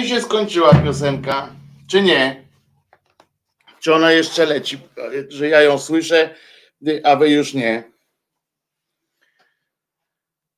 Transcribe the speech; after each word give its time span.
i 0.00 0.08
się 0.08 0.20
skończyła 0.20 0.74
piosenka, 0.74 1.54
czy 1.86 2.02
nie? 2.02 2.44
Czy 3.80 3.94
ona 3.94 4.12
jeszcze 4.12 4.46
leci? 4.46 4.78
Że 5.28 5.48
ja 5.48 5.62
ją 5.62 5.78
słyszę, 5.78 6.34
a 7.04 7.16
wy 7.16 7.30
już 7.30 7.54
nie. 7.54 7.84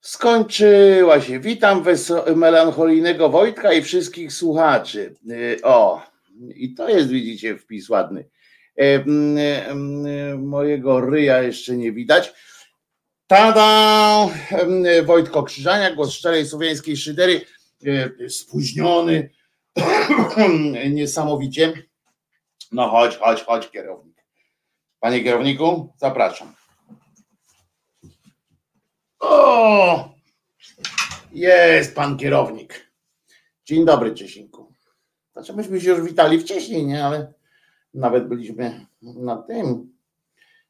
Skończyła 0.01 1.21
się. 1.21 1.41
Witam 1.41 1.85
melancholijnego 2.37 3.29
Wojtka 3.29 3.73
i 3.73 3.83
wszystkich 3.83 4.33
słuchaczy. 4.33 5.15
Y, 5.31 5.59
O, 5.63 6.03
i 6.55 6.75
to 6.75 6.89
jest, 6.89 7.09
widzicie, 7.09 7.59
wpis 7.59 7.89
ładny. 7.89 8.29
E, 8.79 9.05
Mojego 10.39 11.01
ryja 11.01 11.43
jeszcze 11.43 11.77
nie 11.77 11.93
widać. 11.93 12.33
Tada! 13.27 14.29
Wojtko 15.05 15.43
Krzyżania, 15.43 15.95
głos 15.95 16.13
szczerej 16.13 16.47
słowiańskiej 16.47 16.97
szydery. 16.97 17.41
E, 17.87 18.29
Spóźniony. 18.29 19.31
Niesamowicie. 20.91 21.73
No 22.73 22.89
chodź, 22.89 23.17
chodź, 23.17 23.45
chodź, 23.45 23.71
kierownik. 23.71 24.25
Panie 25.01 25.25
kierowniku, 25.25 25.93
zapraszam. 25.97 26.55
O! 29.21 30.15
Jest 31.33 31.95
pan 31.95 32.17
kierownik. 32.17 32.93
Dzień 33.65 33.85
dobry, 33.85 34.15
Czesinku. 34.15 34.73
Znaczy, 35.33 35.53
myśmy 35.53 35.81
się 35.81 35.91
już 35.91 36.09
witali 36.09 36.41
wcześniej, 36.41 36.87
nie? 36.87 37.05
Ale 37.05 37.33
nawet 37.95 38.29
byliśmy 38.29 38.87
na 39.03 39.37
tym, 39.37 39.93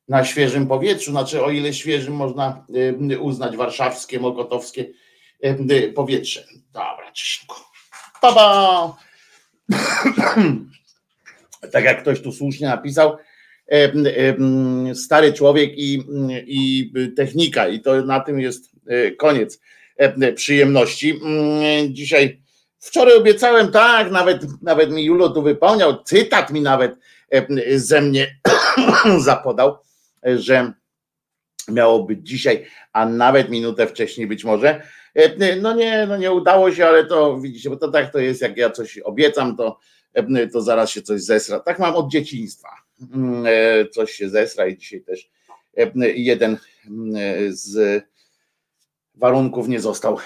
na 0.09 0.25
świeżym 0.25 0.67
powietrzu. 0.67 1.11
Znaczy, 1.11 1.45
o 1.45 1.51
ile 1.51 1.75
świeżym 1.75 2.15
można 2.15 2.67
y, 3.11 3.21
uznać 3.21 3.57
warszawskie, 3.57 4.21
mokotowskie 4.21 4.93
y, 5.45 5.93
powietrze. 5.95 6.47
Dobra, 6.73 7.13
Czesinku. 7.13 7.57
Baba! 8.23 8.97
Tak 11.73 11.85
jak 11.85 12.03
ktoś 12.03 12.23
tu 12.23 12.33
słusznie 12.33 12.67
napisał, 12.67 13.17
stary 14.95 15.33
człowiek 15.33 15.71
i, 15.79 16.05
i 16.47 16.93
technika, 17.17 17.69
i 17.69 17.81
to 17.81 18.03
na 18.03 18.21
tym 18.21 18.41
jest 18.41 18.71
e, 18.87 19.11
koniec 19.11 19.61
przyjemności. 20.35 21.21
Mm, 21.25 21.95
Dzisiaj, 21.95 22.43
wczoraj 22.79 23.17
obiecałem, 23.17 23.73
tak, 23.73 24.11
nawet, 24.11 24.63
nawet 24.63 24.91
mi 24.91 25.05
Julo 25.05 25.29
tu 25.29 25.43
wypełniał, 25.43 26.03
cytat 26.03 26.51
mi 26.51 26.61
nawet 26.61 26.97
ze 27.77 28.01
mnie 28.01 28.41
zapodał, 29.19 29.79
że 30.23 30.73
miało 31.69 32.03
być 32.05 32.29
dzisiaj, 32.29 32.67
a 32.93 33.07
nawet 33.07 33.51
minutę 33.51 33.87
wcześniej 33.87 34.27
być 34.27 34.45
może. 34.45 34.83
E, 35.15 35.57
No 35.57 35.75
nie, 35.75 36.07
no 36.07 36.17
nie 36.17 36.33
udało 36.33 36.73
się, 36.73 36.87
ale 36.87 37.05
to 37.07 37.41
widzicie, 37.41 37.71
bo 37.71 37.77
to 37.77 37.89
tak 37.89 38.13
to 38.13 38.19
jest, 38.19 38.43
jak 38.43 38.57
ja 38.57 38.71
coś 38.71 38.99
obiecam, 38.99 39.57
to, 39.57 39.79
e, 40.15 40.47
to 40.47 40.63
zaraz 40.63 40.91
się 40.91 41.03
coś 41.03 41.23
zesra. 41.23 41.61
Tak 41.61 41.79
mam 41.79 41.95
od 41.95 42.11
dzieciństwa. 42.11 42.69
Mm, 43.15 43.45
e, 43.47 43.89
Coś 43.89 44.13
się 44.13 44.29
zesra 44.29 44.67
i 44.67 44.79
dzisiaj 44.79 45.01
też 45.01 45.31
jeden 46.15 46.59
z 47.49 48.03
warunków 49.15 49.69
nie 49.69 49.81
został 49.81 50.19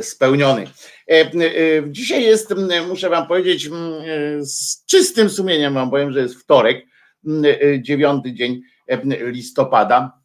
spełniony. 0.00 0.64
Dzisiaj 1.86 2.22
jest, 2.22 2.54
muszę 2.88 3.08
wam 3.08 3.26
powiedzieć, 3.26 3.70
z 4.40 4.86
czystym 4.86 5.30
sumieniem 5.30 5.74
wam 5.74 5.90
powiem, 5.90 6.12
że 6.12 6.20
jest 6.20 6.34
wtorek, 6.34 6.86
dziewiąty 7.80 8.32
dzień 8.32 8.60
listopada. 9.20 10.21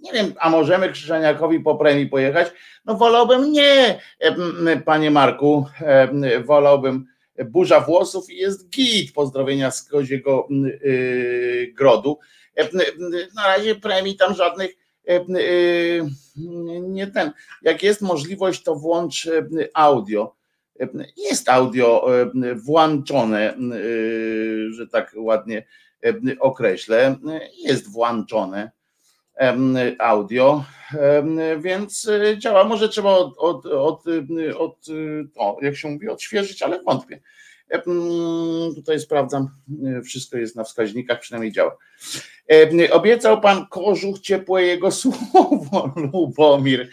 Nie 0.00 0.12
wiem, 0.12 0.34
a 0.38 0.50
możemy 0.50 0.92
Krzyżaniakowi 0.92 1.60
po 1.60 1.76
premii 1.76 2.06
pojechać? 2.06 2.48
No 2.84 2.94
wolałbym 2.94 3.52
nie, 3.52 4.00
panie 4.84 5.10
Marku, 5.10 5.66
wolałbym 6.44 7.06
burza 7.44 7.80
włosów 7.80 8.30
i 8.30 8.36
jest 8.36 8.70
git. 8.70 9.12
Pozdrowienia 9.12 9.70
z 9.70 9.84
Koziego 9.88 10.48
Grodu. 11.74 12.18
Na 13.34 13.46
razie 13.46 13.74
premii 13.74 14.16
tam 14.16 14.34
żadnych 14.34 14.70
nie 16.80 17.06
ten. 17.06 17.32
Jak 17.62 17.82
jest 17.82 18.02
możliwość, 18.02 18.62
to 18.62 18.74
włącz 18.74 19.28
audio. 19.74 20.34
Jest 21.16 21.48
audio 21.48 22.06
włączone, 22.54 23.54
że 24.70 24.88
tak 24.88 25.12
ładnie 25.16 25.64
określę. 26.40 27.16
Jest 27.64 27.92
włączone 27.92 28.70
audio, 29.98 30.64
więc 31.58 32.10
działa. 32.38 32.64
Może 32.64 32.88
trzeba 32.88 33.10
od, 33.10 33.38
od, 33.38 33.66
od, 33.66 34.04
od 34.58 34.86
o, 35.36 35.58
jak 35.62 35.76
się 35.76 35.88
mówi, 35.88 36.08
odświeżyć, 36.08 36.62
ale 36.62 36.82
wątpię. 36.82 37.20
Tutaj 38.74 39.00
sprawdzam, 39.00 39.50
wszystko 40.04 40.38
jest 40.38 40.56
na 40.56 40.64
wskaźnikach, 40.64 41.20
przynajmniej 41.20 41.52
działa. 41.52 41.76
Obiecał 42.90 43.40
pan 43.40 43.66
kożuch 43.66 44.20
ciepłe 44.20 44.62
jego 44.62 44.90
słowo, 45.00 45.92
Lubomir 45.96 46.88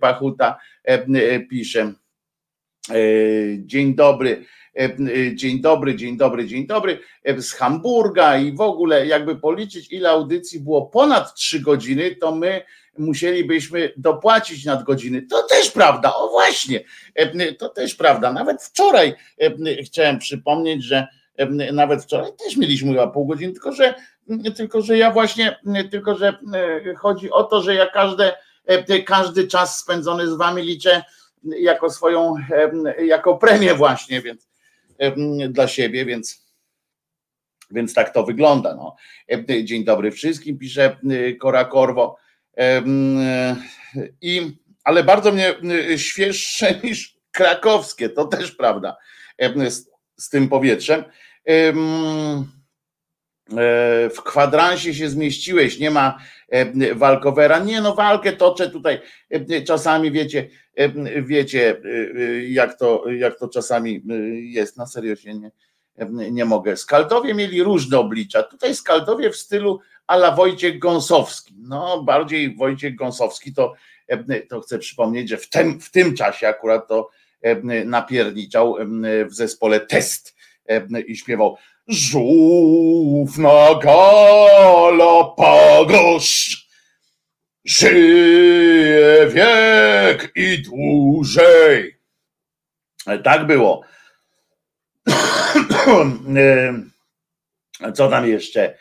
Pachuta 0.00 0.58
pisze. 1.50 1.92
Dzień 3.58 3.94
dobry. 3.94 4.44
Dzień 5.34 5.60
dobry, 5.60 5.96
dzień 5.96 6.16
dobry, 6.16 6.46
dzień 6.46 6.66
dobry. 6.66 6.98
Z 7.38 7.52
Hamburga 7.52 8.38
i 8.38 8.52
w 8.52 8.60
ogóle, 8.60 9.06
jakby 9.06 9.36
policzyć, 9.36 9.92
ile 9.92 10.10
audycji 10.10 10.60
było 10.60 10.86
ponad 10.86 11.34
trzy 11.34 11.60
godziny, 11.60 12.16
to 12.16 12.34
my 12.34 12.62
musielibyśmy 12.98 13.92
dopłacić 13.96 14.64
nadgodziny. 14.64 15.22
To 15.22 15.42
też 15.42 15.70
prawda, 15.70 16.14
o 16.14 16.28
właśnie, 16.28 16.80
to 17.58 17.68
też 17.68 17.94
prawda. 17.94 18.32
Nawet 18.32 18.62
wczoraj 18.62 19.14
chciałem 19.84 20.18
przypomnieć, 20.18 20.84
że 20.84 21.06
nawet 21.72 22.02
wczoraj 22.02 22.30
też 22.44 22.56
mieliśmy 22.56 22.90
chyba 22.90 23.06
pół 23.06 23.26
godziny, 23.26 23.52
tylko 23.52 23.72
że, 23.72 23.94
tylko 24.56 24.82
że 24.82 24.98
ja 24.98 25.10
właśnie, 25.10 25.56
tylko 25.90 26.14
że 26.14 26.38
chodzi 26.98 27.30
o 27.30 27.44
to, 27.44 27.62
że 27.62 27.74
ja 27.74 27.86
każde, 27.86 28.36
każdy 29.06 29.48
czas 29.48 29.78
spędzony 29.78 30.28
z 30.28 30.34
wami 30.34 30.62
liczę 30.62 31.04
jako 31.44 31.90
swoją, 31.90 32.34
jako 33.06 33.38
premię 33.38 33.74
właśnie, 33.74 34.22
więc 34.22 34.48
dla 35.48 35.68
siebie, 35.68 36.04
więc 36.04 36.46
więc 37.70 37.94
tak 37.94 38.14
to 38.14 38.24
wygląda. 38.24 38.74
No. 38.74 38.96
Dzień 39.64 39.84
dobry 39.84 40.10
wszystkim, 40.10 40.58
pisze 40.58 40.96
Kora 41.40 41.64
Korwo. 41.64 42.16
I, 44.20 44.56
ale 44.84 45.04
bardzo 45.04 45.32
mnie 45.32 45.54
świeższe 45.96 46.74
niż 46.84 47.16
krakowskie, 47.30 48.08
to 48.08 48.24
też 48.24 48.52
prawda, 48.52 48.96
z, 49.68 49.90
z 50.16 50.28
tym 50.28 50.48
powietrzem. 50.48 51.04
E, 53.50 54.10
w 54.10 54.22
kwadransie 54.22 54.94
się 54.94 55.08
zmieściłeś, 55.08 55.78
nie 55.78 55.90
ma 55.90 56.18
walkowera. 56.94 57.58
Nie 57.58 57.80
no, 57.80 57.94
walkę 57.94 58.32
toczę 58.32 58.70
tutaj. 58.70 59.00
Czasami 59.66 60.10
wiecie, 60.10 60.48
wiecie, 61.22 61.80
jak 62.48 62.78
to, 62.78 63.04
jak 63.10 63.38
to 63.38 63.48
czasami 63.48 64.02
jest. 64.52 64.76
Na 64.76 64.86
serio 64.86 65.16
się 65.16 65.34
nie, 65.34 65.50
nie 66.30 66.44
mogę. 66.44 66.76
Skaldowie 66.76 67.34
mieli 67.34 67.62
różne 67.62 67.98
oblicza. 67.98 68.42
Tutaj 68.42 68.74
Skaldowie 68.74 69.30
w 69.30 69.36
stylu 69.36 69.80
ala 70.06 70.30
Wojciech 70.30 70.78
Gąsowski. 70.78 71.54
No, 71.58 72.02
bardziej 72.02 72.56
Wojciech 72.56 72.96
Gąsowski 72.96 73.54
to, 73.54 73.72
to 74.48 74.60
chcę 74.60 74.78
przypomnieć, 74.78 75.28
że 75.28 75.36
w 75.36 75.48
tym, 75.48 75.80
w 75.80 75.90
tym 75.90 76.14
czasie 76.14 76.48
akurat 76.48 76.88
to 76.88 77.10
napierniczał 77.84 78.76
w 79.30 79.34
zespole 79.34 79.80
Test 79.80 80.36
i 81.06 81.16
śpiewał 81.16 81.56
Żółw 81.88 83.38
na 83.38 83.74
Galapagos 83.82 85.56
żyje 87.64 89.30
wiek 89.30 90.32
i 90.36 90.62
dłużej. 90.62 91.96
Tak 93.24 93.46
było. 93.46 93.82
Co 97.94 98.08
tam 98.08 98.28
jeszcze? 98.28 98.78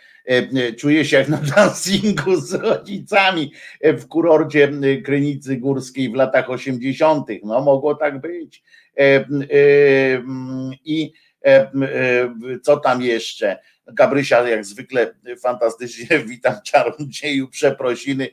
Czuję 0.77 1.05
się 1.05 1.17
jak 1.17 1.29
na 1.29 1.37
dancingu 1.37 2.35
z 2.35 2.53
rodzicami 2.53 3.51
w 3.83 4.07
kurorcie 4.07 4.71
Krynicy 5.03 5.57
Górskiej 5.57 6.09
w 6.09 6.15
latach 6.15 6.49
80. 6.49 7.27
No, 7.43 7.61
mogło 7.61 7.95
tak 7.95 8.21
być. 8.21 8.63
I 10.85 11.13
co 12.63 12.77
tam 12.77 13.01
jeszcze? 13.01 13.59
Gabrysia 13.87 14.49
jak 14.49 14.65
zwykle 14.65 15.15
fantastycznie 15.41 16.19
witam 16.29 16.55
czarodzieju 16.63 17.47
przeprosiny 17.47 18.29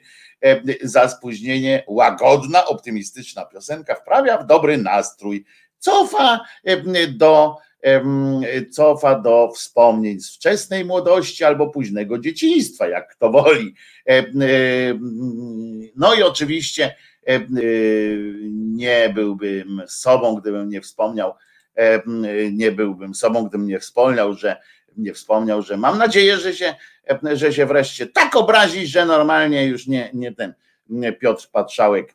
za 0.83 1.09
spóźnienie. 1.09 1.85
Łagodna, 1.87 2.67
optymistyczna 2.67 3.45
piosenka 3.45 3.95
wprawia 3.95 4.39
w 4.39 4.47
dobry 4.47 4.79
nastrój. 4.79 5.45
Cofa 5.79 6.41
do 7.09 7.57
cofa 8.71 9.21
do 9.21 9.53
wspomnień 9.55 10.21
z 10.21 10.35
wczesnej 10.35 10.85
młodości 10.85 11.45
albo 11.45 11.71
późnego 11.71 12.19
dzieciństwa, 12.19 12.89
jak 12.89 13.09
kto 13.09 13.31
woli. 13.31 13.75
No 15.97 16.15
i 16.15 16.23
oczywiście 16.23 16.97
nie 18.53 19.13
byłbym 19.15 19.83
sobą, 19.87 20.35
gdybym 20.35 20.69
nie 20.69 20.81
wspomniał, 20.81 21.35
nie 22.53 22.73
byłbym 22.73 23.15
sobą, 23.15 23.49
gdybym 23.49 23.67
nie 23.67 23.79
wspomniał, 23.79 24.35
że 24.35 24.57
nie 24.97 25.15
wspomniał, 25.15 25.63
że 25.63 25.77
mam 25.77 25.99
nadzieję, 25.99 26.39
że 26.39 26.55
się, 26.55 26.75
że 27.33 27.53
się 27.53 27.67
wreszcie 27.67 28.07
tak 28.07 28.37
obrazi, 28.37 28.87
że 28.87 29.07
normalnie 29.07 29.67
już 29.67 29.87
nie, 29.87 30.11
nie 30.15 30.33
ten 30.33 30.55
Piotr 31.21 31.49
Patrzałek 31.53 32.15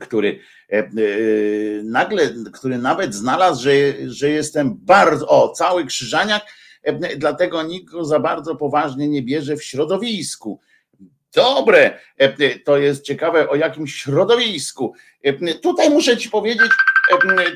który 0.00 0.40
e, 0.72 0.88
nagle, 1.84 2.30
który 2.52 2.78
nawet 2.78 3.14
znalazł, 3.14 3.62
że, 3.62 3.70
że 4.06 4.30
jestem 4.30 4.76
bardzo, 4.76 5.28
o, 5.28 5.48
cały 5.48 5.84
krzyżaniak, 5.84 6.42
dlatego 7.16 7.62
nikt 7.62 7.90
go 7.92 8.04
za 8.04 8.20
bardzo 8.20 8.56
poważnie 8.56 9.08
nie 9.08 9.22
bierze 9.22 9.56
w 9.56 9.64
środowisku. 9.64 10.60
Dobre, 11.34 11.98
to 12.64 12.78
jest 12.78 13.04
ciekawe 13.04 13.48
o 13.48 13.56
jakim 13.56 13.86
środowisku. 13.86 14.94
Tutaj 15.62 15.90
muszę 15.90 16.16
ci 16.16 16.30
powiedzieć, 16.30 16.70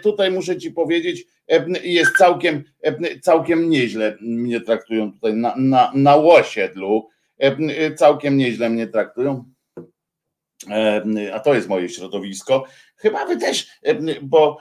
tutaj 0.03 0.31
muszę 0.31 0.59
ci 0.59 0.71
powiedzieć, 0.71 1.27
jest 1.83 2.17
całkiem, 2.19 2.65
całkiem 3.23 3.71
nieźle 3.71 4.17
mnie 4.21 4.61
traktują 4.61 5.13
tutaj 5.13 5.35
na, 5.35 5.55
na, 5.57 5.93
na 5.95 6.17
łosiedlu. 6.17 7.09
Całkiem 7.97 8.37
nieźle 8.37 8.71
mnie 8.71 8.87
traktują 8.87 9.45
a 11.33 11.41
to 11.41 11.55
jest 11.55 11.69
moje 11.69 11.89
środowisko. 11.89 12.65
Chyba 12.97 13.27
wy 13.27 13.37
też, 13.37 13.67
bo, 14.23 14.59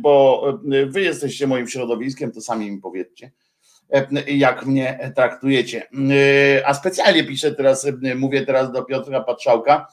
bo 0.00 0.44
wy 0.86 1.00
jesteście 1.00 1.46
moim 1.46 1.68
środowiskiem, 1.68 2.32
to 2.32 2.40
sami 2.40 2.70
mi 2.70 2.80
powiedzcie, 2.80 3.32
jak 4.26 4.66
mnie 4.66 5.12
traktujecie. 5.16 5.88
A 6.64 6.74
specjalnie 6.74 7.24
piszę 7.24 7.54
teraz, 7.54 7.86
mówię 8.16 8.46
teraz 8.46 8.72
do 8.72 8.82
Piotra 8.82 9.20
Patrzałka, 9.20 9.86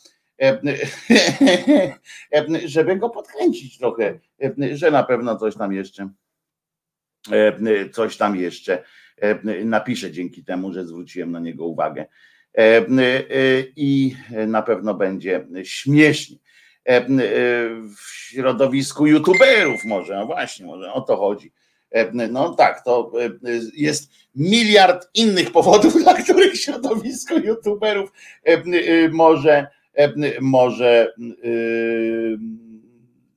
żeby 2.65 2.95
go 2.95 3.09
podkręcić 3.09 3.77
trochę, 3.77 4.19
że 4.73 4.91
na 4.91 5.03
pewno 5.03 5.35
coś 5.35 5.55
tam 5.55 5.73
jeszcze, 5.73 6.09
coś 7.91 8.17
tam 8.17 8.35
jeszcze 8.35 8.83
napiszę 9.65 10.11
dzięki 10.11 10.43
temu, 10.43 10.73
że 10.73 10.85
zwróciłem 10.85 11.31
na 11.31 11.39
niego 11.39 11.65
uwagę. 11.65 12.05
E, 12.57 12.61
e, 12.61 12.83
i 13.75 14.15
na 14.47 14.61
pewno 14.61 14.93
będzie 14.93 15.47
śmiesznie. 15.63 16.37
E, 16.85 17.05
w 17.97 18.01
środowisku 18.09 19.07
youtuberów 19.07 19.85
może, 19.85 20.15
no 20.15 20.25
właśnie, 20.25 20.65
może 20.65 20.93
o 20.93 21.01
to 21.01 21.17
chodzi. 21.17 21.51
No 22.31 22.55
tak, 22.55 22.83
to 22.83 23.11
jest 23.73 24.11
miliard 24.35 25.09
innych 25.13 25.51
powodów, 25.51 25.93
dla 26.03 26.13
których 26.13 26.55
środowisko 26.55 27.35
youtuberów 27.37 28.11
może, 29.11 29.67
może, 30.41 31.13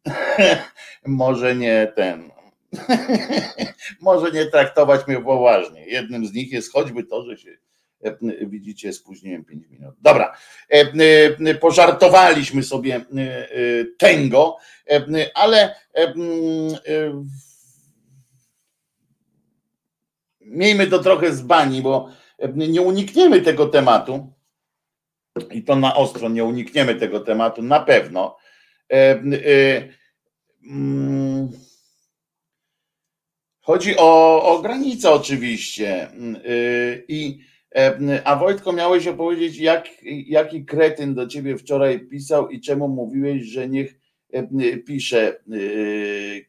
może 1.07 1.57
nie 1.57 1.93
ten, 1.97 2.31
może 4.01 4.33
nie 4.33 4.47
traktować 4.47 5.07
mnie 5.07 5.21
poważnie. 5.21 5.87
Jednym 5.87 6.27
z 6.27 6.33
nich 6.33 6.53
jest 6.53 6.73
choćby 6.73 7.05
to, 7.05 7.23
że 7.23 7.37
się 7.37 7.59
widzicie, 8.47 8.93
spóźniłem 8.93 9.45
5 9.45 9.69
minut. 9.71 9.95
Dobra, 10.01 10.37
pożartowaliśmy 11.61 12.63
sobie 12.63 13.05
tęgo, 13.99 14.57
ale 15.35 15.75
miejmy 20.41 20.87
to 20.87 20.99
trochę 20.99 21.33
z 21.33 21.43
bani, 21.43 21.83
bo 21.83 22.09
nie 22.55 22.83
unikniemy 22.83 23.41
tego 23.41 23.67
tematu. 23.67 24.33
I 25.53 25.63
to 25.63 25.77
na 25.77 25.95
ostro 25.95 26.29
nie 26.29 26.45
unikniemy 26.45 26.95
tego 26.95 27.21
tematu, 27.21 27.63
na 27.63 27.81
pewno. 27.81 28.37
Mm, 30.71 31.49
chodzi 33.61 33.97
o, 33.97 34.43
o 34.43 34.63
oczywiście. 35.13 36.09
I 37.09 37.39
E, 37.75 38.23
a 38.25 38.37
Wojtko, 38.37 38.73
miałeś 38.73 39.07
opowiedzieć, 39.07 39.59
jak, 39.59 39.89
jaki 40.27 40.65
kretyn 40.65 41.15
do 41.15 41.27
ciebie 41.27 41.59
wczoraj 41.59 42.01
pisał 42.01 42.49
i 42.49 42.61
czemu 42.61 42.89
mówiłeś, 42.89 43.43
że 43.43 43.69
niech 43.69 43.95
e, 44.33 44.77
pisze 44.77 45.29
e, 45.29 45.41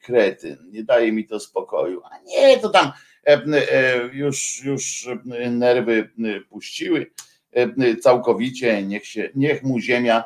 kretyn. 0.01 0.58
Nie 0.72 0.84
daje 0.84 1.12
mi 1.12 1.25
to 1.27 1.39
spokoju. 1.39 2.01
A 2.03 2.19
nie, 2.25 2.58
to 2.58 2.69
tam 2.69 2.91
już, 4.13 4.63
już 4.63 5.10
nerwy 5.51 6.10
puściły 6.50 7.12
całkowicie. 8.01 8.84
Niech, 8.84 9.06
się, 9.06 9.29
niech 9.36 9.63
mu 9.63 9.79
ziemia 9.79 10.24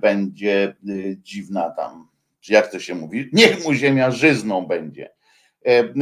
będzie 0.00 0.76
dziwna 1.22 1.70
tam. 1.70 2.08
Czy 2.40 2.52
jak 2.52 2.70
to 2.70 2.80
się 2.80 2.94
mówi? 2.94 3.30
Niech 3.32 3.64
mu 3.64 3.74
ziemia 3.74 4.10
żyzną 4.10 4.66
będzie. 4.66 5.10
E, 5.66 5.94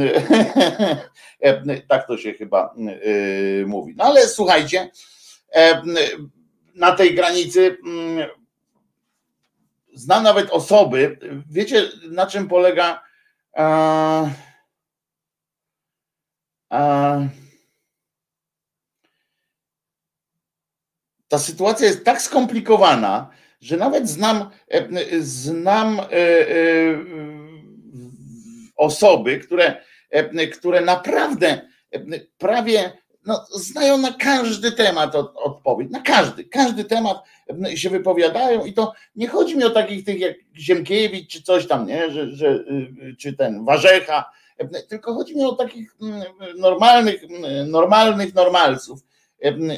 e, 1.41 1.81
tak 1.81 2.07
to 2.07 2.17
się 2.17 2.33
chyba 2.33 2.75
e, 2.75 3.65
mówi. 3.65 3.93
No 3.97 4.03
ale 4.03 4.27
słuchajcie, 4.27 4.89
na 6.75 6.91
tej 6.91 7.15
granicy 7.15 7.77
mm, 7.85 8.29
znam 9.93 10.23
nawet 10.23 10.49
osoby, 10.49 11.19
wiecie 11.49 11.83
na 12.11 12.27
czym 12.27 12.47
polega 12.47 13.03
a, 13.53 14.29
a, 16.69 17.19
ta 21.35 21.39
sytuacja 21.39 21.87
jest 21.87 22.05
tak 22.05 22.21
skomplikowana, 22.21 23.29
że 23.61 23.77
nawet 23.77 24.09
znam, 24.09 24.49
znam 25.19 26.01
osoby, 28.75 29.39
które, 29.39 29.81
e, 30.09 30.47
które 30.47 30.81
naprawdę 30.81 31.61
e, 31.91 31.99
prawie 32.37 32.91
no, 33.25 33.45
znają 33.53 33.97
na 33.97 34.13
każdy 34.13 34.71
temat 34.71 35.15
od, 35.15 35.33
odpowiedź, 35.35 35.91
na 35.91 36.01
każdy, 36.01 36.43
każdy 36.43 36.83
temat 36.83 37.17
e, 37.65 37.77
się 37.77 37.89
wypowiadają 37.89 38.65
i 38.65 38.73
to 38.73 38.93
nie 39.15 39.27
chodzi 39.27 39.57
mi 39.57 39.63
o 39.63 39.69
takich 39.69 40.05
tych 40.05 40.19
jak 40.19 40.35
Ziemkiewicz 40.57 41.31
czy 41.31 41.41
coś 41.41 41.67
tam, 41.67 41.87
nie, 41.87 42.11
że, 42.11 42.31
że, 42.31 42.63
czy 43.19 43.33
ten 43.33 43.65
Warzecha, 43.65 44.31
tylko 44.89 45.13
chodzi 45.13 45.35
mi 45.35 45.43
o 45.43 45.55
takich 45.55 45.95
mm, 46.01 46.23
normalnych, 46.57 47.23
mm, 47.23 47.71
normalnych 47.71 48.33
normalców, 48.33 48.99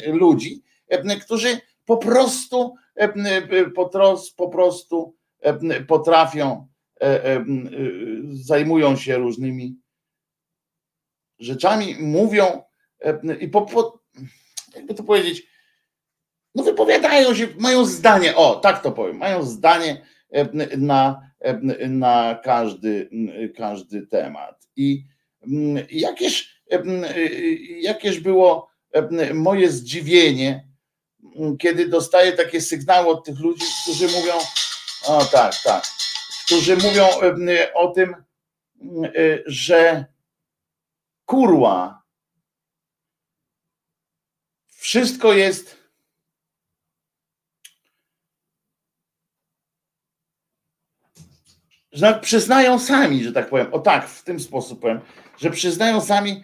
ludzi, 0.08 0.68
którzy 1.26 1.62
po 1.86 1.98
prostu 1.98 2.76
po 4.38 4.50
prostu 4.50 5.16
potrafią 5.88 6.68
E, 7.02 7.36
e, 7.36 7.46
zajmują 8.32 8.96
się 8.96 9.18
różnymi 9.18 9.76
rzeczami, 11.40 11.96
mówią 12.00 12.64
i 13.40 13.48
po, 13.48 13.62
po, 13.62 14.04
jakby 14.76 14.94
to 14.94 15.04
powiedzieć, 15.04 15.48
no 16.56 16.64
wypowiadają 16.64 17.36
się, 17.36 17.48
mają 17.60 17.86
zdanie, 17.86 18.36
o 18.36 18.56
tak 18.56 18.84
to 18.84 18.92
powiem, 18.92 19.18
mają 19.18 19.44
zdanie 19.44 20.06
na, 20.78 21.22
na 21.90 22.40
każdy, 22.44 23.10
każdy 23.58 24.08
temat. 24.08 24.68
I 24.76 25.04
jakież, 25.90 26.62
jakież 27.82 28.20
było 28.20 28.70
moje 29.34 29.70
zdziwienie, 29.70 30.68
kiedy 31.60 31.90
dostaję 31.90 32.32
takie 32.32 32.62
sygnały 32.62 33.08
od 33.08 33.26
tych 33.26 33.40
ludzi, 33.40 33.66
którzy 33.82 34.08
mówią, 34.08 34.34
o 35.06 35.26
tak, 35.26 35.54
tak, 35.64 35.84
którzy 36.46 36.78
mówią 36.78 37.08
o 37.74 37.88
tym, 37.88 38.16
y, 39.06 39.44
że 39.46 40.06
kurła, 41.26 42.04
wszystko 44.68 45.34
jest 45.34 45.78
że 51.92 52.20
przyznają 52.20 52.80
sami, 52.80 53.24
że 53.24 53.32
tak 53.34 53.50
powiem, 53.50 53.74
o 53.74 53.80
tak, 53.80 54.10
w 54.10 54.24
tym 54.24 54.40
sposób 54.40 54.82
powiem, 54.82 55.00
że 55.38 55.52
przyznają 55.52 56.02
sami, 56.02 56.44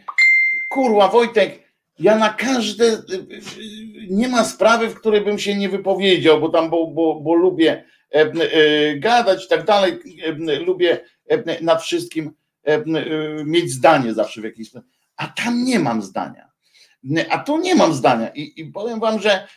kurwa 0.70 1.08
Wojtek, 1.08 1.63
ja 2.00 2.18
na 2.18 2.30
każde, 2.30 3.04
nie 4.10 4.28
ma 4.28 4.44
sprawy, 4.44 4.90
w 4.90 4.96
której 4.96 5.22
bym 5.22 5.40
się 5.40 5.56
nie 5.56 5.70
wypowiedział, 5.70 6.42
bo 6.42 6.50
tam, 6.50 6.70
bo, 6.70 6.88
bo, 6.88 7.20
bo 7.22 7.34
lubię 7.34 7.84
E, 8.14 8.22
e, 8.22 9.00
gadać 9.00 9.46
i 9.46 9.48
tak 9.48 9.66
dalej. 9.66 10.00
E, 10.26 10.60
lubię 10.60 11.00
nad 11.62 11.84
wszystkim 11.84 12.32
mieć 13.46 13.72
zdanie 13.72 14.14
zawsze 14.14 14.42
w 14.42 14.44
jakiś 14.44 14.70
sposób. 14.70 14.88
A 15.16 15.28
tam 15.28 15.64
nie 15.64 15.80
mam 15.80 16.02
zdania. 16.02 16.50
A 17.30 17.40
tu 17.40 17.58
nie 17.58 17.76
mam 17.76 17.94
zdania. 17.94 18.30
I, 18.30 18.62
i 18.62 18.66
powiem 18.66 19.00
wam, 19.00 19.20
że 19.20 19.48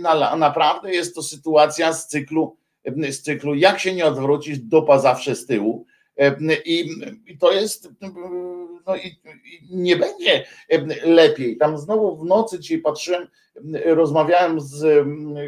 na, 0.00 0.36
naprawdę 0.36 0.90
jest 0.90 1.14
to 1.14 1.22
sytuacja 1.22 1.92
z 1.92 2.08
cyklu, 2.08 2.56
z 3.10 3.22
cyklu, 3.22 3.54
jak 3.54 3.80
się 3.80 3.94
nie 3.94 4.06
odwrócić, 4.06 4.58
dopa 4.58 4.98
zawsze 4.98 5.36
z 5.36 5.46
tyłu. 5.46 5.86
I, 6.64 6.90
to 7.40 7.52
jest, 7.52 7.88
no 8.86 8.96
i, 8.96 9.20
i 9.44 9.76
nie 9.76 9.96
będzie 9.96 10.46
lepiej. 11.04 11.56
Tam 11.56 11.78
znowu 11.78 12.16
w 12.16 12.24
nocy 12.24 12.60
dzisiaj 12.60 12.78
patrzyłem, 12.78 13.28
rozmawiałem 13.84 14.60
z 14.60 15.06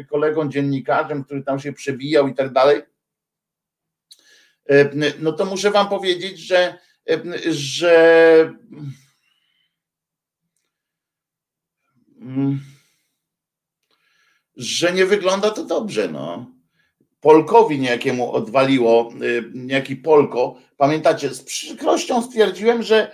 kolegą 0.09 0.49
dziennikarzem, 0.49 1.23
który 1.23 1.43
tam 1.43 1.59
się 1.59 1.73
przebijał 1.73 2.27
i 2.27 2.35
tak 2.35 2.53
dalej, 2.53 2.81
no 5.19 5.31
to 5.31 5.45
muszę 5.45 5.71
wam 5.71 5.89
powiedzieć, 5.89 6.39
że, 6.39 6.77
że 7.49 8.53
mm, 12.21 12.59
że 14.55 14.93
nie 14.93 15.05
wygląda 15.05 15.51
to 15.51 15.65
dobrze, 15.65 16.07
no. 16.07 16.51
Polkowi 17.21 17.79
niejakiemu 17.79 18.31
odwaliło, 18.31 19.11
y, 19.21 19.51
niejaki 19.53 19.95
Polko. 19.95 20.55
Pamiętacie, 20.77 21.29
z 21.29 21.43
przykrością 21.43 22.21
stwierdziłem, 22.21 22.83
że, 22.83 23.11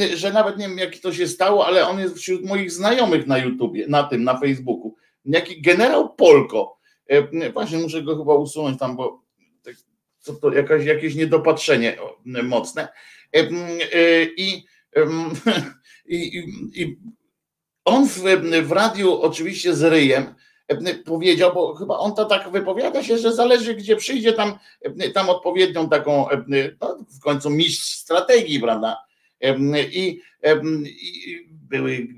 y, 0.00 0.16
że 0.16 0.32
nawet 0.32 0.58
nie 0.58 0.68
wiem, 0.68 0.78
jak 0.78 0.98
to 0.98 1.12
się 1.12 1.28
stało, 1.28 1.66
ale 1.66 1.88
on 1.88 1.98
jest 1.98 2.16
wśród 2.16 2.44
moich 2.44 2.72
znajomych 2.72 3.26
na 3.26 3.38
YouTubie, 3.38 3.86
na 3.88 4.04
tym, 4.04 4.24
na 4.24 4.38
Facebooku. 4.38 4.96
Jaki 5.24 5.62
generał 5.62 6.14
Polko. 6.14 6.78
Y, 7.12 7.52
właśnie 7.52 7.78
muszę 7.78 8.02
go 8.02 8.18
chyba 8.18 8.34
usunąć 8.34 8.78
tam, 8.78 8.96
bo 8.96 9.22
to, 10.24 10.34
to 10.34 10.52
jakaś, 10.52 10.84
jakieś 10.84 11.14
niedopatrzenie 11.14 11.96
mocne. 12.24 12.88
I, 16.10 16.38
i, 16.38 16.38
i 16.82 16.98
on 17.84 18.08
w, 18.08 18.22
w 18.62 18.72
radiu 18.72 19.20
oczywiście 19.20 19.74
z 19.74 19.82
ryjem 19.82 20.34
powiedział, 21.04 21.54
bo 21.54 21.74
chyba 21.74 21.98
on 21.98 22.14
to 22.14 22.24
tak 22.24 22.50
wypowiada 22.50 23.02
się, 23.02 23.18
że 23.18 23.32
zależy 23.32 23.74
gdzie 23.74 23.96
przyjdzie 23.96 24.32
tam, 24.32 24.58
tam 25.14 25.30
odpowiednią 25.30 25.88
taką, 25.88 26.26
no, 26.80 26.96
w 27.18 27.20
końcu 27.20 27.50
mistrz 27.50 27.94
strategii, 27.94 28.60
prawda? 28.60 28.96
I, 29.92 30.20
i 30.90 31.48
były 31.50 32.08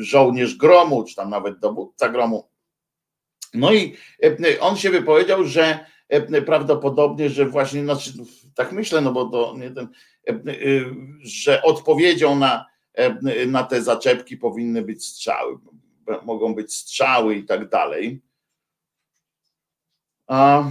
żołnierz 0.00 0.56
gromu, 0.56 1.04
czy 1.04 1.16
tam 1.16 1.30
nawet 1.30 1.58
dowódca 1.58 2.08
gromu. 2.08 2.48
No 3.54 3.72
i 3.72 3.96
on 4.60 4.76
się 4.76 4.90
wypowiedział, 4.90 5.44
że 5.44 5.86
prawdopodobnie, 6.46 7.30
że 7.30 7.46
właśnie, 7.46 7.82
znaczy, 7.82 8.12
tak 8.54 8.72
myślę, 8.72 9.00
no 9.00 9.12
bo 9.12 9.24
to 9.24 9.54
nie 9.58 9.70
ten, 9.70 9.88
że 11.22 11.62
odpowiedzią 11.62 12.36
na, 12.36 12.66
na 13.46 13.62
te 13.62 13.82
zaczepki 13.82 14.36
powinny 14.36 14.82
być 14.82 15.06
strzały 15.06 15.58
mogą 16.24 16.54
być 16.54 16.74
strzały 16.74 17.34
i 17.34 17.44
tak 17.44 17.68
dalej. 17.68 18.20
A... 20.26 20.70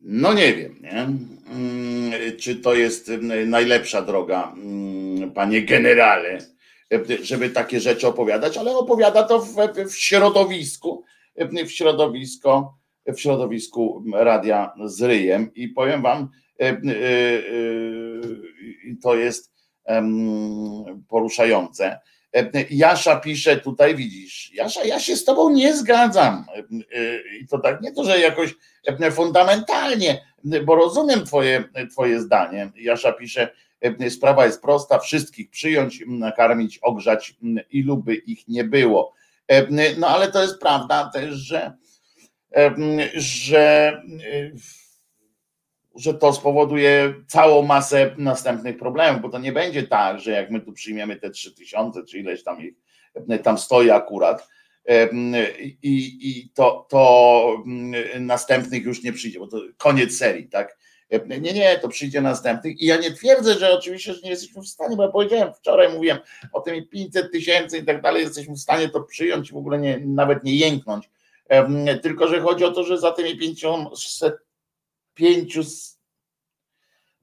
No 0.00 0.32
nie 0.32 0.54
wiem, 0.54 0.78
nie? 0.82 1.08
Mm, 1.54 2.38
czy 2.38 2.56
to 2.56 2.74
jest 2.74 3.10
najlepsza 3.46 4.02
droga, 4.02 4.52
mm, 4.56 5.30
panie 5.32 5.62
generale, 5.62 6.38
żeby 7.22 7.50
takie 7.50 7.80
rzeczy 7.80 8.06
opowiadać, 8.06 8.56
ale 8.56 8.76
opowiada 8.76 9.22
to 9.22 9.40
w, 9.40 9.54
w 9.88 9.96
środowisku, 9.96 11.04
w 11.66 11.70
środowisko, 11.70 12.78
w 13.06 13.20
środowisku 13.20 14.04
radia 14.12 14.74
z 14.84 15.02
ryjem 15.02 15.54
i 15.54 15.68
powiem 15.68 16.02
wam, 16.02 16.28
e, 16.60 16.64
e, 16.64 16.70
e, 16.70 16.80
to 19.02 19.14
jest 19.14 19.53
poruszające. 21.08 22.00
Jasza 22.70 23.16
pisze 23.16 23.56
tutaj, 23.56 23.94
widzisz, 23.94 24.50
Jasza, 24.54 24.84
ja 24.84 25.00
się 25.00 25.16
z 25.16 25.24
tobą 25.24 25.50
nie 25.50 25.76
zgadzam. 25.76 26.46
I 27.40 27.46
to 27.46 27.58
tak 27.58 27.80
nie 27.80 27.92
to, 27.92 28.04
że 28.04 28.20
jakoś 28.20 28.54
fundamentalnie, 29.12 30.26
bo 30.64 30.74
rozumiem 30.74 31.24
twoje, 31.24 31.64
twoje 31.90 32.20
zdanie. 32.20 32.70
Jasza 32.76 33.12
pisze, 33.12 33.50
Sprawa 34.10 34.46
jest 34.46 34.62
prosta, 34.62 34.98
wszystkich 34.98 35.50
przyjąć, 35.50 36.02
nakarmić, 36.06 36.78
ogrzać, 36.78 37.34
ilu 37.70 37.96
by 37.96 38.14
ich 38.14 38.48
nie 38.48 38.64
było. 38.64 39.14
No 39.96 40.08
ale 40.08 40.32
to 40.32 40.42
jest 40.42 40.60
prawda 40.60 41.10
też, 41.14 41.34
że, 41.34 41.72
że 43.14 44.02
że 45.96 46.14
to 46.14 46.32
spowoduje 46.32 47.14
całą 47.26 47.62
masę 47.62 48.14
następnych 48.18 48.78
problemów, 48.78 49.22
bo 49.22 49.28
to 49.28 49.38
nie 49.38 49.52
będzie 49.52 49.82
tak, 49.82 50.20
że 50.20 50.30
jak 50.30 50.50
my 50.50 50.60
tu 50.60 50.72
przyjmiemy 50.72 51.16
te 51.16 51.30
3000, 51.30 52.04
czy 52.04 52.18
ileś 52.18 52.44
tam 52.44 52.60
ich 52.60 52.74
tam 53.42 53.58
stoi 53.58 53.90
akurat, 53.90 54.48
i, 55.82 56.18
i 56.20 56.50
to, 56.54 56.86
to 56.88 57.64
następnych 58.20 58.84
już 58.84 59.02
nie 59.02 59.12
przyjdzie, 59.12 59.38
bo 59.38 59.46
to 59.46 59.60
koniec 59.76 60.16
serii, 60.16 60.48
tak? 60.48 60.78
Nie, 61.40 61.52
nie, 61.52 61.78
to 61.78 61.88
przyjdzie 61.88 62.20
następnych. 62.20 62.80
I 62.80 62.86
ja 62.86 62.96
nie 62.96 63.10
twierdzę, 63.10 63.54
że 63.54 63.74
oczywiście, 63.74 64.14
że 64.14 64.20
nie 64.20 64.30
jesteśmy 64.30 64.62
w 64.62 64.68
stanie, 64.68 64.96
bo 64.96 65.02
ja 65.02 65.08
powiedziałem 65.08 65.54
wczoraj, 65.54 65.92
mówiłem 65.92 66.18
o 66.52 66.60
tym 66.60 66.88
500 66.88 67.32
tysięcy 67.32 67.78
i 67.78 67.84
tak 67.84 68.02
dalej, 68.02 68.22
jesteśmy 68.22 68.54
w 68.54 68.60
stanie 68.60 68.88
to 68.88 69.02
przyjąć 69.02 69.50
i 69.50 69.52
w 69.52 69.56
ogóle 69.56 69.78
nie, 69.78 70.00
nawet 70.06 70.44
nie 70.44 70.56
jęknąć. 70.56 71.10
Tylko, 72.02 72.28
że 72.28 72.40
chodzi 72.40 72.64
o 72.64 72.70
to, 72.70 72.84
że 72.84 72.98
za 72.98 73.12
tymi 73.12 73.38
500 73.38 74.34
pięciu, 75.14 75.62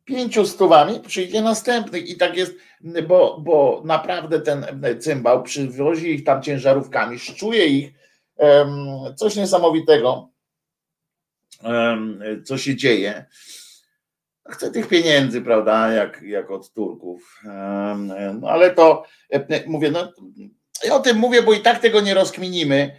pięciu 0.06 0.46
stówami 0.46 1.00
przyjdzie 1.00 1.42
następny 1.42 2.00
i 2.00 2.18
tak 2.18 2.38
jest, 2.38 2.54
bo, 3.08 3.40
bo 3.40 3.82
naprawdę 3.86 4.40
ten 4.40 4.66
cymbał 5.00 5.44
przywozi 5.44 6.12
ich 6.12 6.24
tam 6.24 6.42
ciężarówkami, 6.42 7.20
szczuje 7.20 7.66
ich, 7.66 7.94
coś 9.16 9.36
niesamowitego, 9.36 10.30
co 12.46 12.58
się 12.58 12.76
dzieje. 12.76 13.26
Chce 14.50 14.72
tych 14.72 14.88
pieniędzy, 14.88 15.42
prawda, 15.42 15.92
jak, 15.92 16.22
jak 16.22 16.52
od 16.52 16.74
Turków. 16.74 17.42
No 18.40 18.50
ale 18.50 18.72
to 18.72 19.06
mówię, 19.68 19.92
no 19.92 20.14
ja 20.84 20.96
o 20.96 21.00
tym 21.00 21.18
mówię, 21.18 21.42
bo 21.44 21.54
i 21.54 21.60
tak 21.60 21.80
tego 21.80 22.02
nie 22.02 22.14
rozkminimy, 22.14 22.96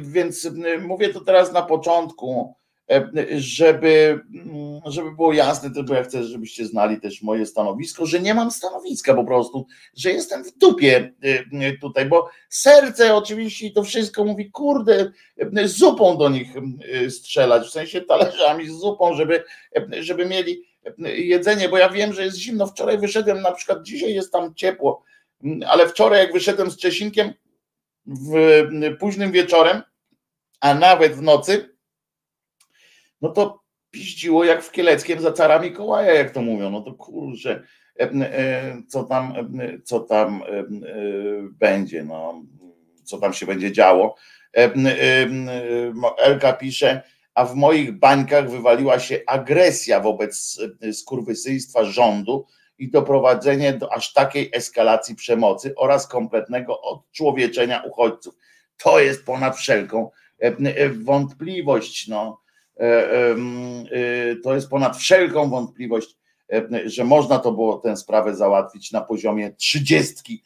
więc 0.00 0.48
mówię 0.80 1.08
to 1.08 1.20
teraz 1.20 1.52
na 1.52 1.62
początku 1.62 2.54
żeby, 3.36 4.20
mm, 4.34 4.80
żeby 4.86 5.12
było 5.12 5.32
jasne, 5.32 5.70
bo 5.84 5.94
ja 5.94 6.02
chcę, 6.02 6.24
żebyście 6.24 6.66
znali 6.66 7.00
też 7.00 7.22
moje 7.22 7.46
stanowisko, 7.46 8.06
że 8.06 8.20
nie 8.20 8.34
mam 8.34 8.50
stanowiska 8.50 9.14
po 9.14 9.24
prostu, 9.24 9.66
że 9.96 10.10
jestem 10.10 10.44
w 10.44 10.58
dupie 10.58 11.12
e, 11.52 11.72
tutaj, 11.80 12.06
bo 12.06 12.30
serce 12.48 13.14
oczywiście 13.14 13.66
i 13.66 13.72
to 13.72 13.82
wszystko 13.82 14.24
mówi, 14.24 14.50
kurde, 14.50 15.12
e, 15.56 15.68
zupą 15.68 16.16
do 16.16 16.28
nich 16.28 16.48
strzelać, 17.08 17.66
w 17.66 17.70
sensie 17.70 18.00
talerzami 18.00 18.68
z 18.68 18.72
zupą, 18.72 19.14
żeby, 19.14 19.44
żeby 20.00 20.26
mieli 20.26 20.62
jedzenie, 21.16 21.68
bo 21.68 21.78
ja 21.78 21.88
wiem, 21.88 22.12
że 22.12 22.24
jest 22.24 22.36
zimno. 22.36 22.66
Wczoraj 22.66 22.98
wyszedłem, 22.98 23.40
na 23.40 23.52
przykład 23.52 23.82
dzisiaj 23.82 24.14
jest 24.14 24.32
tam 24.32 24.54
ciepło, 24.54 25.02
ale 25.66 25.88
wczoraj 25.88 26.20
jak 26.20 26.32
wyszedłem 26.32 26.70
z 26.70 26.76
Czesinkiem 26.76 27.32
w 28.06 28.62
późnym 29.00 29.32
wieczorem, 29.32 29.82
a 30.60 30.74
nawet 30.74 31.12
w 31.12 31.22
nocy, 31.22 31.77
no 33.20 33.28
to 33.28 33.68
piździło 33.90 34.44
jak 34.44 34.62
w 34.62 34.72
Kieleckiem 34.72 35.20
za 35.20 35.32
cara 35.32 35.58
Mikołaja, 35.58 36.14
jak 36.14 36.30
to 36.30 36.42
mówią, 36.42 36.70
no 36.70 36.80
to 36.80 36.94
kurczę, 36.94 37.62
e, 38.00 38.10
e, 38.12 38.82
co 38.88 39.04
tam, 39.04 39.32
e, 39.60 39.80
co 39.84 40.00
tam 40.00 40.42
będzie, 41.50 42.04
no, 42.04 42.42
co 43.04 43.18
tam 43.18 43.32
się 43.32 43.46
będzie 43.46 43.72
działo. 43.72 44.16
Elka 46.18 46.52
pisze, 46.52 47.02
a 47.34 47.44
w 47.44 47.54
moich 47.54 47.98
bańkach 47.98 48.50
wywaliła 48.50 48.98
się 48.98 49.20
agresja 49.26 50.00
wobec 50.00 50.60
skurwysyństwa 50.92 51.84
rządu 51.84 52.46
i 52.78 52.90
doprowadzenie 52.90 53.72
do 53.72 53.92
aż 53.92 54.12
takiej 54.12 54.50
eskalacji 54.52 55.14
przemocy 55.14 55.74
oraz 55.76 56.06
kompletnego 56.06 56.80
odczłowieczenia 56.80 57.82
uchodźców. 57.82 58.34
To 58.76 59.00
jest 59.00 59.24
ponad 59.24 59.56
wszelką 59.56 60.10
wątpliwość. 61.04 62.08
No 62.08 62.40
to 64.44 64.54
jest 64.54 64.70
ponad 64.70 64.96
wszelką 64.96 65.50
wątpliwość, 65.50 66.16
e, 66.52 66.68
że 66.84 67.04
można 67.04 67.38
to 67.38 67.52
było 67.52 67.78
tę 67.78 67.96
sprawę 67.96 68.34
załatwić 68.34 68.92
na 68.92 69.00
poziomie 69.00 69.52
trzydziestki, 69.52 70.42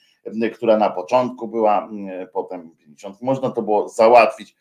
która 0.54 0.76
na 0.76 0.90
początku 0.90 1.48
była, 1.48 1.90
potem 2.32 2.70
50. 2.78 3.22
Można 3.22 3.50
to 3.50 3.62
było 3.62 3.88
załatwić, 3.88 4.56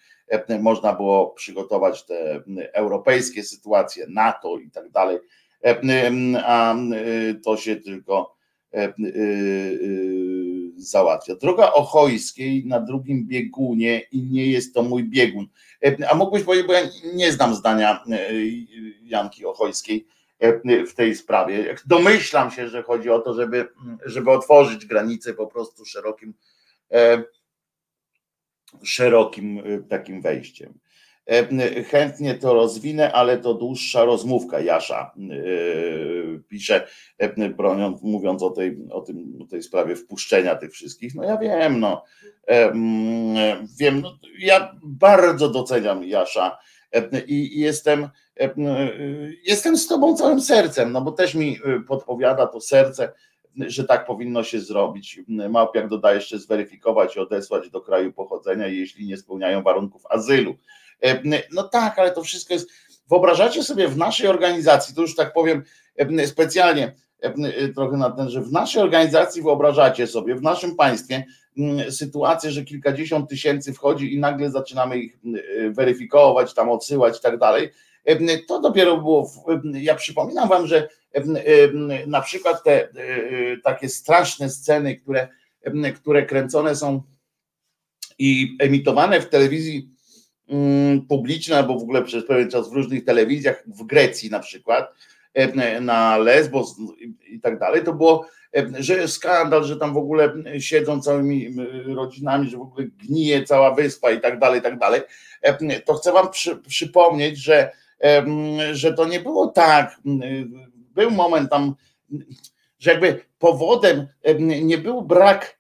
można 0.60 0.94
było 0.94 1.30
przygotować 1.30 2.06
te 2.06 2.44
europejskie 2.74 3.44
sytuacje, 3.44 4.06
NATO 4.10 4.58
i 4.58 4.72
tak 4.72 4.90
dalej, 4.90 5.20
a 6.46 6.76
to 7.44 7.58
się 7.58 7.76
tylko 7.76 8.36
załatwia. 10.90 11.36
Droga 11.36 11.74
Ochojskiej 11.74 12.66
na 12.66 12.80
drugim 12.80 13.28
biegunie 13.28 14.00
i 14.12 14.24
nie 14.24 14.48
jest 14.48 14.74
to 14.74 14.84
mój 14.84 15.04
biegun. 15.04 15.48
A 16.10 16.16
mógłbyś 16.16 16.44
powiedzieć, 16.44 16.68
bo 16.68 16.74
ja 16.74 16.82
nie 17.14 17.32
znam 17.32 17.56
zdania 17.56 18.04
e, 18.12 18.32
Janki 19.04 19.46
Ochojskiej 19.46 20.08
e, 20.40 20.86
w 20.86 20.94
tej 20.94 21.16
sprawie. 21.16 21.76
Domyślam 21.86 22.52
się, 22.52 22.68
że 22.68 22.84
chodzi 22.84 23.10
o 23.10 23.20
to, 23.20 23.34
żeby, 23.34 23.68
żeby 24.06 24.32
otworzyć 24.32 24.86
granice 24.86 25.34
po 25.34 25.48
prostu 25.48 25.86
szerokim, 25.86 26.34
e, 26.92 27.24
szerokim 28.84 29.64
takim 29.90 30.22
wejściem. 30.22 30.80
E, 31.26 31.84
chętnie 31.84 32.36
to 32.36 32.54
rozwinę, 32.54 33.12
ale 33.12 33.38
to 33.38 33.54
dłuższa 33.54 34.06
rozmówka. 34.06 34.60
Jasza 34.60 35.12
e, 35.18 36.40
pisze, 36.50 36.88
e, 37.18 37.50
broniąc, 37.50 38.02
mówiąc 38.02 38.44
o 38.44 38.50
tej, 38.50 38.78
o, 38.92 39.02
tym, 39.02 39.40
o 39.42 39.46
tej 39.46 39.64
sprawie 39.64 39.96
wpuszczenia 39.96 40.56
tych 40.56 40.72
wszystkich. 40.72 41.16
No 41.16 41.24
ja 41.24 41.38
wiem, 41.38 41.80
no. 41.80 42.04
Wiem, 43.80 44.02
no, 44.02 44.18
ja 44.40 44.76
bardzo 44.84 45.50
doceniam 45.50 46.04
Jasza 46.04 46.58
i 47.28 47.60
jestem, 47.60 48.10
jestem 49.44 49.78
z 49.78 49.88
tobą 49.88 50.16
całym 50.16 50.42
sercem, 50.42 50.92
no 50.92 51.02
bo 51.02 51.12
też 51.12 51.36
mi 51.36 51.58
podpowiada 51.88 52.48
to 52.48 52.62
serce, 52.62 53.14
że 53.58 53.84
tak 53.84 54.06
powinno 54.06 54.44
się 54.44 54.60
zrobić. 54.60 55.20
Małpiak 55.28 55.88
dodaje 55.88 56.16
jeszcze 56.16 56.40
zweryfikować 56.40 57.16
i 57.16 57.20
odesłać 57.20 57.70
do 57.70 57.82
kraju 57.82 58.14
pochodzenia, 58.14 58.68
jeśli 58.68 59.08
nie 59.08 59.18
spełniają 59.18 59.62
warunków 59.62 60.06
azylu. 60.10 60.56
E, 61.02 61.22
no 61.52 61.64
tak, 61.64 62.00
ale 62.00 62.12
to 62.12 62.24
wszystko 62.24 62.54
jest. 62.54 62.70
Wyobrażacie 63.10 63.64
sobie 63.64 63.88
w 63.88 63.98
naszej 63.98 64.28
organizacji, 64.28 64.96
to 64.96 65.02
już 65.02 65.16
tak 65.16 65.34
powiem 65.34 65.64
e, 65.98 66.28
specjalnie 66.28 66.96
e, 67.20 67.70
trochę 67.70 67.98
na 67.98 68.12
ten, 68.12 68.30
że 68.30 68.42
w 68.42 68.52
naszej 68.52 68.82
organizacji 68.82 69.42
wyobrażacie 69.42 70.08
sobie, 70.08 70.36
w 70.36 70.42
naszym 70.42 70.76
państwie 70.76 71.26
sytuację, 71.90 72.52
że 72.52 72.64
kilkadziesiąt 72.64 73.30
tysięcy 73.30 73.74
wchodzi 73.74 74.14
i 74.14 74.20
nagle 74.20 74.52
zaczynamy 74.52 74.98
ich 74.98 75.20
weryfikować, 75.70 76.54
tam 76.54 76.70
odsyłać 76.70 77.18
i 77.18 77.22
tak 77.22 77.38
dalej. 77.38 77.70
To 78.48 78.62
dopiero 78.62 78.98
było. 78.98 79.32
Ja 79.74 79.96
przypominam 79.96 80.50
wam, 80.50 80.68
że 80.68 80.90
na 82.08 82.22
przykład 82.22 82.64
te 82.64 82.88
takie 83.64 83.90
straszne 83.90 84.50
sceny, 84.50 84.96
które, 84.96 85.28
które 85.96 86.26
kręcone 86.26 86.76
są 86.76 87.04
i 88.20 88.58
emitowane 88.60 89.22
w 89.22 89.30
telewizji 89.30 89.90
publiczne, 91.10 91.58
albo 91.58 91.80
w 91.80 91.84
ogóle 91.84 92.04
przez 92.04 92.26
pewien 92.26 92.50
czas 92.50 92.70
w 92.70 92.74
różnych 92.74 93.06
telewizjach, 93.06 93.64
w 93.68 93.84
Grecji 93.84 94.30
na 94.30 94.40
przykład, 94.40 94.94
e, 95.34 95.82
na 95.82 96.18
Lesbos 96.18 96.76
i 97.28 97.40
tak 97.40 97.60
dalej, 97.60 97.84
to 97.84 97.94
było, 97.94 98.28
e, 98.56 98.68
że 98.80 99.08
skandal, 99.08 99.64
że 99.64 99.78
tam 99.78 99.94
w 99.94 99.98
ogóle 99.98 100.34
siedzą 100.60 101.02
całymi 101.02 101.56
rodzinami, 101.86 102.50
że 102.50 102.58
w 102.58 102.62
ogóle 102.62 102.88
gnije 102.88 103.44
cała 103.44 103.74
wyspa 103.74 104.12
i 104.12 104.22
tak 104.22 104.40
dalej, 104.40 104.60
i 104.60 104.64
tak 104.64 104.80
dalej. 104.80 105.02
E, 105.42 105.80
to 105.82 105.94
chcę 105.94 106.12
wam 106.12 106.30
przy, 106.30 106.58
przypomnieć, 106.58 107.38
że, 107.38 107.72
że 108.72 108.94
to 108.94 109.06
nie 109.06 109.20
było 109.20 109.48
tak. 109.48 109.96
Był 110.94 111.12
moment 111.12 111.50
tam, 111.50 111.76
że 112.80 112.92
jakby 112.92 113.26
powodem 113.40 114.08
nie 114.62 114.78
był 114.78 115.02
brak 115.02 115.58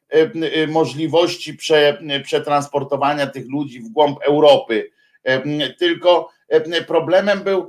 możliwości 0.67 1.53
prze, 1.53 1.97
przetransportowania 2.23 3.27
tych 3.27 3.49
ludzi 3.49 3.79
w 3.79 3.89
głąb 3.89 4.19
Europy, 4.23 4.91
tylko 5.79 6.29
problemem 6.87 7.39
był, 7.39 7.67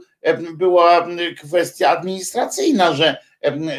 była 0.54 1.06
kwestia 1.38 1.90
administracyjna, 1.90 2.92
że, 2.92 3.16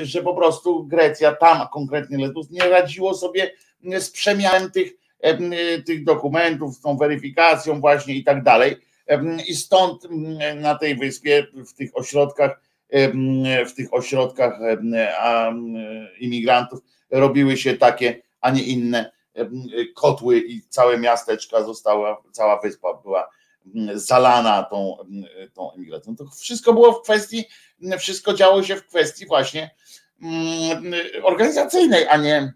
że 0.04 0.24
po 0.24 0.36
prostu 0.36 0.84
Grecja, 0.84 1.36
tam 1.36 1.68
konkretnie 1.74 2.18
Lesbos, 2.18 2.52
nie 2.52 2.70
radziło 2.70 3.14
sobie 3.14 3.52
z 4.00 4.10
przemianem 4.12 4.72
tych, 4.72 4.92
tych 5.86 6.04
dokumentów, 6.04 6.76
z 6.76 6.82
tą 6.82 6.98
weryfikacją 6.98 7.80
właśnie 7.80 8.16
i 8.16 8.24
tak 8.24 8.44
dalej. 8.44 8.76
I 9.48 9.56
stąd 9.56 10.08
na 10.56 10.76
tej 10.76 10.96
wyspie, 10.96 11.48
w 11.68 11.74
tych 11.74 11.98
ośrodkach, 11.98 12.62
w 13.68 13.74
tych 13.76 13.94
ośrodkach 13.94 14.60
imigrantów 16.20 16.80
robiły 17.12 17.58
się 17.58 17.74
takie, 17.74 18.22
a 18.44 18.52
nie 18.52 18.64
inne 18.64 19.12
kotły 19.96 20.40
i 20.40 20.62
całe 20.62 20.98
miasteczka 20.98 21.64
została, 21.64 22.24
cała 22.32 22.62
wyspa 22.62 22.94
była 22.94 23.30
zalana 23.94 24.64
tą, 24.64 24.98
tą 25.54 25.72
emigracją. 25.72 26.16
To 26.16 26.26
wszystko 26.40 26.74
było 26.74 26.94
w 26.94 27.02
kwestii, 27.02 27.46
wszystko 28.00 28.34
działo 28.34 28.64
się 28.64 28.76
w 28.76 28.88
kwestii 28.88 29.26
właśnie 29.26 29.76
mm, 30.22 30.94
organizacyjnej, 31.24 32.08
a 32.08 32.18
nie, 32.18 32.54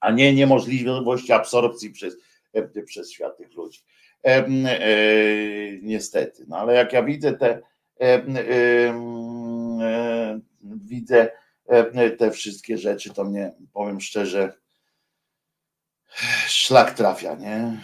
a 0.00 0.10
nie 0.10 0.34
niemożliwości 0.34 1.32
absorpcji 1.32 1.90
przez, 1.90 2.16
przez 2.86 3.12
świat 3.12 3.36
tych 3.36 3.54
ludzi. 3.54 3.80
E, 4.24 4.44
niestety, 5.82 6.44
no 6.48 6.56
ale 6.56 6.74
jak 6.74 6.92
ja 6.92 7.02
widzę 7.02 7.32
te 7.32 7.62
widzę 10.62 11.30
te 12.18 12.30
wszystkie 12.30 12.78
rzeczy, 12.78 13.14
to 13.14 13.24
mnie 13.24 13.52
powiem 13.72 14.00
szczerze, 14.00 14.61
szlak 16.46 16.94
trafia, 16.94 17.34
nie? 17.34 17.80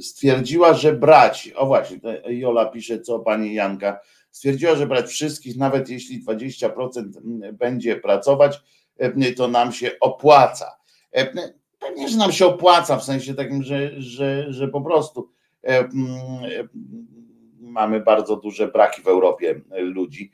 Stwierdziła, 0.00 0.74
że 0.74 0.92
brać, 0.92 1.52
o 1.56 1.66
właśnie, 1.66 1.98
Jola 2.26 2.66
pisze, 2.66 3.00
co 3.00 3.18
pani 3.18 3.54
Janka, 3.54 4.00
stwierdziła, 4.30 4.74
że 4.74 4.86
brać 4.86 5.06
wszystkich, 5.06 5.56
nawet 5.56 5.88
jeśli 5.88 6.24
20% 6.24 7.02
będzie 7.52 7.96
pracować, 7.96 8.60
to 9.36 9.48
nam 9.48 9.72
się 9.72 9.90
opłaca. 10.00 10.76
Pewnie, 11.78 12.08
że 12.08 12.16
nam 12.16 12.32
się 12.32 12.46
opłaca, 12.46 12.96
w 12.96 13.04
sensie 13.04 13.34
takim, 13.34 13.62
że, 13.62 14.00
że, 14.00 14.52
że 14.52 14.68
po 14.68 14.80
prostu 14.80 15.30
mamy 17.60 18.00
bardzo 18.00 18.36
duże 18.36 18.68
braki 18.68 19.02
w 19.02 19.06
Europie 19.06 19.60
ludzi. 19.78 20.30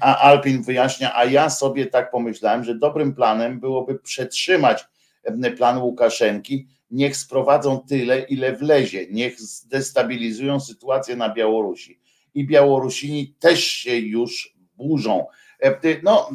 A 0.00 0.18
Alpin 0.18 0.62
wyjaśnia, 0.62 1.16
a 1.16 1.24
ja 1.24 1.50
sobie 1.50 1.86
tak 1.86 2.10
pomyślałem, 2.10 2.64
że 2.64 2.74
dobrym 2.74 3.14
planem 3.14 3.60
byłoby 3.60 3.98
przetrzymać 3.98 4.84
plan 5.56 5.78
Łukaszenki, 5.78 6.66
niech 6.90 7.16
sprowadzą 7.16 7.80
tyle, 7.88 8.20
ile 8.20 8.56
wlezie, 8.56 9.06
niech 9.10 9.40
zdestabilizują 9.40 10.60
sytuację 10.60 11.16
na 11.16 11.34
Białorusi. 11.34 12.00
I 12.34 12.46
Białorusini 12.46 13.34
też 13.38 13.64
się 13.64 13.96
już 13.96 14.56
burzą. 14.76 15.26
No, 16.02 16.30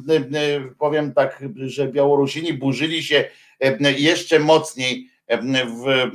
powiem 0.79 1.13
tak, 1.13 1.43
że 1.55 1.87
Białorusini 1.87 2.53
burzyli 2.53 3.03
się 3.03 3.25
jeszcze 3.97 4.39
mocniej 4.39 5.09
w, 5.29 6.11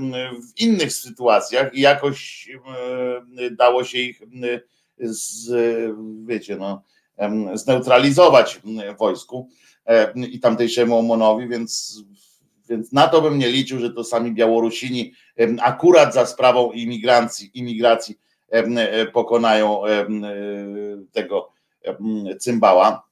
w 0.54 0.60
innych 0.60 0.92
sytuacjach 0.92 1.74
i 1.74 1.80
jakoś 1.80 2.48
dało 3.50 3.84
się 3.84 3.98
ich 3.98 4.22
z, 5.00 5.50
wiecie, 6.26 6.56
no, 6.56 6.82
zneutralizować 7.54 8.60
wojsku 8.98 9.48
i 10.16 10.40
tamtejszemu 10.40 10.98
OMONowi, 10.98 11.48
więc 11.48 12.02
więc 12.70 12.92
na 12.92 13.08
to 13.08 13.22
bym 13.22 13.38
nie 13.38 13.48
liczył, 13.48 13.78
że 13.78 13.90
to 13.90 14.04
sami 14.04 14.32
Białorusini 14.32 15.12
akurat 15.60 16.14
za 16.14 16.26
sprawą 16.26 16.72
imigracji, 16.72 17.50
imigracji 17.54 18.18
e, 18.48 19.06
pokonają 19.06 19.86
e, 19.86 20.06
tego 21.12 21.52
cymbała. 22.40 23.02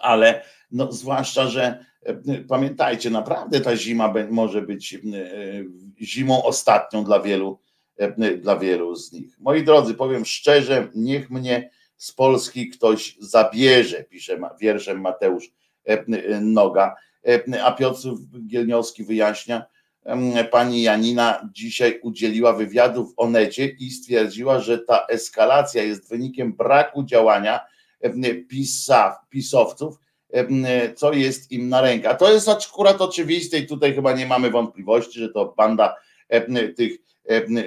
Ale 0.00 0.42
no, 0.70 0.92
zwłaszcza, 0.92 1.46
że 1.46 1.84
pamiętajcie, 2.48 3.10
naprawdę 3.10 3.60
ta 3.60 3.76
zima 3.76 4.14
może 4.30 4.62
być 4.62 4.98
zimą 6.00 6.42
ostatnią 6.42 7.04
dla 7.04 7.20
wielu, 7.20 7.58
dla 8.38 8.56
wielu 8.56 8.96
z 8.96 9.12
nich. 9.12 9.36
Moi 9.40 9.64
drodzy, 9.64 9.94
powiem 9.94 10.24
szczerze, 10.24 10.88
niech 10.94 11.30
mnie 11.30 11.70
z 11.96 12.12
Polski 12.12 12.68
ktoś 12.70 13.16
zabierze, 13.20 14.04
pisze 14.04 14.38
wierszem 14.60 15.00
Mateusz 15.00 15.50
Noga. 16.40 16.94
E, 17.26 17.62
a 17.62 17.72
Piotr 17.72 18.08
Gielniowski 18.46 19.04
wyjaśnia, 19.04 19.66
pani 20.50 20.82
Janina 20.82 21.48
dzisiaj 21.52 22.00
udzieliła 22.02 22.52
wywiadu 22.52 23.06
w 23.06 23.14
Onecie 23.16 23.66
i 23.66 23.90
stwierdziła, 23.90 24.60
że 24.60 24.78
ta 24.78 25.06
eskalacja 25.06 25.82
jest 25.82 26.08
wynikiem 26.08 26.52
braku 26.52 27.04
działania 27.04 27.60
PiSa, 28.48 29.16
pisowców, 29.30 29.98
co 30.96 31.12
jest 31.12 31.52
im 31.52 31.68
na 31.68 31.80
rękę. 31.80 32.10
A 32.10 32.14
to 32.14 32.32
jest 32.32 32.48
akurat 32.48 33.00
oczywiste 33.00 33.58
i 33.58 33.66
tutaj 33.66 33.94
chyba 33.94 34.12
nie 34.12 34.26
mamy 34.26 34.50
wątpliwości, 34.50 35.20
że 35.20 35.28
to 35.28 35.54
banda 35.56 35.96
tych 36.76 36.92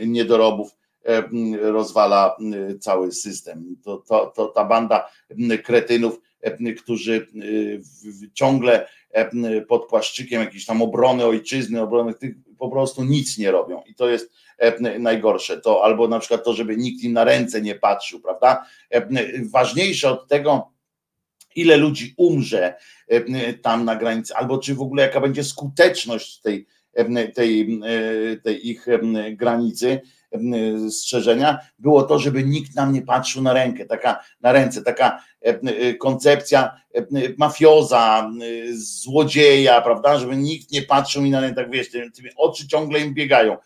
niedorobów 0.07 0.77
rozwala 1.61 2.37
cały 2.79 3.11
system. 3.11 3.75
To, 3.83 3.97
to, 3.97 4.33
to 4.35 4.47
ta 4.47 4.65
banda 4.65 5.09
kretynów, 5.63 6.19
którzy 6.78 7.28
ciągle 8.34 8.88
E, 9.12 9.62
pod 9.62 9.88
płaszczykiem 9.88 10.41
jakiejś 10.41 10.65
tam 10.65 10.82
obrony 10.82 11.25
ojczyzny, 11.25 11.82
obrony 11.82 12.13
tych 12.13 12.36
po 12.58 12.69
prostu 12.69 13.04
nic 13.04 13.38
nie 13.38 13.52
robią 13.52 13.84
i 13.88 13.95
to 13.95 14.10
jest 14.10 14.32
e, 14.58 14.99
najgorsze. 14.99 15.62
To 15.62 15.84
albo 15.84 16.08
na 16.08 16.19
przykład 16.19 16.43
to, 16.43 16.54
żeby 16.54 16.78
nikt 16.78 17.04
im 17.04 17.13
na 17.13 17.23
ręce 17.23 17.62
nie 17.62 17.75
patrzył, 17.75 18.19
prawda? 18.19 18.65
E, 18.89 19.08
ważniejsze 19.52 20.10
od 20.10 20.28
tego, 20.28 20.71
ile 21.56 21.78
ludzi 21.78 22.13
umrze 22.17 22.75
tam 23.62 23.86
na 23.86 23.95
granicy, 23.95 24.36
albo 24.36 24.58
czy 24.58 24.75
w 24.75 24.82
ogóle 24.82 25.04
jaka 25.04 25.21
będzie 25.21 25.43
skuteczność 25.43 26.41
tej, 26.41 26.67
tej, 27.34 27.80
tej 28.43 28.69
ich 28.69 28.86
granicy, 29.32 30.02
strzeżenia, 30.89 31.59
było 31.79 32.03
to, 32.03 32.19
żeby 32.19 32.43
nikt 32.43 32.75
nam 32.75 32.93
nie 32.93 33.01
patrzył 33.01 33.41
na 33.41 33.53
rękę, 33.53 33.85
taka 33.85 34.23
na 34.41 34.51
ręce, 34.51 34.81
taka 34.81 35.23
koncepcja 35.99 36.81
mafioza, 37.37 38.31
złodzieja, 38.71 39.81
prawda, 39.81 40.19
żeby 40.19 40.37
nikt 40.37 40.71
nie 40.71 40.81
patrzył 40.81 41.21
mi 41.21 41.29
na 41.29 41.41
rękę, 41.41 41.55
tak 41.55 41.71
wiesz, 41.71 41.89
oczy 42.37 42.67
ciągle 42.67 42.99
im 42.99 43.13
biegają. 43.13 43.57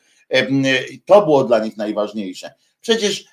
To 1.05 1.21
było 1.21 1.43
dla 1.43 1.59
nich 1.59 1.77
najważniejsze. 1.77 2.53
Przecież 2.81 3.25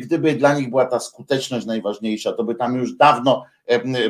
gdyby 0.00 0.34
dla 0.34 0.58
nich 0.58 0.70
była 0.70 0.86
ta 0.86 1.00
skuteczność 1.00 1.66
najważniejsza, 1.66 2.32
to 2.32 2.44
by 2.44 2.54
tam 2.54 2.76
już 2.76 2.96
dawno 2.96 3.44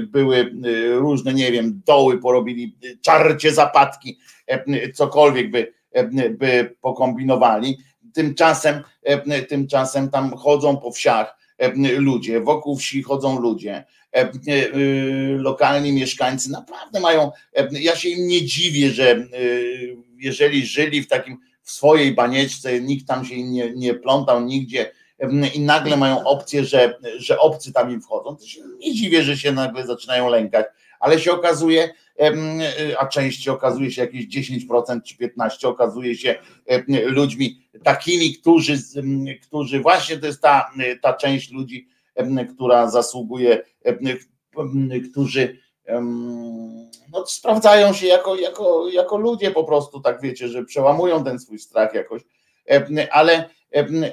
były 0.00 0.52
różne, 0.94 1.34
nie 1.34 1.52
wiem, 1.52 1.80
doły 1.86 2.18
porobili, 2.18 2.76
czarcie 3.00 3.52
zapadki, 3.52 4.18
cokolwiek 4.94 5.50
by, 5.50 5.72
by 6.30 6.76
pokombinowali 6.80 7.78
Tymczasem, 8.12 8.82
e, 9.02 9.42
tymczasem 9.42 10.10
tam 10.10 10.36
chodzą 10.36 10.76
po 10.76 10.90
wsiach 10.90 11.36
e, 11.58 11.72
ludzie, 11.98 12.40
wokół 12.40 12.76
wsi 12.76 13.02
chodzą 13.02 13.40
ludzie, 13.40 13.84
e, 14.12 14.30
lokalni 15.36 15.92
mieszkańcy 15.92 16.50
naprawdę 16.50 17.00
mają, 17.00 17.30
ja 17.70 17.96
się 17.96 18.08
im 18.08 18.28
nie 18.28 18.44
dziwię, 18.44 18.90
że 18.90 19.26
jeżeli 20.18 20.66
żyli 20.66 21.02
w 21.02 21.08
takim, 21.08 21.38
w 21.62 21.70
swojej 21.70 22.14
banieczce, 22.14 22.80
nikt 22.80 23.06
tam 23.06 23.24
się 23.24 23.42
nie, 23.42 23.72
nie 23.72 23.94
plątał 23.94 24.44
nigdzie 24.44 24.92
i 25.54 25.60
nagle 25.60 25.96
mają 25.96 26.24
opcję, 26.24 26.64
że, 26.64 26.98
że 27.16 27.38
obcy 27.38 27.72
tam 27.72 27.90
im 27.90 28.02
wchodzą, 28.02 28.36
to 28.36 28.46
się 28.46 28.60
nie 28.78 28.94
dziwię, 28.94 29.22
że 29.22 29.36
się 29.36 29.52
nagle 29.52 29.86
zaczynają 29.86 30.28
lękać, 30.28 30.66
ale 31.00 31.20
się 31.20 31.32
okazuje, 31.32 31.94
a 32.98 33.06
częściej 33.06 33.54
okazuje 33.54 33.90
się 33.90 34.02
jakieś 34.02 34.28
10% 34.28 35.02
czy 35.02 35.16
15% 35.16 35.66
okazuje 35.66 36.14
się 36.14 36.34
ludźmi 37.04 37.68
takimi, 37.84 38.34
którzy, 38.34 38.78
którzy 39.42 39.80
właśnie 39.80 40.16
to 40.18 40.26
jest 40.26 40.42
ta, 40.42 40.70
ta 41.02 41.12
część 41.12 41.50
ludzi, 41.50 41.88
która 42.54 42.90
zasługuje, 42.90 43.62
którzy 45.10 45.58
no, 47.12 47.26
sprawdzają 47.26 47.92
się 47.92 48.06
jako, 48.06 48.36
jako, 48.36 48.88
jako 48.88 49.16
ludzie 49.16 49.50
po 49.50 49.64
prostu, 49.64 50.00
tak 50.00 50.20
wiecie, 50.22 50.48
że 50.48 50.64
przełamują 50.64 51.24
ten 51.24 51.38
swój 51.38 51.58
strach 51.58 51.94
jakoś, 51.94 52.22
ale, 53.10 53.48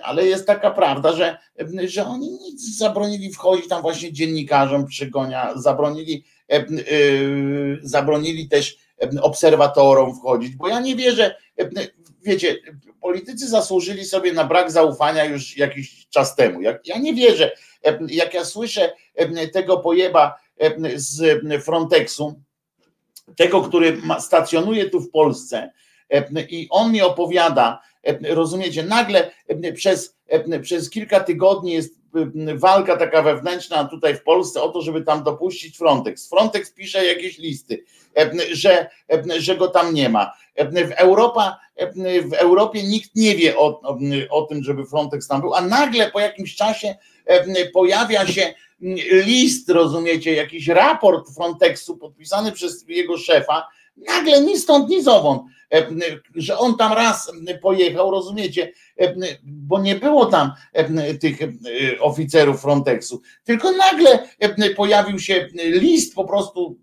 ale 0.04 0.26
jest 0.26 0.48
taka 0.48 0.72
prawda, 0.72 1.14
że, 1.14 1.38
że 1.86 2.06
oni 2.06 2.30
nic 2.30 2.78
zabronili 2.78 3.32
wchodzić 3.32 3.68
tam 3.68 3.82
właśnie 3.82 4.14
dziennikarzom 4.14 4.86
przygonia, 4.86 5.52
zabronili, 5.56 6.24
zabronili 7.82 8.50
też 8.50 8.78
obserwatorom 9.22 10.16
wchodzić, 10.16 10.56
bo 10.56 10.68
ja 10.68 10.80
nie 10.80 10.96
wierzę, 10.96 11.36
wiecie, 12.24 12.56
politycy 13.02 13.48
zasłużyli 13.48 14.06
sobie 14.06 14.34
na 14.34 14.44
brak 14.44 14.72
zaufania 14.72 15.26
już 15.26 15.58
jakiś 15.58 16.08
czas 16.08 16.36
temu. 16.36 16.62
Ja 16.62 16.98
nie 17.00 17.14
wierzę, 17.14 17.52
jak 18.10 18.34
ja 18.34 18.46
słyszę 18.46 18.92
tego 19.54 19.78
pojeba 19.78 20.40
z 20.96 21.42
Frontexu, 21.64 22.42
tego, 23.36 23.62
który 23.62 24.02
stacjonuje 24.20 24.90
tu 24.90 25.00
w 25.00 25.12
Polsce 25.12 25.72
i 26.50 26.68
on 26.70 26.92
mi 26.92 27.02
opowiada, 27.02 27.82
rozumiecie, 28.24 28.84
nagle 28.84 29.32
przez, 29.76 30.18
przez 30.62 30.90
kilka 30.90 31.20
tygodni 31.20 31.74
jest 31.74 31.99
walka 32.56 32.98
taka 32.98 33.22
wewnętrzna 33.22 33.86
tutaj 33.86 34.15
w 34.15 34.24
Polsce 34.24 34.62
o 34.62 34.69
to, 34.69 34.82
żeby 34.82 35.02
tam 35.02 35.24
dopuścić 35.24 35.78
Frontex. 35.78 36.30
Frontex 36.30 36.72
pisze 36.72 37.06
jakieś 37.06 37.38
listy, 37.38 37.84
że, 38.52 38.89
że 39.38 39.58
go 39.58 39.67
tam 39.67 39.93
nie 39.93 40.10
ma. 40.10 40.34
W, 40.58 40.91
Europa, 40.95 41.60
w 42.30 42.34
Europie 42.34 42.84
nikt 42.84 43.15
nie 43.15 43.36
wie 43.36 43.58
o, 43.58 43.82
o 44.30 44.41
tym, 44.41 44.63
żeby 44.63 44.86
Frontex 44.86 45.28
tam 45.28 45.41
był, 45.41 45.54
a 45.54 45.62
nagle 45.62 46.12
po 46.12 46.19
jakimś 46.19 46.56
czasie 46.56 46.95
pojawia 47.74 48.28
się 48.28 48.54
list, 49.12 49.69
rozumiecie, 49.69 50.34
jakiś 50.34 50.67
raport 50.67 51.30
Frontexu 51.36 51.98
podpisany 51.98 52.52
przez 52.52 52.86
jego 52.88 53.17
szefa, 53.17 53.67
Nagle 54.08 54.42
ni 54.42 54.58
stąd, 54.58 54.90
ni 54.90 55.04
zowąd, 55.04 55.42
że 56.36 56.58
on 56.58 56.78
tam 56.78 56.94
raz 56.94 57.32
pojechał, 57.62 58.12
rozumiecie, 58.12 58.72
bo 59.44 59.82
nie 59.82 59.96
było 59.96 60.26
tam 60.26 60.52
tych 61.20 61.38
oficerów 62.00 62.62
Frontexu, 62.62 63.22
tylko 63.44 63.72
nagle 63.72 64.28
pojawił 64.76 65.20
się 65.20 65.48
list 65.56 66.16
po 66.16 66.26
prostu 66.26 66.80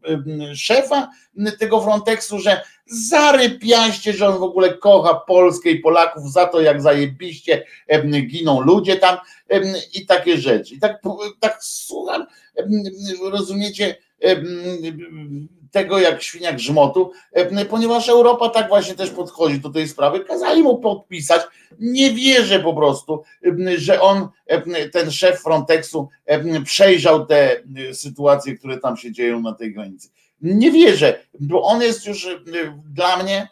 szefa 0.55 1.11
tego 1.59 1.81
Frontexu, 1.81 2.39
że 2.39 2.61
zarypiaście, 2.87 4.13
że 4.13 4.29
on 4.29 4.39
w 4.39 4.43
ogóle 4.43 4.75
kocha 4.75 5.15
Polskę 5.15 5.71
i 5.71 5.81
Polaków 5.81 6.33
za 6.33 6.47
to, 6.47 6.61
jak 6.61 6.83
zajebiście 6.83 7.67
giną 8.27 8.61
ludzie 8.61 8.97
tam 8.97 9.17
i 9.95 10.07
takie 10.07 10.39
rzeczy. 10.39 10.75
I 10.75 10.79
tak, 10.79 11.03
tak 11.41 11.59
słucham, 11.61 12.27
rozumiecie, 13.23 13.97
tego 15.77 15.99
jak 15.99 16.23
świnia 16.23 16.53
grzmotu, 16.53 17.13
ponieważ 17.71 18.09
Europa 18.09 18.49
tak 18.49 18.69
właśnie 18.69 18.95
też 18.95 19.11
podchodzi 19.11 19.61
do 19.61 19.71
tej 19.71 19.89
sprawy, 19.89 20.21
kazali 20.21 20.63
mu 20.63 20.79
podpisać, 20.79 21.43
nie 21.79 22.13
wierzę 22.13 22.61
po 22.61 22.75
prostu, 22.75 23.23
że 23.77 24.01
on, 24.01 24.29
ten 24.93 25.11
szef 25.11 25.41
Frontexu 25.43 26.09
przejrzał 26.65 27.27
te 27.27 27.63
sytuacje, 27.93 28.59
które 28.59 28.79
tam 28.79 28.97
się 28.97 29.13
dzieją 29.13 29.41
na 29.41 29.53
tej 29.53 29.75
granicy. 29.75 30.09
Nie 30.41 30.71
wierzę, 30.71 31.21
bo 31.41 31.63
on 31.63 31.83
jest 31.83 32.07
już 32.07 32.29
dla 32.95 33.17
mnie 33.17 33.49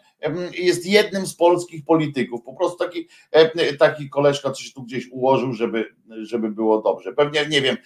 jest 0.59 0.85
jednym 0.85 1.27
z 1.27 1.35
polskich 1.35 1.85
polityków. 1.85 2.41
Po 2.43 2.53
prostu 2.53 2.77
taki, 2.77 3.07
taki 3.79 4.09
koleżka 4.09 4.51
coś 4.51 4.73
tu 4.73 4.83
gdzieś 4.83 5.07
ułożył, 5.11 5.53
żeby, 5.53 5.95
żeby 6.21 6.51
było 6.51 6.81
dobrze. 6.81 7.13
Pewnie 7.13 7.45
nie 7.49 7.61
wiem, 7.61 7.77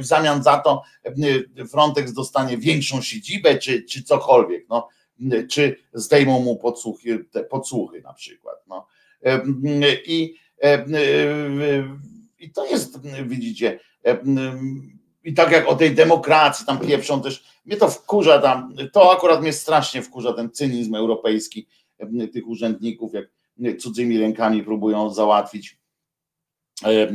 w 0.00 0.04
zamian 0.04 0.42
za 0.42 0.58
to 0.58 0.82
Frontex 1.70 2.12
dostanie 2.12 2.58
większą 2.58 3.02
siedzibę, 3.02 3.58
czy, 3.58 3.82
czy 3.82 4.02
cokolwiek, 4.02 4.66
no, 4.68 4.88
czy 5.50 5.76
zdejmą 5.92 6.40
mu 6.40 6.56
podsłuchy, 6.56 7.24
te 7.30 7.44
podsłuchy 7.44 8.00
na 8.00 8.14
przykład. 8.14 8.56
No. 8.66 8.86
I, 10.06 10.34
I 12.38 12.50
to 12.50 12.66
jest, 12.66 13.00
widzicie, 13.24 13.80
i 15.28 15.34
tak 15.34 15.50
jak 15.50 15.68
o 15.68 15.74
tej 15.74 15.94
demokracji 15.94 16.66
tam 16.66 16.78
pieprzą 16.78 17.22
też, 17.22 17.44
mnie 17.66 17.76
to 17.76 17.88
wkurza 17.88 18.38
tam, 18.38 18.74
to 18.92 19.12
akurat 19.12 19.42
mnie 19.42 19.52
strasznie 19.52 20.02
wkurza 20.02 20.32
ten 20.32 20.50
cynizm 20.50 20.94
europejski 20.94 21.66
tych 22.32 22.48
urzędników, 22.48 23.12
jak 23.14 23.28
cudzymi 23.78 24.18
rękami 24.18 24.62
próbują 24.62 25.10
załatwić 25.10 25.78
e, 26.84 26.88
e, 26.88 27.10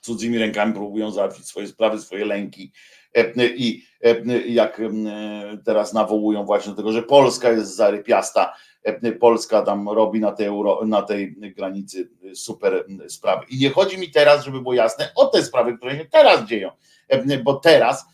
cudzymi 0.00 0.38
rękami 0.38 0.72
próbują 0.72 1.10
załatwić 1.10 1.46
swoje 1.46 1.68
sprawy, 1.68 2.00
swoje 2.00 2.24
lęki 2.24 2.72
e, 3.14 3.46
i 3.46 3.84
jak 4.46 4.82
teraz 5.64 5.92
nawołują 5.92 6.44
właśnie 6.44 6.70
do 6.70 6.76
tego, 6.76 6.92
że 6.92 7.02
Polska 7.02 7.50
jest 7.50 7.76
zarypiasta, 7.76 8.54
Polska 9.20 9.62
tam 9.62 9.88
robi 9.88 10.20
na 10.20 10.32
tej, 10.32 10.46
euro, 10.46 10.80
na 10.86 11.02
tej 11.02 11.36
granicy 11.56 12.10
super 12.34 12.84
sprawy. 13.08 13.46
I 13.48 13.58
nie 13.58 13.70
chodzi 13.70 13.98
mi 13.98 14.10
teraz, 14.10 14.44
żeby 14.44 14.60
było 14.60 14.74
jasne, 14.74 15.12
o 15.16 15.26
te 15.26 15.44
sprawy, 15.44 15.76
które 15.76 15.96
się 15.96 16.04
teraz 16.04 16.48
dzieją, 16.48 16.70
bo 17.44 17.54
teraz 17.54 18.04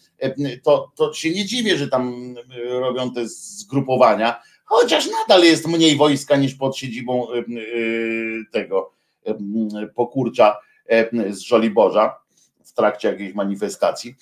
to, 0.62 0.92
to 0.94 1.14
się 1.14 1.30
nie 1.30 1.44
dziwię, 1.44 1.76
że 1.76 1.88
tam 1.88 2.34
robią 2.68 3.12
te 3.12 3.28
zgrupowania, 3.28 4.42
chociaż 4.64 5.08
nadal 5.10 5.44
jest 5.44 5.68
mniej 5.68 5.96
wojska 5.96 6.36
niż 6.36 6.54
pod 6.54 6.76
siedzibą 6.76 7.26
tego 8.52 8.92
pokurcza 9.94 10.58
z 11.30 11.38
Żoliborza 11.38 12.18
w 12.64 12.72
trakcie 12.72 13.08
jakiejś 13.08 13.34
manifestacji. 13.34 14.14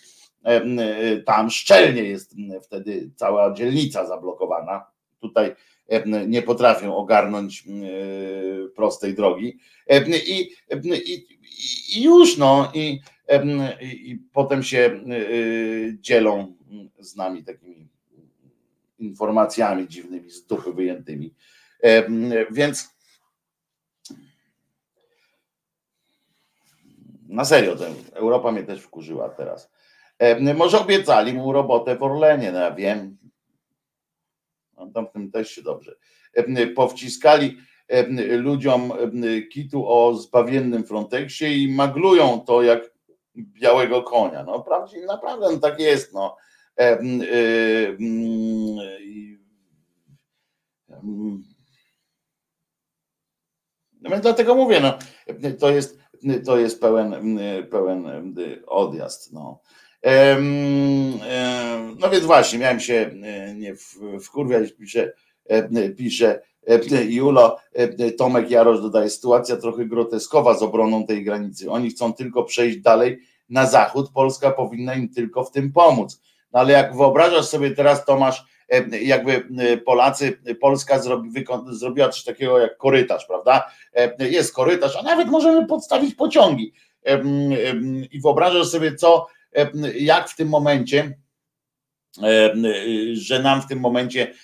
Tam 1.26 1.50
szczelnie 1.50 2.02
jest 2.02 2.34
wtedy 2.62 3.10
cała 3.16 3.52
dzielnica 3.52 4.06
zablokowana. 4.06 4.86
Tutaj 5.20 5.54
nie 6.26 6.42
potrafią 6.42 6.96
ogarnąć 6.96 7.64
prostej 8.76 9.14
drogi. 9.14 9.58
I, 9.90 10.52
i, 10.84 11.26
i 11.98 12.02
już 12.02 12.38
no, 12.38 12.72
i, 12.74 13.00
i 13.82 14.18
potem 14.32 14.62
się 14.62 15.00
dzielą 16.00 16.54
z 16.98 17.16
nami 17.16 17.44
takimi 17.44 17.88
informacjami 18.98 19.88
dziwnymi, 19.88 20.30
z 20.30 20.46
dupy 20.46 20.72
wyjętymi. 20.72 21.34
Więc 22.50 22.94
na 27.28 27.44
serio, 27.44 27.76
Europa 28.12 28.52
mnie 28.52 28.62
też 28.62 28.82
wkurzyła 28.82 29.28
teraz. 29.28 29.70
Może 30.54 30.80
obiecali 30.80 31.32
mu 31.32 31.52
robotę 31.52 31.96
w 31.96 32.02
Orlenie, 32.02 32.52
no 32.52 32.58
ja 32.58 32.70
wiem. 32.70 33.16
Tam 34.94 35.06
w 35.06 35.12
tym 35.12 35.30
też 35.30 35.50
się 35.50 35.62
dobrze. 35.62 35.96
Powciskali 36.76 37.56
ludziom 38.28 38.92
kitu 39.52 39.88
o 39.88 40.14
zbawiennym 40.14 40.84
Frontexie 40.84 41.54
i 41.56 41.72
maglują 41.72 42.40
to 42.40 42.62
jak 42.62 42.94
białego 43.36 44.02
konia. 44.02 44.44
No 44.44 44.62
prawdziwie, 44.62 45.06
naprawdę 45.06 45.46
no, 45.52 45.58
tak 45.58 45.80
jest. 45.80 46.14
No. 46.14 46.36
No 54.00 54.10
więc 54.10 54.22
dlatego 54.22 54.54
mówię, 54.54 54.80
no, 54.80 54.98
to 55.58 55.70
jest, 55.70 55.98
to 56.46 56.58
jest 56.58 56.80
pełen, 56.80 57.38
pełen 57.70 58.34
odjazd. 58.66 59.32
No. 59.32 59.60
No 61.98 62.10
więc 62.10 62.24
właśnie, 62.24 62.58
miałem 62.58 62.80
się 62.80 63.10
nie 63.56 63.74
wkurwiać, 64.20 64.72
pisze, 64.72 65.12
pisze 65.96 66.40
Julo, 67.04 67.58
Tomek 68.18 68.50
Jarosz 68.50 68.80
dodaje, 68.80 69.10
sytuacja 69.10 69.56
trochę 69.56 69.84
groteskowa 69.84 70.54
z 70.54 70.62
obroną 70.62 71.06
tej 71.06 71.24
granicy. 71.24 71.70
Oni 71.70 71.90
chcą 71.90 72.12
tylko 72.12 72.44
przejść 72.44 72.78
dalej 72.78 73.20
na 73.48 73.66
zachód, 73.66 74.10
Polska 74.14 74.50
powinna 74.50 74.94
im 74.94 75.08
tylko 75.08 75.44
w 75.44 75.50
tym 75.50 75.72
pomóc. 75.72 76.20
No 76.52 76.60
ale 76.60 76.72
jak 76.72 76.96
wyobrażasz 76.96 77.44
sobie 77.46 77.70
teraz, 77.70 78.04
Tomasz, 78.04 78.44
e, 78.68 78.98
jakby 78.98 79.48
e, 79.58 79.76
Polacy, 79.76 80.38
Polska 80.60 80.98
zrobi, 80.98 81.44
zrobiła 81.70 82.08
coś 82.08 82.24
takiego 82.24 82.58
jak 82.58 82.76
korytarz, 82.76 83.26
prawda? 83.26 83.70
E, 83.94 84.28
jest 84.28 84.54
korytarz, 84.54 84.96
a 84.96 85.02
nawet 85.02 85.28
możemy 85.28 85.66
podstawić 85.66 86.14
pociągi. 86.14 86.72
I 88.12 88.20
wyobrażasz 88.20 88.68
sobie, 88.68 88.94
co, 88.94 89.26
jak 89.94 90.28
w 90.28 90.36
tym 90.36 90.48
momencie, 90.48 91.18
że 93.12 93.42
nam 93.42 93.62
w 93.62 93.66
tym 93.66 93.80
momencie 93.80 94.34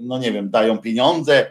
no 0.00 0.18
nie 0.18 0.32
wiem, 0.32 0.50
dają 0.50 0.78
pieniądze 0.78 1.50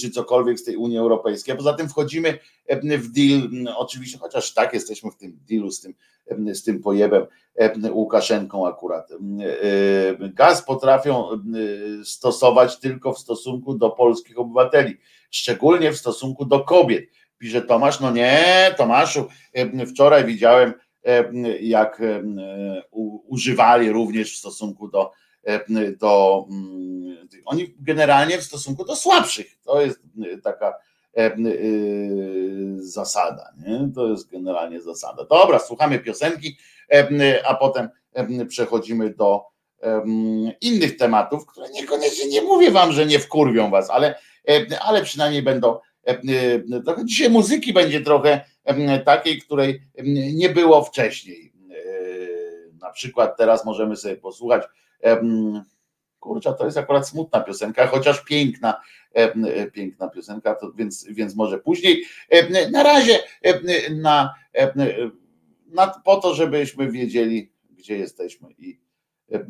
czy 0.00 0.10
cokolwiek 0.10 0.58
z 0.58 0.64
tej 0.64 0.76
Unii 0.76 0.98
Europejskiej. 0.98 1.56
Poza 1.56 1.72
tym 1.72 1.88
wchodzimy 1.88 2.38
w 2.82 3.12
deal, 3.12 3.48
oczywiście, 3.76 4.18
chociaż 4.18 4.54
tak 4.54 4.74
jesteśmy 4.74 5.10
w 5.10 5.16
tym 5.16 5.38
dealu 5.48 5.70
z 5.70 5.80
tym, 5.80 5.94
z 6.54 6.62
tym 6.62 6.82
pojebem 6.82 7.26
Łukaszenką 7.90 8.66
akurat. 8.66 9.08
Gaz 10.20 10.62
potrafią 10.62 11.28
stosować 12.04 12.78
tylko 12.78 13.12
w 13.12 13.18
stosunku 13.18 13.74
do 13.74 13.90
polskich 13.90 14.38
obywateli, 14.38 14.96
szczególnie 15.30 15.92
w 15.92 15.98
stosunku 15.98 16.44
do 16.44 16.60
kobiet. 16.60 17.04
Pisze 17.38 17.62
Tomasz, 17.62 18.00
no 18.00 18.10
nie, 18.10 18.74
Tomaszu, 18.76 19.26
wczoraj 19.90 20.24
widziałem, 20.24 20.74
jak 21.60 22.02
używali 23.28 23.90
również 23.90 24.34
w 24.34 24.38
stosunku 24.38 24.88
do 24.88 25.10
E, 25.48 25.92
do, 25.92 26.46
mm, 26.50 27.28
oni 27.44 27.74
generalnie 27.80 28.38
w 28.38 28.44
stosunku 28.44 28.84
do 28.84 28.96
słabszych. 28.96 29.58
To 29.64 29.80
jest 29.80 30.00
e, 30.32 30.38
taka 30.38 30.74
e, 31.16 31.36
zasada. 32.76 33.52
Nie? 33.66 33.90
To 33.94 34.08
jest 34.08 34.30
generalnie 34.30 34.80
zasada. 34.80 35.24
Dobra, 35.24 35.58
słuchamy 35.58 35.98
piosenki, 35.98 36.56
a 37.44 37.54
potem 37.54 37.88
przechodzimy 38.48 39.14
do 39.14 39.44
innych 40.60 40.96
tematów, 40.96 41.46
które 41.46 41.70
niekoniecznie 41.70 42.28
nie 42.28 42.42
mówię 42.42 42.70
wam, 42.70 42.92
że 42.92 43.06
nie 43.06 43.18
wkurwią 43.18 43.70
was, 43.70 43.90
ale, 43.90 44.14
ale 44.80 45.02
przynajmniej 45.02 45.42
będą 45.42 45.78
dzisiaj 47.04 47.30
muzyki 47.30 47.72
będzie 47.72 48.00
trochę 48.00 48.44
takiej, 49.04 49.40
której 49.40 49.82
nie 50.34 50.48
było 50.48 50.84
wcześniej. 50.84 51.52
Na 52.80 52.90
przykład 52.90 53.36
teraz 53.36 53.64
możemy 53.64 53.96
sobie 53.96 54.16
posłuchać 54.16 54.62
Kurczę, 56.20 56.54
to 56.54 56.64
jest 56.64 56.78
akurat 56.78 57.08
smutna 57.08 57.40
piosenka, 57.40 57.86
chociaż 57.86 58.24
piękna, 58.24 58.80
piękna 59.72 60.08
piosenka, 60.08 60.54
to 60.54 60.72
więc, 60.72 61.06
więc 61.10 61.36
może 61.36 61.58
później. 61.58 62.04
Na 62.70 62.82
razie 62.82 63.18
na, 63.90 64.34
na, 65.66 65.86
po 66.04 66.16
to, 66.16 66.34
żebyśmy 66.34 66.90
wiedzieli, 66.90 67.52
gdzie 67.70 67.98
jesteśmy 67.98 68.48
i 68.58 68.80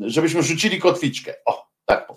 żebyśmy 0.00 0.42
rzucili 0.42 0.78
kotwiczkę. 0.78 1.34
O, 1.44 1.66
tak. 1.86 2.08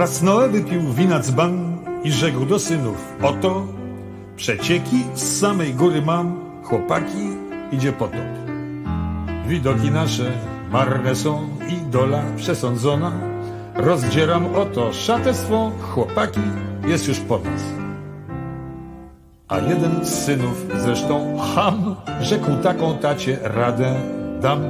Raz 0.00 0.22
Noe 0.22 0.48
wypił 0.48 0.92
wina 0.92 1.20
dzban 1.20 1.76
i 2.04 2.12
rzekł 2.12 2.44
do 2.44 2.58
synów, 2.58 3.16
oto 3.22 3.66
Przecieki 4.36 5.04
z 5.14 5.40
samej 5.40 5.74
góry 5.74 6.02
mam, 6.02 6.40
chłopaki, 6.64 7.36
idzie 7.72 7.92
potop. 7.92 8.30
Widoki 9.46 9.90
nasze 9.90 10.32
marne 10.72 11.14
są, 11.14 11.48
idola 11.68 12.22
przesądzona. 12.36 13.12
Rozdzieram 13.74 14.54
oto 14.54 14.92
szatę 14.92 15.34
swą, 15.34 15.72
chłopaki, 15.80 16.40
jest 16.86 17.08
już 17.08 17.20
po 17.20 17.38
nas. 17.38 17.62
A 19.48 19.58
jeden 19.58 20.04
z 20.04 20.24
synów, 20.24 20.66
zresztą 20.84 21.38
Ham, 21.54 21.96
rzekł 22.20 22.56
taką 22.62 22.98
tacie 22.98 23.38
radę 23.42 23.94
dam. 24.40 24.60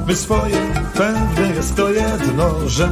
Róbmy 0.00 0.16
swoje, 0.16 0.56
pewne 0.94 1.54
jest 1.54 1.76
to 1.76 1.90
jedno, 1.90 2.68
że 2.68 2.88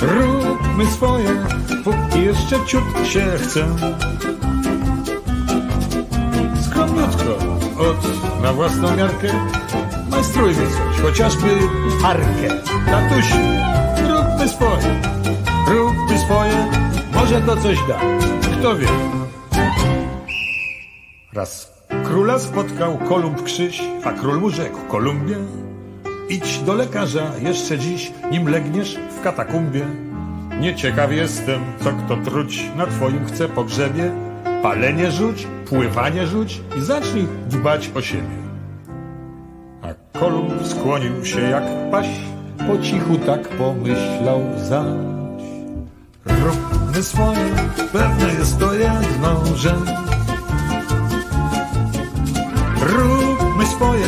Róbmy 0.00 0.86
swoje, 0.86 1.30
póki 1.84 2.24
jeszcze 2.24 2.66
ciut 2.66 2.84
się 3.08 3.26
chce. 3.38 3.66
Skromniutko, 6.66 7.36
od 7.78 8.42
na 8.42 8.52
własną 8.52 8.96
miarkę, 8.96 9.28
majstrujmy 10.10 10.66
coś, 10.66 11.00
chociażby 11.02 11.58
arkę. 12.04 12.48
Tatusiu, 12.86 13.36
róbmy 14.08 14.48
swoje, 14.48 15.00
róbmy 15.68 16.18
swoje, 16.18 16.70
może 17.14 17.40
to 17.40 17.56
coś 17.56 17.78
da, 17.88 18.00
kto 18.58 18.76
wie. 18.76 18.88
Raz 21.32 21.73
króla 22.04 22.38
spotkał 22.38 22.98
Kolumb 22.98 23.42
Krzyś, 23.42 23.82
a 24.04 24.12
król 24.12 24.40
mu 24.40 24.50
rzekł 24.50 24.78
Kolumbie, 24.88 25.36
idź 26.28 26.58
do 26.58 26.74
lekarza 26.74 27.30
jeszcze 27.40 27.78
dziś, 27.78 28.12
nim 28.30 28.48
legniesz 28.48 28.98
w 29.18 29.20
katakumbie. 29.20 29.84
Nieciekaw 30.60 31.12
jestem, 31.12 31.60
co 31.80 31.92
kto 31.92 32.16
truć 32.16 32.64
na 32.76 32.86
twoim 32.86 33.26
chce 33.26 33.48
pogrzebie. 33.48 34.12
Palenie 34.62 35.10
rzuć, 35.10 35.46
pływanie 35.68 36.26
rzuć 36.26 36.60
i 36.78 36.80
zacznij 36.80 37.26
dbać 37.50 37.90
o 37.94 38.02
siebie. 38.02 38.44
A 39.82 40.18
Kolumb 40.18 40.66
skłonił 40.66 41.24
się 41.24 41.40
jak 41.40 41.64
paś, 41.90 42.08
po 42.58 42.82
cichu 42.82 43.18
tak 43.26 43.48
pomyślał 43.48 44.40
zaś. 44.56 44.86
Róbmy 46.26 47.02
swoje, 47.02 47.50
pewne 47.92 48.34
jest 48.38 48.58
to 48.58 48.74
jedno, 48.74 49.56
że 49.56 49.74
swoje, 53.76 54.06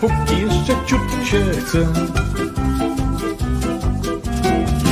póki 0.00 0.42
jeszcze 0.42 0.74
ciut 0.86 1.00
się 1.24 1.40
chce. 1.60 1.86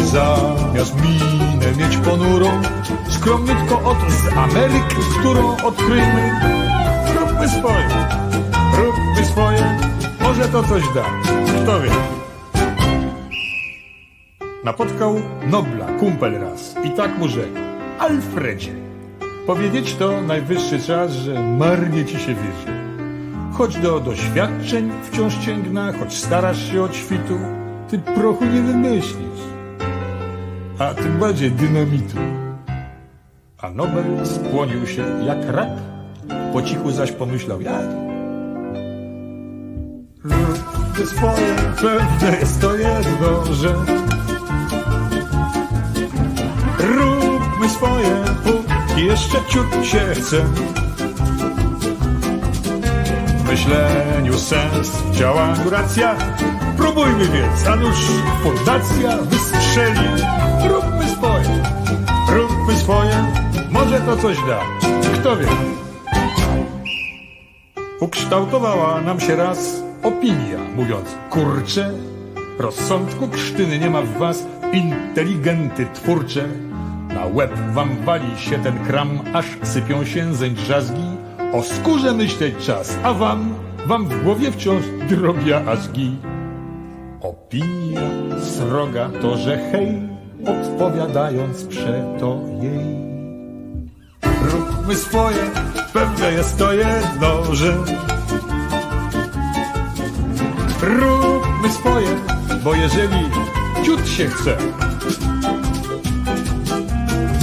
Zamiast 0.05 0.95
minę 1.03 1.73
mieć 1.79 1.97
ponurą, 1.97 2.63
skromniutko 3.09 3.83
od 3.83 3.99
z 4.11 4.37
Ameryk, 4.37 4.95
którą 5.21 5.57
odkryjmy. 5.57 6.41
Róbmy 7.21 7.49
swoje, 7.49 7.89
róbmy 8.79 9.27
swoje, 9.27 9.79
może 10.21 10.49
to 10.49 10.63
coś 10.63 10.83
da, 10.95 11.05
kto 11.63 11.81
wie. 11.81 11.91
Napotkał 14.65 15.21
Nobla, 15.47 15.87
kumpel 15.87 16.41
raz 16.41 16.75
i 16.85 16.91
tak 16.91 17.19
mu 17.19 17.29
rzekł, 17.29 17.57
Alfredzie, 17.99 18.73
powiedzieć 19.47 19.95
to 19.95 20.21
najwyższy 20.21 20.81
czas, 20.81 21.13
że 21.13 21.43
marnie 21.43 22.05
ci 22.05 22.19
się 22.19 22.35
wierzy. 22.35 22.94
Choć 23.55 23.79
do 23.79 24.01
doświadczeń 24.01 24.91
wciąż 25.03 25.39
cięgna, 25.39 25.93
choć 25.93 26.17
starasz 26.19 26.73
się 26.73 26.83
od 26.83 26.97
świtu, 26.97 27.39
ty 27.89 27.99
prochu 27.99 28.45
nie 28.45 28.63
wymyślisz, 28.63 29.41
a 30.79 30.95
tym 30.95 31.19
bardziej 31.19 31.51
dynamitu. 31.51 32.17
A 33.59 33.71
Nobel 33.71 34.27
skłonił 34.27 34.87
się 34.87 35.05
jak 35.27 35.39
rak, 35.49 35.69
po 36.53 36.63
cichu 36.63 36.91
zaś 36.91 37.13
pomyślał 37.13 37.61
jak. 37.61 37.87
Róbmy 40.25 41.07
swoje, 41.07 41.55
pewne 41.77 42.39
jest 42.41 42.61
to 42.61 42.75
jedno, 42.77 43.55
że 43.55 43.75
Róbmy 46.79 47.69
swoje, 47.69 48.25
póki 48.45 49.07
jeszcze 49.07 49.39
ciut 49.49 49.85
się 49.85 49.99
chce 49.99 50.45
myśleniu 53.55 54.39
sens, 54.39 54.89
w 54.89 55.17
działaniu 55.17 55.71
racja. 55.71 56.17
Próbujmy 56.77 57.29
więc, 57.29 57.67
a 57.67 57.77
nuż 57.77 57.97
fundacja 58.43 59.17
wystrzeli. 59.17 60.09
Róbmy 60.69 61.09
swoje, 61.09 61.63
róbmy 62.29 62.77
swoje, 62.77 63.33
może 63.71 64.01
to 64.01 64.17
coś 64.17 64.37
da, 64.37 64.61
kto 65.15 65.37
wie. 65.37 65.47
Ukształtowała 68.01 69.01
nam 69.01 69.21
się 69.21 69.37
raz 69.37 69.83
opinia, 70.03 70.59
mówiąc, 70.77 71.09
kurcze, 71.31 71.91
rozsądku 72.59 73.29
krztyny 73.29 73.79
nie 73.79 73.91
ma 73.91 74.03
w 74.03 74.19
was, 74.19 74.47
inteligenty 74.73 75.87
twórcze. 75.95 76.49
Na 77.09 77.27
łeb 77.27 77.59
wam 77.73 78.05
wali 78.05 78.39
się 78.39 78.59
ten 78.59 78.85
kram, 78.85 79.21
aż 79.35 79.47
sypią 79.63 80.05
się 80.05 80.35
zeń 80.35 80.55
drzazgi, 80.55 81.14
o 81.55 81.63
skórze 81.63 82.13
myśleć 82.13 82.55
czas, 82.67 82.99
a 83.03 83.13
wam, 83.13 83.55
wam 83.87 84.09
w 84.09 84.23
głowie 84.23 84.53
wciąż 84.53 84.85
drobiazgi. 85.09 86.17
Opinia 87.21 88.01
sroga 88.41 89.11
to, 89.23 89.37
że 89.37 89.59
hej, 89.73 90.09
odpowiadając 90.47 91.65
przeto 91.65 92.41
jej. 92.63 93.05
Róbmy 94.43 94.95
swoje, 94.95 95.51
pewne 95.93 96.33
jest 96.33 96.59
to 96.59 96.73
jedno, 96.73 97.55
że 97.55 97.77
Róbmy 100.83 101.69
swoje, 101.71 102.09
bo 102.65 102.75
jeżeli 102.75 103.31
ciut 103.85 104.09
się 104.09 104.27
chce, 104.27 104.57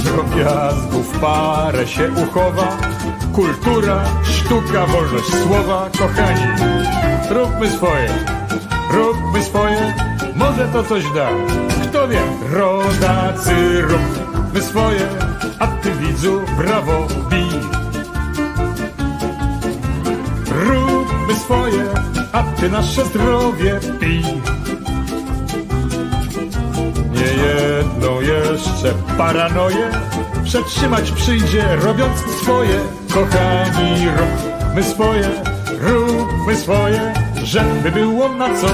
drobiazgów 0.04 1.18
parę 1.20 1.86
się 1.86 2.10
uchowa, 2.12 2.76
kultura, 3.32 4.04
sztuka, 4.24 4.86
wolność 4.86 5.34
słowa, 5.42 5.90
kochani, 5.98 6.46
róbmy 7.30 7.70
swoje, 7.70 8.08
róbmy 8.90 9.44
swoje, 9.44 9.94
może 10.36 10.68
to 10.68 10.84
coś 10.84 11.04
da, 11.14 11.28
kto 11.82 12.08
wie, 12.08 12.22
rodacy, 12.50 13.82
róbmy 13.82 14.62
swoje, 14.62 15.08
a 15.58 15.66
ty 15.66 15.90
widzu, 15.90 16.40
brawo, 16.58 17.06
bij. 17.30 17.60
Róbmy 20.66 21.34
swoje, 21.34 21.84
a 22.32 22.42
ty 22.42 22.70
nasze 22.70 23.04
zdrowie 23.04 23.80
pij. 24.00 24.24
Nie 27.22 27.28
jedną 27.28 28.20
jeszcze 28.20 28.94
paranoję 29.18 29.90
przetrzymać 30.44 31.10
przyjdzie, 31.10 31.76
robiąc 31.76 32.18
swoje. 32.42 32.80
Kochani, 33.14 34.08
róbmy 34.08 34.82
swoje, 34.82 35.30
róbmy 35.80 36.56
swoje, 36.56 37.14
żeby 37.44 37.90
było 37.90 38.28
na 38.28 38.56
co, 38.56 38.68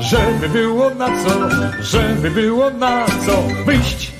żeby 0.00 0.48
było 0.48 0.90
na 0.90 1.06
co, 1.06 1.48
żeby 1.80 2.30
było 2.30 2.70
na 2.70 3.06
co 3.06 3.42
wyjść. 3.66 4.12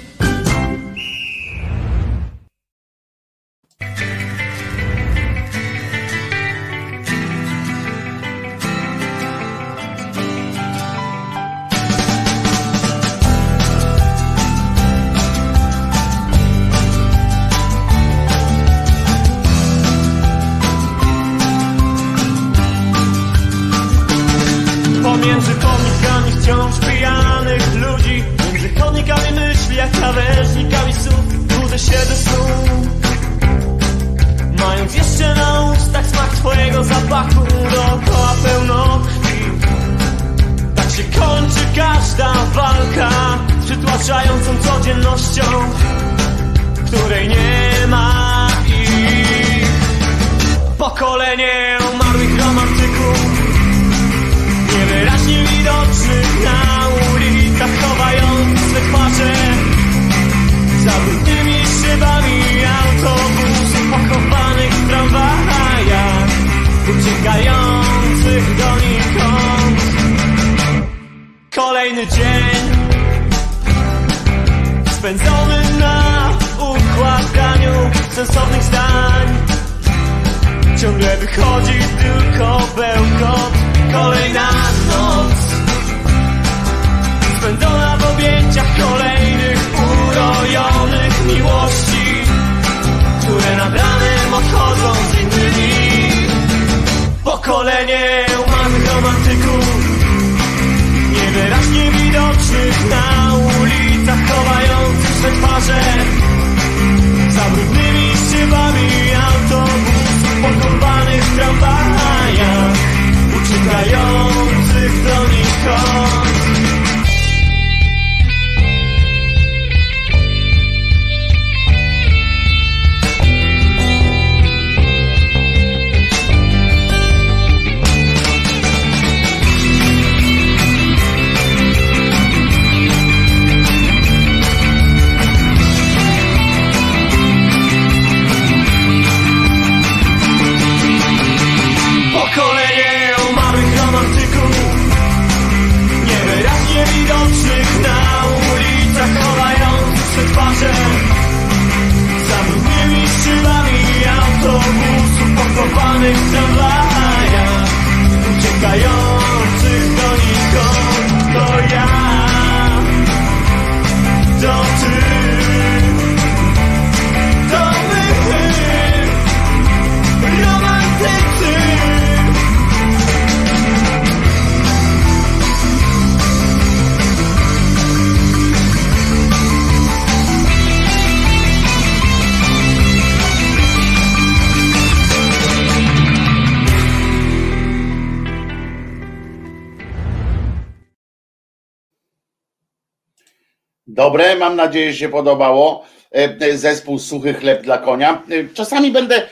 Dobre, 193.99 194.36
mam 194.36 194.57
nadzieję, 194.57 194.92
że 194.92 194.99
się 194.99 195.09
podobało. 195.09 195.84
E, 196.14 196.36
e, 196.40 196.59
Zespół 196.59 196.99
Suchy 196.99 197.34
Chleb 197.34 197.62
dla 197.62 197.78
Konia. 197.78 198.22
E, 198.30 198.55
Czasami 198.55 198.90
będę, 198.90 199.22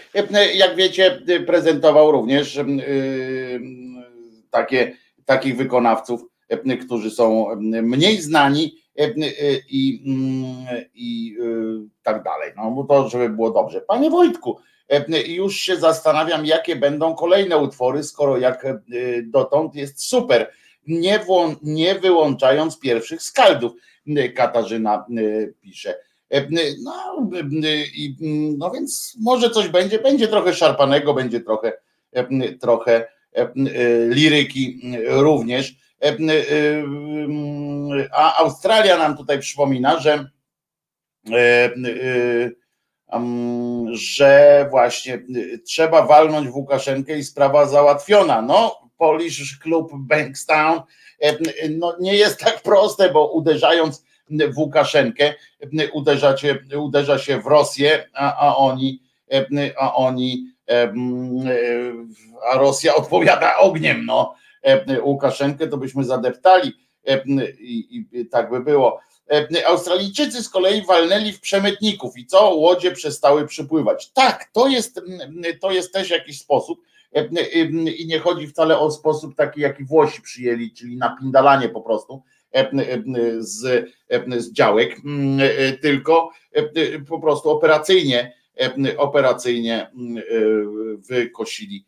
jak 0.54 0.76
wiecie, 0.76 1.22
prezentował 1.46 2.12
również 2.12 2.60
takie, 4.50 4.96
takich 5.24 5.56
wykonawców, 5.56 6.24
którzy 6.86 7.10
są 7.10 7.46
mniej 7.82 8.20
znani 8.20 8.74
i, 9.70 10.02
mm, 10.06 10.66
i 10.94 11.36
tak 12.02 12.22
dalej. 12.22 12.52
No 12.56 12.70
bo 12.70 12.84
to, 12.84 13.08
żeby 13.08 13.28
było 13.28 13.50
dobrze. 13.50 13.80
Panie 13.80 14.10
Wojtku, 14.10 14.58
już 15.26 15.56
się 15.56 15.76
zastanawiam, 15.76 16.46
jakie 16.46 16.76
będą 16.76 17.14
kolejne 17.14 17.56
utwory, 17.58 18.02
skoro 18.02 18.38
jak 18.38 18.66
dotąd 19.22 19.74
jest 19.74 20.02
super, 20.02 20.50
nie, 20.86 21.18
włą- 21.18 21.56
nie 21.62 21.94
wyłączając 21.94 22.78
pierwszych 22.78 23.22
skaldów. 23.22 23.72
Katarzyna 24.34 25.06
y, 25.18 25.54
pisze. 25.60 25.94
E, 26.30 26.48
No, 26.84 27.30
y, 27.64 27.86
i, 27.94 28.16
mm, 28.20 28.58
no 28.58 28.70
więc 28.70 29.16
może 29.20 29.50
coś 29.50 29.68
będzie, 29.68 29.98
będzie 29.98 30.28
trochę 30.28 30.54
szarpanego, 30.54 31.14
będzie 31.14 31.40
trochę, 31.40 31.72
trochę 32.60 33.08
y, 33.38 34.08
liryki 34.10 34.80
również. 35.06 35.76
Y, 36.04 36.16
y, 36.30 36.84
A 38.12 38.36
Australia 38.36 38.98
nam 38.98 39.16
tutaj 39.16 39.38
przypomina, 39.38 40.00
że 40.00 40.28
e, 41.32 41.74
y, 41.76 42.56
em, 43.08 43.86
że 43.92 44.66
właśnie 44.70 45.14
y, 45.14 45.58
trzeba 45.66 46.06
walnąć 46.06 46.48
w 46.48 46.56
Łukaszenkę 46.56 47.18
i 47.18 47.24
sprawa 47.24 47.66
załatwiona. 47.66 48.42
No, 48.42 48.90
Polish 48.96 49.58
Club 49.58 49.90
Bankstown 49.94 50.80
no 51.70 51.96
nie 52.00 52.14
jest 52.14 52.40
tak 52.40 52.62
proste, 52.62 53.10
bo 53.10 53.32
uderzając 53.32 54.04
w 54.30 54.58
Łukaszenkę, 54.58 55.34
uderza 55.92 56.36
się, 56.36 56.58
uderza 56.78 57.18
się 57.18 57.40
w 57.40 57.46
Rosję, 57.46 58.08
a, 58.14 58.36
a 58.36 58.56
oni, 58.56 59.02
a 59.78 59.94
oni, 59.94 60.46
e, 60.70 60.92
a 62.52 62.58
Rosja 62.58 62.94
odpowiada 62.94 63.58
ogniem. 63.58 64.06
No. 64.06 64.34
Łukaszenkę 65.02 65.66
to 65.66 65.76
byśmy 65.76 66.04
zadeptali 66.04 66.72
i, 67.60 68.04
i 68.12 68.26
tak 68.26 68.50
by 68.50 68.60
było. 68.60 69.00
Australijczycy 69.66 70.42
z 70.42 70.48
kolei 70.48 70.82
walnęli 70.82 71.32
w 71.32 71.40
przemytników 71.40 72.18
i 72.18 72.26
co? 72.26 72.54
Łodzie 72.54 72.92
przestały 72.92 73.46
przypływać. 73.46 74.10
Tak, 74.12 74.50
to 74.52 74.68
jest, 74.68 75.00
to 75.60 75.70
jest 75.70 75.92
też 75.92 76.10
jakiś 76.10 76.40
sposób, 76.40 76.80
i 77.96 78.06
nie 78.06 78.18
chodzi 78.18 78.46
wcale 78.46 78.78
o 78.78 78.90
sposób 78.90 79.34
taki, 79.34 79.60
jaki 79.60 79.84
Włosi 79.84 80.22
przyjęli, 80.22 80.72
czyli 80.72 80.96
napindalanie 80.96 81.68
po 81.68 81.80
prostu 81.80 82.22
z, 83.38 83.90
z 84.38 84.52
działek, 84.52 84.96
tylko 85.80 86.30
po 87.08 87.20
prostu 87.20 87.50
operacyjnie, 87.50 88.32
operacyjnie 88.96 89.90
wykosili, 91.08 91.86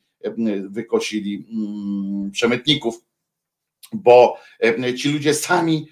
wykosili 0.68 1.46
przemytników 2.32 3.04
bo 3.92 4.36
ci 4.96 5.12
ludzie 5.12 5.34
sami 5.34 5.88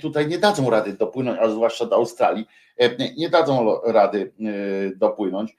tutaj 0.00 0.28
nie 0.28 0.38
dadzą 0.38 0.70
rady 0.70 0.92
dopłynąć, 0.92 1.38
a 1.40 1.48
zwłaszcza 1.48 1.86
do 1.86 1.96
Australii, 1.96 2.46
nie 3.16 3.30
dadzą 3.30 3.80
rady 3.84 4.32
dopłynąć. 4.96 5.56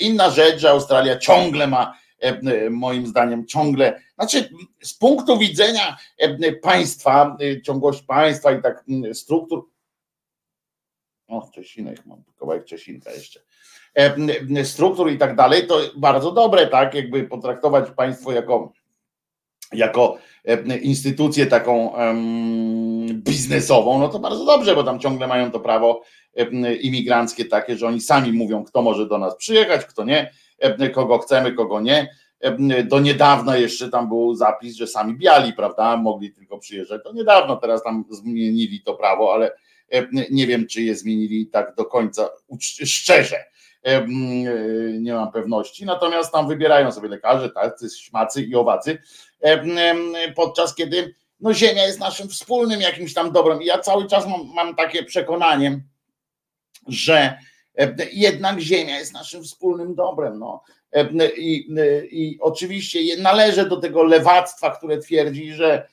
Inna 0.00 0.30
rzecz, 0.30 0.60
że 0.60 0.70
Australia 0.70 1.18
ciągle 1.18 1.66
ma 1.66 1.94
E, 2.07 2.07
moim 2.70 3.06
zdaniem 3.06 3.46
ciągle, 3.46 4.00
znaczy 4.14 4.48
z 4.82 4.94
punktu 4.94 5.38
widzenia 5.38 5.96
e, 6.18 6.52
państwa, 6.52 7.36
e, 7.40 7.62
ciągłość 7.62 8.02
państwa 8.02 8.52
i 8.52 8.62
tak 8.62 8.84
struktur, 9.12 9.68
o 11.28 11.50
Czesinek, 11.54 12.06
mam 12.06 12.22
kawałek 12.38 12.64
Czesinka 12.64 13.10
jeszcze, 13.12 13.40
struktur 14.64 15.10
i 15.10 15.18
tak 15.18 15.36
dalej, 15.36 15.66
to 15.66 15.80
bardzo 15.96 16.32
dobre, 16.32 16.66
tak, 16.66 16.94
jakby 16.94 17.24
potraktować 17.24 17.90
państwo 17.90 18.32
jako 18.32 18.72
jako 19.72 20.18
instytucję 20.82 21.46
taką 21.46 21.92
biznesową, 23.12 23.98
no 23.98 24.08
to 24.08 24.18
bardzo 24.18 24.44
dobrze, 24.44 24.74
bo 24.74 24.84
tam 24.84 25.00
ciągle 25.00 25.26
mają 25.26 25.50
to 25.50 25.60
prawo 25.60 26.02
imigranckie 26.80 27.44
takie, 27.44 27.76
że 27.76 27.86
oni 27.86 28.00
sami 28.00 28.32
mówią, 28.32 28.64
kto 28.64 28.82
może 28.82 29.06
do 29.06 29.18
nas 29.18 29.36
przyjechać, 29.36 29.84
kto 29.84 30.04
nie 30.04 30.30
E, 30.30 30.47
kogo 30.94 31.18
chcemy, 31.18 31.52
kogo 31.52 31.80
nie. 31.80 32.08
E, 32.40 32.82
do 32.82 33.00
niedawna 33.00 33.56
jeszcze 33.56 33.88
tam 33.88 34.08
był 34.08 34.34
zapis, 34.34 34.76
że 34.76 34.86
sami 34.86 35.14
biali, 35.14 35.52
prawda, 35.52 35.96
mogli 35.96 36.32
tylko 36.32 36.58
przyjeżdżać. 36.58 37.02
To 37.04 37.12
niedawno 37.12 37.56
teraz 37.56 37.82
tam 37.82 38.04
zmienili 38.10 38.82
to 38.82 38.94
prawo, 38.94 39.34
ale 39.34 39.52
e, 39.92 40.06
nie 40.30 40.46
wiem, 40.46 40.66
czy 40.66 40.82
je 40.82 40.96
zmienili 40.96 41.46
tak 41.46 41.74
do 41.74 41.84
końca 41.84 42.28
szczerze. 42.60 43.44
Nie 45.00 45.14
mam 45.14 45.32
pewności. 45.32 45.84
Natomiast 45.84 46.32
tam 46.32 46.48
wybierają 46.48 46.92
sobie 46.92 47.08
lekarze, 47.08 47.50
tacy 47.50 47.90
śmacy 47.90 48.42
i 48.42 48.54
owacy, 48.54 48.98
podczas 50.36 50.74
kiedy 50.74 51.14
no 51.40 51.54
ziemia 51.54 51.86
jest 51.86 52.00
naszym 52.00 52.28
wspólnym 52.28 52.80
jakimś 52.80 53.14
tam 53.14 53.32
dobrem. 53.32 53.62
I 53.62 53.66
ja 53.66 53.78
cały 53.78 54.06
czas 54.06 54.26
mam, 54.26 54.54
mam 54.54 54.74
takie 54.74 55.04
przekonanie, 55.04 55.80
że 56.88 57.38
E, 57.38 57.57
jednak 58.12 58.60
ziemia 58.60 58.98
jest 58.98 59.12
naszym 59.12 59.44
wspólnym 59.44 59.94
dobrem. 59.94 60.38
No. 60.38 60.62
E, 60.92 61.08
I, 61.36 61.66
I 62.10 62.38
oczywiście 62.40 63.16
należę 63.22 63.68
do 63.68 63.76
tego 63.76 64.02
lewactwa, 64.02 64.76
które 64.76 64.98
twierdzi, 64.98 65.52
że 65.52 65.88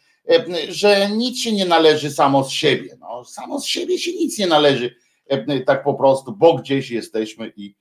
że 0.70 1.10
nic 1.10 1.40
się 1.40 1.52
nie 1.52 1.66
należy 1.66 2.12
samo 2.12 2.44
z 2.44 2.52
siebie. 2.52 2.98
No, 3.00 3.26
samo 3.26 3.60
z 3.60 3.66
siebie 3.66 4.00
się 4.00 4.12
nic 4.12 4.40
nie 4.40 4.48
należy 4.48 4.96
tak 5.66 5.84
po 5.84 5.94
prostu, 5.94 6.32
bo 6.32 6.54
gdzieś 6.54 6.92
jesteśmy 6.92 7.52
i, 7.58 7.76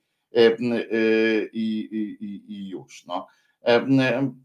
i, 1.53 1.89
i, 2.21 2.43
i 2.47 2.69
już. 2.69 3.05
No. 3.05 3.27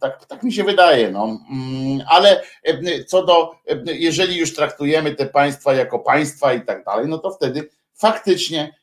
Tak, 0.01 0.27
tak 0.27 0.43
mi 0.43 0.53
się 0.53 0.65
wydaje, 0.65 1.11
no. 1.11 1.25
Mm, 1.25 2.01
ale 2.09 2.43
co 3.07 3.25
do, 3.25 3.55
jeżeli 3.85 4.37
już 4.37 4.55
traktujemy 4.55 5.15
te 5.15 5.27
państwa 5.27 5.75
jako 5.75 5.99
państwa 5.99 6.55
i 6.55 6.61
tak 6.65 6.85
dalej, 6.85 7.09
no 7.09 7.19
to 7.19 7.31
wtedy 7.31 7.69
faktycznie, 7.95 8.75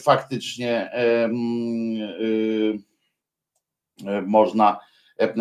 faktycznie 0.00 0.90
y, 1.22 2.78
można, 4.26 4.80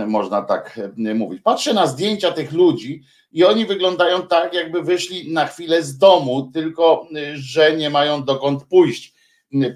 można 0.07 0.41
tak 0.41 0.80
mówić. 1.16 1.41
Patrzę 1.41 1.74
na 1.74 1.88
zdjęcia 1.88 2.32
tych 2.32 2.51
ludzi 2.51 3.03
i 3.32 3.43
oni 3.43 3.66
wyglądają 3.66 4.28
tak, 4.28 4.53
jakby 4.53 4.84
wyszli 4.84 5.34
na 5.34 5.45
chwilę 5.45 5.84
z 5.84 5.97
domu, 5.97 6.51
tylko 6.53 7.07
że 7.34 7.78
nie 7.78 7.89
mają 7.89 8.24
dokąd 8.24 8.64
pójść, 8.64 9.14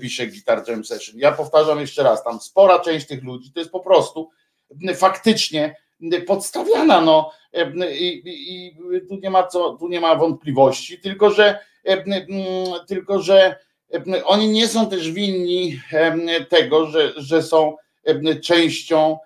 pisze 0.02 0.28
Guitar 0.28 0.64
Jam 0.68 0.86
Session. 0.86 1.20
Ja 1.20 1.32
powtarzam 1.32 1.80
jeszcze 1.80 2.04
raz, 2.04 2.24
tam 2.24 2.40
spora 2.40 2.80
część 2.80 3.08
tych 3.08 3.24
ludzi 3.24 3.52
to 3.52 3.60
jest 3.60 3.72
po 3.72 3.80
prostu 3.80 4.30
faktycznie 4.96 5.76
podstawiana, 6.28 7.02
no 7.02 7.32
i, 7.92 8.22
i, 8.26 8.76
tu 9.08 9.16
nie 9.16 9.30
ma 9.30 9.48
co, 9.48 9.78
tu 9.80 9.88
nie 9.88 10.00
ma 10.00 10.16
wątpliwości, 10.16 11.00
tylko 11.00 11.32
że 11.32 11.60
tylko 12.88 13.22
że 13.22 13.67
oni 14.26 14.48
nie 14.48 14.68
są 14.68 14.90
też 14.90 15.12
winni 15.12 15.80
tego, 16.50 16.88
że, 16.88 17.14
że 17.18 17.44
są 17.44 17.76
częścią, 18.44 19.18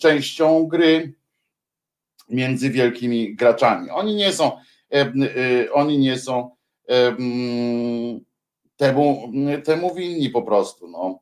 częścią 0.00 0.66
gry 0.66 1.12
między 2.28 2.70
wielkimi 2.70 3.34
graczami. 3.34 3.90
Oni 3.90 4.14
nie 4.14 4.32
są, 4.32 4.52
y, 4.94 5.72
oni 5.72 5.98
nie 5.98 6.18
są 6.18 6.50
temu, 8.76 9.32
temu 9.64 9.94
winni 9.94 10.30
po 10.30 10.42
prostu. 10.42 10.88
No. 10.88 11.20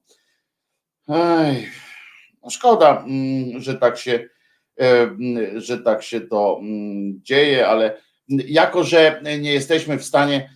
Ej, 1.09 1.69
no 2.43 2.51
szkoda, 2.51 3.05
mm, 3.07 3.61
że 3.61 3.75
tak 3.75 3.99
się, 3.99 4.29
że 5.55 5.79
tak 5.79 6.03
się 6.03 6.21
to 6.21 6.59
mm, 6.61 7.21
dzieje, 7.23 7.69
ale 7.69 7.97
jako, 8.29 8.85
że 8.85 9.23
nie 9.41 9.53
jesteśmy 9.53 9.99
w 9.99 10.05
stanie 10.05 10.51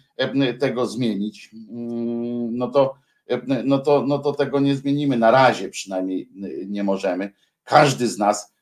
tego 0.58 0.86
zmienić, 0.86 1.50
mm, 1.70 2.56
no 2.56 2.68
to, 2.68 2.94
no 3.64 3.78
to, 3.78 4.04
no 4.06 4.18
to 4.18 4.32
tego 4.32 4.60
nie 4.60 4.76
zmienimy. 4.76 5.16
Na 5.16 5.30
razie 5.30 5.68
przynajmniej 5.68 6.28
nie 6.66 6.84
możemy. 6.84 7.32
Każdy 7.64 8.08
z 8.08 8.18
nas 8.18 8.54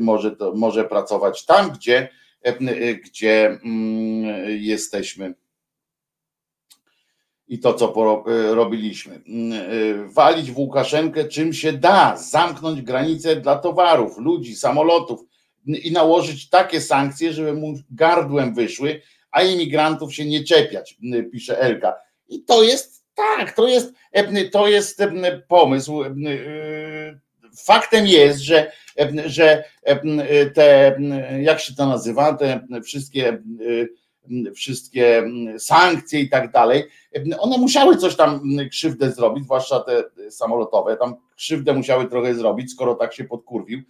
może, 0.00 0.36
to, 0.36 0.54
może 0.54 0.84
pracować 0.84 1.44
tam, 1.44 1.70
gdzie, 1.70 2.08
gdzie 3.04 3.58
jesteśmy 4.46 5.34
i 7.48 7.58
to, 7.58 7.74
co 7.74 8.24
robiliśmy. 8.54 9.22
Walić 10.06 10.50
w 10.50 10.58
Łukaszenkę 10.58 11.24
czym 11.24 11.52
się 11.52 11.72
da, 11.72 12.16
zamknąć 12.16 12.82
granice 12.82 13.36
dla 13.36 13.56
towarów, 13.56 14.18
ludzi, 14.18 14.56
samolotów 14.56 15.20
i 15.66 15.92
nałożyć 15.92 16.48
takie 16.48 16.80
sankcje, 16.80 17.32
żeby 17.32 17.52
mu 17.52 17.74
gardłem 17.90 18.54
wyszły, 18.54 19.00
a 19.34 19.42
imigrantów 19.42 20.14
się 20.14 20.24
nie 20.24 20.44
czepiać, 20.44 20.98
pisze 21.32 21.60
Elka. 21.60 21.94
I 22.28 22.42
to 22.42 22.62
jest 22.62 23.04
tak, 23.14 23.52
to 23.52 23.68
jest, 23.68 23.94
to 24.52 24.68
jest 24.68 25.02
pomysł. 25.48 26.02
Faktem 27.64 28.06
jest, 28.06 28.40
że, 28.40 28.72
że 29.26 29.64
te, 30.54 30.98
jak 31.40 31.60
się 31.60 31.74
to 31.74 31.86
nazywa, 31.86 32.34
te 32.34 32.66
wszystkie 32.84 33.42
wszystkie 34.54 35.30
sankcje 35.58 36.20
i 36.20 36.28
tak 36.28 36.52
dalej, 36.52 36.84
one 37.38 37.58
musiały 37.58 37.96
coś 37.96 38.16
tam 38.16 38.40
krzywdę 38.70 39.12
zrobić, 39.12 39.44
zwłaszcza 39.44 39.80
te 39.80 40.04
samolotowe, 40.30 40.96
tam 40.96 41.14
krzywdę 41.36 41.72
musiały 41.72 42.08
trochę 42.08 42.34
zrobić, 42.34 42.72
skoro 42.72 42.94
tak 42.94 43.14
się 43.14 43.24
podkurwił 43.24 43.82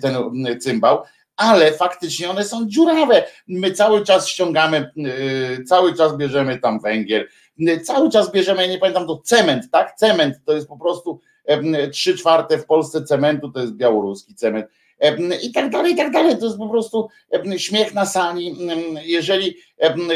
ten 0.00 0.40
cymbał, 0.60 1.02
ale 1.36 1.72
faktycznie 1.72 2.30
one 2.30 2.44
są 2.44 2.68
dziurawe. 2.68 3.24
My 3.48 3.70
cały 3.70 4.04
czas 4.04 4.28
ściągamy, 4.28 4.90
cały 5.66 5.94
czas 5.94 6.16
bierzemy 6.16 6.58
tam 6.58 6.80
węgiel, 6.80 7.28
cały 7.84 8.10
czas 8.10 8.32
bierzemy, 8.32 8.62
ja 8.62 8.68
nie 8.68 8.78
pamiętam, 8.78 9.06
to 9.06 9.20
cement, 9.24 9.70
tak? 9.70 9.94
Cement 9.96 10.36
to 10.44 10.52
jest 10.52 10.68
po 10.68 10.78
prostu 10.78 11.20
trzy 11.92 12.16
czwarte 12.18 12.58
w 12.58 12.66
Polsce 12.66 13.04
cementu, 13.04 13.52
to 13.52 13.60
jest 13.60 13.72
białoruski 13.72 14.34
cement 14.34 14.66
i 15.42 15.52
tak 15.52 15.70
dalej, 15.70 15.92
i 15.92 15.96
tak 15.96 16.12
dalej. 16.12 16.38
To 16.38 16.44
jest 16.46 16.58
po 16.58 16.68
prostu 16.68 17.08
śmiech 17.56 17.94
na 17.94 18.06
sali. 18.06 18.56
Jeżeli 19.02 19.56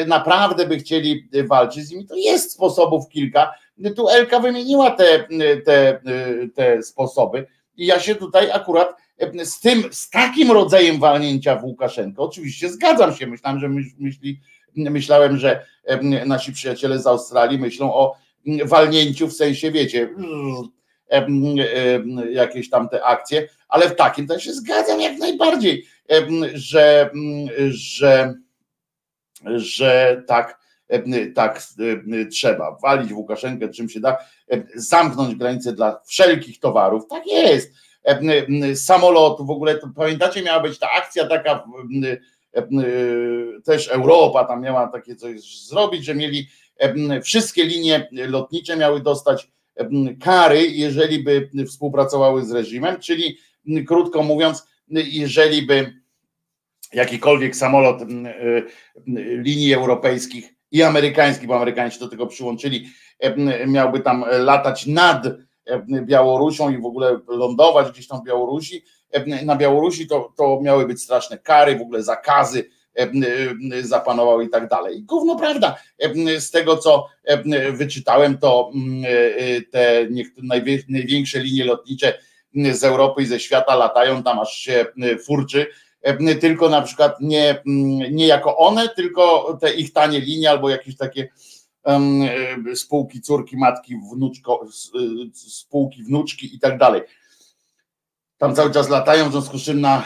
naprawdę 0.07 0.67
by 0.67 0.79
chcieli 0.79 1.29
walczyć 1.45 1.85
z 1.85 1.91
nimi, 1.91 2.07
to 2.07 2.15
jest 2.15 2.53
sposobów 2.53 3.09
kilka. 3.09 3.55
Tu 3.97 4.09
Elka 4.09 4.41
wymieniła 4.41 4.91
te, 4.91 5.27
te, 5.65 6.01
te 6.55 6.83
sposoby 6.83 7.47
i 7.77 7.87
ja 7.87 8.01
się 8.01 8.15
tutaj 8.15 8.51
akurat 8.51 8.97
z 9.45 9.61
tym, 9.61 9.85
z 9.91 10.11
takim 10.11 10.51
rodzajem 10.51 10.99
walnięcia 11.01 11.57
w 11.57 11.75
oczywiście 12.17 12.69
zgadzam 12.69 13.15
się, 13.15 13.27
myślałem, 13.27 13.61
że 13.61 13.69
myśli, 13.99 14.41
myślałem, 14.77 15.37
że 15.39 15.67
nasi 16.27 16.53
przyjaciele 16.53 16.99
z 16.99 17.07
Australii 17.07 17.59
myślą 17.59 17.95
o 17.95 18.17
walnięciu 18.65 19.29
w 19.29 19.33
sensie, 19.33 19.71
wiecie, 19.71 20.09
jakieś 22.31 22.71
tam 22.71 22.89
te 22.89 23.05
akcje, 23.05 23.49
ale 23.69 23.89
w 23.89 23.97
takim 23.97 24.27
też 24.27 24.45
się 24.45 24.53
zgadzam 24.53 25.01
jak 25.01 25.19
najbardziej, 25.19 25.87
że, 26.55 27.11
że, 27.69 28.35
że 29.45 30.23
tak, 30.27 30.61
tak 31.35 31.63
trzeba 32.33 32.79
walić 32.83 33.13
w 33.13 33.17
Łukaszenkę 33.17 33.69
czym 33.69 33.89
się 33.89 34.01
da, 34.01 34.17
zamknąć 34.75 35.35
granice 35.35 35.73
dla 35.73 36.01
wszelkich 36.07 36.61
towarów, 36.61 37.07
tak 37.11 37.27
jest, 37.27 37.73
samolotów, 38.75 39.47
w 39.47 39.51
ogóle 39.51 39.79
pamiętacie 39.97 40.43
miała 40.43 40.61
być 40.61 40.79
ta 40.79 40.91
akcja 40.91 41.27
taka 41.27 41.65
też 43.65 43.89
Europa 43.89 44.45
tam 44.45 44.63
miała 44.63 44.87
takie 44.87 45.17
coś 45.17 45.61
zrobić, 45.63 46.05
że 46.05 46.15
mieli 46.15 46.49
wszystkie 47.23 47.65
linie 47.65 48.09
lotnicze 48.13 48.77
miały 48.77 49.01
dostać 49.01 49.49
kary, 50.21 50.67
jeżeli 50.67 51.25
by 51.25 51.51
współpracowały 51.67 52.45
z 52.45 52.51
reżimem, 52.51 53.01
czyli 53.01 53.39
krótko 53.87 54.23
mówiąc, 54.23 54.67
jeżeli 54.91 55.63
by 55.63 55.93
jakikolwiek 56.93 57.57
samolot 57.57 58.03
linii 59.17 59.75
europejskich 59.75 60.55
i 60.71 60.83
amerykańskich, 60.83 61.49
bo 61.49 61.57
Amerykanie 61.57 61.91
się 61.91 62.01
do 62.01 62.09
tego 62.09 62.27
przyłączyli, 62.27 62.89
miałby 63.67 64.01
tam 64.01 64.25
latać 64.31 64.87
nad 64.87 65.27
Białorusią 65.87 66.71
i 66.71 66.79
w 66.79 66.87
ogóle 66.87 67.21
lądować 67.29 67.93
gdzieś 67.93 68.09
tam 68.09 68.21
w 68.21 68.25
Białorusi, 68.25 68.85
na 69.45 69.57
Białorusi 69.57 70.07
to, 70.07 70.33
to 70.37 70.61
miały 70.63 70.87
być 70.87 71.03
straszne 71.03 71.39
kary, 71.39 71.77
w 71.77 71.83
ogóle 71.83 72.03
zakazy 72.03 72.71
zapanował 73.81 74.41
i 74.41 74.49
tak 74.49 74.69
dalej. 74.69 75.03
Gówno 75.03 75.37
prawda, 75.37 75.77
z 76.39 76.51
tego 76.51 76.77
co 76.77 77.07
wyczytałem, 77.73 78.39
to 78.39 78.71
te 79.71 80.09
największe 80.89 81.41
linie 81.41 81.65
lotnicze 81.65 82.19
z 82.73 82.85
Europy 82.85 83.23
i 83.23 83.27
ze 83.27 83.41
świata 83.41 83.77
latają 83.77 84.23
tam 84.23 84.39
aż 84.39 84.59
się 84.59 84.87
furczy, 85.27 85.67
tylko 86.41 86.69
na 86.69 86.83
przykład 86.83 87.17
nie, 87.21 87.63
nie 88.11 88.27
jako 88.27 88.57
one, 88.57 88.89
tylko 88.89 89.59
te 89.61 89.75
ich 89.75 89.93
tanie 89.93 90.21
linie 90.21 90.51
albo 90.51 90.71
jakieś 90.71 90.97
takie 90.97 91.29
spółki 92.75 93.21
córki, 93.21 93.57
matki, 93.57 93.95
wnuczko, 94.15 94.67
spółki 95.33 96.03
wnuczki 96.03 96.57
i 96.57 96.59
tak 96.59 96.79
dalej. 96.79 97.03
Tam 98.39 98.55
cały 98.55 98.71
czas 98.71 98.89
latają, 98.89 99.29
w 99.29 99.33
związku 99.33 99.59
z 99.59 99.63
czym 99.63 99.81
na 99.81 100.03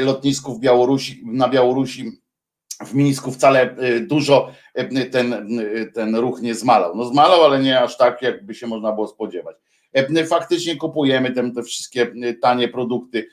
lotnisku 0.00 0.54
w 0.54 0.60
Białorusi, 0.60 1.22
na 1.24 1.48
Białorusi 1.48 2.12
w 2.84 2.94
Mińsku 2.94 3.32
wcale 3.32 3.76
dużo 4.00 4.52
ten, 5.10 5.50
ten 5.94 6.16
ruch 6.16 6.42
nie 6.42 6.54
zmalał. 6.54 6.96
No 6.96 7.04
zmalał, 7.04 7.44
ale 7.44 7.62
nie 7.62 7.80
aż 7.80 7.96
tak, 7.96 8.22
jakby 8.22 8.54
się 8.54 8.66
można 8.66 8.92
było 8.92 9.08
spodziewać. 9.08 9.56
Faktycznie 10.28 10.76
kupujemy 10.76 11.30
te, 11.30 11.50
te 11.50 11.62
wszystkie 11.62 12.12
tanie 12.42 12.68
produkty 12.68 13.28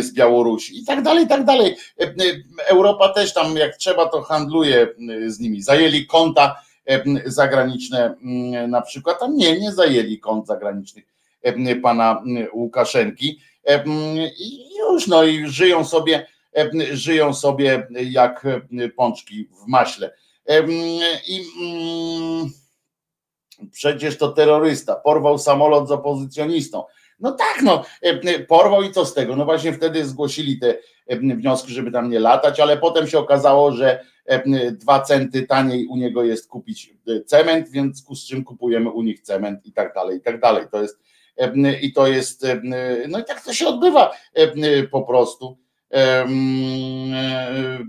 z 0.00 0.12
Białorusi 0.12 0.78
i 0.78 0.84
tak 0.84 1.02
dalej, 1.02 1.24
i 1.24 1.28
tak 1.28 1.44
dalej. 1.44 1.76
Europa 2.66 3.08
też 3.08 3.34
tam 3.34 3.56
jak 3.56 3.76
trzeba 3.76 4.06
to 4.06 4.22
handluje 4.22 4.88
z 5.26 5.40
nimi. 5.40 5.62
Zajęli 5.62 6.06
konta 6.06 6.56
zagraniczne 7.26 8.14
na 8.68 8.82
przykład, 8.82 9.20
tam 9.20 9.36
nie, 9.36 9.60
nie 9.60 9.72
zajęli 9.72 10.18
kont 10.18 10.46
zagranicznych 10.46 11.04
pana 11.82 12.22
Łukaszenki 12.52 13.40
i 14.38 14.76
już 14.78 15.06
no 15.06 15.24
i 15.24 15.48
żyją 15.48 15.84
sobie, 15.84 16.26
żyją 16.92 17.34
sobie 17.34 17.86
jak 18.10 18.46
pączki 18.96 19.48
w 19.64 19.66
maśle. 19.66 20.14
I 21.28 21.44
przecież 23.72 24.18
to 24.18 24.28
terrorysta, 24.28 24.96
porwał 24.96 25.38
samolot 25.38 25.88
z 25.88 25.90
opozycjonistą. 25.90 26.84
No 27.20 27.32
tak, 27.32 27.62
no, 27.62 27.84
porwał 28.48 28.82
i 28.82 28.92
co 28.92 29.06
z 29.06 29.14
tego? 29.14 29.36
No 29.36 29.44
właśnie 29.44 29.72
wtedy 29.72 30.04
zgłosili 30.04 30.58
te 30.58 30.74
wnioski, 31.08 31.72
żeby 31.72 31.90
tam 31.90 32.10
nie 32.10 32.20
latać, 32.20 32.60
ale 32.60 32.76
potem 32.76 33.06
się 33.06 33.18
okazało, 33.18 33.72
że 33.72 34.04
dwa 34.72 35.00
centy 35.00 35.46
taniej 35.46 35.86
u 35.86 35.96
niego 35.96 36.24
jest 36.24 36.48
kupić 36.48 36.94
cement, 37.26 37.68
więc 37.68 38.06
z 38.14 38.26
czym 38.26 38.44
kupujemy 38.44 38.90
u 38.90 39.02
nich 39.02 39.20
cement 39.20 39.66
i 39.66 39.72
tak 39.72 39.94
dalej, 39.94 40.18
i 40.18 40.20
tak 40.20 40.40
dalej. 40.40 40.66
To 40.72 40.82
jest 40.82 41.00
i 41.82 41.92
to 41.92 42.06
jest, 42.06 42.46
no 43.08 43.18
i 43.18 43.24
tak 43.24 43.44
to 43.44 43.54
się 43.54 43.68
odbywa 43.68 44.16
po 44.90 45.02
prostu. 45.02 45.58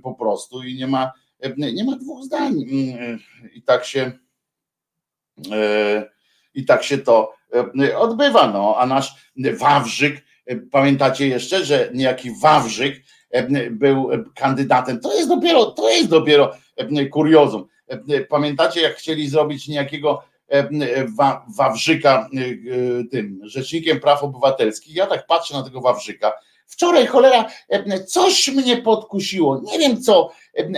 Po 0.04 0.14
prostu 0.14 0.64
i 0.64 0.76
nie 0.76 0.88
ma, 0.88 1.12
nie 1.58 1.84
ma 1.84 1.96
dwóch 1.96 2.24
zdań. 2.24 2.54
I 3.54 3.62
tak 3.66 3.86
się 3.86 4.12
i 6.54 6.66
tak 6.66 6.84
się 6.84 6.98
to 6.98 7.34
odbywa, 7.98 8.48
no, 8.48 8.76
a 8.78 8.86
nasz 8.86 9.32
Wawrzyk, 9.60 10.26
pamiętacie 10.72 11.28
jeszcze, 11.28 11.66
że 11.66 11.90
niejaki 11.94 12.32
Wawrzyk 12.42 12.96
był 13.72 14.10
kandydatem, 14.36 15.00
to 15.00 15.14
jest 15.14 15.30
dopiero, 15.30 15.66
to 15.66 15.90
jest 15.90 16.10
dopiero 16.10 16.52
kuriozum. 17.12 17.68
Pamiętacie, 18.30 18.82
jak 18.82 18.96
chcieli 18.96 19.30
zrobić 19.30 19.68
niejakiego 19.68 20.24
Wawrzyka 21.58 22.30
tym 23.12 23.40
rzecznikiem 23.44 24.00
praw 24.00 24.24
obywatelskich? 24.24 24.96
Ja 24.96 25.08
tak 25.08 25.28
patrzę 25.28 25.54
na 25.54 25.64
tego 25.64 25.82
Wawrzyka, 25.82 26.34
Wczoraj 26.72 27.08
cholera, 27.08 27.46
coś 28.08 28.48
mnie 28.48 28.78
podkusiło. 28.78 29.62
Nie 29.64 29.80
wiem 29.80 30.02
co, 30.02 30.32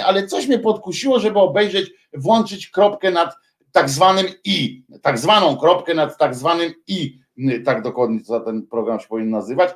ale 0.05 0.27
coś 0.27 0.47
mnie 0.47 0.59
podkusiło, 0.59 1.19
żeby 1.19 1.39
obejrzeć, 1.39 1.91
włączyć 2.13 2.67
kropkę 2.67 3.11
nad 3.11 3.35
tak 3.71 3.89
zwanym 3.89 4.25
i, 4.43 4.83
tak 5.01 5.19
zwaną 5.19 5.57
kropkę 5.57 5.93
nad 5.93 6.17
tak 6.17 6.35
zwanym 6.35 6.73
i, 6.87 7.19
tak 7.65 7.81
dokładnie 7.81 8.21
co 8.21 8.39
ten 8.39 8.67
program 8.67 8.99
się 8.99 9.07
powinien 9.07 9.31
nazywać. 9.31 9.69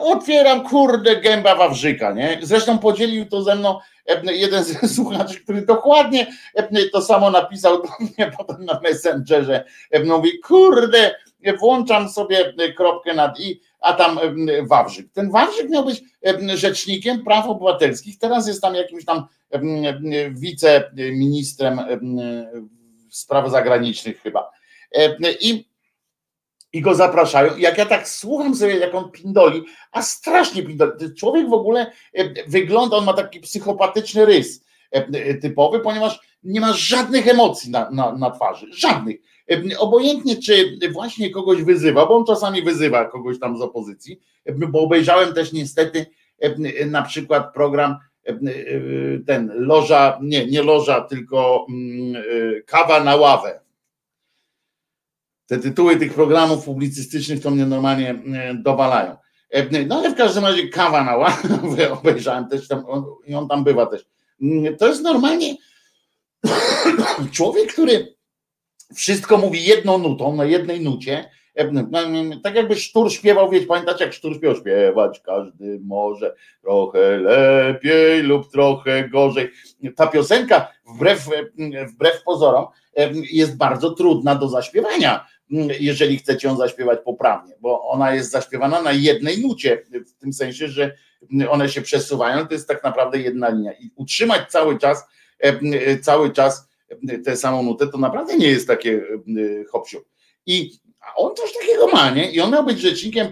Otwieram, 0.00 0.68
kurde, 0.68 1.16
gęba 1.16 1.54
Wawrzyka, 1.54 2.12
nie? 2.12 2.38
Zresztą 2.42 2.78
podzielił 2.78 3.26
to 3.26 3.42
ze 3.42 3.56
mną 3.56 3.78
jeden 4.24 4.64
z 4.64 4.78
słuchaczy, 4.96 5.40
który 5.40 5.62
dokładnie 5.62 6.26
to 6.92 7.02
samo 7.02 7.30
napisał 7.30 7.82
do 7.82 7.88
mnie 8.00 8.32
potem 8.38 8.64
na 8.64 8.80
Messengerze. 8.80 9.64
Mówi, 10.04 10.38
kurde, 10.38 11.14
włączam 11.58 12.08
sobie 12.08 12.54
kropkę 12.76 13.14
nad 13.14 13.40
i, 13.40 13.60
a 13.80 13.92
tam 13.92 14.20
Wawrzyk. 14.62 15.12
Ten 15.12 15.30
Wawrzyk 15.30 15.70
miał 15.70 15.84
być 15.84 16.02
rzecznikiem 16.54 17.24
praw 17.24 17.46
obywatelskich, 17.46 18.18
teraz 18.18 18.48
jest 18.48 18.62
tam 18.62 18.74
jakimś 18.74 19.04
tam 19.04 19.26
wiceministrem 20.30 21.80
spraw 23.10 23.50
zagranicznych 23.50 24.22
chyba. 24.22 24.50
I 25.40 25.69
i 26.72 26.80
go 26.80 26.94
zapraszają. 26.94 27.56
Jak 27.56 27.78
ja 27.78 27.86
tak 27.86 28.08
słucham 28.08 28.54
sobie, 28.54 28.76
jak 28.76 28.94
on 28.94 29.10
pindoli, 29.10 29.64
a 29.92 30.02
strasznie 30.02 30.62
pindoli. 30.62 31.14
Człowiek 31.18 31.48
w 31.48 31.52
ogóle 31.52 31.92
wygląda, 32.48 32.96
on 32.96 33.04
ma 33.04 33.12
taki 33.12 33.40
psychopatyczny 33.40 34.26
rys 34.26 34.64
typowy, 35.42 35.80
ponieważ 35.80 36.20
nie 36.42 36.60
ma 36.60 36.72
żadnych 36.72 37.28
emocji 37.28 37.70
na, 37.70 37.90
na, 37.90 38.12
na 38.12 38.30
twarzy. 38.30 38.66
Żadnych. 38.72 39.16
Obojętnie, 39.78 40.36
czy 40.36 40.78
właśnie 40.92 41.30
kogoś 41.30 41.62
wyzywa, 41.62 42.06
bo 42.06 42.16
on 42.16 42.24
czasami 42.26 42.62
wyzywa 42.62 43.04
kogoś 43.04 43.40
tam 43.40 43.58
z 43.58 43.60
opozycji, 43.60 44.20
bo 44.68 44.80
obejrzałem 44.80 45.34
też 45.34 45.52
niestety 45.52 46.06
na 46.86 47.02
przykład 47.02 47.54
program 47.54 47.96
ten 49.26 49.52
loża, 49.54 50.18
nie, 50.22 50.46
nie 50.46 50.62
loża, 50.62 51.00
tylko 51.00 51.66
kawa 52.66 53.04
na 53.04 53.16
ławę. 53.16 53.60
Te 55.50 55.58
tytuły 55.58 55.96
tych 55.96 56.14
programów 56.14 56.64
publicystycznych 56.64 57.42
to 57.42 57.50
mnie 57.50 57.66
normalnie 57.66 58.14
dowalają. 58.54 59.16
No 59.86 59.98
ale 59.98 60.10
w 60.10 60.16
każdym 60.16 60.44
razie 60.44 60.68
kawa 60.68 61.04
na 61.04 61.16
ławę 61.16 61.92
obejrzałem 62.00 62.48
też 62.48 62.68
tam, 62.68 62.84
i 63.26 63.34
on 63.34 63.48
tam 63.48 63.64
bywa 63.64 63.86
też. 63.86 64.06
To 64.78 64.88
jest 64.88 65.02
normalnie 65.02 65.56
człowiek, 67.32 67.72
który 67.72 68.14
wszystko 68.94 69.38
mówi 69.38 69.64
jedną 69.64 69.98
nutą, 69.98 70.36
na 70.36 70.44
jednej 70.44 70.80
nucie, 70.80 71.30
tak 72.42 72.54
jakby 72.54 72.76
Sztur 72.76 73.12
śpiewał, 73.12 73.50
wiecie, 73.50 73.66
pamiętacie 73.66 74.04
jak 74.04 74.14
Sztur 74.14 74.36
śpiewał, 74.36 74.56
śpiewać 74.56 75.20
każdy 75.20 75.80
może 75.82 76.34
trochę 76.62 77.18
lepiej 77.18 78.22
lub 78.22 78.50
trochę 78.52 79.08
gorzej. 79.08 79.50
Ta 79.96 80.06
piosenka 80.06 80.68
wbrew, 80.94 81.28
wbrew 81.94 82.22
pozorom 82.22 82.66
jest 83.32 83.56
bardzo 83.56 83.90
trudna 83.90 84.34
do 84.34 84.48
zaśpiewania, 84.48 85.26
jeżeli 85.80 86.18
chcecie 86.18 86.48
ją 86.48 86.56
zaśpiewać 86.56 86.98
poprawnie, 87.04 87.54
bo 87.60 87.88
ona 87.88 88.14
jest 88.14 88.30
zaśpiewana 88.30 88.82
na 88.82 88.92
jednej 88.92 89.40
nucie, 89.40 89.82
w 90.06 90.14
tym 90.20 90.32
sensie, 90.32 90.68
że 90.68 90.96
one 91.48 91.68
się 91.68 91.82
przesuwają, 91.82 92.46
to 92.46 92.54
jest 92.54 92.68
tak 92.68 92.84
naprawdę 92.84 93.18
jedna 93.18 93.48
linia 93.48 93.72
i 93.72 93.90
utrzymać 93.96 94.50
cały 94.50 94.78
czas, 94.78 95.04
cały 96.02 96.32
czas 96.32 96.68
tę 97.24 97.36
samą 97.36 97.62
nutę, 97.62 97.86
to 97.86 97.98
naprawdę 97.98 98.36
nie 98.36 98.48
jest 98.48 98.66
takie 98.66 99.02
hopsiu. 99.70 99.98
I 100.46 100.72
on 101.16 101.34
coś 101.34 101.52
takiego 101.52 101.86
ma, 101.86 102.10
nie? 102.10 102.30
I 102.30 102.40
on 102.40 102.52
miał 102.52 102.64
być 102.64 102.80
rzecznikiem, 102.80 103.26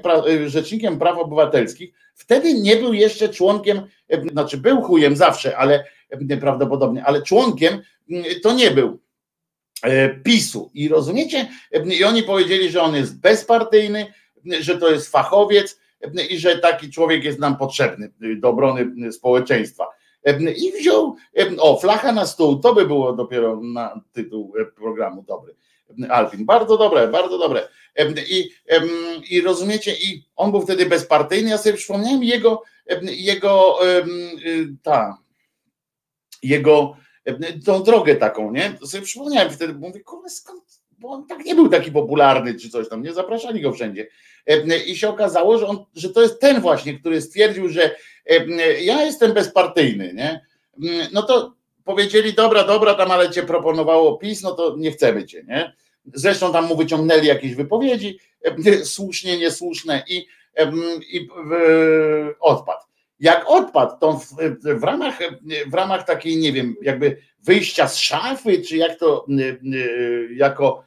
rzecznikiem 0.46 0.98
praw 0.98 1.18
obywatelskich. 1.18 1.94
Wtedy 2.14 2.54
nie 2.54 2.76
był 2.76 2.92
jeszcze 2.92 3.28
członkiem, 3.28 3.82
znaczy 4.32 4.58
był 4.58 4.82
chujem 4.82 5.16
zawsze, 5.16 5.56
ale 5.56 5.84
prawdopodobnie, 6.40 7.04
ale 7.04 7.22
członkiem 7.22 7.82
to 8.42 8.52
nie 8.52 8.70
był 8.70 9.00
PiSu. 10.24 10.70
I 10.74 10.88
rozumiecie? 10.88 11.48
I 11.84 12.04
oni 12.04 12.22
powiedzieli, 12.22 12.70
że 12.70 12.82
on 12.82 12.94
jest 12.94 13.20
bezpartyjny, 13.20 14.12
że 14.60 14.78
to 14.78 14.90
jest 14.90 15.12
fachowiec 15.12 15.80
i 16.30 16.38
że 16.38 16.58
taki 16.58 16.90
człowiek 16.90 17.24
jest 17.24 17.38
nam 17.38 17.56
potrzebny 17.56 18.10
do 18.36 18.48
obrony 18.48 19.12
społeczeństwa. 19.12 19.86
I 20.56 20.72
wziął, 20.80 21.16
o, 21.58 21.78
flacha 21.80 22.12
na 22.12 22.26
stół, 22.26 22.58
to 22.58 22.74
by 22.74 22.86
było 22.86 23.12
dopiero 23.12 23.60
na 23.60 24.00
tytuł 24.12 24.54
programu 24.76 25.22
dobry. 25.22 25.54
Alpin, 26.08 26.44
bardzo 26.44 26.76
dobre, 26.76 27.08
bardzo 27.08 27.38
dobre. 27.38 27.68
I, 28.28 28.50
I 29.30 29.40
rozumiecie, 29.40 29.92
i 29.92 30.24
on 30.36 30.50
był 30.50 30.60
wtedy 30.60 30.86
bezpartyjny, 30.86 31.50
ja 31.50 31.58
sobie 31.58 31.76
przypomniałem 31.76 32.24
jego, 32.24 32.62
jego 33.02 33.78
ta, 34.82 35.18
jego 36.42 36.96
tą 37.66 37.82
drogę 37.82 38.16
taką, 38.16 38.52
nie? 38.52 38.70
To 38.80 38.86
sobie 38.86 39.04
przypomniałem 39.04 39.50
wtedy, 39.50 39.74
mówię, 39.74 40.00
kurde, 40.00 40.30
skąd, 40.30 40.62
bo 40.98 41.08
on 41.08 41.26
tak 41.26 41.44
nie 41.44 41.54
był 41.54 41.68
taki 41.68 41.92
popularny 41.92 42.54
czy 42.54 42.70
coś 42.70 42.88
tam, 42.88 43.02
nie 43.02 43.12
zapraszali 43.12 43.60
go 43.60 43.72
wszędzie. 43.72 44.06
I 44.86 44.96
się 44.96 45.08
okazało, 45.08 45.58
że, 45.58 45.66
on, 45.66 45.84
że 45.94 46.10
to 46.10 46.22
jest 46.22 46.40
ten 46.40 46.60
właśnie, 46.60 46.98
który 46.98 47.20
stwierdził, 47.20 47.68
że 47.68 47.96
ja 48.80 49.02
jestem 49.02 49.32
bezpartyjny, 49.32 50.14
nie? 50.14 50.40
No 51.12 51.22
to 51.22 51.54
powiedzieli, 51.84 52.34
dobra, 52.34 52.64
dobra, 52.64 52.94
tam 52.94 53.10
ale 53.10 53.30
cię 53.30 53.42
proponowało 53.42 54.16
PiS, 54.16 54.42
no 54.42 54.54
to 54.54 54.74
nie 54.78 54.90
chcemy 54.90 55.26
cię, 55.26 55.44
nie? 55.48 55.72
Zresztą 56.14 56.52
tam 56.52 56.66
mu 56.66 56.76
wyciągnęli 56.76 57.26
jakieś 57.26 57.54
wypowiedzi, 57.54 58.18
słusznie, 58.84 59.38
niesłuszne 59.38 60.02
i, 60.08 60.26
i 61.12 61.28
odpadł. 62.40 62.87
Jak 63.20 63.44
odpadł, 63.46 63.92
to 64.00 64.20
w, 64.74 64.82
ramach, 64.82 65.18
w 65.66 65.74
ramach 65.74 66.06
takiej, 66.06 66.36
nie 66.36 66.52
wiem, 66.52 66.74
jakby 66.82 67.16
wyjścia 67.42 67.88
z 67.88 67.96
szafy, 67.96 68.62
czy 68.62 68.76
jak 68.76 68.98
to, 68.98 69.26
jako 70.36 70.84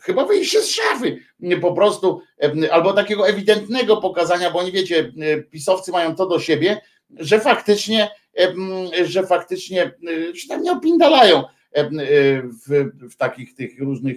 chyba 0.00 0.24
wyjście 0.24 0.60
z 0.60 0.70
szafy, 0.70 1.18
po 1.60 1.72
prostu, 1.72 2.22
albo 2.70 2.92
takiego 2.92 3.28
ewidentnego 3.28 3.96
pokazania, 3.96 4.50
bo 4.50 4.58
oni 4.58 4.72
wiecie, 4.72 5.12
pisowcy 5.50 5.92
mają 5.92 6.16
to 6.16 6.26
do 6.26 6.40
siebie, 6.40 6.80
że 7.10 7.40
faktycznie, 7.40 8.08
że 9.04 9.26
faktycznie 9.26 9.92
się 10.34 10.48
tam 10.48 10.62
nie 10.62 10.72
opindalają 10.72 11.42
w, 12.66 12.90
w 13.12 13.16
takich 13.16 13.54
tych 13.54 13.80
różnych 13.80 14.16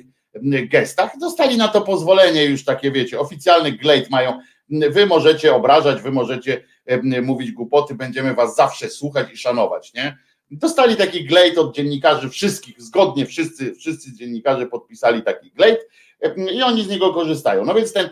gestach. 0.70 1.12
Dostali 1.20 1.58
na 1.58 1.68
to 1.68 1.82
pozwolenie 1.82 2.46
już 2.46 2.66
takie, 2.66 2.92
wiecie, 2.92 3.20
oficjalny 3.20 3.72
glejt 3.72 4.10
mają. 4.10 4.40
Wy 4.70 5.06
możecie 5.06 5.56
obrażać, 5.56 6.02
wy 6.02 6.12
możecie 6.12 6.64
mówić 7.22 7.52
głupoty, 7.52 7.96
będziemy 7.96 8.34
was 8.34 8.56
zawsze 8.56 8.90
słuchać 8.90 9.34
i 9.34 9.38
szanować, 9.38 9.94
nie? 9.94 10.18
Dostali 10.52 10.96
taki 10.96 11.26
glejt 11.26 11.58
od 11.58 11.76
dziennikarzy 11.76 12.30
wszystkich, 12.30 12.82
zgodnie 12.82 13.26
wszyscy, 13.26 13.76
wszyscy 13.76 14.14
dziennikarze 14.14 14.68
podpisali 14.68 15.24
taki 15.24 15.52
glejt 15.52 15.80
i 16.54 16.62
oni 16.62 16.84
z 16.84 16.88
niego 16.88 17.14
korzystają. 17.14 17.66
No 17.66 17.74
więc 17.74 17.94
ten 17.94 18.10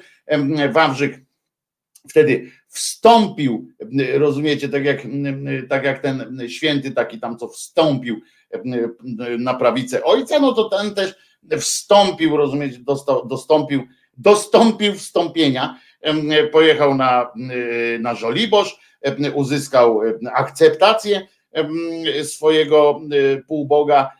Wawrzyk 0.71 1.21
wtedy 2.09 2.51
wstąpił, 2.67 3.67
rozumiecie, 4.13 4.69
tak 4.69 4.85
jak, 4.85 5.01
tak 5.69 5.83
jak 5.83 6.01
ten 6.01 6.39
święty 6.47 6.91
taki 6.91 7.19
tam, 7.19 7.37
co 7.37 7.47
wstąpił 7.47 8.21
na 9.39 9.53
prawicę 9.53 10.03
ojca, 10.03 10.39
no 10.39 10.53
to 10.53 10.69
ten 10.69 10.95
też 10.95 11.15
wstąpił, 11.59 12.37
rozumiecie, 12.37 12.79
dostąpił, 13.25 13.87
dostąpił 14.17 14.93
wstąpienia, 14.93 15.79
pojechał 16.51 16.95
na, 16.95 17.31
na 17.99 18.15
Żoliborz, 18.15 18.79
uzyskał 19.33 20.01
akceptację 20.33 21.27
swojego 22.23 23.01
półboga 23.47 24.11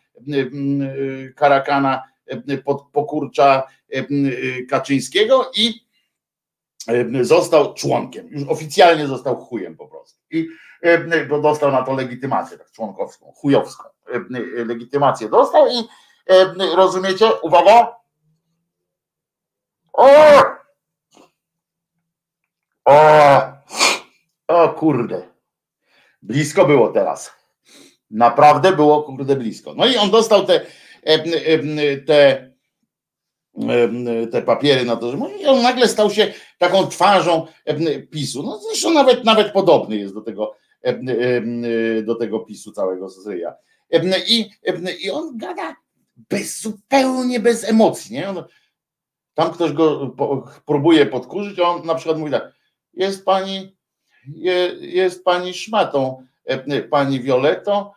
Karakana 1.36 2.04
pokurcza 2.94 3.64
Kaczyńskiego 4.70 5.52
i 5.56 5.88
e, 6.88 7.24
został 7.24 7.74
członkiem, 7.74 8.28
już 8.30 8.44
oficjalnie 8.50 9.08
został 9.08 9.36
chujem 9.36 9.78
po 9.78 9.88
prostu. 9.88 10.20
I 10.32 10.48
e, 10.82 11.26
bo 11.26 11.42
dostał 11.42 11.72
na 11.72 11.84
to 11.84 11.94
legitymację 11.94 12.58
tak 12.58 12.72
członkowską, 12.72 13.32
chujowską 13.36 13.84
e, 14.14 14.20
legitymację 14.66 15.30
dostał 15.30 15.68
i 15.68 15.88
rozumiecie, 16.76 17.26
uwaga, 17.42 17.96
o! 19.94 20.08
O! 22.88 23.42
O 24.48 24.70
kurde. 24.70 25.22
Blisko 26.22 26.66
było 26.66 26.88
teraz. 26.88 27.32
Naprawdę 28.12 28.72
było 28.72 29.04
kurde 29.04 29.36
blisko. 29.36 29.74
No 29.74 29.86
i 29.86 29.98
on 29.98 30.12
dostał 30.12 30.46
te, 30.46 30.62
te 32.06 32.48
te 34.32 34.42
papiery 34.42 34.86
na 34.86 34.96
to, 34.96 35.12
że 35.12 35.18
i 35.40 35.46
on 35.46 35.62
nagle 35.62 35.88
stał 35.88 36.10
się 36.10 36.34
taką 36.58 36.88
twarzą 36.88 37.48
PiSu. 38.12 38.44
No 38.44 38.58
zresztą 38.58 38.92
nawet, 38.92 39.24
nawet 39.24 39.52
podobny 39.52 39.96
jest 39.98 40.14
do 40.14 40.22
tego, 40.22 40.56
do 42.04 42.16
tego 42.16 42.40
PiSu 42.40 42.72
całego 42.72 43.10
ryja. 43.28 43.56
I, 44.28 44.50
I 45.00 45.12
on 45.12 45.38
gada 45.38 45.76
bez, 46.30 46.62
zupełnie 46.62 47.40
bez 47.40 47.70
emocji. 47.70 48.16
Nie? 48.16 48.30
On, 48.30 48.44
tam 49.34 49.52
ktoś 49.52 49.72
go 49.72 50.16
próbuje 50.66 51.06
podkurzyć, 51.06 51.60
a 51.60 51.64
on 51.64 51.86
na 51.86 51.96
przykład 51.96 52.18
mówi 52.18 52.32
tak, 52.32 52.57
jest 52.98 53.26
pani, 53.26 53.76
je, 54.36 54.76
jest 54.80 55.24
pani 55.24 55.54
szmatą, 55.54 56.24
pani 56.90 57.20
Violeto, 57.20 57.94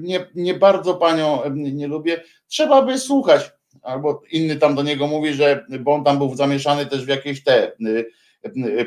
nie, 0.00 0.26
nie 0.34 0.54
bardzo 0.54 0.94
panią 0.94 1.40
nie 1.54 1.86
lubię, 1.86 2.22
trzeba 2.48 2.82
by 2.82 2.98
słuchać 2.98 3.50
albo 3.82 4.22
inny 4.30 4.56
tam 4.56 4.74
do 4.74 4.82
niego 4.82 5.06
mówi, 5.06 5.34
że 5.34 5.66
bo 5.80 5.94
on 5.94 6.04
tam 6.04 6.18
był 6.18 6.34
zamieszany 6.34 6.86
też 6.86 7.04
w 7.04 7.08
jakieś 7.08 7.44
te 7.44 7.72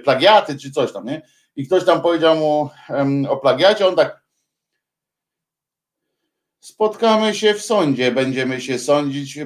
plagiaty 0.04 0.58
czy 0.58 0.72
coś 0.72 0.94
tam, 0.94 1.06
nie? 1.06 1.22
I 1.56 1.66
ktoś 1.66 1.86
tam 1.86 2.02
powiedział 2.02 2.36
mu 2.36 2.70
o 3.30 3.38
plagiacie, 3.38 3.88
on 3.88 3.96
tak 3.96 4.22
spotkamy 6.60 7.36
się 7.36 7.54
w 7.54 7.62
sądzie, 7.62 8.12
będziemy 8.12 8.62
się 8.62 8.80
sądzić. 8.80 9.40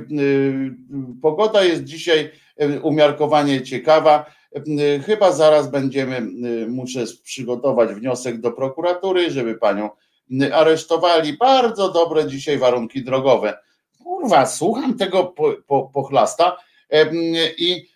Pogoda 1.21 1.63
jest 1.63 1.83
dzisiaj 1.83 2.31
umiarkowanie 2.81 3.61
ciekawa. 3.61 4.25
Chyba 5.05 5.31
zaraz 5.31 5.71
będziemy, 5.71 6.21
muszę 6.67 7.05
przygotować 7.23 7.93
wniosek 7.93 8.41
do 8.41 8.51
prokuratury, 8.51 9.31
żeby 9.31 9.55
panią 9.55 9.89
aresztowali. 10.53 11.37
Bardzo 11.37 11.91
dobre 11.91 12.27
dzisiaj 12.27 12.57
warunki 12.57 13.03
drogowe 13.03 13.57
kurwa, 14.03 14.45
słucham 14.45 14.97
tego 14.97 15.23
po, 15.23 15.53
po, 15.67 15.89
pochlasta 15.93 16.57
i 17.57 17.91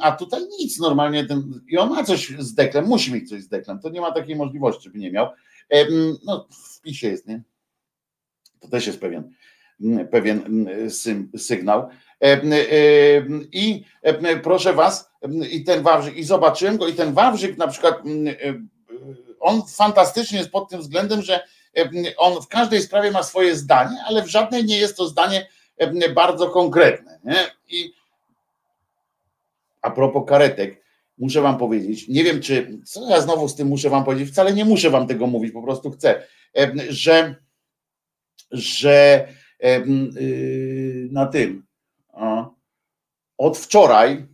a 0.00 0.12
tutaj 0.12 0.40
nic 0.60 0.78
normalnie, 0.80 1.26
ten, 1.26 1.60
i 1.68 1.78
on 1.78 1.90
ma 1.90 2.04
coś 2.04 2.28
z 2.38 2.54
deklem, 2.54 2.86
musi 2.86 3.12
mieć 3.12 3.28
coś 3.28 3.42
z 3.42 3.48
deklem, 3.48 3.78
to 3.80 3.90
nie 3.90 4.00
ma 4.00 4.12
takiej 4.12 4.36
możliwości, 4.36 4.84
żeby 4.84 4.98
nie 4.98 5.12
miał. 5.12 5.28
No, 6.24 6.48
w 6.50 6.80
PiSie 6.80 7.08
jest, 7.08 7.28
nie? 7.28 7.42
To 8.60 8.68
też 8.68 8.86
jest 8.86 9.00
pewien, 9.00 9.34
pewien 10.10 10.68
sygnał. 11.36 11.88
I 13.52 13.84
proszę 14.42 14.72
was, 14.72 15.10
i 15.50 15.64
ten 15.64 15.82
Wawrzyk, 15.82 16.16
i 16.16 16.24
zobaczyłem 16.24 16.76
go, 16.76 16.88
i 16.88 16.94
ten 16.94 17.14
Wawrzyk 17.14 17.58
na 17.58 17.68
przykład, 17.68 18.02
on 19.40 19.62
fantastycznie 19.68 20.38
jest 20.38 20.50
pod 20.50 20.68
tym 20.70 20.80
względem, 20.80 21.22
że 21.22 21.40
on 22.16 22.42
w 22.42 22.48
każdej 22.48 22.82
sprawie 22.82 23.10
ma 23.10 23.22
swoje 23.22 23.56
zdanie, 23.56 23.96
ale 24.06 24.22
w 24.22 24.28
żadnej 24.28 24.64
nie 24.64 24.78
jest 24.78 24.96
to 24.96 25.06
zdanie 25.06 25.48
bardzo 26.14 26.50
konkretne. 26.50 27.20
Nie? 27.24 27.38
I 27.68 27.92
a 29.82 29.90
propos 29.90 30.28
karetek, 30.28 30.82
muszę 31.18 31.40
wam 31.40 31.58
powiedzieć, 31.58 32.08
nie 32.08 32.24
wiem 32.24 32.40
czy, 32.40 32.78
co 32.84 33.10
ja 33.10 33.20
znowu 33.20 33.48
z 33.48 33.54
tym 33.54 33.68
muszę 33.68 33.90
wam 33.90 34.04
powiedzieć, 34.04 34.30
wcale 34.30 34.52
nie 34.52 34.64
muszę 34.64 34.90
wam 34.90 35.06
tego 35.06 35.26
mówić, 35.26 35.52
po 35.52 35.62
prostu 35.62 35.90
chcę, 35.90 36.22
że, 36.88 37.34
że 38.50 39.28
y, 39.64 41.08
na 41.12 41.26
tym 41.26 41.66
od 43.42 43.58
wczoraj 43.58 44.26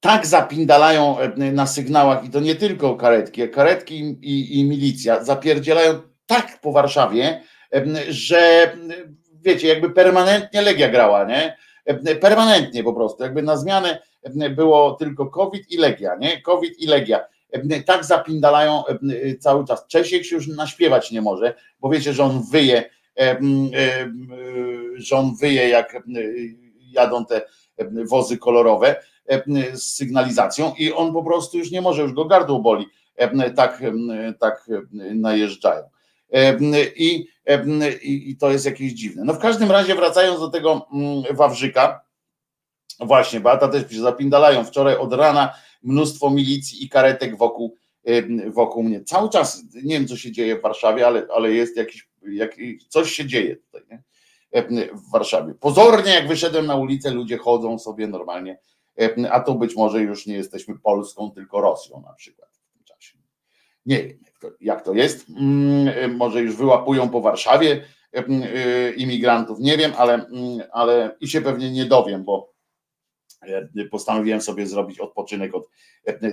tak 0.00 0.26
zapindalają 0.26 1.18
e, 1.18 1.52
na 1.52 1.66
sygnałach 1.66 2.24
i 2.24 2.30
to 2.30 2.40
nie 2.40 2.54
tylko 2.54 2.96
karetki, 2.96 3.48
karetki 3.48 3.94
i, 4.22 4.60
i 4.60 4.64
milicja 4.64 5.24
zapierdzielają 5.24 6.00
tak 6.26 6.60
po 6.60 6.72
Warszawie, 6.72 7.42
e, 7.74 7.84
że 8.08 8.72
wiecie, 9.42 9.68
jakby 9.68 9.90
permanentnie 9.90 10.62
Legia 10.62 10.88
grała, 10.88 11.24
nie? 11.24 11.56
E, 11.84 12.14
permanentnie 12.14 12.84
po 12.84 12.92
prostu, 12.92 13.22
jakby 13.22 13.42
na 13.42 13.56
zmianę 13.56 14.02
było 14.50 14.92
tylko 14.92 15.26
COVID 15.26 15.70
i 15.70 15.76
Legia, 15.76 16.16
nie? 16.16 16.42
COVID 16.42 16.78
i 16.78 16.86
Legia. 16.86 17.20
Tak 17.86 18.04
zapindalają 18.04 18.82
cały 19.40 19.64
czas. 19.64 19.86
Czesiek 19.86 20.24
się 20.24 20.36
już 20.36 20.48
naśpiewać 20.48 21.10
nie 21.10 21.22
może, 21.22 21.54
bo 21.80 21.90
wiecie, 21.90 22.12
że 22.12 22.24
on 22.24 22.42
wyje, 22.52 22.90
że 24.96 25.16
on 25.16 25.36
wyje 25.40 25.68
jak 25.68 26.02
jadą 26.92 27.26
te 27.26 27.42
wozy 28.04 28.38
kolorowe 28.38 28.96
E, 29.26 29.76
z 29.76 29.94
sygnalizacją 29.94 30.74
i 30.78 30.92
on 30.92 31.12
po 31.12 31.22
prostu 31.22 31.58
już 31.58 31.70
nie 31.70 31.80
może, 31.80 32.02
już 32.02 32.12
go 32.12 32.24
gardło 32.24 32.60
boli, 32.60 32.86
e, 33.16 33.50
tak, 33.50 33.82
e, 33.82 34.34
tak 34.40 34.66
najeżdżają. 35.14 35.82
I, 36.96 37.28
I 38.02 38.36
to 38.36 38.50
jest 38.50 38.66
jakieś 38.66 38.92
dziwne. 38.92 39.24
No 39.24 39.34
w 39.34 39.38
każdym 39.38 39.70
razie 39.70 39.94
wracając 39.94 40.40
do 40.40 40.48
tego 40.48 40.86
mm, 40.92 41.36
Wawrzyka, 41.36 42.04
właśnie, 43.00 43.40
Beata 43.40 43.68
też 43.68 43.84
pisze, 43.84 44.00
zapindalają 44.00 44.64
wczoraj 44.64 44.96
od 44.96 45.12
rana 45.12 45.54
mnóstwo 45.82 46.30
milicji 46.30 46.84
i 46.84 46.88
karetek 46.88 47.36
wokół, 47.36 47.76
wokół 48.46 48.82
mnie. 48.82 49.04
Cały 49.04 49.28
czas, 49.28 49.62
nie 49.74 49.94
wiem 49.94 50.08
co 50.08 50.16
się 50.16 50.32
dzieje 50.32 50.58
w 50.58 50.62
Warszawie, 50.62 51.06
ale, 51.06 51.26
ale 51.34 51.52
jest 51.52 51.76
jakiś, 51.76 52.08
jak, 52.22 52.56
coś 52.88 53.12
się 53.12 53.26
dzieje 53.26 53.56
tutaj, 53.56 53.82
nie? 53.90 54.02
W 54.92 55.10
Warszawie. 55.12 55.54
Pozornie 55.54 56.10
jak 56.14 56.28
wyszedłem 56.28 56.66
na 56.66 56.76
ulicę, 56.76 57.10
ludzie 57.10 57.38
chodzą 57.38 57.78
sobie 57.78 58.06
normalnie 58.06 58.58
E, 59.00 59.32
a 59.32 59.40
tu 59.40 59.54
być 59.54 59.76
może 59.76 60.02
już 60.02 60.26
nie 60.26 60.34
jesteśmy 60.34 60.78
Polską, 60.78 61.30
tylko 61.30 61.60
Rosją 61.60 62.02
na 62.06 62.12
przykład 62.12 62.50
w 62.52 62.72
tym 62.72 62.84
czasie. 62.84 63.18
Nie 63.86 64.02
wiem, 64.02 64.18
jak 64.24 64.38
to, 64.38 64.50
jak 64.60 64.84
to 64.84 64.94
jest. 64.94 65.26
Mm, 65.30 65.88
e, 65.88 66.08
może 66.08 66.40
już 66.42 66.56
wyłapują 66.56 67.08
po 67.08 67.20
Warszawie 67.20 67.84
e, 68.12 68.92
imigrantów, 68.92 69.58
nie 69.60 69.78
wiem, 69.78 69.92
ale, 69.96 70.26
ale 70.72 71.16
i 71.20 71.28
się 71.28 71.40
pewnie 71.40 71.70
nie 71.70 71.84
dowiem, 71.84 72.24
bo 72.24 72.52
postanowiłem 73.90 74.40
sobie 74.40 74.66
zrobić 74.66 75.00
odpoczynek 75.00 75.54
od 75.54 75.68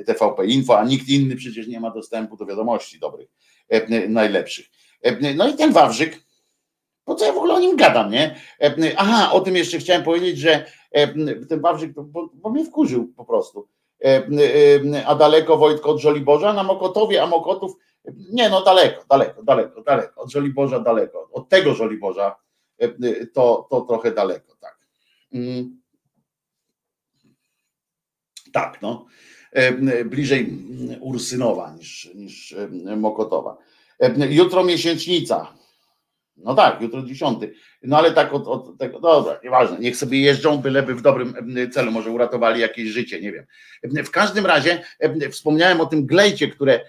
TVP 0.05 0.45
Info, 0.45 0.80
a 0.80 0.86
nikt 0.86 1.09
inny 1.09 1.36
przecież 1.36 1.67
nie 1.67 1.80
ma 1.80 1.91
dostępu 1.91 2.38
do 2.38 2.45
wiadomości 2.45 2.99
dobrych, 2.99 3.30
najlepszych. 4.09 4.65
No 5.36 5.49
i 5.49 5.53
ten 5.53 5.72
Wawrzyk, 5.72 6.24
po 7.10 7.16
co 7.16 7.26
ja 7.26 7.34
w 7.34 7.38
ogóle 7.38 7.53
o 7.53 7.60
nim 7.60 7.76
gadam, 7.76 8.12
nie? 8.12 8.36
Aha, 8.97 9.32
o 9.32 9.41
tym 9.41 9.55
jeszcze 9.55 9.78
chciałem 9.78 10.03
powiedzieć, 10.03 10.38
że 10.38 10.66
E, 10.91 11.07
ten 11.45 11.62
Wawrzyk, 11.62 11.93
bo, 11.93 12.30
bo 12.34 12.49
mnie 12.49 12.66
wkurzył 12.66 13.07
po 13.07 13.26
prostu. 13.26 13.68
E, 14.03 14.28
e, 14.95 15.07
a 15.07 15.16
daleko 15.16 15.57
Wojtko 15.57 15.89
od 15.89 15.99
Żoliborza? 15.99 16.53
Na 16.53 16.64
Mokotowie, 16.64 17.24
a 17.24 17.28
Mokotów, 17.28 17.72
nie 18.32 18.49
no 18.49 18.64
daleko, 18.64 19.03
daleko, 19.10 19.43
daleko, 19.43 19.82
daleko, 19.82 20.22
od 20.22 20.32
Żoliborza 20.32 20.80
daleko, 20.80 21.30
od 21.32 21.49
tego 21.49 21.74
Żoliborza 21.74 22.36
to, 23.34 23.68
to 23.70 23.82
trochę 23.82 24.12
daleko, 24.12 24.55
tak. 24.60 24.78
Mm. 25.34 25.80
Tak, 28.53 28.82
no. 28.82 29.05
Bliżej 30.05 30.57
Ursynowa 30.99 31.74
niż, 31.74 32.10
niż 32.16 32.55
Mokotowa. 32.97 33.57
Jutro 34.30 34.64
miesięcznica. 34.64 35.53
No 36.44 36.56
tak, 36.56 36.82
jutro 36.82 37.02
dziesiąty. 37.02 37.54
No 37.84 37.98
ale 37.98 38.12
tak 38.12 38.34
od, 38.34 38.48
od 38.48 38.78
tego, 38.78 39.00
dobra, 39.00 39.40
nieważne, 39.44 39.80
niech 39.80 39.98
sobie 39.98 40.22
jeżdżą, 40.22 40.58
byleby 40.58 40.96
w 40.96 41.02
dobrym 41.02 41.34
celu, 41.72 41.92
może 41.92 42.12
uratowali 42.12 42.62
jakieś 42.62 42.90
życie, 42.90 43.22
nie 43.22 43.32
wiem. 43.32 43.46
W 44.06 44.12
każdym 44.12 44.46
razie 44.46 44.84
wspomniałem 45.32 45.82
o 45.82 45.86
tym 45.86 46.06
glejcie, 46.06 46.48
które, 46.48 46.80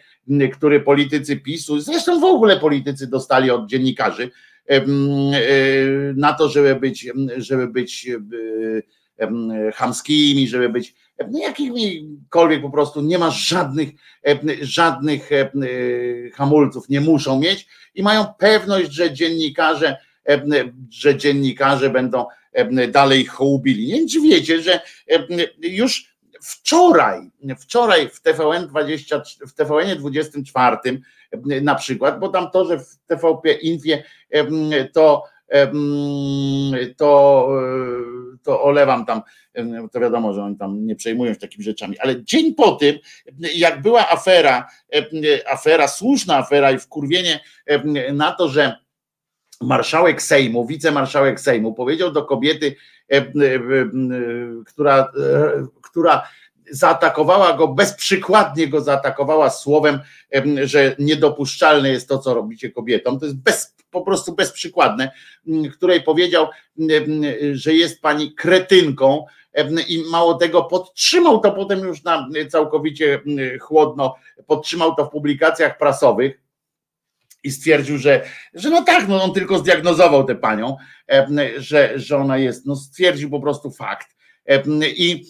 który 0.52 0.80
politycy 0.80 1.36
PiSu, 1.36 1.80
zresztą 1.80 2.20
w 2.20 2.24
ogóle 2.24 2.56
politycy 2.56 3.06
dostali 3.06 3.50
od 3.50 3.66
dziennikarzy 3.66 4.30
e, 4.66 4.80
na 6.16 6.32
to, 6.32 6.48
żeby 6.48 6.74
być, 6.74 7.08
żeby 7.36 7.68
być 7.68 8.08
chamskimi, 9.74 10.48
żeby 10.48 10.68
być 10.68 10.94
jakichkolwiek 11.32 12.62
po 12.62 12.70
prostu 12.70 13.00
nie 13.00 13.18
ma 13.18 13.30
żadnych, 13.30 13.88
żadnych 14.60 15.30
hamulców, 16.34 16.88
nie 16.88 17.00
muszą 17.00 17.40
mieć 17.40 17.66
i 17.94 18.02
mają 18.02 18.26
pewność, 18.38 18.92
że 18.92 19.12
dziennikarze, 19.12 19.96
że 20.90 21.16
dziennikarze 21.16 21.90
będą 21.90 22.26
dalej 22.88 23.24
hołbili. 23.24 23.86
Nie 23.86 24.08
czy 24.08 24.20
wiecie, 24.20 24.62
że 24.62 24.80
już 25.58 26.16
wczoraj, 26.42 27.30
wczoraj 27.58 28.08
w 28.08 28.20
TVN 28.20 28.68
20, 28.68 29.22
w 29.46 29.52
TVN 29.52 29.98
24 29.98 30.76
na 31.62 31.74
przykład, 31.74 32.20
bo 32.20 32.28
tam 32.28 32.50
to, 32.50 32.64
że 32.64 32.78
w 32.78 32.98
TVP 33.06 33.52
Infie 33.52 34.04
to 34.92 35.24
to 36.96 37.48
to 38.42 38.62
olewam 38.62 39.06
tam, 39.06 39.22
to 39.92 40.00
wiadomo, 40.00 40.34
że 40.34 40.42
oni 40.44 40.56
tam 40.56 40.86
nie 40.86 40.96
przejmują 40.96 41.34
się 41.34 41.40
takimi 41.40 41.64
rzeczami, 41.64 41.98
ale 41.98 42.24
dzień 42.24 42.54
po 42.54 42.72
tym, 42.72 42.98
jak 43.54 43.82
była 43.82 44.08
afera, 44.08 44.68
afera, 45.50 45.88
słuszna 45.88 46.36
afera 46.36 46.70
i 46.70 46.78
wkurwienie 46.78 47.40
na 48.12 48.32
to, 48.32 48.48
że 48.48 48.76
marszałek 49.60 50.22
Sejmu, 50.22 50.66
wicemarszałek 50.66 51.40
Sejmu 51.40 51.74
powiedział 51.74 52.12
do 52.12 52.24
kobiety, 52.24 52.76
która, 54.66 55.12
która 55.82 56.28
zaatakowała 56.70 57.52
go, 57.52 57.68
bezprzykładnie 57.68 58.68
go 58.68 58.80
zaatakowała 58.80 59.50
słowem, 59.50 60.00
że 60.62 60.96
niedopuszczalne 60.98 61.90
jest 61.90 62.08
to, 62.08 62.18
co 62.18 62.34
robicie 62.34 62.70
kobietom. 62.70 63.18
To 63.18 63.26
jest 63.26 63.38
bez, 63.38 63.74
po 63.90 64.02
prostu 64.02 64.34
bezprzykładne, 64.34 65.10
której 65.72 66.02
powiedział, 66.02 66.46
że 67.52 67.74
jest 67.74 68.00
pani 68.02 68.34
kretynką 68.34 69.26
i 69.88 70.04
mało 70.10 70.34
tego 70.34 70.62
podtrzymał 70.62 71.40
to 71.40 71.52
potem 71.52 71.78
już 71.78 72.04
na 72.04 72.28
całkowicie 72.50 73.20
chłodno, 73.60 74.16
podtrzymał 74.46 74.94
to 74.94 75.06
w 75.06 75.10
publikacjach 75.10 75.78
prasowych 75.78 76.40
i 77.44 77.50
stwierdził, 77.50 77.98
że, 77.98 78.24
że 78.54 78.70
no 78.70 78.84
tak, 78.84 79.08
no 79.08 79.22
on 79.22 79.32
tylko 79.32 79.58
zdiagnozował 79.58 80.24
tę 80.24 80.34
panią, 80.34 80.76
że, 81.56 81.98
że 81.98 82.16
ona 82.16 82.38
jest, 82.38 82.66
no 82.66 82.76
stwierdził 82.76 83.30
po 83.30 83.40
prostu 83.40 83.70
fakt. 83.70 84.16
I, 84.96 85.24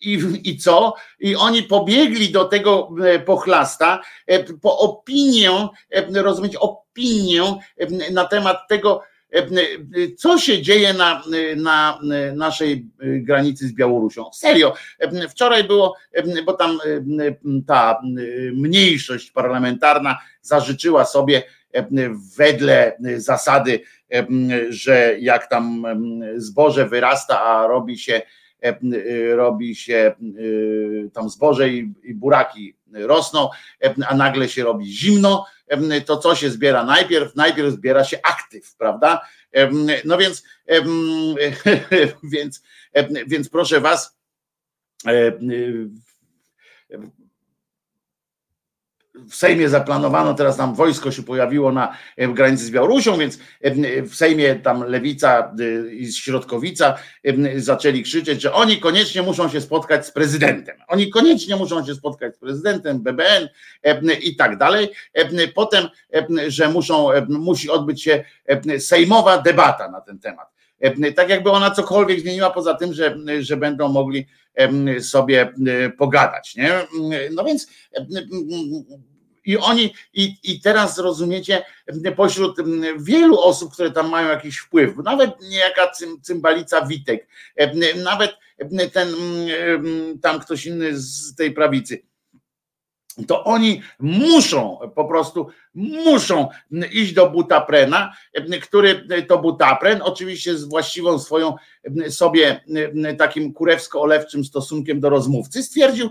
i, 0.00 0.20
I 0.44 0.58
co? 0.58 0.94
I 1.20 1.36
oni 1.36 1.62
pobiegli 1.62 2.32
do 2.32 2.44
tego 2.44 2.88
pochlasta 3.26 4.00
po 4.62 4.78
opinię, 4.78 5.68
rozumieć, 6.14 6.56
opinię 6.56 7.42
na 8.12 8.24
temat 8.24 8.68
tego, 8.68 9.02
co 10.18 10.38
się 10.38 10.62
dzieje 10.62 10.94
na, 10.94 11.22
na 11.56 11.98
naszej 12.34 12.86
granicy 13.00 13.68
z 13.68 13.72
Białorusią. 13.72 14.32
Serio, 14.32 14.74
wczoraj 15.30 15.64
było, 15.64 15.96
bo 16.46 16.52
tam 16.52 16.78
ta 17.66 18.00
mniejszość 18.54 19.30
parlamentarna 19.30 20.18
zażyczyła 20.42 21.04
sobie 21.04 21.42
wedle 22.36 22.96
zasady, 23.16 23.80
że 24.68 25.16
jak 25.20 25.46
tam 25.46 25.84
zboże 26.36 26.88
wyrasta, 26.88 27.42
a 27.42 27.66
robi 27.66 27.98
się 27.98 28.22
robi 29.36 29.76
się 29.76 30.14
tam 31.12 31.30
zboże 31.30 31.68
i, 31.68 31.92
i 32.02 32.14
buraki 32.14 32.76
rosną, 32.92 33.48
a 34.08 34.14
nagle 34.14 34.48
się 34.48 34.64
robi 34.64 34.86
zimno, 34.86 35.46
to 36.06 36.16
co 36.16 36.34
się 36.34 36.50
zbiera 36.50 36.84
najpierw? 36.84 37.36
Najpierw 37.36 37.72
zbiera 37.72 38.04
się 38.04 38.18
aktyw, 38.22 38.76
prawda? 38.76 39.20
No 40.04 40.18
więc, 40.18 40.44
więc, 42.32 42.62
więc 43.26 43.48
proszę 43.48 43.80
Was, 43.80 44.18
w 49.28 49.34
Sejmie 49.34 49.68
zaplanowano, 49.68 50.34
teraz 50.34 50.56
tam 50.56 50.74
wojsko 50.74 51.12
się 51.12 51.22
pojawiło 51.22 51.72
na 51.72 51.96
granicy 52.18 52.64
z 52.64 52.70
Białorusią, 52.70 53.18
więc 53.18 53.38
w 54.10 54.14
Sejmie 54.14 54.54
tam 54.54 54.84
Lewica 54.84 55.54
i 55.92 56.12
Środkowica 56.12 56.98
zaczęli 57.56 58.02
krzyczeć, 58.02 58.42
że 58.42 58.52
oni 58.52 58.80
koniecznie 58.80 59.22
muszą 59.22 59.48
się 59.48 59.60
spotkać 59.60 60.06
z 60.06 60.10
prezydentem. 60.12 60.76
Oni 60.88 61.10
koniecznie 61.10 61.56
muszą 61.56 61.86
się 61.86 61.94
spotkać 61.94 62.34
z 62.34 62.38
prezydentem, 62.38 63.00
BBN 63.00 63.48
i 64.22 64.36
tak 64.36 64.58
dalej. 64.58 64.90
Potem, 65.54 65.88
że 66.48 66.68
muszą, 66.68 67.08
musi 67.28 67.70
odbyć 67.70 68.02
się 68.02 68.24
sejmowa 68.78 69.38
debata 69.38 69.90
na 69.90 70.00
ten 70.00 70.18
temat. 70.18 70.48
Tak 71.16 71.28
jakby 71.28 71.50
ona 71.50 71.70
cokolwiek 71.70 72.20
zmieniła 72.20 72.50
poza 72.50 72.74
tym, 72.74 72.92
że, 72.92 73.16
że 73.40 73.56
będą 73.56 73.88
mogli 73.88 74.26
sobie 75.00 75.52
pogadać. 75.98 76.56
Nie? 76.56 76.72
No 77.34 77.44
więc 77.44 77.66
i 79.44 79.56
oni, 79.56 79.94
i, 80.14 80.36
i 80.42 80.60
teraz 80.60 80.98
rozumiecie, 80.98 81.62
pośród 82.16 82.56
wielu 82.98 83.40
osób, 83.40 83.72
które 83.72 83.90
tam 83.90 84.08
mają 84.08 84.28
jakiś 84.28 84.58
wpływ, 84.58 84.96
nawet 85.04 85.30
niejaka 85.42 85.90
cymbalica 86.22 86.86
Witek, 86.86 87.28
nawet 88.04 88.36
ten 88.92 89.08
tam 90.22 90.40
ktoś 90.40 90.66
inny 90.66 90.98
z 90.98 91.34
tej 91.34 91.52
prawicy, 91.52 92.02
to 93.26 93.44
oni 93.44 93.82
muszą, 93.98 94.78
po 94.94 95.04
prostu 95.04 95.46
muszą 95.74 96.48
iść 96.92 97.12
do 97.12 97.30
butaprena, 97.30 98.12
który 98.62 99.06
to 99.28 99.38
butapren, 99.38 100.02
oczywiście 100.02 100.54
z 100.54 100.64
właściwą 100.64 101.18
swoją 101.18 101.54
sobie 102.08 102.60
takim 103.18 103.54
kurewsko-olewczym 103.54 104.44
stosunkiem 104.44 105.00
do 105.00 105.10
rozmówcy, 105.10 105.62
stwierdził, 105.62 106.10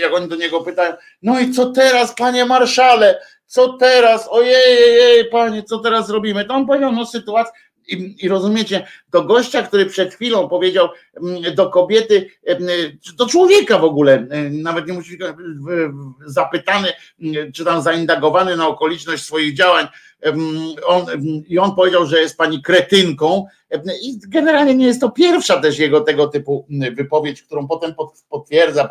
jak 0.00 0.14
oni 0.14 0.28
do 0.28 0.36
niego 0.36 0.60
pytają, 0.60 0.94
no 1.22 1.40
i 1.40 1.50
co 1.50 1.72
teraz, 1.72 2.14
panie 2.14 2.44
marszale, 2.44 3.20
co 3.46 3.72
teraz, 3.72 4.28
ojej, 4.30 5.00
ojej, 5.00 5.30
panie, 5.30 5.62
co 5.62 5.78
teraz 5.78 6.10
robimy? 6.10 6.44
To 6.44 6.54
on 6.54 6.66
powiedział, 6.66 6.92
no 6.92 7.06
sytuacja, 7.06 7.52
i, 7.88 8.16
I, 8.18 8.28
rozumiecie, 8.28 8.86
do 9.10 9.22
gościa, 9.22 9.62
który 9.62 9.86
przed 9.86 10.14
chwilą 10.14 10.48
powiedział 10.48 10.88
mm, 11.22 11.54
do 11.54 11.70
kobiety, 11.70 12.30
mm, 12.44 12.68
do 13.16 13.26
człowieka 13.26 13.78
w 13.78 13.84
ogóle, 13.84 14.14
mm, 14.14 14.62
nawet 14.62 14.86
nie 14.86 14.92
musi 14.92 15.18
zapytany, 16.26 16.92
czy 17.54 17.64
tam 17.64 17.82
zaindagowany 17.82 18.56
na 18.56 18.68
okoliczność 18.68 19.24
swoich 19.24 19.54
działań, 19.54 19.86
on, 20.86 21.06
i 21.48 21.58
on 21.58 21.74
powiedział, 21.74 22.06
że 22.06 22.20
jest 22.20 22.36
pani 22.36 22.62
kretynką, 22.62 23.46
i 24.02 24.18
generalnie 24.28 24.74
nie 24.74 24.86
jest 24.86 25.00
to 25.00 25.10
pierwsza 25.10 25.60
też 25.60 25.78
jego 25.78 26.00
tego 26.00 26.28
typu 26.28 26.66
wypowiedź, 26.92 27.42
którą 27.42 27.68
potem 27.68 27.94
potwierdza, 28.28 28.88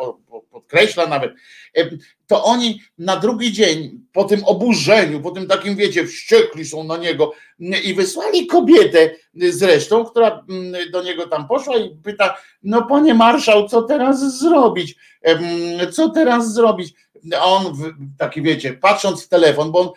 podkreśla 0.52 1.08
nawet, 1.08 1.34
to 2.28 2.44
oni 2.44 2.82
na 2.98 3.18
drugi 3.18 3.52
dzień, 3.52 4.02
po 4.14 4.24
tym 4.24 4.44
oburzeniu, 4.46 5.22
po 5.22 5.32
tym 5.32 5.48
takim, 5.48 5.76
wiecie, 5.76 6.08
wściekli 6.08 6.66
są 6.66 6.84
na 6.84 6.98
niego 6.98 7.32
i 7.84 7.94
wysłali 7.94 8.48
kobietę 8.48 9.10
zresztą, 9.34 10.06
która 10.06 10.46
do 10.92 11.04
niego 11.04 11.28
tam 11.28 11.48
poszła 11.48 11.78
i 11.78 11.96
pyta, 12.04 12.38
no 12.64 12.86
panie 12.86 13.14
marszał, 13.14 13.68
co 13.70 13.82
teraz 13.82 14.40
zrobić? 14.40 14.96
Co 15.92 16.10
teraz 16.10 16.54
zrobić? 16.54 16.94
On 17.42 17.78
taki, 18.18 18.42
wiecie, 18.42 18.74
patrząc 18.74 19.26
w 19.26 19.28
telefon, 19.28 19.72
bo 19.72 19.80
on 19.80 19.90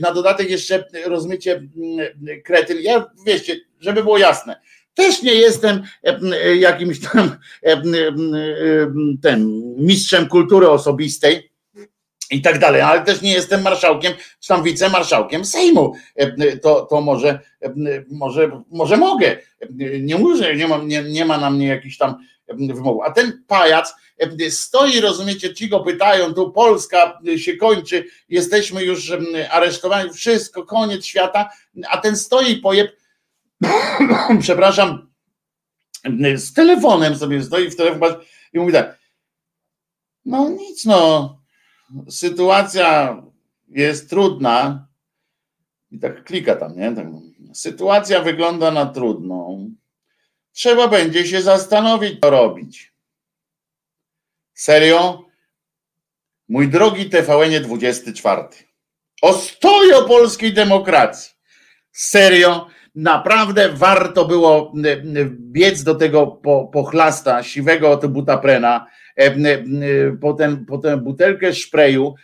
na 0.00 0.14
dodatek 0.14 0.50
jeszcze, 0.50 0.84
rozumiecie, 1.06 1.62
kretyn, 2.44 2.78
ja, 2.80 3.06
wiecie, 3.26 3.56
żeby 3.80 4.02
było 4.02 4.18
jasne, 4.18 4.60
też 4.94 5.22
nie 5.22 5.34
jestem 5.34 5.82
jakimś 6.58 7.00
tam 7.00 7.36
ten 9.22 9.62
mistrzem 9.78 10.28
kultury 10.28 10.68
osobistej 10.68 11.50
i 12.30 12.42
tak 12.42 12.58
dalej, 12.58 12.80
ale 12.80 13.02
też 13.02 13.22
nie 13.22 13.32
jestem 13.32 13.62
marszałkiem, 13.62 14.12
czy 14.40 14.48
tam 14.48 14.62
wicemarszałkiem 14.62 15.44
Sejmu. 15.44 15.94
To, 16.62 16.86
to 16.90 17.00
może, 17.00 17.40
może, 18.10 18.62
może 18.70 18.96
mogę. 18.96 19.36
Nie 20.00 20.18
muszę, 20.18 20.56
nie 20.56 20.68
nie, 20.84 21.02
nie 21.02 21.24
ma 21.24 21.38
na 21.38 21.50
mnie 21.50 21.66
jakichś 21.66 21.96
tam 21.96 22.16
wymogów. 22.48 23.02
A 23.06 23.10
ten 23.10 23.44
pajac 23.46 23.94
stoi, 24.50 25.00
rozumiecie, 25.00 25.54
ci 25.54 25.68
go 25.68 25.80
pytają, 25.80 26.34
tu 26.34 26.52
Polska 26.52 27.20
się 27.36 27.56
kończy, 27.56 28.04
jesteśmy 28.28 28.84
już 28.84 29.12
aresztowani, 29.50 30.12
wszystko, 30.12 30.66
koniec 30.66 31.04
świata, 31.04 31.50
a 31.88 31.98
ten 31.98 32.16
stoi 32.16 32.56
pojeb 32.56 32.96
przepraszam, 34.40 35.10
z 36.34 36.52
telefonem 36.52 37.16
sobie 37.16 37.42
stoi 37.42 37.70
w 37.70 37.76
telefon 37.76 38.14
i 38.52 38.58
mówi 38.58 38.72
tak, 38.72 38.98
no 40.24 40.48
nic 40.48 40.84
no, 40.84 41.36
sytuacja 42.08 43.22
jest 43.68 44.10
trudna 44.10 44.86
i 45.90 45.98
tak 45.98 46.24
klika 46.24 46.56
tam, 46.56 46.76
nie? 46.76 46.92
Tak, 46.92 47.06
sytuacja 47.54 48.22
wygląda 48.22 48.70
na 48.70 48.86
trudną. 48.86 49.70
Trzeba 50.52 50.88
będzie 50.88 51.26
się 51.26 51.42
zastanowić, 51.42 52.20
co 52.20 52.30
robić. 52.30 52.95
Serio? 54.56 55.24
Mój 56.48 56.68
drogi 56.68 57.10
TVN 57.10 57.62
24. 57.62 58.42
Ostojo 59.22 60.02
polskiej 60.02 60.52
demokracji. 60.52 61.34
Serio? 61.92 62.66
naprawdę 62.96 63.68
warto 63.68 64.24
było 64.24 64.72
e, 64.84 64.92
e, 64.92 64.98
biec 65.30 65.82
do 65.82 65.94
tego 65.94 66.26
pochlasta 66.72 67.42
siwego 67.42 67.96
to 67.96 68.08
butaprena, 68.08 68.86
e, 69.16 69.30
po, 70.20 70.32
ten, 70.32 70.66
po 70.66 70.78
tę 70.78 70.96
butelkę 70.96 71.54
szpreju, 71.54 72.14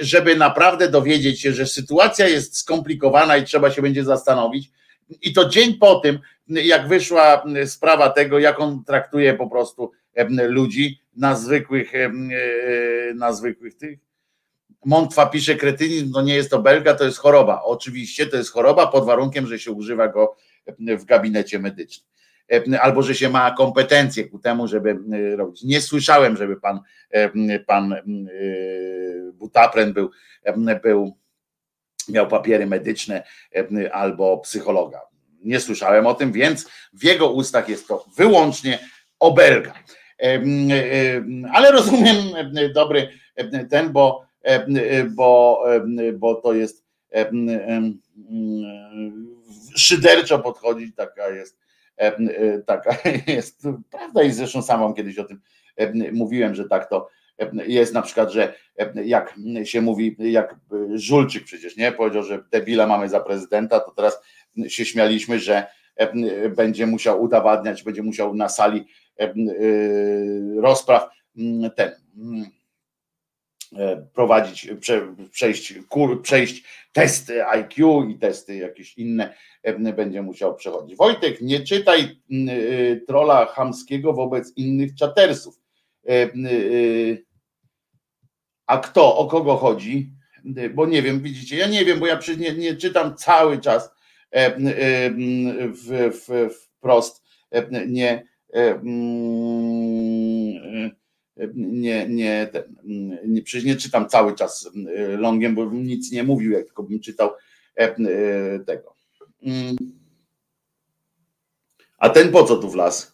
żeby 0.00 0.36
naprawdę 0.36 0.88
dowiedzieć 0.88 1.40
się, 1.40 1.52
że 1.52 1.66
sytuacja 1.66 2.28
jest 2.28 2.58
skomplikowana 2.58 3.36
i 3.36 3.44
trzeba 3.44 3.70
się 3.70 3.82
będzie 3.82 4.04
zastanowić. 4.04 4.70
I 5.22 5.32
to 5.32 5.48
dzień 5.48 5.74
po 5.74 5.94
tym, 5.94 6.18
jak 6.48 6.88
wyszła 6.88 7.44
sprawa 7.66 8.10
tego, 8.10 8.38
jak 8.38 8.60
on 8.60 8.84
traktuje 8.84 9.34
po 9.34 9.50
prostu 9.50 9.90
ludzi 10.48 11.01
na 11.16 11.36
zwykłych, 11.36 11.92
na 13.14 13.32
zwykłych 13.32 13.76
tych 13.76 13.98
Montwa 14.84 15.26
pisze 15.26 15.54
kretynizm, 15.54 16.12
to 16.12 16.22
nie 16.22 16.34
jest 16.34 16.50
to 16.50 16.62
belga, 16.62 16.94
to 16.94 17.04
jest 17.04 17.18
choroba. 17.18 17.62
Oczywiście 17.62 18.26
to 18.26 18.36
jest 18.36 18.52
choroba 18.52 18.86
pod 18.86 19.06
warunkiem, 19.06 19.46
że 19.46 19.58
się 19.58 19.70
używa 19.70 20.08
go 20.08 20.36
w 20.78 21.04
gabinecie 21.04 21.58
medycznym. 21.58 22.12
Albo 22.80 23.02
że 23.02 23.14
się 23.14 23.28
ma 23.28 23.50
kompetencje 23.50 24.24
ku 24.24 24.38
temu, 24.38 24.68
żeby 24.68 24.98
robić. 25.36 25.62
Nie 25.62 25.80
słyszałem, 25.80 26.36
żeby 26.36 26.56
pan, 26.56 26.80
pan 27.66 27.96
Butapren 29.32 29.92
był, 29.92 30.10
był 30.82 31.16
miał 32.08 32.28
papiery 32.28 32.66
medyczne 32.66 33.22
albo 33.92 34.38
psychologa. 34.38 35.00
Nie 35.44 35.60
słyszałem 35.60 36.06
o 36.06 36.14
tym, 36.14 36.32
więc 36.32 36.68
w 36.92 37.04
jego 37.04 37.30
ustach 37.30 37.68
jest 37.68 37.88
to 37.88 38.06
wyłącznie 38.16 38.78
obelga. 39.18 39.74
Ale 41.52 41.72
rozumiem 41.72 42.16
dobry 42.74 43.08
ten, 43.70 43.92
bo, 43.92 44.24
bo, 45.10 45.64
bo 46.14 46.34
to 46.34 46.54
jest 46.54 46.84
szyderczo 49.76 50.38
podchodzić, 50.38 50.96
taka 50.96 51.28
jest, 51.28 51.58
taka 52.66 52.96
jest 53.32 53.62
prawda 53.90 54.22
i 54.22 54.32
zresztą 54.32 54.62
samą 54.62 54.94
kiedyś 54.94 55.18
o 55.18 55.24
tym 55.24 55.40
mówiłem, 56.12 56.54
że 56.54 56.64
tak 56.68 56.88
to 56.88 57.08
jest 57.66 57.94
na 57.94 58.02
przykład, 58.02 58.32
że 58.32 58.54
jak 59.04 59.34
się 59.64 59.80
mówi, 59.80 60.16
jak 60.18 60.56
Żulczyk 60.94 61.44
przecież 61.44 61.76
nie? 61.76 61.92
Powiedział, 61.92 62.22
że 62.22 62.44
debila 62.50 62.86
mamy 62.86 63.08
za 63.08 63.20
prezydenta, 63.20 63.80
to 63.80 63.90
teraz 63.90 64.20
się 64.68 64.84
śmialiśmy, 64.84 65.38
że 65.38 65.66
będzie 66.56 66.86
musiał 66.86 67.22
udowadniać, 67.22 67.82
będzie 67.82 68.02
musiał 68.02 68.34
na 68.34 68.48
sali 68.48 68.84
rozpraw 70.56 71.10
ten 71.76 71.92
prowadzić, 74.14 74.70
przejść, 75.30 75.74
przejść 76.22 76.64
testy 76.92 77.46
IQ 77.46 78.02
i 78.08 78.18
testy 78.18 78.56
jakieś 78.56 78.98
inne 78.98 79.34
będzie 79.96 80.22
musiał 80.22 80.54
przechodzić. 80.54 80.96
Wojtek, 80.96 81.40
nie 81.40 81.60
czytaj 81.60 82.20
trola 83.06 83.46
chamskiego 83.46 84.12
wobec 84.12 84.52
innych 84.56 84.94
czatersów. 84.94 85.60
A 88.66 88.78
kto, 88.78 89.16
o 89.16 89.26
kogo 89.26 89.56
chodzi? 89.56 90.12
Bo 90.74 90.86
nie 90.86 91.02
wiem, 91.02 91.20
widzicie, 91.20 91.56
ja 91.56 91.66
nie 91.66 91.84
wiem, 91.84 92.00
bo 92.00 92.06
ja 92.06 92.18
nie, 92.38 92.52
nie 92.52 92.76
czytam 92.76 93.16
cały 93.16 93.58
czas 93.58 93.90
wprost, 96.78 97.22
nie, 97.86 98.31
nie, 101.54 102.08
nie, 102.08 102.50
nie, 103.26 103.42
przecież 103.42 103.64
nie 103.64 103.76
czytam 103.76 104.08
cały 104.08 104.34
czas 104.34 104.70
longiem, 105.18 105.54
bo 105.54 105.70
nic 105.70 106.12
nie 106.12 106.22
mówił, 106.22 106.50
jak 106.50 106.64
tylko 106.64 106.82
bym 106.82 107.00
czytał 107.00 107.30
tego. 108.66 108.94
A 111.98 112.08
ten 112.08 112.32
po 112.32 112.44
co 112.44 112.56
tu 112.56 112.70
wlazł? 112.70 113.06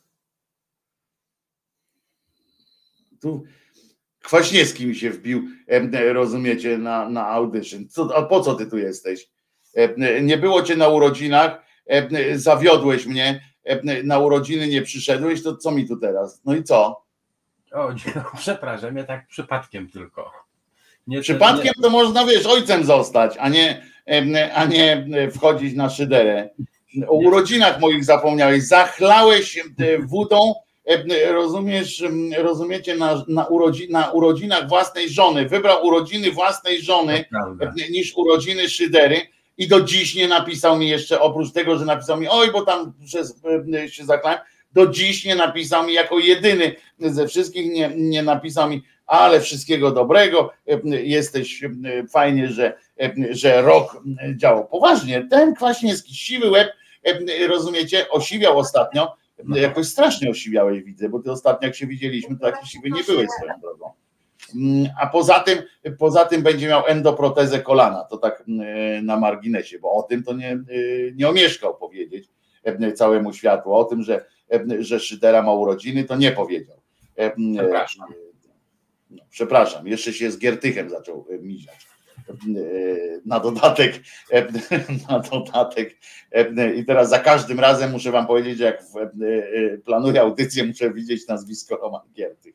Tu 3.21 3.45
Kwaśniewski 4.23 4.87
mi 4.87 4.95
się 4.95 5.11
wbił, 5.11 5.49
rozumiecie, 6.13 6.79
na, 6.79 7.11
na 7.11 7.27
audition. 7.27 7.89
Co, 7.89 8.17
a 8.17 8.23
po 8.23 8.41
co 8.41 8.55
ty 8.55 8.67
tu 8.67 8.79
jesteś? 8.79 9.31
Nie 10.23 10.39
było 10.39 10.63
cię 10.63 10.77
na 10.77 10.89
urodzinach, 10.89 11.63
zawiodłeś 12.35 13.07
mnie, 13.07 13.48
na 14.05 14.19
urodziny 14.19 14.69
nie 14.69 14.83
przyszedłeś, 14.83 15.43
to 15.43 15.57
co 15.57 15.71
mi 15.71 15.89
tu 15.89 15.97
teraz? 15.97 16.41
No 16.45 16.55
i 16.55 16.65
co? 16.65 17.03
O, 17.73 17.89
przepraszam, 18.39 18.97
ja 18.97 19.05
tak 19.05 19.27
przypadkiem 19.27 19.89
tylko. 19.91 20.33
Nie, 21.07 21.21
przypadkiem 21.21 21.73
to 21.83 21.91
można, 21.91 22.27
wiesz, 22.27 22.47
ojcem 22.47 22.85
zostać, 22.85 23.37
a 23.39 23.49
nie, 23.49 23.83
a 24.55 24.65
nie 24.65 25.07
wchodzić 25.33 25.75
na 25.75 25.91
szyderę. 25.91 26.51
O 27.07 27.15
urodzinach 27.15 27.81
moich 27.81 28.05
zapomniałeś, 28.05 28.67
zachlałeś 28.67 29.65
wódą 29.99 30.55
rozumiesz, 31.31 32.05
rozumiecie, 32.39 32.97
na, 32.97 33.25
na, 33.29 33.47
urodzi, 33.47 33.89
na 33.91 34.11
urodzinach 34.11 34.69
własnej 34.69 35.09
żony, 35.09 35.49
wybrał 35.49 35.87
urodziny 35.87 36.31
własnej 36.31 36.83
żony 36.83 37.25
niż 37.91 38.17
urodziny 38.17 38.69
Szydery 38.69 39.21
i 39.59 39.69
do 39.69 39.81
dziś 39.81 40.15
nie 40.15 40.29
napisał 40.29 40.79
mi 40.79 40.89
jeszcze, 40.89 41.21
oprócz 41.21 41.53
tego, 41.53 41.79
że 41.79 41.85
napisał 41.85 42.21
mi, 42.21 42.29
oj, 42.29 42.53
bo 42.53 42.63
tam 42.63 42.93
się 43.89 44.05
zaklałem, 44.05 44.39
do 44.73 44.87
dziś 44.87 45.25
nie 45.25 45.37
napisał 45.37 45.87
mi 45.87 45.93
jako 45.93 46.19
jedyny 46.19 46.75
ze 46.99 47.29
wszystkich, 47.29 47.73
nie, 47.73 47.93
nie 47.97 48.23
napisał 48.23 48.71
mi, 48.71 48.83
ale 49.07 49.41
wszystkiego 49.41 49.91
dobrego, 49.91 50.53
jesteś 50.85 51.65
fajnie, 52.13 52.49
że, 52.49 52.79
że 53.31 53.63
rok 53.63 54.03
działał. 54.37 54.69
Poważnie, 54.69 55.27
ten 55.31 55.55
Kwaśniewski, 55.55 56.15
siwy 56.15 56.51
łeb, 56.51 56.73
rozumiecie, 57.49 58.11
osiwiał 58.11 58.59
ostatnio, 58.59 59.17
jakoś 59.55 59.87
strasznie 59.87 60.31
osiwiałeś, 60.31 60.83
widzę, 60.83 61.09
bo 61.09 61.23
ty 61.23 61.33
ostatnio 61.33 61.67
jak 61.67 61.77
się 61.77 61.87
widzieliśmy, 61.87 62.39
to 62.39 62.47
jakiś 62.47 62.71
siwy 62.71 62.91
nie 62.91 63.05
byłeś 63.05 63.29
swoją 63.39 63.61
drogą. 63.61 63.91
A 65.01 65.07
poza 65.07 65.41
tym, 65.41 65.59
poza 65.99 66.25
tym 66.25 66.43
będzie 66.43 66.69
miał 66.69 66.87
endoprotezę 66.87 67.61
kolana, 67.61 68.05
to 68.05 68.17
tak 68.17 68.45
na 69.03 69.17
marginesie, 69.17 69.79
bo 69.79 69.93
o 69.93 70.03
tym 70.03 70.23
to 70.23 70.33
nie, 70.33 70.59
nie 71.15 71.29
omieszkał 71.29 71.77
powiedzieć 71.77 72.29
całemu 72.95 73.33
światu, 73.33 73.75
o 73.75 73.85
tym, 73.85 74.03
że, 74.03 74.25
że 74.79 75.01
Szydera 75.01 75.43
ma 75.43 75.53
urodziny, 75.53 76.05
to 76.05 76.17
nie 76.17 76.33
powiedział. 76.33 76.77
Przepraszam. 77.57 78.07
No, 79.11 79.23
przepraszam, 79.31 79.87
jeszcze 79.87 80.13
się 80.13 80.31
z 80.31 80.39
Giertychem 80.39 80.91
zaczął 80.91 81.27
miziać 81.41 81.89
na 83.27 83.41
dodatek, 83.41 83.93
na 85.11 85.19
dodatek. 85.19 85.97
I 86.77 86.85
teraz 86.85 87.09
za 87.09 87.19
każdym 87.19 87.61
razem 87.61 87.91
muszę 87.91 88.11
wam 88.11 88.27
powiedzieć, 88.27 88.59
że 88.59 88.65
jak 88.65 88.83
planuję 89.85 90.21
audycję, 90.21 90.65
muszę 90.65 90.93
widzieć 90.93 91.27
nazwisko 91.27 91.77
Roman 91.77 92.13
Giertych. 92.13 92.55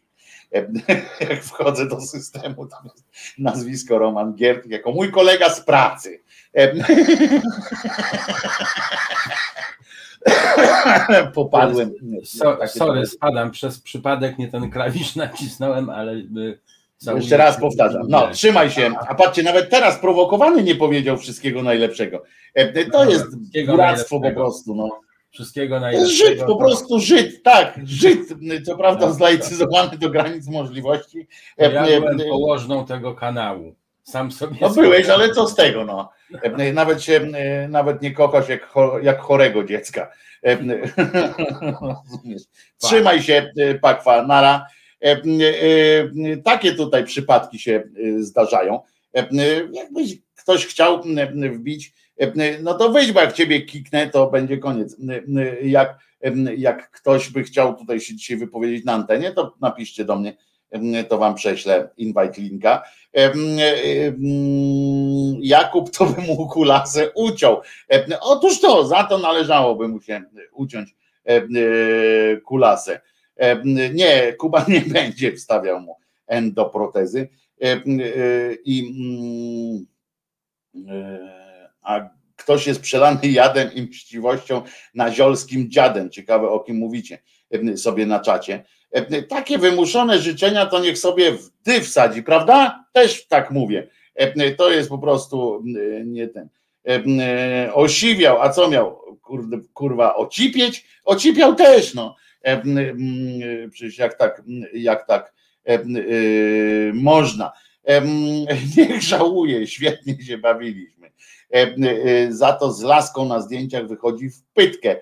Jak 1.20 1.44
wchodzę 1.50 1.88
do 1.88 2.02
systemu, 2.02 2.66
tam 2.68 2.80
jest 2.84 3.06
nazwisko 3.38 3.98
Roman 3.98 4.34
Giertych, 4.36 4.72
jako 4.72 4.92
mój 4.92 5.12
kolega 5.12 5.50
z 5.50 5.62
pracy. 5.62 6.20
Popadłem. 11.34 11.94
So, 12.24 12.58
sorry, 12.68 13.06
spadam 13.06 13.52
przez 13.52 13.80
przypadek, 13.80 14.38
nie 14.38 14.48
ten 14.48 14.72
klawisz 14.72 15.16
nacisnąłem, 15.26 15.90
ale 15.90 16.22
jeszcze 17.16 17.38
raz 17.38 17.60
powtarzam. 17.60 18.02
No, 18.08 18.28
trzymaj 18.32 18.72
się. 18.72 18.92
A 19.08 19.16
patrzcie, 19.16 19.44
nawet 19.44 19.70
teraz 19.70 20.00
prowokowany 20.00 20.64
nie 20.64 20.76
powiedział 20.76 21.18
wszystkiego 21.18 21.64
najlepszego. 21.64 22.24
To 22.92 23.10
jest 23.10 23.26
buractwo 23.66 24.20
po 24.20 24.32
prostu. 24.32 24.76
No. 24.76 25.03
Wszystkiego 25.34 25.80
najlepszego. 25.80 26.30
Żyd, 26.30 26.44
po 26.44 26.56
prostu 26.56 27.00
Żyd, 27.00 27.44
tak, 27.44 27.80
Żyd, 27.84 28.20
co 28.66 28.78
prawda 28.78 29.12
zlaicyzowany 29.12 29.98
do 29.98 30.10
granic 30.10 30.48
możliwości. 30.48 31.28
Ja 31.58 31.70
byłem 31.70 32.20
położną 32.20 32.86
tego 32.86 33.16
kanału. 33.16 33.76
Sam 34.04 34.32
sobie. 34.32 34.58
No 34.62 34.70
byłeś, 34.70 35.10
ale 35.10 35.30
co 35.30 35.48
z 35.48 35.56
tego, 35.56 35.86
no. 35.86 36.10
Nawet 36.74 37.04
się, 37.04 37.22
nawet 37.70 38.02
nie 38.02 38.12
kochasz 38.12 38.50
jak, 38.50 38.74
jak 39.02 39.20
chorego 39.20 39.64
dziecka. 39.64 40.12
Trzymaj 42.78 43.22
się, 43.22 43.52
Pakwa, 43.82 44.28
nara. 44.28 44.66
Takie 46.44 46.74
tutaj 46.74 47.06
przypadki 47.06 47.60
się 47.60 47.84
zdarzają. 48.20 48.82
Jakbyś 49.72 50.18
ktoś 50.36 50.66
chciał 50.66 51.04
wbić, 51.54 51.94
no 52.64 52.74
to 52.74 52.90
wyjdź, 52.90 53.12
bo 53.12 53.22
jak 53.22 53.34
ciebie 53.34 53.62
kiknę, 53.62 54.10
to 54.10 54.28
będzie 54.28 54.58
koniec. 54.58 54.98
Jak, 55.64 56.00
jak 56.58 56.92
ktoś 56.92 57.30
by 57.30 57.44
chciał 57.44 57.76
tutaj 57.76 58.00
się 58.00 58.16
dzisiaj 58.16 58.38
wypowiedzieć 58.38 58.86
na 58.86 58.94
antenie, 58.94 59.32
to 59.32 59.56
napiszcie 59.62 60.06
do 60.06 60.16
mnie, 60.16 60.34
to 61.10 61.18
wam 61.18 61.36
prześlę 61.36 61.90
invite 61.98 62.42
linka. 62.42 62.84
Jakub 65.40 65.90
to 65.90 66.06
by 66.06 66.22
mu 66.22 66.48
kulasę 66.48 67.12
uciął. 67.16 67.62
Otóż 68.22 68.62
to, 68.62 68.88
za 68.88 69.04
to 69.04 69.18
należałoby 69.18 69.88
mu 69.88 70.02
się 70.02 70.24
uciąć 70.52 70.96
kulasę. 72.46 73.02
Nie, 73.94 74.34
Kuba 74.34 74.66
nie 74.68 74.82
będzie 75.02 75.36
wstawiał 75.36 75.80
mu 75.80 75.98
endoprotezy. 76.28 77.30
I, 78.66 78.94
a 81.84 82.10
ktoś 82.36 82.68
jest 82.68 82.82
przelany 82.82 83.28
jadem 83.28 83.74
i 83.74 83.82
mściwością 83.82 84.62
na 84.94 85.12
ziolskim 85.12 85.72
dziadem. 85.72 86.10
Ciekawe 86.10 86.50
o 86.50 86.60
kim 86.60 86.78
mówicie 86.78 87.18
sobie 87.76 88.06
na 88.06 88.20
czacie. 88.20 88.64
Takie 89.30 89.58
wymuszone 89.58 90.20
życzenia 90.20 90.66
to 90.66 90.80
niech 90.80 90.98
sobie 90.98 91.32
w 91.32 91.50
dy 91.66 91.82
wsadzi, 91.82 92.24
prawda? 92.24 92.86
Też 92.92 93.28
tak 93.28 93.52
mówię. 93.52 93.88
To 94.58 94.72
jest 94.72 94.90
po 94.90 94.98
prostu 94.98 95.64
nie 96.06 96.28
ten. 96.28 96.50
Osiwiał, 97.74 98.42
a 98.42 98.50
co 98.50 98.70
miał? 98.70 99.00
Kurwa, 99.74 100.16
ocipieć? 100.16 100.86
Ocipiał 101.06 101.56
też, 101.56 101.94
no. 101.94 102.16
Przecież 103.72 103.98
jak 103.98 104.18
tak, 104.18 104.44
jak 104.74 105.08
tak 105.08 105.34
można. 106.94 107.52
Niech 108.78 109.02
żałuje, 109.02 109.68
świetnie 109.68 110.24
się 110.24 110.38
bawiliśmy. 110.38 111.03
Za 112.30 112.54
to 112.54 112.72
z 112.72 112.82
laską 112.82 113.26
na 113.26 113.42
zdjęciach 113.42 113.88
wychodzi 113.88 114.30
w 114.30 114.44
pytkę. 114.54 114.96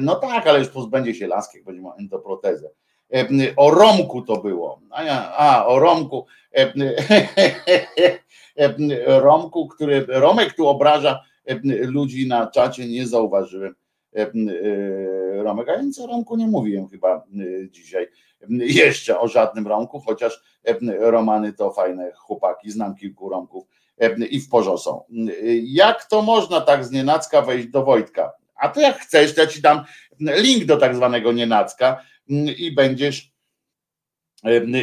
No 0.00 0.14
tak, 0.14 0.46
ale 0.46 0.58
już 0.58 0.68
pozbędzie 0.68 1.14
się 1.14 1.26
laski, 1.26 1.56
jak 1.56 1.66
będzie 1.66 1.82
miał 1.82 1.92
endoprotezę. 1.98 2.70
O 3.56 3.70
Romku 3.70 4.22
to 4.22 4.36
było. 4.36 4.80
A, 4.90 5.02
ja, 5.02 5.36
a 5.36 5.66
o 5.66 5.78
Romku. 5.78 6.26
Romku, 9.06 9.68
który 9.68 10.06
Romek 10.08 10.54
tu 10.54 10.68
obraża 10.68 11.20
ludzi 11.80 12.28
na 12.28 12.46
czacie, 12.46 12.88
nie 12.88 13.06
zauważyłem. 13.06 13.74
Romek, 15.32 15.68
a 15.68 15.82
nic 15.82 15.98
o 15.98 16.06
Romku 16.06 16.36
nie 16.36 16.46
mówiłem 16.46 16.88
chyba 16.88 17.24
dzisiaj 17.70 18.08
jeszcze 18.50 19.20
o 19.20 19.28
żadnym 19.28 19.66
Romku, 19.66 20.00
chociaż 20.00 20.42
Romany 20.98 21.52
to 21.52 21.70
fajne 21.70 22.12
chłopaki, 22.12 22.70
znam 22.70 22.94
kilku 22.94 23.28
Romków 23.28 23.64
i 24.30 24.40
w 24.40 24.48
porządku 24.48 24.82
są. 24.82 25.04
Jak 25.62 26.04
to 26.04 26.22
można 26.22 26.60
tak 26.60 26.84
z 26.84 26.90
nienacka 26.90 27.42
wejść 27.42 27.68
do 27.68 27.84
Wojtka? 27.84 28.32
A 28.54 28.68
to 28.68 28.80
jak 28.80 28.98
chcesz, 28.98 29.34
to 29.34 29.40
ja 29.40 29.46
ci 29.46 29.62
dam 29.62 29.84
link 30.20 30.64
do 30.64 30.76
tak 30.76 30.96
zwanego 30.96 31.32
nienacka 31.32 32.02
i 32.58 32.72
będziesz 32.72 33.32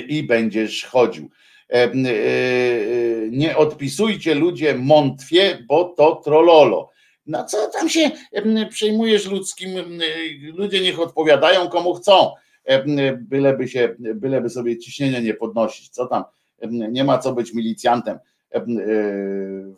i 0.07 0.24
będziesz 0.24 0.86
chodził. 0.86 1.30
Nie 3.30 3.57
odpisujcie 3.57 4.36
ludzie 4.36 4.76
mątwie, 4.76 5.66
bo 5.68 5.84
to 5.84 6.16
trololo. 6.16 6.89
No 7.26 7.45
co 7.45 7.68
tam 7.68 7.89
się 7.89 8.12
przejmujesz 8.70 9.26
ludzkim? 9.26 9.70
Ludzie 10.53 10.82
niech 10.82 10.99
odpowiadają 10.99 11.70
komu 11.70 11.93
chcą, 11.93 12.32
byleby 13.18 13.68
się, 13.68 13.95
byleby 13.99 14.49
sobie 14.49 14.78
ciśnienia 14.78 15.20
nie 15.20 15.34
podnosić. 15.34 15.89
Co 15.89 16.05
tam? 16.05 16.24
Nie 16.70 17.03
ma 17.03 17.18
co 17.18 17.34
być 17.34 17.53
milicjantem 17.53 18.20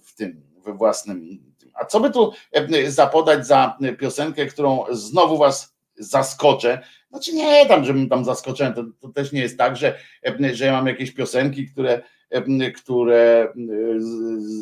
w 0.04 0.16
tym, 0.16 0.42
we 0.66 0.74
własnym. 0.74 1.40
A 1.74 1.86
co 1.86 2.00
by 2.00 2.12
tu 2.12 2.32
zapodać 2.88 3.48
za 3.48 3.78
piosenkę, 4.00 4.46
którą 4.46 4.84
znowu 4.92 5.38
was 5.38 5.76
zaskoczę? 5.98 6.80
Znaczy 7.10 7.34
nie 7.34 7.66
tam, 7.66 7.86
żebym 7.86 8.10
tam 8.10 8.26
zaskoczyłem, 8.26 8.74
to, 8.74 8.84
to 9.00 9.10
też 9.10 9.32
nie 9.32 9.42
jest 9.42 9.58
tak, 9.58 9.78
że, 9.78 10.00
że 10.54 10.66
ja 10.66 10.72
mam 10.72 10.88
jakieś 10.88 11.12
piosenki, 11.12 11.68
które, 11.68 12.02
które 12.76 13.48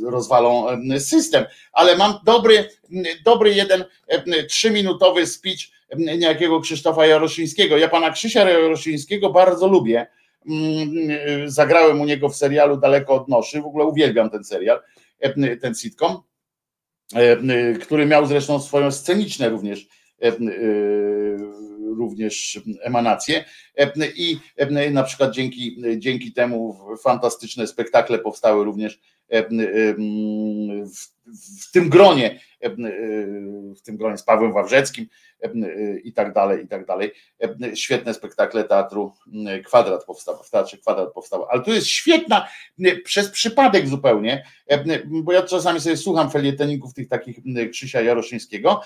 rozwalą 0.05 0.67
system, 0.99 1.45
ale 1.73 1.97
mam 1.97 2.13
dobry, 2.25 2.69
dobry 3.25 3.53
jeden 3.53 3.85
trzyminutowy 4.49 5.27
speech 5.27 5.59
niejakiego 5.97 6.61
Krzysztofa 6.61 7.05
Jaroszyńskiego. 7.05 7.77
Ja 7.77 7.89
pana 7.89 8.11
Krzysia 8.11 8.49
Jaroszyńskiego 8.49 9.29
bardzo 9.29 9.67
lubię. 9.67 10.07
Zagrałem 11.45 12.01
u 12.01 12.05
niego 12.05 12.29
w 12.29 12.35
serialu 12.35 12.77
Daleko 12.77 13.13
od 13.13 13.27
Noszy. 13.27 13.61
W 13.61 13.65
ogóle 13.65 13.85
uwielbiam 13.85 14.29
ten 14.29 14.43
serial, 14.43 14.79
ten 15.61 15.75
sitcom, 15.75 16.17
który 17.81 18.05
miał 18.05 18.25
zresztą 18.25 18.59
swoją 18.59 18.91
sceniczne 18.91 19.49
również 19.49 19.87
również 21.97 22.59
emanacje 22.81 23.45
i 24.15 24.37
na 24.91 25.03
przykład 25.03 25.31
dzięki, 25.31 25.81
dzięki 25.97 26.33
temu 26.33 26.79
fantastyczne 27.03 27.67
spektakle 27.67 28.19
powstały 28.19 28.65
również 28.65 28.99
w, 31.61 31.71
tym 31.71 31.89
gronie, 31.89 32.39
w 33.77 33.81
tym 33.81 33.97
gronie 33.97 34.17
z 34.17 34.23
Pawłem 34.23 34.53
Wawrzeckim 34.53 35.07
i 36.03 36.13
tak 36.13 36.33
dalej, 36.33 36.65
i 36.65 36.67
tak 36.67 36.85
dalej. 36.85 37.11
Świetne 37.73 38.13
spektakle 38.13 38.63
teatru 38.63 39.13
Kwadrat 39.65 40.05
powstały, 40.05 40.37
w 40.43 40.49
teatrze 40.49 40.77
Kwadrat 40.77 41.13
powstały, 41.13 41.45
ale 41.49 41.61
tu 41.61 41.71
jest 41.73 41.87
świetna, 41.87 42.47
przez 43.03 43.29
przypadek 43.29 43.87
zupełnie, 43.87 44.45
bo 45.05 45.33
ja 45.33 45.41
czasami 45.41 45.81
sobie 45.81 45.97
słucham 45.97 46.31
felietoników 46.31 46.93
tych 46.93 47.07
takich 47.07 47.37
Krzysia 47.71 48.01
Jaroszyńskiego, 48.01 48.81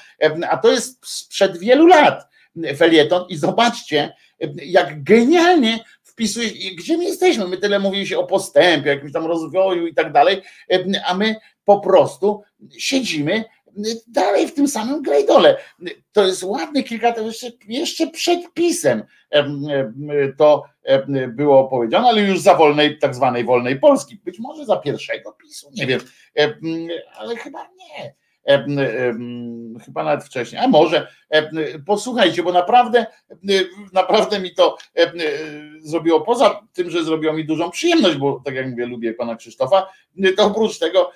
a 0.50 0.58
to 0.58 0.72
jest 0.72 1.08
sprzed 1.08 1.58
wielu 1.58 1.88
lat 1.88 2.28
felieton 2.78 3.26
i 3.30 3.38
zobaczcie, 3.38 4.14
jak 4.66 5.04
genialnie 5.04 5.80
wpisuje, 6.16 6.50
gdzie 6.78 6.98
my 6.98 7.04
jesteśmy, 7.04 7.48
my 7.48 7.58
tyle 7.58 7.80
mówiliśmy 7.80 8.18
o 8.18 8.28
postępie, 8.28 8.90
jakimś 8.90 9.12
tam 9.12 9.26
rozwoju 9.26 9.88
i 9.88 9.94
tak 9.94 10.12
dalej, 10.12 10.42
a 11.08 11.14
my 11.14 11.36
po 11.66 11.80
prostu 11.80 12.44
siedzimy 12.78 13.44
dalej 14.08 14.48
w 14.48 14.54
tym 14.54 14.68
samym 14.68 15.02
grejdole. 15.02 15.58
To 16.12 16.28
jest 16.28 16.44
ładny 16.44 16.84
kilka, 16.84 17.12
to 17.12 17.22
jeszcze, 17.22 17.48
jeszcze 17.68 18.08
przed 18.08 18.54
pisem 18.54 19.04
to 20.38 20.64
było 21.28 21.68
powiedziane, 21.68 22.08
ale 22.08 22.22
już 22.22 22.40
za 22.40 22.56
wolnej, 22.56 23.00
tak 23.00 23.16
zwanej 23.16 23.44
wolnej 23.44 23.80
Polski. 23.80 24.20
Być 24.26 24.40
może 24.40 24.66
za 24.66 24.78
pierwszego 24.78 25.32
pisu, 25.32 25.72
nie 25.74 25.88
wiem, 25.88 26.00
ale 27.16 27.36
chyba 27.36 27.68
nie 27.78 28.16
chyba 29.86 30.04
nawet 30.04 30.26
wcześniej, 30.26 30.62
a 30.62 30.68
może 30.68 31.08
posłuchajcie, 31.86 32.44
bo 32.44 32.52
naprawdę, 32.52 33.06
naprawdę 33.94 34.40
mi 34.40 34.54
to 34.54 34.78
zrobiło, 35.80 36.22
poza 36.22 36.62
tym, 36.74 36.90
że 36.90 37.04
zrobiło 37.04 37.34
mi 37.34 37.46
dużą 37.46 37.72
przyjemność, 37.72 38.18
bo 38.18 38.42
tak 38.46 38.56
jak 38.56 38.70
mówię, 38.70 38.86
lubię 38.86 39.14
pana 39.14 39.36
Krzysztofa, 39.36 39.90
to 40.38 40.46
oprócz 40.46 40.80
tego 40.80 41.12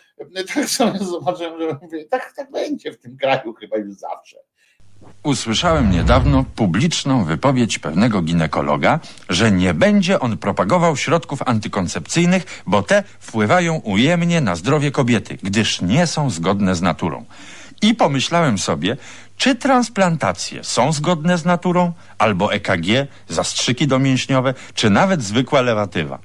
tak 0.55 0.65
sobie 0.65 0.99
zobaczyłem, 0.99 1.59
że 1.59 1.77
mówię, 1.81 2.05
tak, 2.05 2.33
tak 2.35 2.51
będzie 2.51 2.91
w 2.91 2.99
tym 2.99 3.17
kraju 3.17 3.53
chyba 3.53 3.77
już 3.77 3.93
zawsze. 3.93 4.37
Usłyszałem 5.23 5.91
niedawno 5.91 6.45
publiczną 6.55 7.25
wypowiedź 7.25 7.79
pewnego 7.79 8.21
ginekologa, 8.21 8.99
że 9.29 9.51
nie 9.51 9.73
będzie 9.73 10.19
on 10.19 10.37
propagował 10.37 10.97
środków 10.97 11.41
antykoncepcyjnych, 11.45 12.63
bo 12.67 12.83
te 12.83 13.03
wpływają 13.19 13.75
ujemnie 13.75 14.41
na 14.41 14.55
zdrowie 14.55 14.91
kobiety, 14.91 15.37
gdyż 15.43 15.81
nie 15.81 16.07
są 16.07 16.29
zgodne 16.29 16.75
z 16.75 16.81
naturą. 16.81 17.25
I 17.81 17.95
pomyślałem 17.95 18.57
sobie, 18.57 18.97
czy 19.37 19.55
transplantacje 19.55 20.63
są 20.63 20.91
zgodne 20.93 21.37
z 21.37 21.45
naturą, 21.45 21.93
albo 22.17 22.53
EKG, 22.53 23.07
zastrzyki 23.29 23.87
domięśniowe, 23.87 24.53
czy 24.73 24.89
nawet 24.89 25.23
zwykła 25.23 25.61
lewatywa. 25.61 26.19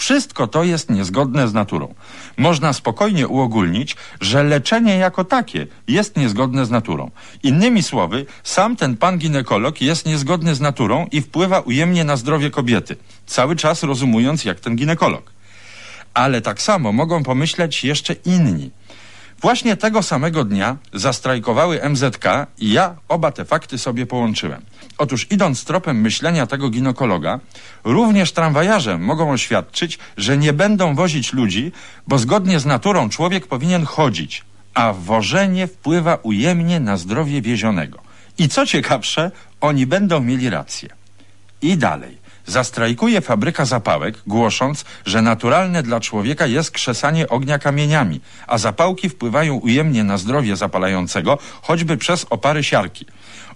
Wszystko 0.00 0.46
to 0.46 0.64
jest 0.64 0.90
niezgodne 0.90 1.48
z 1.48 1.54
naturą. 1.54 1.94
Można 2.36 2.72
spokojnie 2.72 3.28
uogólnić, 3.28 3.96
że 4.20 4.42
leczenie 4.42 4.96
jako 4.96 5.24
takie 5.24 5.66
jest 5.88 6.16
niezgodne 6.16 6.66
z 6.66 6.70
naturą. 6.70 7.10
Innymi 7.42 7.82
słowy, 7.82 8.26
sam 8.42 8.76
ten 8.76 8.96
pan 8.96 9.18
ginekolog 9.18 9.80
jest 9.80 10.06
niezgodny 10.06 10.54
z 10.54 10.60
naturą 10.60 11.06
i 11.12 11.20
wpływa 11.20 11.60
ujemnie 11.60 12.04
na 12.04 12.16
zdrowie 12.16 12.50
kobiety, 12.50 12.96
cały 13.26 13.56
czas 13.56 13.82
rozumując 13.82 14.44
jak 14.44 14.60
ten 14.60 14.76
ginekolog. 14.76 15.32
Ale 16.14 16.40
tak 16.40 16.62
samo 16.62 16.92
mogą 16.92 17.22
pomyśleć 17.22 17.84
jeszcze 17.84 18.12
inni. 18.12 18.70
Właśnie 19.40 19.76
tego 19.76 20.02
samego 20.02 20.44
dnia 20.44 20.76
zastrajkowały 20.92 21.80
MZK 21.88 22.24
i 22.58 22.72
ja 22.72 22.96
oba 23.08 23.32
te 23.32 23.44
fakty 23.44 23.78
sobie 23.78 24.06
połączyłem. 24.06 24.62
Otóż 24.98 25.26
idąc 25.30 25.64
tropem 25.64 26.00
myślenia 26.00 26.46
tego 26.46 26.70
ginekologa, 26.70 27.40
również 27.84 28.32
tramwajarze 28.32 28.98
mogą 28.98 29.30
oświadczyć, 29.30 29.98
że 30.16 30.38
nie 30.38 30.52
będą 30.52 30.94
wozić 30.94 31.32
ludzi, 31.32 31.72
bo 32.06 32.18
zgodnie 32.18 32.60
z 32.60 32.66
naturą 32.66 33.08
człowiek 33.08 33.46
powinien 33.46 33.84
chodzić, 33.84 34.44
a 34.74 34.92
wożenie 34.92 35.66
wpływa 35.66 36.18
ujemnie 36.22 36.80
na 36.80 36.96
zdrowie 36.96 37.42
wiezionego. 37.42 37.98
I 38.38 38.48
co 38.48 38.66
ciekawsze, 38.66 39.30
oni 39.60 39.86
będą 39.86 40.20
mieli 40.20 40.50
rację. 40.50 40.99
I 41.62 41.76
dalej. 41.76 42.18
Zastrajkuje 42.46 43.20
fabryka 43.20 43.64
zapałek, 43.64 44.18
głosząc, 44.26 44.84
że 45.06 45.22
naturalne 45.22 45.82
dla 45.82 46.00
człowieka 46.00 46.46
jest 46.46 46.70
krzesanie 46.70 47.28
ognia 47.28 47.58
kamieniami, 47.58 48.20
a 48.46 48.58
zapałki 48.58 49.08
wpływają 49.08 49.54
ujemnie 49.54 50.04
na 50.04 50.18
zdrowie 50.18 50.56
zapalającego, 50.56 51.38
choćby 51.62 51.96
przez 51.96 52.26
opary 52.30 52.64
siarki. 52.64 53.06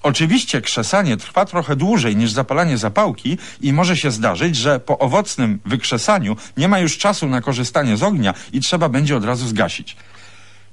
Oczywiście 0.02 0.60
krzesanie 0.60 1.16
trwa 1.16 1.44
trochę 1.44 1.76
dłużej 1.76 2.16
niż 2.16 2.32
zapalanie 2.32 2.78
zapałki 2.78 3.38
i 3.60 3.72
może 3.72 3.96
się 3.96 4.10
zdarzyć, 4.10 4.56
że 4.56 4.80
po 4.80 4.98
owocnym 4.98 5.60
wykrzesaniu 5.64 6.36
nie 6.56 6.68
ma 6.68 6.78
już 6.78 6.98
czasu 6.98 7.26
na 7.26 7.40
korzystanie 7.40 7.96
z 7.96 8.02
ognia 8.02 8.34
i 8.52 8.60
trzeba 8.60 8.88
będzie 8.88 9.16
od 9.16 9.24
razu 9.24 9.48
zgasić. 9.48 9.96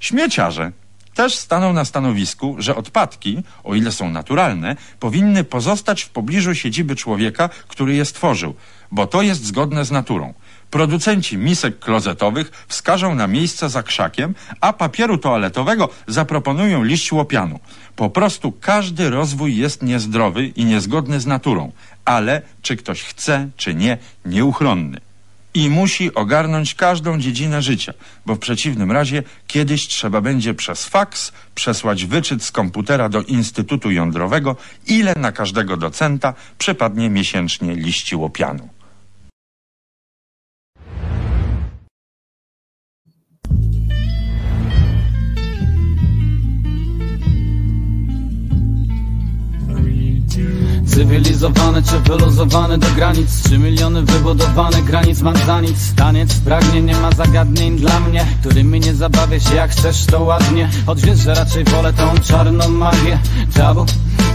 Śmieciarze 0.00 0.72
też 1.14 1.34
staną 1.34 1.72
na 1.72 1.84
stanowisku, 1.84 2.56
że 2.58 2.76
odpadki, 2.76 3.42
o 3.64 3.74
ile 3.74 3.92
są 3.92 4.10
naturalne, 4.10 4.76
powinny 5.00 5.44
pozostać 5.44 6.02
w 6.02 6.08
pobliżu 6.08 6.54
siedziby 6.54 6.96
człowieka, 6.96 7.48
który 7.68 7.94
je 7.94 8.04
stworzył, 8.04 8.54
bo 8.90 9.06
to 9.06 9.22
jest 9.22 9.44
zgodne 9.44 9.84
z 9.84 9.90
naturą. 9.90 10.34
Producenci 10.70 11.38
misek 11.38 11.78
klozetowych 11.78 12.66
wskażą 12.68 13.14
na 13.14 13.26
miejsce 13.26 13.68
za 13.68 13.82
krzakiem, 13.82 14.34
a 14.60 14.72
papieru 14.72 15.18
toaletowego 15.18 15.88
zaproponują 16.06 16.84
liść 16.84 17.12
łopianu. 17.12 17.60
Po 17.96 18.10
prostu 18.10 18.52
każdy 18.52 19.10
rozwój 19.10 19.56
jest 19.56 19.82
niezdrowy 19.82 20.46
i 20.46 20.64
niezgodny 20.64 21.20
z 21.20 21.26
naturą, 21.26 21.72
ale 22.04 22.42
czy 22.62 22.76
ktoś 22.76 23.02
chce, 23.02 23.48
czy 23.56 23.74
nie, 23.74 23.98
nieuchronny. 24.24 25.11
I 25.54 25.70
musi 25.70 26.14
ogarnąć 26.14 26.74
każdą 26.74 27.18
dziedzinę 27.18 27.62
życia, 27.62 27.94
bo 28.26 28.34
w 28.34 28.38
przeciwnym 28.38 28.92
razie 28.92 29.22
kiedyś 29.46 29.86
trzeba 29.86 30.20
będzie 30.20 30.54
przez 30.54 30.84
faks 30.84 31.32
przesłać 31.54 32.04
wyczyt 32.04 32.44
z 32.44 32.52
komputera 32.52 33.08
do 33.08 33.22
Instytutu 33.22 33.90
Jądrowego, 33.90 34.56
ile 34.86 35.14
na 35.14 35.32
każdego 35.32 35.76
docenta 35.76 36.34
przypadnie 36.58 37.10
miesięcznie 37.10 37.74
liści 37.74 38.16
łopianu. 38.16 38.68
Cywilizowany 50.94 51.82
czy 51.82 52.00
wyluzowany 52.00 52.78
do 52.78 52.86
granic. 52.90 53.42
Trzy 53.42 53.58
miliony 53.58 54.02
wybudowane 54.02 54.82
granic 54.82 55.22
mam 55.22 55.36
za 55.36 55.60
nic. 55.60 55.94
Taniec 55.94 56.34
pragnienie 56.34 56.96
ma 56.96 57.12
zagadnień 57.12 57.76
dla 57.76 58.00
mnie 58.00 58.26
Którymi 58.40 58.80
nie 58.80 58.94
zabawię 58.94 59.40
się 59.40 59.54
jak 59.54 59.70
chcesz 59.70 60.06
to 60.06 60.22
ładnie. 60.22 60.70
Choć 60.86 61.02
wiesz, 61.02 61.18
że 61.18 61.34
raczej 61.34 61.64
wolę 61.64 61.92
tą 61.92 62.18
czarną 62.18 62.68
magię. 62.68 63.18
Tabu 63.54 63.86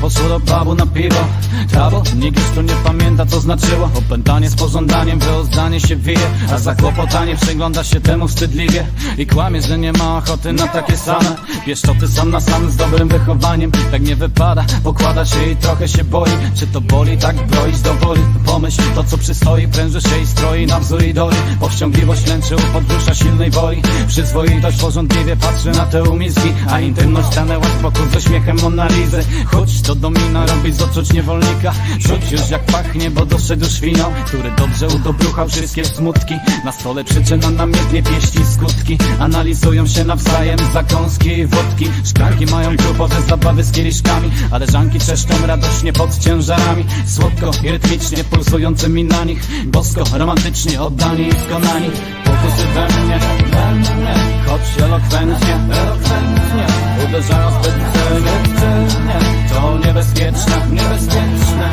Poszło 0.01 0.29
do 0.29 0.39
pubu 0.39 0.75
na 0.75 0.85
piwo. 0.85 1.27
Tabu, 1.71 2.01
nikt 2.15 2.39
już 2.39 2.49
tu 2.55 2.61
nie 2.61 2.73
pamięta 2.83 3.25
co 3.25 3.39
znaczyło. 3.39 3.89
Opętanie 3.95 4.49
z 4.49 4.55
pożądaniem, 4.55 5.19
wyozdanie 5.19 5.79
się 5.79 5.95
wije 5.95 6.29
A 6.53 6.57
zakłopotanie 6.57 7.35
przygląda 7.35 7.83
się 7.83 8.01
temu 8.01 8.27
wstydliwie. 8.27 8.85
I 9.17 9.27
kłamie, 9.27 9.61
że 9.61 9.77
nie 9.77 9.93
ma 9.93 10.17
ochoty 10.17 10.53
na 10.53 10.67
takie 10.67 10.97
same. 10.97 11.35
Wiesz 11.67 11.81
to 11.81 11.95
ty 11.95 12.07
sam 12.07 12.29
na 12.29 12.39
sam 12.39 12.71
z 12.71 12.75
dobrym 12.75 13.07
wychowaniem. 13.07 13.71
Tak 13.91 14.01
nie 14.01 14.15
wypada, 14.15 14.65
pokłada 14.83 15.25
się 15.25 15.51
i 15.51 15.55
trochę 15.55 15.87
się 15.87 16.03
boi 16.03 16.31
Czy 16.55 16.67
to 16.67 16.81
boli, 16.81 17.17
tak 17.17 17.47
broić 17.47 17.81
do 17.81 17.93
woli? 17.93 18.21
Pomyśl 18.45 18.81
to 18.95 19.03
co 19.03 19.17
przystoi, 19.17 19.67
pręży 19.67 20.01
się 20.01 20.21
i 20.23 20.27
stroi 20.27 20.65
na 20.65 20.79
wzór 20.79 21.03
idoli 21.03 21.37
Powściągliwość 21.59 22.27
lęczy 22.27 22.55
u 22.55 22.59
podbrusza 22.73 23.15
silnej 23.15 23.51
woli. 23.51 23.81
Przyzwoitość 24.07 24.81
porządliwie 24.81 25.35
patrzy 25.35 25.71
na 25.71 25.85
te 25.85 26.03
umizgi 26.03 26.53
A 26.69 26.79
intymność 26.79 27.27
stanęła 27.27 27.65
spokój 27.79 28.07
ze 28.13 28.21
śmiechem 28.21 28.57
Monalizy 28.61 29.25
Chodź 29.45 29.81
to 29.81 29.95
domina, 29.95 30.45
robi 30.45 30.73
z 30.73 30.81
odczuć 30.81 31.13
niewolnika. 31.13 31.73
Czuć 31.99 32.31
już 32.31 32.49
jak 32.49 32.65
pachnie, 32.65 33.11
bo 33.11 33.25
doszedł 33.25 33.65
finał 33.65 34.11
Który 34.25 34.51
dobrze 34.51 34.87
udobruchał 34.87 35.49
wszystkie 35.49 35.85
smutki. 35.85 36.35
Na 36.65 36.71
stole 36.71 37.03
przyczyna 37.03 37.49
namiętnie 37.49 38.03
pieści 38.03 38.45
skutki. 38.45 38.97
Analizują 39.19 39.87
się 39.87 40.03
nawzajem 40.03 40.59
zakąski 40.73 41.39
i 41.39 41.45
wodki. 41.45 41.85
Szklanki 42.05 42.45
mają 42.45 42.75
grupowe 42.75 43.21
zabawy 43.29 43.63
z 43.63 43.71
kieliszkami 43.71 44.31
Ale 44.51 44.67
żanki 44.67 44.99
trzeszczą 44.99 45.47
radośnie 45.47 45.93
pod 45.93 46.17
ciężarami 46.37 46.85
Słodko 47.07 47.51
i 47.63 47.71
rytmicznie 47.71 48.23
pulsującymi 48.23 49.03
na 49.03 49.23
nich. 49.23 49.41
Bosko, 49.65 50.03
romantycznie 50.13 50.81
oddani 50.81 51.27
i 51.27 51.31
skonani 51.31 51.89
Pokusy 52.25 52.67
we 52.73 52.87
mnie, 52.87 53.19
we 53.51 53.75
mnie. 53.75 54.13
Choć 54.45 54.83
elokwentnie, 54.83 55.53
elokwentnie. 55.53 56.65
Uderzają 57.09 57.51
zbyt 57.51 57.75
celnie, 57.93 59.19
To 59.53 59.77
niebezpieczne, 59.87 60.67
niebezpieczne. 60.71 61.71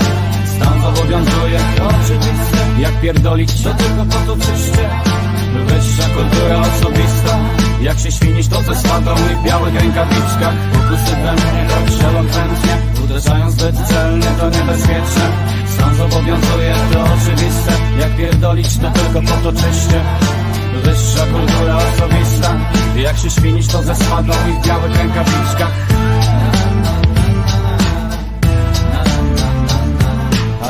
Stan 0.56 0.82
zobowiązuje, 0.82 1.60
to 1.76 1.86
oczywiste. 1.86 2.80
Jak 2.80 3.00
pierdolić, 3.00 3.62
to 3.62 3.74
tylko 3.74 4.04
po 4.04 4.26
to 4.26 4.36
czyście 4.36 4.90
Wyższa 5.66 6.08
kultura 6.08 6.60
osobista. 6.60 7.38
Jak 7.80 7.98
się 7.98 8.12
świnić 8.12 8.48
to 8.48 8.62
ze 8.62 8.74
swadą 8.76 9.14
i 9.14 9.34
w 9.34 9.42
białych 9.42 9.74
rękawiczkach. 9.74 10.54
Pokusy 10.72 11.16
we 11.16 11.32
mnie, 11.32 11.66
choć 11.68 12.04
elokwentnie 12.04 12.78
Uderzają 13.04 13.50
zbyt 13.50 13.76
celnie, 13.88 14.26
to 14.40 14.50
niebezpieczne 14.50 15.54
Stan 15.66 15.94
zobowiązuje, 15.94 16.74
to 16.92 17.04
oczywiste. 17.04 17.72
Jak 18.00 18.16
pierdolić, 18.16 18.78
to 18.78 18.90
tylko 18.90 19.22
po 19.22 19.42
to 19.42 19.52
czyście. 19.52 20.00
Wyższa 20.84 21.26
kultura 21.26 21.76
osobista. 21.76 22.54
Jak 22.96 23.18
się 23.18 23.30
świnić 23.30 23.68
to 23.68 23.82
ze 23.82 23.94
swadą 23.94 24.32
i 24.32 24.62
w 24.62 24.66
białych 24.66 24.96
rękawiczkach 24.96 25.72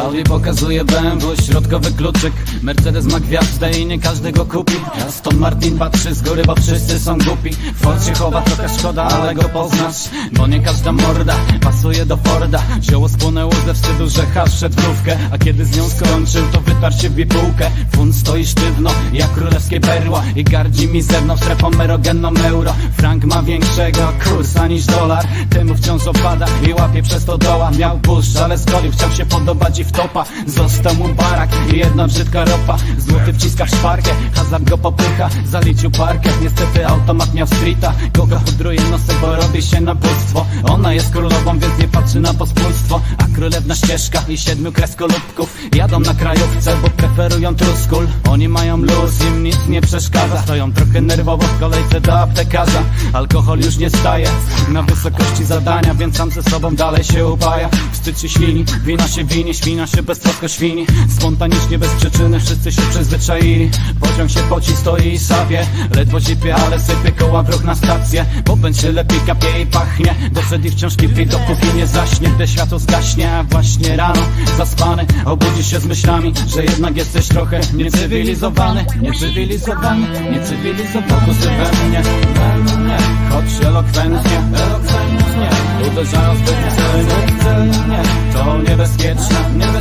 Audi 0.04 0.22
pokazuje 0.22 0.84
BMW, 0.84 1.36
środkowy 1.36 1.92
kluczyk. 1.92 2.32
Mercedes 2.62 3.04
ma 3.04 3.20
gwiazdę 3.20 3.70
i 3.70 3.86
nie 3.86 3.98
każdy 3.98 4.32
go 4.32 4.44
kupi. 4.44 4.74
Aston 5.08 5.36
Martin 5.36 5.78
patrzy 5.78 6.14
z 6.14 6.22
góry, 6.22 6.42
bo 6.46 6.54
wszyscy 6.54 6.98
są 6.98 7.18
głupi. 7.18 7.50
Ford 7.76 8.06
się 8.06 8.14
chowa, 8.14 8.40
trochę 8.40 8.68
szkoda, 8.78 9.02
ale 9.02 9.34
go 9.34 9.42
poznasz. 9.42 9.96
Bo 10.32 10.46
nie 10.46 10.60
każda 10.60 10.92
morda 10.92 11.36
pasuje 11.60 12.06
do 12.06 12.16
Forda. 12.16 12.62
Zioło 12.82 13.08
spłonęło 13.08 13.52
ze 13.66 13.74
wstydu, 13.74 14.08
że 14.08 14.26
haszczet 14.26 14.74
wrówkę 14.74 15.18
A 15.32 15.38
kiedy 15.38 15.64
z 15.64 15.76
nią 15.76 15.88
skończył, 15.88 16.42
to 16.52 16.60
wytarł 16.60 16.94
się 16.94 17.10
w 17.10 17.14
bipułkę. 17.14 17.70
Fund 17.94 18.16
stoi 18.16 18.46
sztywno, 18.46 18.90
jak 19.12 19.32
królewskie 19.32 19.80
perła. 19.80 20.22
I 20.36 20.44
gardzi 20.44 20.88
mizerną 20.88 21.36
strefą 21.36 21.70
erogenną 21.80 22.32
euro. 22.44 22.74
Frank 22.96 23.24
ma 23.24 23.42
większego 23.42 24.12
kursa 24.24 24.66
niż 24.66 24.86
dolar. 24.86 25.24
Temu 25.50 25.74
wciąż 25.74 26.06
opada 26.06 26.46
i 26.68 26.72
łapie 26.72 27.02
przez 27.02 27.24
to 27.24 27.38
doła. 27.38 27.70
Miał 27.70 27.98
puszcz, 27.98 28.36
ale 28.36 28.58
skolił, 28.58 28.92
chciał 28.92 29.10
się 29.10 29.26
podobać 29.26 29.78
i 29.78 29.84
w 29.84 29.93
topa 29.96 30.24
Został 30.46 30.94
mu 30.94 31.14
barak. 31.14 31.50
I 31.72 31.78
jedna 31.78 32.06
brzydka 32.06 32.44
ropa 32.44 32.76
Złoty 32.98 33.32
wciska 33.32 33.64
w 33.64 33.70
szparkę, 33.70 34.10
hazard 34.34 34.64
go 34.64 34.78
popycha 34.78 35.28
Zaliczył 35.46 35.90
parkę, 35.90 36.30
niestety 36.42 36.86
automat 36.86 37.34
miał 37.34 37.46
streeta 37.46 37.92
Kogo 38.16 38.40
pudruje 38.40 38.80
nosek, 38.90 39.16
bo 39.20 39.36
robi 39.36 39.62
się 39.62 39.80
na 39.80 39.94
bóstwo. 39.94 40.46
Ona 40.64 40.92
jest 40.92 41.10
królową, 41.10 41.58
więc 41.58 41.78
nie 41.78 41.88
patrzy 41.88 42.20
na 42.20 42.34
pospólstwo. 42.34 43.00
A 43.18 43.36
królewna 43.36 43.74
ścieżka 43.74 44.22
i 44.28 44.38
siedmiu 44.38 44.72
kreskolubków 44.72 45.56
Jadą 45.74 46.00
na 46.00 46.14
krajówce, 46.14 46.76
bo 46.82 46.90
preferują 46.90 47.54
truskul. 47.54 48.06
Oni 48.30 48.48
mają 48.48 48.76
luz, 48.76 49.24
im 49.26 49.42
nic 49.42 49.58
nie 49.68 49.80
przeszkadza. 49.80 50.42
Stoją 50.42 50.72
trochę 50.72 51.00
nerwowo 51.00 51.46
w 51.46 51.60
kolejce 51.60 52.00
do 52.00 52.20
aptekarza. 52.20 52.82
Alkohol 53.12 53.58
już 53.58 53.76
nie 53.76 53.90
staje 53.90 54.28
na 54.68 54.82
wysokości 54.82 55.44
zadania 55.44 55.94
Więc 55.94 56.16
sam 56.16 56.30
ze 56.30 56.42
sobą 56.42 56.76
dalej 56.76 57.04
się 57.04 57.26
upaja. 57.26 57.68
Wstyd 57.92 58.20
się 58.20 58.28
ślini, 58.28 58.64
wina 58.84 59.08
się 59.08 59.24
winie, 59.24 59.54
świna 59.54 59.83
się 59.86 60.02
beztrosko 60.02 60.48
świni 60.48 60.86
Spontanicznie, 61.18 61.78
bez 61.78 61.90
przyczyny, 61.90 62.40
wszyscy 62.40 62.72
się 62.72 62.82
przyzwyczaili. 62.82 63.70
Pociąg 64.00 64.30
się 64.30 64.40
poci, 64.40 64.76
stoi 64.76 65.12
i 65.12 65.18
sapie 65.18 65.66
Ledwo 65.96 66.20
zipie, 66.20 66.54
ale 66.54 66.80
sypie 66.80 67.12
koła 67.12 67.42
w 67.42 67.50
ruch 67.50 67.64
na 67.64 67.74
stację. 67.74 68.24
Popęd 68.44 68.76
się 68.76 68.92
lepiej 68.92 69.20
kapie 69.26 69.62
i 69.62 69.66
pachnie. 69.66 70.14
Doszedł 70.32 70.66
i 70.66 70.70
wciąż 70.70 70.96
kipi, 70.96 71.26
dopóki 71.26 71.66
nie 71.76 71.86
zaśnie. 71.86 72.28
Gdy 72.28 72.48
światło 72.48 72.78
zgaśnie, 72.78 73.32
a 73.32 73.42
właśnie 73.42 73.96
rano 73.96 74.22
Zaspany, 74.58 75.06
obudzi 75.24 75.64
się 75.64 75.80
z 75.80 75.86
myślami 75.86 76.32
Że 76.54 76.64
jednak 76.64 76.96
jesteś 76.96 77.28
trochę 77.28 77.60
niecywilizowany. 77.74 78.84
Niecywilizowany, 79.00 80.06
niecywilizowany. 80.30 81.08
Pokusy 81.08 81.48
we 81.48 81.88
mnie, 81.88 82.02
we 82.34 82.74
mnie 82.76 82.96
Choć 83.30 83.66
elokwentnie, 83.66 84.42
elokwentnie. 84.66 85.50
Uderzają 85.92 86.36
zbyt 86.36 86.74
celnie, 86.76 87.42
celnie. 87.42 88.02
To 88.32 88.58
niebezpieczne, 88.58 89.50
niebezpieczne 89.56 89.73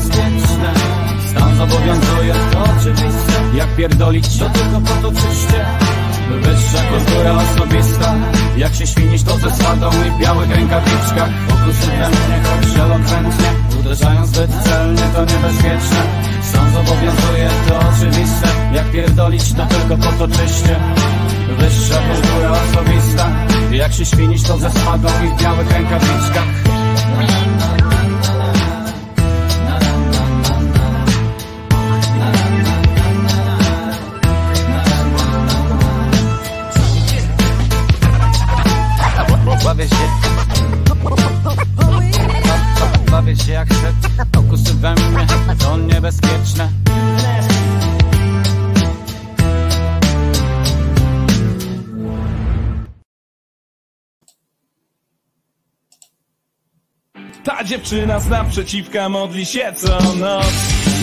Stan 1.29 1.57
zobowiązuje, 1.57 2.33
to 2.51 2.63
oczywiste. 2.63 3.33
Jak 3.55 3.75
pierdolić, 3.75 4.37
to 4.37 4.49
tylko 4.49 4.81
po 4.81 5.01
to 5.01 5.11
czyście 5.11 5.65
Wyższa 6.41 6.83
kultura 6.83 7.31
osobista. 7.31 8.15
Jak 8.57 8.75
się 8.75 8.87
świnić 8.87 9.23
to 9.23 9.37
ze 9.37 9.51
swadą 9.51 9.89
i 9.89 10.19
białych 10.19 10.49
rękawiczkach. 10.49 11.29
Pokusy 11.47 11.87
we 11.87 12.09
mnie, 12.09 12.41
choć 12.43 12.75
elokwentnie 12.75 13.49
Uderzają 13.79 14.25
zbyt 14.25 14.51
celnie, 14.63 15.01
to 15.15 15.19
niebezpieczne. 15.19 16.01
Stan 16.41 16.71
zobowiązuje, 16.73 17.49
to 17.67 17.79
oczywiste. 17.79 18.47
Jak 18.73 18.91
pierdolić, 18.91 19.53
to 19.53 19.65
tylko 19.65 19.97
po 19.97 20.11
to 20.17 20.27
czyście. 20.27 20.79
Wyższa 21.57 21.95
kultura 21.95 22.51
osobista. 22.51 23.29
Jak 23.71 23.93
się 23.93 24.05
świnić 24.05 24.43
to 24.43 24.57
ze 24.57 24.71
swadą 24.71 25.09
i 25.25 25.37
w 25.37 25.41
białych 25.41 25.71
rękawiczkach 25.71 26.73
Bawię 39.63 39.87
się. 39.87 39.95
Bawię 43.11 43.35
się 43.35 43.51
jak 43.51 43.69
chcę 43.69 43.93
Pokusy 44.31 44.73
we 44.73 44.93
mnie. 44.95 45.27
To 45.59 45.77
niebezpieczne. 45.77 46.69
Ta 57.43 57.63
dziewczyna 57.63 58.19
z 58.19 58.29
naprzeciwka 58.29 59.09
modli 59.09 59.45
się 59.45 59.73
co 59.75 59.99
noc. 60.15 60.53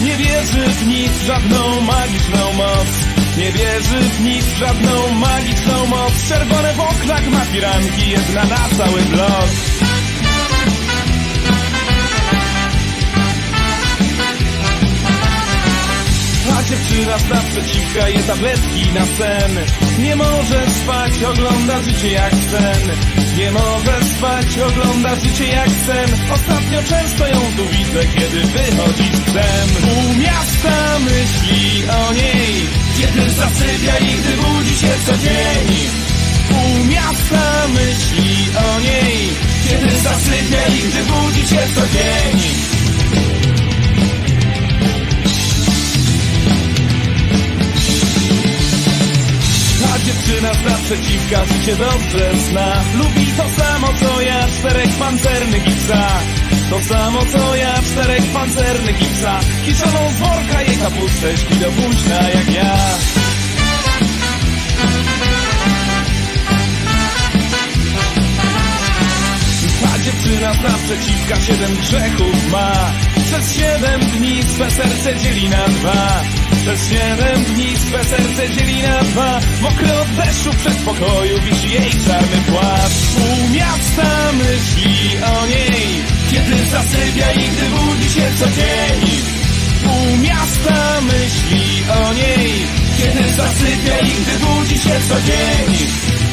Nie 0.04 0.16
wierzy 0.16 0.68
w 0.68 0.86
nic, 0.86 1.12
żadną 1.26 1.80
magiczną 1.80 2.52
moc 2.52 3.19
Nie 3.36 3.52
wierzy 3.52 4.00
w 4.00 4.20
nic, 4.20 4.44
w 4.44 4.56
żadną 4.56 5.14
magiczną 5.14 5.86
moc. 5.86 6.28
Czerwone 6.28 6.74
w 6.74 6.80
oknach 6.80 7.30
ma 7.30 7.40
firanki, 7.40 8.10
jedna 8.10 8.44
na 8.44 8.68
cały 8.76 9.02
blok 9.02 9.89
dziewczyna 16.70 17.18
z 17.18 17.28
naprzeciwka 17.28 18.08
je 18.08 18.22
tabletki 18.22 18.92
na 18.94 19.06
sen. 19.18 19.52
Nie 19.98 20.16
może 20.16 20.60
spać, 20.82 21.22
ogląda 21.22 21.82
życie 21.82 22.12
jak 22.12 22.34
sen. 22.50 22.84
Nie 23.38 23.50
może 23.50 23.94
spać, 24.16 24.58
ogląda 24.58 25.16
życie 25.16 25.46
jak 25.46 25.70
sen. 25.86 26.10
Ostatnio 26.32 26.82
często 26.82 27.26
ją 27.26 27.40
tu 27.56 27.64
widzę, 27.76 28.00
kiedy 28.14 28.40
wychodzi 28.40 29.08
z 29.16 29.20
psem. 29.20 29.68
Pół 29.80 30.14
miasta 30.22 30.98
myśli 30.98 31.82
o 31.88 32.12
niej. 32.12 32.54
Kiedy 32.98 33.30
zasypia 33.30 33.98
i 33.98 34.14
gdy 34.20 34.32
budzi 34.42 34.74
się 34.74 34.92
co 35.06 35.12
dzień. 35.12 35.68
Pół 36.48 36.84
miasta 36.84 37.68
myśli 37.68 38.46
o 38.68 38.80
niej. 38.80 39.28
Kiedy 39.68 39.90
zasypia 39.98 40.66
i 40.74 40.78
gdy 40.88 41.02
budzi 41.02 41.48
się 41.48 41.62
co 41.74 41.80
dzień 41.80 42.79
naprzeciwka 50.40 51.44
życie 51.46 51.76
dobrze 51.76 52.30
zna? 52.50 52.82
Lubi 52.98 53.26
to 53.36 53.62
samo 53.62 53.88
co 54.00 54.20
ja, 54.20 54.48
czterech 54.48 54.90
pancernych 54.98 55.66
i 55.66 55.70
psa. 55.70 56.20
To 56.70 56.80
samo 56.80 57.26
co 57.32 57.56
ja, 57.56 57.82
czterech 57.82 58.32
pancernych 58.32 59.02
i 59.02 59.04
psa. 59.04 59.40
Kiszoną 59.64 60.10
z 60.16 60.18
worka 60.18 60.62
jej 60.62 60.76
kapustę 60.76 61.36
śpi 61.38 61.56
do 61.56 61.70
późna 61.70 62.30
jak 62.30 62.52
ja. 62.52 62.76
Ta 69.82 69.98
dziewczyna 69.98 70.54
z 70.54 70.62
naprzeciwka 70.62 71.40
siedem 71.40 71.76
grzechów 71.76 72.50
ma. 72.50 72.92
Przez 73.26 73.56
siedem 73.56 74.00
dni 74.00 74.42
swe 74.42 74.70
serce 74.70 75.16
dzieli 75.16 75.48
na 75.48 75.68
dwa 75.68 76.22
Przez 76.62 76.88
siedem 76.88 77.44
dni 77.44 77.76
swe 77.76 78.04
serce 78.04 78.50
dzieli 78.50 78.82
na 78.82 79.02
dwa. 79.02 79.40
Mokry 79.60 79.92
od 79.92 80.08
deszczu 80.08 80.52
w 80.52 80.56
przedpokoju 80.56 81.40
wisi 81.40 81.70
jej 81.70 81.90
czarny 82.06 82.38
płaszcz. 82.48 83.14
Pół 83.14 83.48
miasta 83.54 84.32
myśli 84.32 85.16
o 85.22 85.46
niej. 85.46 86.02
Kiedy 86.30 86.66
zasypia 86.66 87.32
i 87.32 87.48
gdy 87.48 87.66
budzi 87.70 88.10
się 88.10 88.26
co 88.38 88.46
dzień. 88.46 89.10
Pół 89.84 90.16
miasta 90.16 91.00
myśli 91.00 91.82
o 92.04 92.12
niej. 92.12 92.66
Kiedy 92.98 93.32
zasypia 93.32 93.98
i 93.98 94.10
gdy 94.10 94.46
budzi 94.46 94.78
się 94.78 95.00
co 95.08 95.14
dzień 95.20 96.29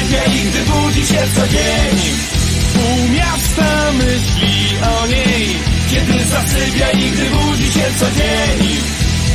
Zasypia 0.00 0.24
i 0.24 0.50
gdy 0.50 0.58
budzi 0.58 1.06
się 1.06 1.22
co 1.36 1.46
dzień. 1.48 1.98
Pół 2.74 3.08
miasta 3.08 3.92
myśli 3.92 4.76
o 5.00 5.06
niej. 5.06 5.56
Kiedy 5.90 6.24
zasypia 6.24 6.90
i 6.90 7.10
gdy 7.10 7.24
budzi 7.30 7.72
się 7.72 7.84
co 7.98 8.06
dzień. 8.06 8.76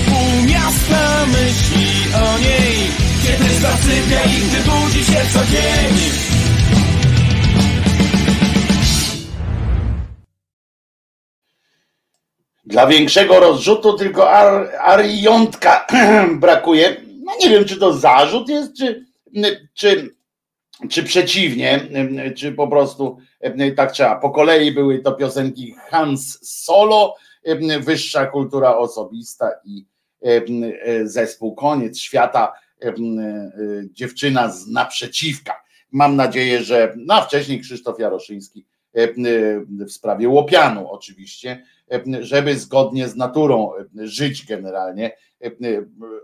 Pół 0.06 0.50
miasta 0.50 1.26
myśli 1.26 2.14
o 2.14 2.38
niej. 2.40 2.88
Kiedy 3.24 3.60
zasypia 3.60 4.24
i 4.24 4.42
gdy 4.42 4.72
budzi 4.72 5.06
się 5.06 5.22
co 5.34 5.40
dzień. 5.46 5.96
Dla 12.66 12.88
większego 12.88 13.40
rozrzutu 13.40 13.94
tylko 13.94 14.32
ar, 14.32 14.70
brakuje. 16.40 16.96
No 17.24 17.32
nie 17.42 17.50
wiem, 17.50 17.66
czy 17.66 17.78
to 17.78 17.94
zarzut 17.94 18.50
jest, 18.50 18.78
czy, 18.78 19.06
czy, 19.74 20.15
czy 20.89 21.03
przeciwnie, 21.03 21.88
czy 22.35 22.52
po 22.52 22.68
prostu 22.68 23.18
tak 23.76 23.91
trzeba. 23.91 24.15
Po 24.15 24.30
kolei 24.30 24.72
były 24.72 24.99
to 24.99 25.11
piosenki 25.11 25.76
Hans 25.89 26.39
Solo, 26.41 27.15
wyższa 27.80 28.26
kultura 28.26 28.77
osobista 28.77 29.52
i 29.65 29.85
zespół 31.03 31.56
Koniec 31.56 31.99
Świata, 31.99 32.53
dziewczyna 33.91 34.52
z 34.52 34.68
naprzeciwka. 34.68 35.64
Mam 35.91 36.15
nadzieję, 36.15 36.64
że, 36.64 36.93
no 36.97 37.14
a 37.14 37.22
wcześniej 37.22 37.61
Krzysztof 37.61 37.99
Jaroszyński 37.99 38.65
w 39.88 39.91
sprawie 39.91 40.30
Łopianu 40.30 40.91
oczywiście, 40.91 41.64
żeby 42.19 42.60
zgodnie 42.60 43.07
z 43.07 43.15
naturą 43.15 43.72
żyć 43.95 44.45
generalnie. 44.45 45.11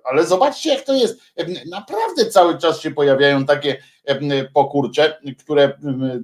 Ale 0.03 0.25
zobaczcie, 0.25 0.69
jak 0.69 0.81
to 0.81 0.93
jest. 0.93 1.21
Naprawdę 1.69 2.25
cały 2.25 2.57
czas 2.57 2.81
się 2.81 2.91
pojawiają 2.91 3.45
takie 3.45 3.77
pokurcze, 4.53 5.21
które 5.39 5.77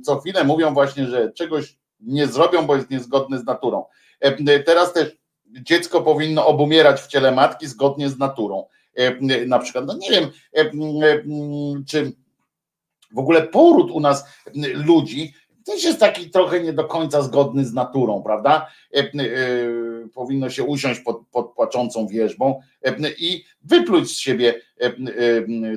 co 0.03 0.19
chwilę 0.19 0.43
mówią 0.43 0.73
właśnie, 0.73 1.05
że 1.05 1.31
czegoś 1.31 1.77
nie 1.99 2.27
zrobią, 2.27 2.65
bo 2.65 2.75
jest 2.75 2.89
niezgodny 2.89 3.39
z 3.39 3.45
naturą. 3.45 3.85
Teraz 4.65 4.93
też 4.93 5.17
dziecko 5.47 6.01
powinno 6.01 6.45
obumierać 6.45 7.01
w 7.01 7.07
ciele 7.07 7.31
matki 7.31 7.67
zgodnie 7.67 8.09
z 8.09 8.17
naturą. 8.17 8.65
Na 9.47 9.59
przykład, 9.59 9.85
no 9.85 9.93
nie 9.97 10.09
wiem, 10.09 10.29
czy 11.87 12.11
w 13.11 13.19
ogóle 13.19 13.41
poród 13.41 13.91
u 13.91 13.99
nas 13.99 14.25
ludzi 14.73 15.33
też 15.67 15.83
jest 15.83 15.99
taki 15.99 16.29
trochę 16.29 16.59
nie 16.59 16.73
do 16.73 16.83
końca 16.85 17.21
zgodny 17.21 17.65
z 17.65 17.73
naturą, 17.73 18.23
prawda? 18.23 18.67
E, 18.93 19.03
powinno 20.13 20.49
się 20.49 20.63
usiąść 20.63 20.99
pod, 20.99 21.27
pod 21.31 21.53
płaczącą 21.53 22.07
wierzbą 22.07 22.61
i 23.19 23.43
wypluć 23.63 24.09
z 24.09 24.17
siebie 24.17 24.61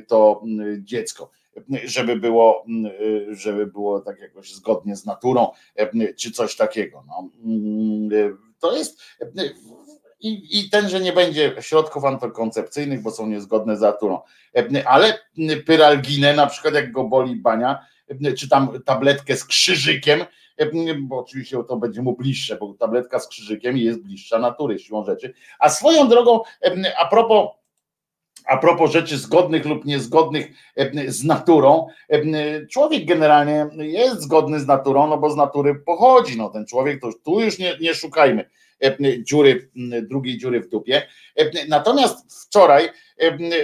to 0.09 0.43
dziecko, 0.78 1.31
żeby 1.85 2.16
było, 2.16 2.64
żeby 3.31 3.66
było 3.66 4.01
tak 4.01 4.20
jakoś 4.20 4.55
zgodnie 4.55 4.97
z 4.97 5.06
naturą, 5.06 5.48
czy 6.16 6.31
coś 6.31 6.56
takiego. 6.56 7.05
No. 7.09 7.31
To 8.60 8.77
jest 8.77 9.02
i, 10.20 10.60
i 10.60 10.70
ten, 10.70 10.89
że 10.89 11.01
nie 11.01 11.12
będzie 11.12 11.55
środków 11.60 12.05
antykoncepcyjnych, 12.05 13.02
bo 13.02 13.10
są 13.10 13.27
niezgodne 13.27 13.77
z 13.77 13.81
naturą. 13.81 14.20
Ale 14.86 15.18
pyralginę, 15.66 16.35
na 16.35 16.47
przykład 16.47 16.74
jak 16.74 16.93
go 16.93 17.05
boli 17.05 17.36
bania, 17.36 17.86
czy 18.39 18.48
tam 18.48 18.82
tabletkę 18.85 19.36
z 19.36 19.44
krzyżykiem, 19.44 20.24
bo 21.01 21.18
oczywiście 21.18 21.56
to 21.68 21.77
będzie 21.77 22.02
mu 22.02 22.16
bliższe, 22.16 22.56
bo 22.56 22.74
tabletka 22.74 23.18
z 23.18 23.28
krzyżykiem 23.28 23.77
jest 23.77 24.02
bliższa 24.02 24.39
natury 24.39 24.78
siłą 24.78 25.05
rzeczy. 25.05 25.35
A 25.59 25.68
swoją 25.68 26.09
drogą, 26.09 26.40
a 26.98 27.06
propos 27.09 27.48
a 28.51 28.56
propos 28.56 28.93
rzeczy 28.93 29.18
zgodnych 29.18 29.66
lub 29.66 29.85
niezgodnych 29.85 30.51
z 31.06 31.24
naturą, 31.24 31.86
człowiek 32.70 33.05
generalnie 33.05 33.66
jest 33.77 34.22
zgodny 34.22 34.60
z 34.60 34.66
naturą, 34.66 35.06
no 35.06 35.18
bo 35.18 35.31
z 35.31 35.36
natury 35.36 35.74
pochodzi. 35.74 36.39
No 36.39 36.51
ten 36.51 36.66
człowiek 36.66 37.01
to 37.01 37.10
tu 37.24 37.40
już 37.40 37.59
nie, 37.59 37.77
nie 37.81 37.94
szukajmy 37.94 38.51
dziury, 39.22 39.70
drugiej 40.02 40.39
dziury 40.39 40.60
w 40.60 40.68
dupie. 40.68 41.02
Natomiast 41.68 42.47
wczoraj, 42.47 42.89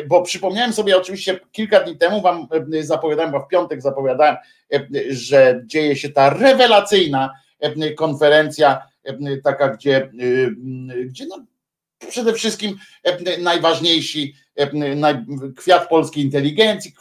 bo 0.08 0.22
przypomniałem 0.22 0.72
sobie 0.72 0.96
oczywiście 0.96 1.40
kilka 1.52 1.80
dni 1.80 1.96
temu, 1.96 2.22
wam 2.22 2.46
zapowiadałem, 2.80 3.32
bo 3.32 3.40
w 3.40 3.48
piątek 3.48 3.82
zapowiadałem, 3.82 4.36
że 5.08 5.62
dzieje 5.64 5.96
się 5.96 6.08
ta 6.08 6.30
rewelacyjna 6.30 7.30
konferencja, 7.96 8.82
taka, 9.44 9.68
gdzie, 9.68 10.10
gdzie 11.06 11.26
no, 11.26 11.44
przede 12.08 12.32
wszystkim 12.32 12.76
najważniejsi 13.38 14.34
kwiat 15.56 15.88
polskiej 15.88 16.24
inteligencji, 16.24 16.92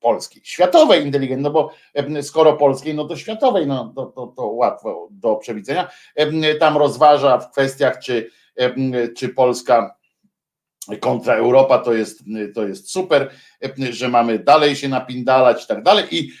polskiej, 0.00 0.42
światowej 0.44 1.04
inteligencji, 1.04 1.42
no 1.42 1.50
bo 1.50 1.74
skoro 2.22 2.52
polskiej, 2.52 2.94
no 2.94 3.04
to 3.04 3.16
światowej, 3.16 3.66
no 3.66 3.92
to, 3.96 4.06
to, 4.06 4.26
to 4.26 4.46
łatwo 4.46 5.08
do 5.10 5.36
przewidzenia. 5.36 5.90
Tam 6.60 6.76
rozważa 6.76 7.38
w 7.38 7.50
kwestiach, 7.50 7.98
czy, 7.98 8.30
czy 9.16 9.28
Polska 9.28 9.96
kontra 11.00 11.34
Europa 11.34 11.78
to 11.78 11.92
jest, 11.92 12.22
to 12.54 12.66
jest 12.66 12.90
super, 12.90 13.30
że 13.90 14.08
mamy 14.08 14.38
dalej 14.38 14.76
się 14.76 14.88
napindalać 14.88 15.64
i 15.64 15.66
tak 15.66 15.82
dalej. 15.82 16.04
I, 16.10 16.32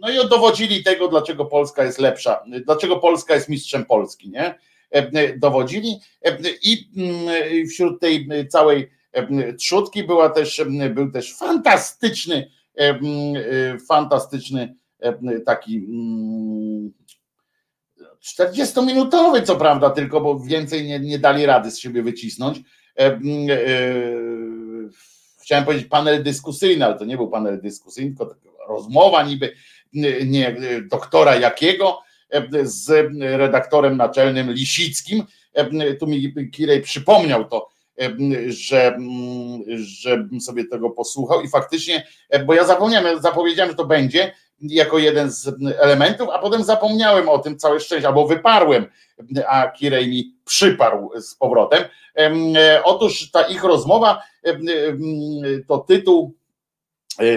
no 0.00 0.10
i 0.10 0.28
dowodzili 0.28 0.84
tego, 0.84 1.08
dlaczego 1.08 1.44
Polska 1.44 1.84
jest 1.84 1.98
lepsza, 1.98 2.42
dlaczego 2.64 2.96
Polska 2.96 3.34
jest 3.34 3.48
mistrzem 3.48 3.84
Polski, 3.84 4.30
nie? 4.30 4.54
Dowodzili 5.36 6.00
i 6.62 7.66
wśród 7.66 8.00
tej 8.00 8.28
całej 8.48 8.90
trzutki 9.58 10.04
była 10.04 10.30
też, 10.30 10.64
był 10.90 11.10
też 11.10 11.36
fantastyczny, 11.36 12.50
fantastyczny 13.88 14.74
taki 15.46 15.86
40-minutowy, 18.38 19.42
co 19.42 19.56
prawda, 19.56 19.90
tylko 19.90 20.20
bo 20.20 20.40
więcej 20.40 20.86
nie, 20.86 21.00
nie 21.00 21.18
dali 21.18 21.46
rady 21.46 21.70
z 21.70 21.78
siebie 21.78 22.02
wycisnąć. 22.02 22.60
Chciałem 25.42 25.64
powiedzieć 25.64 25.86
panel 25.88 26.22
dyskusyjny, 26.22 26.84
ale 26.84 26.98
to 26.98 27.04
nie 27.04 27.16
był 27.16 27.28
panel 27.28 27.60
dyskusyjny, 27.60 28.16
tylko 28.16 28.36
rozmowa 28.68 29.22
niby 29.22 29.52
nie, 30.26 30.56
doktora 30.90 31.36
Jakiego 31.36 32.02
z 32.62 33.10
redaktorem 33.20 33.96
naczelnym 33.96 34.50
Lisickim. 34.50 35.24
Tu 36.00 36.06
mi 36.06 36.50
Kirej 36.52 36.80
przypomniał 36.82 37.44
to, 37.44 37.68
że, 38.48 38.98
żebym 39.76 40.40
sobie 40.40 40.64
tego 40.64 40.90
posłuchał 40.90 41.42
i 41.42 41.48
faktycznie, 41.48 42.06
bo 42.46 42.54
ja 42.54 42.64
zapomniałem, 42.64 43.22
zapowiedziałem, 43.22 43.70
że 43.70 43.76
to 43.76 43.84
będzie 43.84 44.32
jako 44.62 44.98
jeden 44.98 45.30
z 45.30 45.54
elementów, 45.78 46.28
a 46.32 46.38
potem 46.38 46.64
zapomniałem 46.64 47.28
o 47.28 47.38
tym 47.38 47.58
całe 47.58 47.80
szczęście, 47.80 48.08
albo 48.08 48.26
wyparłem, 48.26 48.86
a 49.48 49.68
Kirej 49.68 50.08
mi 50.08 50.34
przyparł 50.44 51.10
z 51.20 51.34
powrotem. 51.34 51.84
Otóż 52.84 53.30
ta 53.30 53.42
ich 53.42 53.64
rozmowa 53.64 54.22
to 55.68 55.78
tytuł 55.78 56.34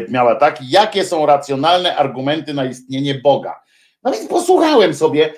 miała 0.09 0.35
taki, 0.35 0.69
jakie 0.69 1.05
są 1.05 1.25
racjonalne 1.25 1.95
argumenty 1.95 2.53
na 2.53 2.65
istnienie 2.65 3.15
Boga. 3.15 3.62
No 4.03 4.11
więc 4.11 4.27
posłuchałem 4.27 4.93
sobie 4.93 5.34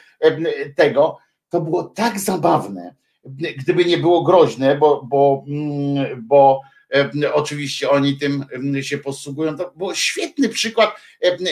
tego, 0.76 1.18
to 1.50 1.62
było 1.62 1.84
tak 1.84 2.20
zabawne, 2.20 2.96
gdyby 3.58 3.86
nie 3.86 3.98
było 3.98 4.24
groźne, 4.24 4.76
bo, 4.76 5.04
bo, 5.04 5.44
mm, 5.48 6.26
bo 6.28 6.62
oczywiście 7.34 7.90
oni 7.90 8.18
tym 8.18 8.46
się 8.82 8.98
posługują. 8.98 9.58
To 9.58 9.72
był 9.76 9.96
świetny 9.96 10.50
przykład 10.50 10.96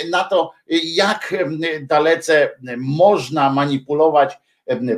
na 0.10 0.24
to, 0.24 0.52
jak 0.84 1.34
dalece 1.82 2.50
można 2.78 3.50
manipulować 3.50 4.38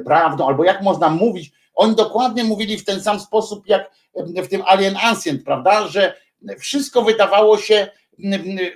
prawdą, 0.06 0.48
albo 0.48 0.64
jak 0.64 0.82
można 0.82 1.10
mówić. 1.10 1.52
Oni 1.74 1.96
dokładnie 1.96 2.44
mówili 2.44 2.78
w 2.78 2.86
ten 2.86 3.02
sam 3.02 3.20
sposób, 3.20 3.68
jak 3.68 3.92
w 4.16 4.48
tym 4.48 4.62
Alien 4.66 4.98
Ancient, 5.04 5.44
prawda? 5.44 5.88
Że 5.88 6.14
wszystko 6.60 7.02
wydawało 7.02 7.58
się, 7.58 7.88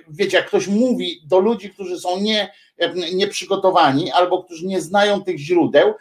wiecie, 0.08 0.36
jak 0.36 0.46
ktoś 0.46 0.68
mówi 0.68 1.20
do 1.26 1.38
ludzi, 1.38 1.70
którzy 1.70 1.98
są 1.98 2.20
nie, 2.20 2.52
nieprzygotowani 3.12 4.10
albo 4.10 4.44
którzy 4.44 4.66
nie 4.66 4.80
znają 4.80 5.24
tych 5.24 5.38
źródeł, 5.38 5.94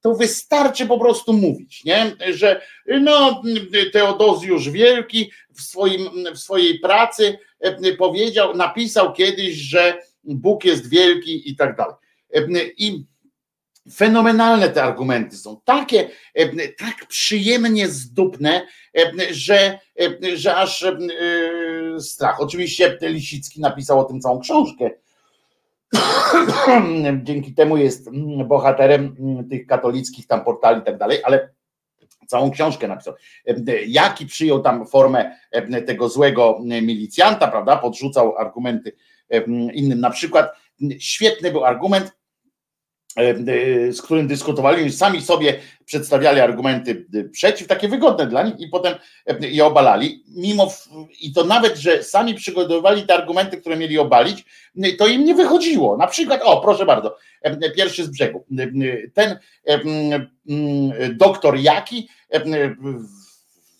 to 0.00 0.14
wystarczy 0.14 0.86
po 0.86 0.98
prostu 0.98 1.32
mówić, 1.32 1.84
nie? 1.84 2.16
że 2.30 2.62
no, 3.00 3.42
Teodozjusz 3.92 4.70
Wielki 4.70 5.30
w, 5.54 5.62
swoim, 5.62 6.08
w 6.34 6.38
swojej 6.38 6.78
pracy 6.78 7.38
powiedział, 7.98 8.56
napisał 8.56 9.12
kiedyś, 9.12 9.54
że 9.54 9.98
Bóg 10.24 10.64
jest 10.64 10.88
wielki 10.88 11.50
i 11.50 11.56
tak 11.56 11.76
dalej. 11.76 11.94
I 12.78 13.04
fenomenalne 13.92 14.68
te 14.68 14.82
argumenty 14.82 15.36
są, 15.36 15.60
takie 15.64 16.10
tak 16.78 17.06
przyjemnie 17.08 17.88
zdupne, 17.88 18.66
że, 19.30 19.78
że 20.34 20.56
aż 20.56 20.86
strach. 21.98 22.40
Oczywiście 22.40 22.98
Lisicki 23.02 23.60
napisał 23.60 24.00
o 24.00 24.04
tym 24.04 24.20
całą 24.20 24.40
książkę, 24.40 24.90
Dzięki 27.22 27.54
temu 27.54 27.76
jest 27.76 28.10
bohaterem 28.46 29.16
tych 29.50 29.66
katolickich 29.66 30.26
tam 30.26 30.44
portali 30.44 30.80
i 30.80 30.84
tak 30.84 30.98
dalej, 30.98 31.18
ale 31.24 31.48
całą 32.26 32.50
książkę 32.50 32.88
napisał. 32.88 33.14
Jaki 33.86 34.26
przyjął 34.26 34.62
tam 34.62 34.86
formę 34.86 35.36
tego 35.86 36.08
złego 36.08 36.58
milicjanta, 36.62 37.48
prawda? 37.48 37.76
Podrzucał 37.76 38.36
argumenty 38.38 38.92
innym. 39.72 40.00
Na 40.00 40.10
przykład 40.10 40.52
świetny 40.98 41.52
był 41.52 41.64
argument, 41.64 42.16
z 43.90 44.02
którym 44.02 44.28
dyskutowali, 44.28 44.92
sami 44.92 45.22
sobie 45.22 45.60
przedstawiali 45.84 46.40
argumenty 46.40 47.06
przeciw, 47.32 47.68
takie 47.68 47.88
wygodne 47.88 48.26
dla 48.26 48.42
nich 48.42 48.60
i 48.60 48.68
potem 48.68 48.94
je 49.40 49.66
obalali, 49.66 50.24
mimo 50.28 50.72
i 51.20 51.32
to 51.32 51.44
nawet, 51.44 51.76
że 51.76 52.02
sami 52.02 52.34
przygotowywali 52.34 53.06
te 53.06 53.14
argumenty, 53.14 53.56
które 53.56 53.76
mieli 53.76 53.98
obalić, 53.98 54.44
to 54.98 55.06
im 55.06 55.24
nie 55.24 55.34
wychodziło. 55.34 55.96
Na 55.96 56.06
przykład, 56.06 56.40
o 56.44 56.60
proszę 56.60 56.86
bardzo, 56.86 57.16
pierwszy 57.76 58.04
z 58.04 58.08
brzegu, 58.08 58.44
ten 59.14 59.38
doktor 61.12 61.58
Jaki 61.58 62.08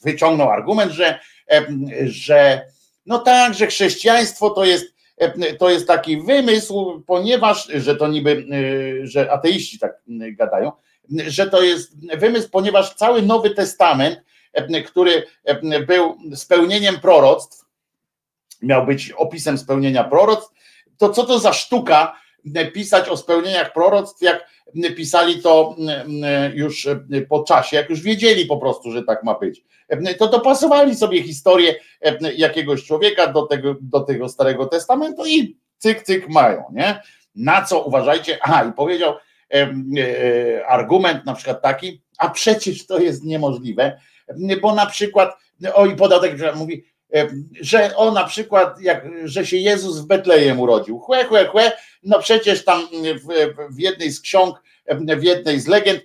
wyciągnął 0.02 0.50
argument, 0.50 0.92
że, 0.92 1.20
że 2.04 2.66
no 3.06 3.18
tak, 3.18 3.54
że 3.54 3.66
chrześcijaństwo 3.66 4.50
to 4.50 4.64
jest 4.64 4.95
to 5.58 5.70
jest 5.70 5.86
taki 5.86 6.22
wymysł, 6.22 7.02
ponieważ, 7.06 7.66
że 7.66 7.96
to 7.96 8.08
niby, 8.08 8.46
że 9.02 9.32
ateiści 9.32 9.78
tak 9.78 10.02
gadają, 10.32 10.72
że 11.26 11.50
to 11.50 11.62
jest 11.62 12.16
wymysł, 12.18 12.48
ponieważ 12.50 12.94
cały 12.94 13.22
Nowy 13.22 13.50
Testament, 13.50 14.22
który 14.86 15.26
był 15.86 16.16
spełnieniem 16.34 17.00
proroctw, 17.00 17.64
miał 18.62 18.86
być 18.86 19.12
opisem 19.12 19.58
spełnienia 19.58 20.04
proroctw, 20.04 20.54
to 20.98 21.10
co 21.10 21.24
to 21.24 21.38
za 21.38 21.52
sztuka 21.52 22.16
pisać 22.72 23.08
o 23.08 23.16
spełnieniach 23.16 23.72
proroctw, 23.72 24.22
jak 24.22 24.55
pisali 24.96 25.42
to 25.42 25.76
już 26.54 26.88
po 27.28 27.44
czasie, 27.44 27.76
jak 27.76 27.90
już 27.90 28.00
wiedzieli 28.00 28.46
po 28.46 28.56
prostu, 28.56 28.90
że 28.90 29.02
tak 29.02 29.22
ma 29.22 29.38
być. 29.38 29.64
To 30.18 30.28
dopasowali 30.28 30.94
sobie 30.96 31.22
historię 31.22 31.74
jakiegoś 32.36 32.84
człowieka 32.84 33.26
do 33.26 33.42
tego, 33.42 33.74
do 33.80 34.00
tego 34.00 34.28
Starego 34.28 34.66
Testamentu 34.66 35.26
i 35.26 35.56
cyk, 35.78 36.02
cyk 36.02 36.28
mają, 36.28 36.64
nie? 36.72 37.00
Na 37.34 37.62
co 37.62 37.82
uważajcie? 37.84 38.38
Aha, 38.42 38.64
i 38.70 38.72
powiedział 38.72 39.14
e, 39.54 40.66
argument 40.66 41.26
na 41.26 41.34
przykład 41.34 41.62
taki, 41.62 42.02
a 42.18 42.28
przecież 42.28 42.86
to 42.86 42.98
jest 42.98 43.24
niemożliwe, 43.24 44.00
bo 44.62 44.74
na 44.74 44.86
przykład, 44.86 45.36
o 45.74 45.86
i 45.86 45.96
podatek, 45.96 46.32
mówi, 46.56 46.84
że 47.60 47.96
o 47.96 48.10
na 48.10 48.24
przykład, 48.24 48.80
jak, 48.80 49.04
że 49.24 49.46
się 49.46 49.56
Jezus 49.56 49.98
w 50.00 50.06
Betlejem 50.06 50.60
urodził. 50.60 50.98
Chłe, 50.98 51.24
chłe, 51.24 51.46
chłe, 51.46 51.72
no 52.02 52.18
przecież 52.18 52.64
tam 52.64 52.88
w, 53.02 53.54
w 53.74 53.80
jednej 53.80 54.10
z 54.10 54.20
ksiąg, 54.20 54.62
w 55.16 55.22
jednej 55.22 55.60
z 55.60 55.66
legend 55.66 56.00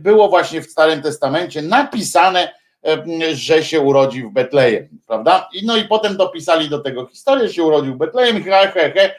było 0.00 0.28
właśnie 0.28 0.62
w 0.62 0.70
Starym 0.70 1.02
Testamencie 1.02 1.62
napisane, 1.62 2.52
że 3.32 3.64
się 3.64 3.80
urodził 3.80 4.30
w 4.30 4.32
Betlejem, 4.32 4.88
prawda? 5.06 5.48
I 5.54 5.66
no 5.66 5.76
i 5.76 5.84
potem 5.84 6.16
dopisali 6.16 6.68
do 6.68 6.78
tego 6.78 7.06
historię, 7.06 7.48
że 7.48 7.54
się 7.54 7.62
urodził 7.62 7.94
w 7.94 7.98
Betlejem, 7.98 8.44
he, 8.44 8.72
he, 8.74 8.92
he, 8.92 9.14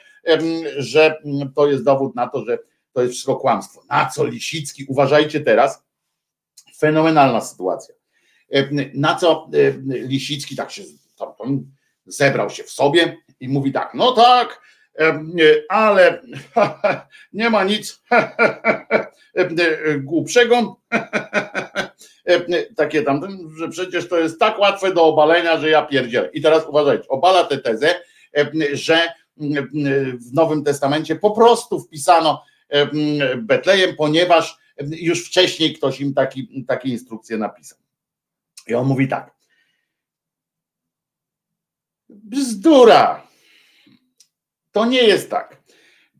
że 0.77 1.17
to 1.55 1.67
jest 1.67 1.83
dowód 1.83 2.15
na 2.15 2.27
to, 2.27 2.45
że 2.45 2.59
to 2.93 3.01
jest 3.01 3.13
wszystko 3.13 3.35
kłamstwo. 3.35 3.81
Na 3.89 4.09
co 4.15 4.25
Lisicki, 4.25 4.85
uważajcie 4.87 5.41
teraz, 5.41 5.83
fenomenalna 6.77 7.41
sytuacja. 7.41 7.95
Na 8.93 9.15
co 9.15 9.49
Lisicki 9.85 10.55
tak 10.55 10.71
się 10.71 10.83
zebrał 12.05 12.49
się 12.49 12.63
w 12.63 12.69
sobie 12.69 13.17
i 13.39 13.49
mówi 13.49 13.71
tak, 13.71 13.93
no 13.93 14.11
tak, 14.11 14.61
ale 15.69 16.21
nie 17.33 17.49
ma 17.49 17.63
nic 17.63 18.01
głupszego, 19.97 20.81
takie 22.75 23.01
tam, 23.01 23.21
że 23.57 23.69
przecież 23.69 24.09
to 24.09 24.19
jest 24.19 24.39
tak 24.39 24.59
łatwe 24.59 24.93
do 24.93 25.03
obalenia, 25.03 25.57
że 25.57 25.69
ja 25.69 25.85
pierdzielę. 25.85 26.29
I 26.33 26.41
teraz 26.41 26.67
uważajcie, 26.67 27.07
obala 27.07 27.43
tę 27.43 27.57
tezę, 27.57 27.95
że 28.73 29.13
w 30.27 30.33
Nowym 30.33 30.63
Testamencie 30.63 31.15
po 31.15 31.31
prostu 31.31 31.79
wpisano 31.79 32.43
Betlejem, 33.37 33.95
ponieważ 33.95 34.57
już 34.91 35.27
wcześniej 35.27 35.73
ktoś 35.73 36.01
im 36.01 36.13
taki, 36.13 36.65
takie 36.67 36.89
instrukcje 36.89 37.37
napisał. 37.37 37.77
I 38.67 38.73
on 38.73 38.87
mówi 38.87 39.07
tak, 39.07 39.32
Bzdura. 42.13 43.27
To 44.71 44.85
nie 44.85 45.03
jest 45.03 45.29
tak. 45.29 45.63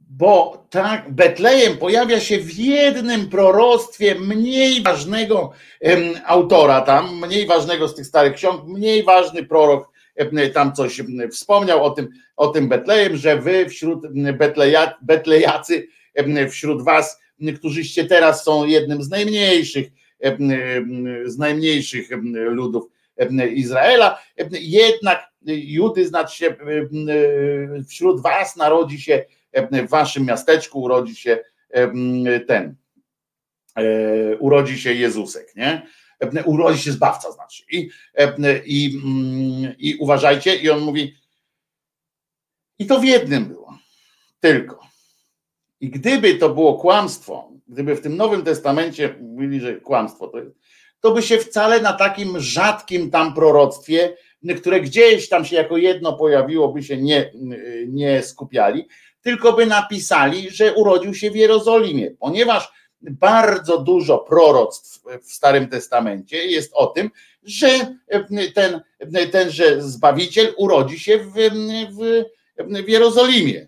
Bo 0.09 0.65
tak, 0.69 1.11
Betlejem 1.11 1.77
pojawia 1.77 2.19
się 2.19 2.39
w 2.39 2.53
jednym 2.53 3.29
proroctwie 3.29 4.15
mniej 4.15 4.81
ważnego 4.81 5.51
em, 5.81 6.03
autora 6.25 6.81
tam, 6.81 7.19
mniej 7.19 7.47
ważnego 7.47 7.87
z 7.87 7.95
tych 7.95 8.05
starych 8.05 8.33
ksiąg, 8.33 8.67
mniej 8.67 9.03
ważny 9.03 9.43
prorok 9.43 9.93
tam 10.53 10.73
coś 10.73 11.01
wspomniał 11.31 11.83
o 11.83 11.89
tym, 11.89 12.09
o 12.35 12.47
tym 12.47 12.69
Betlejem, 12.69 13.17
że 13.17 13.41
wy 13.41 13.69
wśród 13.69 14.07
Betleja, 14.37 14.97
Betlejacy, 15.01 15.87
wśród 16.49 16.83
was, 16.83 17.19
którzyście 17.55 18.05
teraz 18.05 18.43
są 18.43 18.65
jednym 18.65 19.03
z 19.03 19.09
najmniejszych, 19.09 19.87
z 21.25 21.37
najmniejszych 21.37 22.09
ludów 22.33 22.83
Izraela, 23.53 24.19
jednak 24.51 25.32
Judy, 25.45 26.07
znaczy 26.07 26.37
się 26.37 26.55
wśród 27.89 28.21
was 28.21 28.55
narodzi 28.55 29.01
się, 29.01 29.25
w 29.71 29.89
waszym 29.89 30.25
miasteczku 30.25 30.81
urodzi 30.81 31.15
się 31.15 31.39
ten, 32.47 32.75
urodzi 34.39 34.79
się 34.79 34.93
Jezusek, 34.93 35.55
nie? 35.55 35.87
Urodzi 36.45 36.79
się 36.79 36.91
Zbawca, 36.91 37.31
znaczy. 37.31 37.63
I, 37.71 37.89
i, 38.65 38.99
I 39.77 39.95
uważajcie, 39.95 40.55
i 40.55 40.69
on 40.69 40.79
mówi, 40.79 41.15
i 42.79 42.85
to 42.85 42.99
w 42.99 43.03
jednym 43.03 43.45
było, 43.45 43.77
tylko. 44.39 44.79
I 45.79 45.89
gdyby 45.89 46.35
to 46.35 46.49
było 46.49 46.73
kłamstwo, 46.73 47.51
gdyby 47.67 47.95
w 47.95 48.01
tym 48.01 48.17
Nowym 48.17 48.43
Testamencie 48.43 49.15
mówili, 49.21 49.59
że 49.59 49.75
kłamstwo 49.75 50.27
to 50.27 50.39
jest, 50.39 50.55
to 50.99 51.11
by 51.11 51.21
się 51.21 51.37
wcale 51.37 51.81
na 51.81 51.93
takim 51.93 52.39
rzadkim 52.39 53.11
tam 53.11 53.33
proroctwie, 53.33 54.17
które 54.57 54.81
gdzieś 54.81 55.29
tam 55.29 55.45
się 55.45 55.55
jako 55.55 55.77
jedno 55.77 56.13
pojawiło, 56.13 56.67
by 56.67 56.83
się 56.83 56.97
nie, 56.97 57.31
nie 57.87 58.23
skupiali, 58.23 58.87
tylko 59.21 59.53
by 59.53 59.65
napisali, 59.65 60.49
że 60.49 60.73
urodził 60.73 61.13
się 61.13 61.31
w 61.31 61.35
Jerozolimie, 61.35 62.11
ponieważ 62.11 62.71
bardzo 63.01 63.77
dużo 63.77 64.17
proroctw 64.17 65.03
w 65.23 65.33
Starym 65.33 65.67
Testamencie 65.67 66.45
jest 66.45 66.71
o 66.73 66.87
tym, 66.87 67.09
że 67.43 67.97
ten, 68.55 68.81
tenże 69.31 69.81
Zbawiciel 69.81 70.53
urodzi 70.57 70.99
się 70.99 71.17
w, 71.17 71.33
w, 71.91 72.23
w 72.83 72.89
Jerozolimie. 72.89 73.67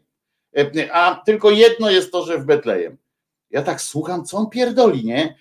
A 0.91 1.21
tylko 1.25 1.51
jedno 1.51 1.91
jest 1.91 2.11
to, 2.11 2.25
że 2.25 2.37
w 2.37 2.45
Betlejem. 2.45 2.97
Ja 3.51 3.61
tak 3.61 3.81
słucham, 3.81 4.25
co 4.25 4.37
on 4.37 4.49
pierdoli, 4.49 5.05
nie? 5.05 5.35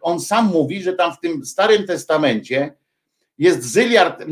On 0.00 0.20
sam 0.20 0.46
mówi, 0.46 0.82
że 0.82 0.92
tam 0.92 1.12
w 1.12 1.20
tym 1.20 1.44
Starym 1.44 1.86
Testamencie 1.86 2.74
jest 3.38 3.62
zyliard 3.62 4.24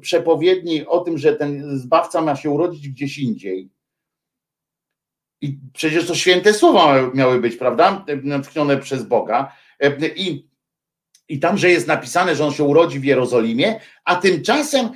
przepowiedni 0.00 0.86
o 0.86 1.00
tym, 1.00 1.18
że 1.18 1.36
ten 1.36 1.78
zbawca 1.78 2.20
ma 2.20 2.36
się 2.36 2.50
urodzić 2.50 2.88
gdzieś 2.88 3.18
indziej. 3.18 3.70
I 5.40 5.58
przecież 5.72 6.06
to 6.06 6.14
święte 6.14 6.54
słowa 6.54 7.10
miały 7.14 7.40
być, 7.40 7.56
prawda? 7.56 8.04
Natchnione 8.22 8.78
przez 8.78 9.02
Boga. 9.02 9.52
I, 10.16 10.46
I 11.28 11.38
tam, 11.38 11.58
że 11.58 11.70
jest 11.70 11.86
napisane, 11.86 12.36
że 12.36 12.44
on 12.44 12.52
się 12.52 12.64
urodzi 12.64 13.00
w 13.00 13.04
Jerozolimie, 13.04 13.80
a 14.04 14.16
tymczasem 14.16 14.88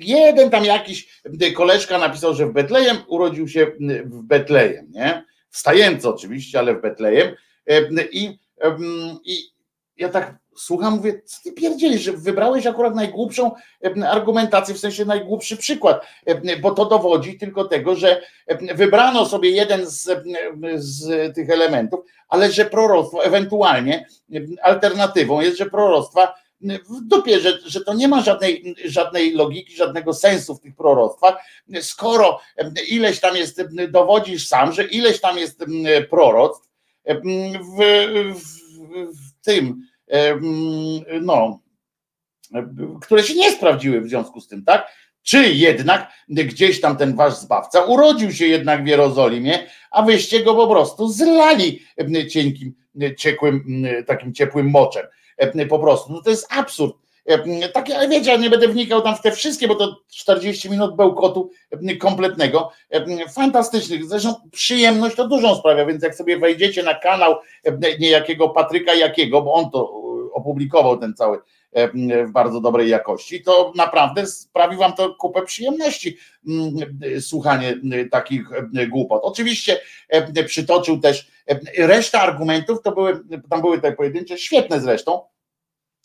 jeden 0.00 0.50
tam 0.50 0.64
jakiś 0.64 1.22
koleżka 1.54 1.98
napisał, 1.98 2.34
że 2.34 2.46
w 2.46 2.52
Betlejem 2.52 2.96
urodził 3.08 3.48
się 3.48 3.66
w 4.04 4.22
Betlejem, 4.22 4.90
nie? 4.90 5.24
Wstający 5.50 6.08
oczywiście, 6.08 6.58
ale 6.58 6.74
w 6.74 6.80
Betlejem. 6.80 7.34
I, 8.12 8.38
i 9.24 9.50
ja 9.96 10.08
tak 10.08 10.38
słucham, 10.60 10.94
mówię, 10.94 11.22
co 11.24 11.42
ty 11.42 11.52
pierdzielisz, 11.52 12.02
że 12.02 12.12
wybrałeś 12.12 12.66
akurat 12.66 12.94
najgłupszą 12.94 13.50
argumentację, 14.08 14.74
w 14.74 14.78
sensie 14.78 15.04
najgłupszy 15.04 15.56
przykład, 15.56 16.06
bo 16.62 16.70
to 16.70 16.84
dowodzi 16.84 17.38
tylko 17.38 17.64
tego, 17.64 17.96
że 17.96 18.22
wybrano 18.74 19.26
sobie 19.26 19.50
jeden 19.50 19.86
z, 19.86 20.08
z 20.74 21.34
tych 21.34 21.50
elementów, 21.50 22.00
ale 22.28 22.52
że 22.52 22.64
proroctwo, 22.64 23.24
ewentualnie 23.24 24.06
alternatywą 24.62 25.40
jest, 25.40 25.58
że 25.58 25.70
proroctwa 25.70 26.34
w 26.62 27.00
dupie, 27.00 27.40
że, 27.40 27.58
że 27.64 27.80
to 27.80 27.94
nie 27.94 28.08
ma 28.08 28.22
żadnej, 28.22 28.74
żadnej 28.84 29.32
logiki, 29.32 29.76
żadnego 29.76 30.14
sensu 30.14 30.54
w 30.54 30.60
tych 30.60 30.76
proroctwach, 30.76 31.36
skoro 31.80 32.40
ileś 32.88 33.20
tam 33.20 33.36
jest, 33.36 33.62
dowodzisz 33.88 34.48
sam, 34.48 34.72
że 34.72 34.84
ileś 34.84 35.20
tam 35.20 35.38
jest 35.38 35.64
proroctw 36.10 36.68
w, 37.04 37.20
w, 37.76 38.40
w 38.90 39.44
tym, 39.44 39.89
no, 41.20 41.60
które 43.02 43.22
się 43.22 43.34
nie 43.34 43.52
sprawdziły 43.52 44.00
w 44.00 44.08
związku 44.08 44.40
z 44.40 44.48
tym, 44.48 44.64
tak? 44.64 44.92
Czy 45.22 45.52
jednak 45.52 46.12
gdzieś 46.28 46.80
tam 46.80 46.96
ten 46.96 47.16
wasz 47.16 47.34
zbawca 47.34 47.84
urodził 47.84 48.32
się 48.32 48.46
jednak 48.46 48.84
w 48.84 48.86
Jerozolimie, 48.86 49.58
a 49.90 50.02
wyście 50.02 50.44
go 50.44 50.54
po 50.54 50.66
prostu 50.66 51.08
zlali 51.08 51.82
cienkim, 52.30 52.74
ciekłym, 53.16 53.84
takim 54.06 54.34
ciepłym 54.34 54.70
moczem. 54.70 55.06
Po 55.68 55.78
prostu. 55.78 56.12
No 56.12 56.22
to 56.22 56.30
jest 56.30 56.52
absurd. 56.52 56.96
Takie, 57.72 57.96
ale 57.96 58.08
wiecie, 58.08 58.30
ja 58.30 58.36
nie 58.36 58.50
będę 58.50 58.68
wnikał 58.68 59.02
tam 59.02 59.16
w 59.16 59.22
te 59.22 59.32
wszystkie, 59.32 59.68
bo 59.68 59.74
to 59.74 59.96
40 60.08 60.70
minut 60.70 60.96
bełkotu 60.96 61.50
kompletnego, 62.00 62.70
fantastycznych. 63.34 64.04
Zresztą 64.04 64.34
przyjemność 64.52 65.16
to 65.16 65.28
dużą 65.28 65.54
sprawia, 65.54 65.86
więc 65.86 66.02
jak 66.02 66.14
sobie 66.14 66.38
wejdziecie 66.38 66.82
na 66.82 66.94
kanał 66.94 67.34
niejakiego 68.00 68.48
Patryka 68.48 68.94
Jakiego, 68.94 69.42
bo 69.42 69.54
on 69.54 69.70
to 69.70 69.92
opublikował 70.32 70.98
ten 70.98 71.14
cały 71.14 71.38
w 72.02 72.30
bardzo 72.32 72.60
dobrej 72.60 72.88
jakości, 72.88 73.42
to 73.42 73.72
naprawdę 73.76 74.26
sprawi 74.26 74.76
wam 74.76 74.92
to 74.92 75.14
kupę 75.14 75.42
przyjemności 75.42 76.16
słuchanie 77.20 77.74
takich 78.10 78.42
głupot. 78.88 79.20
Oczywiście 79.24 79.80
przytoczył 80.46 81.00
też 81.00 81.28
reszta 81.78 82.20
argumentów, 82.20 82.82
to 82.82 82.92
były, 82.92 83.20
tam 83.50 83.60
były 83.60 83.80
te 83.80 83.92
pojedyncze, 83.92 84.38
świetne 84.38 84.80
zresztą, 84.80 85.20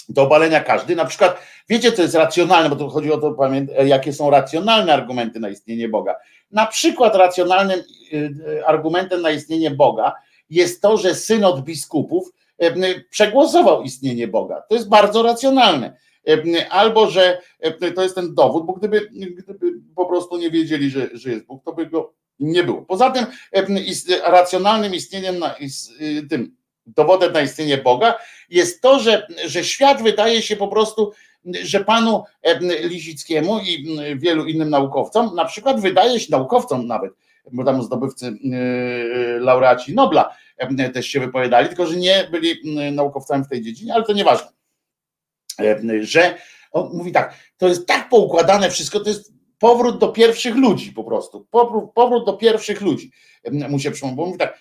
do 0.10 0.22
obalenia 0.22 0.60
każdy. 0.60 0.95
Na 0.95 1.06
przykład, 1.06 1.40
wiecie, 1.69 1.91
co 1.91 2.02
jest 2.02 2.15
racjonalne, 2.15 2.69
bo 2.69 2.76
tu 2.76 2.90
chodzi 2.90 3.11
o 3.11 3.18
to, 3.18 3.38
jakie 3.86 4.14
są 4.14 4.30
racjonalne 4.30 4.94
argumenty 4.94 5.40
na 5.40 5.49
istnienie 5.49 5.90
Boga. 5.90 6.15
Na 6.52 6.65
przykład 6.65 7.15
racjonalnym 7.15 7.80
y, 8.14 8.65
argumentem 8.65 9.22
na 9.22 9.32
istnienie 9.32 9.72
Boga 9.72 10.14
jest 10.49 10.82
to, 10.82 10.98
że 10.98 11.15
synod 11.15 11.61
biskupów 11.61 12.32
przegłosował 13.10 13.84
istnienie 13.84 14.27
Boga. 14.27 14.64
To 14.69 14.76
jest 14.76 14.90
bardzo 14.90 15.23
racjonalne. 15.23 15.98
Albo, 16.69 17.10
że 17.10 17.41
to 17.95 18.03
jest 18.03 18.15
ten 18.15 18.36
dowód, 18.36 18.65
bo 18.65 18.73
gdyby, 18.73 19.10
gdyby 19.11 19.72
po 19.95 20.06
prostu 20.06 20.38
nie 20.38 20.52
wiedzieli, 20.52 20.90
że, 20.90 21.10
że 21.14 21.30
jest 21.30 21.45
Bóg, 21.45 21.64
to 21.64 21.73
by 21.73 21.86
go 21.86 22.14
nie 22.40 22.64
było. 22.64 22.82
Poza 22.82 23.11
tym 23.11 23.26
racjonalnym 24.23 24.94
istnieniem 24.95 25.40
na, 25.40 25.56
y, 26.02 26.27
tym 26.30 26.56
dowodem 26.87 27.33
na 27.33 27.41
istnienie 27.41 27.77
Boga 27.77 28.15
jest 28.49 28.81
to, 28.81 28.99
że, 28.99 29.27
że 29.45 29.63
świat 29.63 30.03
wydaje 30.03 30.41
się 30.41 30.55
po 30.55 30.67
prostu, 30.67 31.11
że 31.63 31.83
panu 31.83 32.23
Lisickiemu 32.83 33.59
i 33.59 33.97
wielu 34.15 34.45
innym 34.45 34.69
naukowcom, 34.69 35.35
na 35.35 35.45
przykład 35.45 35.81
wydaje 35.81 36.19
się, 36.19 36.27
naukowcom 36.31 36.87
nawet, 36.87 37.13
bo 37.51 37.63
tam 37.63 37.83
zdobywcy 37.83 38.27
y, 38.27 39.39
laureaci 39.39 39.93
Nobla 39.93 40.35
też 40.93 41.07
się 41.07 41.19
wypowiadali, 41.19 41.67
tylko 41.67 41.87
że 41.87 41.95
nie 41.95 42.27
byli 42.31 42.75
naukowcami 42.91 43.43
w 43.43 43.47
tej 43.47 43.61
dziedzinie, 43.61 43.93
ale 43.93 44.03
to 44.03 44.13
nieważne. 44.13 44.47
Że 46.01 46.37
on 46.71 46.89
mówi 46.93 47.11
tak, 47.11 47.33
to 47.57 47.67
jest 47.67 47.87
tak 47.87 48.09
poukładane 48.09 48.69
wszystko, 48.69 48.99
to 48.99 49.09
jest 49.09 49.33
powrót 49.59 49.99
do 49.99 50.07
pierwszych 50.07 50.55
ludzi 50.55 50.91
po 50.91 51.03
prostu. 51.03 51.47
Powrót, 51.93 52.25
do 52.25 52.33
pierwszych 52.33 52.81
ludzi. 52.81 53.11
Mu 53.51 53.79
się 53.79 53.91
przypomniał, 53.91 54.15
bo 54.15 54.25
mówi 54.25 54.37
tak, 54.37 54.59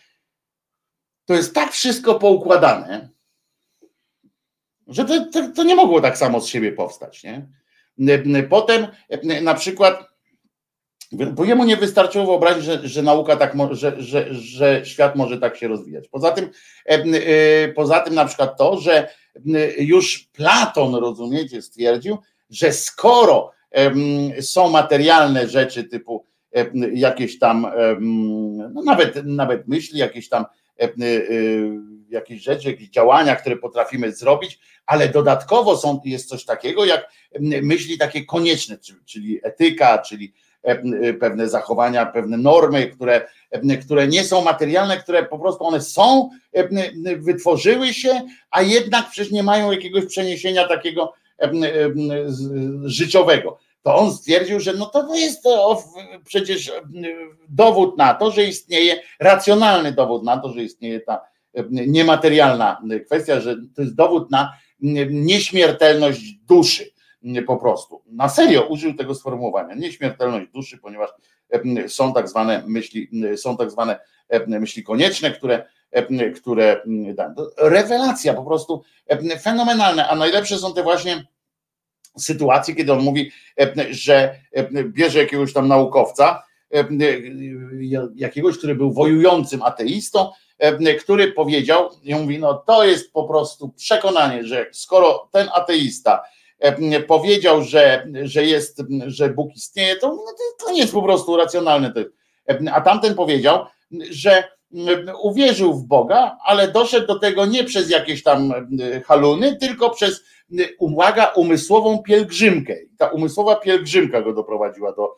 to 1.24 1.34
jest 1.34 1.54
tak 1.54 1.72
wszystko 1.72 2.14
poukładane, 2.14 3.08
że 4.86 5.04
to, 5.04 5.24
to, 5.32 5.52
to, 5.56 5.64
nie 5.64 5.76
mogło 5.76 6.00
tak 6.00 6.18
samo 6.18 6.40
z 6.40 6.46
siebie 6.46 6.72
powstać. 6.72 7.22
Nie? 7.24 7.46
Potem 8.48 8.86
na 9.42 9.54
przykład, 9.54 10.08
bo 11.12 11.44
jemu 11.44 11.64
nie 11.64 11.76
wystarczyło 11.76 12.26
wyobrazić, 12.26 12.64
że, 12.64 12.88
że 12.88 13.02
nauka 13.02 13.36
tak, 13.36 13.54
że, 13.70 14.02
że, 14.02 14.34
że 14.34 14.80
świat 14.84 15.16
może 15.16 15.38
tak 15.38 15.56
się 15.56 15.68
rozwijać. 15.68 16.08
Poza 16.08 16.30
tym, 16.30 16.50
poza 17.74 18.00
tym 18.00 18.14
na 18.14 18.24
przykład 18.24 18.58
to, 18.58 18.80
że 18.80 19.08
już 19.78 20.18
Platon, 20.32 20.94
rozumiecie, 20.94 21.62
stwierdził, 21.62 22.18
że 22.50 22.72
skoro 22.72 23.50
są 24.40 24.70
materialne 24.70 25.48
rzeczy 25.48 25.84
typu 25.84 26.26
jakieś 26.92 27.38
tam, 27.38 27.66
no 28.72 28.82
nawet, 28.82 29.24
nawet 29.24 29.68
myśli, 29.68 29.98
jakieś 29.98 30.28
tam 30.28 30.44
jakieś 32.08 32.42
rzeczy, 32.42 32.68
jakieś 32.68 32.88
działania, 32.88 33.36
które 33.36 33.56
potrafimy 33.56 34.12
zrobić, 34.12 34.58
ale 34.86 35.08
dodatkowo 35.08 35.76
są, 35.76 36.00
jest 36.04 36.28
coś 36.28 36.44
takiego 36.44 36.84
jak 36.84 37.10
myśli 37.40 37.98
takie 37.98 38.24
konieczne, 38.24 38.78
czyli 39.04 39.40
etyka, 39.42 39.98
czyli 39.98 40.34
e, 40.62 41.14
pewne 41.14 41.48
zachowania, 41.48 42.06
pewne 42.06 42.36
normy, 42.36 42.86
które, 42.86 43.28
które 43.84 44.08
nie 44.08 44.24
są 44.24 44.44
materialne, 44.44 44.96
które 44.96 45.24
po 45.24 45.38
prostu 45.38 45.64
one 45.64 45.80
są, 45.80 46.30
wytworzyły 47.18 47.94
się, 47.94 48.20
a 48.50 48.62
jednak 48.62 49.10
przecież 49.10 49.32
nie 49.32 49.42
mają 49.42 49.72
jakiegoś 49.72 50.06
przeniesienia 50.06 50.68
takiego 50.68 51.12
życiowego 52.84 53.58
to 53.84 53.96
on 53.96 54.12
stwierdził, 54.12 54.60
że 54.60 54.72
no 54.72 54.86
to 54.86 55.14
jest 55.14 55.44
przecież 56.24 56.72
dowód 57.48 57.98
na 57.98 58.14
to, 58.14 58.30
że 58.30 58.44
istnieje 58.44 59.02
racjonalny 59.20 59.92
dowód 59.92 60.24
na 60.24 60.36
to, 60.36 60.52
że 60.52 60.62
istnieje 60.62 61.00
ta 61.00 61.20
niematerialna 61.70 62.82
kwestia, 63.06 63.40
że 63.40 63.56
to 63.76 63.82
jest 63.82 63.94
dowód 63.94 64.30
na 64.30 64.52
nieśmiertelność 65.10 66.34
duszy 66.34 66.90
po 67.46 67.56
prostu. 67.56 68.02
Na 68.06 68.28
serio 68.28 68.62
użył 68.62 68.94
tego 68.94 69.14
sformułowania, 69.14 69.74
nieśmiertelność 69.74 70.52
duszy, 70.52 70.78
ponieważ 70.78 71.10
są 71.88 72.14
tak 72.14 72.28
zwane 72.28 72.62
myśli, 72.66 73.10
są 73.36 73.56
tak 73.56 73.70
zwane 73.70 73.98
myśli 74.46 74.82
konieczne, 74.82 75.30
które, 75.30 75.66
które 76.36 76.82
rewelacja 77.58 78.34
po 78.34 78.44
prostu 78.44 78.82
fenomenalne, 79.42 80.08
a 80.08 80.16
najlepsze 80.16 80.58
są 80.58 80.74
te 80.74 80.82
właśnie 80.82 81.24
sytuację, 82.18 82.74
kiedy 82.74 82.92
on 82.92 83.00
mówi, 83.00 83.30
e, 83.60 83.74
że 83.90 84.34
e, 84.52 84.84
bierze 84.84 85.18
jakiegoś 85.18 85.52
tam 85.52 85.68
naukowca, 85.68 86.42
e, 86.74 86.88
jakiegoś, 88.16 88.58
który 88.58 88.74
był 88.74 88.92
wojującym 88.92 89.62
ateistą, 89.62 90.30
który 91.00 91.32
powiedział, 91.32 91.90
i 92.02 92.14
mówi, 92.14 92.38
no 92.38 92.54
to 92.54 92.84
jest 92.84 93.12
po 93.12 93.24
prostu 93.24 93.68
przekonanie, 93.68 94.44
że 94.44 94.66
skoro 94.72 95.28
ten 95.32 95.48
ateista 95.54 96.22
powiedział, 97.06 97.62
że, 97.62 98.06
że 98.22 98.44
jest, 98.44 98.82
że 99.06 99.28
Bóg 99.28 99.56
istnieje, 99.56 99.96
to, 99.96 100.08
no 100.08 100.24
to 100.58 100.72
nie 100.72 100.80
jest 100.80 100.92
po 100.92 101.02
prostu 101.02 101.36
racjonalne. 101.36 101.92
A 102.72 102.80
tamten 102.80 103.14
powiedział, 103.14 103.66
że 104.10 104.44
uwierzył 105.22 105.74
w 105.74 105.86
Boga, 105.86 106.36
ale 106.44 106.72
doszedł 106.72 107.06
do 107.06 107.18
tego 107.18 107.46
nie 107.46 107.64
przez 107.64 107.90
jakieś 107.90 108.22
tam 108.22 108.52
haluny, 109.06 109.56
tylko 109.56 109.90
przez 109.90 110.24
uwaga, 110.78 111.26
umysłową 111.26 111.98
pielgrzymkę. 111.98 112.74
Ta 112.98 113.06
umysłowa 113.06 113.56
pielgrzymka 113.56 114.22
go 114.22 114.32
doprowadziła 114.32 114.92
do, 114.92 115.16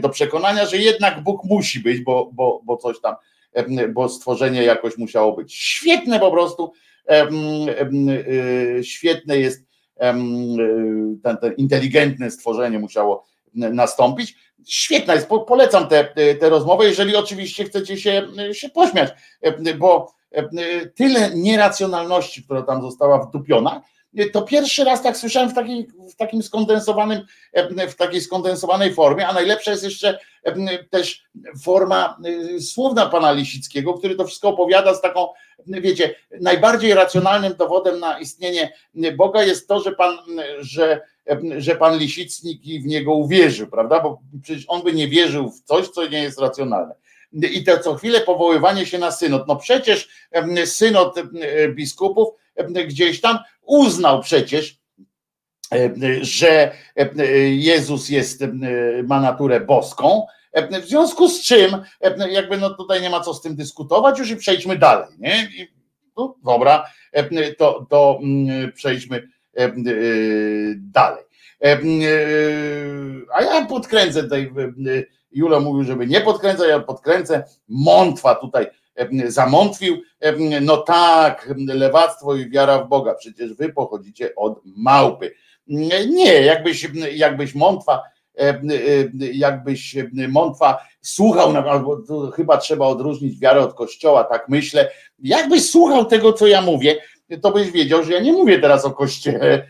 do 0.00 0.08
przekonania, 0.08 0.66
że 0.66 0.76
jednak 0.76 1.22
Bóg 1.22 1.44
musi 1.44 1.80
być, 1.80 2.00
bo, 2.00 2.30
bo, 2.32 2.60
bo 2.64 2.76
coś 2.76 3.00
tam 3.00 3.14
e, 3.52 3.88
bo 3.88 4.08
stworzenie 4.08 4.62
jakoś 4.62 4.98
musiało 4.98 5.32
być. 5.32 5.54
Świetne 5.54 6.20
po 6.20 6.30
prostu, 6.30 6.72
świetne 8.82 9.38
jest 9.38 9.68
ten, 11.22 11.36
ten 11.40 11.54
inteligentne 11.56 12.30
stworzenie 12.30 12.78
musiało 12.78 13.24
nastąpić. 13.54 14.36
Świetna 14.68 15.14
jest, 15.14 15.28
po- 15.28 15.40
polecam 15.40 15.88
tę 15.88 16.04
te, 16.04 16.34
te 16.34 16.48
rozmowę, 16.48 16.84
jeżeli 16.84 17.16
oczywiście 17.16 17.64
chcecie 17.64 17.96
się, 17.96 18.28
się 18.52 18.68
pośmiać, 18.68 19.10
e, 19.42 19.74
bo 19.74 20.12
e, 20.32 20.86
tyle 20.86 21.30
nieracjonalności, 21.34 22.44
która 22.44 22.62
tam 22.62 22.82
została 22.82 23.26
wdupiona, 23.26 23.82
to 24.32 24.42
pierwszy 24.42 24.84
raz 24.84 25.02
tak 25.02 25.16
słyszałem 25.16 25.50
w, 25.50 25.54
takiej, 25.54 25.88
w 26.10 26.16
takim 26.16 26.42
skondensowanym, 26.42 27.20
e, 27.52 27.88
w 27.88 27.96
takiej 27.96 28.20
skondensowanej 28.20 28.94
formie, 28.94 29.28
a 29.28 29.32
najlepsza 29.32 29.70
jest 29.70 29.84
jeszcze 29.84 30.18
e, 30.44 30.84
też 30.84 31.24
forma 31.62 32.18
e, 32.56 32.60
słowna 32.60 33.06
pana 33.06 33.32
Lisickiego, 33.32 33.94
który 33.94 34.14
to 34.14 34.26
wszystko 34.26 34.48
opowiada 34.48 34.94
z 34.94 35.00
taką, 35.00 35.28
wiecie, 35.66 36.14
najbardziej 36.40 36.94
racjonalnym 36.94 37.54
dowodem 37.54 38.00
na 38.00 38.18
istnienie 38.18 38.72
Boga 39.16 39.42
jest 39.42 39.68
to, 39.68 39.80
że 39.80 39.92
pan, 39.92 40.18
że, 40.58 41.00
że 41.58 41.76
pan 41.76 41.98
Lisicki 41.98 42.80
w 42.80 42.86
niego 42.86 43.14
uwierzył, 43.14 43.66
prawda? 43.66 44.00
Bo 44.00 44.20
przecież 44.42 44.64
on 44.68 44.82
by 44.82 44.92
nie 44.92 45.08
wierzył 45.08 45.50
w 45.50 45.62
coś, 45.62 45.88
co 45.88 46.08
nie 46.08 46.22
jest 46.22 46.40
racjonalne. 46.40 46.94
I 47.32 47.64
to 47.64 47.78
co 47.78 47.94
chwilę 47.94 48.20
powoływanie 48.20 48.86
się 48.86 48.98
na 48.98 49.10
synod. 49.10 49.48
No 49.48 49.56
przecież 49.56 50.08
synod 50.64 51.16
biskupów 51.74 52.28
gdzieś 52.86 53.20
tam 53.20 53.38
uznał 53.68 54.22
przecież, 54.22 54.78
em, 55.70 55.94
że 56.20 56.72
em, 56.94 57.10
Jezus 57.50 58.08
jest, 58.08 58.44
ma 59.04 59.20
naturę 59.20 59.60
boską, 59.60 60.26
w 60.82 60.88
związku 60.88 61.28
z 61.28 61.42
czym 61.42 61.82
jakby 62.30 62.56
no 62.56 62.70
tutaj 62.74 63.02
nie 63.02 63.10
ma 63.10 63.20
co 63.20 63.34
z 63.34 63.42
tym 63.42 63.56
dyskutować 63.56 64.18
już 64.18 64.30
i 64.30 64.36
przejdźmy 64.36 64.78
dalej, 64.78 65.08
nie? 65.18 65.48
No, 66.16 66.34
dobra, 66.44 66.84
to, 67.58 67.86
to 67.90 68.18
mm, 68.22 68.72
przejdźmy 68.72 69.28
dalej. 70.76 71.24
A 73.34 73.42
ja 73.42 73.66
podkręcę 73.66 74.22
tutaj, 74.22 74.52
em, 74.56 74.74
Julo 75.32 75.60
mówił, 75.60 75.84
żeby 75.84 76.06
nie 76.06 76.20
podkręcać, 76.20 76.68
ja 76.68 76.80
podkręcę. 76.80 77.44
Mątwa 77.68 78.34
tutaj 78.34 78.66
zamątwił. 79.26 80.02
No 80.60 80.76
tak, 80.76 81.54
lewactwo 81.66 82.34
i 82.34 82.50
wiara 82.50 82.78
w 82.78 82.88
Boga. 82.88 83.14
Przecież 83.14 83.54
wy 83.54 83.72
pochodzicie 83.72 84.34
od 84.34 84.60
małpy. 84.64 85.34
Nie, 86.08 86.32
jakbyś, 86.32 86.88
jakbyś 87.14 87.54
mątwa, 87.54 88.02
jakbyś 89.32 89.96
mątwa 90.28 90.78
słuchał, 91.00 91.56
albo 91.56 92.02
chyba 92.36 92.58
trzeba 92.58 92.86
odróżnić 92.86 93.38
wiarę 93.38 93.60
od 93.60 93.74
kościoła, 93.74 94.24
tak 94.24 94.48
myślę. 94.48 94.90
Jakbyś 95.18 95.70
słuchał 95.70 96.04
tego, 96.04 96.32
co 96.32 96.46
ja 96.46 96.62
mówię, 96.62 96.96
to 97.42 97.52
byś 97.52 97.70
wiedział, 97.70 98.04
że 98.04 98.12
ja 98.12 98.20
nie 98.20 98.32
mówię 98.32 98.58
teraz 98.58 98.84
o 98.84 98.90
kościele, 98.90 99.68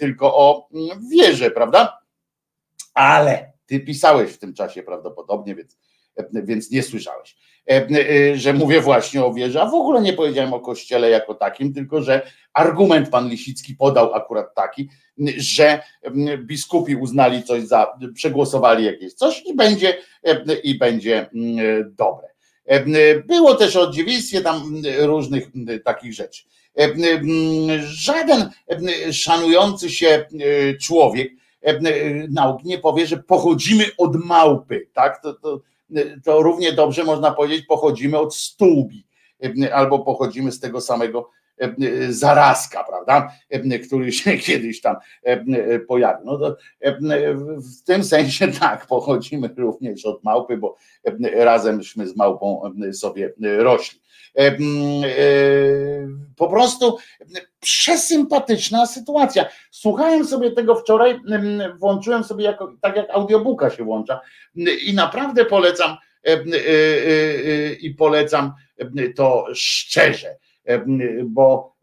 tylko 0.00 0.36
o 0.36 0.68
mm, 0.74 1.08
wierze, 1.10 1.50
prawda? 1.50 1.98
Ale 2.94 3.52
ty 3.66 3.80
pisałeś 3.80 4.32
w 4.32 4.38
tym 4.38 4.54
czasie 4.54 4.82
prawdopodobnie, 4.82 5.54
więc, 5.54 5.78
więc 6.32 6.70
nie 6.70 6.82
słyszałeś, 6.82 7.36
że 8.34 8.52
mówię 8.52 8.80
właśnie 8.80 9.24
o 9.24 9.34
wierze, 9.34 9.62
a 9.62 9.66
w 9.66 9.74
ogóle 9.74 10.02
nie 10.02 10.12
powiedziałem 10.12 10.54
o 10.54 10.60
kościele 10.60 11.10
jako 11.10 11.34
takim, 11.34 11.74
tylko 11.74 12.02
że 12.02 12.22
argument 12.52 13.08
pan 13.10 13.28
Lisicki 13.28 13.74
podał 13.74 14.14
akurat 14.14 14.54
taki, 14.54 14.88
że 15.36 15.80
biskupi 16.38 16.96
uznali 16.96 17.42
coś 17.42 17.62
za, 17.62 17.98
przegłosowali 18.14 18.84
jakieś 18.84 19.14
coś 19.14 19.42
i 19.46 19.54
będzie, 19.54 19.96
e, 20.24 20.54
i 20.54 20.78
będzie 20.78 21.30
dobre. 21.90 22.28
E, 22.64 23.20
Było 23.20 23.54
też 23.54 23.76
o 23.76 23.90
dziewictwie 23.90 24.40
tam 24.40 24.82
różnych 24.98 25.48
takich 25.84 26.14
rzeczy. 26.14 26.42
E, 26.78 26.88
Żaden 27.80 28.50
e, 28.68 29.12
szanujący 29.12 29.90
się 29.90 30.06
e, 30.08 30.26
człowiek 30.76 31.32
e, 31.62 31.80
nauk 32.30 32.64
nie 32.64 32.78
powie, 32.78 33.06
że 33.06 33.16
pochodzimy 33.16 33.84
od 33.98 34.24
małpy, 34.24 34.88
tak? 34.92 35.22
To, 35.22 35.34
to, 35.34 35.60
to 36.24 36.42
równie 36.42 36.72
dobrze 36.72 37.04
można 37.04 37.30
powiedzieć, 37.30 37.66
pochodzimy 37.66 38.18
od 38.18 38.34
stółbi, 38.34 39.06
e, 39.62 39.74
albo 39.74 39.98
pochodzimy 39.98 40.52
z 40.52 40.60
tego 40.60 40.80
samego 40.80 41.30
e, 41.58 41.72
zarazka, 42.12 42.84
prawda? 42.84 43.32
E, 43.50 43.78
Który 43.78 44.12
się 44.12 44.38
kiedyś 44.46 44.80
tam 44.80 44.96
e, 45.22 45.78
pojawił. 45.78 46.26
No 46.26 46.38
to 46.38 46.56
e, 46.80 46.96
w 47.58 47.84
tym 47.84 48.04
sensie 48.04 48.48
tak, 48.60 48.86
pochodzimy 48.86 49.50
również 49.56 50.06
od 50.06 50.24
małpy, 50.24 50.56
bo 50.56 50.76
e, 51.04 51.44
razemśmy 51.44 52.08
z 52.08 52.16
małpą 52.16 52.62
e, 52.88 52.92
sobie 52.92 53.32
rośli. 53.40 54.03
E, 54.38 54.56
Po 56.36 56.48
prostu 56.48 56.98
przesympatyczna 57.60 58.86
sytuacja. 58.86 59.46
Słuchałem 59.70 60.26
sobie 60.26 60.50
tego 60.50 60.76
wczoraj, 60.76 61.20
włączyłem 61.78 62.24
sobie 62.24 62.44
jako, 62.44 62.74
tak 62.80 62.96
jak 62.96 63.10
audiobooka 63.10 63.70
się 63.70 63.84
włącza 63.84 64.20
i 64.86 64.94
naprawdę 64.94 65.44
polecam 65.44 65.96
e, 66.26 66.32
e, 66.32 67.72
i 67.72 67.94
polecam 67.94 68.52
to 69.16 69.46
szczerze, 69.54 70.36
bo 71.24 71.76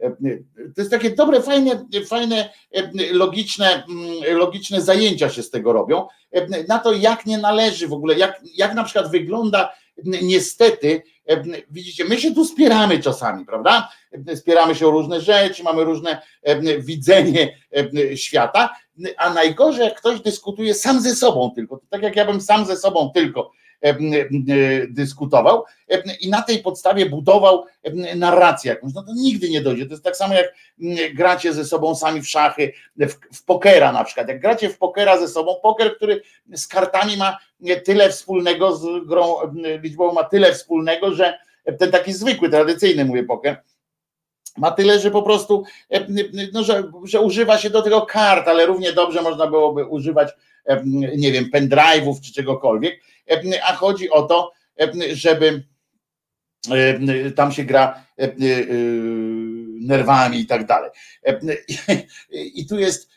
to 0.76 0.82
jest 0.82 0.92
takie 0.92 1.10
dobre, 1.10 1.42
fajne, 1.42 1.86
fajne, 2.08 2.50
logiczne, 3.12 3.84
mm, 3.90 4.38
logiczne 4.38 4.82
zajęcia 4.82 5.30
się 5.30 5.44
z 5.44 5.50
tego 5.50 5.74
robią, 5.74 6.08
na 6.68 6.80
to 6.80 6.94
jak 6.94 7.26
nie 7.26 7.38
należy 7.38 7.88
w 7.88 7.94
ogóle, 7.94 8.16
jak, 8.16 8.42
jak 8.56 8.74
na 8.74 8.84
przykład 8.84 9.12
wygląda 9.12 9.74
niestety, 10.22 11.02
widzicie, 11.70 12.06
my 12.06 12.18
się 12.18 12.34
tu 12.34 12.46
spieramy 12.46 13.00
czasami, 13.00 13.46
prawda? 13.46 13.90
Spieramy 14.36 14.76
się 14.76 14.88
o 14.88 14.92
różne 14.92 15.22
rzeczy, 15.22 15.64
mamy 15.64 15.84
różne 15.84 16.22
e, 16.44 16.80
widzenie 16.80 17.58
e, 17.76 18.18
świata, 18.18 18.76
a 19.18 19.34
najgorzej 19.34 19.86
jak 19.86 19.98
ktoś 19.98 20.22
dyskutuje 20.22 20.74
sam 20.74 21.02
ze 21.02 21.16
sobą 21.16 21.52
tylko, 21.56 21.82
tak 21.90 22.02
jak 22.02 22.16
ja 22.16 22.26
bym 22.26 22.42
sam 22.42 22.66
ze 22.66 22.78
sobą 22.78 23.12
tylko 23.14 23.42
e, 23.42 23.42
e, 23.42 23.61
dyskutował 24.90 25.64
e, 25.90 26.16
i 26.16 26.30
na 26.30 26.42
tej 26.42 26.60
podstawie 26.60 27.06
budował 27.06 27.66
narrację 28.16 28.70
jakąś, 28.70 28.94
no 28.94 29.04
to 29.04 29.14
nigdy 29.14 29.50
nie 29.50 29.62
dojdzie. 29.62 29.86
To 29.86 29.92
jest 29.92 30.04
tak 30.04 30.16
samo 30.16 30.34
jak 30.34 30.54
gracie 31.14 31.54
ze 31.54 31.66
sobą 31.66 31.96
sami 31.96 32.22
w 32.22 32.30
szachy, 32.30 32.74
w, 32.96 33.14
w 33.38 33.46
pokera 33.46 33.92
na 33.92 34.04
przykład. 34.04 34.28
Jak 34.28 34.42
gracie 34.42 34.70
w 34.70 34.78
pokera 34.78 35.18
ze 35.18 35.28
sobą, 35.28 35.56
poker, 35.64 35.96
który 35.96 36.22
z 36.54 36.68
kartami 36.68 37.18
ma 37.18 37.38
tyle 37.86 38.10
wspólnego 38.10 38.76
z 38.76 39.08
grą 39.08 39.36
liczbową, 39.82 40.14
ma 40.14 40.24
tyle 40.24 40.54
wspólnego, 40.54 41.14
że 41.14 41.40
ten 41.80 41.92
taki 41.92 42.14
zwykły, 42.14 42.50
tradycyjny 42.50 43.06
mówię 43.06 43.24
poker, 43.24 43.62
ma 44.58 44.72
tyle, 44.72 45.00
że 45.00 45.12
po 45.12 45.24
prostu, 45.24 45.64
no, 46.54 46.64
że, 46.64 46.84
że 47.04 47.22
używa 47.22 47.58
się 47.58 47.70
do 47.70 47.82
tego 47.82 48.02
kart, 48.02 48.48
ale 48.48 48.66
równie 48.66 48.94
dobrze 48.94 49.22
można 49.22 49.48
byłoby 49.48 49.86
używać, 49.86 50.30
nie 51.18 51.32
wiem, 51.32 51.46
pendrive'ów 51.54 52.22
czy 52.22 52.34
czegokolwiek, 52.34 53.02
a 53.64 53.76
chodzi 53.76 54.10
o 54.10 54.22
to, 54.22 54.52
żeby 55.14 55.64
tam 57.36 57.52
się 57.52 57.64
gra 57.64 58.06
e, 58.18 58.28
nerwami 59.82 60.40
i 60.40 60.46
tak 60.46 60.66
dalej. 60.66 60.92
I 62.32 62.68
tu 62.68 62.80
jest 62.80 63.10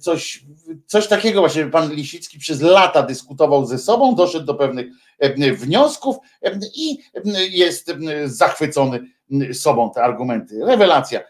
coś, 0.00 0.44
coś 0.86 1.06
takiego 1.06 1.40
właśnie, 1.40 1.66
pan 1.66 1.94
Lisicki 1.94 2.38
przez 2.38 2.60
lata 2.60 3.02
dyskutował 3.02 3.66
ze 3.66 3.78
sobą, 3.78 4.14
doszedł 4.14 4.46
do 4.46 4.54
pewnych 4.54 4.86
wniosków 5.52 6.16
i 6.74 6.98
jest 7.50 7.92
zachwycony 8.24 9.00
sobą 9.52 9.90
te 9.94 10.02
argumenty. 10.02 10.60
Rewelacja. 10.64 11.20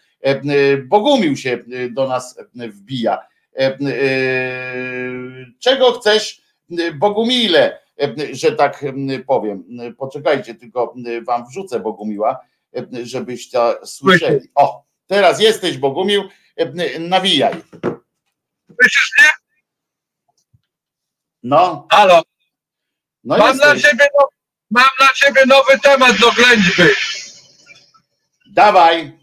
Bogumił 0.86 1.36
się 1.36 1.58
do 1.90 2.08
nas 2.08 2.38
wbija. 2.56 3.18
E, 3.56 3.78
Czego 5.58 5.92
chcesz, 5.92 6.42
Bogumile, 6.94 7.80
że 8.32 8.52
tak 8.52 8.84
powiem. 9.26 9.64
Poczekajcie, 9.98 10.54
tylko 10.54 10.94
wam 11.26 11.46
wrzucę 11.46 11.80
Bogumiła, 11.80 12.38
żebyście 13.02 13.58
słyszeli. 13.84 14.48
O, 14.54 14.84
teraz 15.06 15.40
jesteś 15.40 15.78
Bogumił, 15.78 16.22
nawijaj. 16.98 17.62
Słyszysz 18.80 19.12
mnie? 19.18 19.28
No, 21.42 21.86
Halo, 21.90 22.22
no 23.24 23.38
mam, 23.38 23.56
dla 23.56 23.74
jesteś. 23.74 23.90
ciebie 23.90 24.06
no, 24.20 24.28
mam 24.70 24.88
dla 24.98 25.08
ciebie 25.14 25.46
nowy 25.46 25.78
temat 25.78 26.18
do 26.18 26.32
ględźby. 26.32 26.82
Dawaj. 28.46 29.18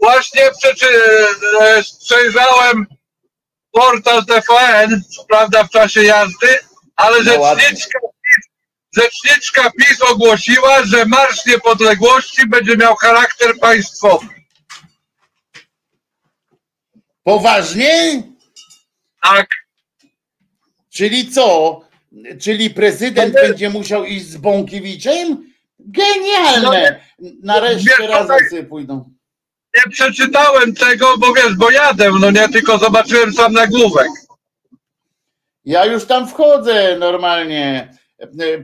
Właśnie 0.00 0.42
e, 0.42 1.82
przejrzałem 2.04 2.86
portal 3.70 4.24
TVN, 4.24 5.02
prawda 5.28 5.64
w 5.64 5.70
czasie 5.70 6.02
jazdy, 6.02 6.58
ale 6.96 7.16
No 7.22 7.56
rzeczniczka, 7.56 7.98
PiS, 8.00 8.46
rzeczniczka 8.96 9.70
PiS 9.70 10.02
ogłosiła, 10.02 10.84
że 10.84 11.06
Marsz 11.06 11.46
Niepodległości 11.46 12.46
będzie 12.46 12.76
miał 12.76 12.96
charakter 12.96 13.58
państwowy. 13.60 14.26
Poważnie? 17.22 18.22
Tak, 19.22 19.46
Czyli 20.94 21.30
co? 21.30 21.80
Czyli 22.40 22.70
prezydent 22.70 23.34
będzie 23.34 23.70
musiał 23.70 24.04
iść 24.04 24.26
z 24.26 24.36
Bąkiewiczem? 24.36 25.52
Genialne! 25.78 27.00
Nareszcie 27.42 27.90
Wiesz, 27.98 28.08
razem 28.08 28.38
sobie 28.50 28.64
pójdą. 28.64 29.10
Nie 29.76 29.92
przeczytałem 29.92 30.74
tego, 30.74 31.18
bo 31.18 31.32
wiesz, 31.32 31.54
bo 31.54 31.70
jadę, 31.70 32.10
no 32.20 32.30
nie, 32.30 32.48
tylko 32.48 32.78
zobaczyłem 32.78 33.32
sam 33.32 33.52
nagłówek. 33.52 34.06
Ja 35.64 35.84
już 35.84 36.06
tam 36.06 36.28
wchodzę 36.28 36.98
normalnie. 36.98 37.94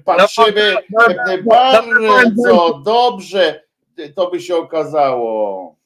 Patrzymy 0.05 0.75
No, 0.91 1.09
no, 1.09 1.15
no, 1.27 1.43
bardzo 1.45 2.81
dobrze. 2.85 3.63
To 4.15 4.31
by 4.31 4.41
się 4.41 4.57
okazało. 4.57 5.77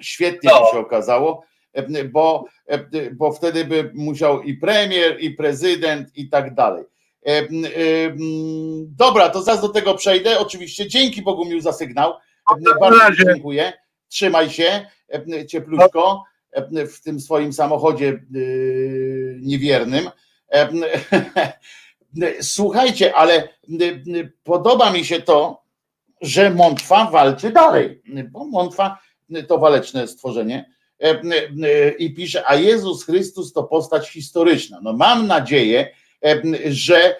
Świetnie 0.00 0.50
No. 0.52 0.60
by 0.60 0.66
się 0.72 0.78
okazało, 0.78 1.44
bo, 2.12 2.44
bo 3.12 3.32
wtedy 3.32 3.64
by 3.64 3.90
musiał 3.94 4.42
i 4.42 4.54
premier, 4.54 5.20
i 5.20 5.30
prezydent, 5.30 6.16
i 6.16 6.28
tak 6.28 6.54
dalej. 6.54 6.84
Dobra, 8.86 9.28
to 9.28 9.42
zaraz 9.42 9.60
do 9.60 9.68
tego 9.68 9.94
przejdę. 9.94 10.38
Oczywiście 10.38 10.88
dzięki 10.88 11.22
Bogumił 11.22 11.60
za 11.60 11.72
sygnał. 11.72 12.14
Bardzo 12.80 13.24
dziękuję. 13.24 13.72
Trzymaj 14.08 14.50
się 14.50 14.86
ciepluśko 15.48 16.24
w 16.92 17.00
tym 17.00 17.20
swoim 17.20 17.52
samochodzie 17.52 18.20
yy, 18.30 19.38
niewiernym. 19.42 20.10
Słuchajcie, 22.40 23.14
ale 23.14 23.48
podoba 24.44 24.92
mi 24.92 25.04
się 25.04 25.20
to, 25.20 25.62
że 26.20 26.50
Montwa 26.50 27.10
walczy 27.10 27.50
dalej, 27.50 28.02
bo 28.30 28.44
Montwa 28.44 28.98
to 29.48 29.58
waleczne 29.58 30.08
stworzenie 30.08 30.70
i 31.98 32.14
pisze, 32.14 32.42
a 32.46 32.54
Jezus 32.54 33.04
Chrystus 33.04 33.52
to 33.52 33.64
postać 33.64 34.10
historyczna. 34.10 34.80
No 34.82 34.92
mam 34.92 35.26
nadzieję, 35.26 35.90
że, 36.70 37.16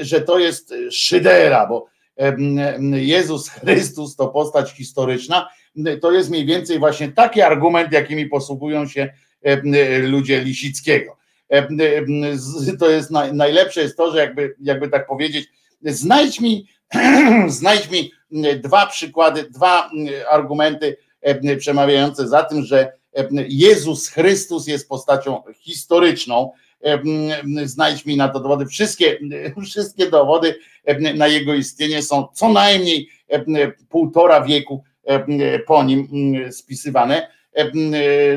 że 0.00 0.20
to 0.20 0.38
jest 0.38 0.74
szydera, 0.90 1.66
bo 1.66 1.86
Jezus 2.92 3.48
Chrystus 3.48 4.16
to 4.16 4.28
postać 4.28 4.70
historyczna, 4.70 5.48
to 6.00 6.12
jest 6.12 6.30
mniej 6.30 6.46
więcej 6.46 6.78
właśnie 6.78 7.12
taki 7.12 7.42
argument, 7.42 7.92
jakimi 7.92 8.26
posługują 8.26 8.88
się 8.88 9.12
ludzie 10.02 10.40
Lisickiego. 10.40 11.16
To 12.78 12.90
jest 12.90 13.10
najlepsze 13.32 13.80
jest 13.80 13.96
to, 13.96 14.12
że 14.12 14.18
jakby, 14.18 14.54
jakby 14.60 14.88
tak 14.88 15.06
powiedzieć, 15.06 15.48
znajdź 15.82 16.40
mi, 16.40 16.68
znajdź 17.48 17.90
mi 17.90 18.12
dwa 18.62 18.86
przykłady, 18.86 19.50
dwa 19.50 19.90
argumenty 20.30 20.96
przemawiające 21.58 22.28
za 22.28 22.44
tym, 22.44 22.62
że 22.62 22.92
Jezus 23.48 24.08
Chrystus 24.08 24.66
jest 24.66 24.88
postacią 24.88 25.42
historyczną. 25.54 26.52
Znajdź 27.64 28.06
mi 28.06 28.16
na 28.16 28.28
to 28.28 28.40
dowody. 28.40 28.66
Wszystkie, 28.66 29.18
wszystkie 29.64 30.10
dowody 30.10 30.58
na 31.14 31.26
jego 31.26 31.54
istnienie 31.54 32.02
są 32.02 32.26
co 32.32 32.48
najmniej 32.48 33.08
półtora 33.88 34.40
wieku 34.40 34.84
po 35.66 35.84
nim 35.84 36.08
spisywane. 36.50 37.28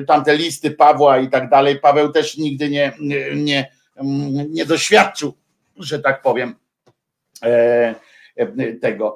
Tamte 0.07 0.35
listy 0.35 0.71
Pawła 0.71 1.19
i 1.19 1.29
tak 1.29 1.49
dalej. 1.49 1.79
Paweł 1.79 2.11
też 2.11 2.37
nigdy 2.37 2.69
nie, 2.69 2.91
nie, 3.35 3.71
nie 4.49 4.65
doświadczył, 4.65 5.33
że 5.77 5.99
tak 5.99 6.21
powiem, 6.21 6.55
tego. 8.81 9.15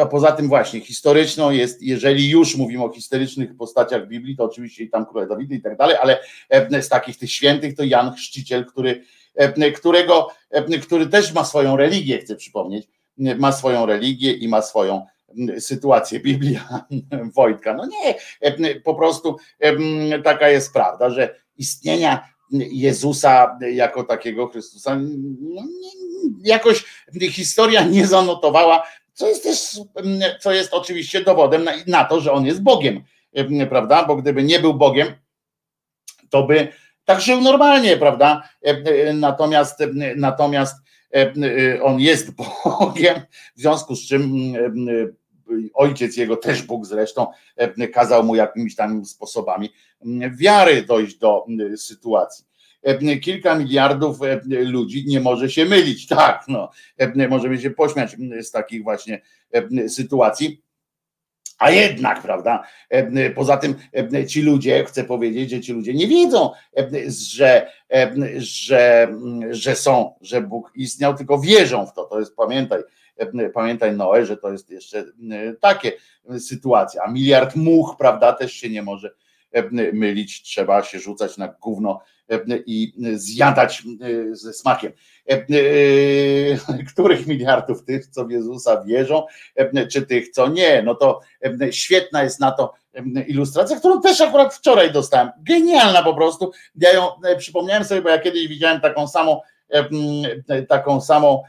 A 0.00 0.06
poza 0.06 0.32
tym 0.32 0.48
właśnie 0.48 0.80
historyczną 0.80 1.50
jest, 1.50 1.82
jeżeli 1.82 2.30
już 2.30 2.56
mówimy 2.56 2.84
o 2.84 2.92
historycznych 2.92 3.56
postaciach 3.56 4.08
Biblii, 4.08 4.36
to 4.36 4.44
oczywiście 4.44 4.84
i 4.84 4.90
tam 4.90 5.06
króla 5.06 5.26
Dawida 5.26 5.54
i 5.54 5.60
tak 5.60 5.76
dalej, 5.76 5.96
ale 6.00 6.18
z 6.82 6.88
takich 6.88 7.18
tych 7.18 7.32
świętych 7.32 7.76
to 7.76 7.84
Jan 7.84 8.12
Chrzciciel, 8.14 8.66
który, 8.66 9.04
którego, 9.76 10.28
który 10.82 11.06
też 11.06 11.32
ma 11.32 11.44
swoją 11.44 11.76
religię, 11.76 12.18
chcę 12.18 12.36
przypomnieć, 12.36 12.88
ma 13.38 13.52
swoją 13.52 13.86
religię 13.86 14.32
i 14.32 14.48
ma 14.48 14.62
swoją 14.62 15.06
sytuację 15.58 16.20
Biblia 16.26 16.84
Wojtka. 17.34 17.74
No 17.74 17.86
nie, 17.86 18.14
po 18.84 18.94
prostu 18.94 19.36
taka 20.24 20.48
jest 20.48 20.72
prawda, 20.72 21.10
że 21.10 21.34
istnienia 21.56 22.28
Jezusa 22.70 23.58
jako 23.72 24.04
takiego 24.04 24.48
Chrystusa 24.48 24.98
no, 25.40 25.62
jakoś 26.44 26.84
historia 27.30 27.84
nie 27.84 28.06
zanotowała, 28.06 28.82
co 29.12 29.28
jest 29.28 29.42
też, 29.42 29.80
co 30.40 30.52
jest 30.52 30.74
oczywiście 30.74 31.24
dowodem 31.24 31.64
na, 31.64 31.72
na 31.86 32.04
to, 32.04 32.20
że 32.20 32.32
on 32.32 32.46
jest 32.46 32.62
Bogiem, 32.62 33.04
prawda? 33.68 34.04
Bo 34.04 34.16
gdyby 34.16 34.42
nie 34.42 34.60
był 34.60 34.74
Bogiem, 34.74 35.08
to 36.30 36.42
by 36.42 36.68
tak 37.04 37.20
żył 37.20 37.40
normalnie, 37.40 37.96
prawda? 37.96 38.48
Natomiast, 39.14 39.78
natomiast 40.16 40.76
on 41.82 42.00
jest 42.00 42.30
Bogiem, 42.80 43.20
w 43.56 43.60
związku 43.60 43.96
z 43.96 44.08
czym 44.08 44.32
ojciec 45.74 46.16
jego, 46.16 46.36
też 46.36 46.62
Bóg 46.62 46.86
zresztą, 46.86 47.26
kazał 47.92 48.24
mu 48.24 48.34
jakimiś 48.34 48.76
tam 48.76 49.04
sposobami 49.04 49.70
wiary 50.30 50.82
dojść 50.82 51.18
do 51.18 51.46
sytuacji. 51.76 52.44
Kilka 53.22 53.54
miliardów 53.54 54.18
ludzi 54.46 55.04
nie 55.06 55.20
może 55.20 55.50
się 55.50 55.64
mylić. 55.64 56.06
Tak, 56.18 56.44
no, 56.48 56.70
możemy 57.28 57.60
się 57.60 57.70
pośmiać 57.70 58.16
z 58.42 58.50
takich 58.50 58.82
właśnie 58.82 59.20
sytuacji. 59.88 60.62
A 61.58 61.70
jednak, 61.70 62.22
prawda, 62.22 62.64
poza 63.34 63.56
tym 63.56 63.74
ci 64.28 64.42
ludzie, 64.42 64.84
chcę 64.84 65.04
powiedzieć, 65.04 65.50
że 65.50 65.60
ci 65.60 65.72
ludzie 65.72 65.94
nie 65.94 66.08
wiedzą, 66.08 66.50
że, 67.34 67.70
że, 68.38 69.08
że 69.50 69.76
są, 69.76 70.14
że 70.20 70.40
Bóg 70.40 70.72
istniał, 70.74 71.14
tylko 71.14 71.38
wierzą 71.38 71.86
w 71.86 71.92
to. 71.92 72.04
To 72.04 72.20
jest, 72.20 72.36
pamiętaj, 72.36 72.82
pamiętaj 73.54 73.96
Noe, 73.96 74.26
że 74.26 74.36
to 74.36 74.52
jest 74.52 74.70
jeszcze 74.70 75.04
takie 75.60 75.92
sytuacja. 76.38 77.02
A 77.02 77.10
miliard 77.10 77.56
much, 77.56 77.96
prawda, 77.98 78.32
też 78.32 78.52
się 78.52 78.70
nie 78.70 78.82
może 78.82 79.10
mylić, 79.92 80.42
trzeba 80.42 80.82
się 80.82 80.98
rzucać 80.98 81.36
na 81.36 81.48
gówno 81.48 82.00
i 82.66 82.92
zjadać 83.14 83.82
ze 84.32 84.52
smakiem. 84.52 84.92
Których 86.92 87.26
miliardów 87.26 87.84
tych, 87.84 88.06
co 88.06 88.24
w 88.24 88.30
Jezusa 88.30 88.84
wierzą, 88.84 89.26
czy 89.90 90.02
tych, 90.02 90.28
co 90.28 90.48
nie? 90.48 90.82
No 90.82 90.94
to 90.94 91.20
świetna 91.70 92.22
jest 92.22 92.40
na 92.40 92.52
to 92.52 92.72
ilustracja, 93.26 93.78
którą 93.78 94.00
też 94.00 94.20
akurat 94.20 94.54
wczoraj 94.54 94.92
dostałem. 94.92 95.30
Genialna 95.40 96.02
po 96.02 96.14
prostu. 96.14 96.52
Ja 96.74 96.92
ją 96.92 97.08
przypomniałem 97.38 97.84
sobie, 97.84 98.02
bo 98.02 98.08
ja 98.08 98.18
kiedyś 98.18 98.48
widziałem 98.48 98.80
taką 98.80 99.08
samą, 99.08 99.40
taką 100.68 101.00
samą 101.00 101.42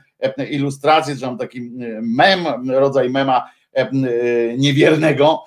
ilustrację, 0.49 1.15
że 1.15 1.25
mam 1.25 1.37
taki 1.37 1.71
mem, 2.01 2.71
rodzaj 2.71 3.09
mema 3.09 3.49
niewiernego, 4.57 5.43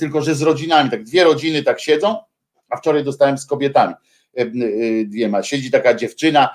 tylko 0.00 0.22
że 0.22 0.34
z 0.34 0.42
rodzinami, 0.42 0.90
tak 0.90 1.04
dwie 1.04 1.24
rodziny 1.24 1.62
tak 1.62 1.80
siedzą, 1.80 2.16
a 2.68 2.76
wczoraj 2.76 3.04
dostałem 3.04 3.38
z 3.38 3.46
kobietami 3.46 3.94
dwiema. 5.06 5.42
Siedzi 5.42 5.70
taka 5.70 5.94
dziewczyna 5.94 6.48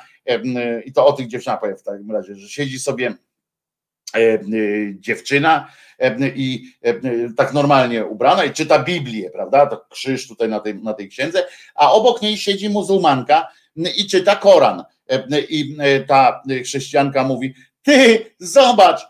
i 0.85 0.93
to 0.93 1.07
o 1.07 1.13
tych 1.13 1.27
dziewczynach 1.27 1.59
powiem 1.59 1.77
w 1.77 1.83
takim 1.83 2.11
razie, 2.11 2.35
że 2.35 2.49
siedzi 2.49 2.79
sobie 2.79 3.13
dziewczyna 4.99 5.71
i 6.35 6.71
tak 7.37 7.53
normalnie 7.53 8.05
ubrana 8.05 8.45
i 8.45 8.51
czyta 8.51 8.83
Biblię, 8.83 9.29
prawda? 9.29 9.65
To 9.65 9.85
krzyż 9.89 10.27
tutaj 10.27 10.49
na 10.49 10.59
tej, 10.59 10.75
na 10.75 10.93
tej 10.93 11.09
księdze, 11.09 11.43
a 11.75 11.91
obok 11.91 12.21
niej 12.21 12.37
siedzi 12.37 12.69
muzułmanka 12.69 13.47
i 13.97 14.07
czyta 14.07 14.35
Koran. 14.35 14.83
I 15.49 15.77
ta 16.07 16.41
chrześcijanka 16.63 17.23
mówi: 17.23 17.53
Ty, 17.81 18.25
zobacz, 18.39 19.01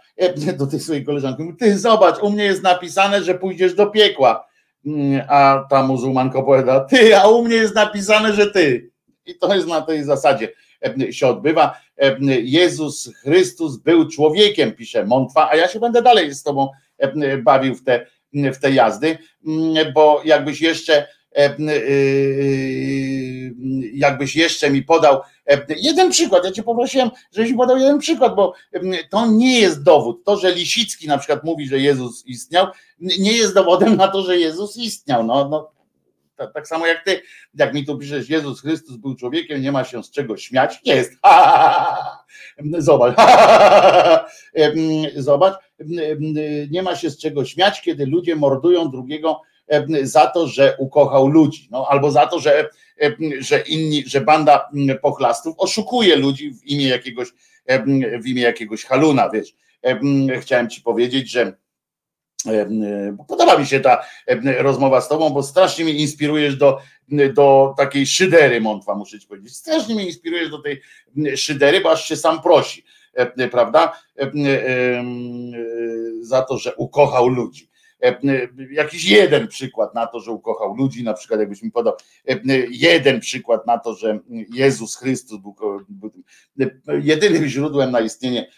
do 0.58 0.68
tej 0.68 0.80
swojej 0.80 1.06
koleżanki, 1.06 1.44
mówi, 1.44 1.58
ty 1.58 1.80
zobacz, 1.80 2.20
u 2.20 2.30
mnie 2.30 2.44
jest 2.44 2.64
napisane, 2.64 3.24
że 3.24 3.36
pójdziesz 3.36 3.74
do 3.74 3.88
piekła. 3.88 4.48
A 5.28 5.66
ta 5.70 5.84
muzułmanka 5.84 6.40
opowiada, 6.40 6.80
ty, 6.80 7.18
a 7.18 7.28
u 7.28 7.44
mnie 7.44 7.56
jest 7.56 7.76
napisane, 7.76 8.34
że 8.34 8.52
ty. 8.52 8.92
I 9.26 9.38
to 9.38 9.56
jest 9.56 9.68
na 9.68 9.82
tej 9.82 10.04
zasadzie 10.04 10.50
się 11.12 11.28
odbywa. 11.28 11.78
Jezus 12.42 13.12
Chrystus 13.22 13.78
był 13.78 14.10
człowiekiem, 14.10 14.72
pisze 14.72 15.06
Montwa, 15.06 15.50
a 15.50 15.56
ja 15.56 15.68
się 15.68 15.80
będę 15.80 16.02
dalej 16.02 16.34
z 16.34 16.44
tobą 16.44 16.70
bawił 17.44 17.76
w 17.76 17.84
te, 17.84 18.06
w 18.34 18.58
te 18.58 18.72
jazdy, 18.72 19.18
bo 19.94 20.22
jakbyś 20.26 20.62
jeszcze 20.62 21.08
jakbyś 23.94 24.36
jeszcze 24.36 24.70
mi 24.70 24.84
podał 24.84 25.22
jeden 25.78 26.12
przykład, 26.12 26.46
ja 26.46 26.52
cię 26.52 26.64
poprosiłem, 26.64 27.10
żebyś 27.32 27.52
mi 27.52 27.58
podał 27.58 27.78
jeden 27.78 28.00
przykład, 28.00 28.36
bo 28.36 28.54
to 29.10 29.26
nie 29.26 29.60
jest 29.60 29.84
dowód. 29.84 30.24
To, 30.24 30.38
że 30.38 30.52
Lisicki 30.52 31.08
na 31.08 31.18
przykład 31.18 31.44
mówi, 31.44 31.68
że 31.68 31.80
Jezus 31.80 32.26
istniał, 32.26 32.68
nie 33.00 33.32
jest 33.32 33.54
dowodem 33.54 33.96
na 33.96 34.08
to, 34.08 34.22
że 34.22 34.38
Jezus 34.38 34.78
istniał. 34.78 35.24
No, 35.24 35.50
no, 35.50 35.72
tak, 36.36 36.54
tak 36.54 36.68
samo 36.68 36.88
jak 36.88 37.04
ty, 37.04 37.22
jak 37.56 37.74
mi 37.74 37.86
tu 37.86 37.98
piszesz, 37.98 38.30
Jezus 38.30 38.62
Chrystus 38.62 38.98
był 38.98 39.16
człowiekiem, 39.16 39.62
nie 39.62 39.72
ma 39.72 39.84
się 39.84 40.04
z 40.04 40.12
czego 40.12 40.38
śmiać. 40.38 40.80
Jest. 40.86 41.14
Zobacz. 42.78 43.16
Zobacz. 45.16 45.54
Nie 46.72 46.84
ma 46.84 46.96
się 46.96 47.10
z 47.10 47.18
czego 47.18 47.46
śmiać, 47.46 47.82
kiedy 47.82 48.06
ludzie 48.06 48.36
mordują 48.36 48.92
drugiego 48.92 49.42
e, 49.42 49.55
za 50.04 50.28
to, 50.28 50.48
że 50.48 50.76
ukochał 50.80 51.28
ludzi, 51.28 51.68
no 51.72 51.88
albo 51.90 52.12
za 52.12 52.28
to, 52.28 52.40
że, 52.40 52.70
e, 53.02 53.16
że 53.40 53.60
inni, 53.60 54.04
że 54.08 54.22
banda 54.22 54.70
mm, 54.74 54.98
pochlastów 55.00 55.56
oszukuje 55.58 56.16
ludzi 56.16 56.52
w 56.52 56.64
imię 56.64 56.88
jakiegoś, 56.88 57.28
e, 57.66 57.84
w 58.20 58.28
imię 58.28 58.42
jakiegoś 58.42 58.86
haluna, 58.86 59.30
wiesz. 59.30 59.56
Chciałem 60.42 60.70
ci 60.70 60.82
powiedzieć, 60.82 61.32
że 61.32 61.54
Podoba 63.28 63.58
mi 63.58 63.66
się 63.66 63.80
ta 63.80 64.06
rozmowa 64.58 65.02
z 65.02 65.08
tobą, 65.08 65.30
bo 65.30 65.44
strasznie 65.44 65.86
mnie 65.86 65.94
inspirujesz 65.94 66.56
do, 66.56 66.80
do 67.34 67.74
takiej 67.78 68.08
szydery, 68.08 68.62
Montwa, 68.62 68.96
muszę 68.96 69.20
ci 69.20 69.28
powiedzieć. 69.28 69.56
Strasznie 69.56 69.96
mnie 69.96 70.06
inspirujesz 70.06 70.50
do 70.50 70.62
tej 70.62 70.82
szydery, 71.36 71.82
bo 71.82 71.92
aż 71.92 72.08
się 72.08 72.16
sam 72.16 72.42
prosi, 72.42 72.84
prawda? 73.52 74.02
Za 76.22 76.42
to, 76.42 76.58
że 76.58 76.76
ukochał 76.76 77.28
ludzi. 77.28 77.70
Jakiś 78.72 79.10
jeden 79.10 79.48
przykład 79.48 79.96
na 79.96 80.08
to, 80.08 80.20
że 80.20 80.32
ukochał 80.32 80.76
ludzi, 80.76 81.04
na 81.04 81.14
przykład 81.14 81.40
jakbyś 81.40 81.62
mi 81.62 81.72
podał 81.72 81.94
jeden 82.70 83.20
przykład 83.20 83.68
na 83.68 83.78
to, 83.78 83.94
że 83.94 84.20
Jezus 84.54 84.96
Chrystus 84.96 85.40
był, 85.42 85.56
był 85.90 86.12
jedynym 87.02 87.48
źródłem 87.48 87.92
na 87.92 88.00
istnienie, 88.00 88.52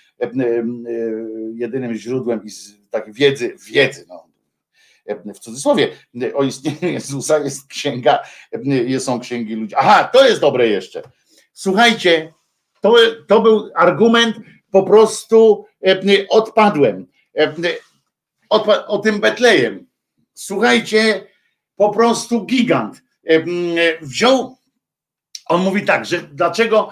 jedynym 1.53 1.95
źródłem 1.95 2.45
i 2.45 2.49
tak 2.89 3.13
wiedzy, 3.13 3.55
wiedzy, 3.71 4.05
no, 4.09 4.27
w 5.33 5.39
cudzysłowie, 5.39 5.89
o 6.33 6.43
istnieniu 6.43 6.93
Jezusa 6.93 7.37
jest 7.37 7.67
księga, 7.67 8.19
są 8.99 9.19
księgi 9.19 9.55
ludzi. 9.55 9.75
Aha, 9.77 10.09
to 10.13 10.27
jest 10.27 10.41
dobre 10.41 10.67
jeszcze. 10.67 11.01
Słuchajcie, 11.53 12.33
to, 12.81 12.95
to 13.27 13.41
był 13.41 13.69
argument, 13.75 14.35
po 14.71 14.83
prostu 14.83 15.65
odpadłem. 16.29 17.07
Odpad, 18.49 18.85
o 18.87 18.97
tym 18.97 19.19
Betlejem. 19.19 19.87
Słuchajcie, 20.33 21.27
po 21.75 21.89
prostu 21.89 22.45
gigant. 22.45 23.01
Wziął 24.01 24.57
on 25.49 25.61
mówi 25.61 25.85
tak, 25.85 26.05
że 26.05 26.19
dlaczego, 26.21 26.89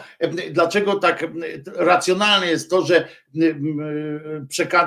dlaczego 0.51 0.95
tak 0.95 1.27
racjonalne 1.75 2.47
jest 2.47 2.69
to, 2.69 2.85
że 2.85 3.07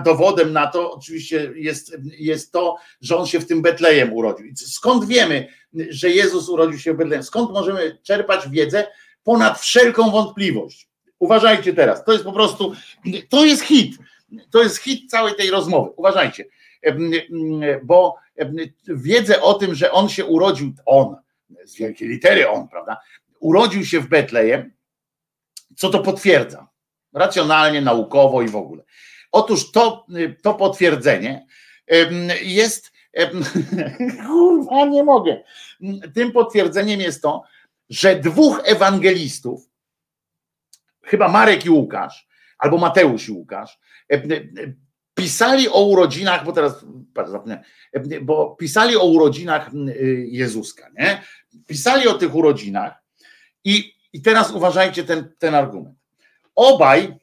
dowodem 0.05 0.53
na 0.53 0.67
to 0.67 0.93
oczywiście 0.93 1.53
jest, 1.55 1.97
jest 2.19 2.53
to, 2.53 2.77
że 3.01 3.17
on 3.17 3.27
się 3.27 3.41
w 3.41 3.47
tym 3.47 3.63
Betlejem 3.63 4.13
urodził. 4.13 4.47
Skąd 4.57 5.05
wiemy, 5.05 5.49
że 5.75 6.11
Jezus 6.11 6.49
urodził 6.49 6.79
się 6.79 6.95
w 6.95 6.97
Betlejem? 6.97 7.23
Skąd 7.23 7.51
możemy 7.51 7.99
czerpać 8.03 8.49
wiedzę 8.49 8.87
ponad 9.25 9.61
wszelką 9.61 10.11
wątpliwość? 10.11 10.89
Uważajcie 11.19 11.73
teraz, 11.73 12.05
to 12.05 12.13
jest 12.13 12.25
po 12.25 12.33
prostu, 12.33 12.73
to 13.29 13.45
jest 13.45 13.63
hit. 13.63 13.99
To 14.51 14.63
jest 14.63 14.77
hit 14.77 15.11
całej 15.11 15.35
tej 15.35 15.51
rozmowy. 15.51 15.91
Uważajcie, 15.97 16.45
bo 17.83 18.17
wiedzę 18.89 19.43
o 19.43 19.55
tym, 19.55 19.75
że 19.75 19.93
on 19.93 20.09
się 20.09 20.25
urodził, 20.25 20.73
on, 20.87 21.17
z 21.65 21.77
wielkiej 21.77 22.09
litery 22.09 22.49
on, 22.49 22.69
prawda? 22.69 22.97
urodził 23.41 23.85
się 23.85 24.01
w 24.01 24.09
Betlejem, 24.09 24.73
co 25.77 25.91
to 25.91 25.99
potwierdza? 25.99 26.69
Racjonalnie, 27.13 27.81
naukowo 27.81 28.43
i 28.43 28.49
w 28.49 28.57
ogóle. 28.57 28.85
Otóż 29.33 29.73
to, 29.73 30.07
to 30.43 30.55
potwierdzenie 30.55 31.47
jest. 32.43 32.93
Kurwa, 34.27 34.87
nie 34.87 35.05
mogę. 35.05 35.43
Tym 36.15 36.33
potwierdzeniem 36.33 37.01
jest 37.01 37.23
to, 37.23 37.43
że 37.91 38.17
dwóch 38.17 38.61
ewangelistów, 38.65 39.71
chyba 41.03 41.29
Marek 41.29 41.67
i 41.67 41.71
Łukasz, 41.71 42.29
albo 42.59 42.79
Mateusz 42.79 43.29
i 43.29 43.33
Łukasz, 43.33 43.79
pisali 45.19 45.69
o 45.69 45.85
urodzinach, 45.85 46.45
bo 46.45 46.53
teraz 46.53 46.85
bo 48.23 48.57
pisali 48.59 48.97
o 48.97 49.05
urodzinach 49.05 49.71
Jezuska, 50.27 50.91
nie? 50.99 51.23
Pisali 51.67 52.09
o 52.09 52.15
tych 52.15 52.35
urodzinach 52.35 53.03
i, 53.65 53.93
i 54.13 54.23
teraz 54.23 54.51
uważajcie 54.51 55.05
ten, 55.05 55.35
ten 55.39 55.55
argument. 55.55 55.99
Obaj, 56.55 57.19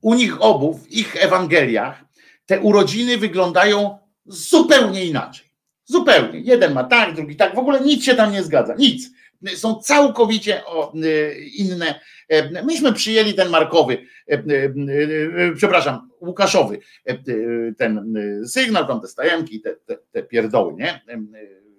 u 0.00 0.14
nich 0.14 0.42
obu, 0.42 0.74
w 0.74 0.90
ich 0.90 1.24
Ewangeliach, 1.24 2.04
te 2.46 2.60
urodziny 2.60 3.18
wyglądają 3.18 3.98
zupełnie 4.26 5.04
inaczej. 5.04 5.50
Zupełnie. 5.84 6.40
Jeden 6.40 6.72
ma 6.72 6.84
tak, 6.84 7.14
drugi 7.14 7.36
tak. 7.36 7.54
W 7.54 7.58
ogóle 7.58 7.80
nic 7.80 8.04
się 8.04 8.14
tam 8.14 8.32
nie 8.32 8.42
zgadza. 8.42 8.74
Nic. 8.74 9.10
Są 9.56 9.74
całkowicie 9.74 10.62
y, 11.04 11.40
inne. 11.56 12.00
E, 12.30 12.62
myśmy 12.62 12.92
przyjęli 12.92 13.34
ten 13.34 13.48
markowy, 13.48 14.06
e, 14.28 14.34
e, 14.34 14.42
przepraszam, 15.56 16.10
Łukaszowy, 16.20 16.78
ten 17.78 18.14
sygnał, 18.46 18.86
tam 18.86 19.00
te 19.00 19.08
stajemki, 19.08 19.60
te, 19.60 19.76
te, 19.76 19.96
te 19.96 20.22
pierdoły, 20.22 20.74
nie? 20.74 21.00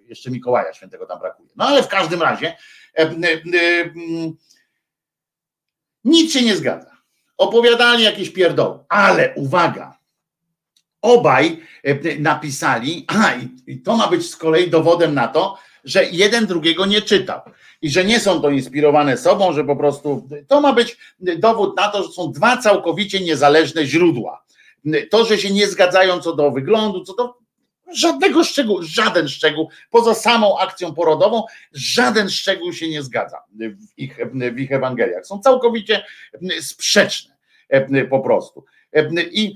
jeszcze 0.05 0.31
Mikołaja 0.31 0.73
Świętego 0.73 1.05
tam 1.05 1.19
brakuje. 1.19 1.49
No 1.55 1.67
ale 1.67 1.83
w 1.83 1.88
każdym 1.88 2.21
razie 2.21 2.55
nic 6.03 6.33
się 6.33 6.41
nie 6.41 6.55
zgadza. 6.55 6.97
Opowiadali 7.38 8.03
jakieś 8.03 8.29
pierdoły, 8.29 8.79
ale 8.89 9.33
uwaga, 9.35 9.97
obaj 11.01 11.59
napisali, 12.19 13.05
a 13.07 13.33
i 13.67 13.81
to 13.81 13.97
ma 13.97 14.07
być 14.07 14.29
z 14.29 14.35
kolei 14.35 14.69
dowodem 14.69 15.13
na 15.13 15.27
to, 15.27 15.57
że 15.84 16.06
jeden 16.06 16.45
drugiego 16.45 16.86
nie 16.86 17.02
czytał 17.02 17.41
i 17.82 17.90
że 17.90 18.06
nie 18.06 18.20
są 18.20 18.41
to 18.41 18.49
inspirowane 18.49 19.18
sobą, 19.18 19.53
że 19.53 19.64
po 19.64 19.76
prostu 19.76 20.28
to 20.48 20.62
ma 20.62 20.74
być 20.74 20.98
dowód 21.20 21.78
na 21.78 21.88
to, 21.88 22.03
że 22.03 22.10
są 22.10 22.32
dwa 22.32 22.58
całkowicie 22.58 23.20
niezależne 23.20 23.86
źródła. 23.86 24.44
To, 25.10 25.26
że 25.26 25.38
się 25.38 25.53
nie 25.53 25.68
zgadzają 25.68 26.20
co 26.20 26.36
do 26.36 26.52
wyglądu, 26.52 27.03
co 27.03 27.16
do 27.16 27.41
Żadnego 27.94 28.44
szczegółu, 28.44 28.84
żaden 28.84 29.28
szczegół, 29.28 29.70
poza 29.90 30.14
samą 30.14 30.58
akcją 30.60 30.94
porodową, 30.94 31.44
żaden 31.74 32.30
szczegół 32.30 32.74
się 32.74 32.90
nie 32.90 33.03
zgadza 33.03 33.38
w 33.60 33.99
ich, 33.99 34.18
w 34.53 34.60
ich 34.60 34.72
Ewangeliach. 34.72 35.26
Są 35.26 35.40
całkowicie 35.40 36.03
sprzeczne 36.62 37.36
po 38.10 38.20
prostu. 38.20 38.66
I, 39.32 39.56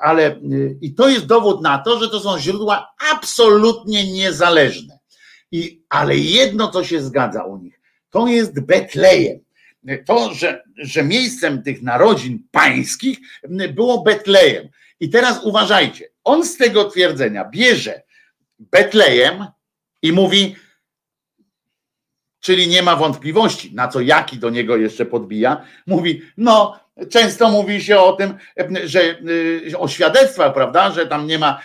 ale, 0.00 0.40
I 0.80 0.94
to 0.94 1.08
jest 1.08 1.26
dowód 1.26 1.62
na 1.62 1.78
to, 1.78 1.98
że 1.98 2.08
to 2.08 2.20
są 2.20 2.38
źródła 2.38 2.94
absolutnie 3.12 4.12
niezależne. 4.12 4.97
I, 5.52 5.82
ale 5.88 6.16
jedno, 6.16 6.68
co 6.68 6.84
się 6.84 7.02
zgadza 7.02 7.44
u 7.44 7.58
nich, 7.58 7.80
to 8.10 8.26
jest 8.26 8.60
Betlejem. 8.60 9.38
To, 10.06 10.34
że, 10.34 10.62
że 10.76 11.04
miejscem 11.04 11.62
tych 11.62 11.82
narodzin 11.82 12.42
pańskich 12.50 13.18
było 13.74 14.02
Betlejem. 14.02 14.68
I 15.00 15.10
teraz 15.10 15.44
uważajcie, 15.44 16.08
on 16.24 16.44
z 16.44 16.56
tego 16.56 16.84
twierdzenia 16.84 17.44
bierze 17.44 18.02
Betlejem 18.58 19.46
i 20.02 20.12
mówi, 20.12 20.56
czyli 22.40 22.68
nie 22.68 22.82
ma 22.82 22.96
wątpliwości, 22.96 23.74
na 23.74 23.88
co 23.88 24.00
Jaki 24.00 24.38
do 24.38 24.50
niego 24.50 24.76
jeszcze 24.76 25.06
podbija, 25.06 25.64
mówi, 25.86 26.22
no 26.36 26.80
często 27.10 27.50
mówi 27.50 27.82
się 27.82 27.98
o 27.98 28.12
tym, 28.12 28.34
że 28.84 29.00
y, 29.02 29.78
o 29.78 29.88
świadectwach, 29.88 30.54
prawda, 30.54 30.90
że 30.90 31.06
tam 31.06 31.26
nie 31.26 31.38
ma, 31.38 31.60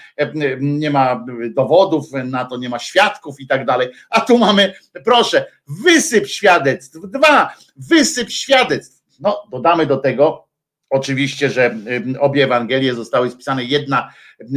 nie 0.59 0.89
ma 0.89 1.25
dowodów 1.49 2.11
na 2.11 2.45
to, 2.45 2.57
nie 2.57 2.69
ma 2.69 2.79
świadków 2.79 3.39
i 3.39 3.47
tak 3.47 3.65
dalej, 3.65 3.89
a 4.09 4.21
tu 4.21 4.37
mamy, 4.37 4.73
proszę, 5.05 5.45
wysyp 5.83 6.27
świadectw, 6.27 6.97
dwa, 7.03 7.53
wysyp 7.75 8.29
świadectw, 8.29 9.03
no 9.19 9.43
dodamy 9.51 9.85
do 9.85 9.97
tego, 9.97 10.47
Oczywiście, 10.93 11.49
że 11.49 11.75
obie 12.19 12.43
Ewangelie 12.43 12.93
zostały 12.93 13.31
spisane. 13.31 13.63
Jedna 13.63 14.13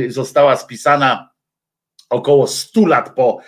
została 0.09 0.57
spisana 0.57 1.31
około 2.11 2.47
100 2.47 2.87
lat 2.87 3.15
po 3.15 3.39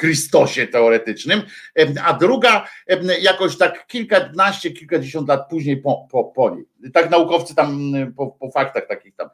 Chrystosie 0.00 0.66
teoretycznym, 0.66 1.42
a 2.04 2.12
druga 2.12 2.68
jakoś 3.20 3.56
tak 3.56 3.86
kilkanaście, 3.86 4.70
kilkadziesiąt 4.70 5.28
lat 5.28 5.48
później 5.50 5.76
po, 5.76 6.08
po, 6.10 6.24
po 6.24 6.50
niej. 6.50 6.71
Tak 6.94 7.10
naukowcy 7.10 7.54
tam 7.54 7.92
po, 8.16 8.26
po 8.26 8.50
faktach 8.50 8.88
takich 8.88 9.14
tam 9.16 9.28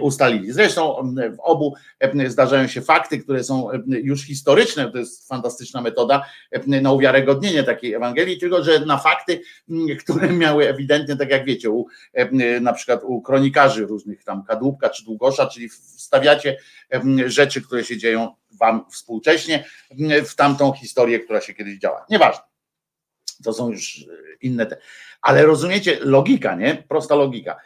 ustalili. 0.00 0.52
Zresztą 0.52 1.12
w 1.36 1.40
obu 1.40 1.74
zdarzają 2.26 2.68
się 2.68 2.80
fakty, 2.80 3.18
które 3.18 3.44
są 3.44 3.68
już 3.86 4.26
historyczne, 4.26 4.90
to 4.92 4.98
jest 4.98 5.28
fantastyczna 5.28 5.80
metoda 5.80 6.26
na 6.66 6.92
uwiarygodnienie 6.92 7.64
takiej 7.64 7.94
Ewangelii, 7.94 8.38
tylko 8.38 8.64
że 8.64 8.80
na 8.86 8.98
fakty, 8.98 9.40
które 10.04 10.32
miały 10.32 10.68
ewidentnie, 10.68 11.16
tak 11.16 11.30
jak 11.30 11.44
wiecie, 11.44 11.70
u, 11.70 11.86
na 12.60 12.72
przykład 12.72 13.00
u 13.04 13.22
kronikarzy 13.22 13.86
różnych 13.86 14.24
tam 14.24 14.44
Kadłubka 14.44 14.88
czy 14.88 15.04
Długosza, 15.04 15.46
czyli 15.46 15.68
wstawiacie 15.68 16.56
rzeczy, 17.26 17.62
które 17.62 17.84
się 17.84 17.96
dzieją 17.96 18.34
wam 18.60 18.84
współcześnie 18.90 19.64
w 20.24 20.34
tamtą 20.34 20.72
historię, 20.72 21.20
która 21.20 21.40
się 21.40 21.54
kiedyś 21.54 21.78
działa. 21.78 22.06
Nieważne. 22.10 22.49
To 23.44 23.52
są 23.52 23.70
już 23.70 24.04
inne 24.40 24.66
te. 24.66 24.76
Ale 25.22 25.46
rozumiecie, 25.46 25.98
logika, 26.00 26.54
nie? 26.54 26.84
Prosta 26.88 27.14
logika 27.14 27.56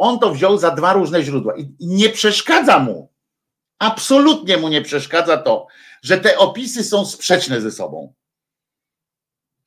on 0.00 0.18
to 0.18 0.34
wziął 0.34 0.58
za 0.58 0.70
dwa 0.70 0.92
różne 0.92 1.22
źródła 1.22 1.56
i 1.56 1.74
nie 1.80 2.08
przeszkadza 2.08 2.78
mu, 2.78 3.12
absolutnie 3.78 4.56
mu 4.56 4.68
nie 4.68 4.82
przeszkadza 4.82 5.36
to, 5.36 5.66
że 6.02 6.18
te 6.18 6.38
opisy 6.38 6.84
są 6.84 7.06
sprzeczne 7.06 7.60
ze 7.60 7.70
sobą. 7.70 8.14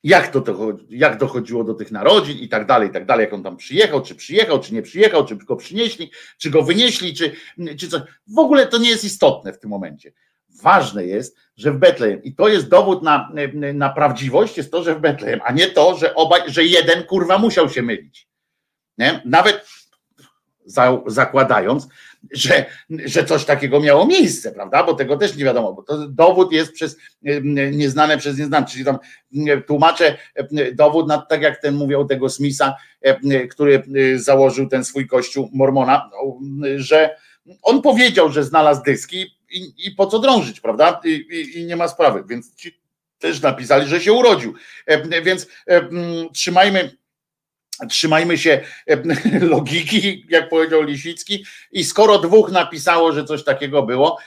jak, 0.02 0.28
to, 0.28 0.40
to, 0.40 0.68
jak 0.90 1.18
dochodziło 1.18 1.64
do 1.64 1.74
tych 1.74 1.90
narodzin 1.90 2.38
i 2.38 2.48
tak 2.48 2.66
dalej, 2.66 2.88
i 2.88 2.92
tak 2.92 3.06
dalej, 3.06 3.24
jak 3.24 3.32
on 3.32 3.42
tam 3.42 3.56
przyjechał, 3.56 4.02
czy 4.02 4.14
przyjechał, 4.14 4.60
czy 4.60 4.74
nie 4.74 4.82
przyjechał, 4.82 5.26
czy 5.26 5.36
go 5.36 5.56
przynieśli, 5.56 6.10
czy 6.38 6.50
go 6.50 6.62
wynieśli, 6.62 7.14
czy, 7.14 7.32
czy 7.78 7.88
coś. 7.88 8.02
W 8.26 8.38
ogóle 8.38 8.66
to 8.66 8.78
nie 8.78 8.90
jest 8.90 9.04
istotne 9.04 9.52
w 9.52 9.58
tym 9.58 9.70
momencie. 9.70 10.12
Ważne 10.62 11.04
jest, 11.04 11.36
że 11.56 11.72
w 11.72 11.78
Betlejem, 11.78 12.22
i 12.22 12.34
to 12.34 12.48
jest 12.48 12.68
dowód 12.68 13.02
na, 13.02 13.32
na 13.74 13.90
prawdziwość, 13.90 14.56
jest 14.56 14.70
to, 14.70 14.82
że 14.82 14.94
w 14.94 15.00
Betlejem, 15.00 15.40
a 15.44 15.52
nie 15.52 15.66
to, 15.66 15.96
że 15.96 16.14
obaj, 16.14 16.40
że 16.46 16.64
jeden 16.64 17.02
kurwa 17.02 17.38
musiał 17.38 17.70
się 17.70 17.82
mylić. 17.82 18.28
Nie? 18.98 19.22
Nawet 19.24 19.66
za, 20.66 20.98
zakładając, 21.06 21.88
że, 22.32 22.64
że 22.90 23.24
coś 23.24 23.44
takiego 23.44 23.80
miało 23.80 24.06
miejsce, 24.06 24.52
prawda? 24.52 24.84
Bo 24.84 24.94
tego 24.94 25.16
też 25.16 25.36
nie 25.36 25.44
wiadomo, 25.44 25.72
bo 25.72 25.82
to 25.82 26.08
dowód 26.08 26.52
jest 26.52 26.72
przez 26.72 26.96
nieznane 27.72 28.18
przez 28.18 28.38
nieznane, 28.38 28.66
czyli 28.66 28.84
tam 28.84 28.98
tłumaczę 29.66 30.16
dowód 30.74 31.08
na 31.08 31.18
tak 31.18 31.42
jak 31.42 31.60
ten 31.60 31.74
mówił 31.74 32.04
tego 32.04 32.28
Smitha, 32.28 32.76
który 33.50 33.82
założył 34.16 34.68
ten 34.68 34.84
swój 34.84 35.06
kościół 35.06 35.50
Mormona, 35.52 36.10
że 36.76 37.16
on 37.62 37.82
powiedział, 37.82 38.30
że 38.30 38.44
znalazł 38.44 38.82
dyski 38.82 39.26
i, 39.54 39.86
i 39.86 39.90
po 39.90 40.06
co 40.06 40.18
drążyć, 40.18 40.60
prawda? 40.60 41.00
I, 41.04 41.08
i, 41.10 41.58
I, 41.58 41.64
nie 41.64 41.76
ma 41.76 41.88
sprawy, 41.88 42.24
więc 42.28 42.54
ci 42.54 42.80
też 43.18 43.42
napisali, 43.42 43.86
że 43.86 44.00
się 44.00 44.12
urodził. 44.12 44.54
Więc 45.22 45.46
trzymajmy 46.32 46.96
trzymajmy 47.88 48.38
się 48.38 48.60
logiki, 49.40 50.26
jak 50.28 50.48
powiedział 50.48 50.82
Lisicki, 50.82 51.44
i 51.72 51.84
skoro 51.84 52.18
dwóch 52.18 52.52
napisało, 52.52 53.12
że 53.12 53.24
coś 53.24 53.44
takiego 53.44 53.82
było, 53.82 54.18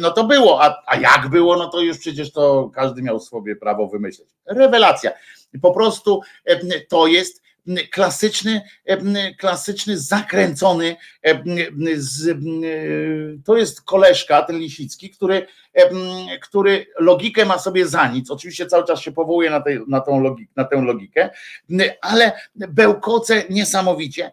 no 0.00 0.10
to 0.10 0.24
było, 0.24 0.64
a, 0.64 0.82
a 0.86 0.96
jak 0.96 1.28
było, 1.28 1.56
no 1.56 1.68
to 1.68 1.80
już 1.80 1.98
przecież 1.98 2.32
to 2.32 2.70
każdy 2.74 3.02
miał 3.02 3.20
sobie 3.20 3.56
prawo 3.56 3.88
wymyśleć. 3.88 4.28
Rewelacja. 4.46 5.10
Po 5.62 5.72
prostu 5.72 6.20
to 6.88 7.06
jest 7.06 7.42
klasyczny, 7.90 8.62
klasyczny, 9.38 9.98
zakręcony, 9.98 10.96
to 13.44 13.56
jest 13.56 13.82
koleżka, 13.82 14.42
ten 14.42 14.58
Lisicki, 14.58 15.10
który, 15.10 15.46
który 16.42 16.86
logikę 16.98 17.44
ma 17.44 17.58
sobie 17.58 17.86
za 17.86 18.08
nic, 18.08 18.30
oczywiście 18.30 18.66
cały 18.66 18.84
czas 18.84 19.00
się 19.00 19.12
powołuje 19.12 19.50
na, 19.50 19.60
tej, 19.60 19.80
na, 19.88 20.00
tą, 20.00 20.20
logikę, 20.22 20.52
na 20.56 20.64
tę 20.64 20.82
logikę, 20.82 21.30
ale 22.00 22.32
bełkoce 22.54 23.44
niesamowicie, 23.50 24.32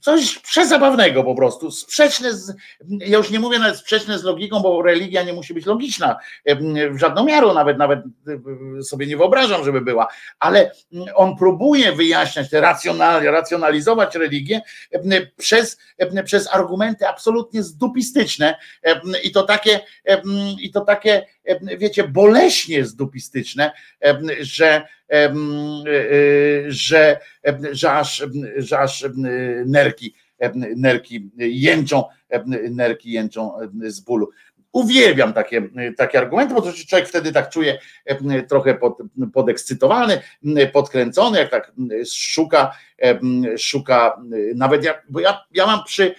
coś 0.00 0.38
przezabawnego 0.38 1.24
po 1.24 1.34
prostu, 1.34 1.70
sprzeczne 1.70 2.34
z, 2.34 2.56
ja 2.88 3.18
już 3.18 3.30
nie 3.30 3.40
mówię 3.40 3.58
nawet 3.58 3.76
sprzeczne 3.76 4.18
z 4.18 4.24
logiką, 4.24 4.60
bo 4.60 4.82
religia 4.82 5.22
nie 5.22 5.32
musi 5.32 5.54
być 5.54 5.66
logiczna 5.66 6.16
w 6.90 6.98
żadną 6.98 7.24
miarę, 7.24 7.54
nawet, 7.54 7.78
nawet 7.78 8.00
sobie 8.82 9.06
nie 9.06 9.16
wyobrażam, 9.16 9.64
żeby 9.64 9.80
była, 9.80 10.08
ale 10.38 10.72
on 11.14 11.36
próbuje 11.36 11.92
wyjaśniać, 11.92 12.52
racjonal, 12.52 13.22
racjonalizować 13.22 14.14
religię 14.14 14.62
przez, 15.36 15.78
przez 16.24 16.54
argumenty 16.54 17.08
absolutnie 17.08 17.62
zdupistyczne 17.62 18.54
i 19.24 19.32
to 19.32 19.42
takie, 19.42 19.80
i 20.60 20.70
to 20.70 20.80
takie 20.80 21.26
wiecie, 21.78 22.08
boleśnie 22.08 22.84
zdupistyczne, 22.84 23.72
że, 24.40 24.86
że, 26.68 27.20
że, 27.72 27.92
aż, 27.92 28.26
że 28.56 28.78
aż 28.78 29.04
nerki, 29.66 30.14
nerki 30.76 31.30
jęczą, 31.36 32.04
nerki 32.70 33.12
jęczą 33.12 33.52
z 33.82 34.00
bólu. 34.00 34.30
Uwielbiam 34.72 35.32
takie, 35.32 35.68
takie 35.96 36.18
argumenty, 36.18 36.54
bo 36.54 36.62
to 36.62 36.72
się 36.72 36.86
człowiek 36.86 37.08
wtedy 37.08 37.32
tak 37.32 37.50
czuje 37.50 37.78
trochę 38.48 38.74
pod, 38.74 38.98
podekscytowany, 39.32 40.20
podkręcony, 40.72 41.38
jak 41.38 41.50
tak 41.50 41.72
szuka, 42.12 42.76
szuka 43.58 44.22
nawet 44.54 44.84
ja, 44.84 44.94
bo 45.08 45.20
ja, 45.20 45.44
ja 45.54 45.66
mam 45.66 45.84
przy, 45.84 46.14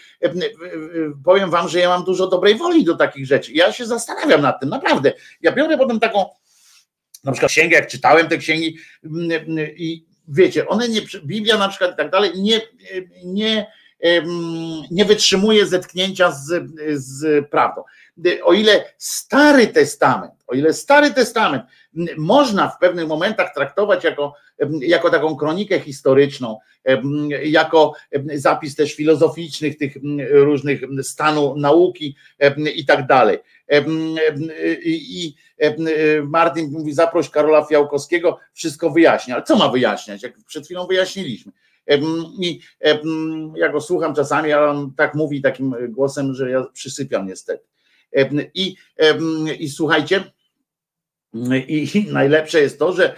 powiem 1.25 1.49
wam, 1.49 1.69
że 1.69 1.79
ja 1.79 1.89
mam 1.89 2.03
dużo 2.03 2.27
dobrej 2.27 2.55
woli 2.55 2.83
do 2.83 2.95
takich 2.95 3.25
rzeczy. 3.25 3.53
Ja 3.53 3.71
się 3.71 3.85
zastanawiam 3.85 4.41
nad 4.41 4.59
tym, 4.59 4.69
naprawdę. 4.69 5.13
Ja 5.41 5.51
biorę 5.51 5.77
potem 5.77 5.99
taką, 5.99 6.25
na 7.23 7.31
przykład 7.31 7.51
księgę, 7.51 7.75
jak 7.75 7.87
czytałem 7.87 8.27
te 8.27 8.37
księgi 8.37 8.77
i 9.77 10.05
wiecie, 10.27 10.67
one 10.67 10.89
nie, 10.89 11.01
Biblia 11.25 11.57
na 11.57 11.69
przykład 11.69 11.93
i 11.93 11.97
tak 11.97 12.11
dalej, 12.11 12.31
nie, 12.35 12.61
nie, 13.25 13.65
nie 14.91 15.05
wytrzymuje 15.05 15.65
zetknięcia 15.65 16.31
z, 16.31 16.71
z 16.93 17.49
prawdą. 17.49 17.83
O 18.43 18.53
ile 18.53 18.85
Stary 18.97 19.67
Testament, 19.67 20.33
o 20.47 20.55
ile 20.55 20.73
Stary 20.73 21.11
Testament 21.11 21.63
można 22.17 22.67
w 22.69 22.79
pewnych 22.79 23.07
momentach 23.07 23.53
traktować 23.53 24.03
jako, 24.03 24.33
jako 24.79 25.09
taką 25.09 25.35
kronikę 25.35 25.79
historyczną, 25.79 26.59
jako 27.43 27.93
zapis 28.33 28.75
też 28.75 28.95
filozoficznych 28.95 29.77
tych 29.77 29.93
różnych 30.31 30.81
stanu 31.01 31.55
nauki 31.57 32.15
i 32.75 32.85
tak 32.85 33.07
dalej. 33.07 33.37
I 34.85 35.35
Martin 36.23 36.71
mówi, 36.71 36.93
zaproś 36.93 37.29
Karola 37.29 37.65
Fiałkowskiego, 37.65 38.39
wszystko 38.53 38.89
wyjaśnia. 38.89 39.35
Ale 39.35 39.43
co 39.43 39.55
ma 39.55 39.69
wyjaśniać, 39.69 40.23
jak 40.23 40.33
przed 40.47 40.65
chwilą 40.65 40.87
wyjaśniliśmy? 40.87 41.51
I 42.39 42.59
ja 43.55 43.69
go 43.69 43.81
słucham 43.81 44.15
czasami, 44.15 44.51
ale 44.51 44.69
on 44.69 44.93
tak 44.95 45.15
mówi 45.15 45.41
takim 45.41 45.75
głosem, 45.89 46.33
że 46.33 46.51
ja 46.51 46.65
przysypiam 46.73 47.27
niestety. 47.27 47.63
I, 48.53 48.75
i 49.59 49.69
słuchajcie, 49.69 50.23
i 51.67 52.05
najlepsze 52.11 52.61
jest 52.61 52.79
to, 52.79 52.93
że, 52.93 53.15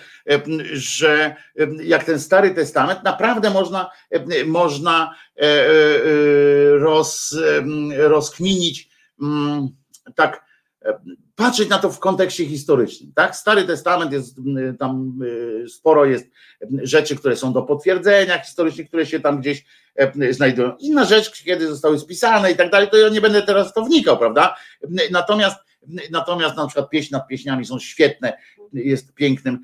że 0.74 1.36
jak 1.84 2.04
ten 2.04 2.20
Stary 2.20 2.52
Testament, 2.52 3.04
naprawdę 3.04 3.50
można, 3.50 3.92
można 4.46 5.16
e, 5.38 5.42
e, 5.42 5.70
roz, 6.78 7.38
rozkminić 7.98 8.90
mm, 9.22 9.70
tak 10.16 10.46
patrzeć 11.36 11.70
na 11.70 11.80
to 11.80 11.90
w 11.90 12.00
kontekście 12.00 12.46
historycznym. 12.46 13.12
Tak? 13.16 13.36
Stary 13.36 13.64
Testament 13.64 14.12
jest 14.12 14.36
tam 14.80 15.20
sporo 15.68 16.06
jest 16.06 16.28
rzeczy, 16.84 17.16
które 17.16 17.36
są 17.36 17.54
do 17.54 17.62
potwierdzenia 17.62 18.40
historycznych, 18.40 18.88
które 18.88 19.06
się 19.06 19.20
tam 19.20 19.42
gdzieś 19.42 19.66
znajdują. 20.30 20.76
Inna 20.80 21.06
rzecz, 21.06 21.44
kiedy 21.44 21.68
zostały 21.68 22.00
spisane 22.00 22.52
i 22.52 22.56
tak 22.56 22.72
dalej, 22.72 22.90
to 22.90 22.98
ja 22.98 23.10
nie 23.10 23.22
będę 23.22 23.42
teraz 23.42 23.72
w 23.72 23.74
to 23.74 23.84
wnikał, 23.84 24.18
prawda? 24.18 24.56
Natomiast 25.12 25.58
Natomiast 26.12 26.58
na 26.58 26.68
przykład 26.68 26.90
pieśń 26.90 27.14
nad 27.14 27.28
pieśniami 27.28 27.66
są 27.66 27.80
świetne, 27.80 28.38
jest 28.74 29.14
pięknym, 29.14 29.60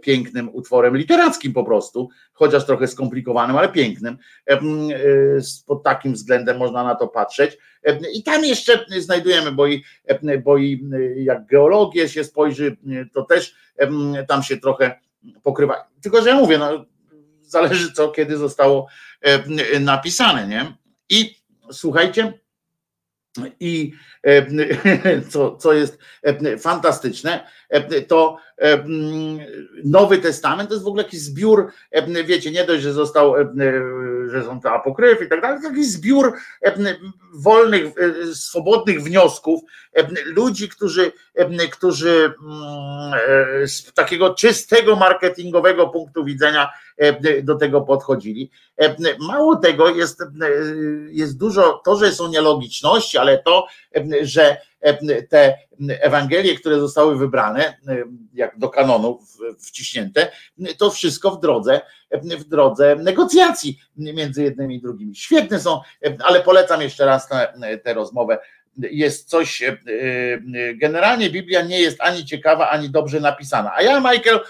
pięknym 0.00 0.54
utworem 0.54 0.96
literackim 0.96 1.52
po 1.52 1.64
prostu, 1.64 2.08
chociaż 2.32 2.66
trochę 2.66 2.88
skomplikowanym, 2.88 3.56
ale 3.56 3.68
pięknym. 3.68 4.18
Pod 5.66 5.82
takim 5.82 6.12
względem 6.12 6.56
można 6.56 6.84
na 6.84 6.94
to 6.94 7.08
patrzeć. 7.08 7.58
I 8.14 8.22
tam 8.22 8.44
jeszcze 8.44 8.86
znajdujemy, 8.98 9.52
bo 9.52 9.66
i, 9.66 9.84
bo 10.44 10.56
i 10.56 10.88
jak 11.16 11.46
geologię 11.46 12.08
się 12.08 12.24
spojrzy, 12.24 12.76
to 13.14 13.22
też 13.22 13.54
tam 14.28 14.42
się 14.42 14.56
trochę 14.56 15.00
pokrywa. 15.42 15.88
Tylko, 16.02 16.22
że 16.22 16.28
ja 16.28 16.36
mówię, 16.36 16.58
no, 16.58 16.84
zależy 17.42 17.92
co, 17.92 18.08
kiedy 18.08 18.36
zostało 18.36 18.86
napisane, 19.80 20.46
nie? 20.48 20.76
I 21.08 21.36
słuchajcie, 21.72 22.32
i 23.60 23.92
co, 25.30 25.56
co 25.56 25.72
jest 25.72 25.98
fantastyczne, 26.58 27.46
to 28.08 28.38
Nowy 29.84 30.18
Testament 30.18 30.68
to 30.68 30.74
jest 30.74 30.84
w 30.84 30.88
ogóle 30.88 31.02
jakiś 31.02 31.20
zbiór, 31.20 31.72
wiecie, 32.24 32.50
nie 32.50 32.64
dość, 32.64 32.82
że 32.82 32.92
został, 32.92 33.34
że 34.26 34.44
są 34.44 34.60
to 34.60 34.72
apokryfy 34.72 35.24
i 35.24 35.28
tak 35.28 35.40
dalej, 35.40 35.62
to 35.62 35.68
jakiś 35.68 35.86
zbiór 35.86 36.32
wolnych, 37.34 37.94
swobodnych 38.34 39.02
wniosków 39.02 39.60
ludzi, 40.24 40.68
którzy, 40.68 41.12
którzy 41.72 42.34
z 43.66 43.92
takiego 43.94 44.34
czystego 44.34 44.96
marketingowego 44.96 45.88
punktu 45.88 46.24
widzenia 46.24 46.68
do 47.42 47.54
tego 47.54 47.80
podchodzili. 47.80 48.50
Mało 49.18 49.56
tego, 49.56 49.88
jest, 49.88 50.22
jest 51.08 51.38
dużo, 51.38 51.82
to, 51.84 51.96
że 51.96 52.12
są 52.12 52.28
nielogiczności, 52.28 53.18
ale 53.18 53.38
to, 53.42 53.66
że 54.22 54.56
te 55.28 55.58
Ewangelie, 55.88 56.54
które 56.54 56.80
zostały 56.80 57.16
wybrane, 57.16 57.78
jak 58.32 58.58
do 58.58 58.68
kanonu 58.68 59.18
wciśnięte, 59.58 60.32
to 60.78 60.90
wszystko 60.90 61.30
w 61.30 61.40
drodze, 61.40 61.80
w 62.12 62.44
drodze 62.44 62.96
negocjacji 62.96 63.80
między 63.96 64.42
jednymi 64.42 64.76
i 64.76 64.80
drugimi. 64.80 65.16
Świetne 65.16 65.60
są, 65.60 65.80
ale 66.24 66.40
polecam 66.40 66.82
jeszcze 66.82 67.04
raz 67.04 67.28
tę 67.84 67.94
rozmowę 67.94 68.38
jest 68.78 69.28
coś, 69.28 69.62
generalnie 70.74 71.30
Biblia 71.30 71.62
nie 71.62 71.80
jest 71.80 72.00
ani 72.00 72.24
ciekawa, 72.24 72.70
ani 72.70 72.90
dobrze 72.90 73.20
napisana. 73.20 73.72
A 73.74 73.82
ja, 73.82 74.00
Michael, 74.00 74.40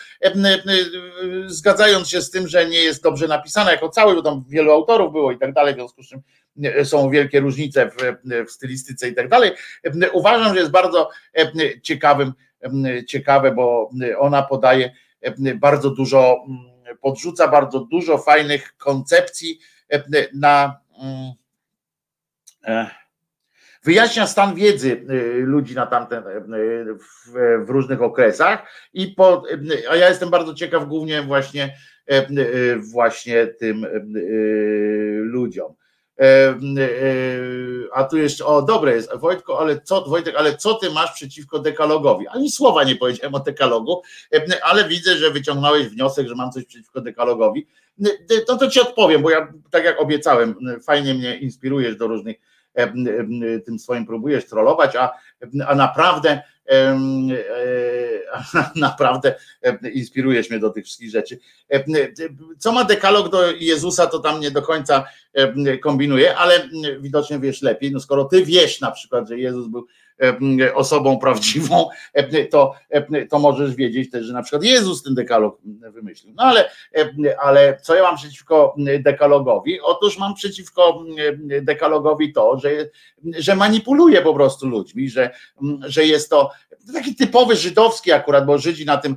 zgadzając 1.46 2.08
się 2.08 2.20
z 2.20 2.30
tym, 2.30 2.48
że 2.48 2.66
nie 2.66 2.78
jest 2.78 3.02
dobrze 3.02 3.26
napisana 3.28 3.70
jako 3.70 3.88
cały, 3.88 4.14
bo 4.14 4.22
tam 4.22 4.44
wielu 4.48 4.72
autorów 4.72 5.12
było 5.12 5.32
i 5.32 5.38
tak 5.38 5.52
dalej, 5.52 5.74
w 5.74 5.76
związku 5.76 6.02
z 6.02 6.08
czym 6.08 6.22
są 6.84 7.10
wielkie 7.10 7.40
różnice 7.40 7.90
w, 7.90 7.96
w 8.46 8.50
stylistyce 8.50 9.08
i 9.08 9.14
tak 9.14 9.28
dalej. 9.28 9.50
Uważam, 10.12 10.54
że 10.54 10.60
jest 10.60 10.72
bardzo 10.72 11.10
ciekawym, 11.82 12.32
ciekawe, 13.08 13.52
bo 13.52 13.90
ona 14.18 14.42
podaje 14.42 14.92
bardzo 15.54 15.90
dużo 15.90 16.44
mm, 16.48 16.98
podrzuca, 17.00 17.48
bardzo 17.48 17.80
dużo 17.80 18.18
fajnych 18.18 18.76
koncepcji 18.76 19.58
na 20.34 20.80
e, 22.64 22.90
wyjaśnia 23.86 24.26
stan 24.26 24.54
wiedzy 24.54 25.06
y, 25.10 25.42
ludzi 25.46 25.74
na 25.74 25.86
tamten 25.86 26.22
y, 26.26 26.94
w, 26.94 27.32
w 27.66 27.70
różnych 27.70 28.02
okresach 28.02 28.66
i 28.92 29.06
po, 29.06 29.42
y, 29.50 29.90
a 29.90 29.96
ja 29.96 30.08
jestem 30.08 30.30
bardzo 30.30 30.54
ciekaw 30.54 30.88
głównie 30.88 31.22
właśnie 31.22 31.76
właśnie 32.92 33.46
tym 33.46 33.86
ludziom. 35.22 35.74
A 37.92 38.04
tu 38.04 38.18
jeszcze, 38.18 38.44
o 38.44 38.62
dobre 38.62 38.92
jest, 38.92 39.16
Wojtko, 39.16 39.60
ale 39.60 39.80
co, 39.80 40.04
Wojtek, 40.04 40.34
ale 40.36 40.56
co 40.56 40.74
ty 40.74 40.90
masz 40.90 41.12
przeciwko 41.12 41.58
dekalogowi? 41.58 42.28
Ani 42.28 42.50
słowa 42.50 42.84
nie 42.84 42.96
powiedziałem 42.96 43.34
o 43.34 43.40
dekalogu, 43.40 44.02
ale 44.62 44.88
widzę, 44.88 45.16
że 45.16 45.30
wyciągnąłeś 45.30 45.88
wniosek, 45.88 46.28
że 46.28 46.34
mam 46.34 46.52
coś 46.52 46.64
przeciwko 46.64 47.00
dekalogowi. 47.00 47.66
To 48.46 48.56
to 48.56 48.70
ci 48.70 48.80
odpowiem, 48.80 49.22
bo 49.22 49.30
ja 49.30 49.52
tak 49.70 49.84
jak 49.84 50.00
obiecałem, 50.00 50.54
fajnie 50.82 51.14
mnie 51.14 51.36
inspirujesz 51.36 51.96
do 51.96 52.06
różnych 52.06 52.36
tym 53.64 53.78
swoim 53.78 54.06
próbujesz 54.06 54.46
trollować, 54.46 54.96
a, 54.96 55.10
a 55.66 55.74
naprawdę 55.74 56.42
e, 56.68 56.98
naprawdę 58.76 59.34
inspirujesz 59.92 60.50
mnie 60.50 60.58
do 60.58 60.70
tych 60.70 60.84
wszystkich 60.84 61.10
rzeczy. 61.10 61.38
Co 62.58 62.72
ma 62.72 62.84
dekalog 62.84 63.28
do 63.28 63.50
Jezusa, 63.50 64.06
to 64.06 64.18
tam 64.18 64.40
nie 64.40 64.50
do 64.50 64.62
końca 64.62 65.04
kombinuje, 65.82 66.36
ale 66.36 66.68
widocznie 67.00 67.38
wiesz 67.38 67.62
lepiej. 67.62 67.92
No 67.92 68.00
skoro 68.00 68.24
ty 68.24 68.44
wiesz 68.44 68.80
na 68.80 68.90
przykład, 68.90 69.28
że 69.28 69.38
Jezus 69.38 69.68
był 69.68 69.86
osobą 70.74 71.18
prawdziwą, 71.18 71.88
to, 72.50 72.74
to 73.30 73.38
możesz 73.38 73.74
wiedzieć 73.74 74.10
też, 74.10 74.26
że 74.26 74.32
na 74.32 74.42
przykład 74.42 74.64
Jezus 74.64 75.02
ten 75.02 75.14
dekalog 75.14 75.58
wymyślił. 75.92 76.34
No 76.36 76.42
ale, 76.42 76.70
ale 77.38 77.78
co 77.82 77.94
ja 77.94 78.02
mam 78.02 78.16
przeciwko 78.16 78.74
dekalogowi? 79.00 79.80
Otóż 79.80 80.18
mam 80.18 80.34
przeciwko 80.34 81.04
dekalogowi 81.62 82.32
to, 82.32 82.58
że, 82.58 82.70
że 83.38 83.56
manipuluje 83.56 84.22
po 84.22 84.34
prostu 84.34 84.68
ludźmi, 84.68 85.08
że, 85.08 85.30
że 85.80 86.04
jest 86.04 86.30
to 86.30 86.50
taki 86.92 87.14
typowy 87.14 87.56
żydowski 87.56 88.12
akurat, 88.12 88.46
bo 88.46 88.58
Żydzi 88.58 88.84
na 88.84 88.96
tym, 88.96 89.16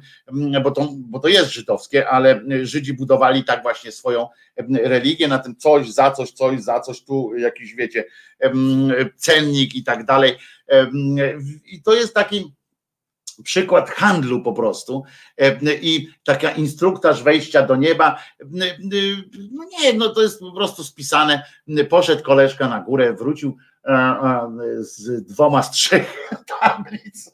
bo 0.63 0.71
to, 0.71 0.89
bo 0.91 1.19
to 1.19 1.27
jest 1.27 1.51
żydowskie, 1.51 2.09
ale 2.09 2.41
Żydzi 2.61 2.93
budowali 2.93 3.43
tak 3.43 3.61
właśnie 3.61 3.91
swoją 3.91 4.27
religię, 4.83 5.27
na 5.27 5.39
tym 5.39 5.55
coś, 5.55 5.91
za 5.91 6.11
coś, 6.11 6.31
coś, 6.31 6.61
za 6.61 6.79
coś, 6.79 7.03
tu 7.03 7.35
jakiś 7.37 7.75
wiecie, 7.75 8.03
cennik 9.15 9.75
i 9.75 9.83
tak 9.83 10.05
dalej. 10.05 10.35
I 11.65 11.81
to 11.83 11.93
jest 11.93 12.13
taki 12.13 12.53
przykład 13.43 13.89
handlu 13.89 14.41
po 14.41 14.53
prostu 14.53 15.03
i 15.81 16.07
taka 16.23 16.51
instruktaż 16.51 17.23
wejścia 17.23 17.65
do 17.65 17.75
nieba. 17.75 18.19
No 18.49 19.65
nie, 19.79 19.93
no 19.93 20.09
to 20.09 20.21
jest 20.21 20.39
po 20.39 20.51
prostu 20.51 20.83
spisane. 20.83 21.43
Poszedł 21.89 22.23
koleżka 22.23 22.67
na 22.67 22.79
górę, 22.81 23.13
wrócił 23.13 23.57
z 24.79 25.25
dwoma 25.25 25.63
z 25.63 25.71
trzech 25.71 26.29
tablic, 26.61 27.31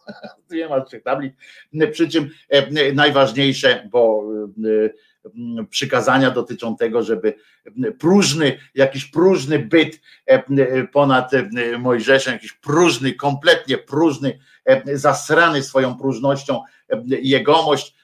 dwiema 0.49 0.85
z 0.85 0.87
trzech 0.87 1.03
tablic, 1.03 1.33
przy 1.91 2.09
czym 2.09 2.29
najważniejsze, 2.93 3.89
bo 3.91 4.23
przykazania 5.69 6.31
dotyczą 6.31 6.77
tego, 6.77 7.03
żeby 7.03 7.33
próżny, 7.99 8.59
jakiś 8.75 9.05
próżny 9.05 9.59
byt 9.59 10.01
ponad 10.91 11.31
Mojżeszem, 11.79 12.33
jakiś 12.33 12.53
próżny, 12.53 13.13
kompletnie 13.13 13.77
próżny, 13.77 14.39
zasrany 14.93 15.63
swoją 15.63 15.97
próżnością 15.97 16.61
jegomość, 17.07 17.95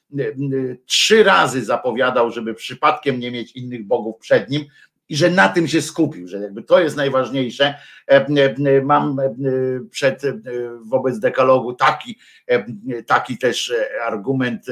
trzy 0.85 1.23
razy 1.23 1.65
zapowiadał, 1.65 2.31
żeby 2.31 2.53
przypadkiem 2.53 3.19
nie 3.19 3.31
mieć 3.31 3.51
innych 3.51 3.85
bogów 3.85 4.17
przed 4.19 4.49
nim, 4.49 4.65
i 5.09 5.15
że 5.15 5.29
na 5.29 5.49
tym 5.49 5.67
się 5.67 5.81
skupił, 5.81 6.27
że 6.27 6.39
jakby 6.39 6.63
to 6.63 6.79
jest 6.79 6.95
najważniejsze. 6.95 7.75
Mam 8.83 9.17
przed 9.89 10.21
wobec 10.85 11.19
dekalogu 11.19 11.73
taki, 11.73 12.17
taki 13.07 13.37
też 13.37 13.73
argument 14.07 14.65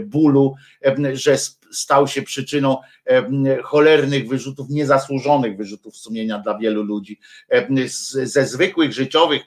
bólu, 0.00 0.54
że 1.12 1.36
stał 1.72 2.08
się 2.08 2.22
przyczyną 2.22 2.76
cholernych 3.62 4.28
wyrzutów, 4.28 4.70
niezasłużonych 4.70 5.56
wyrzutów 5.56 5.96
sumienia 5.96 6.38
dla 6.38 6.58
wielu 6.58 6.82
ludzi. 6.82 7.20
Ze 8.22 8.46
zwykłych 8.46 8.92
życiowych 8.92 9.42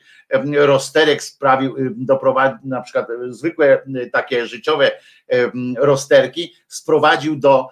rozterek 0.53 1.23
sprawił, 1.23 1.75
doprowadził 1.95 2.57
na 2.63 2.81
przykład 2.81 3.07
zwykłe 3.29 3.81
takie 4.11 4.47
życiowe 4.47 4.91
rozterki 5.77 6.53
sprowadził 6.67 7.35
do 7.35 7.67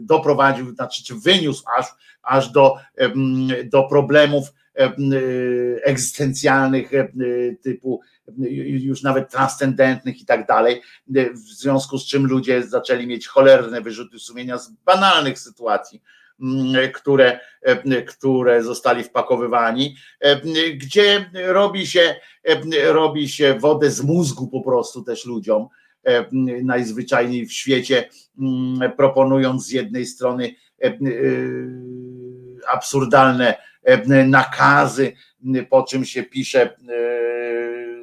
doprowadził, 0.00 0.74
znaczy 0.74 1.04
czy 1.04 1.14
wyniósł 1.14 1.64
aż, 1.78 1.86
aż 2.22 2.48
do, 2.48 2.76
do 3.64 3.82
problemów 3.82 4.52
egzystencjalnych 5.84 6.90
typu 7.62 8.00
już 8.62 9.02
nawet 9.02 9.30
transcendentnych 9.30 10.20
i 10.20 10.24
tak 10.24 10.46
dalej, 10.46 10.82
w 11.32 11.38
związku 11.38 11.98
z 11.98 12.06
czym 12.06 12.26
ludzie 12.26 12.62
zaczęli 12.62 13.06
mieć 13.06 13.26
cholerne 13.26 13.80
wyrzuty 13.80 14.18
sumienia 14.18 14.58
z 14.58 14.70
banalnych 14.70 15.38
sytuacji, 15.38 16.02
które, 16.94 17.40
które 18.08 18.62
zostali 18.62 19.04
wpakowywani, 19.04 19.96
gdzie 20.74 21.30
robi 21.46 21.86
się, 21.86 22.14
robi 22.86 23.28
się 23.28 23.54
wodę 23.58 23.90
z 23.90 24.02
mózgu 24.02 24.48
po 24.48 24.60
prostu 24.60 25.02
też 25.02 25.26
ludziom, 25.26 25.68
najzwyczajniej 26.62 27.46
w 27.46 27.52
świecie, 27.52 28.08
proponując 28.96 29.66
z 29.66 29.70
jednej 29.70 30.06
strony 30.06 30.54
absurdalne 32.72 33.69
nakazy, 34.26 35.12
po 35.70 35.82
czym 35.82 36.04
się 36.04 36.22
pisze, 36.22 36.76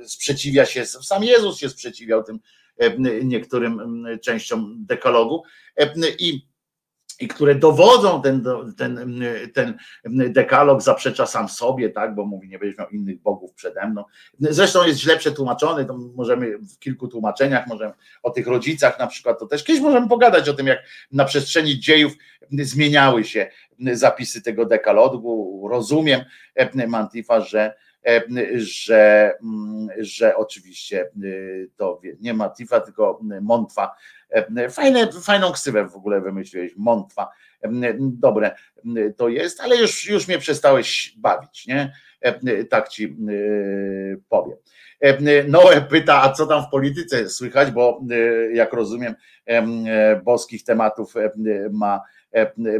sprzeciwia 0.06 0.66
się, 0.66 0.86
sam 0.86 1.24
Jezus 1.24 1.58
się 1.58 1.70
sprzeciwiał 1.70 2.24
tym 2.24 2.40
niektórym 3.24 4.06
częściom 4.22 4.76
dekalogu 4.86 5.44
i 6.20 6.48
i 7.20 7.28
które 7.28 7.56
dowodzą 7.56 8.22
ten, 8.22 8.44
ten, 8.78 9.20
ten 9.54 9.78
dekalog, 10.34 10.82
zaprzecza 10.82 11.26
sam 11.26 11.50
sobie, 11.50 11.90
tak, 11.90 12.16
bo 12.16 12.26
mówi, 12.26 12.50
nie 12.50 12.60
będziesz 12.60 12.78
miał 12.78 12.90
innych 12.90 13.22
bogów 13.22 13.54
przede 13.54 13.88
mną. 13.88 14.04
Zresztą 14.40 14.86
jest 14.88 15.00
źle 15.00 15.18
przetłumaczony, 15.18 15.86
to 15.86 15.98
możemy 16.16 16.58
w 16.58 16.80
kilku 16.80 17.08
tłumaczeniach, 17.08 17.68
możemy 17.68 17.94
o 18.24 18.30
tych 18.30 18.48
rodzicach 18.48 19.00
na 19.00 19.08
przykład, 19.08 19.40
to 19.40 19.48
też 19.48 19.64
kiedyś 19.64 19.82
możemy 19.82 20.08
pogadać 20.08 20.50
o 20.50 20.54
tym, 20.54 20.68
jak 20.68 20.80
na 21.12 21.26
przestrzeni 21.26 21.80
dziejów 21.80 22.14
zmieniały 22.52 23.24
się 23.24 23.50
zapisy 23.94 24.42
tego 24.42 24.66
dekalogu. 24.66 25.68
Rozumiem, 25.72 26.22
Mantifa, 26.88 27.42
że 27.42 27.74
że, 28.56 29.34
że 29.98 30.36
oczywiście 30.36 31.12
to 31.76 32.02
nie 32.20 32.34
Matifa, 32.34 32.80
tylko 32.80 33.20
Montwa 33.42 33.96
Fajne, 34.70 35.12
fajną 35.12 35.52
ksywę 35.52 35.88
w 35.88 35.96
ogóle 35.96 36.22
wymyśliłeś, 36.22 36.74
Montwa. 36.78 37.30
Dobre 38.00 38.56
to 39.18 39.30
jest, 39.30 39.62
ale 39.62 39.76
już, 39.76 40.10
już 40.10 40.28
mnie 40.28 40.40
przestałeś 40.40 41.14
bawić, 41.18 41.68
nie? 41.68 41.94
Tak 42.70 42.90
ci 42.90 43.18
y, 43.30 44.22
powiem. 44.30 44.58
Noe 45.48 45.82
pyta, 45.82 46.24
a 46.24 46.32
co 46.32 46.48
tam 46.48 46.64
w 46.64 46.70
polityce 46.70 47.30
słychać, 47.30 47.72
bo 47.72 48.02
y, 48.12 48.52
jak 48.54 48.74
rozumiem, 48.74 49.16
boskich 50.24 50.64
tematów 50.64 51.14
ma 51.72 52.02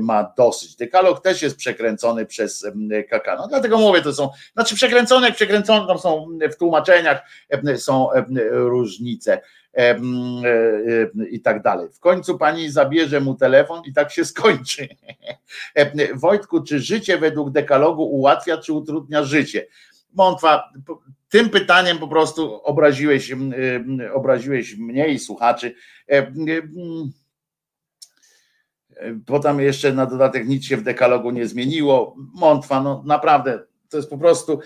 ma 0.02 0.34
dosyć. 0.38 0.76
Dekalog 0.76 1.22
też 1.22 1.42
jest 1.42 1.58
przekręcony 1.58 2.26
przez 2.26 2.68
Kakano. 3.10 3.48
Dlatego 3.48 3.78
mówię, 3.78 4.02
to 4.02 4.14
są, 4.14 4.30
znaczy 4.54 4.76
przekręcone, 4.76 5.28
jak 5.28 5.36
przekręcone, 5.36 5.88
tam 5.88 6.00
są 6.00 6.38
w 6.52 6.56
tłumaczeniach 6.56 7.22
są 7.78 8.10
różnice. 8.50 9.42
E, 9.78 9.92
e, 9.92 11.26
i 11.30 11.42
tak 11.42 11.62
dalej. 11.62 11.90
W 11.90 12.00
końcu 12.00 12.38
pani 12.38 12.70
zabierze 12.70 13.22
mu 13.22 13.36
telefon 13.36 13.82
i 13.86 13.94
tak 13.94 14.12
się 14.12 14.26
skończy. 14.26 14.88
Wojtku, 16.16 16.64
czy 16.64 16.80
życie 16.80 17.18
według 17.18 17.52
dekalogu 17.52 18.04
ułatwia, 18.04 18.58
czy 18.58 18.74
utrudnia 18.74 19.24
życie? 19.24 19.68
Montwa, 20.14 20.72
tym 21.30 21.50
pytaniem 21.50 21.98
po 21.98 22.08
prostu 22.08 22.62
obraziłeś, 22.64 23.32
obraziłeś 24.14 24.78
mnie 24.78 25.08
i 25.08 25.20
słuchaczy. 25.20 25.76
E, 29.00 29.20
potem 29.26 29.60
jeszcze 29.60 29.94
na 29.94 30.06
dodatek 30.06 30.48
nic 30.48 30.66
się 30.66 30.78
w 30.78 30.84
dekalogu 30.84 31.32
nie 31.32 31.48
zmieniło. 31.48 32.16
Montwa, 32.34 32.84
no 32.84 33.04
naprawdę, 33.06 33.60
to 33.90 33.98
jest 33.98 34.10
po 34.10 34.18
prostu. 34.18 34.60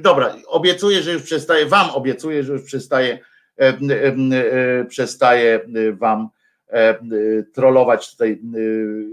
Dobra, 0.00 0.34
obiecuję, 0.46 1.02
że 1.02 1.12
już 1.12 1.22
przestaję, 1.22 1.66
wam 1.66 1.90
obiecuję, 1.90 2.44
że 2.44 2.52
już 2.52 2.62
przestaję 2.62 3.18
E, 3.58 3.68
e, 3.68 4.84
przestaje 4.84 5.60
wam 5.92 6.28
e, 6.68 6.98
trollować 7.54 8.10
tutaj, 8.10 8.40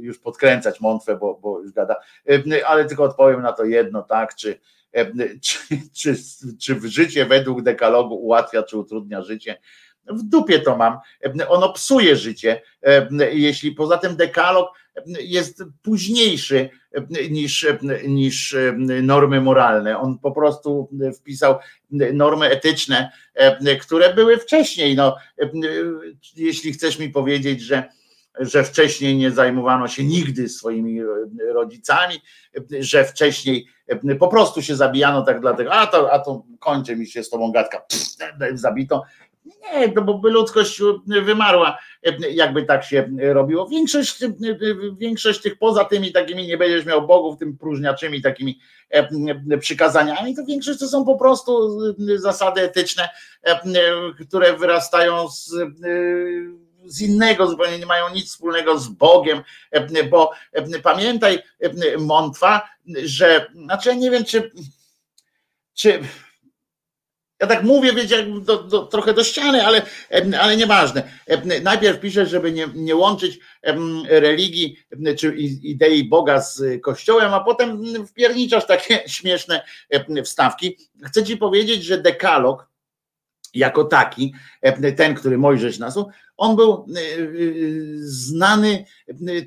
już 0.02 0.20
podkręcać 0.20 0.82
mątwę, 0.82 1.18
bo, 1.18 1.40
bo 1.42 1.60
już 1.62 1.72
gada, 1.72 1.96
ale 2.66 2.86
tylko 2.86 3.04
odpowiem 3.04 3.42
na 3.42 3.54
to 3.54 3.66
jedno, 3.66 4.04
tak, 4.04 4.36
czy, 4.36 4.60
czy, 5.44 5.58
czy, 5.94 6.16
czy 6.60 6.90
życie 6.90 7.26
według 7.26 7.62
dekalogu 7.62 8.16
ułatwia, 8.16 8.64
czy 8.64 8.78
utrudnia 8.78 9.22
życie. 9.22 9.58
W 10.08 10.24
dupie 10.24 10.60
to 10.60 10.78
mam. 10.78 10.98
Ono 11.48 11.74
psuje 11.74 12.16
życie. 12.16 12.62
Jeśli 13.32 13.72
poza 13.72 13.98
tym 13.98 14.16
dekalog 14.16 14.70
jest 15.20 15.64
późniejszy 15.82 16.70
niż, 17.30 17.68
niż 18.08 18.56
normy 19.04 19.42
moralne. 19.42 20.00
On 20.00 20.20
po 20.20 20.32
prostu 20.32 20.90
wpisał 21.20 21.56
normy 22.14 22.50
etyczne, 22.50 23.12
które 23.82 24.14
były 24.14 24.38
wcześniej. 24.38 24.96
No, 24.96 25.16
jeśli 26.36 26.74
chcesz 26.74 27.00
mi 27.00 27.10
powiedzieć, 27.10 27.62
że 27.62 27.90
że 28.40 28.64
wcześniej 28.64 29.18
nie 29.18 29.32
zajmowano 29.32 29.88
się 29.88 30.04
nigdy 30.04 30.50
swoimi 30.50 31.02
rodzicami, 31.54 32.16
że 32.80 33.06
wcześniej 33.06 33.66
po 34.20 34.28
prostu 34.28 34.62
się 34.62 34.76
zabijano 34.76 35.22
tak 35.22 35.42
dlatego, 35.42 35.74
a 35.74 35.88
to, 35.88 36.12
a 36.14 36.20
to 36.20 36.44
kończy 36.60 36.96
mi 36.96 37.08
się 37.08 37.24
z 37.24 37.30
tobą 37.30 37.52
gadka, 37.52 37.82
zabito. 38.54 39.04
Nie, 39.62 39.90
to 39.90 40.02
bo 40.02 40.14
by 40.14 40.30
ludzkość 40.30 40.82
wymarła, 41.06 41.78
jakby 42.32 42.64
tak 42.64 42.84
się 42.84 43.10
robiło. 43.20 43.68
Większość, 43.68 44.20
większość 44.98 45.42
tych 45.42 45.58
poza 45.58 45.86
tymi 45.86 46.12
takimi 46.12 46.48
nie 46.48 46.58
będziesz 46.58 46.86
miał 46.86 47.08
bogów, 47.08 47.40
tym 47.40 47.58
próżniaczymi 47.58 48.22
takimi 48.22 48.60
przykazaniami, 49.60 50.36
to 50.36 50.46
większość 50.46 50.80
to 50.80 50.88
są 50.88 51.06
po 51.06 51.16
prostu 51.16 51.80
zasady 52.16 52.62
etyczne, 52.62 53.10
które 54.20 54.58
wyrastają 54.58 55.30
z 55.30 55.54
z 56.86 57.02
innego, 57.02 57.48
zupełnie 57.48 57.80
nie 57.80 57.86
mają 57.86 58.10
nic 58.14 58.28
wspólnego 58.30 58.80
z 58.80 58.88
Bogiem, 58.88 59.44
bo 60.10 60.32
pamiętaj, 60.84 61.40
Montwa, 62.00 62.70
że, 63.04 63.48
znaczy 63.66 63.90
ja 63.90 63.96
nie 63.96 64.12
wiem, 64.12 64.26
czy, 64.26 64.52
czy 65.74 66.00
ja 67.40 67.48
tak 67.48 67.64
mówię, 67.64 67.94
wiecie, 67.94 68.26
do, 68.42 68.64
do, 68.64 68.86
trochę 68.86 69.14
do 69.14 69.24
ściany, 69.24 69.66
ale, 69.66 69.82
ale 70.40 70.58
nieważne. 70.58 71.04
Najpierw 71.64 72.00
piszę, 72.00 72.26
żeby 72.26 72.52
nie, 72.52 72.68
nie 72.76 72.96
łączyć 72.96 73.40
religii 74.10 74.80
czy 75.18 75.36
idei 75.64 76.04
Boga 76.04 76.42
z 76.42 76.82
Kościołem, 76.82 77.34
a 77.34 77.40
potem 77.40 77.84
wpierniczasz 78.08 78.68
takie 78.68 79.04
śmieszne 79.08 79.66
wstawki. 80.24 80.78
Chcę 81.06 81.24
ci 81.24 81.38
powiedzieć, 81.38 81.84
że 81.84 82.02
dekalog 82.02 82.70
jako 83.54 83.84
taki, 83.84 84.34
ten, 84.98 85.16
który 85.16 85.38
Mojżesz 85.38 85.80
nasł, 85.80 86.10
on 86.38 86.56
był 86.56 86.86
znany 87.96 88.86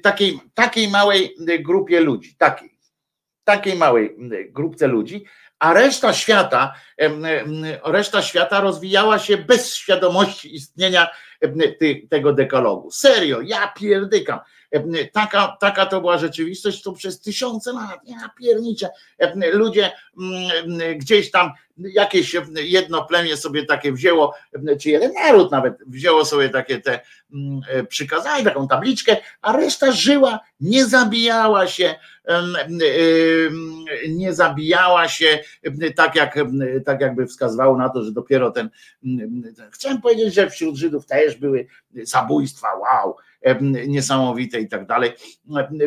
takiej, 0.02 0.40
takiej 0.54 0.88
małej 0.88 1.36
grupie 1.60 2.00
ludzi, 2.00 2.36
takiej, 2.38 2.78
takiej 3.44 3.76
małej 3.76 4.16
grupce 4.50 4.86
ludzi, 4.86 5.24
a 5.62 5.72
reszta 5.72 6.12
świata, 6.12 6.74
reszta 7.84 8.22
świata 8.22 8.60
rozwijała 8.60 9.18
się 9.18 9.36
bez 9.36 9.74
świadomości 9.74 10.54
istnienia 10.54 11.10
tego 12.10 12.32
dekalogu. 12.32 12.90
Serio, 12.90 13.40
ja 13.40 13.72
pierdykam. 13.78 14.40
Taka, 15.12 15.56
taka 15.60 15.86
to 15.86 16.00
była 16.00 16.18
rzeczywistość, 16.18 16.82
to 16.82 16.92
przez 16.92 17.20
tysiące 17.20 17.72
lat, 17.72 18.00
ja 18.04 18.30
pierniczę. 18.38 18.88
Ludzie 19.52 19.92
gdzieś 20.96 21.30
tam, 21.30 21.50
jakieś 21.78 22.36
jedno 22.54 23.04
plemię 23.04 23.36
sobie 23.36 23.66
takie 23.66 23.92
wzięło, 23.92 24.34
czy 24.80 24.90
jeden 24.90 25.12
naród 25.12 25.50
nawet 25.50 25.74
wzięło 25.86 26.24
sobie 26.24 26.48
takie 26.48 26.80
te 26.80 27.00
przykazania, 27.88 28.44
taką 28.44 28.68
tabliczkę, 28.68 29.16
a 29.42 29.52
reszta 29.52 29.92
żyła, 29.92 30.40
nie 30.60 30.86
zabijała 30.86 31.66
się, 31.66 31.94
nie 34.08 34.34
zabijała 34.34 35.08
się, 35.08 35.38
tak, 35.96 36.14
jak, 36.16 36.38
tak 36.84 37.00
jakby 37.00 37.26
wskazywało 37.26 37.76
na 37.76 37.88
to, 37.88 38.04
że 38.04 38.12
dopiero 38.12 38.50
ten, 38.50 38.70
chciałem 39.70 40.00
powiedzieć, 40.00 40.34
że 40.34 40.50
wśród 40.50 40.76
Żydów 40.76 41.06
też 41.06 41.36
były 41.36 41.66
zabójstwa, 42.02 42.68
wow, 42.74 43.16
niesamowite 43.86 44.60
i 44.60 44.68
tak 44.68 44.86
dalej. 44.86 45.12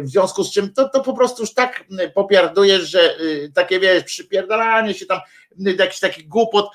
W 0.02 0.10
związku 0.10 0.44
z 0.44 0.52
czym 0.52 0.74
to, 0.74 0.90
to 0.90 1.02
po 1.02 1.14
prostu 1.14 1.44
już 1.44 1.54
tak 1.54 1.84
popiardujesz, 2.14 2.90
że 2.90 3.20
y, 3.20 3.52
takie 3.56 3.80
wiesz, 3.80 4.04
przypierdalanie 4.04 4.94
się 4.94 5.06
tam, 5.06 5.20
jakiś 5.80 6.00
taki 6.00 6.28
głupot, 6.28 6.70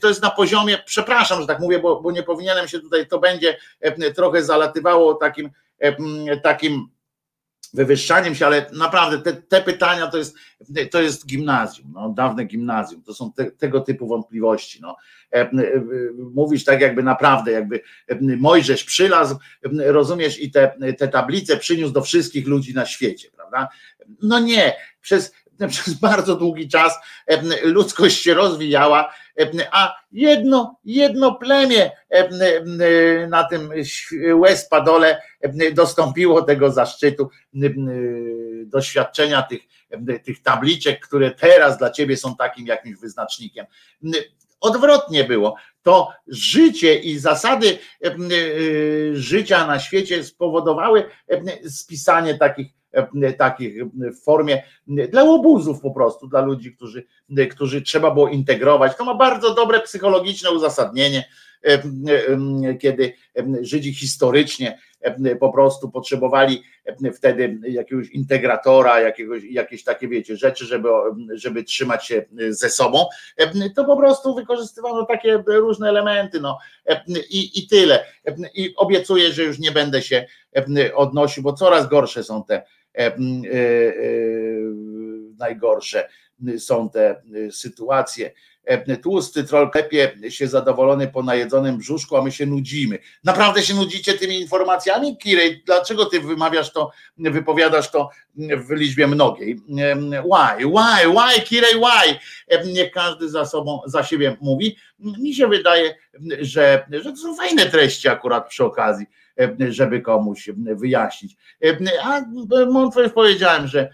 to 0.00 0.08
jest 0.08 0.22
na 0.22 0.30
poziomie, 0.30 0.78
przepraszam, 0.86 1.40
że 1.40 1.46
tak 1.46 1.60
mówię, 1.60 1.78
bo, 1.78 2.00
bo 2.00 2.10
nie 2.10 2.22
powinienem 2.22 2.68
się 2.68 2.80
tutaj, 2.80 3.06
to 3.06 3.18
będzie 3.18 3.56
trochę 4.14 4.42
zalatywało 4.42 5.14
takim 5.14 5.50
takim 6.42 6.88
wywyższaniem 7.74 8.34
się, 8.34 8.46
ale 8.46 8.66
naprawdę 8.72 9.18
te, 9.18 9.42
te, 9.42 9.62
pytania 9.62 10.06
to 10.06 10.18
jest, 10.18 10.36
to 10.90 11.02
jest 11.02 11.26
gimnazjum, 11.26 11.92
no, 11.94 12.08
dawne 12.08 12.44
gimnazjum, 12.44 13.02
to 13.02 13.14
są 13.14 13.32
te, 13.32 13.50
tego 13.50 13.80
typu 13.80 14.06
wątpliwości. 14.06 14.80
No. 14.82 14.96
E, 15.32 15.40
e, 15.40 15.50
mówisz 16.34 16.64
tak 16.64 16.80
jakby 16.80 17.02
naprawdę, 17.02 17.52
jakby 17.52 17.82
Mojżesz 18.20 18.84
przylazł, 18.84 19.36
rozumiesz, 19.78 20.40
i 20.40 20.50
te, 20.50 20.76
te 20.98 21.08
tablice 21.08 21.56
przyniósł 21.56 21.92
do 21.92 22.02
wszystkich 22.02 22.46
ludzi 22.46 22.74
na 22.74 22.86
świecie, 22.86 23.28
prawda? 23.36 23.68
No 24.22 24.38
nie, 24.38 24.76
przez, 25.00 25.32
przez 25.68 25.94
bardzo 25.94 26.36
długi 26.36 26.68
czas 26.68 26.94
ludzkość 27.62 28.22
się 28.22 28.34
rozwijała, 28.34 29.14
a 29.70 29.94
jedno, 30.12 30.76
jedno 30.84 31.34
plemię 31.34 31.90
na 33.28 33.44
tym 33.44 33.70
Łez-Padole 34.34 35.16
dostąpiło 35.72 36.42
tego 36.42 36.70
zaszczytu 36.70 37.30
doświadczenia 38.64 39.42
tych, 39.42 39.60
tych 40.24 40.42
tabliczek, 40.42 41.06
które 41.06 41.30
teraz 41.30 41.78
dla 41.78 41.90
ciebie 41.90 42.16
są 42.16 42.36
takim 42.36 42.66
jakimś 42.66 42.98
wyznacznikiem. 42.98 43.66
Odwrotnie 44.60 45.24
było. 45.24 45.54
To 45.82 46.12
życie 46.26 46.94
i 46.94 47.18
zasady 47.18 47.78
życia 49.12 49.66
na 49.66 49.78
świecie 49.78 50.24
spowodowały 50.24 51.04
spisanie 51.68 52.34
takich 52.34 52.77
takich 53.38 53.84
w 53.94 54.22
formie 54.22 54.62
dla 54.86 55.22
łobuzów 55.22 55.80
po 55.80 55.90
prostu, 55.90 56.28
dla 56.28 56.40
ludzi, 56.40 56.72
którzy, 56.72 57.06
którzy 57.50 57.82
trzeba 57.82 58.10
było 58.10 58.28
integrować. 58.28 58.96
To 58.96 59.04
ma 59.04 59.14
bardzo 59.14 59.54
dobre 59.54 59.80
psychologiczne 59.80 60.50
uzasadnienie, 60.50 61.24
e, 61.62 61.82
kiedy 62.80 63.12
Żydzi 63.60 63.94
historycznie 63.94 64.78
po 65.40 65.52
prostu 65.52 65.90
potrzebowali 65.90 66.62
wtedy 67.14 67.58
jakiegoś 67.68 68.08
integratora, 68.10 69.00
jakiegoś, 69.00 69.44
jakieś 69.44 69.84
takie, 69.84 70.08
wiecie, 70.08 70.36
rzeczy, 70.36 70.66
żeby, 70.66 70.88
żeby 71.34 71.64
trzymać 71.64 72.06
się 72.06 72.24
ze 72.48 72.70
sobą, 72.70 73.06
to 73.76 73.84
po 73.84 73.96
prostu 73.96 74.34
wykorzystywano 74.34 75.06
takie 75.06 75.42
różne 75.46 75.88
elementy, 75.88 76.40
no 76.40 76.58
i, 77.30 77.58
i 77.58 77.66
tyle. 77.68 78.04
I 78.54 78.74
obiecuję, 78.76 79.32
że 79.32 79.44
już 79.44 79.58
nie 79.58 79.72
będę 79.72 80.02
się 80.02 80.26
odnosił, 80.94 81.42
bo 81.42 81.52
coraz 81.52 81.88
gorsze 81.88 82.24
są 82.24 82.44
te 82.44 82.54
E, 82.54 82.56
e, 82.60 82.64
e, 82.64 82.77
najgorsze 85.38 86.08
są 86.58 86.90
te 86.90 87.22
sytuacje. 87.50 88.30
Tłusty 89.02 89.44
troll 89.44 89.70
klepie 89.70 90.12
się 90.28 90.48
zadowolony 90.48 91.08
po 91.08 91.22
najedzonym 91.22 91.78
brzuszku, 91.78 92.16
a 92.16 92.22
my 92.22 92.32
się 92.32 92.46
nudzimy. 92.46 92.98
Naprawdę 93.24 93.62
się 93.62 93.74
nudzicie 93.74 94.14
tymi 94.14 94.40
informacjami, 94.40 95.16
Kirej? 95.16 95.62
Dlaczego 95.66 96.04
ty 96.04 96.20
wymawiasz 96.20 96.72
to, 96.72 96.90
wypowiadasz 97.18 97.90
to 97.90 98.10
w 98.36 98.70
liczbie 98.70 99.06
mnogiej? 99.06 99.60
Why, 100.10 100.66
why, 100.66 101.10
why, 101.10 101.42
Kirej, 101.44 101.74
why? 101.74 102.18
Nie 102.72 102.90
każdy 102.90 103.28
za 103.28 103.46
sobą, 103.46 103.80
za 103.86 104.04
siebie 104.04 104.36
mówi. 104.40 104.76
Mi 104.98 105.34
się 105.34 105.48
wydaje, 105.48 105.94
że, 106.40 106.86
że 106.90 107.10
to 107.10 107.16
są 107.16 107.36
fajne 107.36 107.66
treści 107.66 108.08
akurat 108.08 108.48
przy 108.48 108.64
okazji 108.64 109.06
żeby 109.68 110.00
komuś 110.00 110.50
wyjaśnić. 110.56 111.36
A 112.02 112.20
Montwa 112.70 113.00
już 113.00 113.12
powiedziałem, 113.12 113.66
że, 113.66 113.90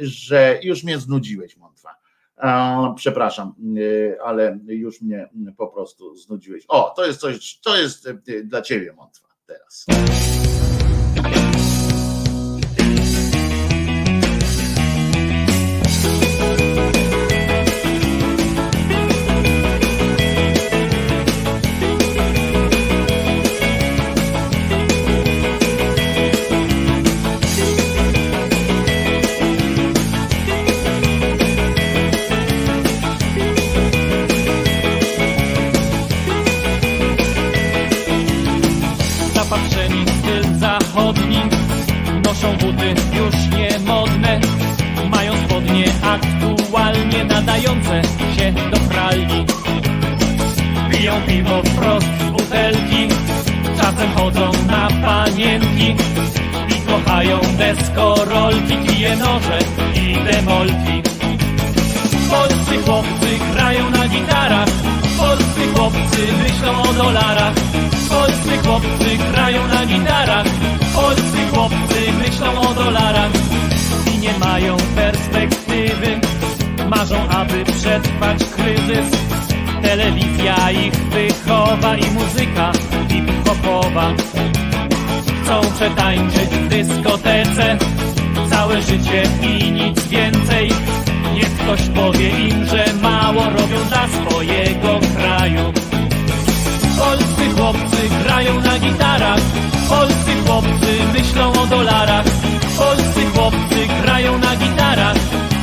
że 0.00 0.58
już 0.62 0.84
mnie 0.84 0.98
znudziłeś, 0.98 1.56
Montwa. 1.56 1.94
Przepraszam, 2.96 3.54
ale 4.24 4.58
już 4.66 5.00
mnie 5.00 5.28
po 5.56 5.68
prostu 5.68 6.16
znudziłeś. 6.16 6.64
O, 6.68 6.92
to 6.96 7.06
jest 7.06 7.20
coś, 7.20 7.60
to 7.60 7.76
jest 7.76 8.10
dla 8.44 8.62
ciebie, 8.62 8.92
Montwa, 8.92 9.28
teraz. 9.46 9.86
Nadające 47.56 48.02
się 48.38 48.52
do 48.70 48.76
pralni 48.76 49.46
Piją 50.90 51.12
piwo 51.26 51.62
wprost 51.62 52.06
z 52.06 52.30
butelki 52.30 53.08
Czasem 53.76 54.10
chodzą 54.16 54.50
na 54.66 54.88
panienki 55.06 55.94
i 56.68 56.86
kochają 56.86 57.40
deskorolki, 57.58 58.76
kije 58.76 59.16
noże 59.16 59.58
i 59.94 60.16
demolki. 60.32 61.02
Polscy 62.30 62.82
chłopcy 62.86 63.38
grają 63.52 63.90
na 63.90 64.08
gitarach, 64.08 64.68
polscy 65.18 65.60
chłopcy 65.74 66.22
myślą 66.42 66.82
o 66.82 66.92
dolarach. 66.92 67.54
Polscy 68.08 68.58
chłopcy 68.64 69.18
grają 69.32 69.68
na 69.68 69.86
gitarach, 69.86 70.46
polscy 70.94 71.38
chłopcy 71.54 72.12
myślą 72.18 72.60
o 72.60 72.74
dolarach 72.74 73.30
i 74.14 74.18
nie 74.18 74.38
mają 74.38 74.76
perspektywy. 74.96 76.20
Marzą, 76.88 77.28
aby 77.28 77.64
przetrwać 77.64 78.38
kryzys. 78.44 79.10
Telewizja 79.82 80.70
ich 80.70 80.94
wychowa 80.94 81.96
i 81.96 82.10
muzyka 82.10 82.72
hip-hopowa. 83.08 84.12
Chcą 85.42 85.60
przetańczyć 85.74 86.50
w 86.50 86.68
dyskotece 86.68 87.78
całe 88.50 88.82
życie 88.82 89.22
i 89.42 89.72
nic 89.72 90.06
więcej. 90.08 90.70
Niech 91.34 91.54
ktoś 91.58 91.80
powie 91.88 92.28
im, 92.28 92.66
że 92.66 92.84
mało 93.02 93.44
robią 93.44 93.84
dla 93.88 94.08
swojego 94.08 95.00
kraju. 95.16 95.72
Polscy 96.98 97.50
chłopcy 97.56 98.08
grają 98.24 98.60
na 98.60 98.78
gitarach, 98.78 99.40
polscy 99.88 100.32
chłopcy 100.46 100.92
myślą 101.12 101.52
o 101.62 101.66
dolarach. 101.66 102.24
Polscy 102.78 103.26
chłopcy 103.34 103.88
grają 104.02 104.38
na 104.38 104.56
gitarach, 104.56 105.16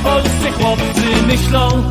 polscy 0.03 0.51
chłopcy 0.51 1.02
myślą 1.33 1.83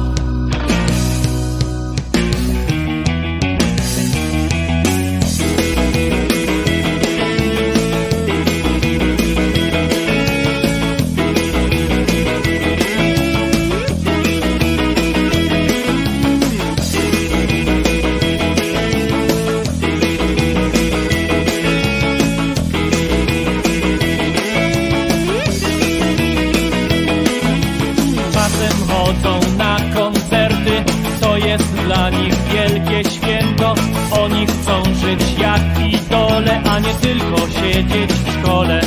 jak 36.12 36.30
idole, 36.30 36.62
a 36.70 36.78
nie 36.78 36.94
tylko 36.94 37.36
siedzieć 37.48 38.12
w 38.12 38.40
szkole. 38.40 38.80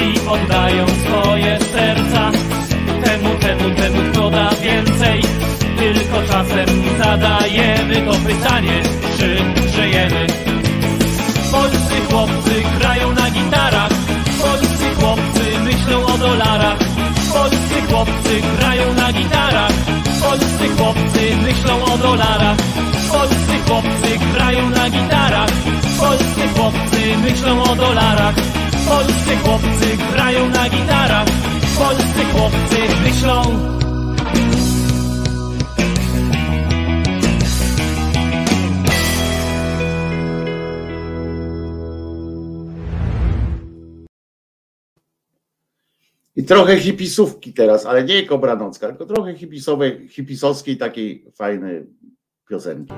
I 0.00 0.28
oddają 0.28 0.86
swoje 0.86 1.58
serca 1.72 2.30
temu, 3.04 3.34
temu, 3.40 3.74
temu, 3.74 4.12
kto 4.12 4.30
da 4.30 4.50
więcej. 4.62 5.22
Tylko 5.78 6.22
czasem 6.28 6.66
zadajemy 6.98 7.94
to 7.94 8.12
pytanie, 8.12 8.82
czy 9.18 9.36
żyjemy. 9.76 10.26
Polscy 11.52 11.94
chłopcy 12.10 12.62
grają 12.78 13.12
na 13.12 13.30
gitarach, 13.30 13.92
polscy 14.42 14.94
chłopcy 15.00 15.58
myślą 15.64 16.06
o 16.06 16.18
dolarach. 16.18 16.78
Polscy 17.32 17.82
chłopcy 17.90 18.42
grają 18.58 18.94
na 18.94 19.12
gitarach, 19.12 19.72
polscy 20.20 20.68
chłopcy 20.76 21.36
myślą 21.42 21.84
o 21.84 21.98
dolarach. 21.98 22.56
Polscy 23.12 23.54
chłopcy 23.66 23.81
grają 24.18 24.70
na 24.70 24.90
gitarach, 24.90 25.50
polscy 26.00 26.48
chłopcy 26.56 27.18
myślą 27.22 27.62
o 27.62 27.76
dolarach. 27.76 28.34
Polscy 28.88 29.36
chłopcy 29.36 29.96
grają 30.12 30.48
na 30.48 30.68
gitarach, 30.68 31.28
polscy 31.78 32.24
chłopcy 32.32 32.78
myślą 33.04 33.72
I 46.36 46.44
trochę 46.44 46.80
hipisówki 46.80 47.52
teraz, 47.52 47.86
ale 47.86 48.04
nie 48.04 48.26
Kobranocka, 48.26 48.88
tylko 48.88 49.06
trochę 49.06 49.34
hipisowej, 49.34 50.08
hipisowskiej 50.08 50.76
takiej 50.76 51.24
fajnej 51.34 51.86
piosenki. 52.48 52.94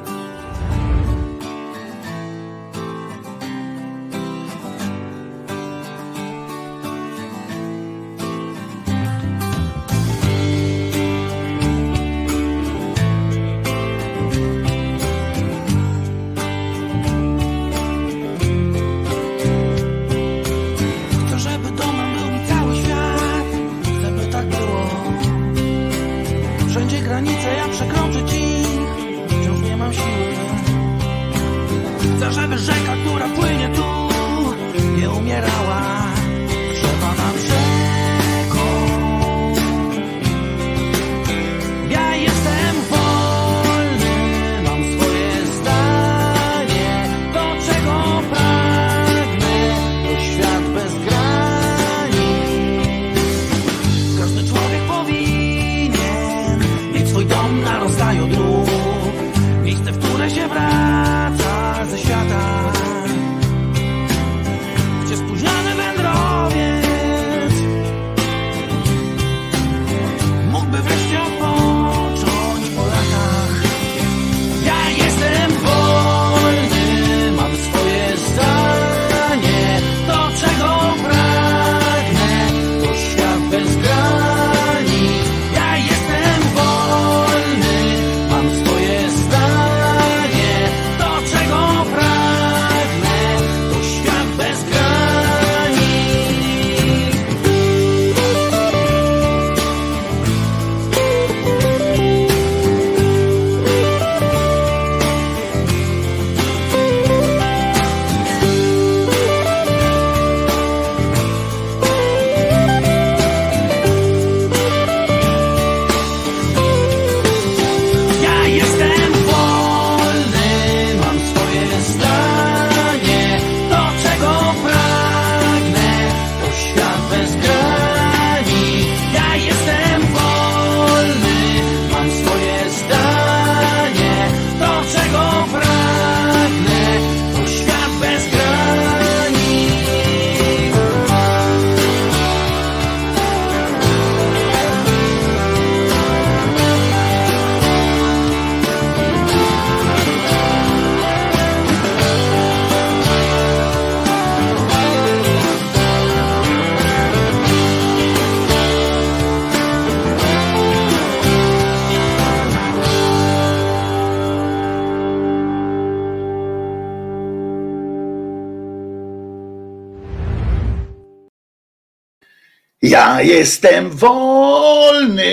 Ja 172.95 173.23
jestem 173.23 173.91
wolny, 173.91 175.33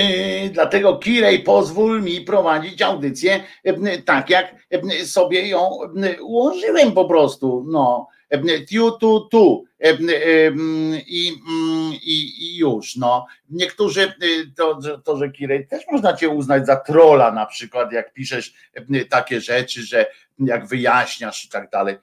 dlatego 0.52 0.96
Kirej 0.96 1.42
pozwól 1.42 2.02
mi 2.02 2.20
prowadzić 2.20 2.82
audycję 2.82 3.40
tak, 4.04 4.30
jak 4.30 4.54
sobie 5.04 5.48
ją 5.48 5.70
ułożyłem 6.20 6.92
po 6.92 7.04
prostu. 7.04 7.64
No, 7.68 8.08
tiu, 8.68 8.90
tu, 8.90 9.20
tu 9.20 9.64
i, 9.80 9.88
mm, 9.88 11.00
i, 12.02 12.44
i 12.44 12.56
już. 12.56 12.96
No. 12.96 13.26
Niektórzy, 13.50 14.12
to, 14.56 14.78
to, 15.04 15.16
że 15.16 15.30
Kirej 15.30 15.66
też 15.66 15.82
można 15.92 16.16
cię 16.16 16.28
uznać 16.28 16.66
za 16.66 16.76
trola 16.76 17.32
na 17.32 17.46
przykład, 17.46 17.92
jak 17.92 18.12
piszesz 18.12 18.54
takie 19.08 19.40
rzeczy, 19.40 19.82
że 19.82 20.06
jak 20.38 20.66
wyjaśniasz 20.66 21.44
i 21.44 21.48
tak 21.48 21.70
dalej, 21.70 21.96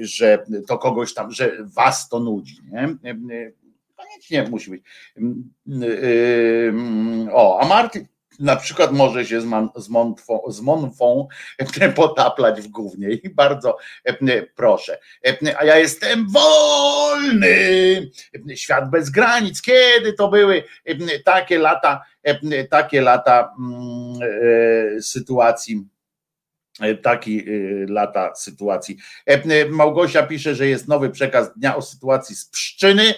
że 0.00 0.44
to 0.68 0.78
kogoś 0.78 1.14
tam, 1.14 1.30
że 1.30 1.56
was 1.74 2.08
to 2.08 2.20
nudzi. 2.20 2.56
Nie? 2.72 2.96
Koniecznie 4.28 4.50
musi 4.50 4.70
być. 4.70 4.82
Mm, 5.16 5.50
y, 5.82 6.68
mm, 6.68 7.28
o, 7.32 7.60
a 7.60 7.66
Martin 7.66 8.06
na 8.38 8.56
przykład 8.56 8.92
może 8.92 9.26
się 9.26 9.40
z, 9.40 9.44
man, 9.44 9.68
z, 9.76 9.88
z 10.48 10.60
potaplać 11.94 12.60
w 12.60 12.68
gównie 12.68 13.10
i 13.10 13.30
bardzo 13.30 13.76
e, 14.04 14.42
proszę. 14.42 14.98
E, 15.26 15.58
a 15.58 15.64
ja 15.64 15.78
jestem 15.78 16.26
wolny. 16.28 18.10
Świat 18.54 18.90
bez 18.90 19.10
granic. 19.10 19.62
Kiedy 19.62 20.12
to 20.12 20.28
były 20.28 20.64
e, 20.84 21.18
takie 21.18 21.58
lata, 21.58 22.04
takie 22.70 23.00
lata 23.00 23.54
mm, 23.58 24.18
sytuacji 25.02 25.84
E, 26.80 26.94
taki 26.94 27.38
e, 27.40 27.52
lata 27.88 28.34
sytuacji. 28.34 28.96
E, 29.26 29.66
Małgosia 29.68 30.22
pisze, 30.22 30.54
że 30.54 30.66
jest 30.66 30.88
nowy 30.88 31.10
przekaz 31.10 31.54
dnia 31.56 31.76
o 31.76 31.82
sytuacji 31.82 32.36
z 32.36 32.48
Pszczyny. 32.48 33.14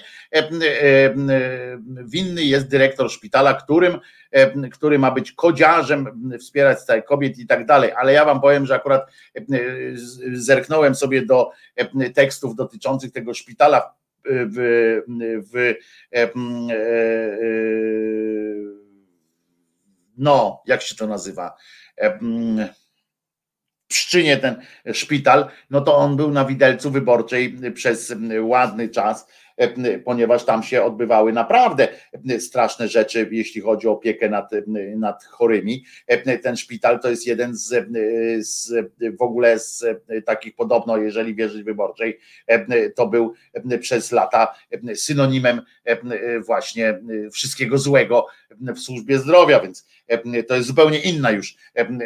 Winny 2.05 2.45
jest 2.45 2.69
dyrektor 2.69 3.11
szpitala, 3.11 3.55
którym, 3.55 3.99
który 4.73 4.99
ma 4.99 5.11
być 5.11 5.33
kodziarzem, 5.33 6.31
wspierać 6.41 6.81
stałe 6.81 7.03
kobiet 7.03 7.39
i 7.39 7.47
tak 7.47 7.67
dalej. 7.67 7.93
Ale 7.93 8.13
ja 8.13 8.25
wam 8.25 8.41
powiem, 8.41 8.67
że 8.67 8.75
akurat 8.75 9.11
zerknąłem 10.33 10.95
sobie 10.95 11.27
do 11.27 11.51
tekstów 12.15 12.57
dotyczących 12.57 13.13
tego 13.13 13.35
szpitala 13.35 13.95
w, 14.25 15.01
w, 15.53 15.75
w 16.33 16.33
no, 20.17 20.63
jak 20.67 20.83
się 20.83 20.95
to 20.95 21.07
nazywa? 21.07 21.57
Pszczynie 23.89 24.37
ten 24.37 24.63
szpital, 24.93 25.49
no 25.71 25.81
to 25.81 25.97
on 25.97 26.17
był 26.17 26.31
na 26.31 26.45
widelcu 26.45 26.91
wyborczej 26.91 27.57
przez 27.75 28.15
ładny 28.41 28.89
czas, 28.89 29.27
ponieważ 30.05 30.45
tam 30.45 30.63
się 30.63 30.83
odbywały 30.83 31.33
naprawdę 31.33 31.89
straszne 32.39 32.89
rzeczy, 32.89 33.29
jeśli 33.33 33.61
chodzi 33.61 33.89
o 33.89 33.93
opiekę 33.93 34.29
nad, 34.29 34.51
nad 34.97 35.25
chorymi. 35.25 35.85
Ten 36.43 36.57
szpital 36.57 37.01
to 37.01 37.11
jest 37.11 37.27
jeden 37.27 37.55
z, 37.55 37.87
z 38.47 38.73
w 39.19 39.23
ogóle 39.23 39.59
z 39.59 39.85
takich 40.27 40.55
podobno, 40.55 40.97
jeżeli 40.97 41.35
wierzyć 41.35 41.63
wyborczej, 41.63 42.19
to 42.97 43.07
był 43.07 43.35
przez 43.81 44.13
lata 44.13 44.55
synonimem 44.95 45.61
właśnie 46.47 47.01
wszystkiego 47.33 47.79
złego 47.79 48.27
w 48.61 48.79
służbie 48.79 49.19
zdrowia, 49.19 49.61
więc 49.61 49.87
to 50.49 50.55
jest 50.55 50.69
zupełnie 50.69 50.99
inna 50.99 51.31
już 51.31 51.57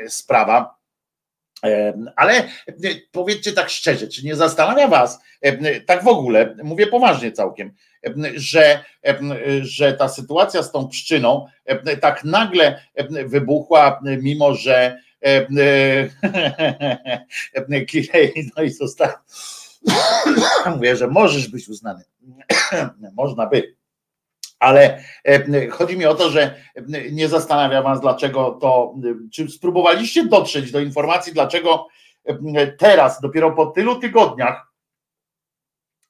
sprawa 0.08 0.83
ale 2.16 2.34
e, 2.34 2.44
powiedzcie 3.12 3.52
tak 3.52 3.70
szczerze, 3.70 4.08
czy 4.08 4.26
nie 4.26 4.36
zastanawia 4.36 4.88
Was, 4.88 5.20
e, 5.40 5.80
tak 5.80 6.04
w 6.04 6.08
ogóle, 6.08 6.56
mówię 6.64 6.86
poważnie 6.86 7.32
całkiem, 7.32 7.72
że, 8.34 8.84
że 9.60 9.92
ta 9.92 10.08
sytuacja 10.08 10.62
z 10.62 10.72
tą 10.72 10.88
pszczyną 10.88 11.46
tak 12.00 12.24
nagle 12.24 12.80
wybuchła, 13.26 14.00
mimo 14.22 14.54
że 14.54 14.98
no 18.56 18.62
i 18.62 18.70
został. 18.70 19.08
Mówię, 20.74 20.96
że 20.96 21.08
możesz 21.08 21.48
być 21.48 21.68
uznany. 21.68 22.04
Można 23.16 23.46
by 23.46 23.74
ale 24.64 25.04
e, 25.24 25.68
chodzi 25.68 25.96
mi 25.96 26.06
o 26.06 26.14
to, 26.14 26.30
że 26.30 26.54
nie 27.12 27.28
zastanawia 27.28 27.82
Was, 27.82 28.00
dlaczego 28.00 28.50
to. 28.50 28.94
Czy 29.32 29.48
spróbowaliście 29.48 30.26
dotrzeć 30.26 30.72
do 30.72 30.80
informacji, 30.80 31.32
dlaczego 31.32 31.86
teraz, 32.78 33.20
dopiero 33.20 33.52
po 33.52 33.66
tylu 33.66 34.00
tygodniach, 34.00 34.72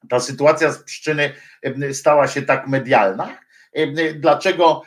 ta 0.08 0.20
sytuacja 0.20 0.72
z 0.72 0.82
pszczyny 0.82 1.32
stała 1.92 2.28
się 2.28 2.42
tak 2.42 2.68
medialna? 2.68 3.38
Dlaczego 4.14 4.82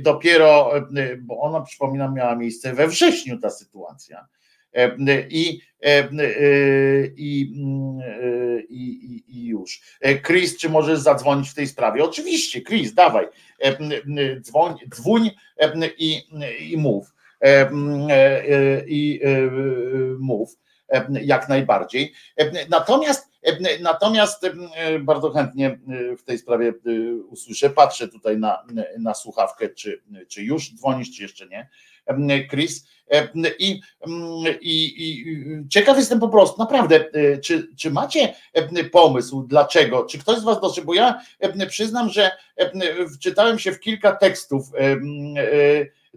dopiero, 0.00 0.72
bo 1.18 1.40
ona, 1.40 1.60
przypominam, 1.60 2.14
miała 2.14 2.36
miejsce 2.36 2.74
we 2.74 2.88
wrześniu 2.88 3.38
ta 3.38 3.50
sytuacja. 3.50 4.26
I, 5.30 5.60
i, 7.16 7.52
i, 8.68 9.24
i 9.28 9.46
już. 9.46 9.80
Chris, 10.26 10.58
czy 10.58 10.68
możesz 10.68 10.98
zadzwonić 10.98 11.50
w 11.50 11.54
tej 11.54 11.66
sprawie? 11.66 12.04
Oczywiście, 12.04 12.62
Chris, 12.62 12.94
dawaj. 12.94 13.26
Dzwoń, 14.40 14.74
dzwoń 14.90 15.30
i, 15.98 16.22
i 16.60 16.76
mów. 16.76 17.14
I 18.86 19.20
mów 20.18 20.56
jak 21.22 21.48
najbardziej. 21.48 22.12
Natomiast, 22.68 23.28
natomiast 23.80 24.46
bardzo 25.00 25.30
chętnie 25.30 25.78
w 26.18 26.22
tej 26.22 26.38
sprawie 26.38 26.72
usłyszę, 27.28 27.70
patrzę 27.70 28.08
tutaj 28.08 28.38
na, 28.38 28.64
na 28.98 29.14
słuchawkę, 29.14 29.68
czy, 29.68 30.02
czy 30.28 30.42
już 30.42 30.74
dzwonisz, 30.74 31.16
czy 31.16 31.22
jeszcze 31.22 31.46
nie, 31.48 31.68
Chris. 32.48 32.86
I, 33.58 33.80
i, 34.60 35.02
I 35.02 35.24
ciekaw 35.68 35.96
jestem 35.96 36.20
po 36.20 36.28
prostu, 36.28 36.58
naprawdę, 36.58 37.04
czy, 37.42 37.68
czy 37.76 37.90
macie 37.90 38.34
pomysł, 38.92 39.42
dlaczego? 39.42 40.04
Czy 40.04 40.18
ktoś 40.18 40.38
z 40.38 40.44
Was 40.44 40.60
doszedł? 40.60 40.86
Bo 40.86 40.94
ja 40.94 41.20
przyznam, 41.68 42.08
że 42.08 42.30
wczytałem 43.14 43.58
się 43.58 43.72
w 43.72 43.80
kilka 43.80 44.12
tekstów, 44.12 44.66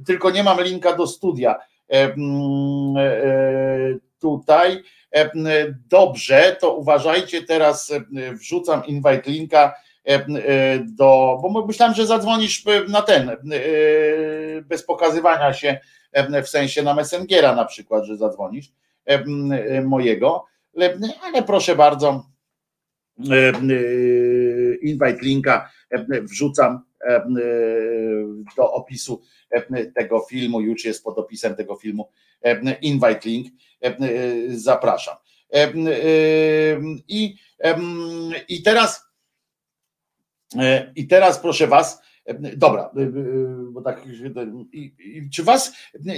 tylko 0.06 0.32
nie 0.32 0.44
mam 0.44 0.62
linka 0.62 0.96
do 0.96 1.08
studia 1.08 1.56
tutaj. 4.20 4.84
Dobrze, 5.90 6.58
to 6.60 6.76
uważajcie, 6.76 7.44
teraz 7.44 7.94
wrzucam 8.34 8.86
invite 8.86 9.32
linka 9.32 9.74
do, 10.86 11.40
bo 11.42 11.66
myślałem, 11.68 11.96
że 11.96 12.06
zadzwonisz 12.06 12.64
na 12.88 13.02
ten, 13.02 13.38
bez 14.66 14.84
pokazywania 14.84 15.54
się, 15.54 15.80
w 16.44 16.50
sensie 16.50 16.84
na 16.84 16.94
Messengera 16.94 17.56
na 17.56 17.66
przykład, 17.66 18.06
że 18.06 18.18
zadzwonisz 18.18 18.72
mojego, 19.84 20.46
ale 21.22 21.44
proszę 21.44 21.76
bardzo, 21.76 22.26
invite 24.82 25.22
linka 25.22 25.72
wrzucam 26.22 26.86
do 28.58 28.74
opisu 28.74 29.22
tego 29.96 30.20
filmu, 30.30 30.62
już 30.62 30.86
jest 30.86 31.04
pod 31.04 31.18
opisem 31.18 31.56
tego 31.56 31.76
filmu. 31.76 32.10
Invite 32.82 33.30
link, 33.30 33.48
zapraszam. 34.48 35.16
I, 37.08 37.36
i 38.50 38.64
teraz 38.64 39.14
i 40.96 41.08
teraz 41.08 41.40
proszę 41.40 41.68
was, 41.68 42.02
dobra, 42.58 42.92
bo 43.72 43.82
tak, 43.82 44.02
czy 45.34 45.44
was 45.44 45.74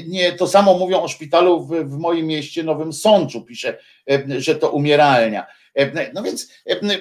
nie 0.08 0.32
to 0.32 0.48
samo 0.48 0.78
mówią 0.78 1.02
o 1.02 1.08
szpitalu 1.08 1.66
w, 1.66 1.72
w 1.72 1.98
moim 1.98 2.28
mieście 2.28 2.64
Nowym 2.64 2.94
Sączu, 2.94 3.42
pisze, 3.42 3.78
że 4.38 4.56
to 4.56 4.70
umieralnia. 4.70 5.46
No 6.14 6.24
więc 6.24 6.52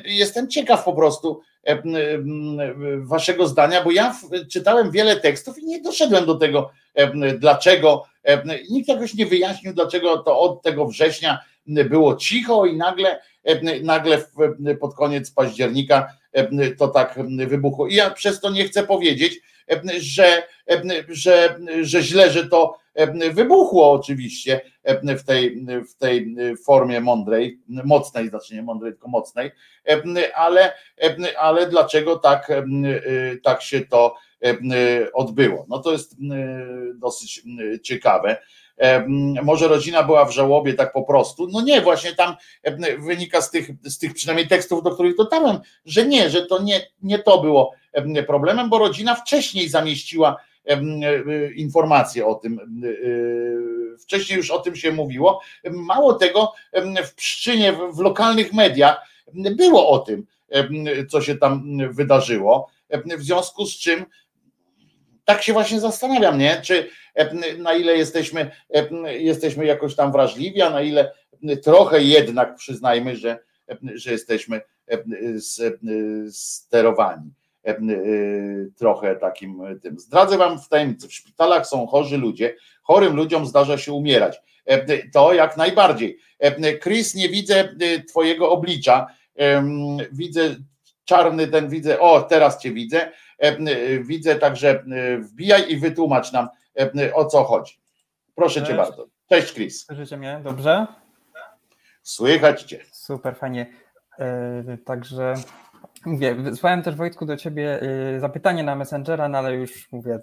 jestem 0.05 0.49
ciekaw 0.49 0.85
po 0.85 0.93
prostu, 0.93 1.41
waszego 2.99 3.49
zdania, 3.49 3.85
bo 3.85 3.91
ja 3.91 4.15
czytałem 4.51 4.91
wiele 4.91 5.17
tekstów 5.17 5.59
i 5.59 5.67
nie 5.67 5.83
doszedłem 5.83 6.27
do 6.27 6.35
tego, 6.35 6.71
dlaczego, 7.39 8.05
nikt 8.71 8.89
jakoś 8.89 9.15
nie 9.15 9.27
wyjaśnił, 9.27 9.75
dlaczego 9.75 10.19
to 10.19 10.41
od 10.41 10.63
tego 10.63 10.87
września 10.87 11.39
było 11.67 12.17
cicho 12.17 12.67
i 12.67 12.77
nagle, 12.77 13.21
nagle 13.83 14.19
pod 14.81 14.95
koniec 14.95 15.31
października 15.31 16.17
to 16.79 16.89
tak 16.89 17.19
wybuchło. 17.47 17.89
I 17.89 17.95
ja 17.95 18.11
przez 18.11 18.41
to 18.41 18.51
nie 18.51 18.65
chcę 18.65 18.83
powiedzieć, 18.83 19.41
że, 19.99 20.43
że, 21.09 21.59
że 21.83 22.03
źle, 22.03 22.31
że 22.31 22.49
to 22.49 22.79
wybuchło 23.33 23.93
oczywiście 23.93 24.61
w 25.19 25.23
tej, 25.23 25.67
w 25.91 25.95
tej 25.95 26.37
formie 26.65 27.01
mądrej, 27.01 27.59
mocnej, 27.69 28.29
znaczy 28.29 28.55
nie 28.55 28.63
mądrej, 28.63 28.93
tylko 28.93 29.09
mocnej, 29.09 29.51
ale, 30.35 30.73
ale 31.39 31.67
dlaczego 31.67 32.17
tak, 32.17 32.53
tak 33.43 33.63
się 33.63 33.81
to 33.81 34.15
odbyło? 35.15 35.67
No 35.69 35.79
to 35.79 35.93
jest 35.93 36.17
dosyć 36.95 37.43
ciekawe. 37.83 38.37
Może 39.43 39.69
rodzina 39.69 40.03
była 40.03 40.25
w 40.25 40.31
żałobie 40.31 40.75
tak 40.75 40.93
po 40.93 41.03
prostu. 41.03 41.49
No 41.53 41.63
nie, 41.63 41.81
właśnie 41.81 42.13
tam 42.15 42.37
wynika 42.99 43.41
z 43.41 43.51
tych, 43.51 43.71
z 43.83 43.99
tych 43.99 44.15
przynajmniej 44.15 44.49
tekstów, 44.49 44.83
do 44.83 44.91
których 44.91 45.17
dotarłem, 45.17 45.59
że 45.85 46.07
nie, 46.07 46.31
że 46.31 46.47
to 46.47 46.63
nie, 46.63 46.81
nie 47.03 47.19
to 47.19 47.43
było 47.43 47.73
problemem, 48.27 48.71
bo 48.71 48.79
rodzina 48.79 49.15
wcześniej 49.15 49.69
zamieściła 49.69 50.37
informacje 51.57 52.27
o 52.27 52.35
tym. 52.35 52.61
Wcześniej 54.03 54.37
już 54.37 54.51
o 54.51 54.59
tym 54.59 54.77
się 54.77 54.93
mówiło. 54.93 55.41
Mało 55.71 56.15
tego, 56.15 56.53
w 57.07 57.15
Pszczynie, 57.15 57.73
w 57.73 57.99
lokalnych 57.99 58.53
mediach 58.53 59.07
było 59.35 59.89
o 59.89 59.99
tym, 59.99 60.27
co 61.09 61.21
się 61.21 61.37
tam 61.37 61.79
wydarzyło. 61.91 62.71
W 63.19 63.23
związku 63.23 63.67
z 63.67 63.79
czym 63.79 64.05
tak 65.25 65.43
się 65.43 65.53
właśnie 65.53 65.81
zastanawiam, 65.81 66.39
nie? 66.39 66.61
Czy 66.63 66.89
na 67.59 67.73
ile 67.75 67.97
jesteśmy, 67.97 68.51
jesteśmy 69.05 69.67
jakoś 69.67 69.97
tam 69.97 70.13
wrażliwi, 70.13 70.63
a 70.63 70.71
na 70.71 70.81
ile 70.81 71.13
trochę 71.63 72.03
jednak 72.03 72.55
przyznajmy, 72.55 73.17
że, 73.17 73.39
że 73.95 74.13
jesteśmy 74.13 74.61
sterowani 76.31 77.33
trochę 78.79 79.17
takim 79.17 79.63
tym. 79.83 79.99
Zdradzę 79.99 80.39
wam 80.39 80.61
w 80.61 80.69
tajemnicy, 80.69 81.09
w 81.09 81.15
szpitalach 81.15 81.67
są 81.67 81.87
chorzy 81.87 82.19
ludzie, 82.19 82.57
chorym 82.83 83.17
ludziom 83.17 83.47
zdarza 83.47 83.79
się 83.79 83.93
umierać. 83.93 84.41
To 85.13 85.35
jak 85.35 85.57
najbardziej. 85.57 86.19
Chris, 86.83 87.15
nie 87.15 87.29
widzę 87.29 87.69
twojego 88.09 88.51
oblicza, 88.51 89.07
widzę 90.13 90.57
czarny 91.05 91.47
ten, 91.47 91.69
widzę, 91.69 92.01
o 92.01 92.23
teraz 92.23 92.63
cię 92.63 92.73
widzę, 92.73 93.13
widzę 94.01 94.37
także 94.37 94.85
wbijaj 95.19 95.73
i 95.73 95.77
wytłumacz 95.77 96.33
nam 96.33 96.49
o 97.15 97.25
co 97.25 97.45
chodzi. 97.45 97.81
Proszę 98.35 98.61
Cześć. 98.61 98.71
cię 98.71 98.77
bardzo. 98.77 99.07
Cześć 99.29 99.55
Chris. 99.55 99.87
Słyszycie 99.87 100.17
mnie 100.17 100.41
dobrze? 100.45 100.87
Słychać 102.03 102.63
cię. 102.63 102.81
Super, 102.93 103.37
fajnie. 103.37 103.67
Także 104.85 105.35
mówię, 106.07 106.35
wysłałem 106.35 106.83
też 106.83 106.95
Wojtku 106.95 107.27
do 107.27 107.37
ciebie 107.37 107.81
zapytanie 108.19 108.63
na 108.63 108.77
Messengera, 108.77 109.29
no 109.29 109.39
ale 109.39 109.55
już 109.55 109.93
mówię, 109.93 110.19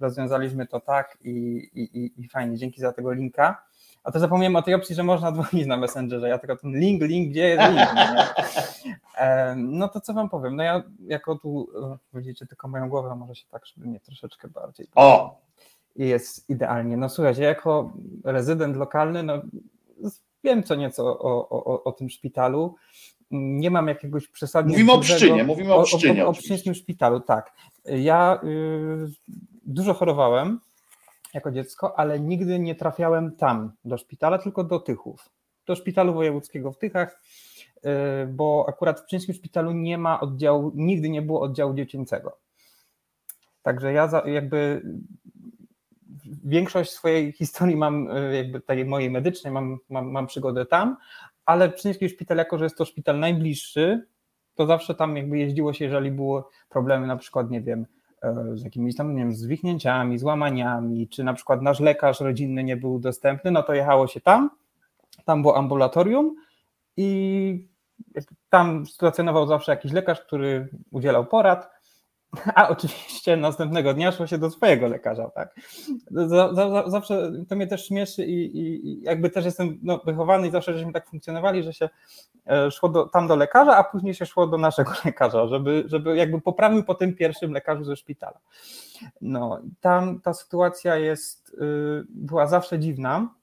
rozwiązaliśmy 0.00 0.66
to 0.66 0.80
tak 0.80 1.18
i, 1.20 1.32
i, 1.74 2.12
i 2.22 2.28
fajnie, 2.28 2.56
dzięki 2.56 2.80
za 2.80 2.92
tego 2.92 3.12
linka. 3.12 3.62
A 4.04 4.12
to 4.12 4.18
zapomniałem 4.18 4.56
o 4.56 4.62
tej 4.62 4.74
opcji, 4.74 4.94
że 4.94 5.02
można 5.02 5.32
dzwonić 5.42 5.66
na 5.66 5.76
Messengerze. 5.76 6.28
Ja 6.28 6.38
tylko 6.38 6.56
ten 6.56 6.78
link, 6.78 7.02
link, 7.02 7.30
gdzie 7.30 7.48
jest 7.48 7.72
link? 7.72 7.88
No 9.56 9.88
to 9.88 10.00
co 10.00 10.14
wam 10.14 10.28
powiem? 10.28 10.56
No 10.56 10.62
ja 10.62 10.82
jako 11.00 11.34
tu 11.36 11.68
e, 12.14 12.18
widzicie 12.18 12.46
tylko 12.46 12.68
moją 12.68 12.88
głowę, 12.88 13.14
może 13.16 13.34
się 13.34 13.46
tak, 13.50 13.66
żeby 13.66 13.86
mnie 13.86 14.00
troszeczkę 14.00 14.48
bardziej. 14.48 14.88
O! 14.94 15.40
I 15.98 16.08
jest 16.08 16.50
idealnie. 16.50 16.96
No 16.96 17.08
słuchajcie, 17.08 17.42
jako 17.42 17.92
rezydent 18.24 18.76
lokalny, 18.76 19.22
no 19.22 19.42
wiem 20.44 20.62
co 20.62 20.74
nieco 20.74 21.18
o, 21.18 21.48
o, 21.48 21.84
o 21.84 21.92
tym 21.92 22.10
szpitalu. 22.10 22.74
Nie 23.30 23.70
mam 23.70 23.88
jakiegoś 23.88 24.28
przesadnie. 24.28 24.72
Mówimy 24.72 24.92
o 24.92 24.98
Pszczynie, 24.98 25.44
mówimy 25.44 25.74
o 25.74 25.82
Pszczynie. 25.82 26.24
O, 26.24 26.26
o, 26.26 26.30
o 26.30 26.32
Pszczyńskim 26.32 26.74
szpitalu, 26.74 27.20
tak. 27.20 27.52
Ja 27.84 28.40
y, 28.44 29.10
dużo 29.64 29.94
chorowałem 29.94 30.60
jako 31.34 31.50
dziecko, 31.50 31.98
ale 31.98 32.20
nigdy 32.20 32.58
nie 32.58 32.74
trafiałem 32.74 33.36
tam 33.36 33.72
do 33.84 33.98
szpitala, 33.98 34.38
tylko 34.38 34.64
do 34.64 34.80
Tychów. 34.80 35.28
Do 35.66 35.74
szpitalu 35.74 36.14
wojewódzkiego 36.14 36.72
w 36.72 36.78
Tychach, 36.78 37.20
y, 37.76 38.26
bo 38.26 38.66
akurat 38.68 39.00
w 39.00 39.04
Pszczyńskim 39.04 39.34
szpitalu 39.34 39.72
nie 39.72 39.98
ma 39.98 40.20
oddziału, 40.20 40.72
nigdy 40.74 41.08
nie 41.10 41.22
było 41.22 41.40
oddziału 41.40 41.74
dziecięcego. 41.74 42.38
Także 43.62 43.92
ja 43.92 44.22
jakby 44.26 44.82
większość 46.44 46.90
swojej 46.90 47.32
historii 47.32 47.76
mam, 47.76 48.16
y, 48.16 48.36
jakby 48.36 48.60
tej 48.60 48.84
mojej 48.84 49.10
medycznej, 49.10 49.52
mam, 49.52 49.78
mam, 49.88 50.10
mam 50.10 50.26
przygodę 50.26 50.66
tam, 50.66 50.96
ale 51.46 51.68
Pszczyński 51.68 52.08
Szpital, 52.08 52.36
jako 52.36 52.58
że 52.58 52.64
jest 52.64 52.76
to 52.76 52.84
szpital 52.84 53.18
najbliższy, 53.18 54.06
to 54.54 54.66
zawsze 54.66 54.94
tam 54.94 55.16
jakby 55.16 55.38
jeździło 55.38 55.72
się, 55.72 55.84
jeżeli 55.84 56.10
były 56.10 56.42
problemy, 56.68 57.06
na 57.06 57.16
przykład, 57.16 57.50
nie 57.50 57.60
wiem, 57.60 57.86
E, 58.22 58.56
z 58.56 58.64
jakimiś 58.64 58.96
tam, 58.96 59.14
nie 59.14 59.22
wiem, 59.22 59.32
zwichnięciami, 59.32 60.18
złamaniami, 60.18 61.08
czy 61.08 61.24
na 61.24 61.34
przykład 61.34 61.62
nasz 61.62 61.80
lekarz 61.80 62.20
rodzinny 62.20 62.64
nie 62.64 62.76
był 62.76 62.98
dostępny, 62.98 63.50
no 63.50 63.62
to 63.62 63.74
jechało 63.74 64.06
się 64.06 64.20
tam, 64.20 64.50
tam 65.24 65.42
było 65.42 65.56
ambulatorium 65.56 66.34
i 66.96 67.68
tam 68.50 68.86
stacjonował 68.86 69.46
zawsze 69.46 69.72
jakiś 69.72 69.92
lekarz, 69.92 70.20
który 70.20 70.68
udzielał 70.90 71.26
porad, 71.26 71.70
a 72.54 72.68
oczywiście 72.68 73.36
następnego 73.36 73.94
dnia 73.94 74.12
szło 74.12 74.26
się 74.26 74.38
do 74.38 74.50
swojego 74.50 74.88
lekarza, 74.88 75.30
tak. 75.30 75.54
Zawsze 76.86 77.32
to 77.48 77.56
mnie 77.56 77.66
też 77.66 77.86
śmieszy 77.86 78.24
i, 78.26 78.58
i 78.58 79.02
jakby 79.02 79.30
też 79.30 79.44
jestem 79.44 79.78
no, 79.82 80.00
wychowany 80.04 80.48
i 80.48 80.50
zawsze 80.50 80.74
żeśmy 80.74 80.92
tak 80.92 81.08
funkcjonowali, 81.08 81.62
że 81.62 81.72
się 81.72 81.88
e, 82.46 82.70
szło 82.70 82.88
do, 82.88 83.06
tam 83.06 83.28
do 83.28 83.36
lekarza, 83.36 83.76
a 83.76 83.84
później 83.84 84.14
się 84.14 84.26
szło 84.26 84.46
do 84.46 84.58
naszego 84.58 84.92
lekarza, 85.04 85.46
żeby, 85.46 85.84
żeby 85.86 86.16
jakby 86.16 86.40
poprawił 86.40 86.84
po 86.84 86.94
tym 86.94 87.14
pierwszym 87.14 87.52
lekarzu 87.52 87.84
ze 87.84 87.96
szpitala. 87.96 88.38
No, 89.20 89.60
tam 89.80 90.20
ta 90.20 90.34
sytuacja 90.34 90.96
jest, 90.96 91.48
y, 91.48 92.04
była 92.08 92.46
zawsze 92.46 92.78
dziwna 92.78 93.34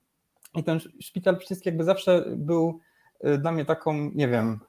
i 0.55 0.63
ten 0.63 0.79
szpital 0.99 1.37
wszystkich 1.37 1.65
jakby 1.65 1.83
zawsze 1.83 2.23
był 2.27 2.79
y, 3.25 3.37
dla 3.37 3.51
mnie 3.51 3.65
taką, 3.65 3.93
nie 3.93 4.27
wiem, 4.27 4.59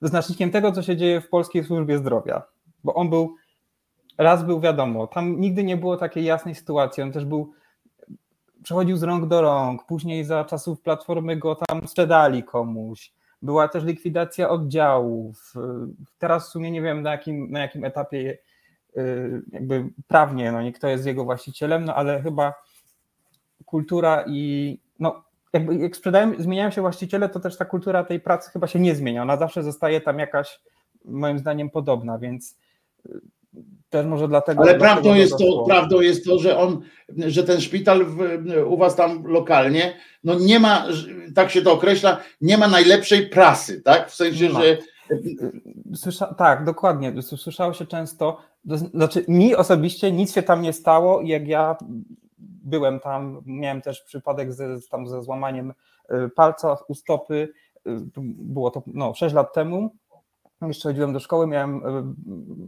wyznacznikiem 0.00 0.50
tego, 0.50 0.72
co 0.72 0.82
się 0.82 0.96
dzieje 0.96 1.20
w 1.20 1.28
polskiej 1.28 1.64
służbie 1.64 1.98
zdrowia 1.98 2.53
bo 2.84 2.94
on 2.94 3.10
był, 3.10 3.34
raz 4.18 4.44
był 4.44 4.60
wiadomo, 4.60 5.06
tam 5.06 5.40
nigdy 5.40 5.64
nie 5.64 5.76
było 5.76 5.96
takiej 5.96 6.24
jasnej 6.24 6.54
sytuacji, 6.54 7.02
on 7.02 7.12
też 7.12 7.24
był, 7.24 7.52
przechodził 8.62 8.96
z 8.96 9.02
rąk 9.02 9.26
do 9.26 9.40
rąk, 9.40 9.86
później 9.86 10.24
za 10.24 10.44
czasów 10.44 10.80
Platformy 10.80 11.36
go 11.36 11.54
tam 11.54 11.88
sprzedali 11.88 12.42
komuś, 12.42 13.12
była 13.42 13.68
też 13.68 13.84
likwidacja 13.84 14.48
oddziałów, 14.48 15.54
teraz 16.18 16.48
w 16.48 16.50
sumie 16.50 16.70
nie 16.70 16.82
wiem 16.82 17.02
na 17.02 17.10
jakim, 17.10 17.50
na 17.50 17.60
jakim 17.60 17.84
etapie 17.84 18.38
y, 18.96 19.42
jakby 19.52 19.84
prawnie, 20.08 20.52
no 20.52 20.62
nie 20.62 20.72
kto 20.72 20.88
jest 20.88 21.06
jego 21.06 21.24
właścicielem, 21.24 21.84
no 21.84 21.94
ale 21.94 22.22
chyba 22.22 22.54
kultura 23.64 24.24
i 24.26 24.78
no 24.98 25.24
jakby 25.52 25.74
jak 25.74 25.96
sprzedają, 25.96 26.32
zmieniają 26.38 26.70
się 26.70 26.80
właściciele, 26.80 27.28
to 27.28 27.40
też 27.40 27.56
ta 27.56 27.64
kultura 27.64 28.04
tej 28.04 28.20
pracy 28.20 28.50
chyba 28.50 28.66
się 28.66 28.80
nie 28.80 28.94
zmienia, 28.94 29.22
ona 29.22 29.36
zawsze 29.36 29.62
zostaje 29.62 30.00
tam 30.00 30.18
jakaś 30.18 30.60
moim 31.04 31.38
zdaniem 31.38 31.70
podobna, 31.70 32.18
więc 32.18 32.58
też 33.90 34.06
może 34.06 34.28
dlatego. 34.28 34.62
Ale 34.62 34.78
prawdą 34.78 35.14
jest, 35.14 35.38
to, 35.38 35.64
prawdą 35.66 36.00
jest 36.00 36.24
to, 36.24 36.38
że 36.38 36.58
on, 36.58 36.80
że 37.16 37.44
ten 37.44 37.60
szpital 37.60 38.04
w, 38.04 38.18
u 38.66 38.76
was 38.76 38.96
tam 38.96 39.26
lokalnie, 39.26 39.96
no 40.24 40.34
nie 40.34 40.60
ma, 40.60 40.86
tak 41.34 41.50
się 41.50 41.62
to 41.62 41.72
określa, 41.72 42.20
nie 42.40 42.58
ma 42.58 42.68
najlepszej 42.68 43.28
prasy, 43.28 43.82
tak? 43.82 44.10
W 44.10 44.14
sensie, 44.14 44.50
że. 44.50 44.78
Słysza, 45.94 46.34
tak, 46.34 46.64
dokładnie. 46.64 47.22
Słyszało 47.22 47.72
się 47.72 47.86
często, 47.86 48.38
znaczy 48.94 49.24
mi 49.28 49.54
osobiście 49.54 50.12
nic 50.12 50.34
się 50.34 50.42
tam 50.42 50.62
nie 50.62 50.72
stało 50.72 51.22
jak 51.22 51.48
ja 51.48 51.76
byłem 52.64 53.00
tam, 53.00 53.42
miałem 53.46 53.82
też 53.82 54.02
przypadek 54.02 54.52
ze, 54.52 54.80
tam 54.90 55.08
ze 55.08 55.22
złamaniem 55.22 55.70
y, 55.70 56.28
palca 56.36 56.76
u 56.88 56.94
stopy, 56.94 57.48
y, 57.86 57.90
było 58.38 58.70
to 58.70 58.82
no, 58.86 59.14
6 59.14 59.34
lat 59.34 59.54
temu, 59.54 59.96
jeszcze 60.68 60.88
chodziłem 60.88 61.12
do 61.12 61.20
szkoły, 61.20 61.46
miałem, 61.46 61.86
e, 61.86 62.14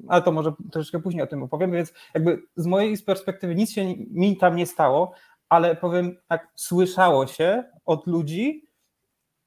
ale 0.08 0.22
to 0.22 0.32
może 0.32 0.52
troszeczkę 0.72 1.00
później 1.00 1.22
o 1.22 1.26
tym 1.26 1.42
opowiem, 1.42 1.72
więc 1.72 1.92
jakby 2.14 2.42
z 2.56 2.66
mojej 2.66 2.98
perspektywy 2.98 3.54
nic 3.54 3.72
się 3.72 3.94
mi 4.10 4.36
tam 4.36 4.56
nie 4.56 4.66
stało, 4.66 5.12
ale 5.48 5.76
powiem 5.76 6.16
tak, 6.28 6.48
słyszało 6.54 7.26
się 7.26 7.64
od 7.84 8.06
ludzi, 8.06 8.68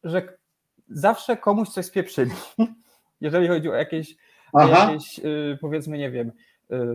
że 0.03 0.37
zawsze 0.89 1.37
komuś 1.37 1.69
coś 1.69 1.85
spieprzyli, 1.85 2.31
jeżeli 3.21 3.47
chodzi 3.47 3.69
o 3.69 3.73
jakieś, 3.73 4.15
jakieś 4.53 5.19
e, 5.19 5.23
powiedzmy, 5.61 5.97
nie 5.97 6.11
wiem, 6.11 6.31
e, 6.71 6.85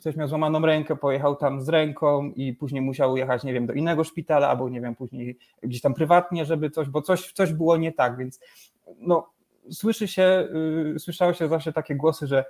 ktoś 0.00 0.16
miał 0.16 0.28
złamaną 0.28 0.60
rękę, 0.60 0.96
pojechał 0.96 1.36
tam 1.36 1.62
z 1.62 1.68
ręką 1.68 2.32
i 2.36 2.52
później 2.52 2.82
musiał 2.82 3.16
jechać, 3.16 3.44
nie 3.44 3.52
wiem, 3.52 3.66
do 3.66 3.72
innego 3.72 4.04
szpitala, 4.04 4.48
albo 4.48 4.68
nie 4.68 4.80
wiem, 4.80 4.96
później 4.96 5.38
gdzieś 5.62 5.80
tam 5.80 5.94
prywatnie, 5.94 6.44
żeby 6.44 6.70
coś, 6.70 6.88
bo 6.88 7.02
coś, 7.02 7.32
coś 7.32 7.52
było 7.52 7.76
nie 7.76 7.92
tak, 7.92 8.16
więc 8.16 8.40
no 8.98 9.30
słyszy 9.70 10.08
się, 10.08 10.48
y, 10.96 10.98
słyszało 10.98 11.32
się 11.32 11.48
zawsze 11.48 11.72
takie 11.72 11.96
głosy, 11.96 12.26
że 12.26 12.44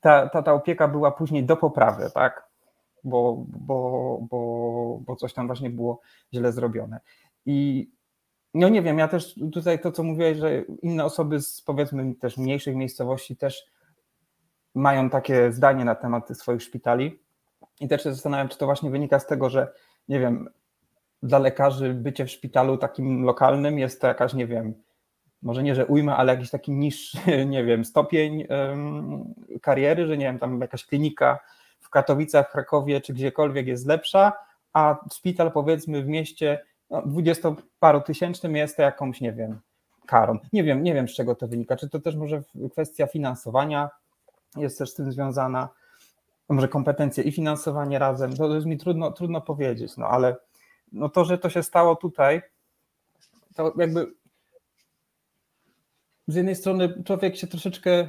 ta, 0.00 0.28
ta, 0.28 0.42
ta 0.42 0.52
opieka 0.52 0.88
była 0.88 1.10
później 1.10 1.44
do 1.44 1.56
poprawy, 1.56 2.10
tak? 2.14 2.48
Bo, 3.04 3.44
bo, 3.48 4.18
bo, 4.30 5.00
bo 5.06 5.16
coś 5.16 5.32
tam 5.32 5.46
właśnie 5.46 5.70
było 5.70 6.00
źle 6.34 6.52
zrobione. 6.52 7.00
I 7.46 7.90
no 8.54 8.68
nie 8.68 8.82
wiem, 8.82 8.98
ja 8.98 9.08
też 9.08 9.34
tutaj 9.52 9.80
to, 9.80 9.92
co 9.92 10.02
mówiłeś, 10.02 10.38
że 10.38 10.62
inne 10.82 11.04
osoby 11.04 11.40
z 11.40 11.62
powiedzmy 11.62 12.14
też 12.14 12.36
mniejszych 12.36 12.76
miejscowości 12.76 13.36
też 13.36 13.70
mają 14.74 15.10
takie 15.10 15.52
zdanie 15.52 15.84
na 15.84 15.94
temat 15.94 16.38
swoich 16.38 16.62
szpitali. 16.62 17.18
I 17.80 17.88
też 17.88 18.02
się 18.02 18.12
zastanawiam, 18.12 18.48
czy 18.48 18.58
to 18.58 18.66
właśnie 18.66 18.90
wynika 18.90 19.18
z 19.18 19.26
tego, 19.26 19.50
że 19.50 19.72
nie 20.08 20.20
wiem, 20.20 20.48
dla 21.22 21.38
lekarzy 21.38 21.94
bycie 21.94 22.24
w 22.24 22.30
szpitalu 22.30 22.78
takim 22.78 23.24
lokalnym 23.24 23.78
jest 23.78 24.00
to 24.00 24.06
jakaś, 24.06 24.34
nie 24.34 24.46
wiem, 24.46 24.74
może 25.42 25.62
nie, 25.62 25.74
że 25.74 25.86
ujma, 25.86 26.16
ale 26.16 26.34
jakiś 26.34 26.50
taki 26.50 26.72
niższy, 26.72 27.18
nie 27.46 27.64
wiem, 27.64 27.84
stopień 27.84 28.46
kariery, 29.62 30.06
że 30.06 30.18
nie 30.18 30.24
wiem, 30.24 30.38
tam 30.38 30.60
jakaś 30.60 30.86
klinika 30.86 31.38
w 31.80 31.90
Katowicach, 31.90 32.52
Krakowie 32.52 33.00
czy 33.00 33.14
gdziekolwiek 33.14 33.66
jest 33.66 33.86
lepsza, 33.86 34.32
a 34.72 34.96
szpital 35.14 35.52
powiedzmy 35.52 36.02
w 36.02 36.06
mieście 36.06 36.64
no, 36.90 37.02
dwudziestoparotysięcznym 37.02 38.56
jest 38.56 38.76
to 38.76 38.82
jakąś, 38.82 39.20
nie 39.20 39.32
wiem, 39.32 39.60
karą. 40.06 40.38
Nie 40.52 40.64
wiem, 40.64 40.82
nie 40.82 40.94
wiem 40.94 41.08
z 41.08 41.14
czego 41.14 41.34
to 41.34 41.48
wynika. 41.48 41.76
Czy 41.76 41.88
to 41.88 42.00
też 42.00 42.16
może 42.16 42.42
kwestia 42.72 43.06
finansowania 43.06 43.90
jest 44.56 44.78
też 44.78 44.90
z 44.90 44.94
tym 44.94 45.12
związana, 45.12 45.68
może 46.48 46.68
kompetencje 46.68 47.24
i 47.24 47.32
finansowanie 47.32 47.98
razem, 47.98 48.36
to 48.36 48.54
jest 48.54 48.66
mi 48.66 48.78
trudno, 48.78 49.10
trudno 49.10 49.40
powiedzieć, 49.40 49.96
no 49.96 50.06
ale 50.06 50.36
no 50.92 51.08
to, 51.08 51.24
że 51.24 51.38
to 51.38 51.50
się 51.50 51.62
stało 51.62 51.96
tutaj, 51.96 52.42
to 53.54 53.72
jakby 53.78 54.12
z 56.30 56.34
jednej 56.34 56.54
strony 56.54 57.02
człowiek 57.04 57.36
się 57.36 57.46
troszeczkę, 57.46 58.08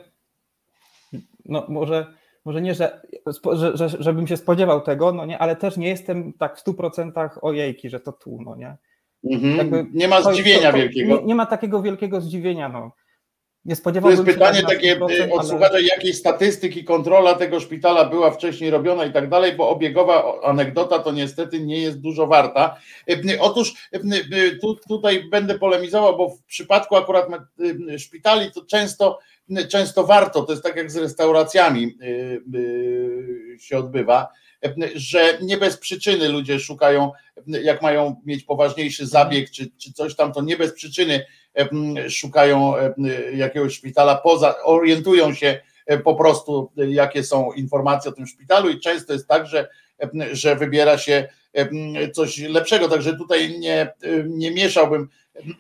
no 1.46 1.66
może, 1.70 2.14
może 2.46 2.62
nie, 2.62 2.76
że, 2.76 3.02
że, 3.54 3.78
że, 3.78 3.90
żebym 3.90 4.28
się 4.28 4.38
spodziewał 4.38 4.82
tego, 4.82 5.12
no 5.12 5.26
nie, 5.26 5.40
ale 5.40 5.56
też 5.56 5.78
nie 5.78 5.88
jestem 5.88 6.34
tak 6.34 6.58
w 6.58 6.60
stu 6.60 6.74
procentach 6.74 7.44
ojejki, 7.44 7.90
że 7.90 8.00
to 8.00 8.12
tu, 8.12 8.42
no 8.42 8.56
nie. 8.56 8.78
Mhm. 9.24 9.92
nie 9.94 10.08
ma 10.08 10.22
zdziwienia 10.22 10.72
to, 10.72 10.72
to, 10.72 10.78
wielkiego. 10.78 11.18
Nie, 11.18 11.24
nie, 11.24 11.36
ma 11.36 11.46
takiego 11.46 11.82
wielkiego 11.82 12.22
zdziwienia, 12.22 12.70
no. 12.70 12.92
Nie 13.66 13.76
To 13.76 13.82
spodziewałbym 13.82 14.26
jest 14.26 14.40
pytanie 14.40 14.62
tak 14.62 14.70
takie 14.70 15.00
na 15.00 15.06
100%, 15.06 15.32
od 15.32 15.40
ale- 15.40 15.50
słuchacza, 15.50 15.80
jakiej 15.80 16.14
statystyki 16.14 16.84
kontrola 16.84 17.34
tego 17.34 17.60
szpitala 17.60 18.06
była 18.06 18.32
wcześniej 18.32 18.70
robiona 18.70 19.06
i 19.06 19.14
tak 19.14 19.30
dalej, 19.30 19.54
bo 19.56 19.70
obiegowa 19.70 20.42
anegdota 20.44 21.00
to 21.00 21.12
niestety 21.12 21.60
nie 21.60 21.82
jest 21.82 22.00
dużo 22.00 22.28
warta. 22.28 22.78
E, 23.10 23.40
Otóż 23.40 23.74
e, 23.94 23.98
e, 23.98 24.56
tu, 24.56 24.76
tutaj 24.76 25.24
będę 25.30 25.60
polemizował, 25.60 26.18
bo 26.18 26.30
w 26.30 26.44
przypadku 26.44 26.96
akurat 26.96 27.28
szpitali 27.98 28.52
to 28.52 28.66
często, 28.66 29.20
często 29.70 30.04
warto, 30.04 30.42
to 30.42 30.52
jest 30.54 30.64
tak 30.64 30.76
jak 30.76 30.92
z 30.92 30.98
restauracjami 30.98 31.98
się 33.60 33.78
odbywa, 33.78 34.28
że 34.96 35.38
nie 35.42 35.58
bez 35.58 35.78
przyczyny 35.78 36.30
ludzie 36.30 36.60
szukają, 36.60 37.12
jak 37.48 37.82
mają 37.82 38.22
mieć 38.26 38.44
poważniejszy 38.44 39.08
zabieg 39.08 39.50
czy, 39.50 39.72
czy 39.78 39.94
coś 39.94 40.16
tam, 40.16 40.34
to 40.34 40.42
nie 40.42 40.58
bez 40.58 40.74
przyczyny 40.74 41.26
szukają 42.10 42.74
jakiegoś 43.34 43.74
szpitala, 43.74 44.16
poza, 44.16 44.56
orientują 44.64 45.34
się 45.34 45.62
po 46.04 46.16
prostu, 46.16 46.72
jakie 46.76 47.24
są 47.24 47.52
informacje 47.52 48.12
o 48.12 48.14
tym 48.14 48.28
szpitalu 48.28 48.70
i 48.70 48.80
często 48.80 49.14
jest 49.14 49.28
tak, 49.28 49.48
że, 49.48 49.68
że 50.32 50.56
wybiera 50.56 50.98
się 50.98 51.28
coś 52.14 52.38
lepszego, 52.40 52.90
także 52.90 53.18
tutaj 53.18 53.60
nie, 53.60 53.94
nie 54.28 54.52
mieszałbym 54.52 55.10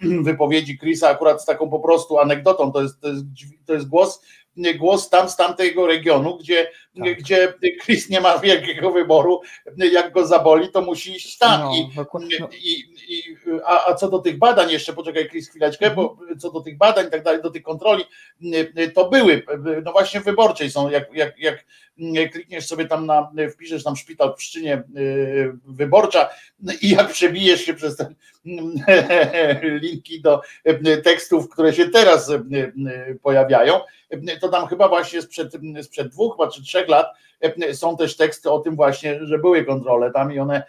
wypowiedzi 0.01 0.79
Chrisa 0.79 1.09
akurat 1.09 1.41
z 1.41 1.45
taką 1.45 1.69
po 1.69 1.79
prostu 1.79 2.19
anegdotą, 2.19 2.71
to 2.71 2.81
jest, 2.81 3.01
to 3.01 3.07
jest, 3.07 3.23
to 3.65 3.73
jest 3.73 3.87
głos, 3.87 4.21
głos 4.57 5.09
tam 5.09 5.29
z 5.29 5.35
tamtego 5.35 5.87
regionu, 5.87 6.37
gdzie, 6.37 6.71
gdzie 7.17 7.53
Chris 7.83 8.09
nie 8.09 8.21
ma 8.21 8.37
wielkiego 8.37 8.91
wyboru, 8.91 9.41
jak 9.77 10.13
go 10.13 10.27
zaboli, 10.27 10.71
to 10.71 10.81
musi 10.81 11.15
iść 11.15 11.37
tam. 11.37 11.61
No, 11.61 11.71
I, 11.75 11.95
dokładnie. 11.95 12.37
i, 12.63 12.79
i, 13.07 13.37
a, 13.65 13.87
a 13.87 13.93
co 13.93 14.09
do 14.09 14.19
tych 14.19 14.37
badań, 14.37 14.71
jeszcze 14.71 14.93
poczekaj 14.93 15.29
Chris 15.29 15.49
chwileczkę, 15.49 15.91
bo 15.91 16.17
co 16.39 16.51
do 16.51 16.61
tych 16.61 16.77
badań 16.77 17.07
i 17.07 17.11
tak 17.11 17.23
dalej, 17.23 17.41
do 17.41 17.51
tych 17.51 17.63
kontroli, 17.63 18.03
to 18.93 19.09
były, 19.09 19.43
no 19.85 19.91
właśnie 19.91 20.19
wyborczej 20.21 20.71
są, 20.71 20.89
jak, 20.89 21.13
jak, 21.13 21.39
jak 21.39 21.65
klikniesz 22.31 22.67
sobie 22.67 22.85
tam 22.85 23.05
na, 23.05 23.31
wpiszesz 23.53 23.83
tam 23.83 23.95
szpital 23.95 24.33
w 24.33 24.37
Pszczynie 24.37 24.83
y, 24.97 25.51
wyborcza 25.65 26.29
i 26.81 26.89
jak 26.89 27.11
przebijesz 27.11 27.65
się 27.65 27.73
przez 27.73 27.95
te 27.95 28.13
linki 29.81 30.21
do 30.21 30.41
tekstów, 31.03 31.49
które 31.49 31.73
się 31.73 31.89
teraz 31.89 32.29
y, 32.29 32.33
y, 32.33 33.19
pojawiają, 33.23 33.79
to 34.41 34.49
tam 34.49 34.67
chyba 34.67 34.87
właśnie 34.87 35.21
sprzed, 35.21 35.53
sprzed 35.81 36.07
dwóch 36.07 36.37
czy 36.53 36.63
trzech 36.63 36.87
lat 36.89 37.07
są 37.73 37.97
też 37.97 38.17
teksty 38.17 38.51
o 38.51 38.59
tym 38.59 38.75
właśnie, 38.75 39.25
że 39.25 39.39
były 39.39 39.65
kontrole 39.65 40.11
tam 40.11 40.33
i 40.33 40.39
one 40.39 40.63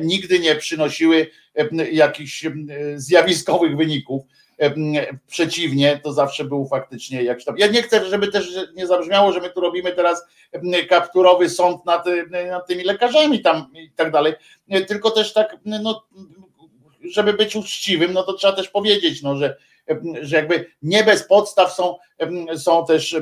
nigdy 0.00 0.38
nie 0.38 0.54
przynosiły 0.54 1.26
jakichś 1.92 2.46
zjawiskowych 2.96 3.76
wyników. 3.76 4.22
Przeciwnie, 5.26 6.00
to 6.04 6.12
zawsze 6.12 6.44
był 6.44 6.68
faktycznie 6.68 7.22
jakiś 7.22 7.44
tam. 7.44 7.58
Ja 7.58 7.66
nie 7.66 7.82
chcę, 7.82 8.04
żeby 8.04 8.28
też 8.28 8.58
nie 8.74 8.86
zabrzmiało, 8.86 9.32
że 9.32 9.40
my 9.40 9.50
tu 9.50 9.60
robimy 9.60 9.92
teraz 9.92 10.26
kapturowy 10.88 11.48
sąd 11.48 11.86
nad, 11.86 12.04
nad 12.50 12.66
tymi 12.66 12.84
lekarzami 12.84 13.40
tam 13.40 13.70
i 13.74 13.90
tak 13.90 14.10
dalej. 14.10 14.34
Tylko 14.88 15.10
też 15.10 15.32
tak, 15.32 15.56
no, 15.64 16.02
żeby 17.10 17.32
być 17.32 17.56
uczciwym, 17.56 18.12
no 18.12 18.22
to 18.22 18.32
trzeba 18.32 18.52
też 18.52 18.68
powiedzieć, 18.68 19.22
no, 19.22 19.36
że, 19.36 19.56
że 20.20 20.36
jakby 20.36 20.70
nie 20.82 21.04
bez 21.04 21.22
podstaw 21.22 21.72
są, 21.72 21.96
są 22.56 22.86
też 22.86 23.16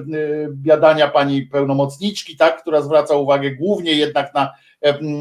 biadania 0.48 1.08
pani 1.08 1.42
pełnomocniczki, 1.42 2.36
tak, 2.36 2.60
która 2.60 2.80
zwraca 2.80 3.14
uwagę 3.14 3.50
głównie 3.50 3.92
jednak 3.92 4.34
na, 4.34 4.52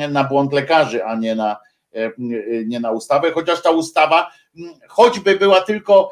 na 0.09 0.23
błąd 0.23 0.53
lekarzy, 0.53 1.05
a 1.05 1.15
nie 1.15 1.35
na, 1.35 1.57
nie 2.65 2.79
na 2.79 2.91
ustawę, 2.91 3.31
chociaż 3.31 3.61
ta 3.61 3.69
ustawa 3.69 4.31
choćby 4.87 5.35
była 5.35 5.61
tylko 5.61 6.11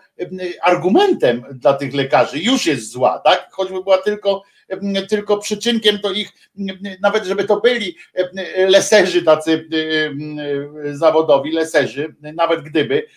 argumentem 0.61 1.43
dla 1.51 1.73
tych 1.73 1.93
lekarzy, 1.93 2.39
już 2.39 2.65
jest 2.65 2.91
zła, 2.91 3.19
tak? 3.19 3.47
Choćby 3.51 3.83
była 3.83 3.97
tylko, 3.97 4.43
tylko 5.09 5.37
przyczynkiem 5.37 5.97
do 5.97 6.11
ich, 6.11 6.33
nawet 7.01 7.25
żeby 7.25 7.43
to 7.43 7.59
byli 7.59 7.95
leserzy 8.67 9.23
tacy 9.23 9.69
zawodowi, 10.91 11.51
leserzy, 11.51 12.15
nawet 12.21 12.61
gdyby, 12.61 13.07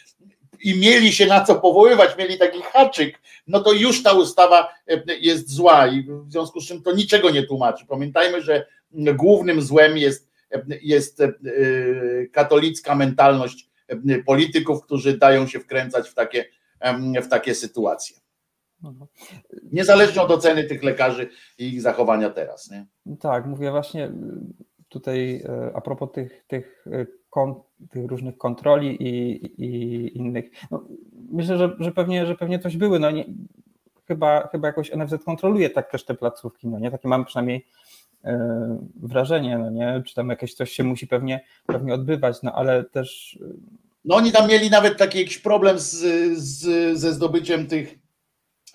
i 0.60 0.80
mieli 0.80 1.12
się 1.12 1.26
na 1.26 1.44
co 1.44 1.54
powoływać, 1.54 2.18
mieli 2.18 2.38
taki 2.38 2.62
haczyk, 2.62 3.18
no 3.46 3.60
to 3.60 3.72
już 3.72 4.02
ta 4.02 4.12
ustawa 4.12 4.74
jest 5.20 5.50
zła 5.50 5.86
i 5.86 6.02
w 6.02 6.32
związku 6.32 6.60
z 6.60 6.68
czym 6.68 6.82
to 6.82 6.92
niczego 6.92 7.30
nie 7.30 7.42
tłumaczy. 7.42 7.86
Pamiętajmy, 7.88 8.42
że 8.42 8.66
głównym 8.92 9.62
złem 9.62 9.98
jest, 9.98 10.28
jest 10.82 11.22
katolicka 12.32 12.94
mentalność 12.94 13.70
polityków, 14.26 14.82
którzy 14.82 15.18
dają 15.18 15.46
się 15.46 15.60
wkręcać 15.60 16.08
w 16.08 16.14
takie, 16.14 16.44
w 17.22 17.28
takie 17.28 17.54
sytuacje. 17.54 18.16
Niezależnie 19.72 20.22
od 20.22 20.30
oceny 20.30 20.64
tych 20.64 20.82
lekarzy 20.82 21.28
i 21.58 21.68
ich 21.68 21.82
zachowania 21.82 22.30
teraz. 22.30 22.70
Nie? 22.70 22.86
Tak, 23.20 23.46
mówię 23.46 23.70
właśnie 23.70 24.12
tutaj 24.88 25.44
a 25.74 25.80
propos 25.80 26.12
tych, 26.12 26.44
tych, 26.46 26.86
tych 27.90 28.06
różnych 28.06 28.38
kontroli 28.38 29.02
i, 29.02 29.44
i 29.64 30.18
innych. 30.18 30.50
No, 30.70 30.84
myślę, 31.32 31.58
że, 31.58 31.76
że, 31.78 31.92
pewnie, 31.92 32.26
że 32.26 32.34
pewnie 32.34 32.58
coś 32.58 32.76
były. 32.76 32.98
No 32.98 33.10
nie, 33.10 33.24
chyba, 34.08 34.48
chyba 34.48 34.68
jakoś 34.68 34.92
NFZ 34.92 35.24
kontroluje 35.24 35.70
tak 35.70 35.90
też 35.90 36.04
te 36.04 36.14
placówki. 36.14 36.68
No 36.68 36.78
nie? 36.78 36.90
Takie 36.90 37.08
mam 37.08 37.24
przynajmniej 37.24 37.66
wrażenie, 39.02 39.58
no 39.58 39.70
nie? 39.70 40.02
Czy 40.06 40.14
tam 40.14 40.28
jakieś 40.28 40.54
coś 40.54 40.70
się 40.72 40.84
musi 40.84 41.06
pewnie, 41.06 41.44
pewnie 41.66 41.94
odbywać, 41.94 42.42
no 42.42 42.52
ale 42.52 42.84
też. 42.84 43.38
No 44.04 44.14
oni 44.16 44.32
tam 44.32 44.48
mieli 44.48 44.70
nawet 44.70 44.98
taki 44.98 45.18
jakiś 45.18 45.38
problem 45.38 45.78
z, 45.78 45.92
z, 46.38 46.98
ze 46.98 47.12
zdobyciem 47.12 47.66
tych, 47.66 47.98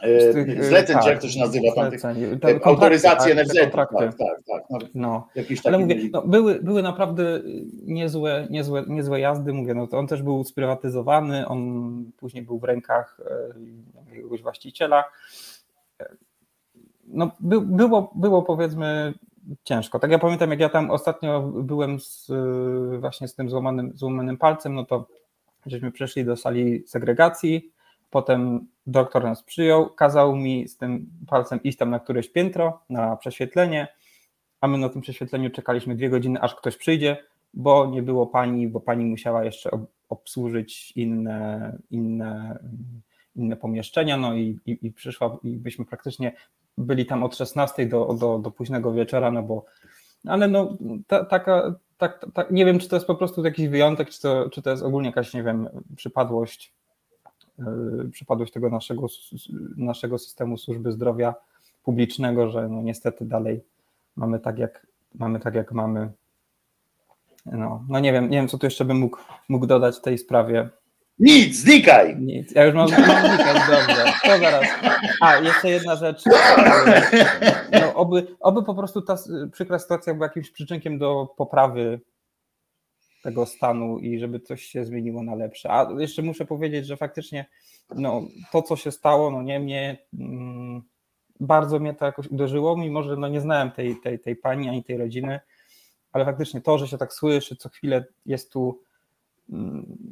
z 0.04 0.34
tych 0.34 0.66
zleceń, 0.66 0.94
tak, 0.96 1.04
czy 1.04 1.10
jak 1.10 1.22
to 1.22 1.28
się 1.28 1.40
nazywa, 1.40 1.76
tam 1.76 1.92
tych, 1.92 2.00
zleceń. 2.00 2.40
te 2.40 2.60
Te 2.60 2.66
autoryzacje 2.66 3.36
kontrakty, 3.36 3.60
NFZ. 3.60 3.74
tak, 3.74 3.90
Tak, 3.92 4.18
tak, 4.18 4.18
tak. 4.48 4.64
No, 4.70 4.80
No, 4.94 5.28
ale 5.66 5.78
mówię, 5.80 5.96
no, 6.14 6.22
były, 6.22 6.60
były 6.64 6.82
naprawdę 6.84 7.42
niezłe, 7.84 8.48
niezłe, 8.50 8.84
niezłe 8.88 9.20
jazdy, 9.20 9.54
mówię, 9.54 9.74
no 9.74 9.88
to 9.88 9.98
on 9.98 10.08
też 10.08 10.24
był 10.24 10.44
sprywatyzowany, 10.44 11.48
on 11.48 12.12
później 12.18 12.44
był 12.44 12.60
w 12.60 12.64
rękach 12.64 13.20
e, 14.06 14.10
jakiegoś 14.10 14.42
właściciela. 14.42 15.04
E, 16.02 16.06
No, 17.14 17.32
by, 17.40 17.62
było, 17.62 18.12
było 18.16 18.42
powiedzmy 18.44 19.14
ciężko. 19.64 20.00
Tak 20.00 20.12
ja 20.12 20.20
pamiętam, 20.20 20.50
jak 20.52 20.60
ja 20.60 20.70
tam 20.70 20.92
ostatnio 20.92 21.42
byłem 21.42 22.00
z, 22.00 22.30
e, 22.30 22.98
właśnie 23.00 23.28
z 23.28 23.36
tym 23.36 23.50
złamanym, 23.50 23.92
złamanym 23.96 24.38
palcem, 24.38 24.74
no 24.74 24.86
to 24.86 25.08
żeśmy 25.66 25.92
przeszli 25.92 26.26
do 26.26 26.38
sali 26.38 26.84
segregacji, 26.88 27.72
potem 28.10 28.68
doktor 28.88 29.24
nas 29.24 29.44
przyjął, 29.44 29.90
kazał 29.90 30.36
mi 30.36 30.68
z 30.68 30.78
tym 30.78 31.10
palcem 31.28 31.64
iść 31.64 31.78
tam 31.78 31.90
na 31.90 32.00
któreś 32.00 32.30
piętro, 32.30 32.82
na 32.90 33.18
prześwietlenie, 33.18 33.88
a 34.62 34.68
my 34.68 34.78
na 34.78 34.90
tym 34.90 35.02
prześwietleniu 35.02 35.50
czekaliśmy 35.50 35.96
dwie 35.96 36.10
godziny, 36.10 36.42
aż 36.42 36.56
ktoś 36.56 36.78
przyjdzie, 36.78 37.18
bo 37.54 37.86
nie 37.86 38.04
było 38.04 38.28
pani, 38.28 38.68
bo 38.68 38.80
pani 38.80 39.06
musiała 39.06 39.44
jeszcze 39.44 39.72
ob- 39.72 39.92
obsłużyć 40.10 40.94
inne, 40.96 41.78
inne, 41.92 42.60
inne 43.36 43.56
pomieszczenia, 43.56 44.18
no 44.18 44.36
i, 44.36 44.60
i, 44.66 44.78
i 44.82 44.92
przyszła 44.92 45.38
i 45.44 45.58
byśmy 45.58 45.86
praktycznie 45.86 46.34
byli 46.78 47.06
tam 47.06 47.24
od 47.24 47.38
16 47.38 47.86
do, 47.86 48.16
do, 48.20 48.40
do 48.40 48.52
późnego 48.52 48.94
wieczora, 48.94 49.32
no 49.32 49.44
bo 49.44 49.66
ale 50.28 50.48
no 50.48 50.78
ta, 51.08 51.26
taka, 51.26 51.76
tak, 51.98 52.26
tak, 52.34 52.52
nie 52.52 52.66
wiem, 52.66 52.80
czy 52.80 52.90
to 52.90 52.96
jest 52.96 53.08
po 53.08 53.16
prostu 53.16 53.46
jakiś 53.46 53.68
wyjątek, 53.68 54.10
czy 54.10 54.22
to, 54.22 54.50
czy 54.50 54.62
to 54.62 54.70
jest 54.70 54.84
ogólnie 54.84 55.10
jakaś, 55.10 55.34
nie 55.34 55.44
wiem, 55.44 55.70
przypadłość, 55.96 56.74
yy, 57.60 58.10
przypadłość 58.12 58.54
tego 58.54 58.70
naszego, 58.70 59.08
naszego 59.78 60.18
systemu 60.18 60.58
służby 60.58 60.92
zdrowia 60.92 61.36
publicznego, 61.84 62.50
że 62.50 62.70
no 62.70 62.82
niestety 62.82 63.26
dalej 63.26 63.64
mamy 64.16 64.40
tak, 64.40 64.58
jak 64.58 64.88
mamy, 65.16 65.40
tak 65.40 65.56
jak 65.56 65.72
mamy. 65.72 66.12
No, 67.46 67.84
no 67.90 68.00
nie 68.00 68.14
wiem, 68.14 68.30
nie 68.30 68.38
wiem, 68.38 68.48
co 68.48 68.58
tu 68.58 68.66
jeszcze 68.66 68.86
bym 68.86 68.98
mógł, 68.98 69.18
mógł 69.50 69.66
dodać 69.66 69.98
w 69.98 70.02
tej 70.02 70.18
sprawie. 70.18 70.70
Nic, 71.22 71.56
znikaj! 71.56 72.18
Nic. 72.20 72.52
Ja 72.52 72.66
już 72.66 72.76
mam, 72.76 72.90
mam 72.90 73.28
znikać, 73.28 73.58
dobrze. 73.70 74.06
To 74.24 74.40
zaraz. 74.40 74.68
A, 75.22 75.36
jeszcze 75.36 75.70
jedna 75.70 75.96
rzecz. 75.96 76.24
No, 77.82 77.94
oby, 77.94 78.28
oby 78.40 78.64
po 78.64 78.76
prostu 78.76 79.02
ta 79.02 79.16
przykra 79.52 79.80
sytuacja 79.80 80.14
była 80.14 80.26
jakimś 80.26 80.52
przyczynkiem 80.52 80.98
do 81.00 81.34
poprawy 81.38 82.02
tego 83.24 83.46
stanu 83.46 84.00
i 84.00 84.20
żeby 84.20 84.40
coś 84.40 84.64
się 84.64 84.86
zmieniło 84.86 85.24
na 85.24 85.36
lepsze. 85.36 85.72
A 85.72 85.88
jeszcze 85.98 86.22
muszę 86.22 86.46
powiedzieć, 86.46 86.88
że 86.88 86.98
faktycznie 86.98 87.46
no, 87.96 88.22
to, 88.52 88.62
co 88.62 88.76
się 88.76 88.92
stało, 88.92 89.32
no 89.32 89.42
nie 89.42 89.60
mnie 89.60 89.98
mm, 90.20 90.82
bardzo 91.40 91.80
mnie 91.80 91.94
to 91.94 92.06
jakoś 92.06 92.28
uderzyło, 92.28 92.78
mimo 92.78 93.04
że 93.04 93.16
no, 93.16 93.28
nie 93.28 93.42
znałem 93.42 93.72
tej, 93.72 93.96
tej, 93.96 94.20
tej 94.20 94.36
pani 94.36 94.70
ani 94.70 94.84
tej 94.84 94.98
rodziny, 94.98 95.40
ale 96.12 96.26
faktycznie 96.26 96.62
to, 96.62 96.78
że 96.78 96.88
się 96.88 96.98
tak 96.98 97.14
słyszy, 97.14 97.56
co 97.56 97.70
chwilę 97.70 98.06
jest 98.26 98.52
tu 98.52 98.82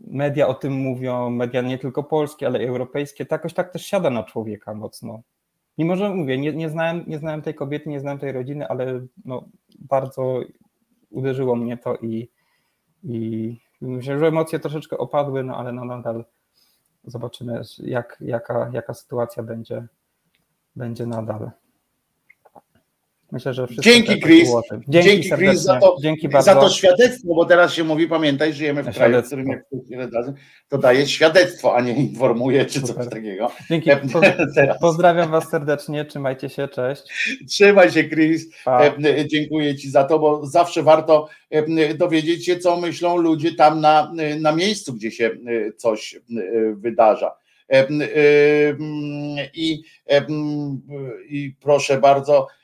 media 0.07 0.47
o 0.47 0.53
tym 0.53 0.73
mówią, 0.73 1.29
media 1.29 1.61
nie 1.61 1.77
tylko 1.77 2.03
polskie, 2.03 2.47
ale 2.47 2.63
i 2.63 2.67
europejskie, 2.67 3.25
to 3.25 3.35
jakoś 3.35 3.53
tak 3.53 3.71
też 3.73 3.85
siada 3.85 4.09
na 4.09 4.23
człowieka 4.23 4.73
mocno. 4.73 5.21
Mimo, 5.77 5.95
że 5.95 6.09
mówię, 6.09 6.37
nie, 6.37 6.53
nie, 6.53 6.69
znałem, 6.69 7.03
nie 7.07 7.17
znałem 7.17 7.41
tej 7.41 7.53
kobiety, 7.53 7.89
nie 7.89 7.99
znałem 7.99 8.19
tej 8.19 8.31
rodziny, 8.31 8.67
ale 8.67 9.05
no, 9.25 9.45
bardzo 9.79 10.39
uderzyło 11.09 11.55
mnie 11.55 11.77
to 11.77 11.95
i, 11.95 12.29
i 13.03 13.57
myślę, 13.81 14.19
że 14.19 14.27
emocje 14.27 14.59
troszeczkę 14.59 14.97
opadły, 14.97 15.43
no 15.43 15.57
ale 15.57 15.71
no 15.71 15.85
nadal 15.85 16.25
zobaczymy, 17.03 17.61
jak, 17.79 18.17
jaka, 18.21 18.69
jaka 18.73 18.93
sytuacja 18.93 19.43
będzie, 19.43 19.87
będzie 20.75 21.05
nadal. 21.05 21.51
Myślę, 23.31 23.53
że 23.53 23.67
wszystko 23.67 23.83
Dzięki 23.83 24.21
Chris, 24.21 24.49
ułoży. 24.49 24.81
dzięki, 24.87 25.29
Chris 25.29 25.61
za 25.61 25.79
to, 25.79 25.95
Dzięki 26.01 26.27
za 26.27 26.33
bardzo. 26.33 26.55
to 26.55 26.69
świadectwo, 26.69 27.35
bo 27.35 27.45
teraz 27.45 27.73
się 27.73 27.83
mówi, 27.83 28.07
pamiętaj, 28.07 28.53
żyjemy 28.53 28.83
w 28.83 28.95
kraju, 28.95 29.21
w 29.21 29.25
którym 29.25 29.47
jak 29.89 30.13
razy, 30.13 30.33
to 30.69 30.77
daje 30.77 31.07
świadectwo, 31.07 31.75
a 31.75 31.81
nie 31.81 31.93
informuje, 31.93 32.65
czy 32.65 32.81
coś 32.81 32.89
Super. 32.89 33.09
takiego. 33.09 33.51
Dzięki. 33.69 33.91
E, 33.91 33.99
Teraz. 34.55 34.79
Pozdrawiam 34.79 35.31
Was 35.31 35.49
serdecznie, 35.49 36.05
trzymajcie 36.05 36.49
się, 36.49 36.67
cześć. 36.67 37.01
Trzymaj 37.49 37.91
się, 37.91 38.03
Chris. 38.03 38.45
Pa. 38.65 38.83
E, 38.85 39.27
Dziękuję 39.27 39.75
Ci 39.75 39.89
za 39.89 40.03
to, 40.03 40.19
bo 40.19 40.45
zawsze 40.45 40.83
warto 40.83 41.29
e, 41.49 41.93
dowiedzieć 41.93 42.45
się, 42.45 42.57
co 42.57 42.77
myślą 42.77 43.17
ludzie 43.17 43.55
tam 43.55 43.81
na, 43.81 44.11
na 44.39 44.51
miejscu, 44.51 44.93
gdzie 44.93 45.11
się 45.11 45.25
e, 45.25 45.71
coś 45.73 46.15
e, 46.15 46.19
wydarza. 46.75 47.31
E, 47.71 47.77
e, 47.77 47.87
I, 49.53 49.83
e, 50.09 50.25
I 51.29 51.55
proszę 51.61 51.97
bardzo, 51.97 52.47
e, 52.47 52.58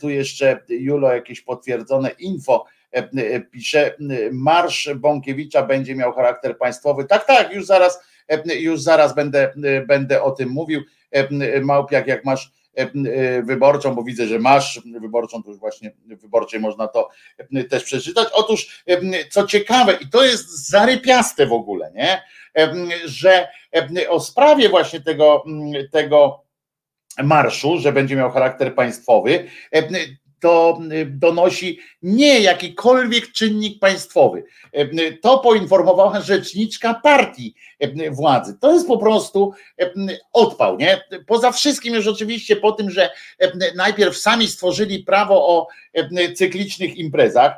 tu 0.00 0.10
jeszcze 0.10 0.60
Julo 0.68 1.12
jakieś 1.12 1.40
potwierdzone 1.40 2.10
info 2.18 2.64
e, 2.92 3.40
pisze, 3.40 3.96
marsz 4.32 4.90
Bąkiewicza 4.94 5.62
będzie 5.62 5.94
miał 5.94 6.12
charakter 6.12 6.58
państwowy. 6.58 7.04
Tak, 7.04 7.26
tak, 7.26 7.54
już 7.54 7.66
zaraz, 7.66 8.00
już 8.60 8.80
zaraz 8.80 9.14
będę, 9.14 9.52
e, 9.64 9.86
będę 9.86 10.22
o 10.22 10.30
tym 10.30 10.48
mówił. 10.48 10.82
E, 11.10 11.60
Małpiak, 11.60 12.06
jak 12.06 12.24
masz 12.24 12.56
wyborczą, 13.42 13.94
bo 13.94 14.02
widzę, 14.02 14.26
że 14.26 14.38
masz 14.38 14.80
wyborczą, 15.00 15.42
to 15.42 15.50
już 15.50 15.58
właśnie 15.58 15.92
wyborczej 16.06 16.60
można 16.60 16.88
to 16.88 17.08
też 17.70 17.84
przeczytać. 17.84 18.28
Otóż, 18.32 18.84
co 19.30 19.46
ciekawe, 19.46 19.98
i 20.00 20.08
to 20.10 20.24
jest 20.24 20.68
zarypiaste 20.68 21.46
w 21.46 21.52
ogóle, 21.52 21.92
nie? 21.94 22.22
Że 23.04 23.48
o 24.08 24.20
sprawie 24.20 24.68
właśnie 24.68 25.00
tego, 25.00 25.44
tego 25.92 26.45
marszu, 27.22 27.78
że 27.78 27.92
będzie 27.92 28.16
miał 28.16 28.30
charakter 28.30 28.74
państwowy, 28.74 29.46
e, 29.72 29.82
to 30.40 30.80
donosi 31.06 31.78
nie 32.02 32.40
jakikolwiek 32.40 33.32
czynnik 33.32 33.80
państwowy. 33.80 34.44
E, 34.72 35.12
To 35.12 35.38
poinformowała 35.38 36.20
rzeczniczka 36.20 36.94
partii 36.94 37.54
e, 37.80 38.10
władzy. 38.10 38.58
To 38.60 38.72
jest 38.72 38.86
po 38.86 38.98
prostu 38.98 39.52
odpał, 40.32 40.76
nie? 40.76 41.00
Poza 41.26 41.52
wszystkim 41.52 41.94
już 41.94 42.06
oczywiście 42.06 42.56
po 42.56 42.72
tym, 42.72 42.90
że 42.90 43.10
najpierw 43.76 44.16
sami 44.16 44.48
stworzyli 44.48 44.98
prawo 45.04 45.48
o 45.48 45.66
cyklicznych 46.34 46.96
imprezach, 46.96 47.52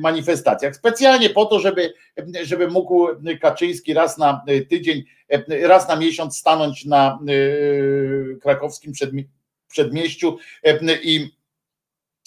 manifestacjach, 0.00 0.76
specjalnie 0.76 1.30
po 1.30 1.44
to, 1.44 1.60
żeby, 1.60 1.94
żeby 2.42 2.68
mógł 2.68 3.08
Kaczyński 3.40 3.94
raz 3.94 4.18
na 4.18 4.44
tydzień, 4.70 5.04
e, 5.28 5.68
raz 5.68 5.88
na 5.88 5.96
miesiąc 5.96 6.38
stanąć 6.38 6.84
na 6.84 7.18
e, 7.28 8.36
krakowskim 8.38 8.92
przedmi- 8.92 9.24
przedmieściu 9.68 10.38
e, 10.64 10.78
i 11.02 11.36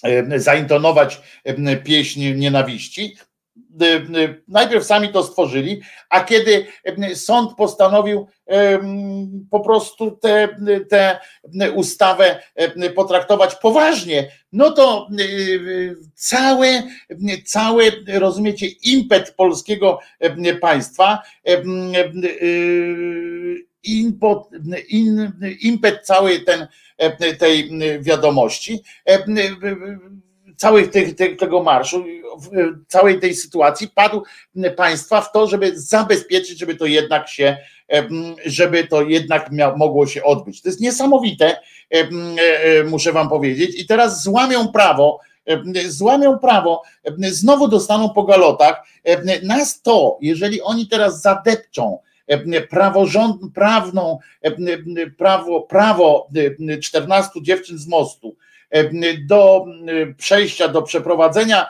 e, 0.03 0.39
zaintonować 0.39 1.21
e, 1.43 1.77
pieśń 1.77 2.33
nienawiści. 2.33 3.17
E, 3.81 3.85
e, 3.85 4.35
Najpierw 4.47 4.83
sami 4.85 5.09
to 5.09 5.23
stworzyli, 5.23 5.81
a 6.09 6.23
kiedy 6.23 6.65
e, 6.83 7.15
sąd 7.15 7.55
postanowił 7.55 8.27
em, 8.45 9.47
po 9.51 9.59
prostu 9.59 10.11
tę 10.11 10.49
te, 10.89 11.19
te 11.59 11.71
ustawę 11.71 12.41
potraktować 12.95 13.55
poważnie, 13.55 14.31
no 14.51 14.71
to 14.71 15.07
cały, 16.15 16.83
cały, 17.45 17.91
rozumiecie, 18.07 18.67
impet 18.67 19.35
polskiego 19.35 19.99
państwa, 20.61 21.21
impet 25.61 26.05
całej 26.05 26.43
ten, 26.43 26.67
tej 27.39 27.71
wiadomości, 27.99 28.79
całych 30.57 30.91
tych, 30.91 31.37
tego 31.37 31.63
marszu, 31.63 32.05
całej 32.87 33.19
tej 33.19 33.35
sytuacji 33.35 33.87
padł 33.87 34.23
państwa 34.77 35.21
w 35.21 35.31
to, 35.31 35.47
żeby 35.47 35.79
zabezpieczyć, 35.79 36.59
żeby 36.59 36.75
to 36.75 36.85
jednak 36.85 37.29
się, 37.29 37.57
żeby 38.45 38.87
to 38.87 39.01
jednak 39.01 39.51
mia, 39.51 39.75
mogło 39.75 40.07
się 40.07 40.23
odbyć. 40.23 40.61
To 40.61 40.69
jest 40.69 40.81
niesamowite, 40.81 41.57
muszę 42.89 43.11
wam 43.11 43.29
powiedzieć. 43.29 43.81
I 43.81 43.85
teraz 43.85 44.23
złamią 44.23 44.67
prawo, 44.67 45.19
złamią 45.87 46.39
prawo, 46.39 46.81
znowu 47.17 47.67
dostaną 47.67 48.09
po 48.09 48.23
galotach. 48.23 48.83
Nas 49.43 49.81
to, 49.81 50.17
jeżeli 50.21 50.61
oni 50.61 50.87
teraz 50.87 51.21
zadepczą, 51.21 51.99
praworząd, 52.69 53.41
prawną, 53.53 54.19
prawo, 55.17 55.61
prawo 55.61 56.27
14 56.81 57.31
dziewczyn 57.41 57.77
z 57.77 57.87
mostu 57.87 58.35
do 59.27 59.65
przejścia, 60.17 60.67
do 60.67 60.81
przeprowadzenia, 60.81 61.69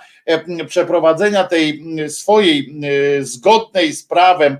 przeprowadzenia 0.67 1.43
tej 1.43 1.83
swojej 2.09 2.81
zgodnej 3.21 3.93
z 3.93 4.03
prawem 4.03 4.57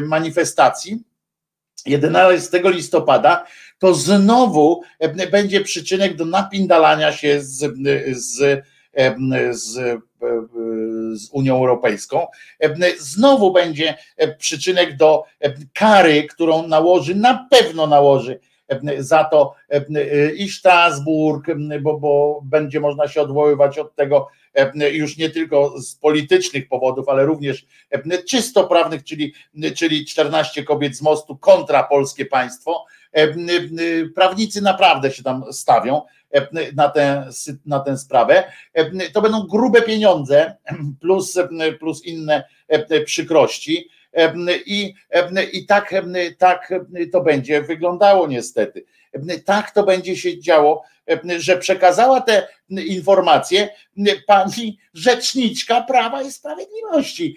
manifestacji. 0.00 0.98
11 1.86 2.60
listopada, 2.64 3.44
to 3.78 3.94
znowu 3.94 4.82
będzie 5.30 5.60
przyczynek 5.60 6.16
do 6.16 6.24
napindalania 6.24 7.12
się 7.12 7.42
z, 7.42 7.74
z, 8.16 8.64
z 9.50 10.00
z 11.14 11.28
Unią 11.32 11.56
Europejską, 11.56 12.26
znowu 12.98 13.52
będzie 13.52 13.94
przyczynek 14.38 14.96
do 14.96 15.24
kary, 15.74 16.24
którą 16.24 16.66
nałoży, 16.66 17.14
na 17.14 17.46
pewno 17.50 17.86
nałoży 17.86 18.40
za 18.98 19.24
to 19.24 19.54
i 20.36 20.48
Strasburg, 20.48 21.46
bo, 21.80 21.98
bo 21.98 22.40
będzie 22.44 22.80
można 22.80 23.08
się 23.08 23.22
odwoływać 23.22 23.78
od 23.78 23.94
tego 23.94 24.28
już 24.92 25.16
nie 25.16 25.30
tylko 25.30 25.80
z 25.80 25.94
politycznych 25.94 26.68
powodów, 26.68 27.08
ale 27.08 27.24
również 27.24 27.66
czysto 28.28 28.64
prawnych, 28.64 29.04
czyli, 29.04 29.34
czyli 29.76 30.06
14 30.06 30.64
kobiet 30.64 30.96
z 30.96 31.02
mostu 31.02 31.36
kontra 31.36 31.82
polskie 31.82 32.26
państwo. 32.26 32.84
Prawnicy 34.14 34.62
naprawdę 34.62 35.10
się 35.10 35.22
tam 35.22 35.44
stawią 35.52 36.02
na 36.76 36.88
tę, 36.88 37.28
na 37.66 37.80
tę 37.80 37.98
sprawę. 37.98 38.52
To 39.12 39.22
będą 39.22 39.46
grube 39.46 39.82
pieniądze 39.82 40.56
plus, 41.00 41.38
plus 41.78 42.04
inne 42.04 42.44
przykrości. 43.04 43.88
I, 44.66 44.94
i 45.52 45.66
tak, 45.66 45.94
tak 46.38 46.74
to 47.12 47.20
będzie 47.20 47.62
wyglądało 47.62 48.26
niestety. 48.26 48.84
Tak 49.44 49.70
to 49.70 49.84
będzie 49.84 50.16
się 50.16 50.40
działo, 50.40 50.82
że 51.38 51.56
przekazała 51.56 52.20
te 52.20 52.48
informacje 52.70 53.68
pani 54.26 54.78
rzeczniczka 54.94 55.80
Prawa 55.82 56.22
i 56.22 56.32
Sprawiedliwości. 56.32 57.36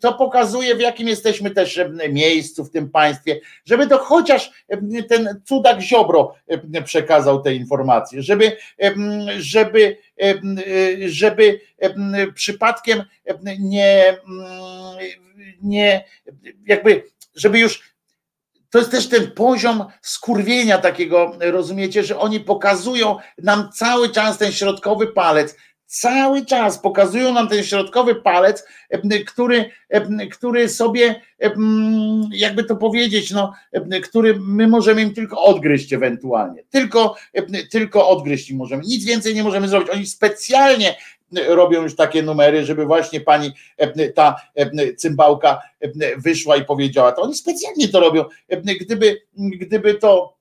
To 0.00 0.14
pokazuje, 0.14 0.74
w 0.74 0.80
jakim 0.80 1.08
jesteśmy 1.08 1.50
też 1.50 1.80
miejscu 2.08 2.64
w 2.64 2.70
tym 2.70 2.90
państwie, 2.90 3.40
żeby 3.64 3.86
to 3.86 3.98
chociaż 3.98 4.50
ten 5.08 5.40
cudak 5.44 5.80
Ziobro 5.80 6.34
przekazał 6.84 7.42
te 7.42 7.54
informacje, 7.54 8.22
żeby, 8.22 8.56
żeby, 9.38 9.96
żeby 11.06 11.60
przypadkiem 12.34 13.02
nie, 13.58 14.16
nie 15.62 16.04
jakby, 16.66 17.02
żeby 17.34 17.58
już 17.58 17.95
to 18.76 18.80
jest 18.80 18.90
też 18.90 19.08
ten 19.08 19.30
poziom 19.30 19.84
skurwienia 20.02 20.78
takiego, 20.78 21.36
rozumiecie, 21.40 22.04
że 22.04 22.18
oni 22.18 22.40
pokazują 22.40 23.16
nam 23.42 23.68
cały 23.72 24.08
czas 24.10 24.38
ten 24.38 24.52
środkowy 24.52 25.06
palec, 25.06 25.56
cały 25.86 26.46
czas 26.46 26.78
pokazują 26.78 27.32
nam 27.32 27.48
ten 27.48 27.64
środkowy 27.64 28.14
palec, 28.14 28.64
który, 29.26 29.70
który 30.32 30.68
sobie, 30.68 31.22
jakby 32.30 32.64
to 32.64 32.76
powiedzieć, 32.76 33.30
no, 33.30 33.52
który 34.02 34.38
my 34.40 34.68
możemy 34.68 35.02
im 35.02 35.14
tylko 35.14 35.42
odgryźć 35.42 35.92
ewentualnie. 35.92 36.62
Tylko, 36.70 37.16
tylko 37.70 38.08
odgryźć 38.08 38.50
im 38.50 38.56
możemy. 38.56 38.82
Nic 38.82 39.04
więcej 39.04 39.34
nie 39.34 39.44
możemy 39.44 39.68
zrobić. 39.68 39.90
Oni 39.90 40.06
specjalnie 40.06 40.96
robią 41.48 41.82
już 41.82 41.96
takie 41.96 42.22
numery, 42.22 42.64
żeby 42.64 42.86
właśnie 42.86 43.20
pani 43.20 43.52
ta 44.14 44.36
cymbałka 44.96 45.62
wyszła 46.16 46.56
i 46.56 46.64
powiedziała 46.64 47.12
to. 47.12 47.22
Oni 47.22 47.34
specjalnie 47.34 47.88
to 47.88 48.00
robią. 48.00 48.24
Gdyby, 48.80 49.22
gdyby 49.36 49.94
to 49.94 50.36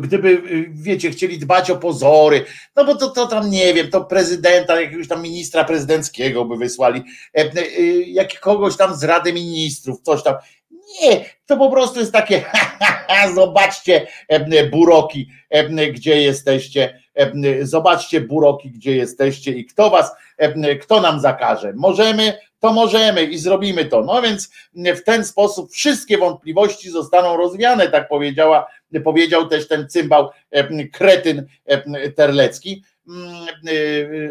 gdyby, 0.00 0.42
wiecie, 0.72 1.10
chcieli 1.10 1.38
dbać 1.38 1.70
o 1.70 1.76
pozory, 1.76 2.44
no 2.76 2.84
bo 2.84 2.94
to, 2.94 3.10
to 3.10 3.26
tam 3.26 3.50
nie 3.50 3.74
wiem, 3.74 3.90
to 3.90 4.04
prezydenta, 4.04 4.80
jakiegoś 4.80 5.08
tam 5.08 5.22
ministra 5.22 5.64
prezydenckiego 5.64 6.44
by 6.44 6.56
wysłali, 6.56 7.02
jak 8.06 8.40
kogoś 8.40 8.76
tam 8.76 8.96
z 8.96 9.04
Rady 9.04 9.32
Ministrów, 9.32 10.00
coś 10.02 10.22
tam. 10.22 10.34
Nie, 11.02 11.24
to 11.46 11.56
po 11.56 11.70
prostu 11.70 12.00
jest 12.00 12.12
takie, 12.12 12.44
zobaczcie 13.34 14.06
buroki, 14.70 15.28
gdzie 15.92 16.22
jesteście, 16.22 17.03
zobaczcie 17.62 18.20
buroki, 18.20 18.70
gdzie 18.70 18.96
jesteście 18.96 19.52
i 19.52 19.64
kto 19.64 19.90
was, 19.90 20.12
kto 20.82 21.00
nam 21.00 21.20
zakaże. 21.20 21.72
Możemy, 21.76 22.38
to 22.60 22.72
możemy 22.72 23.22
i 23.24 23.38
zrobimy 23.38 23.84
to. 23.84 24.00
No 24.04 24.22
więc 24.22 24.50
w 24.74 25.04
ten 25.04 25.24
sposób 25.24 25.72
wszystkie 25.72 26.18
wątpliwości 26.18 26.90
zostaną 26.90 27.36
rozwiane, 27.36 27.88
tak 27.88 28.08
powiedziała, 28.08 28.66
powiedział 29.04 29.48
też 29.48 29.68
ten 29.68 29.88
cymbał 29.88 30.30
kretyn 30.92 31.46
terlecki 32.16 32.84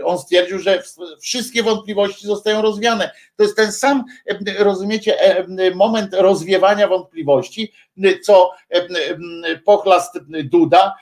on 0.03 0.19
stwierdził, 0.19 0.59
że 0.59 0.83
wszystkie 1.21 1.63
wątpliwości 1.63 2.27
zostają 2.27 2.61
rozwiane. 2.61 3.11
To 3.35 3.43
jest 3.43 3.55
ten 3.55 3.71
sam, 3.71 4.03
rozumiecie, 4.59 5.17
moment 5.75 6.13
rozwiewania 6.13 6.87
wątpliwości, 6.87 7.73
co 8.23 8.51
pochlast 9.65 10.19
Duda 10.43 10.95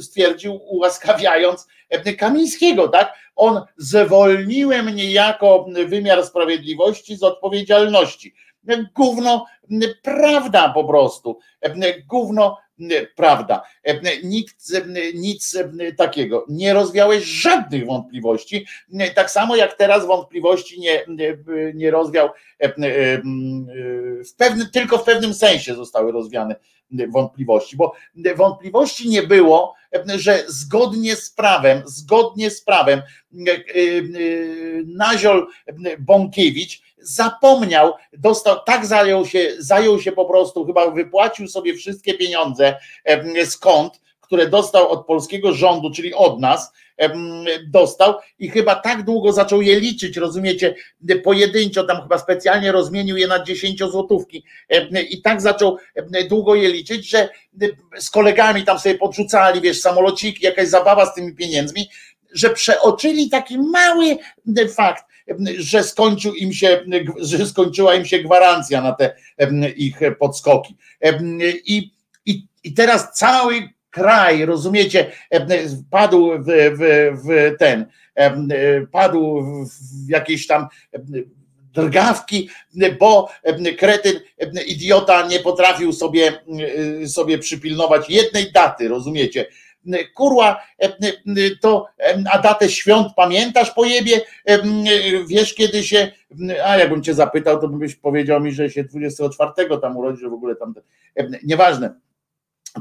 stwierdził, 0.00 0.60
ułaskawiając 0.64 1.66
Kamińskiego, 2.18 2.88
tak? 2.88 3.14
On 3.36 3.60
zwolniłem 3.76 4.88
niejako 4.88 5.66
wymiar 5.86 6.26
sprawiedliwości 6.26 7.16
z 7.16 7.22
odpowiedzialności. 7.22 8.34
Gówno, 8.94 9.46
prawda 10.02 10.68
po 10.68 10.84
prostu. 10.84 11.38
Gówno, 12.06 12.58
prawda. 13.16 13.62
Nikt 14.24 14.72
nic 15.14 15.58
takiego. 15.96 16.44
Nie 16.48 16.74
rozwiałeś 16.74 17.24
żadnych 17.24 17.86
wątpliwości. 17.86 18.66
Tak 19.14 19.30
samo 19.30 19.56
jak 19.56 19.74
teraz 19.74 20.06
wątpliwości 20.06 20.80
nie, 20.80 21.04
nie 21.74 21.90
rozwiał 21.90 22.28
w 24.28 24.34
pewnym, 24.36 24.70
tylko 24.72 24.98
w 24.98 25.04
pewnym 25.04 25.34
sensie 25.34 25.74
zostały 25.74 26.12
rozwiane 26.12 26.56
wątpliwości, 27.08 27.76
bo 27.76 27.92
wątpliwości 28.36 29.08
nie 29.08 29.22
było, 29.22 29.74
że 30.16 30.44
zgodnie 30.48 31.16
z 31.16 31.30
prawem, 31.30 31.82
zgodnie 31.86 32.50
z 32.50 32.62
prawem 32.62 33.02
Naziol 34.86 35.46
Bąkiewicz 35.98 36.85
zapomniał, 37.06 37.92
dostał, 38.12 38.56
tak 38.66 38.86
zajął 38.86 39.26
się, 39.26 39.52
zajął 39.58 40.00
się 40.00 40.12
po 40.12 40.24
prostu, 40.24 40.64
chyba 40.64 40.90
wypłacił 40.90 41.48
sobie 41.48 41.74
wszystkie 41.74 42.14
pieniądze 42.14 42.76
skąd, 43.44 44.00
które 44.20 44.48
dostał 44.48 44.88
od 44.88 45.06
polskiego 45.06 45.52
rządu, 45.52 45.90
czyli 45.90 46.14
od 46.14 46.40
nas, 46.40 46.72
dostał 47.68 48.14
i 48.38 48.50
chyba 48.50 48.74
tak 48.74 49.02
długo 49.02 49.32
zaczął 49.32 49.62
je 49.62 49.80
liczyć, 49.80 50.16
rozumiecie, 50.16 50.74
pojedynczo, 51.24 51.84
tam 51.84 52.02
chyba 52.02 52.18
specjalnie 52.18 52.72
rozmienił 52.72 53.16
je 53.16 53.26
na 53.26 53.44
10 53.44 53.78
złotówki 53.78 54.44
i 55.10 55.22
tak 55.22 55.40
zaczął 55.40 55.76
długo 56.28 56.54
je 56.54 56.68
liczyć, 56.68 57.08
że 57.10 57.28
z 57.98 58.10
kolegami 58.10 58.64
tam 58.64 58.78
sobie 58.78 58.94
podrzucali, 58.94 59.60
wiesz, 59.60 59.80
samolociki, 59.80 60.44
jakaś 60.44 60.68
zabawa 60.68 61.06
z 61.06 61.14
tymi 61.14 61.34
pieniędzmi, 61.34 61.88
że 62.32 62.50
przeoczyli 62.50 63.30
taki 63.30 63.58
mały 63.58 64.16
fakt, 64.74 65.04
że 65.58 65.82
skończył 65.82 66.34
im 66.34 66.52
się, 66.52 66.84
że 67.20 67.46
skończyła 67.46 67.94
im 67.94 68.04
się 68.04 68.18
gwarancja 68.18 68.82
na 68.82 68.92
te 68.92 69.16
ich 69.76 70.00
podskoki. 70.18 70.76
I, 71.64 71.90
i, 72.26 72.46
i 72.64 72.74
teraz 72.74 73.18
cały 73.18 73.68
kraj, 73.90 74.44
rozumiecie, 74.44 75.12
padł 75.90 76.30
w, 76.38 76.46
w, 76.46 77.12
w 77.24 77.58
ten, 77.58 77.86
padł 78.92 79.42
w 79.42 80.10
jakieś 80.10 80.46
tam 80.46 80.66
drgawki, 81.74 82.48
bo 82.98 83.28
kretyn, 83.78 84.20
idiota 84.66 85.26
nie 85.26 85.40
potrafił 85.40 85.92
sobie, 85.92 86.32
sobie 87.06 87.38
przypilnować 87.38 88.10
jednej 88.10 88.52
daty, 88.52 88.88
rozumiecie? 88.88 89.46
Kurła, 90.14 90.62
to 91.60 91.86
a 92.32 92.38
datę 92.38 92.68
świąt 92.68 93.08
pamiętasz 93.16 93.70
po 93.70 93.84
jebie? 93.84 94.20
Wiesz 95.28 95.54
kiedy 95.54 95.82
się, 95.82 96.12
a 96.64 96.76
jakbym 96.76 97.02
cię 97.02 97.14
zapytał, 97.14 97.60
to 97.60 97.68
byś 97.68 97.94
powiedział 97.94 98.40
mi, 98.40 98.52
że 98.52 98.70
się 98.70 98.84
24 98.84 99.80
tam 99.82 99.96
urodzi, 99.96 100.20
że 100.20 100.28
w 100.28 100.34
ogóle 100.34 100.56
tam, 100.56 100.74
nieważne. 101.44 101.94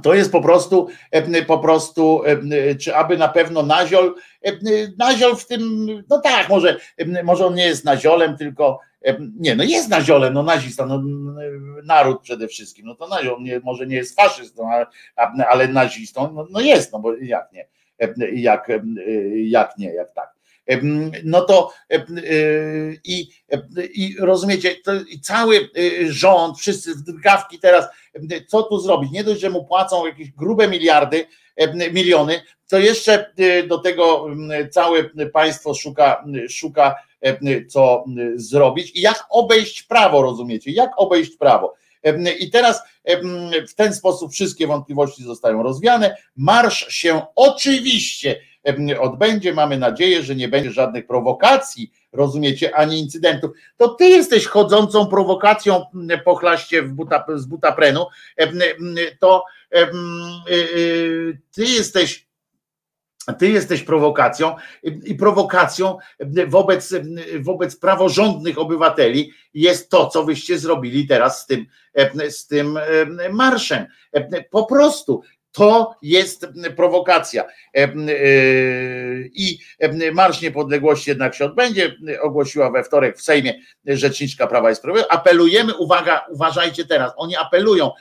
To 0.03 0.13
jest 0.13 0.31
po 0.31 0.41
prostu, 0.41 0.87
po 1.47 1.59
prostu, 1.59 2.21
czy 2.81 2.95
aby 2.95 3.17
na 3.17 3.27
pewno 3.27 3.63
naziol, 3.63 4.15
naziol 4.97 5.35
w 5.35 5.47
tym, 5.47 5.87
no 6.09 6.21
tak, 6.21 6.49
może, 6.49 6.79
może 7.23 7.45
on 7.45 7.55
nie 7.55 7.65
jest 7.65 7.85
naziolem, 7.85 8.37
tylko 8.37 8.79
nie, 9.39 9.55
no 9.55 9.63
jest 9.63 9.89
naziolem, 9.89 10.33
no 10.33 10.43
nazista, 10.43 10.85
no 10.85 11.03
naród 11.83 12.21
przede 12.21 12.47
wszystkim, 12.47 12.85
no 12.85 12.95
to 12.95 13.07
naziol, 13.07 13.43
nie, 13.43 13.59
może 13.59 13.87
nie 13.87 13.95
jest 13.95 14.15
faszystą, 14.15 14.69
ale, 14.71 14.85
ale 15.49 15.67
nazistą, 15.67 16.33
no, 16.33 16.47
no 16.49 16.61
jest, 16.61 16.93
no 16.93 16.99
bo 16.99 17.15
jak 17.15 17.51
nie, 17.51 17.67
jak, 18.33 18.71
jak 19.35 19.77
nie, 19.77 19.93
jak 19.93 20.13
tak 20.13 20.35
no 21.23 21.41
to 21.41 21.73
i, 23.03 23.29
i 23.93 24.15
rozumiecie, 24.19 24.75
to, 24.83 24.93
i 24.93 25.19
cały 25.19 25.69
rząd, 26.09 26.57
wszyscy 26.57 26.95
w 26.95 27.01
drgawki 27.01 27.59
teraz, 27.59 27.85
co 28.47 28.63
tu 28.63 28.79
zrobić? 28.79 29.11
Nie 29.11 29.23
dość, 29.23 29.41
że 29.41 29.49
mu 29.49 29.65
płacą 29.65 30.05
jakieś 30.05 30.31
grube 30.31 30.67
miliardy, 30.67 31.25
miliony, 31.91 32.41
to 32.67 32.79
jeszcze 32.79 33.33
do 33.67 33.77
tego 33.77 34.27
całe 34.71 35.03
państwo 35.33 35.73
szuka, 35.73 36.25
szuka 36.49 36.95
co 37.67 38.05
zrobić 38.35 38.91
i 38.95 39.01
jak 39.01 39.25
obejść 39.29 39.83
prawo, 39.83 40.21
rozumiecie? 40.21 40.71
Jak 40.71 40.91
obejść 40.97 41.37
prawo? 41.37 41.73
I 42.39 42.49
teraz 42.49 42.81
w 43.69 43.73
ten 43.73 43.93
sposób 43.93 44.31
wszystkie 44.31 44.67
wątpliwości 44.67 45.23
zostają 45.23 45.63
rozwiane. 45.63 46.17
Marsz 46.35 46.93
się 46.93 47.21
oczywiście 47.35 48.39
odbędzie. 48.99 49.53
Mamy 49.53 49.77
nadzieję, 49.77 50.23
że 50.23 50.35
nie 50.35 50.47
będzie 50.47 50.71
żadnych 50.71 51.07
prowokacji, 51.07 51.91
rozumiecie, 52.11 52.75
ani 52.75 52.99
incydentów. 52.99 53.51
To 53.77 53.87
ty 53.87 54.05
jesteś 54.09 54.45
chodzącą 54.45 55.05
prowokacją 55.05 55.85
po 56.25 56.35
chlaście 56.35 56.83
buta, 56.83 57.25
z 57.35 57.45
butaprenu. 57.45 58.05
To 59.19 59.43
ty 61.51 61.63
jesteś 61.63 62.27
ty 63.33 63.49
jesteś 63.49 63.83
prowokacją 63.83 64.55
i 64.83 65.15
prowokacją 65.15 65.97
wobec, 66.47 66.93
wobec 67.39 67.75
praworządnych 67.75 68.59
obywateli 68.59 69.31
jest 69.53 69.89
to, 69.89 70.07
co 70.07 70.23
wyście 70.23 70.59
zrobili 70.59 71.07
teraz 71.07 71.41
z 71.41 71.45
tym, 71.45 71.65
z 72.29 72.47
tym 72.47 72.79
marszem. 73.31 73.85
Po 74.49 74.65
prostu 74.65 75.21
to 75.55 75.95
jest 76.01 76.47
prowokacja. 76.75 77.43
E, 77.43 77.47
e, 77.77 77.87
I 79.33 79.59
Marsz 80.13 80.41
Niepodległości 80.41 81.09
jednak 81.09 81.35
się 81.35 81.45
odbędzie, 81.45 81.95
ogłosiła 82.21 82.71
we 82.71 82.83
wtorek 82.83 83.17
w 83.17 83.21
Sejmie 83.21 83.53
Rzeczniczka 83.85 84.47
Prawa 84.47 84.71
i 84.71 84.75
Sprawiedliwości. 84.75 85.17
Apelujemy, 85.17 85.73
uwaga, 85.77 86.25
uważajcie 86.29 86.85
teraz, 86.85 87.11
oni 87.17 87.35
apelują, 87.35 87.91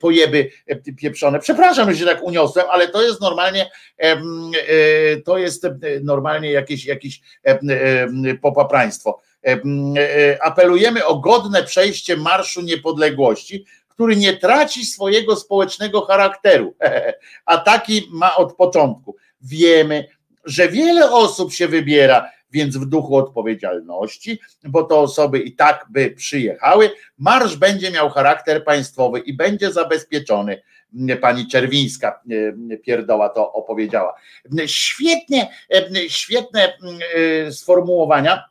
pojeby 0.00 0.50
pieprzone. 0.96 1.38
Przepraszam, 1.38 1.92
że 1.92 1.98
się 1.98 2.04
tak 2.04 2.22
uniosłem, 2.22 2.66
ale 2.70 2.88
to 2.88 3.02
jest 3.02 3.20
normalnie, 3.20 3.70
e, 3.98 4.16
to 5.24 5.38
jest 5.38 5.66
normalnie 6.02 6.50
jakieś, 6.50 6.86
jakieś 6.86 7.20
popapraństwo. 8.42 9.20
Apelujemy 10.40 11.06
o 11.06 11.18
godne 11.18 11.62
przejście 11.62 12.16
Marszu 12.16 12.62
Niepodległości, 12.62 13.64
który 13.96 14.16
nie 14.16 14.36
traci 14.36 14.86
swojego 14.86 15.36
społecznego 15.36 16.00
charakteru, 16.00 16.74
a 17.46 17.58
taki 17.58 18.08
ma 18.12 18.36
od 18.36 18.56
początku. 18.56 19.16
Wiemy, 19.40 20.08
że 20.44 20.68
wiele 20.68 21.10
osób 21.10 21.52
się 21.52 21.68
wybiera, 21.68 22.30
więc 22.50 22.76
w 22.76 22.86
duchu 22.86 23.16
odpowiedzialności, 23.16 24.40
bo 24.64 24.82
to 24.82 25.00
osoby 25.00 25.38
i 25.38 25.52
tak 25.52 25.86
by 25.90 26.10
przyjechały, 26.10 26.90
marsz 27.18 27.56
będzie 27.56 27.90
miał 27.90 28.10
charakter 28.10 28.64
państwowy 28.64 29.18
i 29.18 29.32
będzie 29.32 29.72
zabezpieczony. 29.72 30.62
Pani 31.20 31.48
Czerwińska 31.48 32.20
e, 32.72 32.76
pierdoła 32.76 33.28
to 33.28 33.52
opowiedziała. 33.52 34.14
Świetnie, 34.66 35.50
e, 35.74 36.08
świetne 36.08 36.72
e, 37.44 37.52
sformułowania 37.52 38.44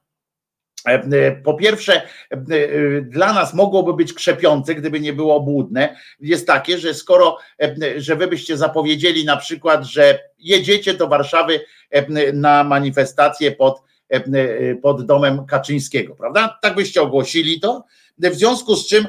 Po 1.44 1.54
pierwsze, 1.54 2.02
dla 3.02 3.34
nas 3.34 3.54
mogłoby 3.54 3.94
być 3.94 4.14
krzepiące, 4.14 4.76
gdyby 4.76 5.00
nie 5.00 5.14
było 5.14 5.36
obłudne, 5.36 5.96
jest 6.20 6.48
takie, 6.48 6.78
że 6.78 6.94
skoro, 6.94 7.38
że 7.98 8.16
wy 8.16 8.28
byście 8.28 8.58
zapowiedzieli 8.58 9.26
na 9.26 9.38
przykład, 9.38 9.84
że 9.84 10.20
jedziecie 10.40 10.94
do 10.94 11.08
Warszawy 11.08 11.60
na 12.34 12.64
manifestację 12.64 13.52
pod, 13.52 13.82
pod 14.82 15.06
domem 15.06 15.46
Kaczyńskiego, 15.46 16.16
prawda? 16.16 16.60
Tak 16.62 16.76
byście 16.76 17.02
ogłosili 17.02 17.60
to, 17.60 17.84
w 18.18 18.36
związku 18.36 18.76
z 18.76 18.88
czym 18.88 19.08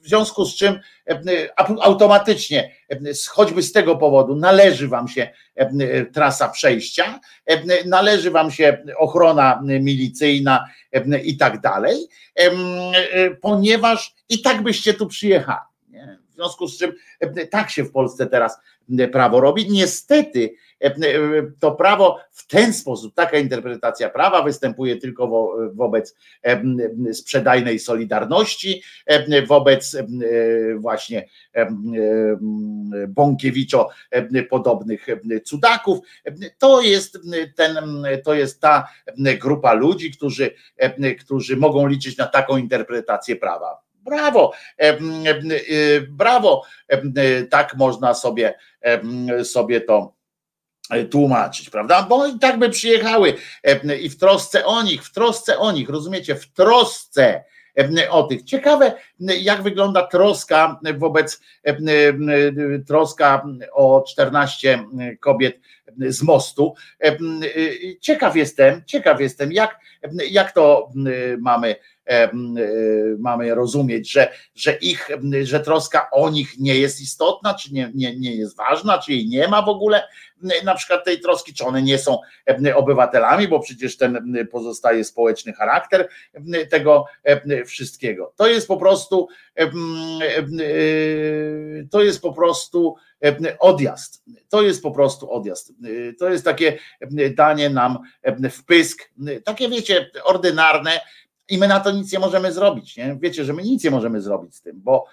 w 0.00 0.08
związku 0.08 0.44
z 0.44 0.56
czym 0.56 0.80
automatycznie, 1.80 2.70
choćby 3.28 3.62
z 3.62 3.72
tego 3.72 3.96
powodu, 3.96 4.36
należy 4.36 4.88
Wam 4.88 5.08
się 5.08 5.30
trasa 6.12 6.48
przejścia, 6.48 7.20
należy 7.86 8.30
Wam 8.30 8.50
się 8.50 8.84
ochrona 8.96 9.60
milicyjna 9.62 10.64
i 11.24 11.36
tak 11.36 11.60
dalej, 11.60 11.96
ponieważ 13.40 14.14
i 14.28 14.42
tak 14.42 14.62
byście 14.62 14.94
tu 14.94 15.06
przyjechali. 15.06 15.60
W 16.30 16.34
związku 16.34 16.68
z 16.68 16.78
czym 16.78 16.92
tak 17.50 17.70
się 17.70 17.84
w 17.84 17.92
Polsce 17.92 18.26
teraz 18.26 18.56
prawo 19.12 19.40
robi. 19.40 19.70
Niestety 19.70 20.54
to 21.60 21.72
prawo 21.72 22.18
w 22.30 22.46
ten 22.46 22.72
sposób, 22.72 23.14
taka 23.14 23.38
interpretacja 23.38 24.10
prawa 24.10 24.42
występuje 24.42 24.96
tylko 24.96 25.28
wo, 25.28 25.56
wobec 25.74 26.16
sprzedajnej 27.12 27.78
solidarności, 27.78 28.82
wobec 29.46 29.96
właśnie 30.76 31.28
Bąkiewiczo 33.08 33.88
podobnych 34.50 35.06
cudaków. 35.44 35.98
To 36.58 36.80
jest, 36.80 37.18
ten, 37.56 37.76
to 38.24 38.34
jest 38.34 38.60
ta 38.60 38.88
grupa 39.40 39.72
ludzi, 39.72 40.10
którzy, 40.10 40.50
którzy 41.20 41.56
mogą 41.56 41.86
liczyć 41.86 42.16
na 42.16 42.26
taką 42.26 42.56
interpretację 42.56 43.36
prawa. 43.36 43.84
Brawo, 44.02 44.52
brawo, 46.08 46.62
tak 47.50 47.76
można 47.76 48.14
sobie, 48.14 48.54
sobie 49.44 49.80
to 49.80 50.13
tłumaczyć, 51.10 51.70
prawda? 51.70 52.02
Bo 52.02 52.26
i 52.26 52.38
tak 52.38 52.58
by 52.58 52.70
przyjechały 52.70 53.34
i 54.00 54.08
w 54.08 54.18
trosce 54.18 54.66
o 54.66 54.82
nich, 54.82 55.04
w 55.04 55.12
trosce 55.12 55.58
o 55.58 55.72
nich, 55.72 55.88
rozumiecie, 55.88 56.34
w 56.34 56.52
trosce 56.52 57.44
o 58.10 58.22
tych. 58.22 58.42
Ciekawe, 58.42 58.92
jak 59.18 59.62
wygląda 59.62 60.06
troska 60.06 60.80
wobec 60.98 61.40
troska 62.86 63.46
o 63.72 64.04
14 64.08 64.84
kobiet 65.20 65.60
z 65.98 66.22
mostu. 66.22 66.74
Ciekaw 68.00 68.36
jestem, 68.36 68.82
ciekaw 68.86 69.20
jestem, 69.20 69.52
jak, 69.52 69.78
jak 70.30 70.52
to 70.52 70.88
mamy 71.38 71.76
mamy 73.18 73.54
rozumieć, 73.54 74.12
że, 74.12 74.32
że 74.54 74.72
ich, 74.72 75.08
że 75.42 75.60
troska 75.60 76.08
o 76.12 76.30
nich 76.30 76.58
nie 76.58 76.78
jest 76.78 77.00
istotna, 77.00 77.54
czy 77.54 77.74
nie, 77.74 77.90
nie, 77.94 78.16
nie 78.16 78.36
jest 78.36 78.56
ważna, 78.56 78.98
czy 78.98 79.12
jej 79.12 79.28
nie 79.28 79.48
ma 79.48 79.62
w 79.62 79.68
ogóle, 79.68 80.02
na 80.64 80.74
przykład 80.74 81.04
tej 81.04 81.20
troski, 81.20 81.54
czy 81.54 81.64
one 81.64 81.82
nie 81.82 81.98
są 81.98 82.18
obywatelami, 82.74 83.48
bo 83.48 83.60
przecież 83.60 83.96
ten 83.96 84.36
pozostaje 84.50 85.04
społeczny 85.04 85.52
charakter 85.52 86.08
tego 86.70 87.04
wszystkiego. 87.66 88.32
To 88.36 88.46
jest 88.46 88.68
po 88.68 88.76
prostu 88.76 89.28
to 91.90 92.02
jest 92.02 92.22
po 92.22 92.32
prostu 92.32 92.96
odjazd. 93.58 94.24
To 94.48 94.62
jest 94.62 94.82
po 94.82 94.90
prostu 94.90 95.32
odjazd. 95.32 95.72
To 96.18 96.30
jest 96.30 96.44
takie 96.44 96.78
danie 97.36 97.70
nam 97.70 97.98
w 98.50 98.64
pysk, 98.64 99.10
takie 99.44 99.68
wiecie, 99.68 100.10
ordynarne, 100.24 101.00
i 101.48 101.58
my 101.58 101.68
na 101.68 101.80
to 101.80 101.90
nic 101.90 102.12
nie 102.12 102.18
możemy 102.18 102.52
zrobić. 102.52 102.96
Nie? 102.96 103.16
Wiecie, 103.20 103.44
że 103.44 103.52
my 103.52 103.62
nic 103.62 103.84
nie 103.84 103.90
możemy 103.90 104.22
zrobić 104.22 104.56
z 104.56 104.62
tym, 104.62 104.80
bo, 104.80 105.06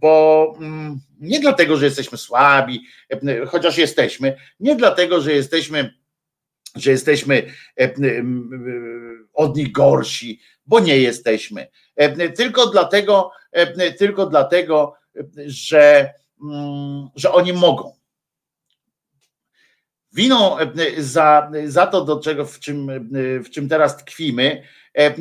bo 0.00 0.54
nie 1.20 1.40
dlatego, 1.40 1.76
że 1.76 1.84
jesteśmy 1.84 2.18
słabi, 2.18 2.86
chociaż 3.48 3.78
jesteśmy, 3.78 4.36
nie 4.60 4.76
dlatego, 4.76 5.20
że 5.20 5.32
jesteśmy, 5.32 5.94
że 6.74 6.90
jesteśmy 6.90 7.42
od 9.34 9.56
nich 9.56 9.72
gorsi, 9.72 10.40
bo 10.66 10.80
nie 10.80 10.98
jesteśmy. 10.98 11.66
Tylko 12.36 12.66
dlatego, 12.66 13.30
tylko 13.98 14.26
dlatego, 14.26 14.94
że, 15.46 16.14
że 17.16 17.32
oni 17.32 17.52
mogą. 17.52 17.96
Winą 20.12 20.56
za, 20.98 21.50
za 21.66 21.86
to, 21.86 22.04
do 22.04 22.20
czego, 22.20 22.44
w 22.44 22.58
czym, 22.58 23.10
w 23.44 23.50
czym 23.50 23.68
teraz 23.68 23.96
tkwimy, 23.96 24.62
E, 24.96 25.14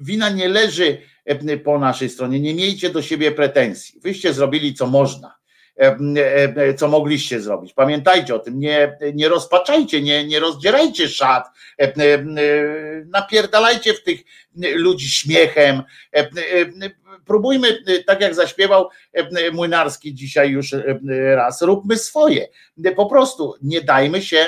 wina 0.00 0.30
nie 0.30 0.48
leży 0.48 0.98
e, 1.24 1.56
po 1.56 1.78
naszej 1.78 2.08
stronie. 2.08 2.40
Nie 2.40 2.54
miejcie 2.54 2.90
do 2.90 3.02
siebie 3.02 3.32
pretensji. 3.32 4.00
Wyście 4.00 4.32
zrobili 4.32 4.74
co 4.74 4.86
można, 4.86 5.34
e, 5.76 6.74
co 6.74 6.88
mogliście 6.88 7.40
zrobić. 7.40 7.72
Pamiętajcie 7.72 8.34
o 8.34 8.38
tym, 8.38 8.58
nie, 8.58 8.98
nie 9.14 9.28
rozpaczajcie, 9.28 10.02
nie, 10.02 10.26
nie 10.26 10.40
rozdzierajcie 10.40 11.08
szat, 11.08 11.48
napierdalajcie 13.06 13.94
w 13.94 14.02
tych 14.02 14.20
ludzi 14.74 15.10
śmiechem. 15.10 15.82
Próbujmy, 17.26 17.78
tak 18.06 18.20
jak 18.20 18.34
zaśpiewał 18.34 18.88
Młynarski 19.52 20.14
dzisiaj 20.14 20.50
już 20.50 20.74
raz, 21.34 21.62
róbmy 21.62 21.96
swoje. 21.96 22.48
Po 22.96 23.06
prostu 23.06 23.54
nie 23.62 23.80
dajmy 23.80 24.22
się 24.22 24.46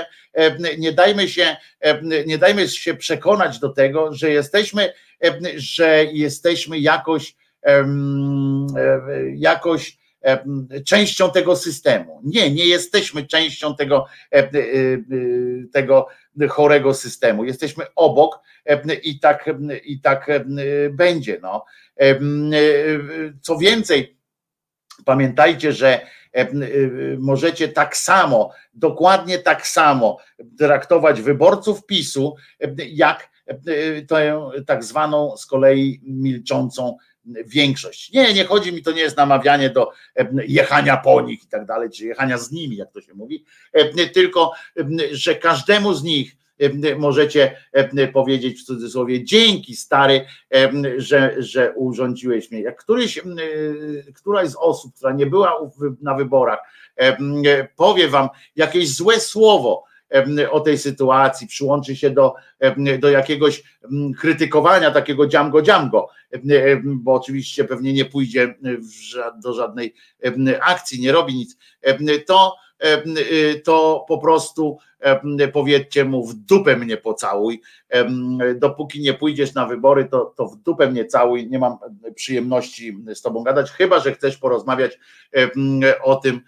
nie 0.78 0.92
dajmy 0.92 1.28
się, 1.28 1.56
nie 2.26 2.38
dajmy 2.38 2.68
się 2.68 2.94
przekonać 2.94 3.58
do 3.58 3.68
tego, 3.68 4.12
że 4.12 4.30
jesteśmy, 4.30 4.92
że 5.56 6.04
jesteśmy 6.04 6.78
jakoś, 6.78 7.36
jakoś 9.34 9.98
częścią 10.86 11.30
tego 11.30 11.56
systemu. 11.56 12.20
Nie, 12.24 12.50
nie 12.50 12.66
jesteśmy 12.66 13.26
częścią 13.26 13.76
tego, 13.76 14.06
tego 15.72 16.08
chorego 16.48 16.94
systemu. 16.94 17.44
Jesteśmy 17.44 17.84
obok 17.96 18.40
i 19.02 19.20
tak, 19.20 19.50
i 19.84 20.00
tak 20.00 20.30
będzie. 20.90 21.38
No. 21.42 21.64
Co 23.40 23.58
więcej, 23.58 24.16
pamiętajcie, 25.04 25.72
że 25.72 26.00
E, 26.36 26.40
e, 26.40 26.50
możecie 27.18 27.68
tak 27.68 27.96
samo, 27.96 28.52
dokładnie 28.74 29.38
tak 29.38 29.66
samo 29.66 30.18
traktować 30.58 31.22
wyborców 31.22 31.86
PiSu, 31.86 32.34
e, 32.60 32.74
jak 32.88 33.30
tę 34.08 34.50
tak 34.66 34.84
zwaną 34.84 35.36
z 35.36 35.46
kolei 35.46 36.00
milczącą 36.04 36.96
większość. 37.46 38.12
Nie, 38.12 38.34
nie 38.34 38.44
chodzi 38.44 38.72
mi, 38.72 38.82
to 38.82 38.92
nie 38.92 39.00
jest 39.00 39.16
namawianie 39.16 39.70
do 39.70 39.90
jechania 40.46 40.96
po 40.96 41.20
nich 41.20 41.44
i 41.44 41.46
tak 41.46 41.66
dalej, 41.66 41.90
czy 41.90 42.06
jechania 42.06 42.38
z 42.38 42.52
nimi, 42.52 42.76
jak 42.76 42.92
to 42.92 43.00
się 43.00 43.14
mówi, 43.14 43.44
tylko, 44.14 44.52
że 45.12 45.34
każdemu 45.34 45.94
z 45.94 46.02
nich 46.02 46.36
możecie 46.98 47.56
powiedzieć 48.12 48.60
w 48.60 48.64
cudzysłowie 48.64 49.24
dzięki 49.24 49.76
stary, 49.76 50.26
że, 50.96 51.34
że 51.38 51.72
urządziłeś 51.72 52.50
mnie. 52.50 52.60
Jak 52.60 52.76
któryś, 52.76 53.20
któraś 54.14 54.48
z 54.48 54.56
osób, 54.56 54.94
która 54.94 55.12
nie 55.12 55.26
była 55.26 55.70
na 56.00 56.14
wyborach, 56.14 56.58
powie 57.76 58.08
wam 58.08 58.28
jakieś 58.56 58.94
złe 58.94 59.20
słowo, 59.20 59.84
o 60.50 60.60
tej 60.60 60.78
sytuacji, 60.78 61.46
przyłączy 61.46 61.96
się 61.96 62.10
do, 62.10 62.34
do 62.98 63.10
jakiegoś 63.10 63.62
krytykowania 64.18 64.90
takiego 64.90 65.26
dziamgo 65.26 65.62
dziamgo, 65.62 66.08
bo 66.84 67.14
oczywiście 67.14 67.64
pewnie 67.64 67.92
nie 67.92 68.04
pójdzie 68.04 68.54
do 69.42 69.54
żadnej 69.54 69.94
akcji, 70.60 71.00
nie 71.00 71.12
robi 71.12 71.34
nic, 71.34 71.56
to, 72.26 72.56
to 73.64 74.04
po 74.08 74.18
prostu 74.18 74.78
powiedzcie 75.52 76.04
mu 76.04 76.26
w 76.26 76.34
dupę 76.34 76.76
mnie 76.76 76.96
pocałuj, 76.96 77.60
dopóki 78.54 79.00
nie 79.00 79.14
pójdziesz 79.14 79.54
na 79.54 79.66
wybory, 79.66 80.04
to, 80.04 80.34
to 80.36 80.46
w 80.46 80.56
dupę 80.56 80.90
mnie 80.90 81.04
całuj, 81.04 81.48
nie 81.50 81.58
mam 81.58 81.76
przyjemności 82.14 82.98
z 83.14 83.22
tobą 83.22 83.42
gadać, 83.42 83.70
chyba, 83.70 84.00
że 84.00 84.12
chcesz 84.12 84.36
porozmawiać 84.36 84.98
o 86.02 86.16
tym, 86.16 86.40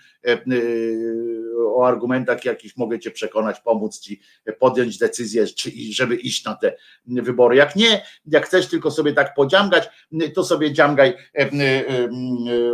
o 1.66 1.86
argumentach 1.86 2.44
jakichś 2.44 2.76
mogę 2.76 2.98
cię 2.98 3.10
przekonać, 3.10 3.60
pomóc 3.60 4.00
ci 4.00 4.20
podjąć 4.58 4.98
decyzję, 4.98 5.46
czy, 5.46 5.70
żeby 5.90 6.16
iść 6.16 6.44
na 6.44 6.54
te 6.54 6.76
wybory. 7.06 7.56
Jak 7.56 7.76
nie, 7.76 8.02
jak 8.26 8.46
chcesz 8.46 8.68
tylko 8.68 8.90
sobie 8.90 9.12
tak 9.12 9.34
podziamgać, 9.34 9.88
to 10.34 10.44
sobie 10.44 10.72
dziamgaj 10.72 11.14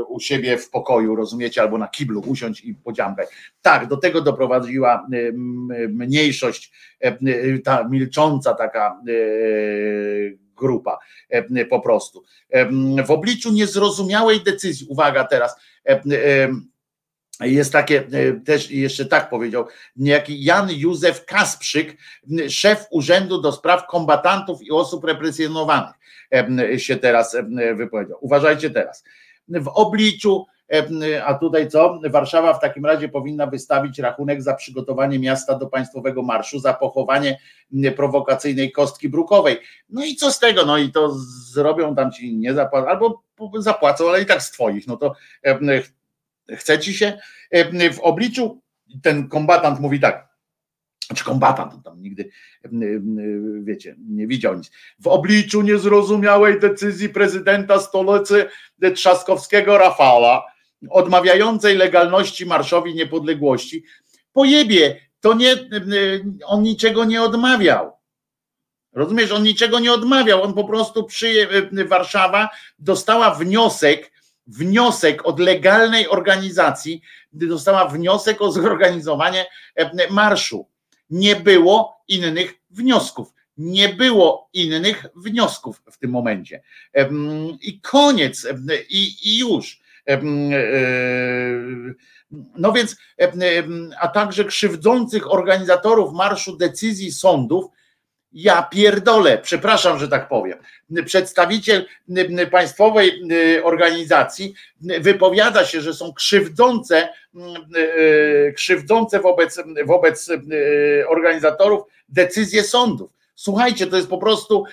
u 0.09 0.21
siebie 0.21 0.59
w 0.59 0.71
pokoju, 0.71 1.17
rozumiecie, 1.17 1.63
albo 1.63 1.79
na 1.79 1.89
kiblu 1.89 2.21
usiądź 2.27 2.61
i 2.61 2.75
podziamgaj. 2.75 3.27
Tak, 3.63 3.89
do 3.89 3.97
tego 3.97 4.21
doprowadziła 4.21 5.07
mniejszość, 5.89 6.73
ta 7.65 7.89
milcząca 7.89 8.55
taka 8.55 9.01
grupa 10.57 10.99
po 11.71 11.81
prostu. 11.81 12.23
W 13.07 13.11
obliczu 13.11 13.53
niezrozumiałej 13.53 14.41
decyzji, 14.41 14.87
uwaga 14.91 15.25
teraz, 15.25 15.57
jest 17.41 17.73
takie, 17.73 17.99
e, 18.13 18.33
też 18.33 18.71
jeszcze 18.71 19.07
tak 19.07 19.31
powiedział, 19.31 19.67
niejaki 19.97 20.45
Jan 20.45 20.69
Józef 20.71 21.25
Kasprzyk, 21.25 21.97
szef 22.49 22.87
Urzędu 22.91 23.41
do 23.41 23.53
Spraw 23.53 23.87
Kombatantów 23.87 24.63
i 24.63 24.71
Osób 24.71 25.05
Represjonowanych 25.05 25.95
się 26.77 26.97
teraz 26.97 27.37
wypowiedział. 27.77 28.19
Uważajcie 28.21 28.71
teraz. 28.71 29.05
W 29.49 29.69
obliczu 29.69 30.47
a 31.25 31.35
tutaj 31.35 31.69
co? 31.69 32.01
Warszawa 32.11 32.55
w 32.55 32.61
takim 32.61 32.87
razie 32.87 33.09
powinna 33.09 33.47
wystawić 33.47 33.99
rachunek 33.99 34.43
za 34.43 34.55
przygotowanie 34.55 35.19
miasta 35.19 35.59
do 35.59 35.67
państwowego 35.67 36.23
marszu, 36.23 36.59
za 36.59 36.75
pochowanie 36.75 37.39
prowokacyjnej 37.97 38.73
kostki 38.73 39.09
brukowej. 39.09 39.61
No 39.89 40.05
i 40.05 40.17
co 40.17 40.33
z 40.33 40.39
tego? 40.39 40.67
No 40.67 40.79
i 40.79 40.93
to 40.93 41.15
zrobią 41.53 41.95
tam 41.95 42.13
ci 42.13 42.37
nie 42.37 42.55
zapłacą, 42.55 42.89
albo 42.89 43.23
zapłacą, 43.59 44.09
ale 44.09 44.23
i 44.23 44.27
tak 44.27 44.43
z 44.43 44.51
twoich. 44.51 44.87
No 44.87 44.97
to 44.97 45.15
chce 46.51 46.79
ci 46.79 46.95
się. 46.95 47.19
W 47.93 48.01
obliczu 48.01 48.63
ten 49.03 49.29
kombatant 49.29 49.81
mówi 49.81 50.01
tak, 50.01 50.29
czy 51.15 51.25
kombatant, 51.25 51.85
tam 51.85 52.03
nigdy, 52.03 52.31
wiecie, 53.63 53.97
nie 54.09 54.27
widział 54.27 54.55
nic. 54.55 54.71
W 54.99 55.07
obliczu 55.07 55.63
niezrozumiałej 55.63 56.61
decyzyi 56.61 57.09
prezydenta 57.09 57.79
stolicy 57.79 58.47
Trzaskowskiego 58.95 59.79
Rafała, 59.79 60.47
odmawiającej 60.91 61.77
legalności 61.77 62.47
Marszowi 62.47 62.95
Niepodległości, 62.95 63.85
pojebie, 64.33 65.01
to 65.21 65.35
nie, 65.35 65.57
on 66.45 66.63
niczego 66.63 67.05
nie 67.05 67.23
odmawiał. 67.23 67.93
Rozumiesz, 68.93 69.33
on 69.33 69.43
niczego 69.43 69.81
nie 69.81 69.93
odmawiał, 69.93 70.43
on 70.43 70.55
po 70.55 70.65
prostu 70.65 71.05
przyje, 71.05 71.49
Warszawa 71.89 72.49
dostała 72.79 73.35
wniosek, 73.35 74.13
wniosek 74.47 75.27
od 75.27 75.41
legalnej 75.41 76.09
organizacji, 76.09 77.03
dostała 77.33 77.89
wniosek 77.89 78.43
o 78.43 78.53
zorganizowanie 78.53 79.47
marszu. 80.11 80.69
Nie 81.11 81.37
było 81.37 81.97
innych 82.09 82.55
wniosków. 82.71 83.35
Nie 83.57 83.89
było 83.89 84.49
innych 84.53 85.07
wniosków 85.17 85.83
w 85.91 85.99
tym 85.99 86.11
momencie. 86.11 86.63
I 87.61 87.81
koniec, 87.81 88.47
i, 88.89 89.17
i 89.23 89.39
już. 89.39 89.81
E, 90.09 90.21
no 92.57 92.73
więc, 92.73 92.97
a 94.01 94.09
także 94.09 94.45
krzywdzących 94.45 95.33
organizatorów 95.33 96.13
marszu 96.13 96.57
decyzji 96.57 97.13
sądów, 97.13 97.65
ja 98.33 98.63
pierdolę, 98.63 99.39
przepraszam, 99.39 99.99
że 99.99 100.09
tak 100.09 100.29
powiem. 100.29 100.59
Przedstawiciel 101.05 101.87
państwowej 102.51 103.23
organizacji 103.63 104.55
wypowiada 104.81 105.65
się, 105.65 105.81
że 105.81 105.95
są 105.95 106.13
krzywdzące, 106.13 107.09
krzywdzące 108.57 109.21
wobec, 109.21 109.61
wobec 109.87 110.31
organizatorów 111.09 111.83
decyzje 112.09 112.63
sądów. 112.63 113.11
Słuchajcie, 113.35 113.87
to 113.87 113.97
jest 113.97 114.09
po 114.09 114.19
prostu, 114.19 114.65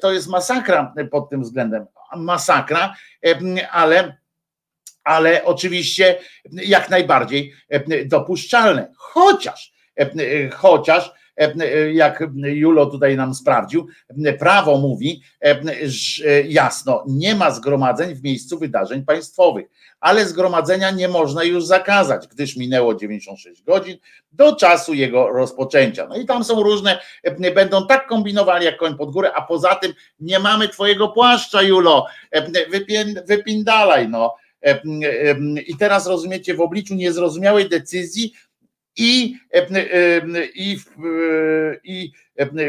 to 0.00 0.12
jest 0.12 0.28
masakra 0.28 0.94
pod 1.10 1.30
tym 1.30 1.42
względem. 1.42 1.86
Masakra, 2.16 2.94
ale 3.70 4.16
ale 5.04 5.44
oczywiście 5.44 6.18
jak 6.52 6.90
najbardziej 6.90 7.54
dopuszczalne. 8.04 8.92
Chociaż, 8.96 9.72
chociaż 10.52 11.12
jak 11.92 12.24
Julo 12.42 12.86
tutaj 12.86 13.16
nam 13.16 13.34
sprawdził, 13.34 13.86
prawo 14.38 14.78
mówi 14.78 15.22
jasno, 16.48 17.04
nie 17.08 17.34
ma 17.34 17.50
zgromadzeń 17.50 18.14
w 18.14 18.22
miejscu 18.22 18.58
wydarzeń 18.58 19.04
państwowych, 19.04 19.66
ale 20.00 20.26
zgromadzenia 20.26 20.90
nie 20.90 21.08
można 21.08 21.44
już 21.44 21.64
zakazać, 21.64 22.28
gdyż 22.28 22.56
minęło 22.56 22.94
96 22.94 23.62
godzin 23.62 23.96
do 24.32 24.56
czasu 24.56 24.94
jego 24.94 25.28
rozpoczęcia. 25.28 26.06
No 26.06 26.16
i 26.16 26.26
tam 26.26 26.44
są 26.44 26.62
różne, 26.62 26.98
będą 27.54 27.86
tak 27.86 28.06
kombinowali 28.06 28.64
jak 28.64 28.76
koń 28.76 28.96
pod 28.96 29.10
górę, 29.10 29.32
a 29.34 29.42
poza 29.42 29.74
tym 29.74 29.92
nie 30.20 30.38
mamy 30.38 30.68
twojego 30.68 31.08
płaszcza, 31.08 31.62
Julo, 31.62 32.06
wypindalaj, 33.26 34.08
no 34.08 34.34
i 35.66 35.76
teraz 35.76 36.06
rozumiecie, 36.06 36.54
w 36.54 36.60
obliczu 36.60 36.94
niezrozumiałej 36.94 37.68
decyzji 37.68 38.32
i, 38.98 39.36
i, 40.54 40.78
i 41.84 42.12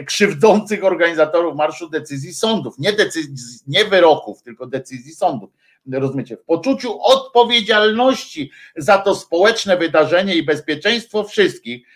krzywdzących 0.05 0.83
organizatorów 0.83 1.55
marszu 1.55 1.89
decyzji 1.89 2.33
sądów, 2.33 2.79
nie, 2.79 2.93
decyzji, 2.93 3.35
nie 3.67 3.85
wyroków, 3.85 4.43
tylko 4.43 4.67
decyzji 4.67 5.15
sądów. 5.15 5.49
Rozumiecie, 5.91 6.37
w 6.37 6.43
poczuciu 6.43 7.01
odpowiedzialności 7.01 8.51
za 8.75 8.97
to 8.97 9.15
społeczne 9.15 9.77
wydarzenie 9.77 10.35
i 10.35 10.43
bezpieczeństwo 10.43 11.23
wszystkich, 11.23 11.87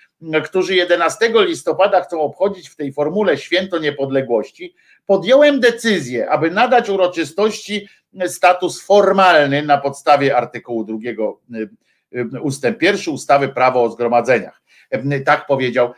którzy 0.43 0.75
11 0.75 1.33
listopada 1.35 2.01
chcą 2.01 2.21
obchodzić 2.21 2.69
w 2.69 2.75
tej 2.75 2.93
formule 2.93 3.37
święto 3.37 3.79
niepodległości, 3.79 4.75
podjąłem 5.05 5.59
decyzję, 5.59 6.29
aby 6.29 6.51
nadać 6.51 6.89
uroczystości 6.89 7.87
status 8.27 8.81
formalny 8.81 9.63
na 9.63 9.77
podstawie 9.77 10.37
artykułu 10.37 10.83
drugiego 10.83 11.39
ustęp 12.41 12.77
pierwszy 12.77 13.11
ustawy 13.11 13.47
prawo 13.47 13.83
o 13.83 13.89
zgromadzeniach. 13.89 14.63
Tak 15.25 15.47
powiedział, 15.47 15.93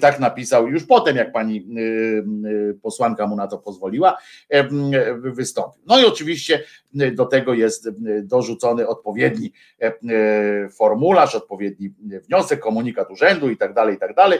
tak 0.00 0.20
napisał 0.20 0.68
już 0.68 0.86
potem, 0.86 1.16
jak 1.16 1.32
pani 1.32 1.66
posłanka 2.82 3.26
mu 3.26 3.36
na 3.36 3.46
to 3.46 3.58
pozwoliła, 3.58 4.18
wystąpił. 5.18 5.82
No 5.86 6.00
i 6.00 6.04
oczywiście 6.04 6.64
do 7.12 7.26
tego 7.26 7.54
jest 7.54 7.88
dorzucony 8.22 8.88
odpowiedni 8.88 9.52
formularz, 10.78 11.34
odpowiedni 11.34 11.90
wniosek, 12.00 12.60
komunikat 12.60 13.10
urzędu 13.10 13.50
i 13.50 13.56
tak 13.56 13.74
dalej, 13.74 13.94
i 13.94 13.98
tak 13.98 14.14
dalej, 14.14 14.38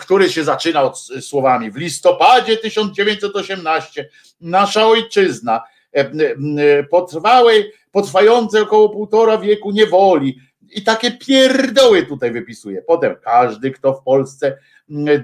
który 0.00 0.28
się 0.28 0.44
zaczyna 0.44 0.82
od 0.82 0.98
słowami 1.20 1.70
w 1.70 1.76
listopadzie 1.76 2.56
1918 2.56 4.08
nasza 4.40 4.86
ojczyzna 4.86 5.60
E, 5.96 6.00
e, 6.00 6.84
potrwałej, 6.84 7.72
potrwającej 7.92 8.62
około 8.62 8.88
półtora 8.88 9.38
wieku 9.38 9.70
niewoli. 9.70 10.38
I 10.70 10.82
takie 10.82 11.10
pierdoły 11.10 12.02
tutaj 12.02 12.32
wypisuje. 12.32 12.82
Potem 12.82 13.16
każdy, 13.24 13.70
kto 13.70 13.94
w 13.94 14.02
Polsce 14.02 14.58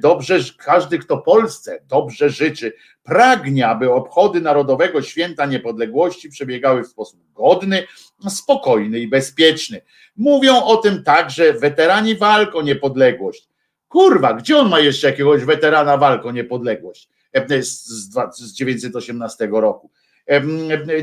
dobrze, 0.01 0.39
każdy, 0.59 0.99
kto 0.99 1.19
Polsce 1.19 1.81
dobrze 1.89 2.31
życzy, 2.31 2.73
pragnie, 3.03 3.69
aby 3.69 3.93
obchody 3.93 4.41
Narodowego 4.41 5.03
Święta 5.03 5.47
Niepodległości 5.47 6.29
przebiegały 6.29 6.83
w 6.85 6.89
sposób 6.89 7.21
godny, 7.35 7.87
spokojny 8.29 8.99
i 8.99 9.09
bezpieczny. 9.09 9.81
Mówią 10.17 10.65
o 10.65 10.77
tym 10.77 11.03
także 11.03 11.53
weterani 11.53 12.17
walk 12.17 12.55
o 12.55 12.63
niepodległość. 12.63 13.49
Kurwa, 13.89 14.35
gdzie 14.35 14.59
on 14.59 14.69
ma 14.69 14.81
jeszcze 14.81 15.11
jakiegoś 15.11 15.45
weterana 15.45 15.97
walk 15.97 16.27
o 16.27 16.33
niepodległość 16.33 17.09
e, 17.33 17.63
z 17.63 18.11
1918 18.11 19.49
roku? 19.53 19.91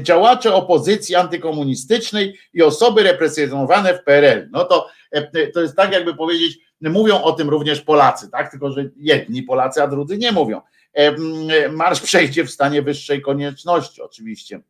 Działacze 0.01 0.53
opozycji 0.53 1.15
antykomunistycznej 1.15 2.39
i 2.53 2.61
osoby 2.61 3.03
represjonowane 3.03 3.93
w 3.93 4.03
PRL. 4.03 4.49
No 4.51 4.63
to, 4.63 4.87
to 5.53 5.61
jest 5.61 5.75
tak, 5.75 5.91
jakby 5.91 6.15
powiedzieć, 6.15 6.59
mówią 6.81 7.21
o 7.21 7.31
tym 7.31 7.49
również 7.49 7.81
Polacy, 7.81 8.29
tak? 8.31 8.51
Tylko, 8.51 8.71
że 8.71 8.89
jedni 8.95 9.43
Polacy, 9.43 9.83
a 9.83 9.87
drudzy 9.87 10.17
nie 10.17 10.31
mówią. 10.31 10.61
Marsz 11.71 12.01
przejdzie 12.01 12.43
w 12.43 12.51
stanie 12.51 12.81
wyższej 12.81 13.21
konieczności, 13.21 14.01
oczywiście. 14.01 14.61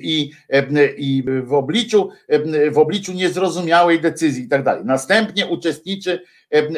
I, 0.00 0.30
i 0.96 1.24
w, 1.44 1.52
obliczu, 1.52 2.10
w 2.70 2.78
obliczu 2.78 3.12
niezrozumiałej 3.12 4.00
decyzji 4.00 4.44
i 4.44 4.48
tak 4.48 4.64
dalej. 4.64 4.84
Następnie 4.84 5.46
uczestniczy, 5.46 6.22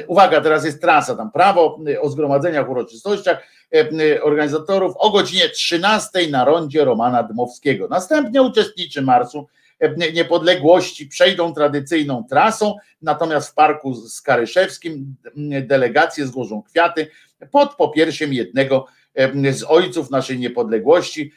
uwaga, 0.07 0.41
teraz 0.41 0.65
jest 0.65 0.81
trasa, 0.81 1.17
tam 1.17 1.31
prawo 1.31 1.79
o 2.01 2.09
zgromadzeniach, 2.09 2.71
uroczystościach, 2.71 3.43
E, 3.75 4.23
organizatorów 4.23 4.95
o 4.97 5.11
godzinie 5.11 5.49
13 5.49 6.31
na 6.31 6.45
rondzie 6.45 6.85
Romana 6.85 7.23
Dmowskiego. 7.23 7.89
Następnie 7.89 8.43
uczestniczy 8.43 9.03
marszu 9.03 9.47
e, 9.81 10.13
niepodległości 10.13 11.07
przejdą 11.07 11.55
tradycyjną 11.55 12.25
trasą, 12.25 12.75
natomiast 13.03 13.51
w 13.51 13.55
parku 13.55 13.95
Skaryszewskim 13.95 15.17
delegacje 15.63 16.27
złożą 16.27 16.63
kwiaty 16.63 17.11
pod 17.51 17.75
popiersiem 17.75 18.33
jednego 18.33 18.87
e, 19.15 19.53
z 19.53 19.65
ojców 19.69 20.11
naszej 20.11 20.39
niepodległości, 20.39 21.33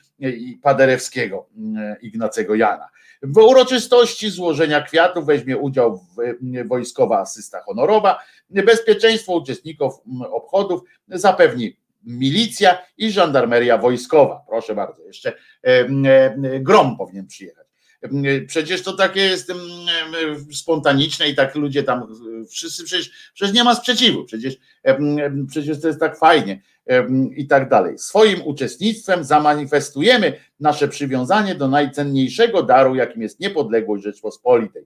Paderewskiego, 0.62 1.48
Ignacego 2.02 2.56
Jana. 2.56 2.90
W 3.22 3.38
uroczystości 3.38 4.30
złożenia 4.30 4.82
kwiatów 4.82 5.26
weźmie 5.26 5.58
udział 5.58 6.06
wojskowa 6.66 7.20
asysta 7.20 7.62
honorowa. 7.62 8.20
Bezpieczeństwo 8.50 9.34
uczestników 9.34 9.94
obchodów 10.32 10.82
zapewni 11.08 11.78
milicja 12.04 12.78
i 12.98 13.12
żandarmeria 13.12 13.78
wojskowa. 13.78 14.46
Proszę 14.50 14.76
bardzo, 14.76 15.04
jeszcze 15.04 15.30
e, 15.30 15.36
e, 15.64 16.60
grom 16.60 16.98
powinien 16.98 17.28
przyjechać. 17.28 17.68
Przecież 18.48 18.84
to 18.84 18.94
takie 18.94 19.22
jest 19.22 19.52
spontaniczne 20.54 21.30
i 21.30 21.36
tak 21.36 21.56
ludzie 21.56 21.84
tam 21.84 22.16
wszyscy 22.50 22.84
przecież, 22.84 23.12
przecież 23.34 23.56
nie 23.56 23.64
ma 23.64 23.76
sprzeciwu, 23.76 24.26
przecież, 24.26 24.58
przecież 25.50 25.82
to 25.82 25.88
jest 25.88 26.00
tak 26.00 26.18
fajnie 26.18 26.62
i 27.36 27.48
tak 27.48 27.70
dalej. 27.70 27.98
Swoim 27.98 28.42
uczestnictwem 28.46 29.24
zamanifestujemy 29.24 30.34
nasze 30.60 30.88
przywiązanie 30.88 31.56
do 31.56 31.68
najcenniejszego 31.68 32.64
daru, 32.64 32.96
jakim 32.96 33.22
jest 33.22 33.40
niepodległość 33.40 34.04
Rzeczpospolitej. 34.04 34.86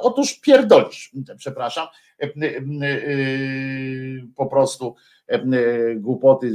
Otóż 0.00 0.40
pierdolisz, 0.40 1.12
przepraszam, 1.36 1.86
po 4.36 4.46
prostu 4.46 4.94
głupoty 5.96 6.52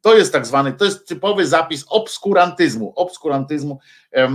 to 0.00 0.16
jest 0.16 0.32
tak 0.32 0.46
zwany, 0.46 0.72
to 0.72 0.84
jest 0.84 1.08
typowy 1.08 1.46
zapis 1.46 1.84
obskurantyzmu, 1.88 2.92
obskurantyzmu, 2.96 3.78
e, 4.12 4.16
e, 4.16 4.26
e, 4.26 4.30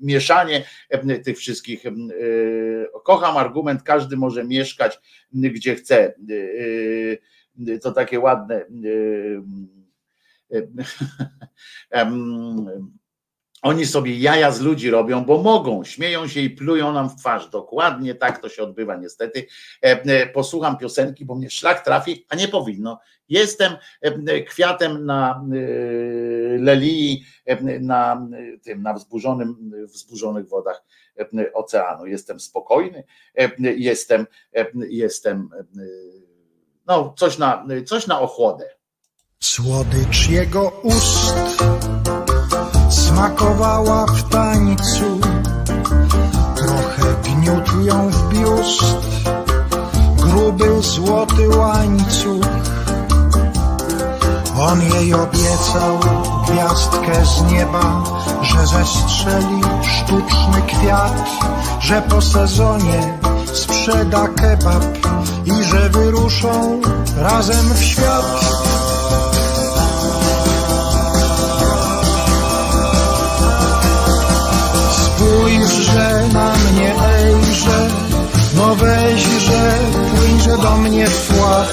mieszanie 0.00 0.64
tych 1.24 1.38
wszystkich. 1.38 1.84
Kocham 3.04 3.36
argument, 3.36 3.82
każdy 3.82 4.16
może 4.16 4.44
mieszkać 4.44 5.00
gdzie 5.32 5.74
chce. 5.74 6.14
To 7.82 7.92
takie 7.92 8.20
ładne 8.20 8.64
oni 13.62 13.86
sobie 13.86 14.18
jaja 14.18 14.50
z 14.50 14.60
ludzi 14.60 14.90
robią, 14.90 15.24
bo 15.24 15.42
mogą, 15.42 15.84
śmieją 15.84 16.28
się 16.28 16.40
i 16.40 16.50
plują 16.50 16.92
nam 16.92 17.10
w 17.10 17.16
twarz. 17.16 17.48
Dokładnie 17.48 18.14
tak 18.14 18.42
to 18.42 18.48
się 18.48 18.62
odbywa 18.62 18.96
niestety. 18.96 19.46
Posłucham 20.34 20.78
piosenki, 20.78 21.24
bo 21.24 21.34
mnie 21.34 21.50
szlak 21.50 21.84
trafi, 21.84 22.26
a 22.28 22.36
nie 22.36 22.48
powinno. 22.48 23.00
Jestem 23.28 23.72
kwiatem 24.48 25.06
na 25.06 25.44
lelii, 26.58 27.24
na 27.80 28.28
tym, 28.62 28.82
na 28.82 28.94
wzburzonym, 28.94 29.72
wzburzonych 29.86 30.48
wodach 30.48 30.84
oceanu. 31.54 32.06
Jestem 32.06 32.40
spokojny, 32.40 33.04
jestem, 33.76 34.26
jestem 34.88 35.48
no, 36.86 37.14
coś 37.16 37.38
na, 37.38 37.66
coś 37.86 38.06
na 38.06 38.20
ochłodę. 38.20 38.64
Słodycz 39.40 40.28
jego 40.28 40.80
ust 40.82 41.34
smakowała 43.18 44.06
w 44.06 44.22
tańcu, 44.22 45.20
trochę 46.56 47.14
gniótł 47.24 47.80
ją 47.80 48.10
w 48.10 48.28
biust, 48.28 48.96
gruby 50.16 50.82
złoty 50.82 51.48
łańcuch 51.48 52.46
on 54.60 54.82
jej 54.82 55.14
obiecał 55.14 55.98
gwiazdkę 56.48 57.26
z 57.26 57.52
nieba, 57.52 58.04
że 58.42 58.66
zestrzeli 58.66 59.60
sztuczny 59.82 60.62
kwiat, 60.66 61.30
że 61.80 62.02
po 62.02 62.22
sezonie 62.22 63.18
sprzeda 63.52 64.28
kebab 64.28 64.84
i 65.44 65.64
że 65.64 65.90
wyruszą 65.90 66.80
razem 67.16 67.74
w 67.74 67.82
świat. 67.84 68.58
Mnie, 76.78 76.94
ejże, 76.94 77.88
no 78.56 78.74
weźże, 78.74 79.78
płyńże 80.16 80.58
do 80.58 80.76
mnie 80.76 81.06
w 81.06 81.26
płat. 81.26 81.72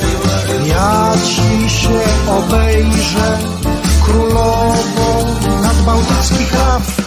Ja 0.66 1.14
ci 1.26 1.70
się 1.70 2.00
obejrzę, 2.28 3.38
królowo 4.06 5.26
nadbałtyckich 5.62 6.54
raf. 6.54 7.02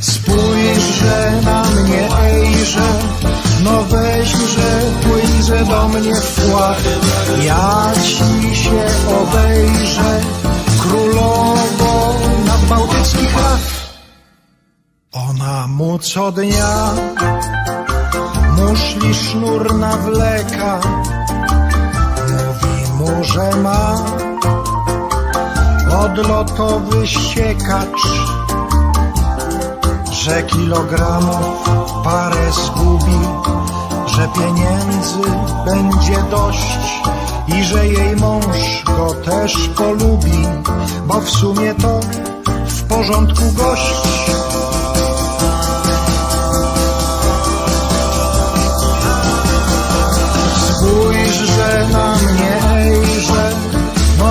Spójrzże 0.00 1.40
na 1.44 1.62
mnie, 1.62 2.08
ejże, 2.22 2.88
no 3.64 3.82
weźże, 3.82 4.80
płyńże 5.02 5.64
do 5.64 5.88
mnie 5.88 6.14
w 6.14 6.50
płat. 6.50 6.82
Ja 7.42 7.92
ci 8.04 8.56
się 8.56 8.86
obejrzę, 9.22 10.20
królowo 10.78 12.14
nadbałtyckich 12.46 13.34
raf. 13.34 13.83
Ona 15.14 15.66
mu 15.66 15.98
co 15.98 16.32
dnia. 16.32 16.90
Muszli 18.56 19.14
sznur 19.14 19.74
nawleka, 19.74 20.80
mówi 22.30 22.92
mu, 22.98 23.24
że 23.24 23.56
ma. 23.56 23.94
Odlotowy 25.98 27.06
ściekacz, 27.06 28.02
że 30.10 30.42
kilogramów 30.42 31.62
parę 32.04 32.52
zgubi, 32.52 33.20
że 34.06 34.28
pieniędzy 34.28 35.30
będzie 35.66 36.22
dość. 36.30 37.02
I 37.48 37.64
że 37.64 37.88
jej 37.88 38.16
mąż 38.16 38.82
go 38.84 39.14
też 39.14 39.68
polubi, 39.76 40.46
bo 41.06 41.20
w 41.20 41.30
sumie 41.30 41.74
to 41.74 42.00
w 42.66 42.82
porządku 42.82 43.52
gość. 43.52 44.24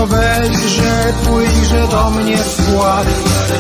Weźże, 0.08 1.14
pójrze 1.26 1.88
do 1.88 2.10
mnie 2.10 2.38
w 2.38 2.56
płat. 2.66 3.08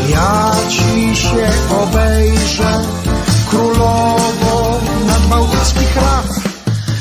Ja 0.10 0.52
ci 0.70 1.16
się 1.16 1.50
obejrzę, 1.82 2.82
królowo 3.50 4.80
nadbałtyckich 5.08 5.96
raf. 5.96 6.26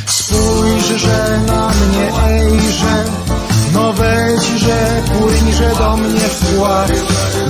Spójrzże 0.07 1.39
na 1.47 1.69
mnie, 1.69 2.13
ejże, 2.29 3.05
no 3.75 3.93
weźże, 3.93 5.03
pójrze 5.19 5.75
do 5.79 5.97
mnie 5.97 6.21
w 6.21 6.57
płat. 6.57 6.93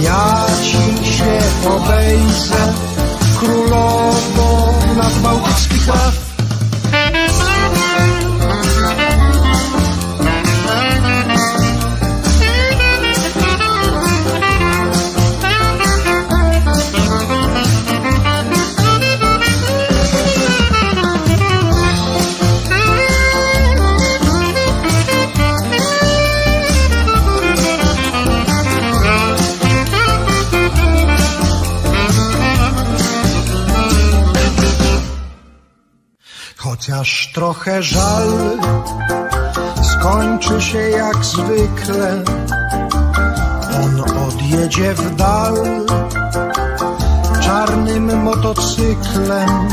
Ja 0.01 0.47
ci 0.62 1.12
się 1.12 1.39
obejrzę, 1.71 2.73
królowo 3.41 4.75
nadbałtyckich 4.97 5.87
raf. 5.87 6.22
Chociaż 37.03 37.31
trochę 37.33 37.83
żal 37.83 38.29
skończy 39.83 40.61
się 40.61 40.79
jak 40.79 41.25
zwykle. 41.25 42.25
On 43.85 44.05
odjedzie 44.29 44.95
w 44.95 45.17
dal 45.17 45.55
czarnym 47.41 48.23
motocyklem. 48.23 49.69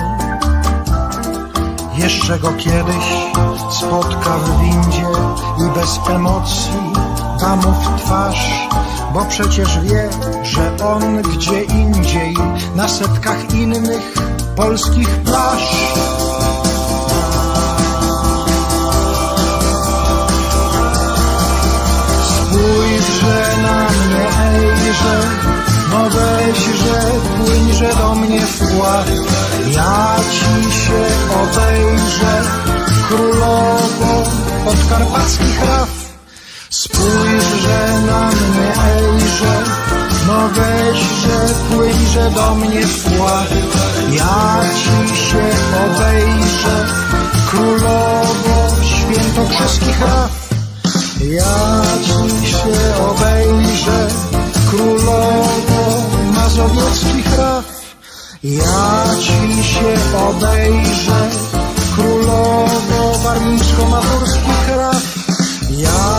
Jeszcze 1.94 2.40
go 2.40 2.54
kiedyś 2.54 3.06
spotka 3.72 4.38
w 4.38 4.62
windzie 4.62 5.08
i 5.58 5.80
bez 5.80 6.00
emocji 6.10 6.94
da 7.40 7.56
mu 7.56 7.72
w 7.72 8.02
twarz, 8.02 8.68
bo 9.14 9.26
przecież 9.26 9.80
wie, 9.80 10.10
że 10.44 10.86
on 10.86 11.22
gdzie 11.22 11.64
indziej 11.64 12.34
na 12.76 12.88
setkach 12.88 13.54
innych 13.54 14.14
polskich 14.56 15.10
plaż. 15.10 15.94
Spójrzże 23.20 23.58
na 23.62 23.90
mnie, 23.90 24.28
ejże, 24.46 25.22
no 25.92 26.10
weźże, 26.10 27.12
płyńże 27.38 27.96
do 27.96 28.16
mnie 28.16 28.42
w 28.42 28.58
płat. 28.58 29.08
Ja 29.72 30.16
ci 30.32 30.72
się 30.80 31.02
obejrzę, 31.42 32.44
królowo 33.08 34.24
podkarpackich 34.66 35.66
raf. 35.66 35.90
Spójrzże 36.70 38.02
na 38.08 38.28
mnie, 38.28 38.70
ejże, 38.94 39.64
no 40.28 40.50
weźże, 40.50 41.54
płyńże 41.70 42.32
do 42.32 42.56
mnie 42.56 42.88
w 42.88 43.04
płat. 43.04 43.50
Ja 44.12 44.60
ci 44.76 45.16
się 45.16 45.44
obejrzę, 45.86 46.86
królowo 47.50 48.76
świętokrzeskich 48.84 50.02
raf. 50.02 50.29
Ja 51.20 51.84
ci 52.02 52.48
się 52.48 53.04
obejrzę, 53.10 54.08
królowo 54.70 56.04
mazowieckich 56.36 57.38
raf. 57.38 57.66
Ja 58.44 59.06
ci 59.20 59.64
się 59.64 60.18
obejrzę, 60.30 61.30
królowo 61.96 63.20
warmińsko-mazurskich 63.24 64.70
raf. 64.70 65.04
Ja 65.70 66.19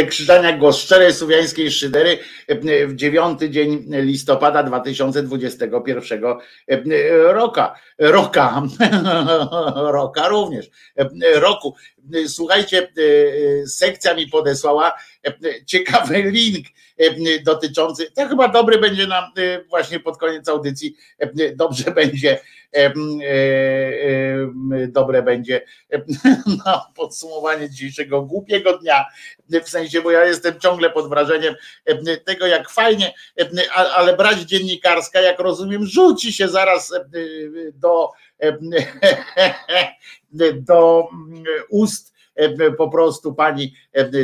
Wojtek 0.00 0.14
Krzyżaniak, 0.14 0.58
głos 0.58 0.78
szczerej 0.78 1.14
słowiańskiej 1.14 1.70
szydery 1.70 2.18
e, 2.48 2.86
w 2.86 2.96
dziewiąty 2.96 3.50
dzień 3.50 3.86
listopada 3.88 4.62
2021 4.62 6.22
roka. 7.30 7.74
Roka, 7.98 8.62
roka 9.98 10.28
również, 10.28 10.70
e, 10.96 11.40
roku. 11.40 11.74
Słuchajcie, 12.26 12.88
e, 13.62 13.66
sekcja 13.66 14.14
mi 14.14 14.26
podesłała 14.26 14.92
ciekawy 15.66 16.22
link 16.22 16.66
dotyczący, 17.44 18.10
to 18.10 18.28
chyba 18.28 18.48
dobry 18.48 18.78
będzie 18.78 19.06
nam 19.06 19.24
właśnie 19.68 20.00
pod 20.00 20.18
koniec 20.18 20.48
audycji, 20.48 20.96
dobrze 21.56 21.90
będzie, 21.90 22.40
dobre 24.88 25.22
będzie 25.22 25.64
na 26.64 26.86
podsumowanie 26.94 27.70
dzisiejszego 27.70 28.22
głupiego 28.22 28.78
dnia, 28.78 29.04
w 29.64 29.68
sensie, 29.68 30.02
bo 30.02 30.10
ja 30.10 30.24
jestem 30.24 30.60
ciągle 30.60 30.90
pod 30.90 31.08
wrażeniem 31.08 31.54
tego, 32.24 32.46
jak 32.46 32.70
fajnie, 32.70 33.14
ale 33.94 34.16
brać 34.16 34.38
dziennikarska, 34.38 35.20
jak 35.20 35.38
rozumiem, 35.38 35.86
rzuci 35.86 36.32
się 36.32 36.48
zaraz 36.48 36.92
do, 37.74 38.10
do 40.68 41.08
ust 41.70 42.09
po 42.78 42.88
prostu 42.88 43.34
pani 43.34 43.74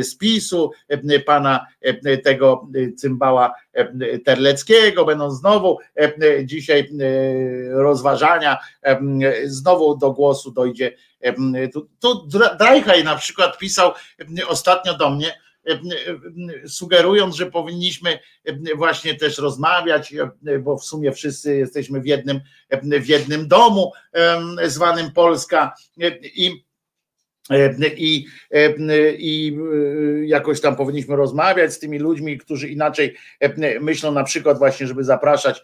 z 0.01 0.17
PiSu, 0.17 0.71
pana 1.25 1.65
tego 2.23 2.67
cymbała 2.97 3.53
Terleckiego, 4.25 5.05
będą 5.05 5.31
znowu 5.31 5.77
dzisiaj 6.43 6.89
rozważania, 7.71 8.57
znowu 9.45 9.97
do 9.97 10.11
głosu 10.11 10.51
dojdzie. 10.51 10.91
Tu, 11.73 11.87
tu 11.99 12.27
Drajchaj 12.59 13.03
na 13.03 13.15
przykład 13.15 13.57
pisał 13.57 13.91
ostatnio 14.47 14.97
do 14.97 15.09
mnie, 15.09 15.33
sugerując, 16.67 17.35
że 17.35 17.51
powinniśmy 17.51 18.19
właśnie 18.75 19.15
też 19.15 19.37
rozmawiać, 19.37 20.13
bo 20.59 20.77
w 20.77 20.83
sumie 20.83 21.11
wszyscy 21.11 21.57
jesteśmy 21.57 22.01
w 22.01 22.05
jednym, 22.05 22.41
w 22.81 23.07
jednym 23.07 23.47
domu 23.47 23.91
zwanym 24.65 25.11
Polska 25.11 25.73
i 26.23 26.66
I, 27.97 28.25
e, 28.51 28.73
I 29.17 29.57
e, 29.57 30.25
jakoś 30.25 30.61
tam 30.61 30.75
powinniśmy 30.75 31.15
rozmawiać 31.15 31.73
z 31.73 31.79
tymi 31.79 31.99
ludźmi, 31.99 32.37
którzy 32.37 32.67
inaczej 32.67 33.15
myślą, 33.81 34.11
na 34.11 34.23
przykład 34.23 34.57
właśnie, 34.57 34.87
żeby 34.87 35.03
zapraszać 35.03 35.63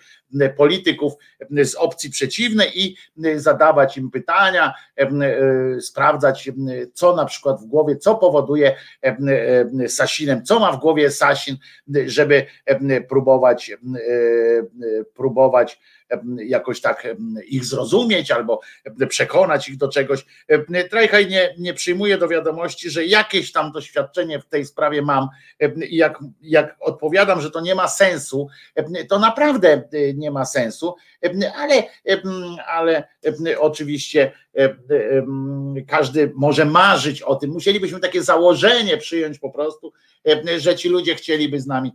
polityków 0.57 1.13
z 1.51 1.75
opcji 1.75 2.09
przeciwnej 2.09 2.81
i 2.81 2.95
zadawać 3.35 3.97
im 3.97 4.11
pytania, 4.11 4.73
sprawdzać, 5.79 6.49
co 6.93 7.15
na 7.15 7.25
przykład 7.25 7.61
w 7.61 7.65
głowie, 7.65 7.95
co 7.95 8.15
powoduje 8.15 8.75
Sasinem, 9.87 10.45
co 10.45 10.59
ma 10.59 10.71
w 10.71 10.79
głowie 10.79 11.11
Sasin, 11.11 11.57
żeby 12.05 12.45
próbować, 13.09 13.71
próbować 15.15 15.79
jakoś 16.45 16.81
tak 16.81 17.07
ich 17.47 17.65
zrozumieć 17.65 18.31
albo 18.31 18.59
przekonać 19.09 19.69
ich 19.69 19.77
do 19.77 19.87
czegoś. 19.87 20.25
Trajchaj 20.89 21.27
nie, 21.27 21.55
nie 21.57 21.73
przyjmuje 21.73 22.17
do 22.17 22.27
wiadomości, 22.27 22.89
że 22.89 23.05
jakieś 23.05 23.51
tam 23.51 23.71
doświadczenie 23.71 24.39
w 24.39 24.45
tej 24.45 24.65
sprawie 24.65 25.01
mam 25.01 25.27
i 25.89 25.95
jak, 25.95 26.19
jak 26.41 26.75
odpowiadam, 26.79 27.41
że 27.41 27.51
to 27.51 27.61
nie 27.61 27.75
ma 27.75 27.87
sensu, 27.87 28.47
to 29.09 29.19
naprawdę 29.19 29.83
nie 30.15 30.31
ma 30.31 30.45
sensu, 30.45 30.95
ale, 31.55 31.83
ale 32.67 33.03
oczywiście 33.59 34.31
każdy 35.87 36.31
może 36.35 36.65
marzyć 36.65 37.21
o 37.21 37.35
tym. 37.35 37.51
Musielibyśmy 37.51 37.99
takie 37.99 38.23
założenie 38.23 38.97
przyjąć 38.97 39.39
po 39.39 39.49
prostu, 39.49 39.93
że 40.57 40.75
ci 40.75 40.89
ludzie 40.89 41.15
chcieliby 41.15 41.59
z 41.61 41.67
nami 41.67 41.93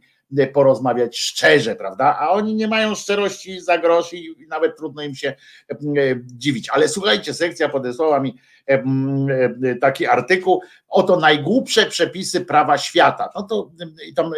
porozmawiać 0.52 1.18
szczerze, 1.18 1.76
prawda? 1.76 2.16
A 2.20 2.30
oni 2.30 2.54
nie 2.54 2.68
mają 2.68 2.94
szczerości 2.94 3.60
za 3.60 3.78
grosz 3.78 4.12
i 4.12 4.46
nawet 4.48 4.76
trudno 4.76 5.02
im 5.02 5.14
się 5.14 5.34
e, 5.70 5.76
dziwić. 6.24 6.68
Ale 6.70 6.88
słuchajcie, 6.88 7.34
sekcja 7.34 7.68
podesłała 7.68 8.20
mi 8.20 8.38
e, 8.68 8.72
e, 8.72 9.74
taki 9.74 10.06
artykuł, 10.06 10.62
oto 10.88 11.16
najgłupsze 11.16 11.86
przepisy 11.86 12.40
prawa 12.40 12.78
świata. 12.78 13.30
No 13.34 13.42
to 13.42 13.70
tam 14.16 14.32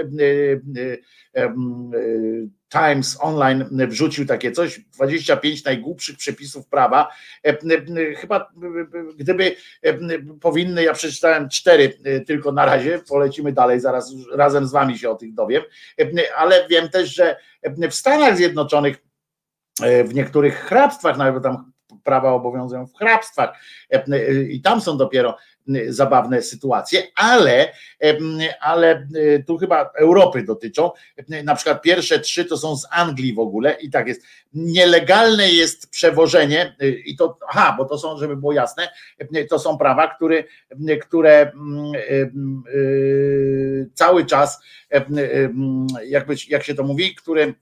Times 2.73 3.19
Online 3.21 3.69
wrzucił 3.89 4.27
takie 4.27 4.53
coś, 4.53 4.81
25 4.81 5.65
najgłupszych 5.65 6.17
przepisów 6.17 6.67
prawa. 6.67 7.09
Chyba 8.17 8.53
gdyby 9.17 9.57
powinny, 10.41 10.83
ja 10.83 10.93
przeczytałem 10.93 11.49
cztery 11.49 11.99
tylko 12.27 12.53
na 12.53 12.65
razie, 12.65 13.01
polecimy 13.09 13.53
dalej, 13.53 13.81
zaraz 13.81 14.13
razem 14.33 14.67
z 14.67 14.73
wami 14.73 14.99
się 14.99 15.11
o 15.11 15.15
tych 15.15 15.35
dowiem, 15.35 15.63
ale 16.37 16.69
wiem 16.69 16.89
też, 16.89 17.15
że 17.15 17.37
w 17.91 17.95
Stanach 17.95 18.37
Zjednoczonych 18.37 18.97
w 20.05 20.15
niektórych 20.15 20.59
hrabstwach, 20.59 21.17
nawet 21.17 21.43
tam 21.43 21.73
prawa 22.05 22.33
obowiązują 22.33 22.87
w 22.87 22.95
hrabstwach 22.95 23.59
i 24.49 24.63
tam 24.63 24.81
są 24.81 24.97
dopiero 24.97 25.37
zabawne 25.89 26.43
sytuacje, 26.43 27.03
ale, 27.15 27.73
ale 28.61 29.09
tu 29.47 29.59
chyba 29.59 29.91
Europy 29.99 30.43
dotyczą. 30.43 30.91
Na 31.45 31.55
przykład 31.55 31.83
pierwsze 31.83 32.19
trzy 32.19 32.45
to 32.45 32.59
są 32.59 32.77
z 32.77 32.87
Anglii 32.91 33.35
w 33.35 33.39
ogóle 33.39 33.73
i 33.81 33.91
tak 33.91 34.09
jest. 34.09 34.23
Nielegalne 34.55 35.49
jest 35.49 35.91
przewożenie 35.91 36.77
i 37.05 37.17
to, 37.17 37.39
aha, 37.49 37.75
bo 37.79 37.85
to 37.85 37.99
są, 37.99 38.19
żeby 38.19 38.37
było 38.37 38.53
jasne, 38.53 38.89
to 39.51 39.59
są 39.59 39.79
prawa, 39.79 40.15
które, 40.15 40.45
które 41.03 41.53
cały 43.95 44.27
czas, 44.27 44.61
jakby, 46.05 46.35
jak 46.49 46.65
się 46.65 46.75
to 46.75 46.83
mówi, 46.83 47.15
które 47.15 47.53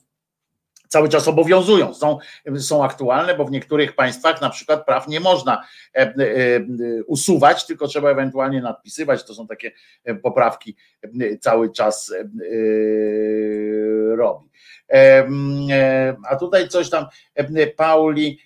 cały 0.88 1.08
czas 1.08 1.28
obowiązują, 1.28 1.94
są, 1.94 2.18
są 2.58 2.84
aktualne, 2.84 3.34
bo 3.34 3.44
w 3.44 3.50
niektórych 3.50 3.94
państwach 3.94 4.40
na 4.40 4.50
przykład 4.50 4.86
praw 4.86 5.08
nie 5.08 5.20
można 5.20 5.64
e, 5.94 6.00
e, 6.00 6.14
usuwać, 7.06 7.66
tylko 7.66 7.88
trzeba 7.88 8.10
ewentualnie 8.10 8.62
nadpisywać. 8.62 9.24
To 9.24 9.34
są 9.34 9.46
takie 9.46 9.72
e, 10.04 10.14
poprawki 10.14 10.76
cały 11.40 11.72
czas 11.72 12.14
robi. 14.16 14.48
A 16.30 16.36
tutaj 16.36 16.68
coś 16.68 16.90
tam 16.90 17.06
Pauli, 17.76 18.38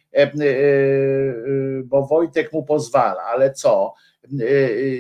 bo 1.84 2.06
Wojtek 2.06 2.52
mu 2.52 2.64
pozwala, 2.64 3.22
ale 3.22 3.52
co? 3.52 3.94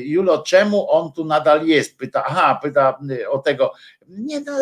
Julo, 0.04 0.42
czemu 0.42 0.90
on 0.90 1.12
tu 1.12 1.24
nadal 1.24 1.66
jest? 1.66 1.98
Pyta, 1.98 2.24
aha, 2.26 2.58
pyta 2.62 2.98
o 3.30 3.38
tego. 3.38 3.72
Nie, 4.08 4.40
no, 4.40 4.52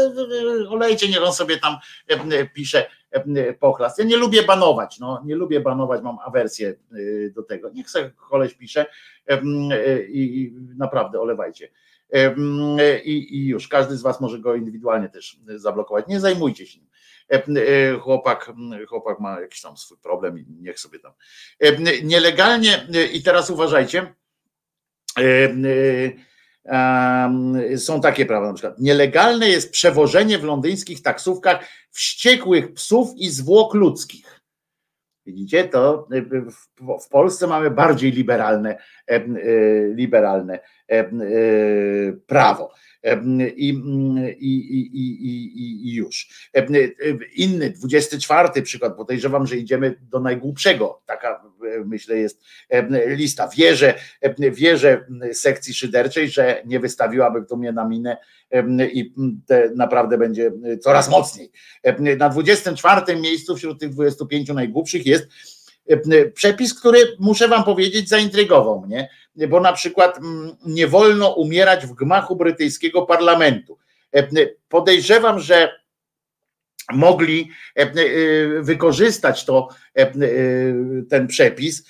olejcie, 0.71 1.09
niech 1.09 1.23
on 1.23 1.33
sobie 1.33 1.57
tam 1.59 1.77
pisze 2.55 2.87
pochlast. 3.61 3.99
Ja 3.99 4.05
nie 4.05 4.17
lubię 4.17 4.43
banować, 4.43 4.99
no, 4.99 5.23
nie 5.25 5.35
lubię 5.35 5.61
banować, 5.61 6.03
mam 6.03 6.19
awersję 6.25 6.75
do 7.35 7.43
tego. 7.43 7.71
Niech 7.71 7.91
sobie 7.91 8.11
koleś 8.31 8.55
pisze 8.55 8.87
i 10.09 10.53
naprawdę 10.77 11.21
olewajcie. 11.21 11.69
I, 13.05 13.37
I 13.37 13.47
już 13.47 13.69
każdy 13.69 13.97
z 13.97 14.03
Was 14.03 14.21
może 14.21 14.39
go 14.39 14.55
indywidualnie 14.55 15.09
też 15.09 15.41
zablokować. 15.47 16.07
Nie 16.09 16.21
zajmujcie 16.21 16.67
się 16.67 16.79
nim 16.79 16.91
chłopak, 18.01 18.53
chłopak 18.89 19.21
ma 19.21 19.41
jakiś 19.41 19.61
tam 19.61 19.77
swój 19.77 19.99
problem 19.99 20.39
i 20.39 20.47
niech 20.61 20.81
sobie 20.81 20.99
tam. 20.99 21.13
Nielegalnie, 22.03 22.87
i 23.13 23.23
teraz 23.23 23.51
uważajcie, 23.51 24.15
są 27.77 28.01
takie 28.01 28.27
prawa, 28.27 28.47
na 28.47 28.55
przykład 28.55 28.79
nielegalne 28.79 29.49
jest 29.49 29.71
przewożenie 29.71 30.39
w 30.39 30.45
londyńskich 30.45 31.03
taksówkach 31.03 31.65
wściekłych 31.91 32.75
psów 32.75 33.09
i 33.17 33.29
zwłok 33.29 33.75
ludzkich. 33.75 34.41
Widzicie, 35.27 35.65
to 35.65 36.09
w 37.01 37.09
Polsce 37.09 37.47
mamy 37.47 37.71
bardziej 37.71 38.13
liberalne, 38.13 38.79
liberalne 39.95 40.59
prawo. 42.27 42.73
I, 43.57 43.69
i, 44.39 44.49
i, 45.21 45.89
i, 45.89 45.95
już. 45.95 46.51
Inny, 47.35 47.71
24 47.71 48.63
przykład, 48.63 48.97
podejrzewam, 48.97 49.47
że 49.47 49.57
idziemy 49.57 49.97
do 50.03 50.21
najgłupszego. 50.21 51.03
Taka 51.07 51.43
myślę 51.85 52.17
jest 52.17 52.43
lista. 53.07 53.49
Wierzę, 53.49 53.95
wierzę 54.39 55.05
sekcji 55.33 55.75
szyderczej, 55.75 56.31
że 56.31 56.63
nie 56.67 56.81
wystawiłaby 56.81 57.45
to 57.45 57.57
mnie 57.57 57.73
na 57.73 57.89
minę 57.89 58.17
i 58.93 59.15
naprawdę 59.77 60.19
będzie 60.19 60.53
coraz 60.81 61.11
mocniej. 61.11 61.51
Na 62.19 62.29
24 62.29 63.17
miejscu 63.17 63.57
wśród 63.57 63.81
tych 63.81 63.91
25 63.91 64.49
najgłupszych 64.49 65.07
jest 65.07 65.29
przepis, 66.35 66.75
który 66.75 66.99
muszę 67.19 67.49
wam 67.49 67.65
powiedzieć 67.65 68.09
zaintrygował 68.09 68.81
mnie 68.81 69.09
bo 69.49 69.61
na 69.61 69.73
przykład 69.73 70.19
mm, 70.19 70.57
nie 70.67 70.87
wolno 70.87 71.35
umierać 71.35 71.87
w 71.87 71.95
gmachu 71.95 72.37
brytyjskiego 72.37 73.03
parlamentu. 73.03 73.79
Podejrzewam, 74.69 75.41
że 75.41 75.80
mogli 76.93 77.51
e, 77.77 77.83
e, 77.83 77.93
wykorzystać 78.63 79.45
to, 79.45 79.69
ten 81.11 81.27
przepis 81.27 81.87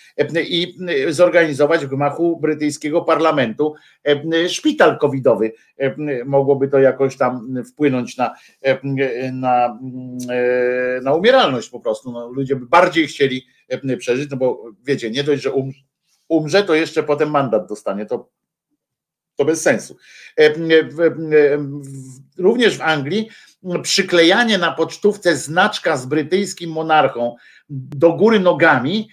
i 0.49 0.77
zorganizować 1.09 1.87
w 1.87 1.89
gmachu 1.89 2.41
brytyjskiego 2.41 3.03
parlamentu 3.03 3.75
szpital 4.49 4.99
covidowy. 4.99 5.53
Mogłoby 6.27 6.69
to 6.69 6.79
jakoś 6.79 7.17
tam 7.17 7.55
wpłynąć 7.73 8.17
na, 8.17 8.35
na, 9.33 9.79
na 11.03 11.15
umieralność 11.15 11.69
po 11.69 11.81
prostu. 11.81 12.12
No, 12.12 12.29
ludzie 12.29 12.57
by 12.57 12.67
bardziej 12.67 13.07
chcieli 13.07 13.47
przeżyć, 13.99 14.31
no 14.31 14.37
bo 14.37 14.65
wiecie, 14.85 15.11
nie 15.11 15.25
dość, 15.25 15.43
że 15.43 15.53
um, 15.53 15.73
umrze, 16.29 16.62
to 16.62 16.75
jeszcze 16.75 17.03
potem 17.03 17.31
mandat 17.31 17.69
dostanie. 17.69 18.07
To, 18.07 18.31
to 19.37 19.45
bez 19.45 19.62
sensu. 19.62 19.97
E, 20.39 20.45
e, 20.45 20.55
również 22.39 22.79
w 22.79 22.83
Anglii 22.83 23.29
przyklejanie 23.83 24.59
na 24.59 24.73
pocztówce 24.73 25.37
znaczka 25.37 25.97
z 25.97 26.07
brytyjskim 26.07 26.71
monarchą 26.71 27.37
do 27.69 28.13
góry 28.13 28.41
nogami 28.41 29.11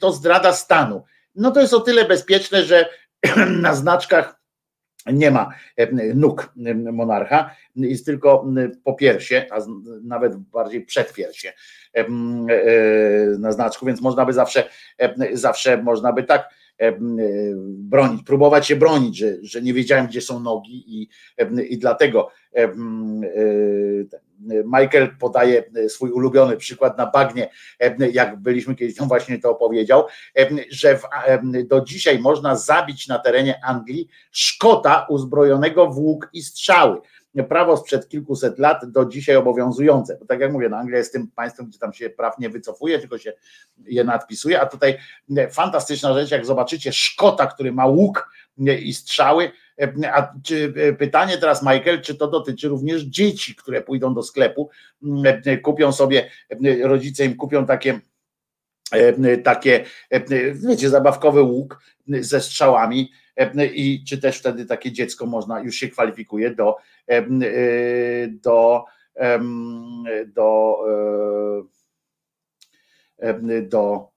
to 0.00 0.12
zdrada 0.12 0.52
stanu. 0.52 1.04
No 1.34 1.50
to 1.50 1.60
jest 1.60 1.74
o 1.74 1.80
tyle 1.80 2.04
bezpieczne, 2.04 2.64
że 2.64 2.88
na 3.66 3.74
znaczkach 3.74 4.38
nie 5.12 5.30
ma 5.30 5.50
e, 5.76 6.14
nóg 6.14 6.52
monarcha, 6.92 7.50
jest 7.76 8.06
tylko 8.06 8.46
po 8.84 8.94
piersie, 8.94 9.46
a 9.50 9.58
nawet 10.02 10.36
bardziej 10.36 10.84
przed 10.84 11.12
piersie 11.12 11.52
na 13.38 13.52
znaczku, 13.52 13.86
więc 13.86 14.00
można 14.00 14.26
by 14.26 14.32
zawsze, 14.32 14.64
zawsze 15.32 15.82
można 15.82 16.12
by 16.12 16.22
tak 16.22 16.48
bronić, 17.64 18.22
próbować 18.22 18.66
się 18.66 18.76
bronić, 18.76 19.16
że, 19.16 19.36
że 19.42 19.62
nie 19.62 19.74
wiedziałem, 19.74 20.06
gdzie 20.06 20.20
są 20.20 20.40
nogi 20.40 20.84
i, 20.86 21.08
i 21.68 21.78
dlatego 21.78 22.30
Michael 24.64 25.16
podaje 25.20 25.64
swój 25.88 26.10
ulubiony 26.10 26.56
przykład 26.56 26.98
na 26.98 27.06
bagnie, 27.06 27.50
jak 28.12 28.36
byliśmy 28.36 28.74
kiedyś, 28.74 29.00
on 29.00 29.08
właśnie 29.08 29.38
to 29.38 29.50
opowiedział, 29.50 30.04
że 30.70 30.98
w, 30.98 31.02
do 31.66 31.80
dzisiaj 31.80 32.18
można 32.18 32.56
zabić 32.56 33.08
na 33.08 33.18
terenie 33.18 33.60
Anglii 33.64 34.08
Szkota 34.30 35.06
uzbrojonego 35.08 35.90
w 35.90 35.98
łuk 35.98 36.30
i 36.32 36.42
strzały 36.42 37.00
prawo 37.48 37.76
sprzed 37.76 38.08
kilkuset 38.08 38.58
lat 38.58 38.90
do 38.90 39.04
dzisiaj 39.04 39.36
obowiązujące. 39.36 40.16
Bo 40.20 40.26
tak 40.26 40.40
jak 40.40 40.52
mówię, 40.52 40.68
no 40.68 40.76
Anglia 40.76 40.98
jest 40.98 41.12
tym 41.12 41.28
państwem, 41.28 41.66
gdzie 41.66 41.78
tam 41.78 41.92
się 41.92 42.10
praw 42.10 42.38
nie 42.38 42.50
wycofuje, 42.50 42.98
tylko 42.98 43.18
się 43.18 43.32
je 43.84 44.04
nadpisuje, 44.04 44.60
a 44.60 44.66
tutaj 44.66 44.98
fantastyczna 45.50 46.14
rzecz, 46.14 46.30
jak 46.30 46.46
zobaczycie 46.46 46.92
Szkota, 46.92 47.46
który 47.46 47.72
ma 47.72 47.86
łuk 47.86 48.30
i 48.82 48.94
strzały, 48.94 49.50
a 50.12 50.32
czy, 50.42 50.74
pytanie 50.98 51.38
teraz, 51.38 51.62
Michael, 51.62 52.00
czy 52.00 52.14
to 52.14 52.28
dotyczy 52.28 52.68
również 52.68 53.02
dzieci, 53.02 53.54
które 53.54 53.82
pójdą 53.82 54.14
do 54.14 54.22
sklepu, 54.22 54.70
kupią 55.62 55.92
sobie, 55.92 56.30
rodzice 56.82 57.24
im 57.24 57.36
kupią 57.36 57.66
takie 57.66 58.00
takie, 59.44 59.84
wiecie, 60.54 60.90
zabawkowy 60.90 61.42
łuk 61.42 61.80
ze 62.06 62.40
strzałami 62.40 63.12
i 63.74 64.04
czy 64.08 64.18
też 64.18 64.38
wtedy 64.38 64.66
takie 64.66 64.92
dziecko 64.92 65.26
można, 65.26 65.60
już 65.60 65.74
się 65.74 65.88
kwalifikuje 65.88 66.54
do 66.54 66.76
do 68.28 68.84
do 70.34 70.78
do, 73.46 73.58
do 73.62 74.10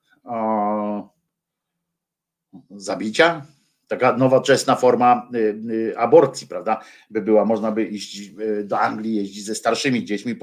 zabicia, 2.69 3.45
taka 3.87 4.17
nowoczesna 4.17 4.75
forma 4.75 5.29
y, 5.35 5.97
aborcji, 5.97 6.47
prawda? 6.47 6.81
By 7.09 7.21
była, 7.21 7.45
można 7.45 7.71
by 7.71 7.83
iść 7.83 8.31
do 8.63 8.79
Anglii, 8.79 9.15
jeździć 9.15 9.45
ze 9.45 9.55
starszymi 9.55 10.05
dziećmi, 10.05 10.35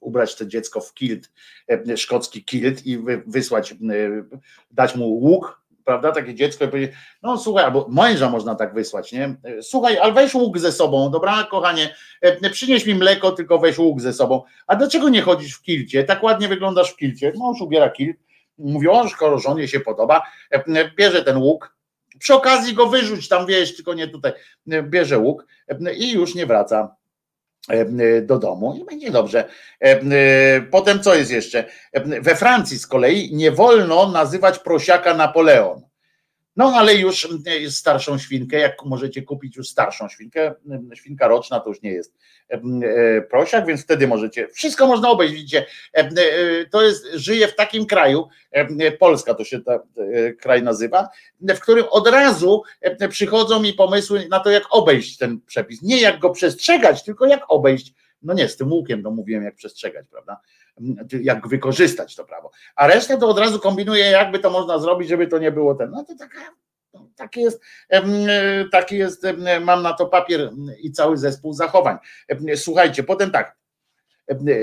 ubrać 0.00 0.36
to 0.36 0.46
dziecko 0.46 0.80
w 0.80 0.94
kilt, 0.94 1.30
szkocki 1.96 2.44
kilt 2.44 2.86
i 2.86 2.98
wysłać, 3.26 3.74
dać 4.70 4.96
mu 4.96 5.06
łuk, 5.06 5.61
prawda? 5.84 6.12
Takie 6.12 6.34
dziecko 6.34 6.64
i 6.64 6.68
powiedzieć, 6.68 6.96
no 7.22 7.38
słuchaj, 7.38 7.64
albo 7.64 7.88
męża 7.90 8.30
można 8.30 8.54
tak 8.54 8.74
wysłać, 8.74 9.12
nie? 9.12 9.36
Słuchaj, 9.62 9.98
ale 9.98 10.12
weź 10.12 10.34
łuk 10.34 10.58
ze 10.58 10.72
sobą, 10.72 11.10
dobra, 11.10 11.44
kochanie, 11.50 11.94
przynieś 12.52 12.86
mi 12.86 12.94
mleko, 12.94 13.32
tylko 13.32 13.58
weź 13.58 13.78
łuk 13.78 14.00
ze 14.00 14.12
sobą. 14.12 14.42
A 14.66 14.76
dlaczego 14.76 15.08
nie 15.08 15.22
chodzisz 15.22 15.54
w 15.54 15.62
kilcie? 15.62 16.04
Tak 16.04 16.22
ładnie 16.22 16.48
wyglądasz 16.48 16.90
w 16.90 16.96
kilcie. 16.96 17.32
Mąż 17.36 17.60
ubiera 17.60 17.90
kilt, 17.90 18.16
mówi, 18.58 18.88
o, 18.88 19.08
skoro 19.08 19.38
żonie 19.38 19.68
się 19.68 19.80
podoba, 19.80 20.22
bierze 20.96 21.24
ten 21.24 21.36
łuk, 21.36 21.76
przy 22.18 22.34
okazji 22.34 22.74
go 22.74 22.86
wyrzuć 22.86 23.28
tam, 23.28 23.46
wiesz, 23.46 23.76
tylko 23.76 23.94
nie 23.94 24.08
tutaj, 24.08 24.32
bierze 24.82 25.18
łuk 25.18 25.46
i 25.96 26.12
już 26.12 26.34
nie 26.34 26.46
wraca 26.46 26.96
do 28.22 28.38
domu 28.38 28.74
i 28.80 28.84
będzie 28.84 29.10
dobrze. 29.10 29.48
Potem 30.70 31.02
co 31.02 31.14
jest 31.14 31.30
jeszcze? 31.30 31.64
We 32.22 32.36
Francji 32.36 32.78
z 32.78 32.86
kolei 32.86 33.34
nie 33.34 33.50
wolno 33.50 34.08
nazywać 34.08 34.58
prosiaka 34.58 35.14
Napoleon. 35.14 35.91
No 36.56 36.72
ale 36.76 36.94
już 36.94 37.28
starszą 37.70 38.18
świnkę, 38.18 38.58
jak 38.58 38.84
możecie 38.84 39.22
kupić 39.22 39.56
już 39.56 39.68
starszą 39.68 40.08
świnkę, 40.08 40.54
świnka 40.94 41.28
roczna 41.28 41.60
to 41.60 41.68
już 41.68 41.82
nie 41.82 41.90
jest 41.90 42.14
e, 42.50 43.22
prosiak, 43.22 43.66
więc 43.66 43.82
wtedy 43.82 44.06
możecie, 44.06 44.48
wszystko 44.48 44.86
można 44.86 45.10
obejść, 45.10 45.34
widzicie, 45.34 45.66
e, 45.92 46.66
to 46.66 46.82
jest, 46.82 47.06
żyje 47.14 47.48
w 47.48 47.54
takim 47.54 47.86
kraju, 47.86 48.28
Polska 48.98 49.34
to 49.34 49.44
się 49.44 49.60
ten 49.60 49.78
kraj 50.40 50.62
nazywa, 50.62 51.08
w 51.40 51.60
którym 51.60 51.84
od 51.90 52.08
razu 52.08 52.62
przychodzą 53.10 53.60
mi 53.60 53.72
pomysły 53.72 54.28
na 54.30 54.40
to, 54.40 54.50
jak 54.50 54.64
obejść 54.70 55.18
ten 55.18 55.40
przepis, 55.46 55.82
nie 55.82 56.00
jak 56.00 56.18
go 56.18 56.30
przestrzegać, 56.30 57.04
tylko 57.04 57.26
jak 57.26 57.44
obejść, 57.48 57.94
no 58.22 58.34
nie, 58.34 58.48
z 58.48 58.56
tym 58.56 58.72
łukiem, 58.72 59.02
no 59.02 59.10
mówiłem 59.10 59.44
jak 59.44 59.54
przestrzegać, 59.54 60.06
prawda, 60.10 60.40
jak 61.22 61.48
wykorzystać 61.48 62.16
to 62.16 62.24
prawo. 62.24 62.50
A 62.76 62.86
resztę 62.86 63.18
to 63.18 63.28
od 63.28 63.38
razu 63.38 63.58
kombinuje, 63.58 64.04
jakby 64.04 64.38
to 64.38 64.50
można 64.50 64.78
zrobić, 64.78 65.08
żeby 65.08 65.26
to 65.26 65.38
nie 65.38 65.52
było 65.52 65.74
ten. 65.74 65.90
No 65.90 66.04
to 66.04 66.16
taka, 66.16 66.40
no, 66.94 67.08
taki 67.16 67.40
jest, 67.40 67.62
taki 68.72 68.96
jest, 68.96 69.26
mam 69.60 69.82
na 69.82 69.92
to 69.92 70.06
papier 70.06 70.50
i 70.82 70.92
cały 70.92 71.18
zespół 71.18 71.52
zachowań. 71.52 71.96
Słuchajcie, 72.56 73.02
potem 73.02 73.30
tak, 73.30 73.56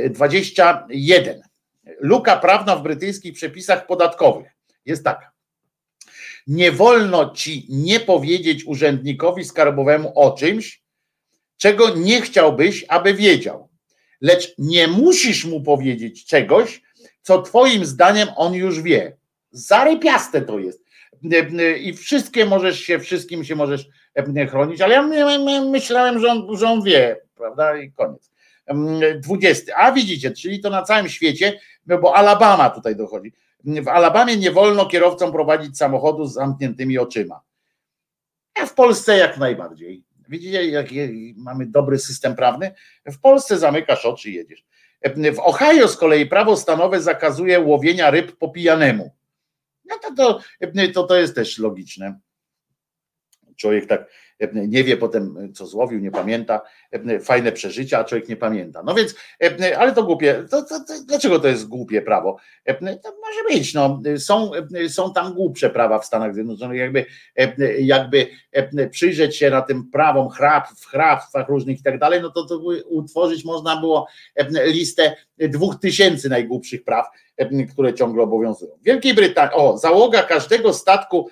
21. 0.10 1.42
Luka 2.00 2.38
prawna 2.38 2.76
w 2.76 2.84
brytyjskich 2.84 3.34
przepisach 3.34 3.88
podatkowych 3.88 4.48
jest 4.86 5.04
taka. 5.04 5.32
Nie 6.48 6.72
wolno 6.72 7.34
ci 7.34 7.66
nie 7.70 8.00
powiedzieć 8.00 8.66
urzędnikowi 8.66 9.46
skarbowemu 9.46 10.20
o 10.20 10.32
czymś, 10.32 10.84
czego 11.60 11.96
nie 11.96 12.22
chciałbyś, 12.22 12.86
aby 12.88 13.14
wiedział 13.14 13.70
lecz 14.22 14.54
nie 14.58 14.88
musisz 14.88 15.46
mu 15.46 15.62
powiedzieć 15.62 16.26
czegoś, 16.26 16.82
co 17.22 17.42
twoim 17.42 17.86
zdaniem 17.86 18.28
on 18.36 18.54
już 18.54 18.82
wie. 18.82 19.18
Zarypiaste 19.52 20.42
to 20.42 20.60
jest. 20.60 20.84
I 21.82 21.94
wszystkie 21.94 22.46
możesz 22.46 22.80
się, 22.80 23.00
wszystkim 23.00 23.44
się 23.44 23.56
możesz 23.56 23.88
chronić, 24.50 24.82
ale 24.82 24.96
ja 24.96 25.02
myślałem, 25.62 26.20
że 26.20 26.32
on, 26.32 26.58
że 26.58 26.68
on 26.68 26.84
wie, 26.84 27.18
prawda? 27.36 27.78
I 27.78 27.92
koniec. 27.92 28.32
20. 29.16 29.76
A 29.76 29.92
widzicie, 29.92 30.32
czyli 30.32 30.60
to 30.60 30.70
na 30.70 30.82
całym 30.82 31.10
świecie, 31.10 31.60
no 31.86 31.98
bo 31.98 32.16
Alabama 32.16 32.70
tutaj 32.70 32.96
dochodzi. 32.96 33.34
W 33.64 33.88
Alabamie 33.88 34.38
nie 34.38 34.52
wolno 34.52 34.86
kierowcom 34.86 35.32
prowadzić 35.32 35.78
samochodu 35.78 36.26
z 36.26 36.34
zamkniętymi 36.34 36.98
oczyma. 36.98 37.42
A 38.62 38.66
w 38.66 38.74
Polsce 38.74 39.18
jak 39.18 39.38
najbardziej. 39.38 40.04
Widzicie, 40.30 40.69
jaki 40.69 41.33
mamy 41.38 41.66
dobry 41.66 41.99
system 41.99 42.35
prawny? 42.35 42.72
W 43.06 43.19
Polsce 43.19 43.58
zamykasz 43.58 44.06
oczy 44.06 44.30
i 44.30 44.33
jedziesz. 44.33 44.66
W 45.35 45.40
Ohio 45.40 45.88
z 45.88 45.98
kolei 45.98 46.25
prawo 46.25 46.58
stanowe 46.58 47.01
zakazuje 47.01 47.59
łowienia 47.59 48.11
ryb 48.11 48.38
po 48.38 48.49
pijanemu. 48.49 49.11
No 49.85 49.95
to, 49.98 50.16
to, 50.16 50.40
to, 50.93 51.03
to 51.03 51.16
jest 51.16 51.35
też 51.35 51.58
logiczne. 51.58 52.19
Człowiek 53.60 53.86
tak 53.86 54.06
nie 54.54 54.84
wie 54.84 54.98
potem, 54.98 55.52
co 55.54 55.66
złowił, 55.66 56.00
nie 56.00 56.12
pamięta, 56.12 56.62
fajne 57.22 57.52
przeżycia, 57.52 58.00
a 58.00 58.04
człowiek 58.04 58.30
nie 58.30 58.36
pamięta. 58.36 58.84
No 58.84 58.94
więc, 58.94 59.16
ale 59.78 59.92
to 59.92 60.04
głupie, 60.04 60.46
to, 60.52 60.64
to, 60.64 60.80
to, 60.80 60.94
dlaczego 61.08 61.40
to 61.40 61.48
jest 61.48 61.68
głupie 61.68 62.02
prawo? 62.02 62.38
To 63.04 63.12
może 63.22 63.44
być, 63.50 63.74
no, 63.74 64.02
są, 64.18 64.52
są 64.90 65.14
tam 65.14 65.34
głupsze 65.34 65.70
prawa 65.70 66.00
w 66.00 66.06
Stanach 66.06 66.34
Zjednoczonych, 66.34 66.80
jakby, 66.80 67.06
jakby 67.80 68.28
przyjrzeć 68.92 69.38
się 69.38 69.50
na 69.50 69.62
tym 69.62 69.92
prawom 69.92 70.30
hrab, 70.30 70.68
w 70.68 70.86
hrabstwach 70.86 71.50
różnych 71.50 71.80
i 71.80 71.84
tak 71.84 72.00
dalej, 72.00 72.22
no 72.22 72.30
to, 72.30 72.46
to 72.46 72.62
utworzyć 72.90 73.46
można 73.46 73.80
było 73.80 74.08
listę 74.66 75.16
dwóch 75.38 75.80
tysięcy 75.80 76.30
najgłupszych 76.30 76.84
praw, 76.84 77.06
które 77.72 77.94
ciągle 77.94 78.24
obowiązują. 78.24 78.72
W 78.82 78.84
Wielkiej 78.84 79.14
Brytanii, 79.14 79.56
o, 79.56 79.78
załoga 79.78 80.24
każdego 80.24 80.74
statku 80.74 81.30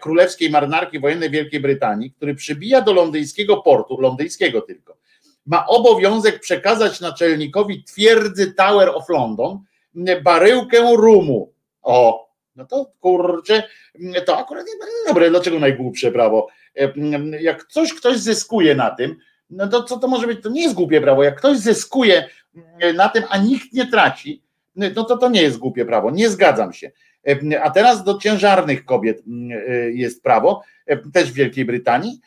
królewskiej 0.00 0.50
marynarki 0.50 1.00
wojennej 1.00 1.30
Wielkiej 1.30 1.60
Brytanii, 1.60 2.10
który 2.10 2.34
przybija 2.34 2.80
do 2.80 2.92
londyńskiego 2.92 3.56
portu, 3.56 4.00
londyńskiego 4.00 4.60
tylko, 4.60 4.96
ma 5.46 5.66
obowiązek 5.66 6.40
przekazać 6.40 7.00
naczelnikowi 7.00 7.84
twierdzy 7.84 8.52
Tower 8.52 8.88
of 8.88 9.08
London 9.08 9.58
baryłkę 10.22 10.96
rumu. 10.96 11.52
O, 11.82 12.28
no 12.56 12.64
to 12.64 12.92
kurczę, 13.00 13.62
to 14.26 14.38
akurat 14.38 14.66
dobre, 15.06 15.30
dlaczego 15.30 15.58
najgłupsze 15.58 16.12
prawo? 16.12 16.46
E, 16.76 16.92
jak 17.40 17.66
coś 17.66 17.94
ktoś 17.94 18.18
zyskuje 18.18 18.74
na 18.74 18.90
tym, 18.90 19.16
no 19.50 19.68
to 19.68 19.82
co 19.82 19.98
to 19.98 20.08
może 20.08 20.26
być? 20.26 20.42
To 20.42 20.48
nie 20.48 20.62
jest 20.62 20.74
głupie 20.74 21.00
prawo. 21.00 21.22
Jak 21.22 21.38
ktoś 21.38 21.58
zyskuje 21.58 22.28
na 22.94 23.08
tym, 23.08 23.24
a 23.28 23.38
nikt 23.38 23.72
nie 23.72 23.86
traci, 23.86 24.42
no 24.76 25.04
to 25.04 25.16
to 25.16 25.28
nie 25.28 25.42
jest 25.42 25.58
głupie 25.58 25.84
prawo. 25.84 26.10
Nie 26.10 26.30
zgadzam 26.30 26.72
się. 26.72 26.90
A 27.62 27.70
teraz 27.70 28.04
do 28.04 28.18
ciężarnych 28.18 28.84
kobiet 28.84 29.22
mm, 29.26 29.58
e, 29.68 29.90
jest 29.90 30.22
prawo, 30.22 30.62
też 31.12 31.32
w 31.32 31.34
Wielkiej 31.34 31.64
Brytanii. 31.64 32.20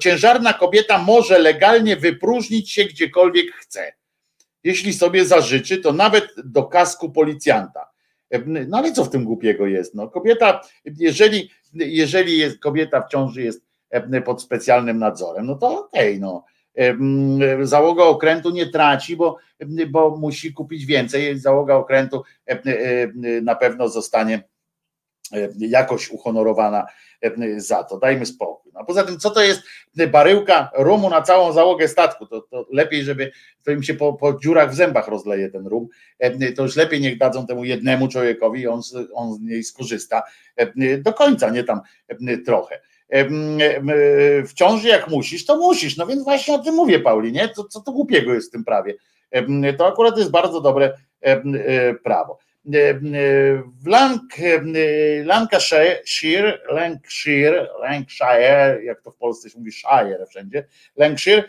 Ciężarna 0.00 0.52
kobieta 0.52 0.98
może 0.98 1.38
legalnie 1.38 1.96
wypróżnić 1.96 2.70
się 2.70 2.84
gdziekolwiek 2.84 3.52
chce. 3.52 3.92
Jeśli 4.64 4.92
sobie 4.92 5.24
zażyczy, 5.24 5.78
to 5.78 5.92
nawet 5.92 6.28
do 6.44 6.62
kasku 6.62 7.10
policjanta. 7.10 7.90
No 8.46 8.78
ale 8.78 8.92
co 8.92 9.04
w 9.04 9.10
tym 9.10 9.24
głupiego 9.24 9.66
jest? 9.66 9.94
No, 9.94 10.08
kobieta, 10.08 10.60
jeżeli, 10.84 11.50
jeżeli 11.74 12.38
jest, 12.38 12.58
kobieta 12.58 13.00
w 13.00 13.08
ciąży 13.08 13.42
jest 13.42 13.64
pod 14.24 14.42
specjalnym 14.42 14.98
nadzorem, 14.98 15.46
no 15.46 15.54
to 15.54 15.86
okej, 15.86 16.08
okay, 16.08 16.20
no. 16.20 16.44
Załoga 17.62 18.04
okrętu 18.04 18.50
nie 18.50 18.66
traci, 18.66 19.16
bo, 19.16 19.36
bo 19.90 20.16
musi 20.16 20.52
kupić 20.52 20.86
więcej. 20.86 21.38
Załoga 21.38 21.74
okrętu 21.74 22.22
na 23.42 23.54
pewno 23.54 23.88
zostanie 23.88 24.42
jakoś 25.58 26.10
uhonorowana 26.10 26.86
za 27.56 27.84
to. 27.84 27.98
Dajmy 27.98 28.26
spokój. 28.26 28.72
A 28.74 28.84
poza 28.84 29.04
tym, 29.04 29.18
co 29.18 29.30
to 29.30 29.42
jest 29.42 29.62
baryłka 30.10 30.70
rumu 30.74 31.10
na 31.10 31.22
całą 31.22 31.52
załogę 31.52 31.88
statku? 31.88 32.26
To, 32.26 32.40
to 32.40 32.66
lepiej, 32.72 33.04
żeby 33.04 33.32
to 33.64 33.70
im 33.70 33.82
się 33.82 33.94
po, 33.94 34.12
po, 34.12 34.38
dziurach 34.38 34.70
w 34.70 34.74
zębach 34.74 35.08
rozleje 35.08 35.50
ten 35.50 35.66
rum. 35.66 35.88
To 36.56 36.62
już 36.62 36.76
lepiej 36.76 37.00
niech 37.00 37.18
dadzą 37.18 37.46
temu 37.46 37.64
jednemu 37.64 38.08
człowiekowi 38.08 38.68
on, 38.68 38.80
on 39.14 39.34
z 39.34 39.40
niej 39.40 39.64
skorzysta 39.64 40.22
do 40.98 41.12
końca, 41.12 41.50
nie 41.50 41.64
tam 41.64 41.80
trochę 42.46 42.80
w 44.44 44.52
ciąży 44.54 44.88
jak 44.88 45.08
musisz, 45.08 45.46
to 45.46 45.56
musisz. 45.56 45.96
No 45.96 46.06
więc 46.06 46.24
właśnie 46.24 46.54
o 46.54 46.58
tym 46.58 46.74
mówię, 46.74 47.00
Pauli, 47.00 47.32
nie? 47.32 47.48
Co, 47.48 47.64
co 47.64 47.80
to 47.80 47.92
głupiego 47.92 48.34
jest 48.34 48.48
w 48.48 48.52
tym 48.52 48.64
prawie? 48.64 48.94
To 49.78 49.86
akurat 49.86 50.18
jest 50.18 50.30
bardzo 50.30 50.60
dobre 50.60 50.98
prawo. 52.04 52.38
W 53.82 53.86
Lank, 53.86 54.22
Lancashire, 55.24 56.58
Lancashire, 56.68 57.68
Lancashire, 57.80 58.80
jak 58.84 59.00
to 59.00 59.10
w 59.10 59.16
Polsce 59.16 59.50
się 59.50 59.58
mówi, 59.58 59.72
Shire 59.72 60.26
wszędzie, 60.28 60.64
Lancashire, 60.96 61.44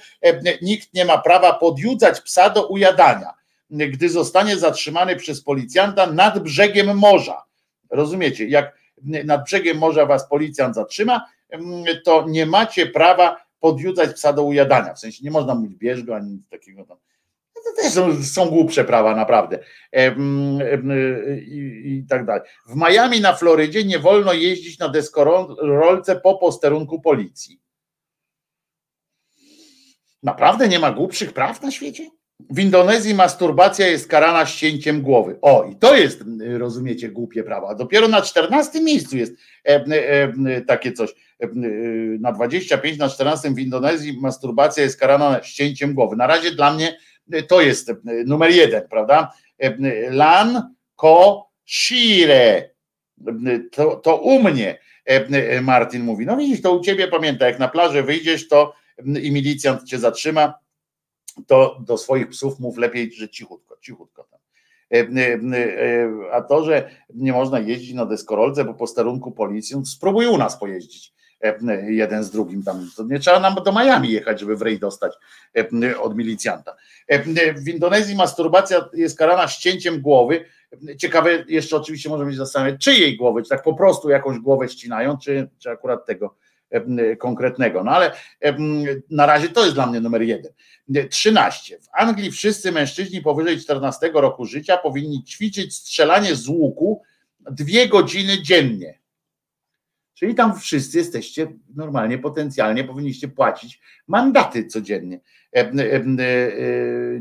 nikt 0.61 0.93
nie 0.93 1.06
ma 1.06 1.17
prawa 1.17 1.53
podjudzać 1.53 2.22
psa 2.22 2.50
do 2.50 2.67
ujadania, 2.67 3.33
gdy 3.69 4.09
zostanie 4.09 4.58
zatrzymany 4.58 5.16
przez 5.16 5.43
policjanta 5.43 6.08
nad 6.08 6.40
brzegiem 6.40 6.98
morza. 6.98 7.43
Rozumiecie? 7.90 8.48
Jak 8.48 8.77
nad 9.03 9.43
brzegiem 9.43 9.77
morza 9.77 10.06
was 10.06 10.30
policjant 10.30 10.75
zatrzyma, 10.75 11.25
to 12.06 12.25
nie 12.27 12.45
macie 12.45 12.85
prawa 12.85 13.45
podjudzać 13.59 14.14
psa 14.14 14.33
do 14.33 14.43
ujadania. 14.43 14.93
W 14.93 14.99
sensie 14.99 15.23
nie 15.23 15.32
można 15.32 15.56
mówić 15.56 15.75
bierz 15.75 16.03
go 16.03 16.15
ani 16.15 16.32
nic 16.32 16.49
takiego 16.49 16.85
tam. 16.85 16.98
No 17.56 17.61
to 17.65 17.82
też 17.82 17.93
są, 17.93 18.23
są 18.23 18.49
głupsze 18.49 18.83
prawa, 18.85 19.15
naprawdę. 19.15 19.59
I, 21.48 21.83
I, 21.85 22.06
tak 22.09 22.25
dalej. 22.25 22.41
W 22.67 22.75
Miami 22.75 23.22
na 23.22 23.33
Florydzie 23.33 23.83
nie 23.83 23.99
wolno 23.99 24.33
jeździć 24.33 24.80
na 24.80 24.90
deskorolce 24.90 26.15
po 26.15 26.38
posterunku 26.38 27.01
policji. 27.01 27.59
Naprawdę 30.23 30.67
nie 30.67 30.80
ma 30.80 30.91
głupszych 30.91 31.33
praw 31.33 31.61
na 31.61 31.72
świecie? 31.72 32.09
W 32.49 32.59
Indonezji 32.59 33.14
masturbacja 33.14 33.88
jest 33.88 34.07
karana 34.07 34.45
ścięciem 34.45 35.01
głowy. 35.01 35.38
O, 35.41 35.65
i 35.72 35.75
to 35.75 35.95
jest, 35.95 36.23
rozumiecie, 36.57 37.09
głupie 37.09 37.43
prawa. 37.43 37.75
Dopiero 37.75 38.07
na 38.07 38.22
14 38.22 38.82
miejscu 38.82 39.17
jest 39.17 39.33
e, 39.67 39.85
e, 39.85 40.61
takie 40.61 40.91
coś. 40.91 41.14
E, 41.44 41.48
na 42.20 42.32
25, 42.32 42.98
na 42.98 43.10
14 43.10 43.52
w 43.52 43.60
Indonezji 43.60 44.20
masturbacja 44.20 44.84
jest 44.84 45.00
karana 45.00 45.44
ścięciem 45.44 45.94
głowy. 45.94 46.16
Na 46.16 46.28
razie 46.28 46.52
dla 46.52 46.74
mnie 46.74 46.98
to 47.48 47.62
jest 47.62 47.92
numer 48.26 48.52
jeden, 48.52 48.88
prawda? 48.90 49.34
Lan 50.10 50.76
ko 50.96 51.50
shire. 51.66 52.70
To, 53.72 53.96
to 53.96 54.18
u 54.18 54.44
mnie 54.44 54.80
Martin 55.62 56.04
mówi. 56.04 56.26
No 56.26 56.38
widzisz, 56.38 56.62
to 56.62 56.74
u 56.74 56.82
ciebie 56.82 57.08
pamiętaj, 57.08 57.52
jak 57.52 57.60
na 57.60 57.68
plaży 57.68 58.04
wyjdziesz, 58.04 58.48
to 58.48 58.74
i 59.22 59.32
milicjant 59.32 59.84
cię 59.84 60.00
zatrzyma, 60.00 60.54
to 61.48 61.78
do 61.86 61.98
swoich 61.98 62.30
psów 62.30 62.60
mów 62.60 62.78
lepiej, 62.78 63.12
że 63.12 63.30
cichutko, 63.30 63.78
cichutko. 63.82 64.28
A 66.32 66.42
to, 66.42 66.64
że 66.64 66.90
nie 67.14 67.34
można 67.34 67.60
jeździć 67.60 67.94
na 67.94 68.06
deskorolce 68.06 68.66
po 68.66 68.74
posterunku 68.74 69.32
policji, 69.32 69.86
spróbuj 69.86 70.28
u 70.28 70.38
nas 70.38 70.60
pojeździć 70.60 71.14
jeden 71.88 72.24
z 72.24 72.32
drugim 72.32 72.64
tam. 72.64 72.90
To 72.98 73.04
nie 73.04 73.20
trzeba 73.20 73.40
nam 73.40 73.56
do 73.66 73.72
Miami 73.72 74.12
jechać, 74.12 74.40
żeby 74.40 74.56
w 74.56 74.62
rej 74.62 74.80
dostać 74.80 75.14
od 76.02 76.16
milicjanta. 76.16 76.76
W 77.56 77.68
Indonezji 77.68 78.16
masturbacja 78.16 78.90
jest 78.94 79.18
karana 79.18 79.48
ścięciem 79.48 80.02
głowy. 80.02 80.46
Ciekawe, 80.98 81.46
jeszcze 81.48 81.78
oczywiście 81.78 82.10
może 82.10 82.26
być 82.26 82.36
zastanawiać, 82.36 82.82
czyjej 82.82 83.18
głowy, 83.18 83.44
czy 83.44 83.50
tak 83.50 83.64
po 83.64 83.74
prostu 83.74 84.10
jakąś 84.10 84.40
głowę 84.40 84.70
ścinają, 84.70 85.18
czy, 85.18 85.50
czy 85.60 85.70
akurat 85.70 86.06
tego 86.06 86.36
konkretnego. 87.20 87.84
No 87.84 87.92
ale 87.92 88.12
na 89.10 89.26
razie 89.26 89.50
to 89.50 89.64
jest 89.64 89.74
dla 89.76 89.88
mnie 89.88 90.00
numer 90.00 90.22
jeden. 90.22 90.52
13. 91.10 91.80
W 91.80 91.88
Anglii 91.94 92.32
wszyscy 92.32 92.72
mężczyźni 92.72 93.22
powyżej 93.22 93.60
14 93.60 94.12
roku 94.14 94.46
życia 94.46 94.78
powinni 94.78 95.24
ćwiczyć 95.24 95.76
strzelanie 95.76 96.36
z 96.36 96.48
łuku 96.48 97.02
dwie 97.52 97.88
godziny 97.88 98.42
dziennie. 98.42 99.02
Czyli 100.14 100.35
tam 100.35 100.59
wszyscy 100.59 100.98
jesteście 100.98 101.48
normalnie, 101.75 102.17
potencjalnie 102.17 102.83
powinniście 102.83 103.27
płacić 103.27 103.82
mandaty 104.08 104.66
codziennie. 104.66 105.19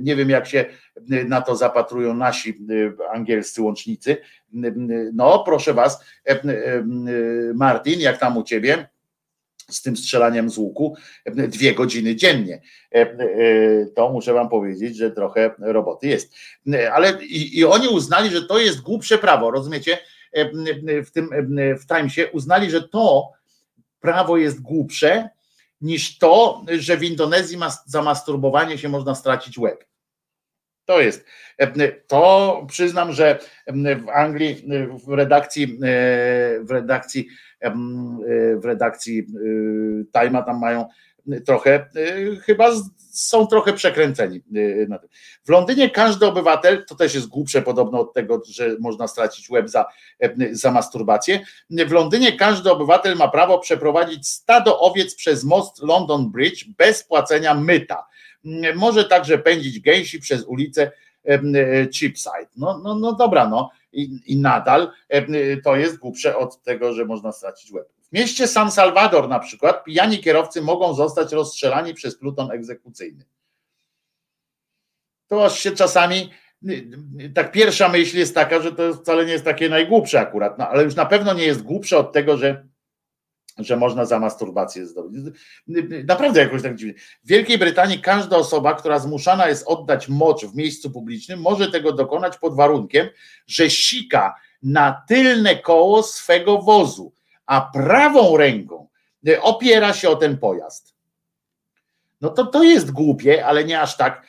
Nie 0.00 0.16
wiem, 0.16 0.30
jak 0.30 0.46
się 0.46 0.64
na 1.08 1.40
to 1.40 1.56
zapatrują 1.56 2.14
nasi 2.14 2.66
angielscy 3.12 3.62
łącznicy. 3.62 4.16
No, 5.12 5.42
proszę 5.44 5.74
Was, 5.74 6.04
Martin, 7.54 8.00
jak 8.00 8.18
tam 8.18 8.36
u 8.36 8.42
Ciebie? 8.42 8.88
z 9.70 9.82
tym 9.82 9.96
strzelaniem 9.96 10.50
z 10.50 10.58
łuku 10.58 10.96
dwie 11.26 11.74
godziny 11.74 12.16
dziennie. 12.16 12.60
To 13.94 14.12
muszę 14.12 14.32
wam 14.32 14.48
powiedzieć, 14.48 14.96
że 14.96 15.10
trochę 15.10 15.50
roboty 15.58 16.06
jest. 16.06 16.34
Ale 16.92 17.24
i, 17.24 17.58
i 17.58 17.64
oni 17.64 17.88
uznali, 17.88 18.30
że 18.30 18.42
to 18.42 18.58
jest 18.58 18.80
głupsze 18.80 19.18
prawo, 19.18 19.50
rozumiecie? 19.50 19.98
W 21.04 21.10
tym 21.10 21.30
w 21.78 21.86
Timesie 21.86 22.30
uznali, 22.32 22.70
że 22.70 22.88
to 22.88 23.32
prawo 24.00 24.36
jest 24.36 24.62
głupsze 24.62 25.28
niż 25.80 26.18
to, 26.18 26.64
że 26.78 26.96
w 26.96 27.02
Indonezji 27.02 27.58
za 27.86 28.02
masturbowanie 28.02 28.78
się 28.78 28.88
można 28.88 29.14
stracić 29.14 29.58
łeb. 29.58 29.84
To 30.84 31.00
jest. 31.00 31.24
To 32.06 32.66
przyznam, 32.68 33.12
że 33.12 33.38
w 34.04 34.08
Anglii 34.14 34.64
w 35.06 35.12
redakcji 35.12 35.78
w 36.60 36.70
redakcji 36.70 37.28
w 38.56 38.64
redakcji 38.64 39.26
Time'a 40.14 40.44
tam 40.44 40.60
mają 40.60 40.88
trochę, 41.47 41.89
chyba 42.44 42.70
są 43.10 43.47
trochę 43.47 43.73
przekręceni. 43.73 44.41
W 45.44 45.51
Londynie 45.51 45.91
każdy 45.91 46.26
obywatel, 46.26 46.84
to 46.89 46.94
też 46.94 47.15
jest 47.15 47.26
głupsze 47.26 47.62
podobno 47.62 48.01
od 48.01 48.12
tego, 48.12 48.42
że 48.44 48.76
można 48.81 49.09
stracić 49.09 49.51
łeb 49.51 49.68
za, 49.68 49.86
za 50.52 50.70
masturbację. 50.70 51.41
W 51.70 51.92
Londynie 51.92 52.33
każdy 52.33 52.70
obywatel 52.70 53.17
ma 53.17 53.28
prawo 53.28 53.59
przeprowadzić 53.59 54.28
stado 54.28 54.81
owiec 54.81 55.15
przez 55.15 55.44
most 55.44 55.83
London 55.83 56.31
Bridge 56.31 56.65
bez 56.78 57.05
płacenia 57.05 57.55
myta. 57.55 58.07
Może 58.75 59.05
także 59.05 59.39
pędzić 59.39 59.81
gęsi 59.81 60.20
przez 60.20 60.44
ulicę 60.44 60.91
Cheapside. 61.99 62.49
No, 62.57 62.78
no, 62.78 62.94
no 62.94 63.12
dobra, 63.12 63.49
no 63.49 63.70
i, 63.92 64.20
i 64.26 64.36
nadal 64.36 64.91
to 65.65 65.76
jest 65.76 65.99
głupsze 65.99 66.36
od 66.36 66.62
tego, 66.62 66.92
że 66.92 67.05
można 67.05 67.33
stracić 67.33 67.73
łeb. 67.73 67.89
W 68.12 68.15
mieście 68.15 68.47
San 68.47 68.73
Salvador 68.73 69.28
na 69.28 69.39
przykład 69.39 69.84
pijani 69.84 70.18
kierowcy 70.18 70.62
mogą 70.62 70.94
zostać 70.94 71.32
rozstrzelani 71.32 71.94
przez 71.94 72.18
pluton 72.18 72.50
egzekucyjny. 72.50 73.24
To 75.28 75.44
aż 75.44 75.58
się 75.58 75.70
czasami 75.70 76.31
tak 77.34 77.52
pierwsza 77.52 77.89
myśl 77.89 78.18
jest 78.18 78.34
taka, 78.34 78.60
że 78.60 78.73
to 78.73 78.94
wcale 78.94 79.26
nie 79.26 79.32
jest 79.32 79.44
takie 79.44 79.68
najgłupsze 79.68 80.20
akurat, 80.20 80.58
no, 80.58 80.68
ale 80.68 80.84
już 80.84 80.94
na 80.94 81.07
pewno 81.07 81.34
nie 81.34 81.44
jest 81.44 81.62
głupsze 81.62 81.99
od 81.99 82.12
tego, 82.12 82.36
że 82.36 82.66
że 83.58 83.76
można 83.76 84.05
za 84.05 84.18
masturbację 84.18 84.86
zdobyć. 84.86 85.20
Naprawdę 86.05 86.41
jakoś 86.41 86.62
tak 86.62 86.76
dziwnie. 86.76 86.94
W 87.24 87.28
Wielkiej 87.28 87.58
Brytanii 87.58 88.00
każda 88.00 88.36
osoba, 88.36 88.74
która 88.74 88.99
zmuszana 88.99 89.49
jest 89.49 89.66
oddać 89.66 90.08
mocz 90.08 90.44
w 90.44 90.57
miejscu 90.57 90.91
publicznym, 90.91 91.41
może 91.41 91.70
tego 91.70 91.92
dokonać 91.92 92.39
pod 92.39 92.57
warunkiem, 92.57 93.08
że 93.47 93.70
sika 93.70 94.34
na 94.62 95.02
tylne 95.08 95.57
koło 95.57 96.02
swego 96.02 96.58
wozu, 96.58 97.12
a 97.52 97.60
prawą 97.60 98.36
ręką 98.36 98.89
opiera 99.40 99.92
się 99.92 100.08
o 100.08 100.16
ten 100.16 100.39
pojazd. 100.39 100.94
No 102.20 102.31
to 102.31 102.47
to 102.47 102.62
jest 102.62 102.90
głupie, 102.90 103.47
ale 103.47 103.64
nie 103.64 103.81
aż 103.81 103.97
tak, 103.97 104.26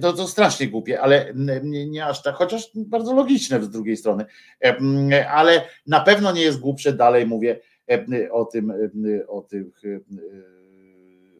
to, 0.00 0.12
to 0.12 0.28
strasznie 0.28 0.68
głupie, 0.68 1.00
ale 1.00 1.32
nie, 1.62 1.86
nie 1.86 2.06
aż 2.06 2.22
tak, 2.22 2.34
chociaż 2.34 2.70
bardzo 2.74 3.14
logiczne 3.14 3.62
z 3.62 3.70
drugiej 3.70 3.96
strony, 3.96 4.24
ale 5.30 5.68
na 5.86 6.00
pewno 6.00 6.32
nie 6.32 6.42
jest 6.42 6.60
głupsze, 6.60 6.92
dalej 6.92 7.26
mówię, 7.26 7.60
o 8.30 8.44
tym, 8.44 8.72
o 9.28 9.42
tym, 9.42 9.72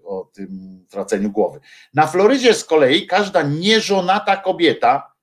o 0.04 0.30
tym 0.34 0.80
traceniu 0.88 1.30
głowy. 1.30 1.60
Na 1.94 2.06
Florydzie 2.06 2.54
z 2.54 2.64
kolei 2.64 3.06
każda 3.06 3.42
nieżonata 3.42 4.36
kobieta 4.36 5.15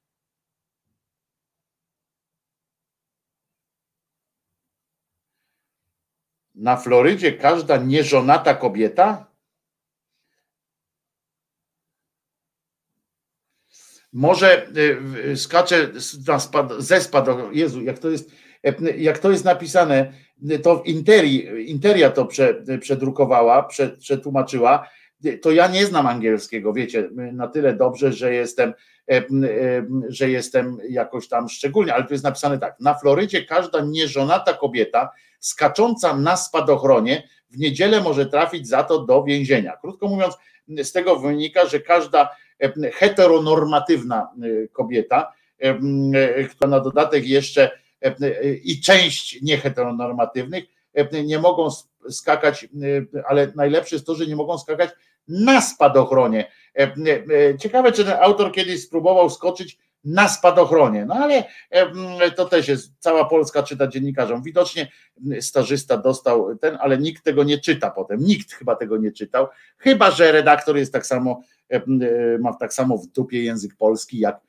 na 6.64 6.77
Florydzie 6.77 7.33
każda 7.33 7.77
nieżonata 7.77 8.56
kobieta 8.56 9.25
może 14.14 14.67
y, 15.32 15.38
skacze 15.38 15.90
ze 16.80 17.01
spadu. 17.01 17.51
Jezu, 17.51 17.82
jak 17.82 18.00
to 18.00 18.09
jest, 18.09 18.32
jak 18.98 19.19
to 19.19 19.32
jest 19.32 19.45
napisane, 19.45 20.14
to 20.64 20.75
w 20.75 20.88
Interi, 20.88 21.69
Interia 21.69 22.09
to 22.09 22.25
prze, 22.25 22.64
przedrukowała, 22.80 23.64
prze, 23.64 23.90
przetłumaczyła, 23.90 24.90
to 25.42 25.52
ja 25.52 25.68
nie 25.68 25.85
znam 25.85 26.08
angielskiego, 26.08 26.74
wiecie, 26.74 27.10
na 27.14 27.48
tyle 27.48 27.74
dobrze, 27.74 28.14
że 28.14 28.34
jestem, 28.34 28.74
że 30.08 30.30
jestem 30.30 30.77
jakoś 30.90 31.27
tam 31.27 31.50
szczególnie, 31.50 31.93
ale 31.93 32.03
tu 32.03 32.14
jest 32.14 32.24
napisane 32.24 32.60
tak, 32.60 32.80
na 32.80 32.93
Florydzie 32.93 33.45
każda 33.45 33.82
nieżonata 33.82 34.53
kobieta 34.53 35.11
skacząca 35.40 36.18
na 36.18 36.38
spadochronie 36.38 37.27
w 37.50 37.58
niedzielę 37.58 38.02
może 38.02 38.26
trafić 38.26 38.68
za 38.68 38.84
to 38.84 39.06
do 39.06 39.24
więzienia. 39.24 39.77
Krótko 39.82 40.08
mówiąc, 40.08 40.34
z 40.84 40.92
tego 40.92 41.16
wynika, 41.16 41.66
że 41.66 41.80
każda 41.80 42.30
heteronormatywna 42.93 44.30
kobieta, 44.72 45.34
która 46.50 46.69
na 46.69 46.80
dodatek 46.80 47.27
jeszcze 47.27 47.72
i 48.64 48.82
część 48.82 49.42
nieheteronormatywnych 49.42 50.64
nie 51.26 51.40
mogą 51.40 51.68
skakać, 52.10 52.68
ale 53.27 53.52
najlepsze 53.56 53.95
jest 53.95 54.06
to, 54.06 54.16
że 54.16 54.27
nie 54.27 54.35
mogą 54.35 54.58
skakać 54.58 54.90
na 55.27 55.61
spadochronie. 55.61 56.52
E, 56.80 56.84
e, 56.84 57.58
ciekawe, 57.58 57.92
czy 57.92 58.06
ten 58.06 58.18
autor 58.22 58.52
kiedyś 58.52 58.84
spróbował 58.84 59.30
skoczyć 59.30 59.77
na 60.03 60.27
spadochronie. 60.30 61.06
No 61.06 61.16
ale 61.16 61.43
to 62.35 62.45
też 62.45 62.68
jest, 62.68 62.93
cała 63.00 63.26
Polska 63.26 63.64
czyta 63.64 63.88
dziennikarzom. 63.88 64.43
Widocznie 64.43 64.92
stażysta 65.42 65.98
dostał 65.98 66.58
ten, 66.58 66.77
ale 66.82 66.98
nikt 66.98 67.24
tego 67.24 67.43
nie 67.43 67.58
czyta 67.58 67.92
potem. 67.92 68.19
Nikt 68.19 68.53
chyba 68.53 68.76
tego 68.76 68.98
nie 68.98 69.11
czytał, 69.11 69.48
chyba 69.77 70.11
że 70.11 70.32
redaktor 70.32 70.77
jest 70.77 70.93
tak 70.93 71.06
samo, 71.06 71.42
ma 72.40 72.53
tak 72.53 72.74
samo 72.74 72.98
w 72.98 73.08
dupie 73.08 73.43
język 73.43 73.76
polski, 73.76 74.19
jak, 74.19 74.42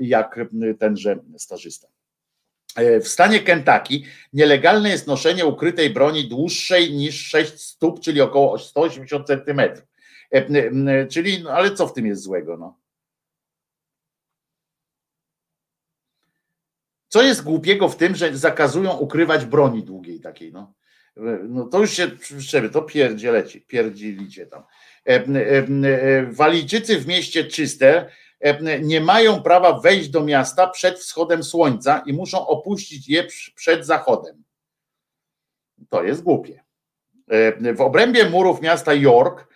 jak 0.00 0.40
tenże 0.78 1.18
stażysta. 1.36 1.88
E, 2.76 3.00
w 3.00 3.08
stanie 3.08 3.40
Kentucky 3.40 4.02
nielegalne 4.32 4.90
jest 4.90 5.06
noszenie 5.06 5.46
ukrytej 5.46 5.90
broni 5.90 6.28
dłuższej 6.28 6.94
niż 6.94 7.26
6 7.26 7.60
stóp, 7.60 8.00
czyli 8.00 8.20
około 8.20 8.58
180 8.58 9.26
centymetrów. 9.26 9.88
E, 10.30 11.06
czyli, 11.06 11.42
no 11.42 11.50
ale 11.50 11.74
co 11.74 11.86
w 11.86 11.92
tym 11.92 12.06
jest 12.06 12.22
złego? 12.22 12.56
No? 12.56 12.80
Co 17.08 17.22
jest 17.22 17.42
głupiego 17.42 17.88
w 17.88 17.96
tym, 17.96 18.14
że 18.14 18.36
zakazują 18.36 18.96
ukrywać 18.96 19.44
broni 19.44 19.84
długiej 19.84 20.20
takiej? 20.20 20.52
No, 20.52 20.74
e, 21.16 21.20
no 21.48 21.64
to 21.64 21.80
już 21.80 21.90
się 21.90 22.10
szczerze, 22.40 22.70
to 22.70 22.82
pierdzielecie, 22.82 23.60
pierdzielicie 23.60 24.46
tam. 24.46 24.62
Walijczycy 26.30 26.98
w 26.98 27.06
mieście 27.06 27.44
Czyste 27.44 28.10
nie 28.82 29.00
mają 29.00 29.42
prawa 29.42 29.80
wejść 29.80 30.08
do 30.08 30.24
miasta 30.24 30.66
przed 30.66 30.98
wschodem 30.98 31.44
słońca 31.44 32.02
i 32.06 32.12
muszą 32.12 32.46
opuścić 32.46 33.08
je 33.08 33.26
przed 33.54 33.86
zachodem. 33.86 34.44
To 35.88 36.02
jest 36.02 36.22
głupie. 36.22 36.62
W 37.74 37.80
obrębie 37.80 38.30
murów 38.30 38.60
miasta 38.60 38.94
York, 38.94 39.49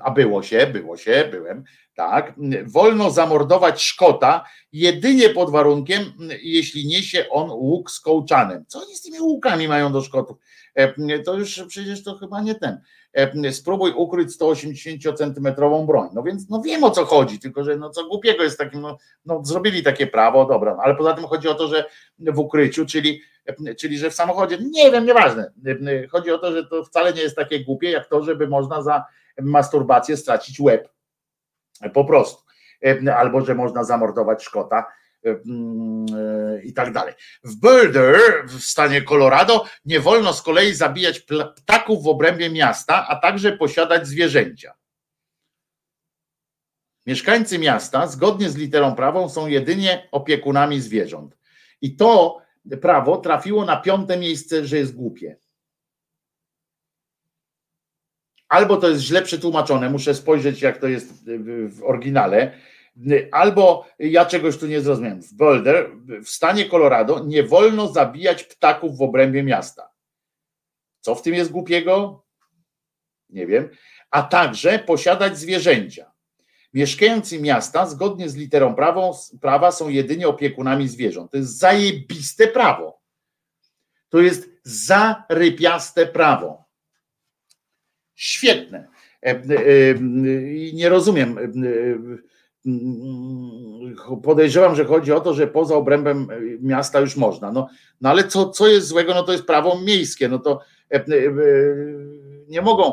a 0.00 0.10
było 0.10 0.42
się, 0.42 0.66
było 0.66 0.96
się, 0.96 1.28
byłem, 1.30 1.64
tak, 1.94 2.34
wolno 2.66 3.10
zamordować 3.10 3.82
Szkota 3.82 4.44
jedynie 4.72 5.28
pod 5.30 5.50
warunkiem, 5.50 6.12
jeśli 6.42 6.86
niesie 6.86 7.26
on 7.30 7.50
łuk 7.50 7.90
z 7.90 8.00
kołczanem. 8.00 8.64
Co 8.68 8.82
oni 8.82 8.96
z 8.96 9.02
tymi 9.02 9.20
łukami 9.20 9.68
mają 9.68 9.92
do 9.92 10.02
Szkotów? 10.02 10.36
E, 10.74 11.18
to 11.18 11.34
już 11.34 11.64
przecież 11.68 12.04
to 12.04 12.14
chyba 12.14 12.40
nie 12.40 12.54
ten. 12.54 12.80
E, 13.12 13.52
spróbuj 13.52 13.92
ukryć 13.92 14.32
180 14.32 15.18
centymetrową 15.18 15.86
broń. 15.86 16.08
No 16.14 16.22
więc 16.22 16.48
no 16.48 16.62
wiem 16.62 16.84
o 16.84 16.90
co 16.90 17.04
chodzi, 17.04 17.38
tylko 17.38 17.64
że 17.64 17.76
no 17.76 17.90
co 17.90 18.08
głupiego 18.08 18.42
jest 18.42 18.58
takim, 18.58 18.80
no, 18.80 18.98
no 19.26 19.44
zrobili 19.44 19.82
takie 19.82 20.06
prawo, 20.06 20.44
dobra, 20.44 20.78
ale 20.82 20.94
poza 20.94 21.14
tym 21.14 21.24
chodzi 21.24 21.48
o 21.48 21.54
to, 21.54 21.68
że 21.68 21.84
w 22.18 22.38
ukryciu, 22.38 22.86
czyli, 22.86 23.20
czyli 23.78 23.98
że 23.98 24.10
w 24.10 24.14
samochodzie, 24.14 24.58
nie 24.70 24.90
wiem, 24.90 25.06
nieważne. 25.06 25.52
Chodzi 26.10 26.30
o 26.30 26.38
to, 26.38 26.52
że 26.52 26.66
to 26.66 26.84
wcale 26.84 27.12
nie 27.12 27.22
jest 27.22 27.36
takie 27.36 27.64
głupie, 27.64 27.90
jak 27.90 28.08
to, 28.08 28.22
żeby 28.22 28.48
można 28.48 28.82
za 28.82 29.04
masturbację 29.42 30.16
stracić 30.16 30.60
łeb. 30.60 30.88
Po 31.94 32.04
prostu. 32.04 32.42
Albo 33.16 33.44
że 33.44 33.54
można 33.54 33.84
zamordować 33.84 34.44
Szkota 34.44 34.86
e, 35.24 35.36
i 36.62 36.72
tak 36.72 36.92
dalej. 36.92 37.14
W 37.44 37.56
Boulder 37.56 38.20
w 38.46 38.60
stanie 38.60 39.02
Colorado 39.02 39.64
nie 39.84 40.00
wolno 40.00 40.32
z 40.32 40.42
kolei 40.42 40.74
zabijać 40.74 41.26
ptaków 41.56 42.04
w 42.04 42.08
obrębie 42.08 42.50
miasta, 42.50 43.08
a 43.08 43.16
także 43.16 43.52
posiadać 43.52 44.06
zwierzęcia. 44.06 44.74
Mieszkańcy 47.06 47.58
miasta, 47.58 48.06
zgodnie 48.06 48.50
z 48.50 48.56
literą 48.56 48.94
prawą, 48.94 49.28
są 49.28 49.46
jedynie 49.46 50.08
opiekunami 50.12 50.80
zwierząt. 50.80 51.38
I 51.80 51.96
to 51.96 52.40
prawo 52.80 53.16
trafiło 53.16 53.64
na 53.64 53.76
piąte 53.76 54.16
miejsce, 54.16 54.64
że 54.64 54.76
jest 54.76 54.96
głupie. 54.96 55.36
Albo 58.50 58.76
to 58.76 58.88
jest 58.88 59.02
źle 59.02 59.22
przetłumaczone, 59.22 59.90
muszę 59.90 60.14
spojrzeć, 60.14 60.62
jak 60.62 60.78
to 60.78 60.88
jest 60.88 61.24
w 61.68 61.84
oryginale 61.84 62.52
Albo 63.32 63.86
ja 63.98 64.26
czegoś 64.26 64.58
tu 64.58 64.66
nie 64.66 64.80
zrozumiałem. 64.80 65.22
W 65.22 65.34
Boulder, 65.34 65.90
w 66.24 66.28
stanie 66.28 66.68
Colorado, 66.68 67.24
nie 67.24 67.42
wolno 67.42 67.88
zabijać 67.88 68.44
ptaków 68.44 68.98
w 68.98 69.02
obrębie 69.02 69.42
miasta. 69.42 69.90
Co 71.00 71.14
w 71.14 71.22
tym 71.22 71.34
jest 71.34 71.50
głupiego? 71.50 72.24
Nie 73.28 73.46
wiem. 73.46 73.68
A 74.10 74.22
także 74.22 74.78
posiadać 74.78 75.38
zwierzęcia. 75.38 76.12
Mieszkający 76.74 77.40
miasta, 77.40 77.86
zgodnie 77.86 78.28
z 78.28 78.36
literą 78.36 78.74
prawą, 78.74 79.12
prawa, 79.40 79.72
są 79.72 79.88
jedynie 79.88 80.28
opiekunami 80.28 80.88
zwierząt. 80.88 81.30
To 81.30 81.36
jest 81.36 81.58
zajebiste 81.58 82.46
prawo. 82.46 83.00
To 84.08 84.20
jest 84.20 84.48
zarypiaste 84.62 86.06
prawo. 86.06 86.59
Świetne. 88.20 88.88
E, 89.22 89.30
e, 89.30 89.34
e, 89.34 89.94
I 90.54 90.72
nie 90.74 90.88
rozumiem 90.88 91.38
podejrzewam, 94.22 94.76
że 94.76 94.84
chodzi 94.84 95.12
o 95.12 95.20
to, 95.20 95.34
że 95.34 95.46
poza 95.46 95.74
obrębem 95.74 96.26
miasta 96.60 97.00
już 97.00 97.16
można. 97.16 97.52
No, 97.52 97.68
no 98.00 98.08
ale 98.10 98.24
co, 98.24 98.50
co 98.50 98.68
jest 98.68 98.86
złego? 98.86 99.14
No 99.14 99.22
to 99.22 99.32
jest 99.32 99.44
prawo 99.44 99.80
miejskie. 99.80 100.28
No 100.28 100.38
to 100.38 100.60
nie 102.50 102.62
mogą 102.62 102.92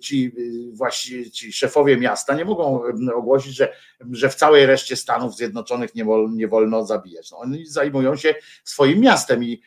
ci 0.00 0.32
właśnie 0.72 1.30
ci 1.30 1.52
szefowie 1.52 1.96
miasta 1.96 2.34
nie 2.34 2.44
mogą 2.44 2.82
ogłosić, 3.14 3.56
że, 3.56 3.72
że 4.10 4.28
w 4.28 4.34
całej 4.34 4.66
reszcie 4.66 4.96
Stanów 4.96 5.36
Zjednoczonych 5.36 5.94
nie, 5.94 6.04
wol, 6.04 6.30
nie 6.32 6.48
wolno 6.48 6.86
zabijać. 6.86 7.30
No, 7.30 7.38
oni 7.38 7.66
zajmują 7.66 8.16
się 8.16 8.34
swoim 8.64 9.00
miastem 9.00 9.44
i 9.44 9.62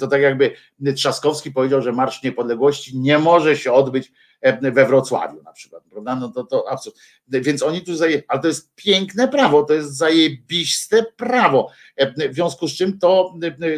to 0.00 0.06
tak 0.06 0.22
jakby 0.22 0.50
Trzaskowski 0.96 1.50
powiedział, 1.50 1.82
że 1.82 1.92
Marsz 1.92 2.22
Niepodległości 2.22 2.98
nie 2.98 3.18
może 3.18 3.56
się 3.56 3.72
odbyć 3.72 4.12
we 4.72 4.86
Wrocławiu 4.86 5.42
na 5.42 5.52
przykład, 5.52 5.82
prawda? 5.90 6.16
No 6.16 6.28
to, 6.28 6.44
to 6.44 6.70
absurd. 6.70 6.96
Więc 7.28 7.62
oni 7.62 7.82
tu 7.82 7.96
zaje, 7.96 8.22
ale 8.28 8.40
to 8.40 8.48
jest 8.48 8.74
piękne 8.74 9.28
prawo, 9.28 9.62
to 9.62 9.74
jest 9.74 9.96
zajebiste 9.96 11.04
prawo. 11.16 11.70
W 12.30 12.34
związku 12.34 12.68
z 12.68 12.76
czym 12.76 12.98
to, 12.98 13.34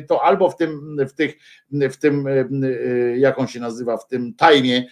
to 0.08 0.22
albo 0.24 0.50
w 0.50 0.56
tym, 0.56 0.96
w 1.08 1.12
tych, 1.12 1.36
w 1.70 1.96
tym, 1.96 2.28
jak 3.16 3.38
on 3.38 3.46
się 3.46 3.60
nazywa, 3.60 3.96
w 3.96 4.06
tym 4.06 4.34
tajmie, 4.34 4.86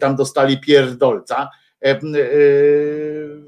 tam 0.00 0.16
dostali 0.16 0.60
pierdolca. 0.60 1.50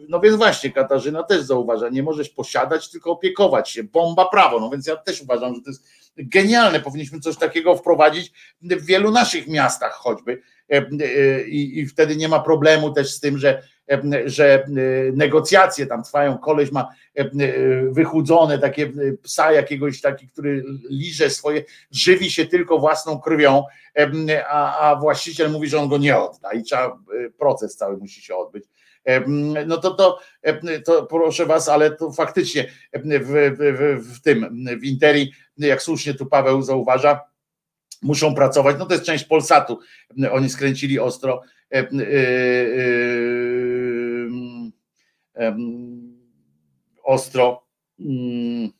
No 0.09 0.21
więc 0.21 0.37
właśnie, 0.37 0.73
Katarzyna 0.73 1.23
też 1.23 1.43
zauważa, 1.43 1.89
nie 1.89 2.03
możesz 2.03 2.29
posiadać, 2.29 2.91
tylko 2.91 3.11
opiekować 3.11 3.71
się. 3.71 3.85
Bomba 3.85 4.29
prawo. 4.29 4.61
No 4.61 4.71
więc 4.71 4.87
ja 4.87 4.97
też 4.97 5.23
uważam, 5.23 5.55
że 5.55 5.61
to 5.61 5.71
jest 5.71 5.85
genialne. 6.17 6.81
Powinniśmy 6.81 7.21
coś 7.21 7.37
takiego 7.37 7.77
wprowadzić 7.77 8.33
w 8.63 8.85
wielu 8.87 9.11
naszych 9.11 9.47
miastach 9.47 9.93
choćby 9.93 10.43
E, 10.71 10.77
e, 10.77 11.43
i, 11.43 11.79
i 11.79 11.87
wtedy 11.87 12.17
nie 12.17 12.29
ma 12.29 12.41
problemu 12.41 12.93
też 12.93 13.11
z 13.11 13.21
tym, 13.21 13.39
że, 13.39 13.63
e, 13.91 14.03
że 14.25 14.67
negocjacje 15.13 15.87
tam 15.87 16.03
trwają, 16.03 16.39
koleś 16.39 16.73
ma 16.73 16.89
wychudzone 17.91 18.59
takie 18.59 18.93
psa 19.23 19.53
jakiegoś 19.53 20.01
taki, 20.01 20.29
który 20.29 20.65
liże 20.91 21.31
swoje, 21.31 21.65
żywi 21.91 22.31
się 22.31 22.47
tylko 22.47 22.79
własną 22.79 23.21
krwią, 23.21 23.65
a, 24.49 24.79
a 24.79 24.97
właściciel 24.97 25.51
mówi, 25.51 25.69
że 25.69 25.79
on 25.79 25.89
go 25.89 25.99
nie 25.99 26.19
odda 26.19 26.53
i 26.53 26.63
trzeba, 26.63 26.99
proces 27.39 27.77
cały 27.77 27.97
musi 27.97 28.23
się 28.23 28.37
odbyć. 28.37 28.65
No 29.67 29.77
to, 29.77 29.91
to, 29.91 30.19
to 30.85 31.07
proszę 31.07 31.47
was, 31.47 31.69
ale 31.69 31.91
to 31.97 32.13
faktycznie 32.13 32.71
w, 32.95 33.57
w, 33.59 34.15
w 34.15 34.23
tym, 34.23 34.67
w 34.81 34.85
Interi, 34.85 35.33
jak 35.57 35.83
słusznie 35.83 36.15
tu 36.15 36.27
Paweł 36.27 36.63
zauważa, 36.63 37.21
muszą 38.03 38.35
pracować. 38.35 38.77
No 38.79 38.87
to 38.87 38.95
jest 38.95 39.07
część 39.07 39.25
Polsatu. 39.25 39.79
Oni 40.33 40.51
skręcili 40.51 40.99
ostro. 40.99 41.43
E, 41.75 41.79
e, 41.79 41.89
ostro. 47.03 47.67
Mm. 48.01 48.71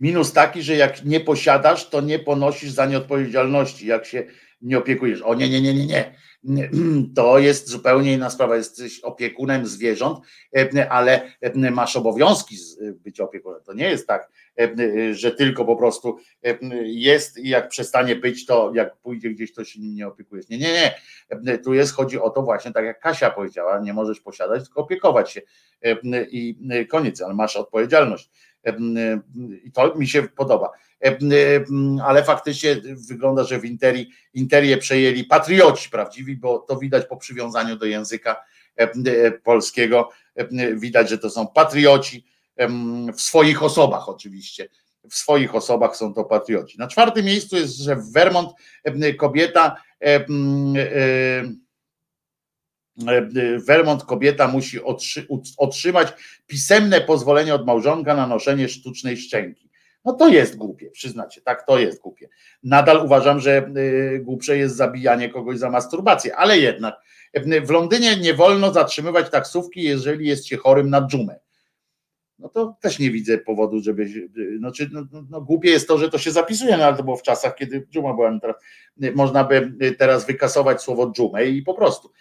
Minus 0.00 0.32
taki, 0.32 0.62
że 0.62 0.76
jak 0.76 1.04
nie 1.04 1.20
posiadasz, 1.20 1.88
to 1.88 2.00
nie 2.00 2.18
ponosisz 2.18 2.70
za 2.70 2.86
nie 2.86 2.96
odpowiedzialności, 2.96 3.86
jak 3.86 4.06
się 4.06 4.26
nie 4.62 4.78
opiekujesz. 4.78 5.22
O 5.22 5.34
nie, 5.34 5.48
nie, 5.48 5.60
nie, 5.60 5.74
nie, 5.74 5.86
nie. 5.86 6.14
To 7.16 7.38
jest 7.38 7.68
zupełnie 7.68 8.12
inna 8.12 8.30
sprawa. 8.30 8.56
Jesteś 8.56 9.00
opiekunem 9.00 9.66
zwierząt, 9.66 10.18
ale 10.90 11.32
masz 11.70 11.96
obowiązki 11.96 12.56
być 12.94 13.20
opiekunem. 13.20 13.60
To 13.64 13.72
nie 13.72 13.88
jest 13.88 14.06
tak, 14.06 14.30
że 15.12 15.32
tylko 15.32 15.64
po 15.64 15.76
prostu 15.76 16.18
jest 16.84 17.38
i 17.38 17.48
jak 17.48 17.68
przestanie 17.68 18.16
być, 18.16 18.46
to 18.46 18.72
jak 18.74 18.96
pójdzie 18.96 19.30
gdzieś, 19.30 19.54
to 19.54 19.64
się 19.64 19.80
nim 19.80 19.94
nie 19.94 20.08
opiekujesz. 20.08 20.48
Nie, 20.48 20.58
nie, 20.58 20.94
nie. 21.42 21.58
Tu 21.58 21.74
jest, 21.74 21.94
chodzi 21.94 22.20
o 22.20 22.30
to 22.30 22.42
właśnie, 22.42 22.72
tak 22.72 22.84
jak 22.84 23.00
Kasia 23.00 23.30
powiedziała, 23.30 23.78
nie 23.78 23.92
możesz 23.92 24.20
posiadać, 24.20 24.64
tylko 24.64 24.80
opiekować 24.80 25.30
się 25.30 25.40
i 26.30 26.56
koniec, 26.90 27.22
ale 27.22 27.34
masz 27.34 27.56
odpowiedzialność. 27.56 28.30
I 29.64 29.72
to 29.72 29.94
mi 29.94 30.08
się 30.08 30.22
podoba. 30.22 30.70
Ale 32.04 32.24
faktycznie 32.24 32.76
wygląda, 33.08 33.44
że 33.44 33.58
w 33.58 33.64
Interi, 33.64 34.10
Interię 34.34 34.76
przejęli 34.76 35.24
patrioci 35.24 35.90
prawdziwi, 35.90 36.36
bo 36.36 36.58
to 36.58 36.76
widać 36.76 37.06
po 37.06 37.16
przywiązaniu 37.16 37.76
do 37.76 37.86
języka 37.86 38.44
polskiego. 39.44 40.10
Widać, 40.74 41.10
że 41.10 41.18
to 41.18 41.30
są 41.30 41.46
patrioci 41.46 42.26
w 43.14 43.20
swoich 43.20 43.62
osobach 43.62 44.08
oczywiście. 44.08 44.68
W 45.10 45.14
swoich 45.14 45.54
osobach 45.54 45.96
są 45.96 46.14
to 46.14 46.24
patrioci. 46.24 46.78
Na 46.78 46.88
czwartym 46.88 47.24
miejscu 47.24 47.56
jest, 47.56 47.76
że 47.76 47.96
w 47.96 48.12
Vermont 48.12 48.50
kobieta 49.18 49.76
Vermont 53.66 54.04
kobieta 54.04 54.48
musi 54.48 54.78
otrzymać 55.56 56.08
pisemne 56.46 57.00
pozwolenie 57.00 57.54
od 57.54 57.66
małżonka 57.66 58.14
na 58.14 58.26
noszenie 58.26 58.68
sztucznej 58.68 59.16
szczęki. 59.16 59.70
No 60.04 60.12
to 60.12 60.28
jest 60.28 60.56
głupie, 60.56 60.90
przyznacie, 60.90 61.40
tak, 61.40 61.66
to 61.66 61.78
jest 61.78 62.00
głupie. 62.00 62.28
Nadal 62.62 63.04
uważam, 63.04 63.40
że 63.40 63.70
głupsze 64.20 64.56
jest 64.56 64.76
zabijanie 64.76 65.28
kogoś 65.28 65.58
za 65.58 65.70
masturbację, 65.70 66.36
ale 66.36 66.58
jednak 66.58 66.94
w 67.64 67.70
Londynie 67.70 68.16
nie 68.16 68.34
wolno 68.34 68.72
zatrzymywać 68.72 69.30
taksówki, 69.30 69.82
jeżeli 69.82 70.28
jest 70.28 70.46
się 70.46 70.56
chorym 70.56 70.90
na 70.90 71.06
dżumę 71.06 71.40
no 72.40 72.48
to 72.48 72.76
też 72.80 72.98
nie 72.98 73.10
widzę 73.10 73.38
powodu, 73.38 73.80
żeby. 73.80 74.06
Znaczy, 74.58 74.90
no, 74.92 75.06
no, 75.12 75.24
no, 75.30 75.40
głupie 75.40 75.70
jest 75.70 75.88
to, 75.88 75.98
że 75.98 76.10
to 76.10 76.18
się 76.18 76.30
zapisuje, 76.30 76.76
no 76.76 76.84
ale 76.84 76.96
to 76.96 77.02
było 77.02 77.16
w 77.16 77.22
czasach, 77.22 77.54
kiedy 77.54 77.86
dżuma 77.90 78.14
była. 78.14 78.40
Teraz, 78.40 78.56
można 79.14 79.44
by 79.44 79.72
teraz 79.98 80.26
wykasować 80.26 80.82
słowo 80.82 81.10
dżumę 81.12 81.46
i 81.46 81.62
po 81.62 81.74
prostu. 81.74 82.12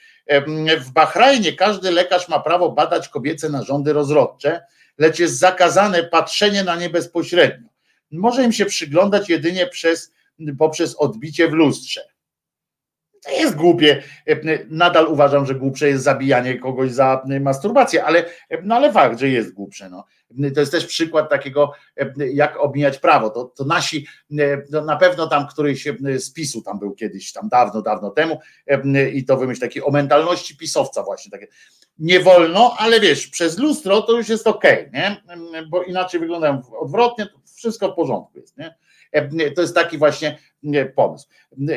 W 0.79 0.91
Bahrajnie 0.91 1.53
każdy 1.53 1.91
lekarz 1.91 2.29
ma 2.29 2.39
prawo 2.39 2.71
badać 2.71 3.09
kobiece 3.09 3.49
narządy 3.49 3.93
rozrodcze, 3.93 4.61
lecz 4.97 5.19
jest 5.19 5.39
zakazane 5.39 6.03
patrzenie 6.03 6.63
na 6.63 6.75
nie 6.75 6.89
bezpośrednio. 6.89 7.69
Może 8.11 8.43
im 8.43 8.51
się 8.51 8.65
przyglądać 8.65 9.29
jedynie 9.29 9.67
przez, 9.67 10.13
poprzez 10.57 10.95
odbicie 10.95 11.47
w 11.47 11.53
lustrze. 11.53 12.01
To 13.23 13.31
jest 13.31 13.55
głupie. 13.55 14.03
Nadal 14.69 15.07
uważam, 15.07 15.45
że 15.45 15.55
głupsze 15.55 15.87
jest 15.87 16.03
zabijanie 16.03 16.59
kogoś 16.59 16.91
za 16.91 17.23
masturbację, 17.41 18.03
ale, 18.03 18.25
no 18.63 18.75
ale 18.75 18.93
fakt, 18.93 19.19
że 19.19 19.29
jest 19.29 19.53
głupsze. 19.53 19.89
No. 19.89 20.05
To 20.53 20.59
jest 20.59 20.71
też 20.71 20.85
przykład 20.85 21.29
takiego, 21.29 21.71
jak 22.33 22.57
obmijać 22.59 22.97
prawo. 22.97 23.29
To, 23.29 23.43
to 23.43 23.65
nasi, 23.65 24.07
to 24.71 24.81
na 24.81 24.95
pewno 24.95 25.27
tam 25.27 25.47
któryś 25.47 25.87
z 26.17 26.33
PiSu 26.33 26.61
tam 26.61 26.79
był 26.79 26.95
kiedyś, 26.95 27.31
tam 27.31 27.49
dawno, 27.49 27.81
dawno 27.81 28.09
temu 28.09 28.39
i 29.13 29.25
to 29.25 29.37
wymyśl 29.37 29.61
taki 29.61 29.81
o 29.81 29.91
mentalności 29.91 30.57
pisowca 30.57 31.03
właśnie 31.03 31.31
takie. 31.31 31.47
Nie 31.99 32.19
wolno, 32.19 32.75
ale 32.77 32.99
wiesz, 32.99 33.27
przez 33.27 33.57
lustro 33.57 34.01
to 34.01 34.17
już 34.17 34.29
jest 34.29 34.47
okej, 34.47 34.87
okay, 34.87 34.91
nie? 34.93 35.23
Bo 35.69 35.83
inaczej 35.83 36.19
wyglądają 36.19 36.61
odwrotnie, 36.79 37.27
wszystko 37.55 37.91
w 37.91 37.95
porządku 37.95 38.39
jest, 38.39 38.57
nie? 38.57 38.75
To 39.55 39.61
jest 39.61 39.75
taki 39.75 39.97
właśnie 39.97 40.39
pomysł. 40.95 41.27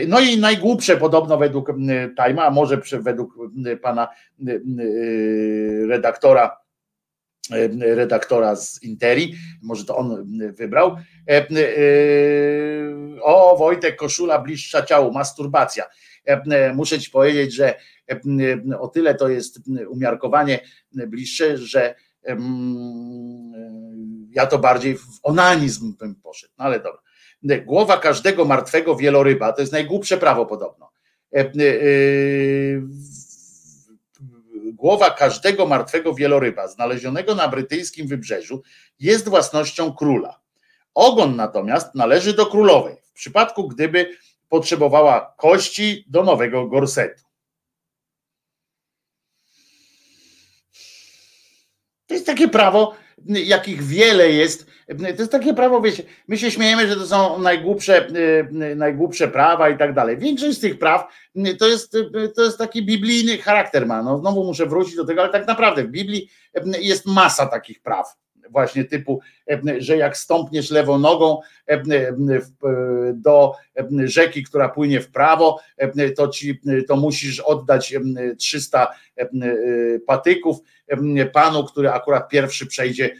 No 0.08 0.20
i 0.20 0.38
najgłupsze 0.38 0.96
podobno 0.96 1.38
według 1.38 1.72
Tajma, 2.16 2.44
a 2.44 2.50
może 2.50 2.80
według 3.00 3.34
pana 3.82 4.08
redaktora 5.88 6.62
redaktora 7.80 8.56
z 8.56 8.82
Interi, 8.82 9.34
może 9.62 9.84
to 9.84 9.96
on 9.96 10.26
wybrał. 10.52 10.96
O, 13.22 13.56
Wojtek, 13.56 13.96
koszula 13.96 14.38
bliższa 14.38 14.82
ciału, 14.82 15.12
masturbacja. 15.12 15.84
Muszę 16.74 16.98
ci 16.98 17.10
powiedzieć, 17.10 17.54
że 17.54 17.74
o 18.78 18.88
tyle 18.88 19.14
to 19.14 19.28
jest 19.28 19.60
umiarkowanie 19.88 20.60
bliższe, 20.92 21.58
że 21.58 21.94
ja 24.30 24.46
to 24.46 24.58
bardziej 24.58 24.96
w 24.96 25.06
onanizm 25.22 25.96
bym 25.96 26.14
poszedł, 26.14 26.52
no 26.58 26.64
ale 26.64 26.80
dobra 26.80 27.01
głowa 27.42 27.96
każdego 27.96 28.44
martwego 28.44 28.96
wieloryba, 28.96 29.52
to 29.52 29.60
jest 29.60 29.72
najgłupsze 29.72 30.16
prawo 30.18 30.46
podobno. 30.46 30.90
E, 31.34 31.40
e, 31.40 31.50
głowa 34.72 35.10
każdego 35.10 35.66
martwego 35.66 36.14
wieloryba 36.14 36.68
znalezionego 36.68 37.34
na 37.34 37.48
brytyjskim 37.48 38.08
wybrzeżu 38.08 38.62
jest 39.00 39.28
własnością 39.28 39.92
króla. 39.92 40.40
Ogon 40.94 41.36
natomiast 41.36 41.94
należy 41.94 42.32
do 42.32 42.46
królowej, 42.46 42.96
w 43.04 43.12
przypadku 43.12 43.68
gdyby 43.68 44.16
potrzebowała 44.48 45.34
kości 45.38 46.04
do 46.08 46.22
nowego 46.22 46.66
gorsetu. 46.66 47.22
To 52.06 52.14
jest 52.14 52.26
takie 52.26 52.48
prawo, 52.48 52.94
jakich 53.26 53.82
wiele 53.82 54.30
jest. 54.30 54.71
To 54.98 55.22
jest 55.22 55.32
takie 55.32 55.54
prawo, 55.54 55.80
wiecie, 55.80 56.02
my 56.28 56.38
się 56.38 56.50
śmiejemy, 56.50 56.88
że 56.88 56.96
to 56.96 57.06
są 57.06 57.38
najgłupsze, 57.38 58.08
y, 58.08 58.74
najgłupsze 58.76 59.28
prawa 59.28 59.68
i 59.68 59.78
tak 59.78 59.94
dalej. 59.94 60.18
Większość 60.18 60.56
z 60.58 60.60
tych 60.60 60.78
praw 60.78 61.06
y, 61.36 61.56
to 61.56 61.68
jest, 61.68 61.94
y, 61.94 62.32
to 62.36 62.42
jest 62.42 62.58
taki 62.58 62.86
biblijny 62.86 63.38
charakter 63.38 63.86
ma. 63.86 64.02
No, 64.02 64.18
znowu 64.18 64.44
muszę 64.44 64.66
wrócić 64.66 64.96
do 64.96 65.04
tego, 65.04 65.22
ale 65.22 65.32
tak 65.32 65.46
naprawdę 65.46 65.84
w 65.84 65.88
Biblii 65.88 66.28
jest 66.80 67.06
masa 67.06 67.46
takich 67.46 67.82
praw 67.82 68.21
właśnie 68.52 68.84
typu, 68.84 69.20
że 69.78 69.96
jak 69.96 70.16
stąpniesz 70.16 70.70
lewą 70.70 70.98
nogą 70.98 71.40
do 73.14 73.52
rzeki, 74.04 74.42
która 74.42 74.68
płynie 74.68 75.00
w 75.00 75.10
prawo, 75.10 75.60
to, 76.16 76.28
ci, 76.28 76.60
to 76.88 76.96
musisz 76.96 77.40
oddać 77.40 77.94
300 78.38 78.92
patyków 80.06 80.56
panu, 81.32 81.64
który 81.64 81.90
akurat 81.90 82.28
pierwszy 82.28 82.66
przejdzie 82.66 83.10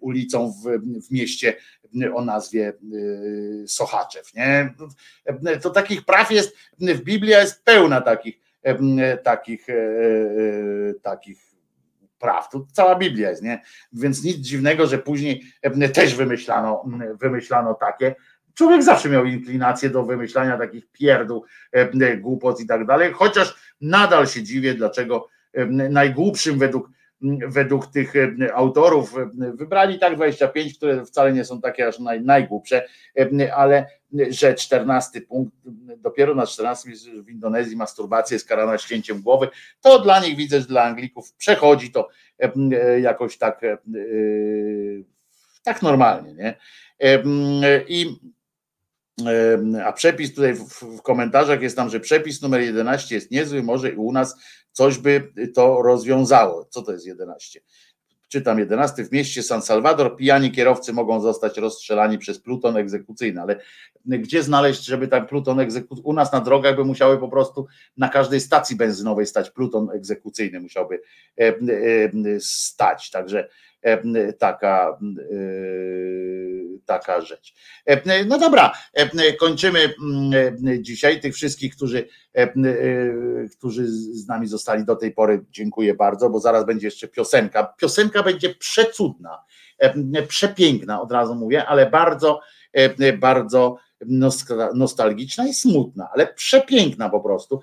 ulicą 0.00 0.52
w, 0.52 0.62
w 1.06 1.10
mieście 1.10 1.56
o 2.14 2.24
nazwie 2.24 2.72
Sochaczew. 3.66 4.34
Nie? 4.34 4.74
To 5.62 5.70
takich 5.70 6.04
praw 6.04 6.30
jest, 6.30 6.56
w 6.78 7.00
Biblii 7.00 7.30
jest 7.30 7.64
pełna 7.64 8.00
takich, 8.00 8.40
takich, 9.22 9.66
takich 11.02 11.47
praw. 12.18 12.48
To 12.50 12.66
cała 12.72 12.96
Biblia 12.96 13.30
jest, 13.30 13.42
nie? 13.42 13.62
Więc 13.92 14.24
nic 14.24 14.36
dziwnego, 14.36 14.86
że 14.86 14.98
później 14.98 15.42
też 15.94 16.14
wymyślano, 16.14 16.84
wymyślano 17.20 17.74
takie. 17.74 18.14
Człowiek 18.54 18.82
zawsze 18.82 19.08
miał 19.08 19.24
inklinację 19.24 19.90
do 19.90 20.04
wymyślania 20.04 20.58
takich 20.58 20.90
pierdół, 20.92 21.44
głupot 22.20 22.60
i 22.60 22.66
tak 22.66 22.86
dalej, 22.86 23.12
chociaż 23.12 23.74
nadal 23.80 24.26
się 24.26 24.42
dziwię, 24.42 24.74
dlaczego 24.74 25.28
najgłupszym 25.90 26.58
według 26.58 26.90
według 27.48 27.86
tych 27.86 28.16
e, 28.16 28.54
autorów 28.54 29.18
e, 29.18 29.52
wybrali 29.54 29.98
tak 29.98 30.16
25, 30.16 30.76
które 30.76 31.04
wcale 31.04 31.32
nie 31.32 31.44
są 31.44 31.60
takie 31.60 31.88
aż 31.88 31.98
naj, 31.98 32.22
najgłupsze, 32.22 32.86
e, 33.40 33.54
ale 33.54 33.86
że 34.30 34.54
14 34.54 35.20
punkt, 35.20 35.56
dopiero 35.96 36.34
na 36.34 36.46
14 36.46 36.90
w 37.22 37.30
Indonezji 37.30 37.76
masturbacja 37.76 38.34
jest 38.34 38.48
karana 38.48 38.78
ścięciem 38.78 39.22
głowy, 39.22 39.48
to 39.80 39.98
dla 39.98 40.20
nich 40.20 40.36
widzę, 40.36 40.60
że 40.60 40.66
dla 40.66 40.82
Anglików 40.82 41.32
przechodzi 41.32 41.92
to 41.92 42.08
jakoś 43.00 43.38
tak 43.38 43.60
tak 45.62 45.82
normalnie, 45.82 46.34
nie? 46.34 46.54
I 47.88 48.16
a 49.84 49.92
przepis 49.92 50.34
tutaj 50.34 50.54
w 50.54 51.02
komentarzach 51.02 51.62
jest 51.62 51.76
tam, 51.76 51.90
że 51.90 52.00
przepis 52.00 52.42
numer 52.42 52.60
11 52.60 53.14
jest 53.14 53.30
niezły, 53.30 53.62
może 53.62 53.90
i 53.90 53.96
u 53.96 54.12
nas 54.12 54.36
coś 54.72 54.98
by 54.98 55.32
to 55.54 55.82
rozwiązało. 55.82 56.64
Co 56.64 56.82
to 56.82 56.92
jest 56.92 57.06
11? 57.06 57.60
Czytam 58.28 58.58
11. 58.58 59.04
W 59.04 59.12
mieście 59.12 59.42
San 59.42 59.62
Salvador 59.62 60.16
pijani 60.16 60.52
kierowcy 60.52 60.92
mogą 60.92 61.20
zostać 61.20 61.58
rozstrzelani 61.58 62.18
przez 62.18 62.40
pluton 62.40 62.76
egzekucyjny, 62.76 63.40
ale 63.40 63.60
gdzie 64.06 64.42
znaleźć, 64.42 64.84
żeby 64.84 65.08
ten 65.08 65.26
pluton 65.26 65.60
egzekucyjny, 65.60 66.08
u 66.08 66.12
nas 66.12 66.32
na 66.32 66.40
drogach 66.40 66.76
by 66.76 66.84
musiały 66.84 67.18
po 67.18 67.28
prostu 67.28 67.66
na 67.96 68.08
każdej 68.08 68.40
stacji 68.40 68.76
benzynowej 68.76 69.26
stać 69.26 69.50
pluton 69.50 69.90
egzekucyjny, 69.90 70.60
musiałby 70.60 71.00
e, 71.38 71.46
e, 71.46 71.54
stać, 72.40 73.10
także 73.10 73.44
e, 73.44 73.48
taka 74.38 74.98
taka 76.88 77.20
rzecz. 77.20 77.54
No 78.26 78.38
dobra, 78.38 78.72
kończymy 79.40 79.78
mm, 80.02 80.32
dzisiaj 80.84 81.20
tych 81.20 81.34
wszystkich, 81.34 81.76
którzy, 81.76 82.08
którzy 83.58 83.86
z 83.88 84.26
nami 84.26 84.46
zostali 84.46 84.84
do 84.84 84.96
tej 84.96 85.12
pory. 85.12 85.44
Dziękuję 85.50 85.94
bardzo, 85.94 86.30
bo 86.30 86.40
zaraz 86.40 86.66
będzie 86.66 86.86
jeszcze 86.86 87.08
piosenka. 87.08 87.74
Piosenka 87.78 88.22
będzie 88.22 88.54
przecudna, 88.54 89.38
przepiękna, 90.28 91.00
od 91.00 91.12
razu 91.12 91.34
mówię, 91.34 91.66
ale 91.66 91.90
bardzo, 91.90 92.40
bardzo 93.18 93.76
nostalgiczna 94.74 95.48
i 95.48 95.54
smutna, 95.54 96.08
ale 96.14 96.34
przepiękna 96.34 97.08
po 97.08 97.20
prostu. 97.20 97.60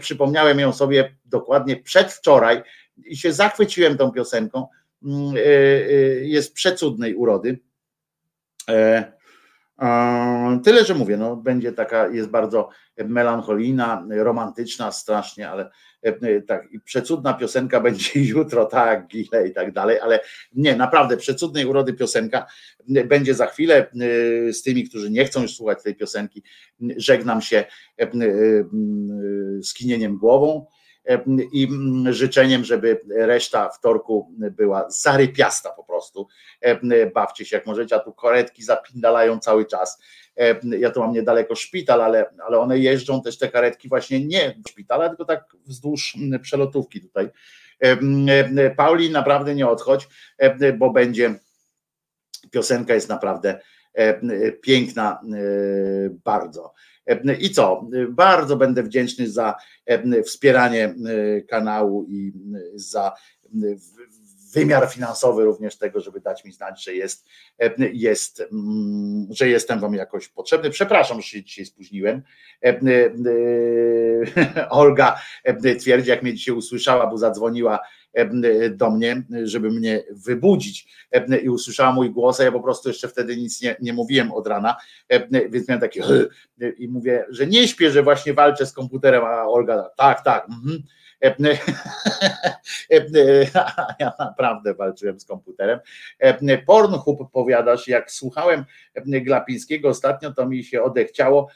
Przypomniałem 0.00 0.58
ją 0.58 0.72
sobie 0.72 1.16
dokładnie 1.24 1.76
przedwczoraj 1.76 2.62
i 3.04 3.16
się 3.16 3.32
zachwyciłem 3.32 3.98
tą 3.98 4.12
piosenką. 4.12 4.66
Mm, 5.02 5.36
e, 5.36 5.40
e, 5.40 5.94
jest 6.24 6.54
przecudnej 6.54 7.14
urody. 7.14 7.58
E, 8.68 9.12
tyle, 10.64 10.84
że 10.84 10.94
mówię, 10.94 11.16
no, 11.16 11.36
będzie 11.36 11.72
taka, 11.72 12.08
jest 12.08 12.28
bardzo 12.28 12.68
melancholijna, 13.04 14.06
romantyczna 14.10 14.92
strasznie, 14.92 15.50
ale 15.50 15.70
tak, 16.46 16.72
i 16.72 16.80
przecudna 16.80 17.34
piosenka 17.34 17.80
będzie 17.90 18.10
jutro, 18.14 18.66
tak, 18.66 19.06
gile 19.06 19.48
i 19.48 19.52
tak 19.52 19.72
dalej, 19.72 20.00
ale 20.00 20.20
nie, 20.52 20.76
naprawdę 20.76 21.16
przecudnej 21.16 21.66
urody 21.66 21.92
piosenka 21.92 22.46
będzie 23.04 23.34
za 23.34 23.46
chwilę 23.46 23.90
z 24.52 24.62
tymi, 24.62 24.88
którzy 24.88 25.10
nie 25.10 25.24
chcą 25.24 25.42
już 25.42 25.56
słuchać 25.56 25.82
tej 25.82 25.94
piosenki, 25.94 26.42
żegnam 26.96 27.42
się 27.42 27.64
skinieniem 29.62 30.18
głową 30.18 30.66
i 31.52 31.68
życzeniem, 32.10 32.64
żeby 32.64 33.00
reszta 33.10 33.68
wtorku 33.68 34.34
była 34.38 34.90
zarypiasta 34.90 35.70
po 35.70 35.84
prostu. 35.84 36.28
Bawcie 37.14 37.44
się 37.44 37.56
jak 37.56 37.66
możecie, 37.66 37.96
a 37.96 37.98
tu 37.98 38.12
koretki 38.12 38.62
zapindalają 38.62 39.38
cały 39.38 39.66
czas. 39.66 40.02
Ja 40.62 40.90
tu 40.90 41.00
mam 41.00 41.12
niedaleko 41.12 41.54
szpital, 41.54 42.02
ale, 42.02 42.30
ale 42.46 42.58
one 42.58 42.78
jeżdżą 42.78 43.22
też 43.22 43.38
te 43.38 43.48
karetki 43.48 43.88
właśnie 43.88 44.26
nie 44.26 44.54
do 44.58 44.70
szpitala, 44.70 45.08
tylko 45.08 45.24
tak 45.24 45.44
wzdłuż 45.66 46.16
przelotówki 46.42 47.00
tutaj. 47.00 47.30
Pauli, 48.76 49.10
naprawdę 49.10 49.54
nie 49.54 49.68
odchodź, 49.68 50.08
bo 50.78 50.90
będzie 50.90 51.34
piosenka 52.50 52.94
jest 52.94 53.08
naprawdę 53.08 53.60
piękna 54.62 55.20
bardzo. 56.24 56.74
I 57.40 57.50
co? 57.50 57.86
Bardzo 58.08 58.56
będę 58.56 58.82
wdzięczny 58.82 59.30
za 59.30 59.54
wspieranie 60.24 60.94
kanału 61.48 62.06
i 62.08 62.32
za 62.74 63.12
wymiar 64.54 64.88
finansowy 64.88 65.44
również 65.44 65.78
tego, 65.78 66.00
żeby 66.00 66.20
dać 66.20 66.44
mi 66.44 66.52
znać, 66.52 66.84
że 66.84 66.94
jest, 66.94 67.26
jest 67.92 68.42
mm, 68.52 69.26
że 69.30 69.48
jestem 69.48 69.80
wam 69.80 69.94
jakoś 69.94 70.28
potrzebny. 70.28 70.70
Przepraszam, 70.70 71.20
że 71.20 71.28
się 71.28 71.44
dzisiaj 71.44 71.64
spóźniłem. 71.64 72.22
Olga 74.70 75.20
twierdzi, 75.80 76.10
jak 76.10 76.22
mnie 76.22 76.34
dzisiaj 76.34 76.54
usłyszała, 76.54 77.06
bo 77.06 77.18
zadzwoniła 77.18 77.80
do 78.70 78.90
mnie, 78.90 79.22
żeby 79.44 79.70
mnie 79.70 80.02
wybudzić 80.10 80.88
i 81.42 81.48
usłyszała 81.48 81.92
mój 81.92 82.10
głos, 82.10 82.40
a 82.40 82.44
ja 82.44 82.52
po 82.52 82.60
prostu 82.60 82.88
jeszcze 82.88 83.08
wtedy 83.08 83.36
nic 83.36 83.62
nie, 83.62 83.76
nie 83.80 83.92
mówiłem 83.92 84.32
od 84.32 84.46
rana, 84.46 84.76
więc 85.50 85.68
miałem 85.68 85.80
takie 85.80 86.02
i 86.78 86.88
mówię, 86.88 87.24
że 87.30 87.46
nie 87.46 87.68
śpię, 87.68 87.90
że 87.90 88.02
właśnie 88.02 88.34
walczę 88.34 88.66
z 88.66 88.72
komputerem, 88.72 89.24
a 89.24 89.44
Olga 89.44 89.90
tak, 89.96 90.24
tak, 90.24 90.46
mhm. 90.48 90.82
ja 94.00 94.12
naprawdę 94.18 94.74
walczyłem 94.74 95.20
z 95.20 95.24
komputerem. 95.24 95.78
Pornhub 96.66 97.30
powiadasz, 97.32 97.88
jak 97.88 98.10
słuchałem 98.10 98.64
Glapińskiego 99.06 99.88
ostatnio, 99.88 100.32
to 100.32 100.46
mi 100.46 100.64
się 100.64 100.82
odechciało 100.82 101.48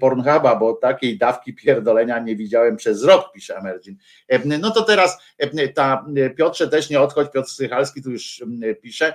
Pornhuba, 0.00 0.56
bo 0.56 0.72
takiej 0.72 1.18
dawki 1.18 1.54
pierdolenia 1.54 2.18
nie 2.18 2.36
widziałem 2.36 2.76
przez 2.76 3.04
rok, 3.04 3.32
pisze 3.32 3.56
Emergin. 3.56 3.96
No 4.60 4.70
to 4.70 4.82
teraz 4.82 5.18
ta 5.74 6.06
Piotrze 6.36 6.68
też 6.68 6.90
nie 6.90 7.00
odchodź, 7.00 7.32
Piotr 7.32 7.48
Sychalski 7.48 8.02
tu 8.02 8.10
już 8.10 8.44
pisze, 8.82 9.14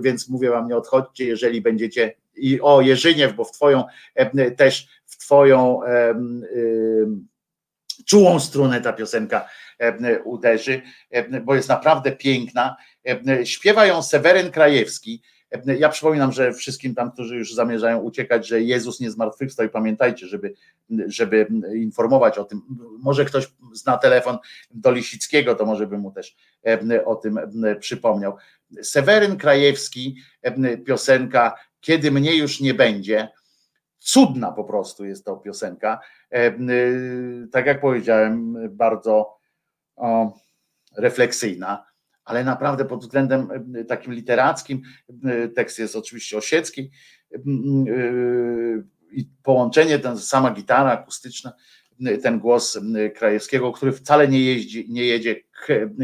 więc 0.00 0.28
mówię 0.28 0.50
wam 0.50 0.68
nie 0.68 0.76
odchodźcie, 0.76 1.24
jeżeli 1.24 1.60
będziecie 1.60 2.14
i 2.36 2.60
o 2.60 2.80
Jerzyniew, 2.80 3.34
bo 3.34 3.44
w 3.44 3.52
twoją 3.52 3.84
też 4.56 4.88
w 5.06 5.16
twoją 5.16 5.80
czułą 8.04 8.40
strunę 8.40 8.80
ta 8.80 8.92
piosenka 8.92 9.48
uderzy, 10.24 10.82
bo 11.42 11.54
jest 11.54 11.68
naprawdę 11.68 12.12
piękna. 12.12 12.76
Śpiewa 13.44 13.86
ją 13.86 14.02
Seweryn 14.02 14.50
Krajewski. 14.50 15.22
Ja 15.78 15.88
przypominam, 15.88 16.32
że 16.32 16.52
wszystkim 16.52 16.94
tam, 16.94 17.12
którzy 17.12 17.36
już 17.36 17.54
zamierzają 17.54 17.98
uciekać, 17.98 18.48
że 18.48 18.62
Jezus 18.62 19.00
nie 19.00 19.10
zmartwychwstał 19.10 19.66
i 19.66 19.68
pamiętajcie, 19.68 20.26
żeby, 20.26 20.54
żeby 21.06 21.46
informować 21.76 22.38
o 22.38 22.44
tym. 22.44 22.60
Może 23.02 23.24
ktoś 23.24 23.52
zna 23.72 23.98
telefon 23.98 24.38
do 24.70 24.92
Lisickiego, 24.92 25.54
to 25.54 25.66
może 25.66 25.86
bym 25.86 26.00
mu 26.00 26.12
też 26.12 26.36
o 27.04 27.14
tym 27.14 27.38
przypomniał. 27.80 28.36
Seweryn 28.82 29.36
Krajewski, 29.36 30.16
piosenka 30.86 31.54
Kiedy 31.80 32.10
mnie 32.10 32.36
już 32.36 32.60
nie 32.60 32.74
będzie, 32.74 33.28
Cudna 34.04 34.52
po 34.52 34.64
prostu 34.64 35.04
jest 35.04 35.24
to 35.24 35.36
piosenka. 35.36 36.00
E, 36.30 36.52
tak 37.52 37.66
jak 37.66 37.80
powiedziałem, 37.80 38.56
bardzo 38.76 39.38
o, 39.96 40.38
refleksyjna, 40.96 41.86
ale 42.24 42.44
naprawdę 42.44 42.84
pod 42.84 43.00
względem 43.00 43.48
takim 43.88 44.12
literackim, 44.12 44.82
tekst 45.54 45.78
jest 45.78 45.96
oczywiście 45.96 46.36
osiecki 46.36 46.90
i 49.10 49.28
połączenie, 49.42 49.98
ten 49.98 50.18
sama 50.18 50.50
gitara 50.50 50.90
akustyczna, 50.90 51.52
ten 52.22 52.38
głos 52.38 52.78
Krajewskiego, 53.14 53.72
który 53.72 53.92
wcale 53.92 54.28
nie 54.28 54.40
jeździ, 54.40 54.86
nie 54.88 55.04
jedzie 55.04 55.36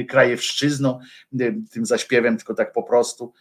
krajewszczyzną, 0.08 0.98
tym 1.72 1.86
zaśpiewem, 1.86 2.36
tylko 2.36 2.54
tak 2.54 2.72
po 2.72 2.82
prostu 2.82 3.32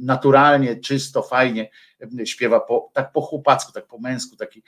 naturalnie, 0.00 0.76
czysto, 0.76 1.22
fajnie 1.22 1.70
śpiewa 2.24 2.60
po, 2.60 2.90
tak 2.92 3.12
po 3.12 3.20
chłopacku, 3.20 3.72
tak 3.72 3.86
po 3.86 3.98
męsku, 3.98 4.36
taki 4.36 4.62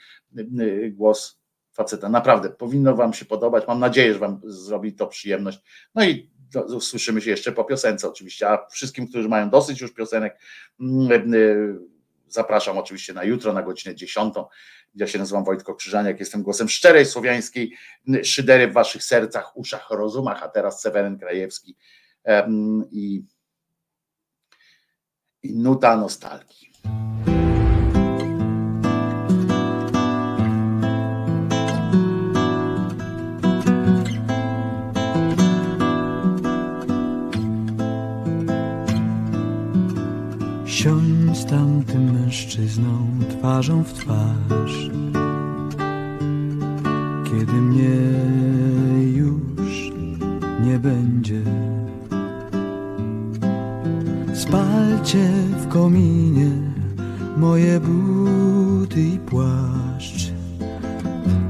głos 0.91 1.39
faceta. 1.71 2.09
Naprawdę 2.09 2.49
powinno 2.49 2.95
Wam 2.95 3.13
się 3.13 3.25
podobać. 3.25 3.67
Mam 3.67 3.79
nadzieję, 3.79 4.13
że 4.13 4.19
Wam 4.19 4.41
zrobi 4.43 4.93
to 4.93 5.07
przyjemność. 5.07 5.59
No 5.95 6.05
i 6.05 6.29
słyszymy 6.79 7.21
się 7.21 7.29
jeszcze 7.29 7.51
po 7.51 7.63
piosence 7.63 8.09
oczywiście, 8.09 8.49
a 8.49 8.67
wszystkim, 8.71 9.07
którzy 9.07 9.29
mają 9.29 9.49
dosyć 9.49 9.81
już 9.81 9.93
piosenek, 9.93 10.39
zapraszam 12.27 12.77
oczywiście 12.77 13.13
na 13.13 13.23
jutro 13.23 13.53
na 13.53 13.63
godzinę 13.63 13.95
10. 13.95 14.33
Ja 14.95 15.07
się 15.07 15.19
nazywam 15.19 15.43
Wojtko 15.43 15.75
Krzyżaniak, 15.75 16.19
jestem 16.19 16.43
głosem 16.43 16.69
szczerej 16.69 17.05
słowiańskiej 17.05 17.73
szydery 18.23 18.67
w 18.67 18.73
waszych 18.73 19.03
sercach, 19.03 19.57
uszach, 19.57 19.87
rozumach, 19.89 20.43
a 20.43 20.49
teraz 20.49 20.81
Seweryn 20.81 21.19
Krajewski 21.19 21.77
i 22.91 23.23
i 25.43 25.53
nuta 25.53 25.97
nostalgii. 25.97 26.69
Siądź 40.65 41.37
z 41.37 41.45
tamtym 41.45 42.13
mężczyzną 42.13 43.07
twarzą 43.29 43.83
w 43.83 43.93
twarz, 43.93 44.89
kiedy 47.23 47.53
mnie 47.53 47.97
już 49.15 49.91
nie 50.63 50.79
będzie 50.79 51.68
Spalcie 54.49 55.29
w 55.57 55.67
kominie 55.67 56.49
moje 57.37 57.79
buty 57.79 59.01
i 59.01 59.19
płaszcz. 59.19 60.31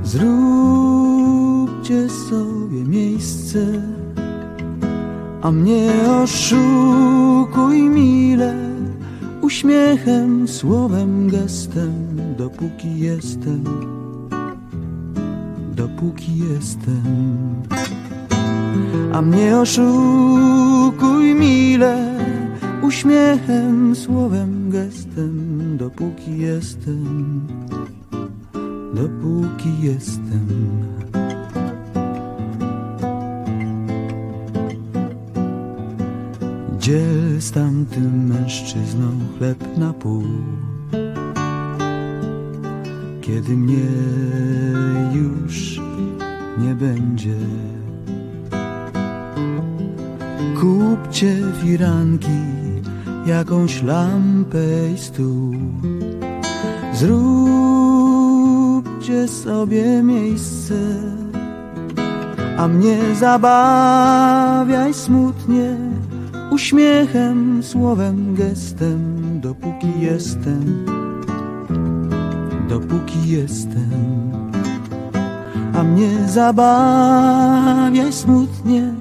Zróbcie 0.03 2.09
sobie 2.09 2.83
miejsce, 2.83 3.59
a 5.41 5.51
mnie 5.51 5.91
oszukuj 6.23 7.81
mile 7.81 8.55
uśmiechem, 9.41 10.47
słowem, 10.47 11.29
gestem, 11.29 11.93
dopóki 12.37 12.99
jestem, 12.99 13.63
dopóki 15.75 16.37
jestem. 16.37 17.03
A 19.13 19.21
mnie 19.21 19.57
oszukuj 19.57 21.35
mile 21.35 22.18
uśmiechem, 22.89 23.95
słowem, 23.95 24.69
gestem, 24.69 25.77
dopóki 25.77 26.37
jestem, 26.37 27.47
dopóki 28.93 29.69
jestem. 29.81 30.47
Dziel 36.79 37.41
z 37.41 37.51
tamtym 37.51 38.27
mężczyzną 38.27 39.07
chleb 39.37 39.77
na 39.77 39.93
pół, 39.93 40.23
kiedy 43.21 43.57
mnie 43.57 43.89
już 45.13 45.81
nie 46.57 46.75
będzie. 46.75 47.35
Kupcie 50.59 51.35
firanki 51.61 52.58
jakąś 53.25 53.83
lampę 53.83 54.91
i 54.95 54.97
stół. 54.97 55.55
Zróbcie 56.93 57.19
sobie 59.27 60.03
miejsce, 60.03 60.75
a 62.57 62.67
mnie 62.67 62.97
zabawiaj 63.19 64.93
smutnie, 64.93 65.75
uśmiechem, 66.51 67.63
słowem, 67.63 68.35
gestem, 68.35 69.23
dopóki 69.41 69.93
jestem, 69.99 70.85
dopóki 72.69 73.29
jestem. 73.29 74.29
A 75.73 75.83
mnie 75.83 76.27
zabawiaj 76.27 78.13
smutnie, 78.13 78.93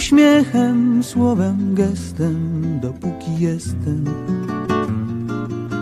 uśmiechem, 0.00 1.02
słowem, 1.02 1.74
gestem, 1.74 2.62
dopóki 2.82 3.38
jestem, 3.38 4.04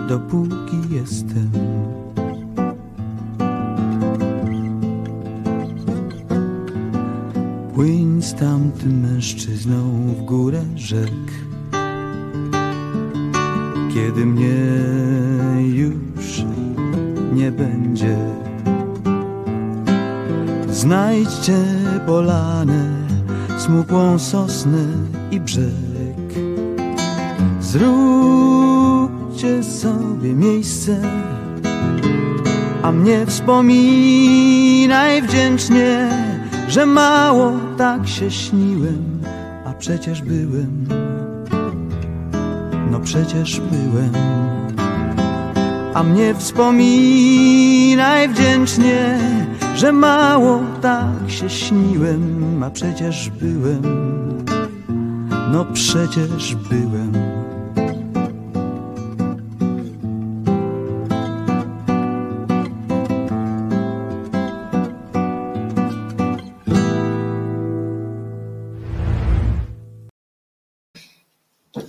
dopóki 0.09 0.77
jestem. 0.91 1.51
Płyń 7.75 8.23
z 8.23 8.35
tamtym 8.35 9.01
mężczyzną 9.01 10.15
w 10.19 10.25
górę 10.25 10.63
rzek, 10.77 11.25
kiedy 13.95 14.27
mnie 17.33 17.53
będzie. 17.53 18.17
Znajdźcie 20.71 21.65
polanę, 22.07 22.98
smukłą 23.69 24.19
sosnę 24.19 24.85
i 25.31 25.41
brzeg. 25.41 26.17
Zróbcie 27.61 29.63
sobie 29.63 30.35
miejsce, 30.35 31.01
a 32.83 32.93
mnie 32.93 33.27
wspominaj 33.27 35.23
wdzięcznie, 35.23 36.09
że 36.69 36.87
mało 36.87 37.53
tak 37.79 38.09
się 38.09 38.31
śniłem, 38.31 39.21
a 39.65 39.73
przecież 39.73 40.23
byłem, 40.23 40.89
no 42.91 43.01
przecież 43.01 43.61
byłem. 43.61 44.13
A 45.95 46.03
mnie 46.03 46.35
wspominaj 46.35 48.29
wdzięcznie, 48.29 49.19
że 49.79 49.93
mało 49.93 50.61
tak 50.83 51.31
się 51.31 51.51
śniłem, 51.51 52.63
a 52.63 52.71
przecież 52.71 53.31
byłem, 53.31 53.83
no 55.53 55.65
przecież 55.73 56.55
byłem. 56.55 57.13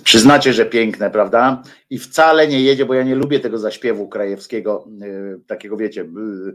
Przyznacie, 0.04 0.52
że 0.52 0.66
piękne, 0.66 1.10
prawda? 1.10 1.62
I 1.90 1.98
wcale 1.98 2.48
nie 2.48 2.62
jedzie, 2.62 2.86
bo 2.86 2.94
ja 2.94 3.02
nie 3.02 3.14
lubię 3.14 3.40
tego 3.40 3.58
zaśpiewu 3.58 4.08
krajewskiego, 4.08 4.88
y, 5.02 5.40
takiego 5.46 5.76
wiecie, 5.76 6.00
y, 6.00 6.54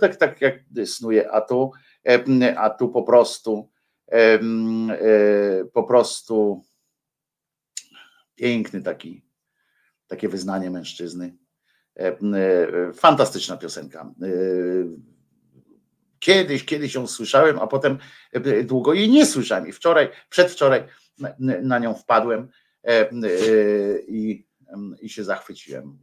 tak, 0.00 0.16
tak 0.16 0.40
jak 0.40 0.54
snuje, 0.84 1.30
a 1.30 1.40
tu, 1.40 1.70
e, 2.08 2.58
a 2.58 2.70
tu 2.70 2.88
po 2.88 3.02
prostu, 3.02 3.70
e, 4.12 4.16
e, 4.16 4.40
po 5.64 5.84
prostu 5.84 6.62
piękny 8.34 8.82
taki, 8.82 9.24
takie 10.06 10.28
wyznanie 10.28 10.70
mężczyzny. 10.70 11.36
Fantastyczna 12.94 13.56
piosenka. 13.56 14.14
Kiedyś, 16.18 16.64
kiedyś 16.64 16.94
ją 16.94 17.06
słyszałem, 17.06 17.58
a 17.58 17.66
potem 17.66 17.98
długo 18.64 18.94
jej 18.94 19.10
nie 19.10 19.26
słyszałem. 19.26 19.66
I 19.66 19.72
wczoraj, 19.72 20.08
przedwczoraj 20.28 20.84
na 21.62 21.78
nią 21.78 21.94
wpadłem 21.94 22.48
e, 22.84 23.10
e, 23.10 23.10
i, 24.08 24.46
i 25.00 25.08
się 25.08 25.24
zachwyciłem. 25.24 25.98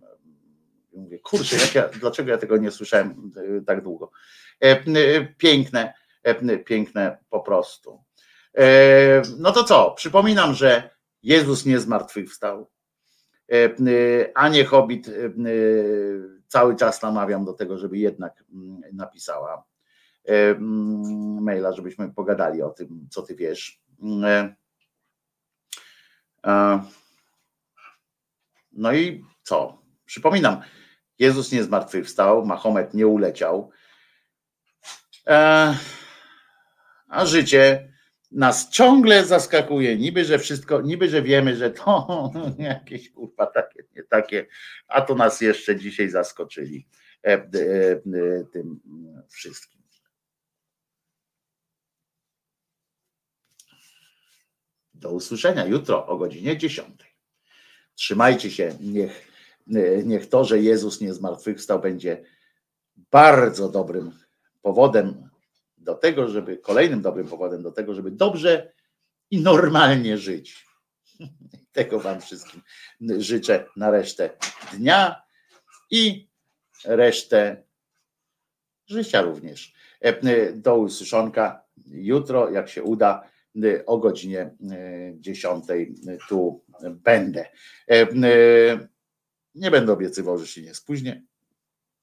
Mówię, 0.94 1.20
kurczę, 1.20 1.56
ja, 1.76 1.88
dlaczego 1.88 2.32
ja 2.32 2.38
tego 2.38 2.58
nie 2.58 2.72
słyszałem 2.72 3.32
e, 3.58 3.62
tak 3.62 3.84
długo? 3.84 4.12
Piękne, 5.38 5.94
piękne 6.66 7.18
po 7.30 7.40
prostu. 7.40 8.04
No 9.38 9.52
to 9.52 9.64
co? 9.64 9.92
Przypominam, 9.92 10.54
że 10.54 10.90
Jezus 11.24 11.66
nie 11.66 11.80
zmartwychwstał. 11.80 12.70
Anie 14.36 14.66
Hobbit 14.66 15.12
cały 16.48 16.76
czas 16.76 17.02
namawiam 17.02 17.46
do 17.46 17.54
tego, 17.54 17.78
żeby 17.78 17.98
jednak 17.98 18.44
napisała 18.94 19.64
maila, 21.42 21.74
żebyśmy 21.74 22.14
pogadali 22.14 22.62
o 22.62 22.70
tym, 22.70 23.08
co 23.12 23.22
ty 23.22 23.36
wiesz. 23.36 23.82
No 28.72 28.94
i 28.94 29.26
co? 29.44 29.79
Przypominam, 30.10 30.62
Jezus 31.20 31.52
nie 31.52 31.64
zmartwychwstał, 31.64 32.46
Mahomet 32.46 32.94
nie 32.94 33.08
uleciał, 33.08 33.72
e, 35.28 35.78
a 37.08 37.26
życie 37.26 37.94
nas 38.32 38.70
ciągle 38.70 39.26
zaskakuje. 39.26 39.98
Niby, 39.98 40.26
że 40.26 40.40
wszystko, 40.40 40.82
niby, 40.82 41.10
że 41.10 41.22
wiemy, 41.22 41.56
że 41.56 41.72
to 41.72 42.32
jakieś 42.58 43.12
kurwa 43.12 43.46
takie, 43.46 43.84
nie 43.96 44.04
takie, 44.04 44.48
a 44.88 45.02
to 45.02 45.16
nas 45.16 45.42
jeszcze 45.42 45.76
dzisiaj 45.76 46.10
zaskoczyli 46.10 46.88
e, 47.24 47.34
e, 47.34 47.48
tym 48.52 48.80
wszystkim. 49.30 49.82
Do 54.94 55.12
usłyszenia 55.12 55.66
jutro 55.66 56.08
o 56.08 56.18
godzinie 56.18 56.58
10. 56.58 57.16
Trzymajcie 57.96 58.52
się, 58.52 58.78
niech, 58.80 59.29
niech 60.06 60.30
to, 60.30 60.46
że 60.46 60.60
Jezus 60.60 61.02
nie 61.02 61.14
zmartwychwstał, 61.14 61.82
będzie 61.82 62.24
bardzo 63.12 63.70
dobrym 63.70 64.12
powodem 64.62 65.30
do 65.78 65.96
tego, 65.96 66.28
żeby, 66.28 66.58
kolejnym 66.58 67.02
dobrym 67.02 67.28
powodem 67.28 67.64
do 67.64 67.72
tego, 67.72 67.94
żeby 67.94 68.12
dobrze 68.12 68.74
i 69.32 69.42
normalnie 69.42 70.18
żyć. 70.18 70.66
Tego 71.72 72.00
Wam 72.00 72.22
wszystkim 72.22 72.62
życzę 73.02 73.66
na 73.76 73.92
resztę 73.92 74.30
dnia 74.74 75.22
i 75.92 76.30
resztę 76.86 77.64
życia 78.88 79.22
również. 79.22 79.74
Do 80.54 80.78
usłyszonka 80.78 81.64
jutro, 81.88 82.50
jak 82.50 82.70
się 82.70 82.84
uda 82.84 83.30
o 83.86 83.98
godzinie 83.98 84.56
10 85.16 85.66
tu 86.30 86.64
będę. 86.92 87.46
Nie 89.60 89.72
będę 89.72 89.94
obiecywał, 89.94 90.38
że 90.38 90.48
się 90.48 90.62
nie 90.62 90.76
spóźnię, 90.76 91.24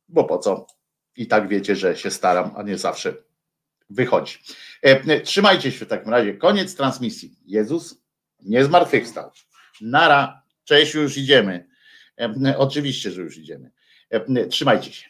bo 0.09 0.25
po 0.25 0.39
co? 0.39 0.67
I 1.17 1.27
tak 1.27 1.49
wiecie, 1.49 1.77
że 1.77 1.97
się 1.97 2.11
staram, 2.11 2.51
a 2.57 2.63
nie 2.63 2.79
zawsze 2.79 3.15
wychodzi. 3.91 4.39
Trzymajcie 5.25 5.73
się 5.73 5.85
w 5.85 5.89
takim 5.89 6.11
razie. 6.11 6.35
Koniec 6.35 6.77
transmisji. 6.77 7.37
Jezus 7.47 8.03
nie 8.41 8.65
zmartwychwstał. 8.65 9.31
Nara, 9.81 10.43
cześć, 10.65 10.95
już 10.95 11.17
idziemy. 11.17 11.69
Oczywiście, 12.57 13.11
że 13.11 13.23
już 13.23 13.39
idziemy. 13.39 13.71
Trzymajcie 14.51 14.93
się. 14.93 15.09